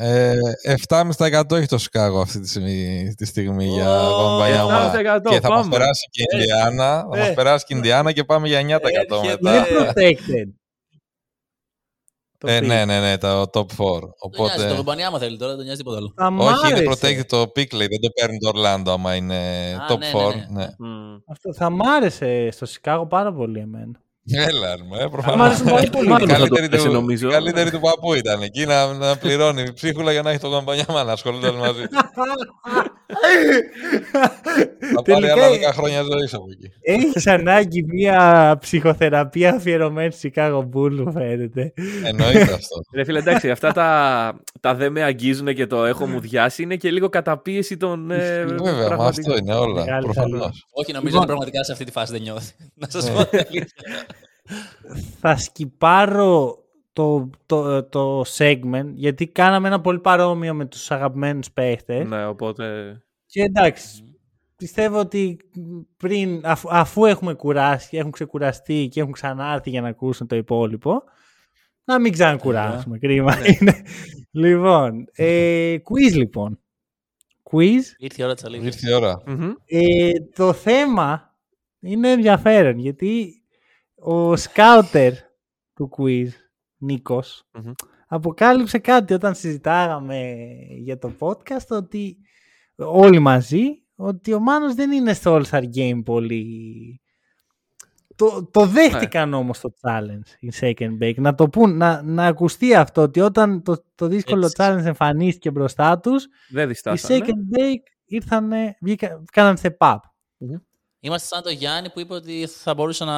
Λοιπόν, 0.00 0.40
Παιδιά, 0.40 0.58
ε, 0.62 0.74
7,5% 0.88 1.56
έχει 1.56 1.66
το 1.66 1.78
Σικάγο 1.78 2.20
αυτή 2.20 2.40
τη 2.40 2.48
στιγμή, 2.48 3.14
τη 3.16 3.24
στιγμή 3.26 3.66
για 3.66 4.02
Ω, 4.08 4.36
Γουαμπενιαμά. 4.36 4.90
7%, 4.92 5.30
Και 5.30 5.40
θα 5.40 5.48
μας 5.48 5.60
πάμε. 5.60 5.76
περάσει 5.76 6.08
και 6.10 6.22
η 6.22 6.24
Ινδιάνα, 6.38 7.00
θα 7.10 7.16
μας 7.18 7.28
Ε. 7.28 7.32
περάσει 7.32 7.64
και 7.64 7.74
η 7.74 7.76
Ινδιάνα 7.78 8.12
και 8.12 8.24
πάμε 8.24 8.48
για 8.48 8.58
9% 8.58 9.22
Έρχεται. 9.22 9.48
Είναι 9.48 9.58
μετά. 9.76 9.92
protected. 9.92 10.52
Το 12.38 12.48
Ε, 12.48 12.58
pick. 12.58 12.66
ναι, 12.66 12.84
ναι, 12.84 13.00
ναι, 13.00 13.18
το 13.18 13.40
top 13.40 13.66
4. 13.66 13.76
Το 13.76 13.84
νοιάζει, 13.84 14.08
το 14.10 14.18
Οπότε, 14.20 14.74
κομπανιάμα 14.76 15.18
θέλει 15.18 15.36
τώρα, 15.38 15.54
δεν 15.54 15.64
νοιάζει 15.64 15.78
τίποτα 15.78 15.96
άλλο. 15.96 16.12
Θα 16.16 16.30
μ' 16.30 16.40
όχι, 16.40 16.68
είναι 16.70 16.78
άρεσε. 16.78 16.88
protected 17.20 17.26
το 17.26 17.40
pick, 17.42 17.72
λέει, 17.74 17.86
δεν 17.86 18.00
το 18.00 18.08
παίρνει 18.20 18.38
το 18.38 18.50
Orlando 18.54 18.92
άμα 18.92 19.14
είναι 19.14 19.36
Α, 19.80 19.86
top 19.94 19.98
ναι, 19.98 20.10
4. 20.12 20.34
ναι, 20.34 20.44
ναι. 20.48 20.64
Ναι. 20.64 20.88
Μμ. 20.88 21.16
Αυτό 21.26 21.54
θα 21.54 21.70
μ' 21.70 21.82
άρεσε 21.82 22.48
στο 22.50 22.66
Σικάγο 22.66 23.06
πάρα 23.06 23.32
πολύ 23.32 23.58
εμένα. 23.60 24.00
Έλα, 24.32 24.76
ρε, 24.76 24.82
ε, 24.82 24.98
Θα 25.00 25.06
μ' 25.06 25.10
προφανώς. 25.10 25.46
άρεσε 25.46 25.64
πολύ 25.64 25.88
πολύ. 25.90 26.08
Μάλλον 26.08 26.28
θα 26.28 26.34
το 26.34 26.40
Καλύτερη 26.40 26.64
έπαιζε, 26.64 26.86
του, 26.86 26.92
νομίζω. 26.92 27.28
η 27.28 27.32
καλύτερη 27.32 27.70
του 27.70 27.80
παππού 27.80 28.14
ήταν 28.14 28.42
εκεί 28.42 28.66
να, 28.66 28.92
να 28.92 29.16
πληρώνει 29.16 29.72
ψίχουλα 29.72 30.12
για 30.12 30.22
να 30.22 30.30
έχει 30.30 30.38
τον 30.38 30.50
Γουαμπανιαμά 30.50 31.04
να 31.04 31.12
ασχολούνται 31.12 31.46
όλοι 31.48 31.58
μαζί. 31.58 31.82
του. 31.82 31.96
Θα 34.94 35.02
πάρει 35.02 35.20
Τελικά 35.26 35.32
άλλα 35.46 35.56
10 35.56 35.72
χρόνια 35.74 36.02
ζωής 36.02 36.34
από 36.34 36.44
εκεί. 36.50 36.70
έχεις 36.82 37.26
ανάγκη 37.26 37.82
μια 37.82 38.56
ψυχοθεραπεία 38.60 39.50
αφιερωμένη 39.54 40.12
στη 40.12 40.32
Chicago 40.34 40.58
Bull, 40.58 40.90
μου 41.04 41.12
φαίνεται. 41.12 41.72
Εννοείται 42.04 42.40
αυτό. 42.42 42.80
Ρε 42.96 43.04
φίλε, 43.04 43.18
εντάξει, 43.18 43.50
αυτά 43.50 43.72
τα, 43.72 44.40
τα 44.60 44.74
δεν 44.74 44.92
με 44.92 45.02
αγγίζουν 45.02 45.54
και 45.54 45.66
το 45.66 45.84
έχω 45.84 46.06
μου 46.06 46.20
διάσει 46.20 46.62
είναι 46.62 46.76
και 46.76 46.90
λίγο 46.90 47.08
καταπίεση 47.08 47.76
των. 47.76 48.10
Ε, 48.10 48.44
Βέβαια, 48.44 48.72
μα 48.72 48.86
πραγματικών. 48.86 49.08
αυτό 49.32 49.36
είναι 49.36 49.54
όλα. 49.54 49.84
Μεγάλη 49.84 50.04
Προφανώς. 50.04 50.66
Όχι, 50.72 50.92
νομίζω 50.92 51.06
Λοιπόν. 51.06 51.18
ότι 51.18 51.26
πραγματικά 51.26 51.64
σε 51.64 51.72
αυτή 51.72 51.84
τη 51.84 51.90
φάση 51.92 52.12
δεν 52.12 52.22
νιώθει. 52.22 52.52
Να 52.74 52.88
σας 52.90 53.10
πω 53.10 53.24
την 53.26 53.38
αλήθεια. 53.38 53.66
Θα 55.20 55.36
σκυπάρω 55.36 56.58
το, 56.92 57.30
το, 57.46 57.84
το 57.84 58.22
segment, 58.36 58.90
γιατί 58.94 59.26
κάναμε 59.26 59.68
ένα 59.68 59.80
πολύ 59.80 59.98
παρόμοιο 59.98 60.54
με 60.54 60.64
τους 60.64 60.90
αγαπημένους 60.90 61.50
παίχτες. 61.50 62.08
Ναι, 62.08 62.26
οπότε. 62.26 62.96
Και 63.26 63.42
εντάξει, 63.42 64.16
πιστεύω 64.56 64.98
ότι 64.98 65.38
πριν, 65.96 66.40
αφού, 66.44 66.68
αφού 66.70 67.04
έχουμε 67.04 67.34
κουράσει, 67.34 67.96
έχουν 67.96 68.10
ξεκουραστεί 68.10 68.88
και 68.90 69.00
έχουν 69.00 69.12
ξανάρθει 69.12 69.70
για 69.70 69.80
να 69.80 69.88
ακούσουν 69.88 70.26
το 70.26 70.36
υπόλοιπο, 70.36 71.02
να 71.84 72.00
μην 72.00 72.12
ξανακουράσουμε. 72.12 72.98
Κρίμα 72.98 73.34
είναι. 73.60 73.82
λοιπόν, 74.30 75.04
ε, 75.12 75.76
quiz 75.76 76.16
λοιπόν. 76.16 76.58
Quiz. 77.50 77.82
Ήρθε 77.98 78.22
η 78.22 78.24
ώρα 78.24 78.34
της 78.34 78.44
αλήθειας. 78.44 78.74
Ήρθε 78.74 78.90
η 78.90 78.94
ώρα. 78.94 79.22
Μμμ. 79.26 79.52
Ε, 79.66 80.10
το 80.34 80.52
θέμα 80.52 81.36
είναι 81.80 82.10
ενδιαφέρον 82.10 82.78
γιατί 82.78 83.37
ο 84.00 84.36
σκάουτερ 84.36 85.12
του 85.74 85.90
quiz, 85.96 86.28
νικος 86.76 87.48
Μμμ. 87.52 87.72
αποκάλυψε 88.08 88.78
κάτι 88.78 89.14
όταν 89.14 89.34
συζητάγαμε 89.34 90.34
για 90.68 90.98
το 90.98 91.12
podcast 91.18 91.66
ότι 91.68 92.16
όλοι 92.76 93.18
μαζί 93.18 93.82
ότι 93.94 94.32
ο 94.32 94.40
Μάνος 94.40 94.74
δεν 94.74 94.92
είναι 94.92 95.12
στο 95.12 95.36
All-Star 95.36 95.62
Game 95.76 96.00
πολύ... 96.04 97.00
Το, 98.16 98.48
το 98.50 98.66
δέχτηκαν 98.66 99.34
όμως 99.34 99.60
το 99.60 99.72
challenge 99.80 100.36
η 100.40 100.52
Second 100.60 100.98
Bake. 101.02 101.16
Να 101.16 101.34
το 101.34 101.48
πούν, 101.48 101.76
να, 101.76 102.02
να 102.02 102.26
ακουστεί 102.26 102.74
αυτό 102.74 103.02
ότι 103.02 103.20
όταν 103.20 103.62
το, 103.62 103.84
το 103.94 104.06
δύσκολο 104.06 104.44
Έτσι. 104.44 104.56
challenge 104.58 104.84
εμφανίστηκε 104.84 105.50
μπροστά 105.50 105.98
τους 105.98 106.26
Δεν 106.50 106.64
οι 106.64 106.66
διστάσανε. 106.66 107.24
Second 107.24 107.56
Bake 107.56 107.82
ήρθανε, 108.04 108.76
βγήκα, 108.80 109.24
κάναν 109.32 109.56
step 109.62 109.76
up. 109.78 109.98
Είμαστε 111.00 111.26
σαν 111.26 111.42
το 111.42 111.50
Γιάννη 111.50 111.90
που 111.90 112.00
είπε 112.00 112.14
ότι 112.14 112.48
θα 112.62 112.74
μπορούσα 112.74 113.04
να. 113.04 113.14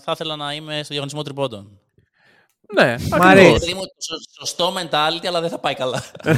θα 0.00 0.12
ήθελα 0.12 0.36
να 0.36 0.52
είμαι 0.54 0.74
στο 0.76 0.86
διαγωνισμό 0.88 1.22
τριπώντων. 1.22 1.80
Ναι, 2.74 2.90
Μ' 2.92 2.94
ακριβώς. 2.94 3.20
αρέσει. 3.26 3.58
Δηλαδή 3.58 3.74
μου 3.74 3.80
σω- 3.80 4.20
σωστό 4.38 4.72
mentality, 4.76 5.26
αλλά 5.26 5.40
δεν 5.40 5.50
θα 5.50 5.58
πάει 5.58 5.74
καλά. 5.74 6.02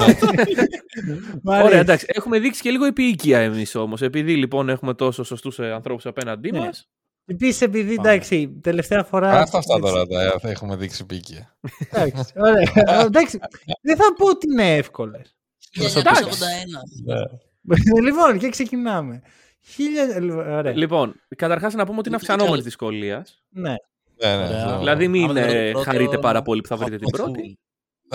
Μ' 1.43 1.51
αρέσει. 1.51 1.67
Ωραία, 1.67 1.79
εντάξει. 1.81 2.07
Έχουμε 2.09 2.39
δείξει 2.39 2.63
και 2.63 2.71
λίγο 2.71 2.85
επίοικια 2.85 3.39
εμείς 3.39 3.75
όμως. 3.75 4.03
Επειδή 4.03 4.37
λοιπόν 4.37 4.69
έχουμε 4.69 4.95
τόσο 4.95 5.23
σωστούς 5.25 5.59
ανθρώπους 5.59 6.07
απέναντί 6.07 6.51
Ναι. 6.51 6.59
μας. 6.59 6.89
Επίσης, 7.27 7.61
επειδή 7.61 7.93
εντάξει, 7.93 8.59
τελευταία 8.63 9.05
φορά. 9.05 9.41
Αυτά 9.41 9.59
αυτά 9.59 9.79
τώρα 9.79 10.07
τα 10.07 10.39
θα 10.41 10.51
έχουμε 10.51 10.77
δείξει 10.77 11.07
πίκια. 11.07 11.57
Εντάξει, 11.91 12.33
ωραία. 12.37 13.03
εντάξει, 13.05 13.39
δεν 13.83 13.97
θα 13.97 14.05
πω 14.17 14.27
ότι 14.29 14.47
είναι 14.53 14.77
εύκολες. 14.77 15.35
1981. 15.79 15.83
λοιπόν, 18.03 18.39
και 18.39 18.49
ξεκινάμε. 18.49 19.23
Χίλια. 19.65 20.05
Ωραία. 20.59 20.73
Λοιπόν, 20.77 21.21
καταρχάς 21.37 21.75
να 21.75 21.87
πούμε 21.87 21.99
ότι 21.99 22.09
είναι 22.09 22.19
Λίγο 22.19 22.33
αυξανόμενης 22.33 22.57
και- 22.65 22.69
δυσκολίας. 22.69 23.43
Ναι. 23.49 23.71
Ναι, 23.71 24.37
ναι. 24.37 24.45
Ωραία. 24.47 24.65
αυτό. 24.65 24.79
Δηλαδή, 24.79 25.09
μην 25.09 25.25
Άμα 25.25 25.33
δεν 25.33 25.43
βρω 25.49 25.59
ε, 25.59 25.63
την 25.65 25.73
πρώτη, 25.73 25.89
χαρείτε 25.89 26.17
ο- 26.17 26.21
πάρα 26.21 26.43
πολύ 26.43 26.61
που 26.61 26.69
θα 26.69 26.77
βρείτε 26.77 26.97
την 26.97 27.11
πρώτη. 27.11 27.59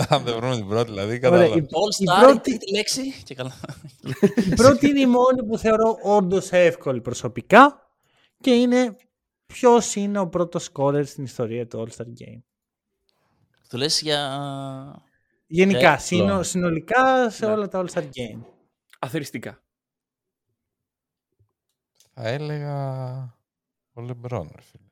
Αν 0.08 0.22
δεν 0.24 0.36
βρούμε 0.36 0.56
την 0.56 0.68
πρώτη, 0.68 0.90
δηλαδή, 0.90 1.08
Ωραία, 1.08 1.18
κατάλαβα. 1.18 1.54
η, 1.56 1.60
All 1.60 2.00
η 2.00 2.04
Star, 2.10 2.20
πρώτη, 2.20 2.40
τρίτη 2.40 2.72
λέξη; 2.74 3.22
Και 3.24 3.34
καλά. 3.34 3.52
η 4.50 4.54
πρώτη 4.54 4.88
είναι 4.88 5.00
η 5.00 5.06
μόνη 5.06 5.44
που 5.48 5.58
θεωρώ 5.58 5.98
όντως 6.02 6.50
εύκολη 6.52 7.00
προσωπικά 7.00 7.90
και 8.40 8.50
είναι 8.54 8.96
ποιος 9.46 9.94
είναι 9.94 10.18
ο 10.18 10.28
πρώτος 10.28 10.64
σκόρερ 10.64 11.06
στην 11.06 11.24
ιστορία 11.24 11.66
του 11.66 11.86
All 11.88 11.96
Star 11.96 12.06
Game. 12.06 12.42
Το 13.68 13.78
λες 13.78 14.00
για... 14.00 14.38
Γενικά, 15.46 15.78
Εύκολο. 15.92 15.98
συνο- 16.00 16.42
συνολικά 16.42 17.30
σε 17.30 17.46
Ναι. 17.46 17.52
όλα 17.52 17.68
τα 17.68 17.84
All 17.84 17.90
Star 17.92 18.02
Game. 18.02 18.40
Αθεριστικά. 18.98 19.62
Θα 22.20 22.28
έλεγα 22.28 23.16
ο 23.92 24.00
Λεμπρόν, 24.00 24.50
ρε 24.54 24.62
φίλε. 24.62 24.82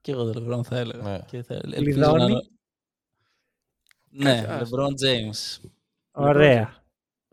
Και 0.00 0.12
εγώ 0.12 0.32
το 0.32 0.44
LeBron 0.58 0.64
θα 0.64 0.76
έλεγα. 0.78 1.02
Ναι. 1.02 1.18
Και 1.26 1.42
θα... 1.42 1.54
ελπίζω 1.54 1.80
Λιδώνει. 1.80 2.18
να 2.18 2.24
είναι- 2.24 2.42
Ναι, 4.10 4.34
Κάτσε, 4.46 4.52
άστο. 4.52 4.76
LeBron 4.76 4.90
James. 5.06 5.68
Ωραία. 6.10 6.84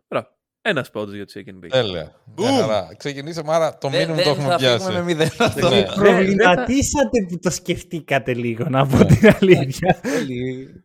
Ωραία. 0.08 0.32
Ένας 0.62 0.90
πόντο 0.90 1.14
για 1.14 1.26
το 1.26 1.32
Chicken 1.34 1.64
Bake. 1.64 1.68
Τέλεια. 1.68 2.20
Μια 2.36 2.60
χαρά. 2.60 2.94
Ξεκινήσαμε, 2.96 3.52
άρα 3.52 3.78
το 3.78 3.88
Δεν 3.88 4.00
μήνυμα 4.08 4.16
το 4.16 4.22
δεν 4.22 4.32
έχουμε 4.32 4.48
θα 4.48 4.58
φύγουμε 4.58 5.00
με 5.00 5.04
πιάσει. 5.04 5.04
μηδέν 5.04 5.30
αυτό. 5.46 5.68
Ναι. 5.68 5.82
Προβληματίσατε 5.84 7.26
που 7.28 7.38
το 7.38 7.50
σκεφτήκατε 7.50 8.34
λίγο, 8.34 8.68
να 8.68 8.86
πω 8.86 9.04
την 9.04 9.34
αλήθεια. 9.40 10.00
Όλοι- 10.18 10.84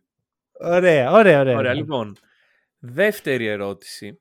Ωραία, 0.61 1.11
ωραία, 1.11 1.39
ωραία. 1.39 1.57
Ωραία, 1.57 1.73
λοιπόν. 1.73 2.15
Δεύτερη 2.79 3.45
ερώτηση. 3.47 4.19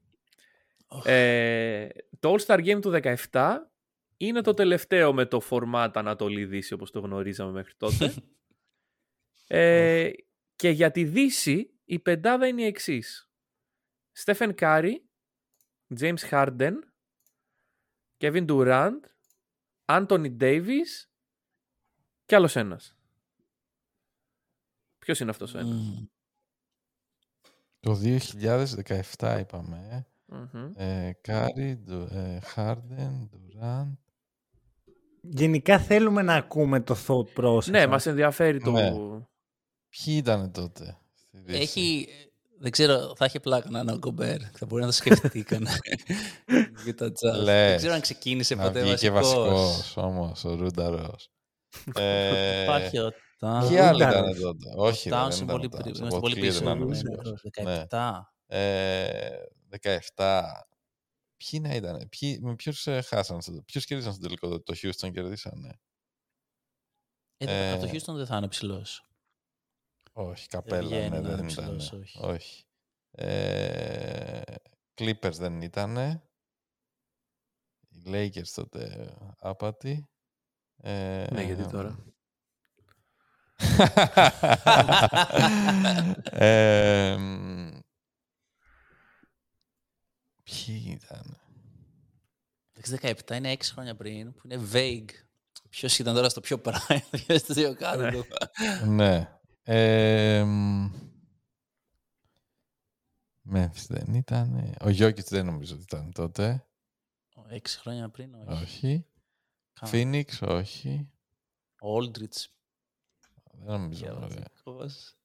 Ε, 1.05 1.87
το 2.21 2.35
All-Star 2.35 2.59
Game 2.65 2.81
του 2.81 3.01
17 3.31 3.41
είναι 4.21 4.41
το 4.41 4.55
τελευταίο 4.55 5.13
με 5.13 5.27
το 5.27 5.41
format 5.51 5.91
Ανατολή 5.95 6.45
Δύση 6.45 6.73
όπως 6.73 6.91
το 6.91 7.01
γνωρίζαμε 7.01 7.53
μέχρι 7.53 7.75
τότε. 7.77 8.15
ε, 9.47 10.11
και 10.57 10.69
για 10.69 10.91
τη 10.91 11.05
Δύση 11.05 11.71
η 11.85 11.99
πεντάδα 11.99 12.47
είναι 12.47 12.63
η 12.63 12.67
εξής. 12.67 13.31
Stephen 14.13 14.55
Curry, 14.55 15.09
James 16.01 16.19
Harden, 16.31 16.73
Kevin 18.19 18.47
Durant, 18.49 19.01
Anthony 19.85 20.37
Davis 20.41 21.07
και 22.25 22.35
άλλος 22.35 22.57
ένας. 22.57 22.97
Ποιος 24.99 25.21
είναι 25.21 25.31
αυτός 25.31 25.55
ο 25.55 25.59
ένας; 25.59 25.75
Μμμ. 25.81 26.07
Το 27.81 27.95
2017 27.95 29.39
είπαμε. 29.41 30.07
Μμμ. 30.27 30.73
ε. 30.77 31.07
Ε, 31.07 31.13
Κάρι, 31.21 31.77
Ντου- 31.77 32.11
ε, 32.13 32.41
Harden, 32.41 33.31
Durant. 33.31 33.97
Γενικά 35.31 35.79
θέλουμε 35.79 36.23
να 36.23 36.35
ακούμε 36.35 36.81
το 36.81 36.97
thought 37.07 37.41
process. 37.45 37.65
Ναι, 37.65 37.87
μας 37.87 38.07
ενδιαφέρει 38.07 38.61
το... 38.61 38.71
Ναι. 38.71 38.91
Ποιοι 39.89 40.15
ήταν 40.17 40.53
τότε. 40.53 40.99
στη 41.15 41.39
Δύση; 41.45 41.61
Έχει... 41.61 42.09
Δεν 42.61 42.71
ξέρω, 42.71 43.13
θα 43.17 43.25
έχει 43.25 43.41
πλάκα 43.41 43.71
να 43.71 43.79
είναι 43.81 43.93
ο 43.93 43.97
Γκομπέρ. 43.99 44.37
Θα 44.53 44.67
μπορεί 44.67 44.81
να 44.83 44.89
το 44.89 44.95
σκεφτεί 44.95 45.43
κανένα. 45.43 45.77
Για 46.85 46.95
τα 46.95 47.07
Jazz. 47.07 47.43
Λες. 47.43 47.69
Δεν 47.69 47.77
ξέρω 47.77 47.93
αν 47.95 48.01
ξεκίνησε 48.01 48.55
Να 48.55 48.63
ποτέ 48.63 48.83
βγήκε 48.83 49.11
βασικός. 49.11 49.49
βασικός 49.49 49.97
όμως, 49.97 50.45
ο 50.45 50.55
Ρούνταρος. 50.55 51.31
ε, 51.95 52.63
Υπάρχει 52.63 52.99
ο 52.99 53.13
Ποιοι 53.69 53.79
άλλοι 53.79 53.91
Ρούνταρος. 54.03 54.29
ήταν 54.37 54.41
τότε; 54.41 54.69
Όχι, 54.77 55.09
ρε, 55.09 55.17
Towns 55.17 55.29
δεν 55.29 55.37
είναι 55.37 55.45
ήταν 55.45 55.47
πολύ 55.47 55.67
ο 55.67 55.69
Towns. 55.73 55.81
πριν. 55.83 55.95
Ο 55.95 55.99
Είμαστε 55.99 56.19
πολύ 56.21 56.35
Botley 56.37 56.41
πίσω. 56.41 56.63
ήταν 56.63 56.77
είναι 56.77 56.87
βασικός. 56.87 57.33
17. 57.89 58.11
Ε, 58.47 59.09
17. 60.17 60.43
Ποιοι 61.45 61.61
να 61.63 61.75
ήταν, 61.75 62.09
ποιοι, 62.09 62.39
με 62.43 62.55
ποιους 62.55 62.87
ε, 62.87 63.01
χάσαν, 63.03 63.43
στο- 63.43 63.63
ποιους 63.63 63.85
κέρδισαν 63.85 64.13
στο 64.13 64.23
τελικό, 64.23 64.61
το 64.63 64.75
Houston 64.83 65.13
κερδίσανε; 65.13 65.81
Ε, 67.37 67.69
Ε, 67.69 67.73
Από 67.73 67.87
το 67.87 67.91
Houston 67.93 68.15
δεν 68.17 68.27
θα 68.27 68.37
είναι 68.37 68.49
ψηλός. 68.49 69.09
Όχι, 70.13 70.49
καπέλα, 70.49 70.89
βγαίνει 70.89 71.09
ναι, 71.09 71.21
να 71.21 71.29
δεν 71.29 71.39
είναι 71.39 71.53
ήταν. 71.53 71.77
ψηλός, 71.77 71.93
όχι. 72.03 72.19
όχι. 72.23 72.63
Ε, 73.11 74.41
Clippers 74.95 75.33
δεν 75.33 75.63
ήτανε. 75.63 76.23
Οι 77.89 78.03
Lakers 78.07 78.49
τότε 78.55 79.15
άπατοι. 79.39 80.09
Ε, 80.77 81.27
Ναι, 81.33 81.43
γιατί 81.43 81.67
τώρα. 81.67 81.99
ε, 86.31 87.17
μ, 87.17 87.78
Ποιοι 90.49 90.85
ήταν; 91.03 91.41
Το 92.73 92.81
17 93.03 93.31
είναι 93.37 93.53
6 93.53 93.63
χρόνια 93.63 93.97
πριν, 93.97 94.33
που 94.35 94.41
είναι 94.45 94.69
vague. 94.73 95.11
Ποιος 95.71 95.99
ήταν 95.99 96.15
τώρα 96.15 96.29
στο 96.29 96.41
πιο 96.41 96.61
prime, 96.65 97.01
ποιος 97.11 97.41
στο 97.41 97.55
δύο 97.55 97.75
κάτω. 97.75 98.11
του. 98.11 98.25
ναι. 98.87 99.39
Ε, 99.63 100.45
μ, 100.45 100.91
Memphis 103.53 103.87
δεν 103.89 104.15
ήταν. 104.15 104.75
Ο 104.81 104.89
Γιώκητς 104.89 105.29
δεν 105.29 105.45
νομίζω 105.45 105.75
ότι 105.75 105.83
ήταν 105.83 106.13
τότε. 106.13 106.67
6 107.51 107.59
χρόνια 107.67 108.09
πριν, 108.09 108.35
όχι. 108.35 108.63
Όχι. 108.63 109.07
Κάμα. 109.73 109.93
Phoenix, 109.93 110.25
όχι. 110.49 111.11
Aldridge. 111.83 112.45
Δεν 113.51 113.81
νομίζω. 113.81 114.07
ωραία. 114.07 114.29
Διαβατικός. 114.29 115.17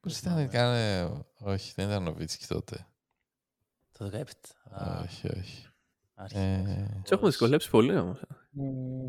Ε, 0.00 0.08
Dallas. 0.08 0.10
Πώς 0.10 0.18
θυμάμαι. 0.18 0.42
ήταν, 0.42 0.52
κάνε... 0.52 1.10
Όχι, 1.38 1.72
δεν 1.76 1.88
ήταν 1.88 2.06
ο 2.06 2.12
Βίτσκι 2.12 2.46
τότε. 2.46 2.86
Το 3.98 4.10
17. 4.14 4.20
Α, 4.70 5.00
όχι, 5.04 5.28
όχι. 5.38 5.66
άρχισε. 6.14 6.40
Ε, 6.66 7.00
Του 7.04 7.14
έχουμε 7.14 7.28
δυσκολέψει 7.28 7.70
πολύ 7.70 7.96
όμως. 7.98 8.20
Μ, 8.50 9.08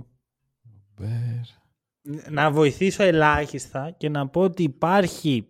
Μπέρ. 0.95 1.10
να 2.30 2.52
βοηθήσω 2.52 3.03
ελάχιστα 3.03 3.91
και 3.98 4.10
να 4.10 4.28
πω 4.30 4.41
ότι 4.41 4.64
υπάρχει 4.64 5.48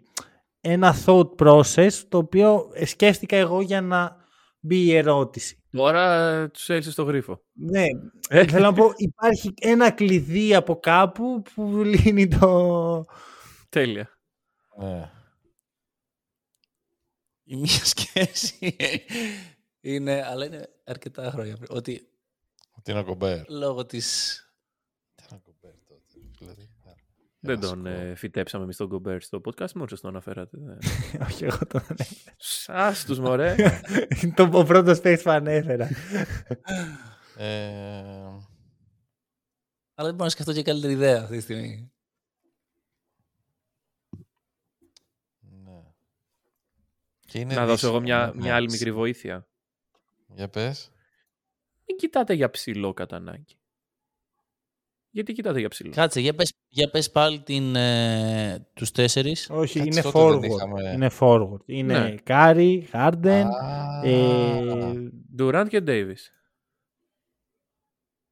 ένα 0.62 0.96
thought 1.06 1.36
process 1.36 1.92
το 2.10 2.18
οποίο 2.18 2.72
σκέφτηκα 2.86 3.36
εγώ 3.36 3.62
για 3.62 3.82
να 3.82 4.16
μπει 4.60 4.84
η 4.86 4.96
ερώτηση. 4.96 5.64
Τώρα 5.72 6.50
τους 6.50 6.70
έλυσες 6.70 6.94
στο 6.94 7.04
γρίφο. 7.04 7.42
Ναι, 7.54 7.86
Ε. 8.30 8.48
θέλω 8.48 8.66
να 8.66 8.74
πω 8.74 8.92
υπάρχει 8.96 9.54
ένα 9.62 9.92
κλειδί 9.92 10.56
από 10.56 10.80
κάπου 10.80 11.42
που 11.54 11.82
λύνει 11.84 12.28
το... 12.28 13.06
Τέλεια. 13.70 14.10
Ναι. 14.80 15.12
Η 17.52 17.56
μία 17.56 17.86
σκέψη 17.94 18.76
είναι, 19.82 20.24
αλλά 20.26 20.46
είναι 20.46 20.70
αρκετά 20.84 21.32
χρόνια 21.32 21.56
πριν, 21.58 21.78
ότι 21.78 22.10
Ότι 22.78 22.92
είναι 22.92 23.00
ο 23.00 23.04
Κομπέρ. 23.04 23.50
λόγω 23.50 23.86
της... 23.86 24.38
Τι 25.16 25.24
είναι 25.32 25.42
ο 25.46 25.52
Κομπέρ 25.52 25.72
τότε. 25.88 26.20
Δηλαδή. 26.40 26.70
Δεν 27.42 27.60
τον 27.60 27.84
Βασικό. 27.84 28.02
ε, 28.02 28.16
φυτέψαμε 28.16 28.64
εμείς 28.64 28.78
τον 28.78 28.88
Γκομπέρ 28.88 29.22
στο 29.22 29.42
podcast, 29.46 29.72
μόνο 29.72 29.88
το 30.02 30.08
αναφέρατε. 30.08 30.58
Όχι, 31.28 31.44
εγώ 31.46 31.66
τον 31.68 31.82
Σα 32.38 32.94
τους 33.06 33.20
μωρέ. 33.20 33.56
Είναι 34.24 34.34
το 34.38 34.50
ο 34.54 34.64
πρώτος 34.64 35.00
παίκτη 35.00 35.24
που 35.24 35.30
ανέφερα. 35.30 35.90
Ε, 37.38 37.48
Αλλά 39.94 40.08
δεν 40.08 40.12
μπορώ 40.12 40.24
να 40.24 40.30
σκεφτώ 40.30 40.54
και 40.54 40.62
καλύτερη 40.64 40.94
ιδέα 40.94 41.22
αυτή 41.22 41.36
τη 41.36 41.42
στιγμή. 41.42 41.92
Και 47.30 47.40
είναι 47.40 47.54
να 47.56 47.66
δώσω 47.66 47.88
εγώ 47.88 48.00
μια, 48.00 48.18
δύσκολο, 48.20 48.42
μια 48.42 48.52
ναι. 48.52 48.56
άλλη 48.58 48.70
μικρή 48.72 48.92
βοήθεια. 48.92 49.48
Για 50.36 50.50
πες. 50.50 50.92
Μην 51.88 51.98
κοιτάτε 51.98 52.34
για 52.34 52.50
ψηλό 52.50 52.94
κατά 52.94 53.16
ανάγκη. 53.16 53.54
Γιατί 55.12 55.34
κοιτάτε 55.34 55.60
για 55.60 55.70
ψηλό; 55.70 55.92
Κάτσε, 55.92 56.20
για 56.20 56.34
πες, 56.36 56.54
για 56.68 56.90
πες 56.90 57.12
πάλι 57.12 57.40
την, 57.42 57.76
ε, 57.76 58.68
τους 58.74 58.92
τέσσερις. 58.92 59.50
Όχι, 59.50 59.80
Κάτσε, 59.80 60.00
είναι 60.00 60.12
τότε 60.12 60.20
δεν 60.20 60.40
forward. 60.40 60.56
είχαμε- 60.56 60.94
Είναι 60.94 61.10
forward. 61.20 61.62
Είναι 61.66 62.00
Ναι. 62.00 62.16
Curry, 62.24 62.88
Harden. 62.92 63.48
Α, 63.48 64.02
ε, 64.04 64.94
Durant 65.40 65.66
και 65.70 65.84
Davis. 65.88 66.20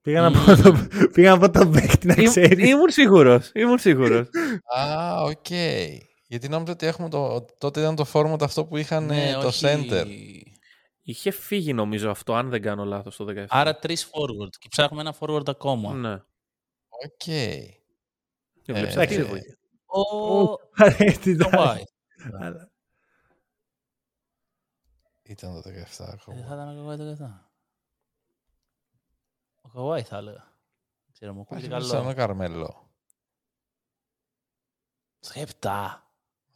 Πήγα 0.02 0.22
να 0.22 0.32
πω 0.32 0.62
το, 0.64 0.88
πήγα 1.14 1.32
να 1.36 1.40
πω 1.40 1.50
το 1.60 1.68
παίκτη 1.70 2.08
να 2.08 2.14
Ήμ- 2.18 2.30
ξέρεις. 2.30 2.70
Ήμουν 2.70 2.90
σίγουρος. 2.90 3.52
Ήμουν 3.54 3.78
σίγουρος. 3.78 4.30
Α, 4.78 5.22
οκ. 5.22 5.46
Γιατί 6.28 6.48
νόμιζα 6.50 6.72
ότι 6.72 6.86
έχουμε 6.86 7.10
το, 7.10 7.46
τότε 7.58 7.80
ήταν 7.80 7.96
το 7.96 8.06
format 8.14 8.42
αυτό 8.42 8.66
που 8.66 8.78
είχαν 8.78 9.06
Ναι, 9.06 9.30
ε, 9.30 9.34
το 9.34 9.48
όχι. 9.48 9.66
center. 9.68 10.06
Είχε 11.02 11.32
φύγει 11.32 11.74
νομίζω 11.74 12.10
αυτό, 12.10 12.34
αν 12.36 12.50
δεν 12.50 12.62
κάνω 12.62 12.86
λάθος, 12.86 13.16
το 13.16 13.26
17. 13.28 13.46
Άρα 13.50 13.76
τρεις 13.80 14.06
forward 14.06 14.50
και 14.60 14.68
ψάχνουμε 14.70 15.02
ένα 15.02 15.16
forward 15.20 15.50
ακόμα. 15.50 15.94
Ναι. 15.94 16.14
Οκ. 16.90 17.24
Δεν 17.26 18.76
βλέπεις 18.76 18.96
Ε, 18.96 19.02
αυτή 19.02 19.14
η 19.14 19.18
ε, 19.18 19.24
βοήθεια. 19.24 19.58
Ο 19.86 20.02
Αρέστη 20.76 21.36
τα- 21.36 21.50
Καουάι. 21.50 21.84
Αλλά- 22.40 22.72
Ήταν 25.24 25.62
το 25.62 25.70
17 25.70 25.72
Δεν 25.72 25.86
θα 25.88 26.04
ακόμα. 26.14 26.40
ήταν 26.40 26.70
ο 26.70 26.74
Καουάι 26.76 26.98
το 26.98 27.04
17. 27.04 27.52
Ο 29.62 29.70
Καουάι 29.70 30.04
θα 30.04 30.18
έλεγα. 30.18 30.44
Δεν 31.06 31.12
Ξέρω, 31.14 31.34
μου 31.34 31.42
ακούγεται 31.42 31.66
Υπάρχει 31.66 31.88
σαν 31.88 32.00
ο 32.00 32.02
καλό. 32.04 32.14
Carmelo. 32.16 32.92
Στο 35.20 35.40
7. 35.62 36.07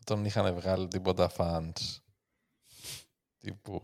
Τον 0.04 0.26
είχαν 0.26 0.54
βγάλει 0.56 0.88
τίποτα 0.88 1.32
fans. 1.38 1.98
Τύπου... 3.38 3.80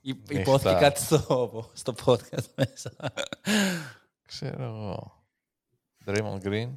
Υ- 0.00 0.16
νύχτα. 0.30 0.40
Υπόθηκε 0.40 0.74
κάτι 0.74 1.00
στο, 1.00 1.70
στο 1.74 1.94
podcast 2.04 2.44
μέσα. 2.54 2.92
Ξέρω 4.26 4.62
εγώ. 4.64 5.24
Draymond 6.06 6.42
Green. 6.42 6.72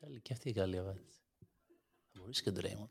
Καλή, 0.00 0.20
και 0.20 0.32
αυτή 0.32 0.48
η 0.48 0.52
καλή 0.52 0.78
απάντηση. 0.78 1.20
Θα 2.12 2.18
μπορούσε 2.20 2.42
και 2.42 2.48
ο 2.50 2.52
Draymond. 2.56 2.88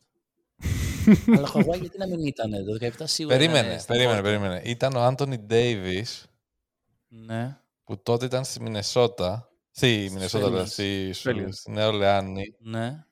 Αλλά 1.38 1.48
ο 1.48 1.52
Καουάι 1.52 1.80
γιατί 1.80 1.98
να 1.98 2.08
μην 2.08 2.26
ήταν 2.26 2.52
το 2.52 2.78
17 2.82 2.92
σίγουρα. 3.04 3.38
Περίμενε, 3.38 3.68
ήταν 3.68 3.80
στην 3.80 3.94
περίμενε, 3.96 4.22
πόρτα. 4.22 4.38
περίμενε. 4.38 4.62
Ήταν 4.66 4.96
ο 4.96 5.02
Άντωνι 5.02 5.38
Ντέιβις 5.38 6.26
Ναι. 7.08 7.58
που 7.84 8.02
τότε 8.02 8.26
ήταν 8.26 8.46
στη 8.46 8.62
Μινεσότα. 8.62 9.49
Στη 9.80 10.10
Μινεσότα, 10.14 10.46
Phillies. 10.46 10.50
δηλαδή, 10.50 10.70
στη, 10.70 11.14
σου- 11.14 11.30
Phillies. 11.32 11.48
στη 11.52 11.72
Νέα 11.72 11.88
Ορλεάνη. 11.88 12.56
Ναι. 12.60 13.04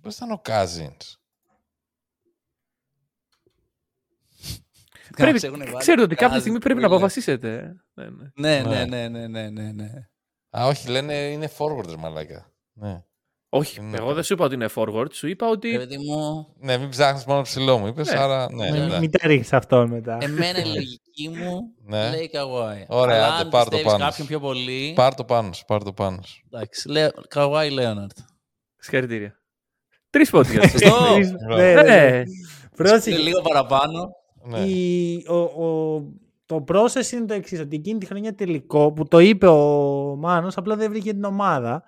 Πώς 0.00 0.14
ήταν 0.16 0.30
ο 0.30 0.40
Cousins. 0.44 1.14
Πρέπει, 5.16 5.32
Μας 5.32 5.42
έχουν 5.42 5.58
βάλει 5.58 5.76
ξέρετε 5.76 6.02
ότι 6.02 6.14
κάποια 6.14 6.28
κάτι 6.28 6.40
στιγμή 6.40 6.58
πρέπει 6.58 6.80
να 6.80 6.86
που 6.88 6.92
είναι. 6.94 6.96
αποφασίσετε. 6.96 7.76
Ναι, 7.94 8.04
ναι. 8.04 8.30
Ναι, 8.34 8.62
Ναι. 8.62 8.84
ναι, 8.84 9.08
ναι, 9.08 9.26
ναι, 9.26 9.26
ναι, 9.26 9.62
ναι, 9.62 9.72
ναι. 9.72 9.90
Α, 10.58 10.66
όχι, 10.66 10.88
λένε 10.88 11.14
είναι 11.14 11.50
forwarders 11.58 11.96
μαλάκα. 11.98 12.52
Ναι. 12.72 13.04
Όχι, 13.48 13.78
Είναι 13.80 13.88
εγώ 13.88 13.96
καλό. 14.02 14.14
δεν 14.14 14.22
σου 14.24 14.32
είπα 14.32 14.44
ότι 14.44 14.54
είναι 14.54 14.68
forward, 14.74 15.06
σου 15.12 15.26
είπα 15.28 15.46
Ρε 15.46 15.52
ότι. 15.52 15.76
παιδί 15.76 15.98
μου, 15.98 16.46
Ναι, 16.58 16.76
μην 16.78 16.88
ψάχνεις 16.88 17.24
μόνο 17.24 17.42
ψηλό 17.42 17.78
μου, 17.78 17.86
είπες, 17.86 18.10
Ναι. 18.10 18.18
άρα 18.18 18.52
ναι. 18.52 18.70
Μην- 18.70 18.86
ναι. 18.88 18.98
Μην 18.98 19.10
τα 19.10 19.26
ρίχνεις 19.26 19.52
αυτόν 19.52 19.88
μετά. 19.90 20.18
εμένα 20.20 20.58
η 20.58 20.64
λογική 20.74 21.01
μου 21.28 21.60
Ναι. 21.84 22.10
λέει 22.10 22.28
Καουάι. 22.28 22.84
Ωραία, 22.88 23.16
Αλλά 23.24 23.34
άντε, 23.34 23.42
αν 23.44 23.48
πάρ' 23.48 23.64
το 23.64 23.70
πιστεύεις 23.70 23.92
πάνω 23.92 24.04
κάποιον 24.04 24.26
σου. 24.26 24.32
πιο 24.32 24.40
πολύ, 24.40 24.92
Πάρ' 24.96 25.14
το 25.14 25.24
πάνω 25.24 25.52
σου, 25.52 25.64
πάρ' 25.64 25.82
το 25.82 25.92
πάνω 25.92 26.20
σου. 26.24 26.42
εντάξει, 26.50 26.88
λέω 26.88 27.10
Καουάι 27.28 27.70
Λέοναρτ. 27.70 28.18
Συγχαρητήρια. 28.78 29.36
Τρεις 30.10 30.30
πόντια. 30.30 30.68
Σωστό. 30.68 30.88
Ναι, 31.18 31.30
Μπράβο. 31.46 31.62
ναι, 31.62 31.74
ναι. 31.74 31.82
Ναι. 31.82 32.22
Πρόσεχε. 32.76 33.16
Λίγο 33.18 33.40
παραπάνω. 33.40 34.10
Ναι. 34.44 34.58
Η- 34.58 35.26
ο, 35.28 35.34
ο, 35.36 36.02
το 36.46 36.64
process 36.68 37.12
είναι 37.12 37.24
το 37.26 37.34
εξής. 37.34 37.60
Ότι 37.60 37.76
εκείνη 37.76 37.98
τη 37.98 38.06
χρονιά 38.06 38.34
τελικό 38.34 38.92
που 38.92 39.08
το 39.08 39.18
είπε 39.18 39.46
ο 39.46 39.60
Μάνος, 40.18 40.56
απλά 40.56 40.76
δεν 40.76 40.90
βρήκε 40.90 41.12
την 41.12 41.24
ομάδα. 41.24 41.82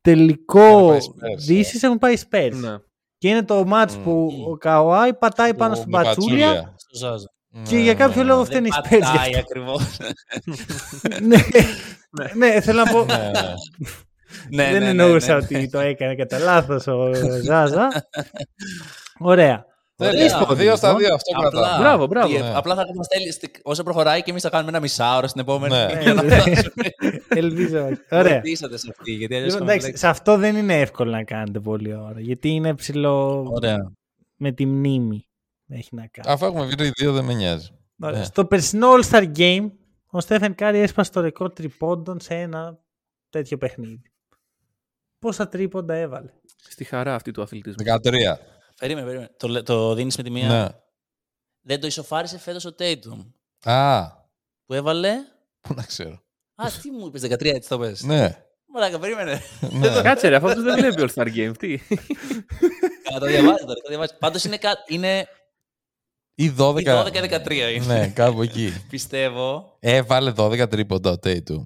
Τελικό 0.00 0.60
Έχουν 0.60 0.88
πάει 0.88 1.00
Spurs, 1.00 1.38
Δύσης 1.46 1.82
έχουν 1.82 1.98
πάει 1.98 2.14
Spurs. 2.30 2.50
Ναι. 2.60 2.76
Και 3.18 3.28
είναι 3.28 3.42
το 3.42 3.60
match 3.72 3.92
Μμμ. 3.96 4.02
που 4.02 4.32
ο 4.50 4.56
Καουάι 4.56 5.14
πατάει 5.14 5.54
πάνω 5.54 5.72
Που- 5.74 5.78
στην 5.78 5.90
με 5.90 6.02
πατσούλια 6.02 6.74
Στο 6.76 7.06
Ζάζο. 7.06 7.26
Και 7.68 7.74
Ναι, 7.76 7.82
για 7.82 7.94
κάποιο 7.94 8.22
ναι, 8.22 8.28
λόγο 8.28 8.40
ναι. 8.40 8.46
φταίνεις 8.46 8.76
οι 8.76 8.80
Δεν 8.88 8.98
Spurs. 8.98 9.02
γι' 9.02 9.10
πατάει 9.10 9.28
αυτό. 9.28 9.38
ακριβώς. 9.38 9.96
ναι, 11.28 11.36
ναι, 12.34 12.60
θέλω 12.60 12.82
να 12.84 12.90
πω. 12.90 13.04
Ναι, 13.04 13.16
ναι. 13.16 13.30
Ναι, 14.50 14.62
δεν 14.64 14.72
ναι, 14.72 14.78
ναι, 14.78 15.02
εννοούσα 15.02 15.34
ναι, 15.34 15.46
ναι. 15.50 15.58
ότι 15.58 15.70
το 15.70 15.78
έκανε 15.78 16.14
κατά 16.14 16.38
λάθος 16.38 16.86
ο 16.86 17.10
Ζάζα. 17.44 17.88
Ωραία. 19.18 19.66
Δεν 19.96 20.08
Ωραία. 20.08 20.22
λύσαμε, 20.22 20.54
δύο 20.54 20.76
στα 20.76 20.94
δύο, 20.96 21.14
αυτό 21.14 21.36
Απλά, 21.36 21.50
κρατάμε. 21.50 21.82
Μπράβο, 21.84 22.06
μπράβο. 22.06 22.34
τι, 22.34 22.40
Ναι. 22.42 22.52
Απλά 22.54 22.74
θα 22.74 22.84
μας 22.96 23.06
στέλνει, 23.06 23.52
όσο 23.62 23.82
προχωράει 23.82 24.22
και 24.22 24.30
εμείς 24.30 24.42
θα 24.42 24.50
κάνουμε 24.50 24.70
ένα 24.70 24.80
μισάωρο 24.80 25.26
στην 25.26 25.40
επόμενη. 25.40 25.74
Ναι. 25.74 25.98
Για 26.02 26.14
να 26.14 26.22
Ναι. 26.22 26.36
φτάσουμε. 26.40 26.84
Ελπίζω. 27.28 27.84
όχι. 27.84 27.96
Ωραία. 28.10 28.40
Βοηθήσατε 28.40 28.78
σε 28.78 28.86
αυτή, 28.98 29.12
γιατί 29.12 29.34
αλλιώς 29.34 29.52
Λοιπόν, 29.52 29.66
είχαμε 29.66 29.72
εντάξει, 29.72 29.86
μπλέξει. 29.86 30.00
σε 30.00 30.08
αυτό 30.08 30.36
δεν 30.36 30.56
είναι 30.56 30.80
εύκολο 30.80 31.10
να 31.10 31.22
κάνετε 31.24 31.60
πολλή 31.60 31.94
ώρα. 31.94 32.20
Γιατί 32.20 32.48
είναι 32.48 32.74
ψηλό 32.74 33.46
Ωραία. 33.54 33.92
με 34.36 34.52
τη 34.52 34.66
μνήμη. 34.66 35.27
Έχει 35.68 35.94
να 35.94 36.06
κάνει. 36.06 36.30
Αφού 36.32 36.44
έχουμε 36.46 36.66
βρει 36.66 36.90
δύο 36.90 37.12
δεν 37.12 37.24
με 37.24 37.34
νοιάζει. 37.34 37.68
Ωραία. 38.00 38.18
ναι. 38.18 38.24
Στο 38.24 38.44
περσινό 38.46 38.88
All-Star 38.92 39.36
Game, 39.36 39.70
ο 40.10 40.20
Stephen 40.20 40.54
Curry 40.54 40.78
έσπασε 40.78 41.10
το 41.10 41.20
ρεκόρ 41.20 41.52
τριπόντων 41.52 42.20
σε 42.20 42.34
ένα 42.34 42.78
τέτοιο 43.30 43.58
παιχνίδι. 43.58 44.02
Πόσα 45.18 45.48
τρίποντα 45.48 45.94
έβαλε; 45.94 46.30
Στη 46.68 46.84
χαρά 46.84 47.14
αυτή 47.14 47.30
του 47.30 47.42
αθλητισμού. 47.42 47.84
13. 47.86 48.00
Περίμενε, 48.78 49.06
περίμενε. 49.06 49.30
Το, 49.36 49.48
λέ- 49.48 49.64
το 49.64 49.94
δίνεις 49.94 50.16
με 50.16 50.22
τη 50.22 50.30
μία; 50.30 50.48
Ναι. 50.48 50.66
Δεν 51.60 51.80
το 51.80 51.86
ισοφάρισε 51.86 52.38
φέτος 52.38 52.64
ο 52.64 52.74
Tatum. 52.78 53.32
Α, 53.62 54.06
Που 54.66 54.74
έβαλε... 54.74 55.12
πού 55.60 55.74
να 55.74 55.82
ξέρω. 55.82 56.22
Α, 56.54 56.66
τι 56.82 56.90
μου 56.90 57.06
είπες, 57.06 57.22
13 57.22 57.44
έτσι 57.44 57.68
το 57.68 57.78
πες. 57.78 58.02
Ναι. 58.02 58.42
Μαλάκα, 58.66 58.98
περίμενε. 58.98 59.40
ναι. 59.72 59.88
Κάτσε 60.02 60.28
ρε, 60.28 60.36
αυτός 60.36 60.62
δεν 60.62 60.74
βλέπει 60.78 60.94
All 60.98 61.14
Star 61.22 61.26
Game. 61.36 61.52
Τι; 61.58 61.78
Να 63.12 63.18
το 63.18 63.26
διαβάζω 63.26 63.64
τώρα. 63.66 63.80
Το 63.80 63.88
διαβάζω. 63.88 64.12
Πάντως 64.18 64.44
είναι, 64.44 64.56
κα... 64.58 64.70
είναι 64.88 65.26
Ή 66.40 66.54
12. 66.58 66.80
ή 66.80 66.84
12-13 66.86 67.50
είναι. 67.74 67.84
Ναι, 67.86 68.08
κάπου 68.08 68.42
εκεί. 68.42 68.72
Πιστεύω. 68.90 69.76
Έβαλε 69.80 70.32
12 70.36 70.68
τρίποντα 70.70 71.10
ο 71.10 71.14
Tatum. 71.22 71.64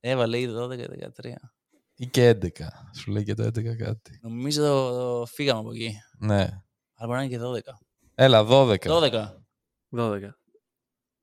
Έβαλε 0.00 0.36
ή 0.38 0.48
12-13. 0.58 0.68
Ή 1.96 2.06
και 2.06 2.36
11. 2.42 2.46
Σου 2.98 3.10
λέει 3.10 3.22
και 3.24 3.34
το 3.34 3.42
11 3.44 3.50
κάτι. 3.78 4.18
Νομίζω 4.22 5.24
φύγαμε 5.34 5.60
από 5.60 5.70
εκεί. 5.70 5.92
Ναι. 6.18 6.40
Αλλά 6.96 7.06
μπορεί 7.06 7.18
να 7.18 7.22
είναι 7.22 7.36
και 7.36 7.40
12. 7.42 7.74
Έλα, 8.14 8.44
12. 8.48 8.74
12. 8.76 9.10
12. 9.96 10.18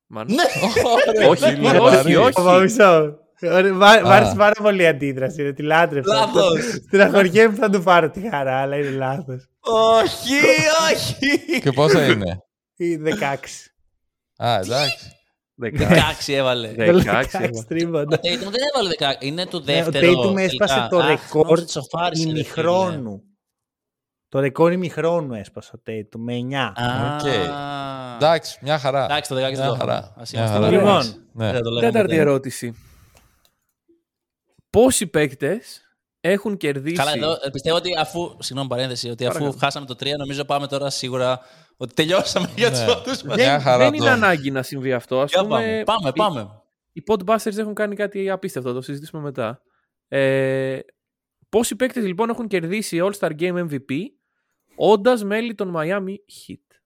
Μαν. 0.08 0.28
Ναι! 0.34 0.44
Όχι, 1.30 1.58
Ναι, 1.60 1.68
όχι, 1.68 1.80
βαρύ. 1.80 2.16
όχι. 2.16 2.40
Ωπα, 2.40 2.60
μισό. 2.60 3.18
Ωραία, 3.42 3.74
Μ' 3.74 3.78
μ' 3.78 3.84
άρεσε 4.12 4.32
Α. 4.32 4.36
πάρα 4.36 4.62
πολύ 4.62 4.82
η 4.84 4.88
αντίδραση. 4.88 5.42
ρε, 5.42 5.54
Τη 5.54 5.62
λάτρεψα. 5.62 6.14
Λάθος. 6.14 6.60
Στεναχωριέμαι 6.88 7.56
που 7.56 7.62
θα 7.62 7.70
του 7.70 7.84
πάρω 7.84 8.10
τη 8.10 8.30
χαρά, 8.30 8.62
αλλά 8.62 8.76
είναι 8.78 8.90
λάθος. 8.90 9.48
όχι, 9.60 10.34
όχι. 10.94 11.60
Και 11.62 11.72
πόσα 11.72 12.06
είναι; 12.06 12.44
Ή 12.82 12.96
16. 12.98 13.06
Α, 14.44 14.56
εντάξει. 14.60 15.12
16. 15.62 15.72
16 16.28 16.34
έβαλε. 16.34 16.74
16. 16.78 17.04
16 17.04 17.50
Ο 17.56 17.64
τρίποντα. 17.68 18.18
Tatum 18.18 18.22
δεν 18.22 18.62
έβαλε 18.74 19.16
16. 19.20 19.24
Είναι 19.24 19.46
το 19.46 19.58
Ναι, 19.60 19.64
Ο 19.82 19.84
δεύτερο. 19.84 20.12
Tatum 20.32 20.38
έσπασε 20.38 20.74
τελικά. 20.74 20.88
το 20.90 20.98
Αχ, 20.98 21.08
ρεκόρ 21.08 21.46
νόμιζα 21.46 21.62
ότι 21.64 21.72
ισοφάρισε, 21.72 22.24
ρε 22.24 22.30
φίλε. 22.30 22.40
ημιχρόνου. 22.40 23.24
Το 24.30 24.40
ρεκόρ 24.40 24.72
ημιχρόνου 24.72 25.34
έσπασε 25.34 25.72
ο 25.76 25.82
Tatum 25.88 26.18
με 26.20 26.34
9. 26.34 26.54
Α, 26.82 27.16
Οκ. 27.16 27.26
Εντάξει, 28.16 28.60
μια 28.62 28.80
χαρά. 28.80 29.04
Εντάξει, 29.06 29.30
το 29.30 29.36
16 29.36 29.40
Μια 29.40 29.50
δεν 29.50 29.68
το 29.68 29.76
χαρά. 29.76 29.98
είχαμε. 29.98 30.14
Ας 30.18 30.32
Μια 30.32 30.42
είμαστε 30.42 30.60
χαρά. 30.60 30.68
ωραίοι. 30.68 30.80
Λοιπόν, 30.80 31.28
Ναι. 31.34 31.52
Δεν 31.52 31.62
το 31.64 31.70
λέγαμε 31.70 31.92
Τέταρτη 31.92 32.10
ποτέ. 32.16 32.22
ερώτηση. 32.30 32.76
Πόσοι 34.70 35.08
παίκτες 35.08 35.82
έχουν 36.22 36.58
κερδίσει. 36.58 36.96
Καλά, 36.96 37.12
εδώ 37.16 37.32
ε, 37.32 37.50
πιστεύω 37.52 37.76
ότι 37.78 37.90
αφού. 37.98 38.36
Συγγνώμη, 38.40 38.70
παρένθεση. 38.70 39.10
Ότι 39.10 39.26
αφού 39.26 39.34
Παρακαλώ. 39.38 39.60
χάσαμε 39.62 39.86
το 39.86 39.94
3, 40.00 40.18
νομίζω 40.18 40.46
πάμε 40.46 40.68
τώρα 40.68 40.90
σίγουρα 40.90 41.40
ότι 41.78 41.94
τελειώσαμε 41.94 42.50
για 42.56 42.72
του 42.72 42.78
Ναι. 42.78 42.86
πρώτου 42.86 43.28
μα. 43.28 43.36
Μια 43.36 43.60
χαρά 43.60 43.78
δεν 43.84 43.94
είναι 43.94 44.06
το- 44.06 44.12
ανάγκη 44.12 44.52
να 44.52 44.64
συμβεί 44.64 44.94
αυτό. 44.94 45.22
Ας 45.22 45.32
Για 45.32 45.42
πούμε, 45.42 45.56
πάμε. 45.56 45.84
Πάμε, 45.84 46.10
οι- 46.10 46.12
πάμε. 46.16 46.62
Οι 46.92 47.04
Podbusters 47.08 47.58
έχουν 47.58 47.74
κάνει 47.74 47.96
κάτι 47.96 48.30
απίστευτο, 48.30 48.74
το 48.74 48.82
συζητήσουμε 48.82 49.22
μετά. 49.22 49.62
Ε, 50.08 50.80
πόσοι 51.50 51.76
παίκτες 51.76 52.04
λοιπόν 52.06 52.30
έχουν 52.30 52.48
κερδίσει 52.48 53.00
All-Star 53.04 53.32
Game 53.40 53.68
MVP 53.70 53.96
όντας 54.76 55.24
μέλη 55.24 55.56
των 55.56 55.74
Miami 55.78 56.10
Heat; 56.14 56.78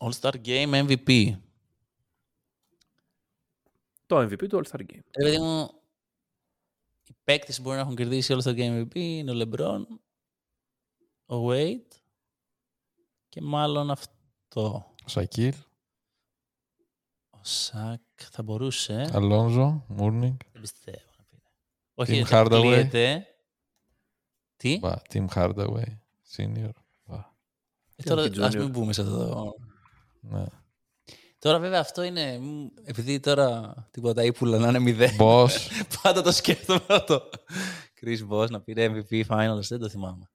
All 0.00 0.12
Star 0.20 0.34
Game 0.46 0.86
MVP. 0.86 1.36
Το 4.14 4.34
MVP 4.34 4.48
του 4.48 4.60
All-Star 4.64 4.80
Game. 4.80 4.86
Ρε 5.18 5.24
παιδί 5.24 5.38
μου, 5.38 5.70
οι 7.04 7.12
παίκτες 7.24 7.56
που 7.56 7.62
μπορεί 7.62 7.76
να 7.76 7.82
έχουν 7.82 7.96
κερδίσει 7.96 8.32
όλο 8.32 8.42
το 8.42 8.50
Game 8.56 8.80
MVP 8.82 8.94
είναι 8.94 9.30
ο 9.30 9.34
LeBron, 9.40 9.84
ο 11.26 11.48
Wade 11.50 11.96
και 13.28 13.40
μάλλον 13.40 13.90
αυτό. 13.90 14.94
Ο 15.04 15.08
Σακίλ, 15.08 15.54
Ο 17.30 17.38
Σακ 17.42 18.00
θα 18.30 18.42
μπορούσε. 18.42 19.08
Αλόνζο, 19.12 19.84
Μούρνιγκ, 19.88 20.36
Δεν 20.52 20.60
πιστεύω. 20.60 21.10
να 21.18 21.24
πήρε. 21.30 21.42
Όχι, 21.94 22.10
Tim 22.10 22.14
γιατί 22.14 22.30
Hardaway. 22.34 22.44
αποκλείεται. 22.46 23.26
Τι; 24.56 24.78
Βα, 24.78 25.02
Tim 25.12 25.26
Hardaway, 25.34 25.98
senior. 26.36 26.70
Βα, 27.04 27.36
Ε, 27.96 28.02
τώρα 28.02 28.22
Tim 28.24 28.38
ας 28.40 28.54
Junior. 28.54 28.58
μην 28.58 28.70
μπούμε 28.70 28.92
σε 28.92 29.00
αυτό. 29.02 29.16
το- 29.28 29.56
Ναι. 30.20 30.44
Τώρα 31.44 31.58
βέβαια 31.58 31.80
αυτό 31.80 32.02
είναι, 32.02 32.38
μ, 32.38 32.66
επειδή 32.84 33.20
τώρα 33.20 33.74
τίποτα 33.90 34.22
ύπουλα 34.24 34.58
να 34.58 34.68
είναι 34.68 34.78
μηδέν. 34.78 35.16
Boss, 35.18 35.48
Πάντα 36.02 36.22
το 36.22 36.32
σκέφτομαι 36.32 36.80
αυτό. 36.88 37.28
Chris 38.00 38.18
Boss 38.30 38.50
να 38.50 38.60
πήρε 38.60 38.88
MVP 38.88 39.22
Finals, 39.28 39.60
δεν 39.68 39.78
το 39.78 39.88
θυμάμαι. 39.88 40.30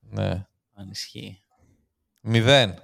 ναι. 0.00 0.46
Αν 0.74 0.88
ισχύει. 0.90 1.42
Μηδέν. 2.20 2.74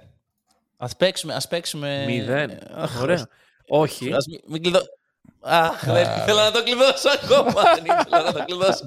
Ας 0.77 0.95
παίξουμε, 0.95 1.33
ας 1.33 1.47
παίξουμε... 1.47 2.03
Μηδέν. 2.07 2.59
Αχ, 2.71 3.01
Ωραία. 3.01 3.27
Όχι. 3.67 4.13
Ας 4.13 4.25
μην, 4.27 4.39
μην 4.47 4.61
κλειδώ... 4.61 4.79
Αχ, 5.41 5.85
δεν 5.93 6.17
ήθελα 6.17 6.43
να 6.43 6.51
το 6.51 6.63
κλειδώσω 6.63 7.09
ακόμα. 7.23 7.61
δεν 7.75 7.85
ήθελα 7.85 8.23
να 8.23 8.33
το 8.33 8.43
κλειδώσω. 8.45 8.83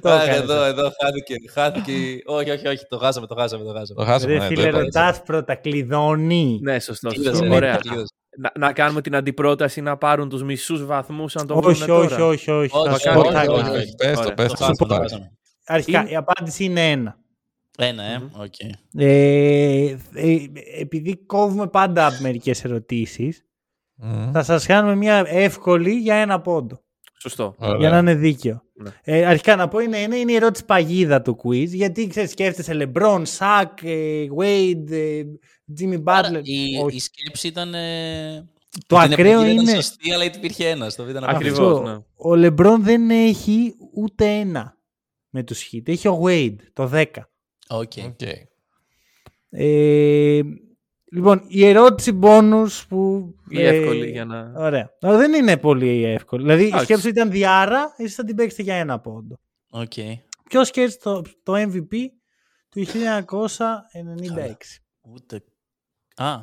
το 0.00 0.10
Αχ, 0.10 0.22
έκανες 0.22 0.40
εδώ, 0.40 0.62
εδώ, 0.62 0.82
χάθηκε. 1.02 1.34
Χάθηκε. 1.52 1.92
όχι, 2.24 2.50
όχι, 2.50 2.66
όχι, 2.68 2.86
το 2.88 2.98
χάσαμε, 2.98 3.26
το 3.26 3.34
χάσαμε, 3.34 3.64
το 3.64 3.72
χάσαμε. 3.72 4.00
Το 4.00 4.06
χάσαμε. 4.10 4.32
Ρε 4.32 4.38
ναι, 4.38 4.48
το 4.48 4.54
φίλε, 4.54 4.68
είπα. 4.68 4.78
ρωτάς 4.78 5.22
πρώτα, 5.22 5.54
κλειδώνει. 5.54 6.58
Ναι, 6.62 6.80
σωστό. 6.80 7.08
Κλείδωσε, 7.08 7.30
σωστό. 7.30 7.48
ναι, 7.48 7.54
Ωραία. 7.56 7.80
Κλείδωσε. 8.30 8.52
Να, 8.58 8.66
να 8.66 8.72
κάνουμε 8.72 9.00
την 9.00 9.14
αντιπρόταση 9.16 9.80
να 9.80 9.96
πάρουν 9.96 10.28
τους 10.28 10.42
μισούς 10.42 10.84
βαθμούς 10.84 11.36
αν 11.36 11.46
το 11.46 11.54
όχι, 11.54 11.60
βρουν 11.62 11.72
όχι, 11.98 12.08
τώρα. 12.08 12.26
όχι, 12.26 12.50
όχι, 12.50 12.50
Όχι, 12.50 12.68
Θα 12.88 12.92
όχι, 12.94 13.00
σου 13.00 13.12
πω 13.12 13.18
όχι, 13.20 13.28
τι 13.28 13.34
θα 13.34 13.40
όχι, 13.40 13.46
κάνω. 13.62 13.72
όχι. 13.76 13.94
Πες 13.96 14.12
το, 14.16 14.20
Ωραία. 14.20 14.34
πες 14.34 14.46
Το 14.46 14.54
το. 14.54 14.64
χάσαμε, 14.64 14.76
το 14.76 14.86
το 14.86 14.94
χάσαμε. 14.94 15.32
Αρχικά, 15.66 16.00
Είναι- 16.00 16.10
η 16.10 16.16
απάντηση 16.16 16.64
είναι 16.64 16.90
ένα. 16.90 17.18
Ένα, 17.78 18.02
ε, 18.02 18.22
οκ. 18.36 18.54
Ε, 18.96 19.96
ε, 20.14 20.36
επειδή 20.78 21.16
κόβουμε 21.16 21.66
πάντα 21.66 22.10
μερικές 22.20 22.64
ερωτήσεις, 22.64 23.44
Μμμ. 23.94 24.30
θα 24.32 24.42
σας 24.42 24.66
κάνουμε 24.66 24.94
μια 24.94 25.22
εύκολη 25.26 25.90
για 25.90 26.14
ένα 26.14 26.40
πόντο. 26.40 26.80
Σωστό. 27.20 27.54
Ωραία. 27.58 27.76
Για 27.78 27.90
να 27.90 27.98
είναι 27.98 28.14
δίκαιο. 28.14 28.62
Ναι. 28.82 28.90
Ε, 29.02 29.26
αρχικά 29.26 29.56
να 29.56 29.68
πω 29.68 29.78
είναι 29.80 29.98
ένα, 29.98 30.16
είναι 30.18 30.32
η 30.32 30.34
ερώτηση 30.34 30.64
παγίδα 30.64 31.22
του 31.22 31.40
quiz. 31.44 31.66
Γιατί 31.68 32.06
ξέρεις, 32.06 32.30
σκέφτεσαι 32.30 32.72
LeBron, 32.94 33.22
Shaq, 33.38 33.64
ε, 33.82 34.26
Wade, 34.38 34.90
ε, 34.90 35.22
Jimmy 35.80 36.02
Άρα, 36.04 36.28
Butler. 36.28 36.40
η, 36.42 36.76
Όχι. 36.82 36.96
η 36.96 37.00
σκέψη 37.00 37.46
ήταν... 37.48 37.74
ε, 37.74 38.48
Το 38.86 38.96
ότι 38.96 39.12
ακραίο 39.12 39.40
ήταν 39.44 39.56
είναι- 39.58 39.74
σωστή, 39.74 40.12
αλλά 40.12 40.24
υπήρχε 40.24 40.68
ένας. 40.68 40.94
Το 40.94 41.04
β' 41.04 41.10
να 41.12 41.26
Ακριβώς. 41.26 41.58
Αυτό. 41.58 41.82
ναι. 41.82 41.92
Ο 42.16 42.46
LeBron 42.46 42.76
δεν 42.80 43.10
έχει 43.10 43.74
ούτε 43.94 44.26
ένα 44.26 44.76
με 45.30 45.42
τους 45.42 45.68
Heat. 45.72 45.82
Έχει 45.88 46.08
ο 46.08 46.22
Wade, 46.24 46.56
το 46.72 46.90
10. 46.94 47.04
OK. 47.68 47.92
OK. 48.06 48.20
Ε, 49.50 50.40
λοιπόν, 51.12 51.42
η 51.48 51.66
ερώτηση 51.66 52.18
bonus 52.22 52.68
που... 52.88 53.32
Η 53.48 53.62
ε, 53.62 53.68
εύκολη 53.68 54.10
για 54.10 54.24
να... 54.24 54.52
Ωραία. 54.56 54.90
Ε, 55.00 55.16
Δεν 55.16 55.32
είναι 55.32 55.56
πολύ 55.56 56.04
εύκολη. 56.04 56.42
Δηλαδή 56.42 56.62
η 56.62 56.66
Εντάξει. 56.66 56.84
σκέψη 56.84 57.08
ήταν 57.08 57.30
διάρα, 57.30 57.94
εσείς 57.96 58.14
θα 58.14 58.24
την 58.24 58.36
παίξετε 58.36 58.62
για 58.62 58.74
ένα 58.74 59.00
πόντο. 59.00 59.34
Οκ. 59.70 59.92
Ποιος 60.48 60.68
σκέφτεται 60.68 61.02
το, 61.02 61.22
το 61.42 61.52
MVP 61.56 61.94
του 62.68 62.84
1996. 62.86 62.90
Ούτε... 65.00 65.42
Α, 66.14 66.36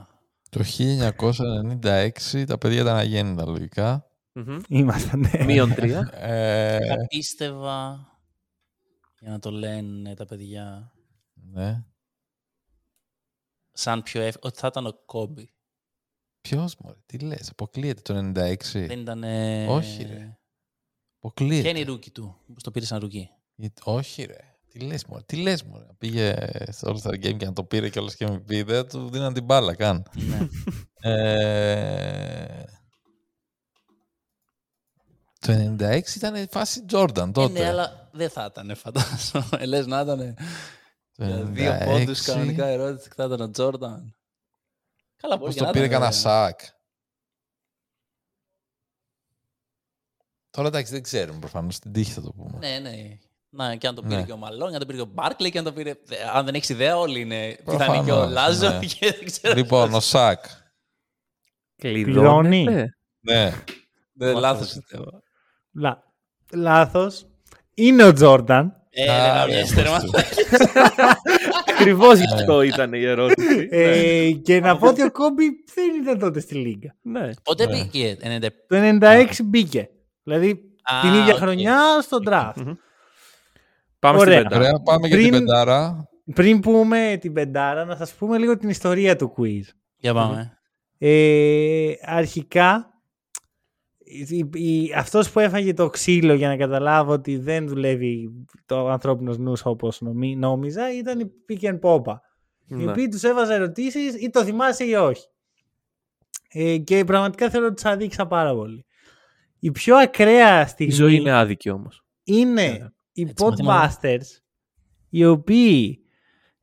Το 0.50 0.64
1996 1.82 2.46
τα 2.48 2.58
παιδιά 2.58 2.82
ήταν 2.82 2.96
αγέννητα 2.96 3.46
λογικά. 3.46 4.08
Μμμ. 4.34 4.60
Ήμασταν. 4.68 5.20
ναι. 5.20 5.44
Μείον 5.44 5.74
τρία. 5.74 6.10
Ε, 6.14 6.78
θα 6.88 6.96
πίστευα 7.08 8.08
για 9.20 9.32
να 9.32 9.40
το 9.40 9.52
λένε 9.52 10.14
τα 10.14 10.26
παιδιά 10.26 10.92
ναι. 11.54 11.84
Σαν 13.78 14.04
πιο 14.04 14.22
εύκολο 14.22 14.52
ότι 14.54 14.60
θα 14.60 14.68
ήταν 14.68 14.86
ο 14.88 14.94
Κόμπι. 15.06 15.50
Ποιος 16.42 16.76
μωρέ, 16.78 16.96
τι 17.06 17.18
λες, 17.20 17.50
αποκλείεται 17.50 18.02
το 18.02 18.18
96. 18.18 18.56
Δεν 18.74 19.00
ήταν... 19.00 19.24
Όχι, 19.68 20.04
ρε. 20.04 20.38
Αποκλείεται. 21.18 21.62
Ποια 21.62 21.70
είναι 21.70 21.80
η 21.80 21.84
rookie 21.84 22.12
του, 22.12 22.38
που 22.48 22.62
το 22.62 22.72
πήρε 22.72 22.86
σαν 22.86 23.00
rookie. 23.00 23.30
Γιατί- 23.56 23.82
Όχι 23.86 24.24
ρε. 24.24 24.36
Τι 24.72 24.80
λες 24.80 25.06
μωρέ, 25.06 25.24
τι 25.26 25.36
λες 25.36 25.64
μωρέ. 25.64 25.86
Πήγε 25.98 26.36
στο 26.72 26.92
All 26.96 27.08
Star 27.08 27.14
Game 27.14 27.38
και 27.38 27.46
να 27.46 27.54
το 27.54 27.64
πήρε 27.64 27.90
κιόλας 27.90 28.16
και 28.16 28.26
MVP, 28.30 28.64
δεν 28.66 28.88
του 28.88 29.10
δίναν 29.10 29.34
την 29.34 29.44
μπάλα 29.44 29.76
καν. 29.76 30.06
ναι. 30.14 30.48
ε, 31.02 32.64
το 35.40 35.76
96 35.80 36.02
ήταν 36.16 36.48
φάση 36.50 36.86
Jordan 36.92 37.28
Ε, 37.28 37.32
τότε. 37.32 37.60
ναι, 37.60 37.66
αλλά 37.68 38.10
δεν 38.14 38.30
θα 38.30 38.48
ήταν, 38.52 38.76
φαντάζομαι. 38.76 39.48
Ε, 39.60 39.66
Λες 39.66 39.86
να 39.88 40.02
ήταν 40.02 40.18
Το 40.18 40.24
για 40.24 40.36
δύο 41.26 41.78
96. 41.82 41.86
πόντους 41.86 42.22
κανονικά 42.26 42.66
ερώτηση 42.66 43.08
και 43.10 43.14
θα 43.16 43.24
ήταν 43.26 43.42
ο 43.42 43.50
Τζόρνταν. 43.50 44.16
Καλά, 45.16 45.38
μπορεί 45.38 45.46
Πώς 45.46 45.54
και 45.54 45.60
το 45.60 45.66
να 45.66 45.72
πήρε 45.72 45.86
ήταν, 45.86 46.00
κανένα 46.00 46.16
ε. 46.16 46.20
σακ. 46.20 46.60
Τώρα 50.50 50.68
εντάξει 50.68 50.92
δεν 50.94 51.02
ξέρουμε 51.04 51.40
προφανώς, 51.40 51.76
στην 51.76 51.92
τύχη 51.92 52.12
θα 52.12 52.22
το 52.22 52.32
πούμε. 52.32 52.58
Ναι, 52.58 52.80
ναι. 52.80 53.18
Να, 53.50 53.76
και 53.76 53.88
αν 53.88 53.96
το 53.96 54.02
πήρε 54.02 54.16
Ναι. 54.16 54.24
και 54.26 54.32
ο 54.32 54.38
Μαλόν, 54.38 54.74
αν 54.74 54.80
το 54.80 54.86
πήρε 54.86 54.98
και 54.98 55.04
ο 55.04 55.14
Μπάρκλey 55.16 55.52
και 55.52 55.58
αν 55.58 55.64
το 55.64 55.74
πήρε. 55.74 55.94
Δε- 56.06 56.30
Αν 56.34 56.46
δεν 56.46 56.56
έχεις 56.56 56.70
ιδέα, 56.70 56.98
όλοι 56.98 57.20
είναι. 57.20 57.58
Προφανώς, 57.64 57.88
Πιθανή 57.88 58.06
και 58.06 58.12
ο 58.12 58.26
Λάζο 58.30 58.70
ναι. 58.70 58.86
και 58.94 59.12
δεν 59.12 59.26
ξέρω. 59.26 59.54
Λοιπόν, 59.56 59.94
ο 59.94 60.00
Σακ. 60.00 60.46
Κλειδώνει. 61.76 62.64
Κλειδώνεται. 62.64 62.98
Ναι. 63.20 63.54
Δεν 64.14 64.38
λάθο 64.38 64.60
πιστεύω. 64.80 65.22
Λα... 65.72 66.04
Λάθος. 66.54 67.26
Είναι 67.74 68.04
ο 68.04 68.14
Τζόρνταν. 68.14 68.87
Ε, 69.00 69.10
Α, 69.12 69.16
δεν 69.16 69.34
ναι, 69.34 69.40
αβιέστε, 69.40 69.82
ρε 69.82 69.88
πώς 69.90 69.98
μαλάκα. 70.12 71.22
Ακριβώς 71.80 72.18
γι' 72.20 72.34
αυτό 72.34 72.62
ήταν 72.62 72.94
η 72.94 73.04
ερώτηση. 73.06 73.68
Ε, 73.72 74.32
και 74.32 74.60
να 74.60 74.78
πω 74.78 74.88
ότι 74.88 75.04
ο 75.04 75.12
Κόμπι 75.12 75.46
δεν 75.76 76.02
ήταν 76.02 76.20
τότε 76.20 76.40
στη 76.40 76.56
Λίγκα. 76.56 76.96
Ναι. 77.02 77.30
Πότε 77.44 77.66
Ναι. 77.66 77.72
πήγε, 77.72 78.16
90. 78.22 78.42
Το 78.68 78.76
96 79.02 79.26
μπήκε. 79.44 79.90
Δηλαδή 80.24 80.50
Α, 80.82 81.02
την 81.02 81.14
ίδια 81.14 81.34
οκ. 81.34 81.40
χρονιά 81.40 81.78
στο 82.02 82.18
draft. 82.30 82.54
Μμμ. 82.56 82.74
Πάμε 84.00 84.20
Ωραία. 84.20 84.38
στην 84.38 84.48
πεντά. 84.50 84.60
Ωραία, 84.62 84.80
πάμε 84.84 85.08
για 85.08 85.18
Πριν- 85.18 85.32
την 85.32 85.40
πεντάρα. 85.46 86.08
Πριν 86.34 86.60
πούμε 86.60 87.18
την 87.22 87.34
πεντάρα, 87.34 87.86
να 87.86 87.96
σας 87.96 88.12
πούμε 88.14 88.38
λίγο 88.38 88.58
την 88.58 88.70
ιστορία 88.70 89.16
του 89.16 89.34
quiz. 89.38 89.64
Για 89.98 90.14
πάμε. 90.14 90.58
Ε, 90.98 91.92
αρχικά, 92.02 92.86
η, 92.86 92.86
η- 92.86 92.97
αυτός 94.96 95.32
που 95.32 95.40
έφαγε 95.40 95.74
το 95.74 95.90
ξύλο 95.90 96.34
για 96.34 96.48
να 96.48 96.58
καταλάβω 96.58 97.12
ότι 97.12 97.38
δεν 97.38 97.68
δουλεύει 97.68 98.46
το 98.66 98.88
ανθρώπινος 98.90 99.38
νους 99.38 99.62
όπως 99.66 100.02
νομί, 100.02 100.36
νόμιζα 100.36 100.94
ήταν 100.98 101.20
η 101.20 101.32
Pick 101.50 101.64
and 101.64 101.80
Popa. 101.80 102.16
Οι 102.68 102.76
Ναι. 102.76 102.92
οποίοι 102.92 103.08
τους 103.08 103.24
έβαζα 103.24 103.54
ερωτήσεις 103.54 104.16
ή 104.22 104.30
το 104.30 104.44
θυμάσαι 104.44 104.84
ή 104.84 104.94
όχι. 104.94 105.26
Ε, 106.50 106.78
και 106.78 107.04
πραγματικά 107.04 107.50
θέλω 107.50 107.66
να 107.68 107.74
τους 107.74 107.86
αδείξα 107.86 108.28
πάρα 108.28 108.54
πολύ. 108.56 108.86
Η 109.60 109.72
πιο 109.72 109.96
ακραία 109.96 110.62
Η 110.64 110.68
στιγμή 110.68 110.94
ζωή 110.94 111.16
είναι 111.16 111.32
άδικη 111.32 111.70
όμως. 111.70 112.06
είναι 112.24 112.92
οι 113.12 113.22
Έτσι, 113.22 113.44
μαθήματα. 113.44 114.00
Podbusters 114.02 114.42
οι 115.10 115.26
οποίοι 115.26 116.00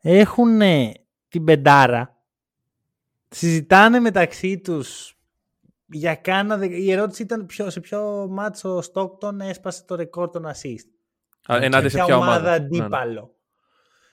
έχουν 0.01 0.61
την 1.29 1.45
πεντάρα 1.45 2.17
συζητάνε 3.29 4.01
μεταξύ 4.01 4.59
τους 4.61 5.14
για 5.87 6.15
κάνα... 6.15 6.57
δε- 6.57 6.67
Η 6.77 6.93
ερώτηση 6.93 7.23
ήταν 7.23 7.47
ποιο, 7.47 7.71
σε 7.71 7.81
ποιο 7.81 8.27
μάτσο 8.31 8.77
ο 8.77 8.83
Στόκτον 8.83 9.41
έσπασε 9.41 9.85
το 9.85 9.95
ρεκόρ 9.95 10.31
των 10.31 10.45
assist. 10.47 10.89
Ενάντια 11.49 11.89
σε 11.89 11.97
Ποια 11.97 12.05
ποια 12.05 12.17
ομάδα 12.17 12.33
ομάδα. 12.37 12.51
Ναι, 12.59 12.67
ναι. 12.69 12.85
αντίπαλο. 12.85 13.37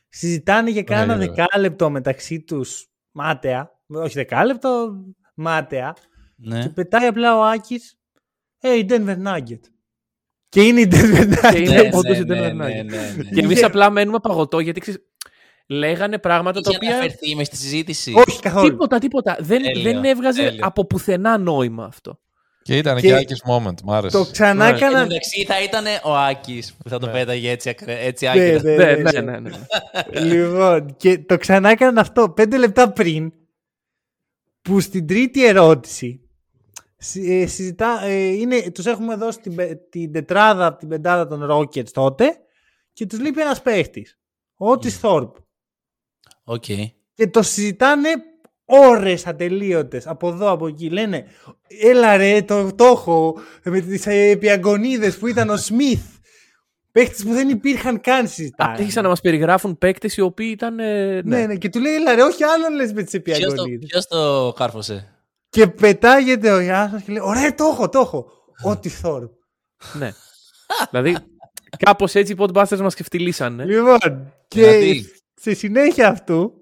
Συζητάνε 0.09 0.69
για 0.69 0.83
κάνα 0.83 1.15
ναι. 1.15 1.25
δεκάλεπτο 1.27 1.89
μεταξύ 1.89 2.41
τους 2.41 2.87
μάταια. 3.11 3.71
Όχι 3.87 4.13
δεκάλεπτο, 4.13 4.91
μάταια. 5.35 5.95
Ναι. 6.35 6.61
Και 6.61 6.69
πετάει 6.69 7.05
απλά 7.07 7.37
ο 7.37 7.43
Άκης 7.43 7.95
Hey, 8.63 8.89
Denver 8.89 9.17
Nugget. 9.27 9.59
Και 10.49 10.61
είναι 10.61 10.79
η 10.81 10.87
Denver 10.91 11.33
Nugget. 11.33 11.51
Και 11.51 11.59
είναι 11.59 11.81
Ναι, 11.81 11.89
όντως 11.93 12.03
ναι, 12.03 12.17
η 12.17 12.21
Denver 12.27 12.27
ναι, 12.27 12.49
Nuggets. 12.49 12.55
ναι, 12.55 12.81
ναι, 12.83 13.13
ναι. 13.17 13.23
Και 13.23 13.39
εμείς 13.41 13.63
απλά 13.63 13.89
μένουμε 13.89 14.19
παγωτό 14.19 14.59
γιατί 14.59 14.79
ξέρεις, 14.79 15.01
λέγανε 15.71 16.17
πράγματα 16.17 16.61
τα 16.61 16.69
Είχε 16.69 16.77
οποία. 16.77 16.89
αναφερθεί 16.95 17.35
μες 17.35 17.47
στη 17.47 17.55
συζήτηση. 17.55 18.13
Όχι 18.27 18.39
καθόλου. 18.39 18.69
Τίποτα, 18.69 18.99
τίποτα. 18.99 19.37
Δεν, 19.39 19.61
Τέλειο, 19.61 19.81
δεν 19.91 20.03
έβγαζε 20.03 20.43
τέλειο. 20.43 20.59
από 20.65 20.85
πουθενά 20.85 21.37
νόημα 21.37 21.85
αυτό. 21.85 22.19
Και 22.63 22.77
ήταν 22.77 22.95
Και- 22.95 23.07
και 23.07 23.13
Άκης 23.13 23.43
moment, 23.47 23.81
μ' 23.83 23.91
άρεσε. 23.91 24.17
Το 24.17 24.25
ξανά 24.31 24.63
Ναι. 24.63 24.69
Εν 24.69 24.75
έκανα. 24.75 24.99
τω 24.99 25.07
μεταξύ 25.07 25.45
θα 25.45 25.63
ήταν 25.63 25.83
ο 26.03 26.15
Άκης 26.17 26.73
που 26.73 26.89
θα 26.89 26.97
το 26.99 27.05
Ναι. 27.05 27.11
πέταγε 27.11 27.49
έτσι, 27.51 27.69
ακρε- 27.69 27.99
έτσι 28.05 28.25
Ναι, 28.25 28.31
άκυρα. 28.31 28.61
ναι, 28.61 28.75
Ναι, 28.75 28.93
ναι, 28.95 29.11
ναι, 29.11 29.21
ναι. 29.21 29.39
ναι. 29.39 29.49
ναι. 30.11 30.19
Λοιπόν, 30.21 30.95
και 30.97 31.17
το 31.19 31.37
ξανά 31.37 31.69
έκαναν 31.69 31.97
αυτό 31.97 32.29
πέντε 32.29 32.57
λεπτά 32.57 32.91
πριν 32.91 33.33
που 34.61 34.79
στην 34.79 35.07
τρίτη 35.07 35.45
ερώτηση 35.45 36.21
συ- 36.97 37.29
ε, 37.29 37.45
συζητά, 37.47 38.01
ε, 38.03 38.13
είναι, 38.27 38.61
τους 38.73 38.85
έχουμε 38.85 39.15
δώσει 39.15 39.39
την, 39.39 39.55
πε- 39.55 39.89
την 39.89 40.11
τετράδα 40.11 40.65
από 40.65 40.79
την 40.79 40.87
πεντάδα 40.87 41.27
των 41.27 41.47
Rockets 41.51 41.89
τότε 41.91 42.37
και 42.93 43.05
τους 43.05 43.19
λείπει 43.19 43.41
ένας 43.41 43.61
παίχτης, 43.61 44.17
ο 44.57 44.65
Otis 44.71 44.99
Thorpe. 45.01 45.31
OK. 46.51 46.65
Και 47.13 47.27
το 47.27 47.41
συζητάνε 47.41 48.09
ώρες 48.65 49.27
ατελείωτες 49.27 50.07
από 50.07 50.27
εδώ 50.27 50.51
από 50.51 50.67
εκεί 50.67 50.89
λένε 50.89 51.25
έλα 51.81 52.17
ρε 52.17 52.41
το, 52.41 52.75
το 52.75 52.83
έχω 52.83 53.39
με 53.63 53.79
τις 53.79 54.07
ε, 54.07 54.29
επιγονατίδες 54.29 55.17
που 55.17 55.27
ήταν 55.27 55.49
ο 55.49 55.57
Σμιθ 55.57 56.03
παίχτες 56.91 57.23
που 57.23 57.33
δεν 57.33 57.49
υπήρχαν 57.49 58.01
καν 58.01 58.27
συζητάνε 58.27 58.71
Άρχισαν 58.71 59.03
να 59.03 59.09
μας 59.09 59.21
περιγράφουν 59.21 59.77
παίκτες 59.77 60.17
οι 60.17 60.21
οποίοι 60.21 60.49
ήταν. 60.51 60.79
ε, 60.79 61.21
ναι. 61.21 61.45
ναι, 61.45 61.55
και 61.55 61.69
του 61.69 61.79
λέει 61.79 61.95
έλα 61.95 62.15
ρε 62.15 62.21
όχι 62.21 62.43
άλλο 62.43 62.75
λες 62.75 62.93
με 62.93 63.03
τις 63.03 63.21
Ποιος 63.21 63.37
το, 63.39 63.45
επιγονατίδες 63.45 63.89
ποιος 63.89 64.07
το 64.07 64.53
κάρφωσε; 64.55 65.15
και 65.49 65.67
πετάγεται 65.67 66.51
ο 66.51 66.59
Γιάννης 66.59 67.03
και 67.03 67.11
λέει 67.11 67.21
ωραία 67.23 67.55
το 67.55 67.63
έχω 67.63 67.89
το 67.89 67.99
έχω 67.99 68.31
ό,τι 68.63 68.89
Θόρ 68.89 69.29
ναι. 69.93 70.11
δηλαδή, 70.91 71.17
κάπως 71.77 72.15
έτσι 72.15 72.33
οι 72.33 72.35
Podbusters 72.39 72.79
μας 72.79 72.93
ξεφτυλίσανε. 72.93 73.65
Λοιπόν, 73.65 74.33
και 74.47 74.61
Δηλαδή. 74.61 75.20
Στη 75.41 75.55
συνέχεια 75.55 76.09
αυτού, 76.09 76.53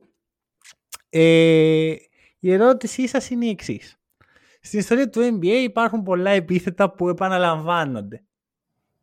ε, 1.10 1.94
η 2.40 2.52
ερώτησή 2.52 3.08
σας 3.08 3.30
είναι 3.30 3.46
η 3.46 3.50
εξής. 3.50 3.96
Στην 4.62 4.80
ιστορία 4.80 5.10
του 5.10 5.22
NBA 5.22 5.62
υπάρχουν 5.64 6.04
πολλά 6.04 6.30
επίθετα 6.30 6.94
που 6.94 7.10
επαναλαμβάνονται. 7.10 8.24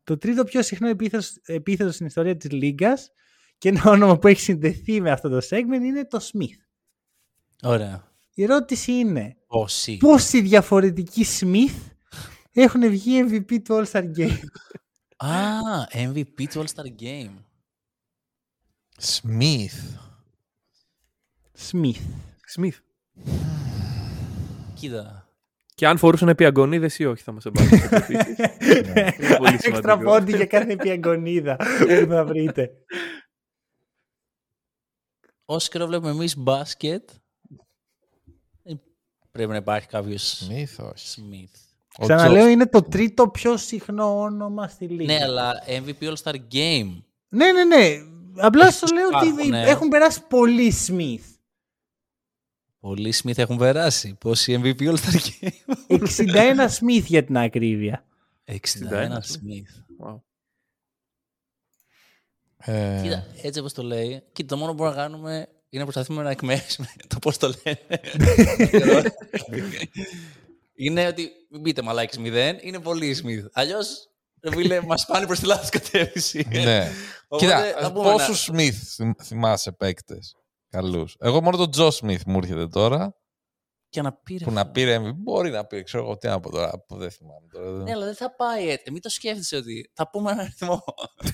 Το 0.03 0.17
τρίτο 0.17 0.43
πιο 0.43 0.61
συχνό 0.61 0.87
επίθετο, 0.87 1.25
επίθετο 1.45 1.91
στην 1.91 2.05
ιστορία 2.05 2.37
της 2.37 2.51
Λίγκας 2.51 3.11
και 3.57 3.69
ένα 3.69 3.81
όνομα 3.85 4.17
που 4.19 4.27
έχει 4.27 4.41
συνδεθεί 4.41 5.01
με 5.01 5.11
αυτό 5.11 5.29
το 5.29 5.47
segment 5.49 5.81
είναι 5.81 6.05
το 6.05 6.19
Smith. 6.21 6.65
Ωραία. 7.63 8.11
Η 8.33 8.43
ερώτηση 8.43 8.91
είναι 8.91 9.37
Πόσοι. 9.47 9.97
πόσοι 9.97 10.41
διαφορετικοί 10.41 11.25
Smith 11.39 11.91
έχουν 12.51 12.89
βγει 12.89 13.25
MVP 13.29 13.61
του 13.63 13.73
All-Star 13.75 14.03
Game; 14.17 14.39
Α, 15.17 15.59
MVP 15.93 16.43
του 16.49 16.63
All-Star 16.63 17.01
Game. 17.01 17.46
Smith. 19.01 19.97
Smith. 21.71 22.01
Smith. 22.55 22.77
Κοίτα. 24.73 25.21
Και 25.75 25.87
αν 25.87 25.97
φορούσαν 25.97 26.29
επιαγκονίδε 26.29 26.89
ή 26.97 27.05
όχι, 27.05 27.23
θα 27.23 27.31
μας 27.31 27.45
εμπάρξει. 27.45 27.77
πολύ 29.37 29.53
Έξτρα 29.53 29.81
σημαντικό. 29.81 30.03
πόντι 30.11 30.35
για 30.35 30.45
κάθε 30.45 30.75
πιαγκονίδα 30.75 31.55
που 32.05 32.07
θα 32.09 32.25
βρείτε. 32.25 32.71
Όσο 35.45 35.69
καιρό 35.71 35.85
βλέπουμε 35.87 36.11
εμείς 36.11 36.37
μπάσκετ, 36.37 37.09
δεν 38.63 38.79
πρέπει 39.31 39.51
να 39.51 39.57
υπάρχει 39.57 39.87
κάποιος 39.87 40.47
Smith, 40.47 40.85
όχι. 40.93 41.21
Smith. 41.21 41.59
Ο 41.97 42.05
Ξαναλέω, 42.05 42.39
Τζος. 42.41 42.51
είναι 42.51 42.67
το 42.67 42.81
τρίτο 42.81 43.29
πιο 43.29 43.57
συχνό 43.57 44.19
όνομα 44.19 44.67
στη 44.67 44.85
Λίγα. 44.87 45.17
Ναι, 45.17 45.23
αλλά 45.23 45.53
MVP 45.67 46.03
All-Star 46.13 46.35
Game. 46.51 47.01
ναι, 47.29 47.51
ναι, 47.51 47.63
ναι. 47.65 47.87
Απλά 48.37 48.71
σου 48.71 48.93
λέω 48.93 49.07
ότι 49.07 49.27
υπάρχουν, 49.27 49.49
ναι. 49.49 49.61
έχουν 49.61 49.87
περάσει 49.87 50.21
πολλοί 50.29 50.73
Smith. 50.87 51.23
Πολλοί 52.79 53.13
Smith 53.23 53.37
έχουν 53.37 53.57
περάσει. 53.57 54.15
Πόσοι 54.19 54.61
MVP 54.63 54.81
All-Star 54.81 55.13
Game. 55.13 55.49
61 55.87 55.99
Smith 56.79 57.03
για 57.03 57.23
την 57.23 57.37
ακρίβεια. 57.37 58.05
61 58.45 58.55
Smith. 59.11 60.05
Wow. 60.05 60.21
Ε, 62.57 62.99
Κοίτα, 63.03 63.25
έτσι 63.41 63.59
όπως 63.59 63.73
το 63.73 63.83
λέει, 63.83 64.23
κοίτα, 64.31 64.55
το 64.55 64.57
μόνο 64.57 64.71
που 64.71 64.77
μπορούμε 64.77 64.95
να 64.95 65.01
κάνουμε 65.01 65.33
είναι 65.69 65.83
να 65.83 65.83
προσπαθούμε 65.83 66.23
να 66.23 66.29
εκμέσουμε 66.29 66.87
το 67.07 67.19
πώς 67.19 67.37
το 67.37 67.53
λένε. 67.63 67.79
είναι 70.83 71.07
ότι 71.07 71.31
μην 71.49 71.61
πείτε 71.61 71.81
μαλάκι 71.81 72.19
μηδέν, 72.19 72.57
είναι 72.61 72.79
πολύ 72.79 73.17
Smith. 73.23 73.45
Αλλιώς, 73.51 73.87
ρε 73.87 74.16
φίλε, 74.51 74.81
μας 74.81 75.05
πάνε 75.05 75.25
προς 75.25 75.39
τη 75.39 75.45
λάθος 75.45 75.69
κατεύθυνση. 75.69 76.47
ναι. 76.51 76.91
Οπότε, 77.27 77.45
Κοίτα, 77.45 77.81
θα 77.81 77.91
πούμε 77.91 78.11
πόσους 78.11 78.49
Smith 78.51 78.71
θυμ- 78.95 79.21
θυμάσαι 79.23 79.71
παίκτες 79.71 80.35
καλούς; 80.69 81.15
Εγώ 81.19 81.41
μόνο 81.41 81.57
τον 81.57 81.71
Τζο 81.71 81.87
Smith 81.87 82.21
μου 82.25 82.37
έρχεται 82.37 82.67
τώρα 82.67 83.15
Και 83.89 84.01
να 84.01 84.13
πήρε. 84.13 84.45
που 84.45 84.51
να 84.51 84.71
πήρε 84.71 84.97
MVP. 84.99 85.11
Μπορεί 85.15 85.49
να 85.49 85.65
πήρε, 85.65 85.83
ξέρω 85.83 86.03
εγώ 86.03 86.17
τι 86.17 86.27
να 86.27 86.39
πω 86.39 86.49
τώρα 86.51 86.83
που 86.87 86.97
δεν 86.97 87.11
θυμάμαι 87.11 87.47
τώρα. 87.51 87.69
Ναι, 87.83 87.91
αλλά 87.91 88.05
δεν 88.05 88.15
θα 88.15 88.35
πάει 88.35 88.69
έτσι. 88.69 88.91
Μην 88.91 89.01
το 89.01 89.09
σκέφτεσαι 89.09 89.55
ότι 89.55 89.91
θα 89.93 90.09
πούμε 90.09 90.31
ένα 90.31 90.41
αριθμό. 90.41 90.83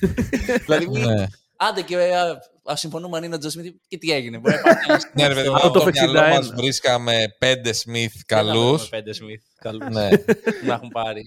δηλαδή, 0.66 0.88
μην... 0.90 1.04
Ναι. 1.10 1.26
άντε 1.58 1.82
και 1.82 1.98
α, 1.98 2.38
ας 2.64 2.80
συμφωνούμε 2.80 3.18
αν 3.18 3.24
είναι 3.24 3.36
ο 3.36 3.38
Τζο 3.38 3.50
Σμιθ 3.50 3.74
και 3.88 3.98
τι 3.98 4.12
έγινε. 4.12 4.38
Μπορεί 4.38 4.54
να 4.54 4.60
υπάρχει 4.70 4.86
ένας 4.92 5.04
Ναι, 5.14 5.28
ρε 5.28 5.34
παιδί 5.34 5.50
μου, 5.50 5.56
αυτό. 5.56 5.70
το 5.72 5.80
στο 5.80 5.90
μυαλό 5.90 6.20
61. 6.20 6.30
μας 6.30 6.50
βρίσκαμε 6.54 7.26
πέντε 7.40 7.70
Smith 7.70 7.92
Δεν 7.94 8.10
θα 8.10 8.24
καλούς. 8.26 8.54
βρούμε 8.82 8.88
Πέντε 8.90 9.14
Σμιθ 9.14 9.42
καλούς. 9.60 9.88
ναι, 9.90 10.10
Να 10.66 10.74
έχουν 10.74 10.90
πάρει. 10.90 11.22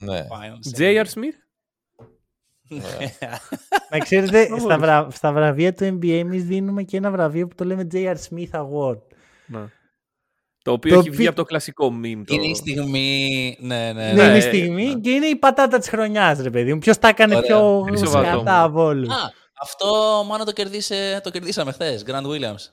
Ναι. 0.00 0.26
finals. 0.30 0.78
J.R. 0.80 1.04
Smith; 1.04 1.36
Να 3.90 3.98
ξέρετε, 3.98 4.48
στα, 4.58 4.78
βρα... 4.78 5.08
στα 5.10 5.32
βραβεία 5.32 5.74
του 5.74 5.84
NBA 5.84 6.08
εμείς 6.10 6.44
δίνουμε 6.44 6.82
και 6.82 6.96
ένα 6.96 7.10
βραβείο 7.10 7.46
που 7.46 7.54
το 7.54 7.64
λέμε 7.64 7.86
J.R. 7.92 8.14
Smith 8.28 8.50
Award. 8.50 8.98
Ναι. 9.46 9.60
Το 10.62 10.72
οποίο 10.72 10.92
Το 10.94 10.98
έχει 11.00 11.08
βγει 11.08 11.16
οποίο- 11.16 11.28
από 11.28 11.36
το 11.38 11.44
κλασικό 11.44 11.86
meme. 12.02 12.22
Το... 12.26 12.34
Είναι 12.34 12.46
η 12.46 12.54
στιγμή. 12.54 13.56
Ναι, 13.60 13.92
ναι. 13.92 13.92
Ναι, 13.92 14.12
ναι. 14.12 14.22
είναι 14.22 14.34
η 14.34 14.36
ε, 14.36 14.40
στιγμή 14.40 14.86
ναι. 14.86 15.00
και 15.00 15.10
είναι 15.10 15.26
η 15.26 15.36
πατάτα 15.36 15.78
της 15.78 15.88
χρονιάς, 15.88 16.38
ρε 16.40 16.50
παιδί 16.50 16.72
μου. 16.72 16.78
Ποιος 16.78 16.98
τα 16.98 17.08
έκανε 17.08 17.36
Ωραία. 17.36 17.46
πιο 17.46 17.82
Χρυσοβατό 17.86 18.28
μου. 18.28 18.34
σκατά 18.34 18.62
από 18.62 18.82
όλους. 18.82 19.08
Α, 19.08 19.32
αυτό 19.62 19.86
μάλλον 20.28 20.46
το, 20.46 20.52
κερδίσε, 20.52 21.20
το 21.22 21.30
κερδίσαμε 21.30 21.72
χθες. 21.72 22.04
Grant 22.06 22.26
Williams. 22.26 22.64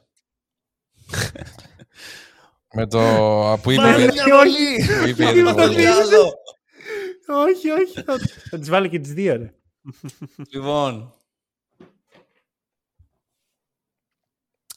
Με 2.73 2.87
το 2.87 2.99
που 3.61 3.71
είπε. 3.71 3.81
Βάλε, 3.81 4.05
για- 4.05 4.23
όχι. 4.39 4.99
που 5.01 5.07
είπε 5.07 5.23
όχι, 7.27 7.69
όχι. 7.69 8.01
Θα, 8.03 8.17
θα 8.49 8.59
τις 8.59 8.69
βάλω 8.69 8.87
και 8.87 8.99
τις 8.99 9.13
δύο, 9.13 9.35
ρε. 9.35 9.53
λοιπόν. 10.49 11.11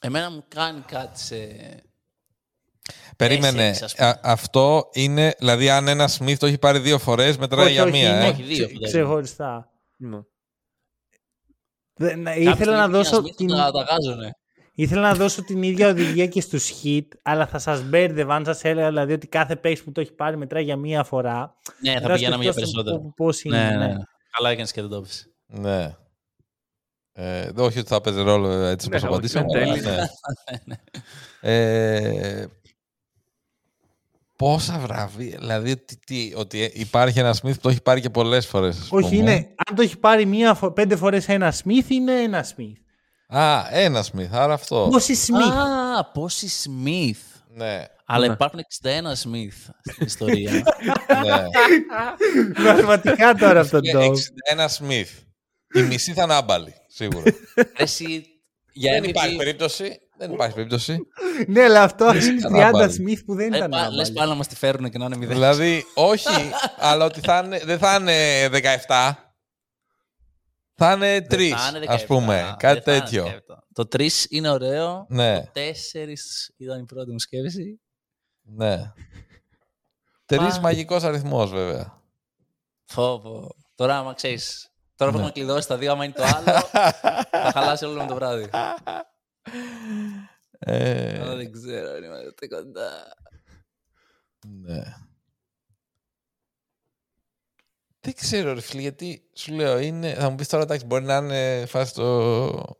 Εμένα 0.01 0.31
μου 0.31 0.45
κάνει 0.49 0.81
κάτι 0.81 1.21
σε. 1.21 1.37
Περίμενε. 3.17 3.71
Essex, 3.75 3.83
ας 3.85 3.95
πούμε. 3.95 4.09
Α- 4.09 4.21
αυτό 4.23 4.89
είναι, 4.93 5.35
δηλαδή, 5.39 5.71
αν 5.71 5.89
ένα 5.89 6.09
Smith 6.19 6.37
το 6.39 6.47
έχει 6.47 6.59
πάρει 6.59 6.79
δύο 6.79 6.99
φορές, 6.99 7.37
μετράει 7.39 7.65
όχι, 7.65 7.73
για 7.73 7.83
όχι, 7.83 7.93
μία. 7.93 8.09
είναι 8.15 8.27
ε. 8.27 8.29
Όχι, 8.29 8.43
δύο 8.43 8.55
ξε- 8.55 8.67
φαντάζομαι. 8.73 8.87
ξεχωριστά. 8.89 9.73
Ναι. 9.97 10.21
Δεν- 11.95 12.21
να- 12.23 12.31
Κάποια 12.35 12.51
Ήθελα 12.51 12.73
να, 12.77 12.79
στιγμή 12.83 12.97
δώσω 12.97 13.17
ένας 13.17 13.31
Smith 13.31 13.37
την, 13.37 13.49
Τα, 13.49 13.71
τα 13.71 13.83
γάζουνε. 13.83 14.35
Ήθελα 14.75 15.01
να 15.01 15.15
δώσω 15.15 15.43
την 15.45 15.63
ίδια 15.63 15.89
οδηγία 15.89 16.27
και 16.27 16.41
στους 16.41 16.73
hit, 16.83 17.07
αλλά 17.23 17.47
θα 17.47 17.59
σας 17.59 17.83
μπέρδευα 17.83 18.35
αν 18.35 18.45
σας 18.45 18.65
έλεγα 18.65 18.89
δηλαδή 18.89 19.13
ότι 19.13 19.27
κάθε 19.27 19.57
παίξ 19.57 19.83
που 19.83 19.93
το 19.93 20.01
έχει 20.01 20.13
πάρει 20.13 20.37
μετράει 20.37 20.65
για 20.65 20.77
μία 20.77 21.05
φορά. 21.05 21.55
Ναι, 21.83 21.93
θα 21.95 22.01
Μετά 22.01 22.15
πηγαίναμε 22.15 22.43
για 22.43 22.53
σκεφτόσουν 22.53 22.83
περισσότερο. 22.85 23.09
πο- 23.09 23.25
Πώς 23.25 23.43
είναι, 23.43 23.57
Ναι, 23.59 23.77
ναι. 23.77 23.87
ναι. 23.87 23.95
Καλά 24.37 24.51
έκανες 24.51 24.73
και 24.73 24.81
δεν 24.81 24.91
το 24.91 25.01
πεις. 25.01 25.33
Ναι. 25.47 25.95
Ε, 27.13 27.51
όχι 27.57 27.79
ότι 27.79 27.89
θα 27.89 28.01
παίζει 28.01 28.23
ρόλο 28.23 28.51
ε, 28.51 28.71
έτσι 28.71 28.89
Ναι, 28.89 28.97
όπως 28.97 29.09
όχι, 29.09 29.13
απαντήσαμε. 29.15 29.47
εν 29.61 29.63
αλλά 29.71 29.75
τέλει. 29.83 29.87
ναι. 30.65 30.77
Ε, 31.43 32.47
πόσα 34.37 34.79
βραβεία, 34.79 35.37
δηλαδή 35.39 35.71
ότι, 35.71 35.97
τι, 36.07 36.33
ότι 36.37 36.71
υπάρχει 36.75 37.19
ένα 37.19 37.35
Smith 37.35 37.53
που 37.55 37.61
το 37.61 37.69
έχει 37.69 37.83
πάρει 37.83 38.01
και 38.01 38.11
πολλές 38.11 38.47
φορές. 38.47 38.81
ας 38.81 38.89
Όχι, 38.91 39.09
πούμε. 39.17 39.17
είναι, 39.31 39.33
αν 39.69 39.77
το 39.77 39.83
έχει 39.83 39.99
πάρει 39.99 40.27
μία, 40.27 40.55
φο- 40.55 40.71
πέντε 40.73 40.97
φορές 40.97 41.29
ένα 41.29 41.53
Smith, 41.65 41.89
είναι 41.91 42.13
ένα 42.23 42.45
Smith. 42.45 42.73
Α, 43.39 43.63
ένα 43.71 44.05
Smith, 44.05 44.29
άρα 44.33 44.53
αυτό. 44.55 44.89
Πόσοι 44.91 45.15
Smith. 45.27 45.53
Α, 45.99 46.05
πόσοι 46.05 46.49
Smith. 46.65 47.41
Ναι, 47.55 47.85
Αλλά 48.07 48.27
Ναι. 48.27 48.33
υπάρχουν 48.33 48.61
61 48.83 48.89
Smith 49.25 49.71
στην 49.93 50.07
ιστορία. 50.07 50.51
ναι. 51.25 51.45
Πραγματικά 52.63 53.35
τώρα 53.35 53.61
αυτό 53.61 53.81
Και 53.81 53.93
το. 53.93 54.01
61 54.01 54.67
Smith. 54.79 55.09
Η 55.75 55.83
μισή 55.83 56.13
θα 56.13 56.23
είναι 56.23 56.35
άμπαλη, 56.35 56.75
σίγουρα. 56.89 57.23
Εσύ, 57.77 58.25
για 58.73 58.93
δεν 58.93 59.03
MVP, 59.05 59.09
υπάρχει 59.09 59.37
περίπτωση. 59.37 59.99
Δεν 60.19 60.33
υπάρχει 60.33 60.55
περίπτωση. 60.55 60.99
Ναι, 61.47 61.63
αλλά 61.63 61.83
αυτό 61.83 62.15
είναι 62.15 62.41
καλά 62.41 62.69
30 62.69 62.73
πάλι. 62.73 62.95
Smith 62.99 63.23
που 63.27 63.35
δεν 63.35 63.49
λες 63.51 63.59
ήταν. 63.59 63.71
πα- 63.71 63.79
λες 63.79 63.87
άμπαλοι. 63.99 64.13
πάλι 64.13 64.29
να 64.31 64.35
μας 64.37 64.47
τη 64.47 64.57
φέρουν 64.57 64.91
και 64.91 64.99
να 64.99 65.05
είναι 65.05 65.17
μηδέν. 65.17 65.35
δηλαδή, 65.35 65.85
όχι, 65.95 66.51
αλλά 66.79 67.05
ότι 67.05 67.21
θα 67.21 67.43
είναι, 67.45 67.61
δεν 67.65 67.79
θα 67.79 67.95
είναι 68.01 68.49
17. 68.87 69.11
Θα 70.83 70.93
είναι 70.93 71.21
Δεν 71.21 71.27
3, 71.41 71.49
θα 71.57 71.77
είναι 71.77 71.87
ας 71.89 72.03
17, 72.03 72.07
πούμε. 72.07 72.55
Κάτι 72.59 72.81
δεν 72.81 72.83
θα 72.83 72.93
είναι 72.93 73.01
τέτοιο. 73.01 73.25
17. 73.55 73.59
Το 73.73 73.89
3 73.97 74.09
είναι 74.29 74.51
ωραίο. 74.51 75.07
Ναι, 75.09 75.41
Το 75.41 75.51
4 75.55 76.51
ήταν 76.57 76.81
η 76.81 76.85
πρώτη 76.85 77.11
μου 77.11 77.19
σκέψη. 77.19 77.81
ναι. 78.43 78.93
Τρεις 80.27 80.59
μαγικός 80.59 81.03
αριθμός, 81.05 81.51
βέβαια. 81.51 82.03
Φόβο. 82.85 83.55
Τώρα, 83.75 83.99
άμα 83.99 84.15
ξέρεις, 84.15 84.69
τώρα 84.95 85.11
που 85.11 85.17
Ναι. 85.17 85.23
έχουμε 85.23 85.41
κλειδώσει 85.41 85.69
τα 85.69 85.77
δύο, 85.79 85.93
άμα 85.93 86.05
είναι 86.05 86.13
το 86.15 86.23
άλλο, 86.23 86.61
θα 87.31 87.51
χαλάσει 87.53 87.85
όλο 87.85 88.01
με 88.01 88.07
το 88.07 88.15
βράδυ. 88.15 88.49
Ε, 90.59 91.19
Αλλά 91.21 91.35
δεν 91.37 91.53
ξέρω, 91.53 91.97
είμαστε 91.97 92.47
κοντά. 92.49 92.91
ναι. 94.47 94.83
Δεν 98.01 98.15
ξέρω, 98.15 98.53
ρε 98.55 98.61
φίλε, 98.61 98.81
γιατί 98.81 99.23
σου 99.35 99.53
λέω, 99.53 99.79
είναι, 99.79 100.15
θα 100.15 100.31
μου 100.31 100.37
πεις 100.37 100.49
τώρα, 100.49 100.63
εντάξει, 100.63 100.87
μπορεί 100.87 101.05
να 101.05 101.17
είναι 101.17 101.67
φάση 101.67 101.95
το... 101.95 102.79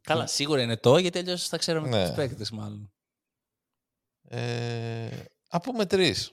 Καλά, 0.00 0.26
σίγουρα 0.26 0.62
είναι 0.62 0.76
το, 0.76 0.96
γιατί 0.98 1.18
αλλιώς 1.18 1.48
θα 1.48 1.56
ξέραμε 1.58 1.88
Ναι. 1.88 1.96
ναι. 1.98 2.06
τους 2.06 2.14
παίκτες, 2.14 2.50
μάλλον. 2.50 2.92
Ε, 4.28 5.08
α 5.48 5.60
πούμε 5.60 5.86
τρεις. 5.86 6.32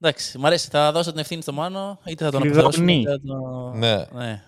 Εντάξει, 0.00 0.38
μ' 0.38 0.46
αρέσει. 0.46 0.68
Θα 0.68 0.92
δώσω 0.92 1.10
την 1.10 1.20
ευθύνη 1.20 1.42
στο 1.42 1.52
Μάνο, 1.52 2.00
είτε 2.06 2.24
θα 2.24 2.30
τον 2.30 2.40
Κλειδώνει. 2.40 2.60
αποθεώσουμε, 2.62 2.92
είτε 2.92 3.10
θα 3.10 3.18
τον... 3.20 3.78
Ναι. 3.78 4.04
ναι. 4.12 4.42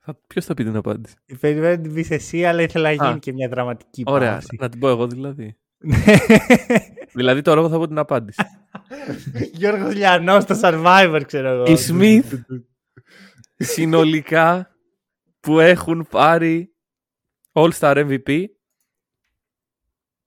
Θα... 0.00 0.14
Ποιος 0.26 0.44
θα 0.44 0.54
πει 0.54 0.64
την 0.64 0.76
απάντηση; 0.76 1.14
Περιμένω 1.40 1.82
την 1.82 1.94
πεις 1.94 2.10
εσύ, 2.10 2.44
αλλά 2.44 2.62
ήθελα 2.62 2.94
να 2.94 3.04
Α. 3.04 3.08
γίνει 3.08 3.18
και 3.20 3.32
μια 3.32 3.48
δραματική 3.48 4.02
Ωραία, 4.06 4.32
παύση. 4.32 4.56
να 4.60 4.68
την 4.68 4.80
πω 4.80 4.88
εγώ 4.88 5.06
δηλαδή. 5.06 5.58
δηλαδή 7.14 7.42
τώρα 7.42 7.60
εγώ 7.60 7.68
θα 7.68 7.76
πω 7.78 7.86
την 7.88 7.98
απάντηση. 7.98 8.42
Γιώργος 9.58 9.94
Λιανός 9.94 10.42
στο 10.42 10.54
Survivor, 10.62 11.22
ξέρω 11.26 11.48
εγώ. 11.48 11.64
Η 11.64 11.76
Smith 11.88 12.38
συνολικά 13.56 14.70
που 15.40 15.60
έχουν 15.60 16.06
πάρει 16.10 16.74
All-Star 17.52 18.06
MVP 18.08 18.44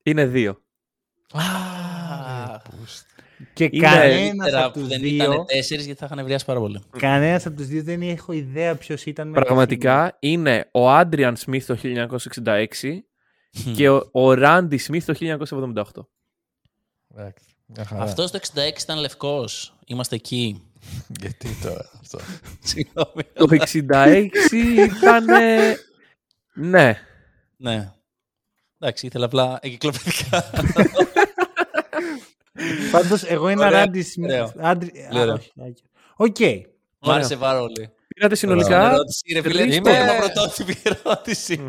είναι 0.03 0.25
δύο. 0.25 0.61
Α, 1.31 1.41
Και 3.53 3.69
Είναι 3.71 3.87
κανένας 3.87 4.27
Καλύτερα 4.27 4.63
από 4.63 4.73
που 4.73 4.79
τους 4.79 4.87
δεν 4.87 5.01
δύο, 5.01 5.15
ήταν 5.15 5.45
τέσσερις 5.45 5.85
γιατί 5.85 5.99
θα 5.99 6.05
είχαν 6.05 6.19
ευριάσει 6.19 6.45
πάρα 6.45 6.59
πολύ. 6.59 6.83
κανένας 6.97 7.45
από 7.45 7.55
τους 7.55 7.67
δύο 7.67 7.83
δεν 7.83 8.01
έχω 8.01 8.31
ιδέα 8.33 8.75
ποιος 8.75 9.05
ήταν. 9.05 9.27
μέχρι 9.27 9.45
Πραγματικά 9.45 10.17
είναι 10.19 10.69
ο 10.71 10.89
Άντριαν 10.91 11.35
Σμιθ 11.35 11.65
το 11.67 11.77
1966 11.83 12.65
και 13.75 13.89
ο, 13.89 14.09
ο 14.11 14.33
Ράντι 14.33 14.77
Σμιθ 14.77 15.05
το 15.05 15.13
1978. 15.19 15.83
Εντάξει, 17.15 17.45
μια 17.65 17.85
χαρά. 17.85 18.03
Αυτό 18.03 18.29
το 18.29 18.39
66 18.55 18.81
ήταν 18.81 18.99
λευκός. 18.99 19.73
Είμαστε 19.85 20.15
εκεί. 20.15 20.61
Γιατί 21.21 21.57
τώρα 21.61 21.89
αυτό; 22.01 22.19
Συγγνώμη. 22.63 23.23
Το 23.33 23.45
66 23.49 24.27
ήταν. 24.95 25.25
ναι. 26.53 26.97
Ναι. 27.57 27.91
Εντάξει, 28.79 29.05
ήθελα 29.05 29.25
απλά 29.25 29.59
εγκυκλοπαιδικά. 29.61 30.41
στιγμή. 30.41 30.89
Πάντως 32.91 33.23
εγώ 33.23 33.49
είμαι 33.49 33.65
Ωραία, 33.65 33.79
Ράντι 33.79 34.01
Σμιθ. 34.01 34.29
ωραίο. 34.31 34.51
Άντρι- 34.57 34.97
Α, 34.97 35.19
Ωραίο. 35.21 35.33
όχι, 35.33 35.51
όχι. 35.55 35.83
Οκ. 36.15 36.37
Μ' 36.99 37.09
άρεσε 37.09 37.35
πάρα 37.37 37.59
πολύ. 37.59 37.89
Πήρατε 38.07 38.35
συνολικά. 38.35 38.89
Ερώτηση, 38.91 39.33
ρε 39.33 39.41
φίλε, 39.41 39.61
τρεις 39.61 39.75
είναι 39.75 39.91
πόντους. 39.91 40.15
η 40.15 40.17
πρωτότυπη 40.31 40.77
ερώτηση. 40.83 41.65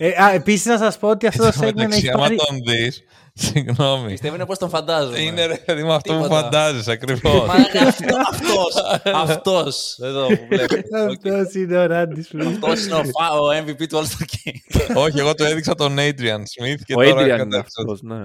Ε, 0.00 0.22
α, 0.22 0.32
επίσης 0.32 0.64
να 0.66 0.78
σας 0.78 0.98
πω 0.98 1.08
ότι 1.08 1.26
αυτό 1.26 1.42
το 1.42 1.46
Εν 1.48 1.52
τω 1.60 1.66
segment 1.66 1.74
μεταξύ, 1.74 1.98
έχει 1.98 2.08
άμα 2.10 2.18
πάρει... 2.22 2.36
τον 2.36 2.58
δεις, 2.66 3.02
συγγνώμη. 3.34 4.10
Πιστεύω 4.10 4.34
είναι 4.34 4.46
πώς 4.46 4.58
τον 4.58 4.68
φαντάζομαι. 4.68 5.18
Είναι 5.20 5.46
ρε 5.46 5.56
παιδί 5.56 5.82
μου 5.82 5.92
αυτό 5.92 6.12
που 6.14 6.22
Τίποτα. 6.22 6.40
φαντάζεσαι 6.42 6.90
ακριβώς. 6.90 7.46
Μα 7.46 7.54
είναι 7.56 7.88
αυτό, 7.88 8.16
αυτός, 8.30 8.74
αυτός, 9.14 9.98
εδώ 10.02 10.26
που 10.26 10.46
βλέπετε. 10.48 11.04
Αυτός 11.06 11.54
είναι 11.54 11.78
ο 11.78 11.86
Ράντι 11.86 12.22
Σμιθ. 12.22 12.46
Αυτός 12.46 12.84
είναι 12.84 12.94
ο, 12.94 13.04
φα- 13.04 13.32
ο 13.40 13.64
MVP 13.66 13.86
του 13.88 13.98
All-Star 13.98 14.22
Game. 14.22 14.94
Όχι, 14.94 15.18
εγώ 15.18 15.34
του 15.34 15.44
έδειξα 15.44 15.74
τον 15.74 15.96
Adrian 15.98 16.38
Smith 16.40 16.80
και 16.84 16.94
Ο 16.96 17.02
τώρα 17.02 17.10
Adrian 17.20 17.24
είναι 17.24 17.36
κατάληξα. 17.36 17.60
αυτός, 17.80 18.02
ναι. 18.02 18.16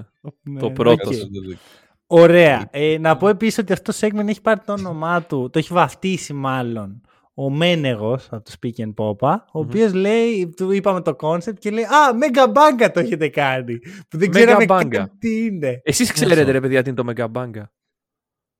Ναι, 0.41 0.59
Το 0.59 0.67
ναι, 0.67 0.73
πρώτος. 0.73 1.07
οκ. 1.07 1.11
Κάτσε 1.13 1.27
να 1.31 1.41
το 1.41 1.47
δείξω. 1.47 1.63
Ωραία. 2.07 2.67
Ε, 2.71 2.97
να 2.99 3.17
πω 3.17 3.27
επίσης 3.29 3.57
ότι 3.57 3.73
αυτό 3.73 3.91
το 3.91 3.97
segment 4.01 4.27
έχει 4.27 4.41
πάρει 4.41 4.59
το 4.65 4.73
όνομά 4.73 5.21
του, 5.21 5.49
το 5.53 5.59
έχει 5.59 5.73
βαφτίσει 5.73 6.33
μάλλον 6.33 7.01
ο 7.33 7.49
Μένεγος 7.49 8.27
από 8.31 8.43
το 8.43 8.51
Speak 8.61 8.81
and 8.83 8.93
Popa, 8.93 9.35
ο 9.51 9.59
οποίος 9.59 9.93
λέει, 9.93 10.49
του 10.55 10.71
είπαμε 10.71 11.01
το 11.01 11.15
concept 11.21 11.59
και 11.59 11.69
λέει 11.71 11.83
«Α, 11.83 11.87
Mega 12.21 12.47
Banga 12.53 12.89
το 12.93 12.99
έχετε 12.99 13.29
κάνει», 13.29 13.77
που 14.09 14.17
δεν 14.17 14.27
Mega 14.29 14.31
ξέραμε 14.31 14.65
Banga. 14.67 14.87
καν 14.89 15.11
τι 15.19 15.45
είναι. 15.45 15.81
Εσείς 15.83 16.11
ξέρετε 16.11 16.51
ρε 16.51 16.59
παιδιά 16.61 16.83
τι 16.83 16.89
είναι 16.89 17.03
το 17.03 17.13
Mega 17.15 17.41
Banga. 17.41 17.63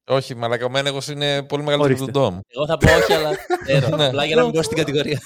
Όχι, 0.08 0.36
μαλακα 0.36 0.66
ο 0.66 0.70
Μένεγος 0.70 1.08
είναι 1.08 1.44
πολύ 1.44 1.64
μεγαλύτερο 1.64 1.94
Ορίστε. 1.94 2.12
του 2.12 2.20
Ντόμ. 2.20 2.40
Εγώ 2.48 2.66
θα 2.68 2.78
πω 2.78 2.88
όχι, 2.96 3.14
αλλά 3.14 3.30
ξέρω. 3.64 3.88
Ναι. 3.98 4.06
Απλά 4.06 4.26
για 4.26 4.36
να 4.36 4.44
μην 4.44 4.52
πω 4.52 4.62
στην 4.62 4.78
κατηγορία. 4.78 5.20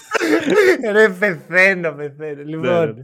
Ρε, 0.92 1.10
πεθαίνω, 1.10 1.92
πεθαίνω. 1.92 2.42
Λοιπόν, 2.44 2.96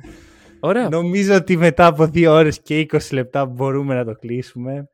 Ωραία. 0.59 0.89
νομίζω 0.89 1.35
ότι 1.35 1.57
μετά 1.57 1.85
από 1.85 2.05
δύο 2.07 2.33
ώρες 2.33 2.61
και 2.61 2.85
20 2.91 2.97
λεπτά 3.11 3.45
μπορούμε 3.45 3.95
να 3.95 4.05
το 4.05 4.15
κλείσουμε. 4.15 4.89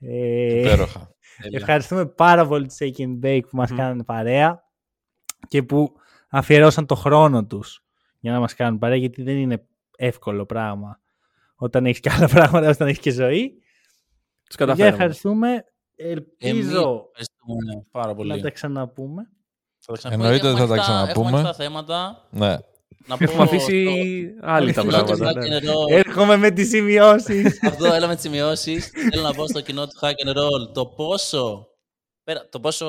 Ε, 0.00 0.58
Υπέροχα. 0.60 1.10
Ευχαριστούμε 1.52 2.06
πάρα 2.06 2.46
πολύ 2.46 2.66
τους 2.66 2.76
Shake 2.80 3.02
and 3.02 3.26
Bake 3.26 3.40
που 3.50 3.56
μας 3.56 3.70
Μμ. 3.70 3.76
κάνανε 3.76 4.04
παρέα 4.04 4.62
και 5.48 5.62
που 5.62 5.92
αφιερώσαν 6.28 6.86
το 6.86 6.94
χρόνο 6.94 7.44
τους 7.46 7.84
για 8.20 8.32
να 8.32 8.40
μας 8.40 8.54
κάνουν 8.54 8.78
παρέα 8.78 8.96
γιατί 8.96 9.22
δεν 9.22 9.36
είναι 9.36 9.66
εύκολο 9.96 10.46
πράγμα 10.46 11.00
όταν 11.56 11.86
έχεις 11.86 12.00
και 12.00 12.10
άλλα 12.10 12.28
πράγματα 12.34 12.68
όταν 12.68 12.88
έχεις 12.88 13.00
και 13.00 13.10
ζωή. 13.10 13.48
Τους 14.44 14.56
Για 14.56 14.66
καταφέραμε. 14.66 14.94
ευχαριστούμε. 14.94 15.64
Εμείς 15.96 16.24
Ελπίζω 16.38 17.08
ευχαριστούμε 17.08 17.86
πάρα 17.90 18.06
να 18.06 18.14
πολύ. 18.14 18.40
τα 18.40 18.50
ξαναπούμε. 18.50 19.22
Θα 19.78 19.92
τα 19.92 19.98
ξαναπούμε, 19.98 20.24
Εννοείται 20.26 20.46
γιατί 20.48 20.62
ότι 20.62 20.70
θα 20.70 20.76
τα 20.76 20.82
έχουμε 20.82 20.96
ανοιχτά- 20.98 21.12
ξαναπούμε. 21.12 21.28
Έχουμε 21.28 21.38
ανοιχτά 21.48 21.64
θέματα. 21.64 22.28
Ναι. 22.30 22.56
Να 23.06 23.16
πω 23.16 23.24
Έχουμε 23.24 23.42
αφήσει 23.42 23.84
στο- 24.36 24.46
άλλη 24.46 24.72
τα 24.72 24.80
στο 24.80 24.90
κοινό 24.90 25.02
του 25.04 25.16
πράγματα. 25.18 25.40
Hack 25.40 25.48
ναι. 25.48 25.58
and 25.58 25.62
Roll. 25.62 25.90
Έρχομαι 26.06 26.36
με 26.36 26.50
τις 26.50 26.68
σημειώσεις. 26.68 27.58
Αυτό 27.70 27.84
έλα 27.92 28.06
με 28.06 28.12
τις 28.14 28.22
σημειώσεις. 28.22 28.90
Θέλω 29.10 29.22
να 29.22 29.34
πω 29.34 29.46
στο 29.46 29.60
κοινό 29.60 29.86
του 29.86 29.98
Hack 30.00 30.26
and 30.26 30.30
Roll 30.36 30.72
το 30.74 30.86
πόσο, 30.86 31.68
πέρα, 32.24 32.48
το 32.48 32.60
πόσο 32.60 32.86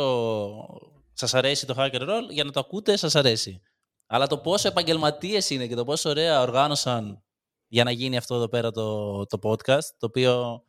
σας 1.14 1.34
αρέσει 1.34 1.66
το 1.66 1.76
Hack 1.78 1.92
and 1.92 2.02
Roll, 2.02 2.30
για 2.30 2.44
να 2.44 2.52
το 2.52 2.60
ακούτε 2.60 2.96
σας 2.98 3.16
αρέσει. 3.16 3.62
Αλλά 4.08 4.28
το 4.28 4.38
πόσο 4.38 4.68
επαγγελματίες 4.68 5.50
είναι 5.50 5.68
και 5.68 5.76
το 5.76 5.84
πόσο 5.86 6.10
ωραία 6.10 6.42
οργάνωσαν 6.42 7.24
για 7.68 7.84
να 7.84 7.92
γίνει 7.92 8.18
αυτό 8.18 8.36
εδώ 8.36 8.48
πέρα 8.50 8.72
το, 8.72 9.26
το 9.26 9.40
podcast, 9.42 9.86
το 9.98 10.06
οποίο 10.06 10.64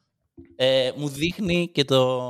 ε, 0.56 0.90
μου 0.96 1.08
δείχνει 1.08 1.70
και 1.72 1.84
το... 1.84 2.20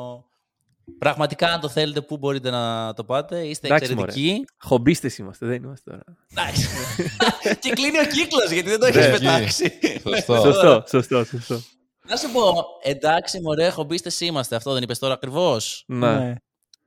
Πραγματικά, 0.99 1.47
αν 1.52 1.60
το 1.60 1.68
θέλετε, 1.68 2.00
πού 2.00 2.16
μπορείτε 2.16 2.50
να 2.50 2.92
το 2.94 3.05
πάτε. 3.05 3.47
Είστε 3.47 3.66
Εντάξει, 3.66 3.94
μωρέ. 3.94 4.07
εξαιρετικοί. 4.07 4.44
Χομπίστες 4.58 5.18
είμαστε, 5.18 5.47
δεν 5.47 5.62
είμαστε 5.62 5.91
τώρα. 5.91 6.05
Εντάξει. 6.31 6.68
και 7.62 7.70
κλείνει 7.70 7.99
ο 7.99 8.07
κύκλος, 8.07 8.50
γιατί 8.50 8.68
δεν 8.68 8.81
το 8.81 8.86
έχεις 8.86 9.07
Ναι, 9.07 9.10
πετάξει. 9.10 9.78
Σωστό. 10.05 10.34
Σωστό, 10.42 10.84
σωστό, 10.89 11.24
σωστό. 11.24 11.60
Να 12.08 12.16
σου 12.16 12.32
πω, 12.32 12.65
εντάξει, 12.82 13.41
μωρέ, 13.41 13.68
χομπίστες 13.68 14.20
είμαστε. 14.20 14.57
Αυτό 14.57 14.73
δεν 14.73 14.82
είπες 14.82 14.99
τώρα 14.99 15.15
ακριβώς; 15.15 15.84
Ναι. 15.86 16.34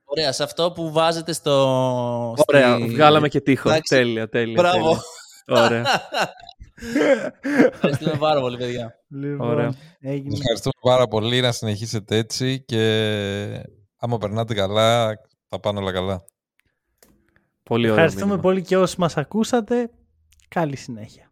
Ναι. 0.07 0.21
Ωραία, 0.21 0.31
σε 0.31 0.43
αυτό 0.43 0.71
που 0.71 0.91
βάζετε 0.91 1.33
στο... 1.33 1.53
Ωραία, 2.47 2.75
στη- 2.77 2.89
βγάλαμε 2.89 3.27
και 3.27 3.41
τείχο. 3.41 3.69
Εντάξει. 3.69 3.95
Τέλεια, 3.95 4.29
τέλεια. 4.29 4.61
Μπράβο. 4.61 4.97
τέλεια. 5.45 5.65
Ωραία. 5.65 5.83
Ευχαριστούμε 7.71 8.17
πάρα 8.17 8.39
πολύ, 8.39 8.57
παιδιά. 8.57 8.95
Λοιπόν, 9.09 9.47
Ωραία. 9.47 9.73
έγινε. 9.99 10.35
Ευχαριστούμε 10.37 10.73
πάρα 10.81 11.07
πολύ 11.07 11.41
να 11.41 11.51
συνεχίσετε 11.51 12.17
έτσι 12.17 12.63
και 12.65 13.63
άμα 13.97 14.17
περνάτε 14.17 14.53
καλά 14.53 15.13
θα 15.49 15.59
πάνε 15.59 15.79
όλα 15.79 15.91
καλά. 15.91 16.23
Πολύ 17.63 17.83
ωραίο 17.83 17.93
Ευχαριστούμε 17.95 18.25
μήνυμα. 18.25 18.41
πολύ 18.41 18.61
και 18.61 18.77
όσοι 18.77 18.95
μας 18.99 19.17
ακούσατε. 19.17 19.89
Καλή 20.47 20.75
συνέχεια. 20.75 21.31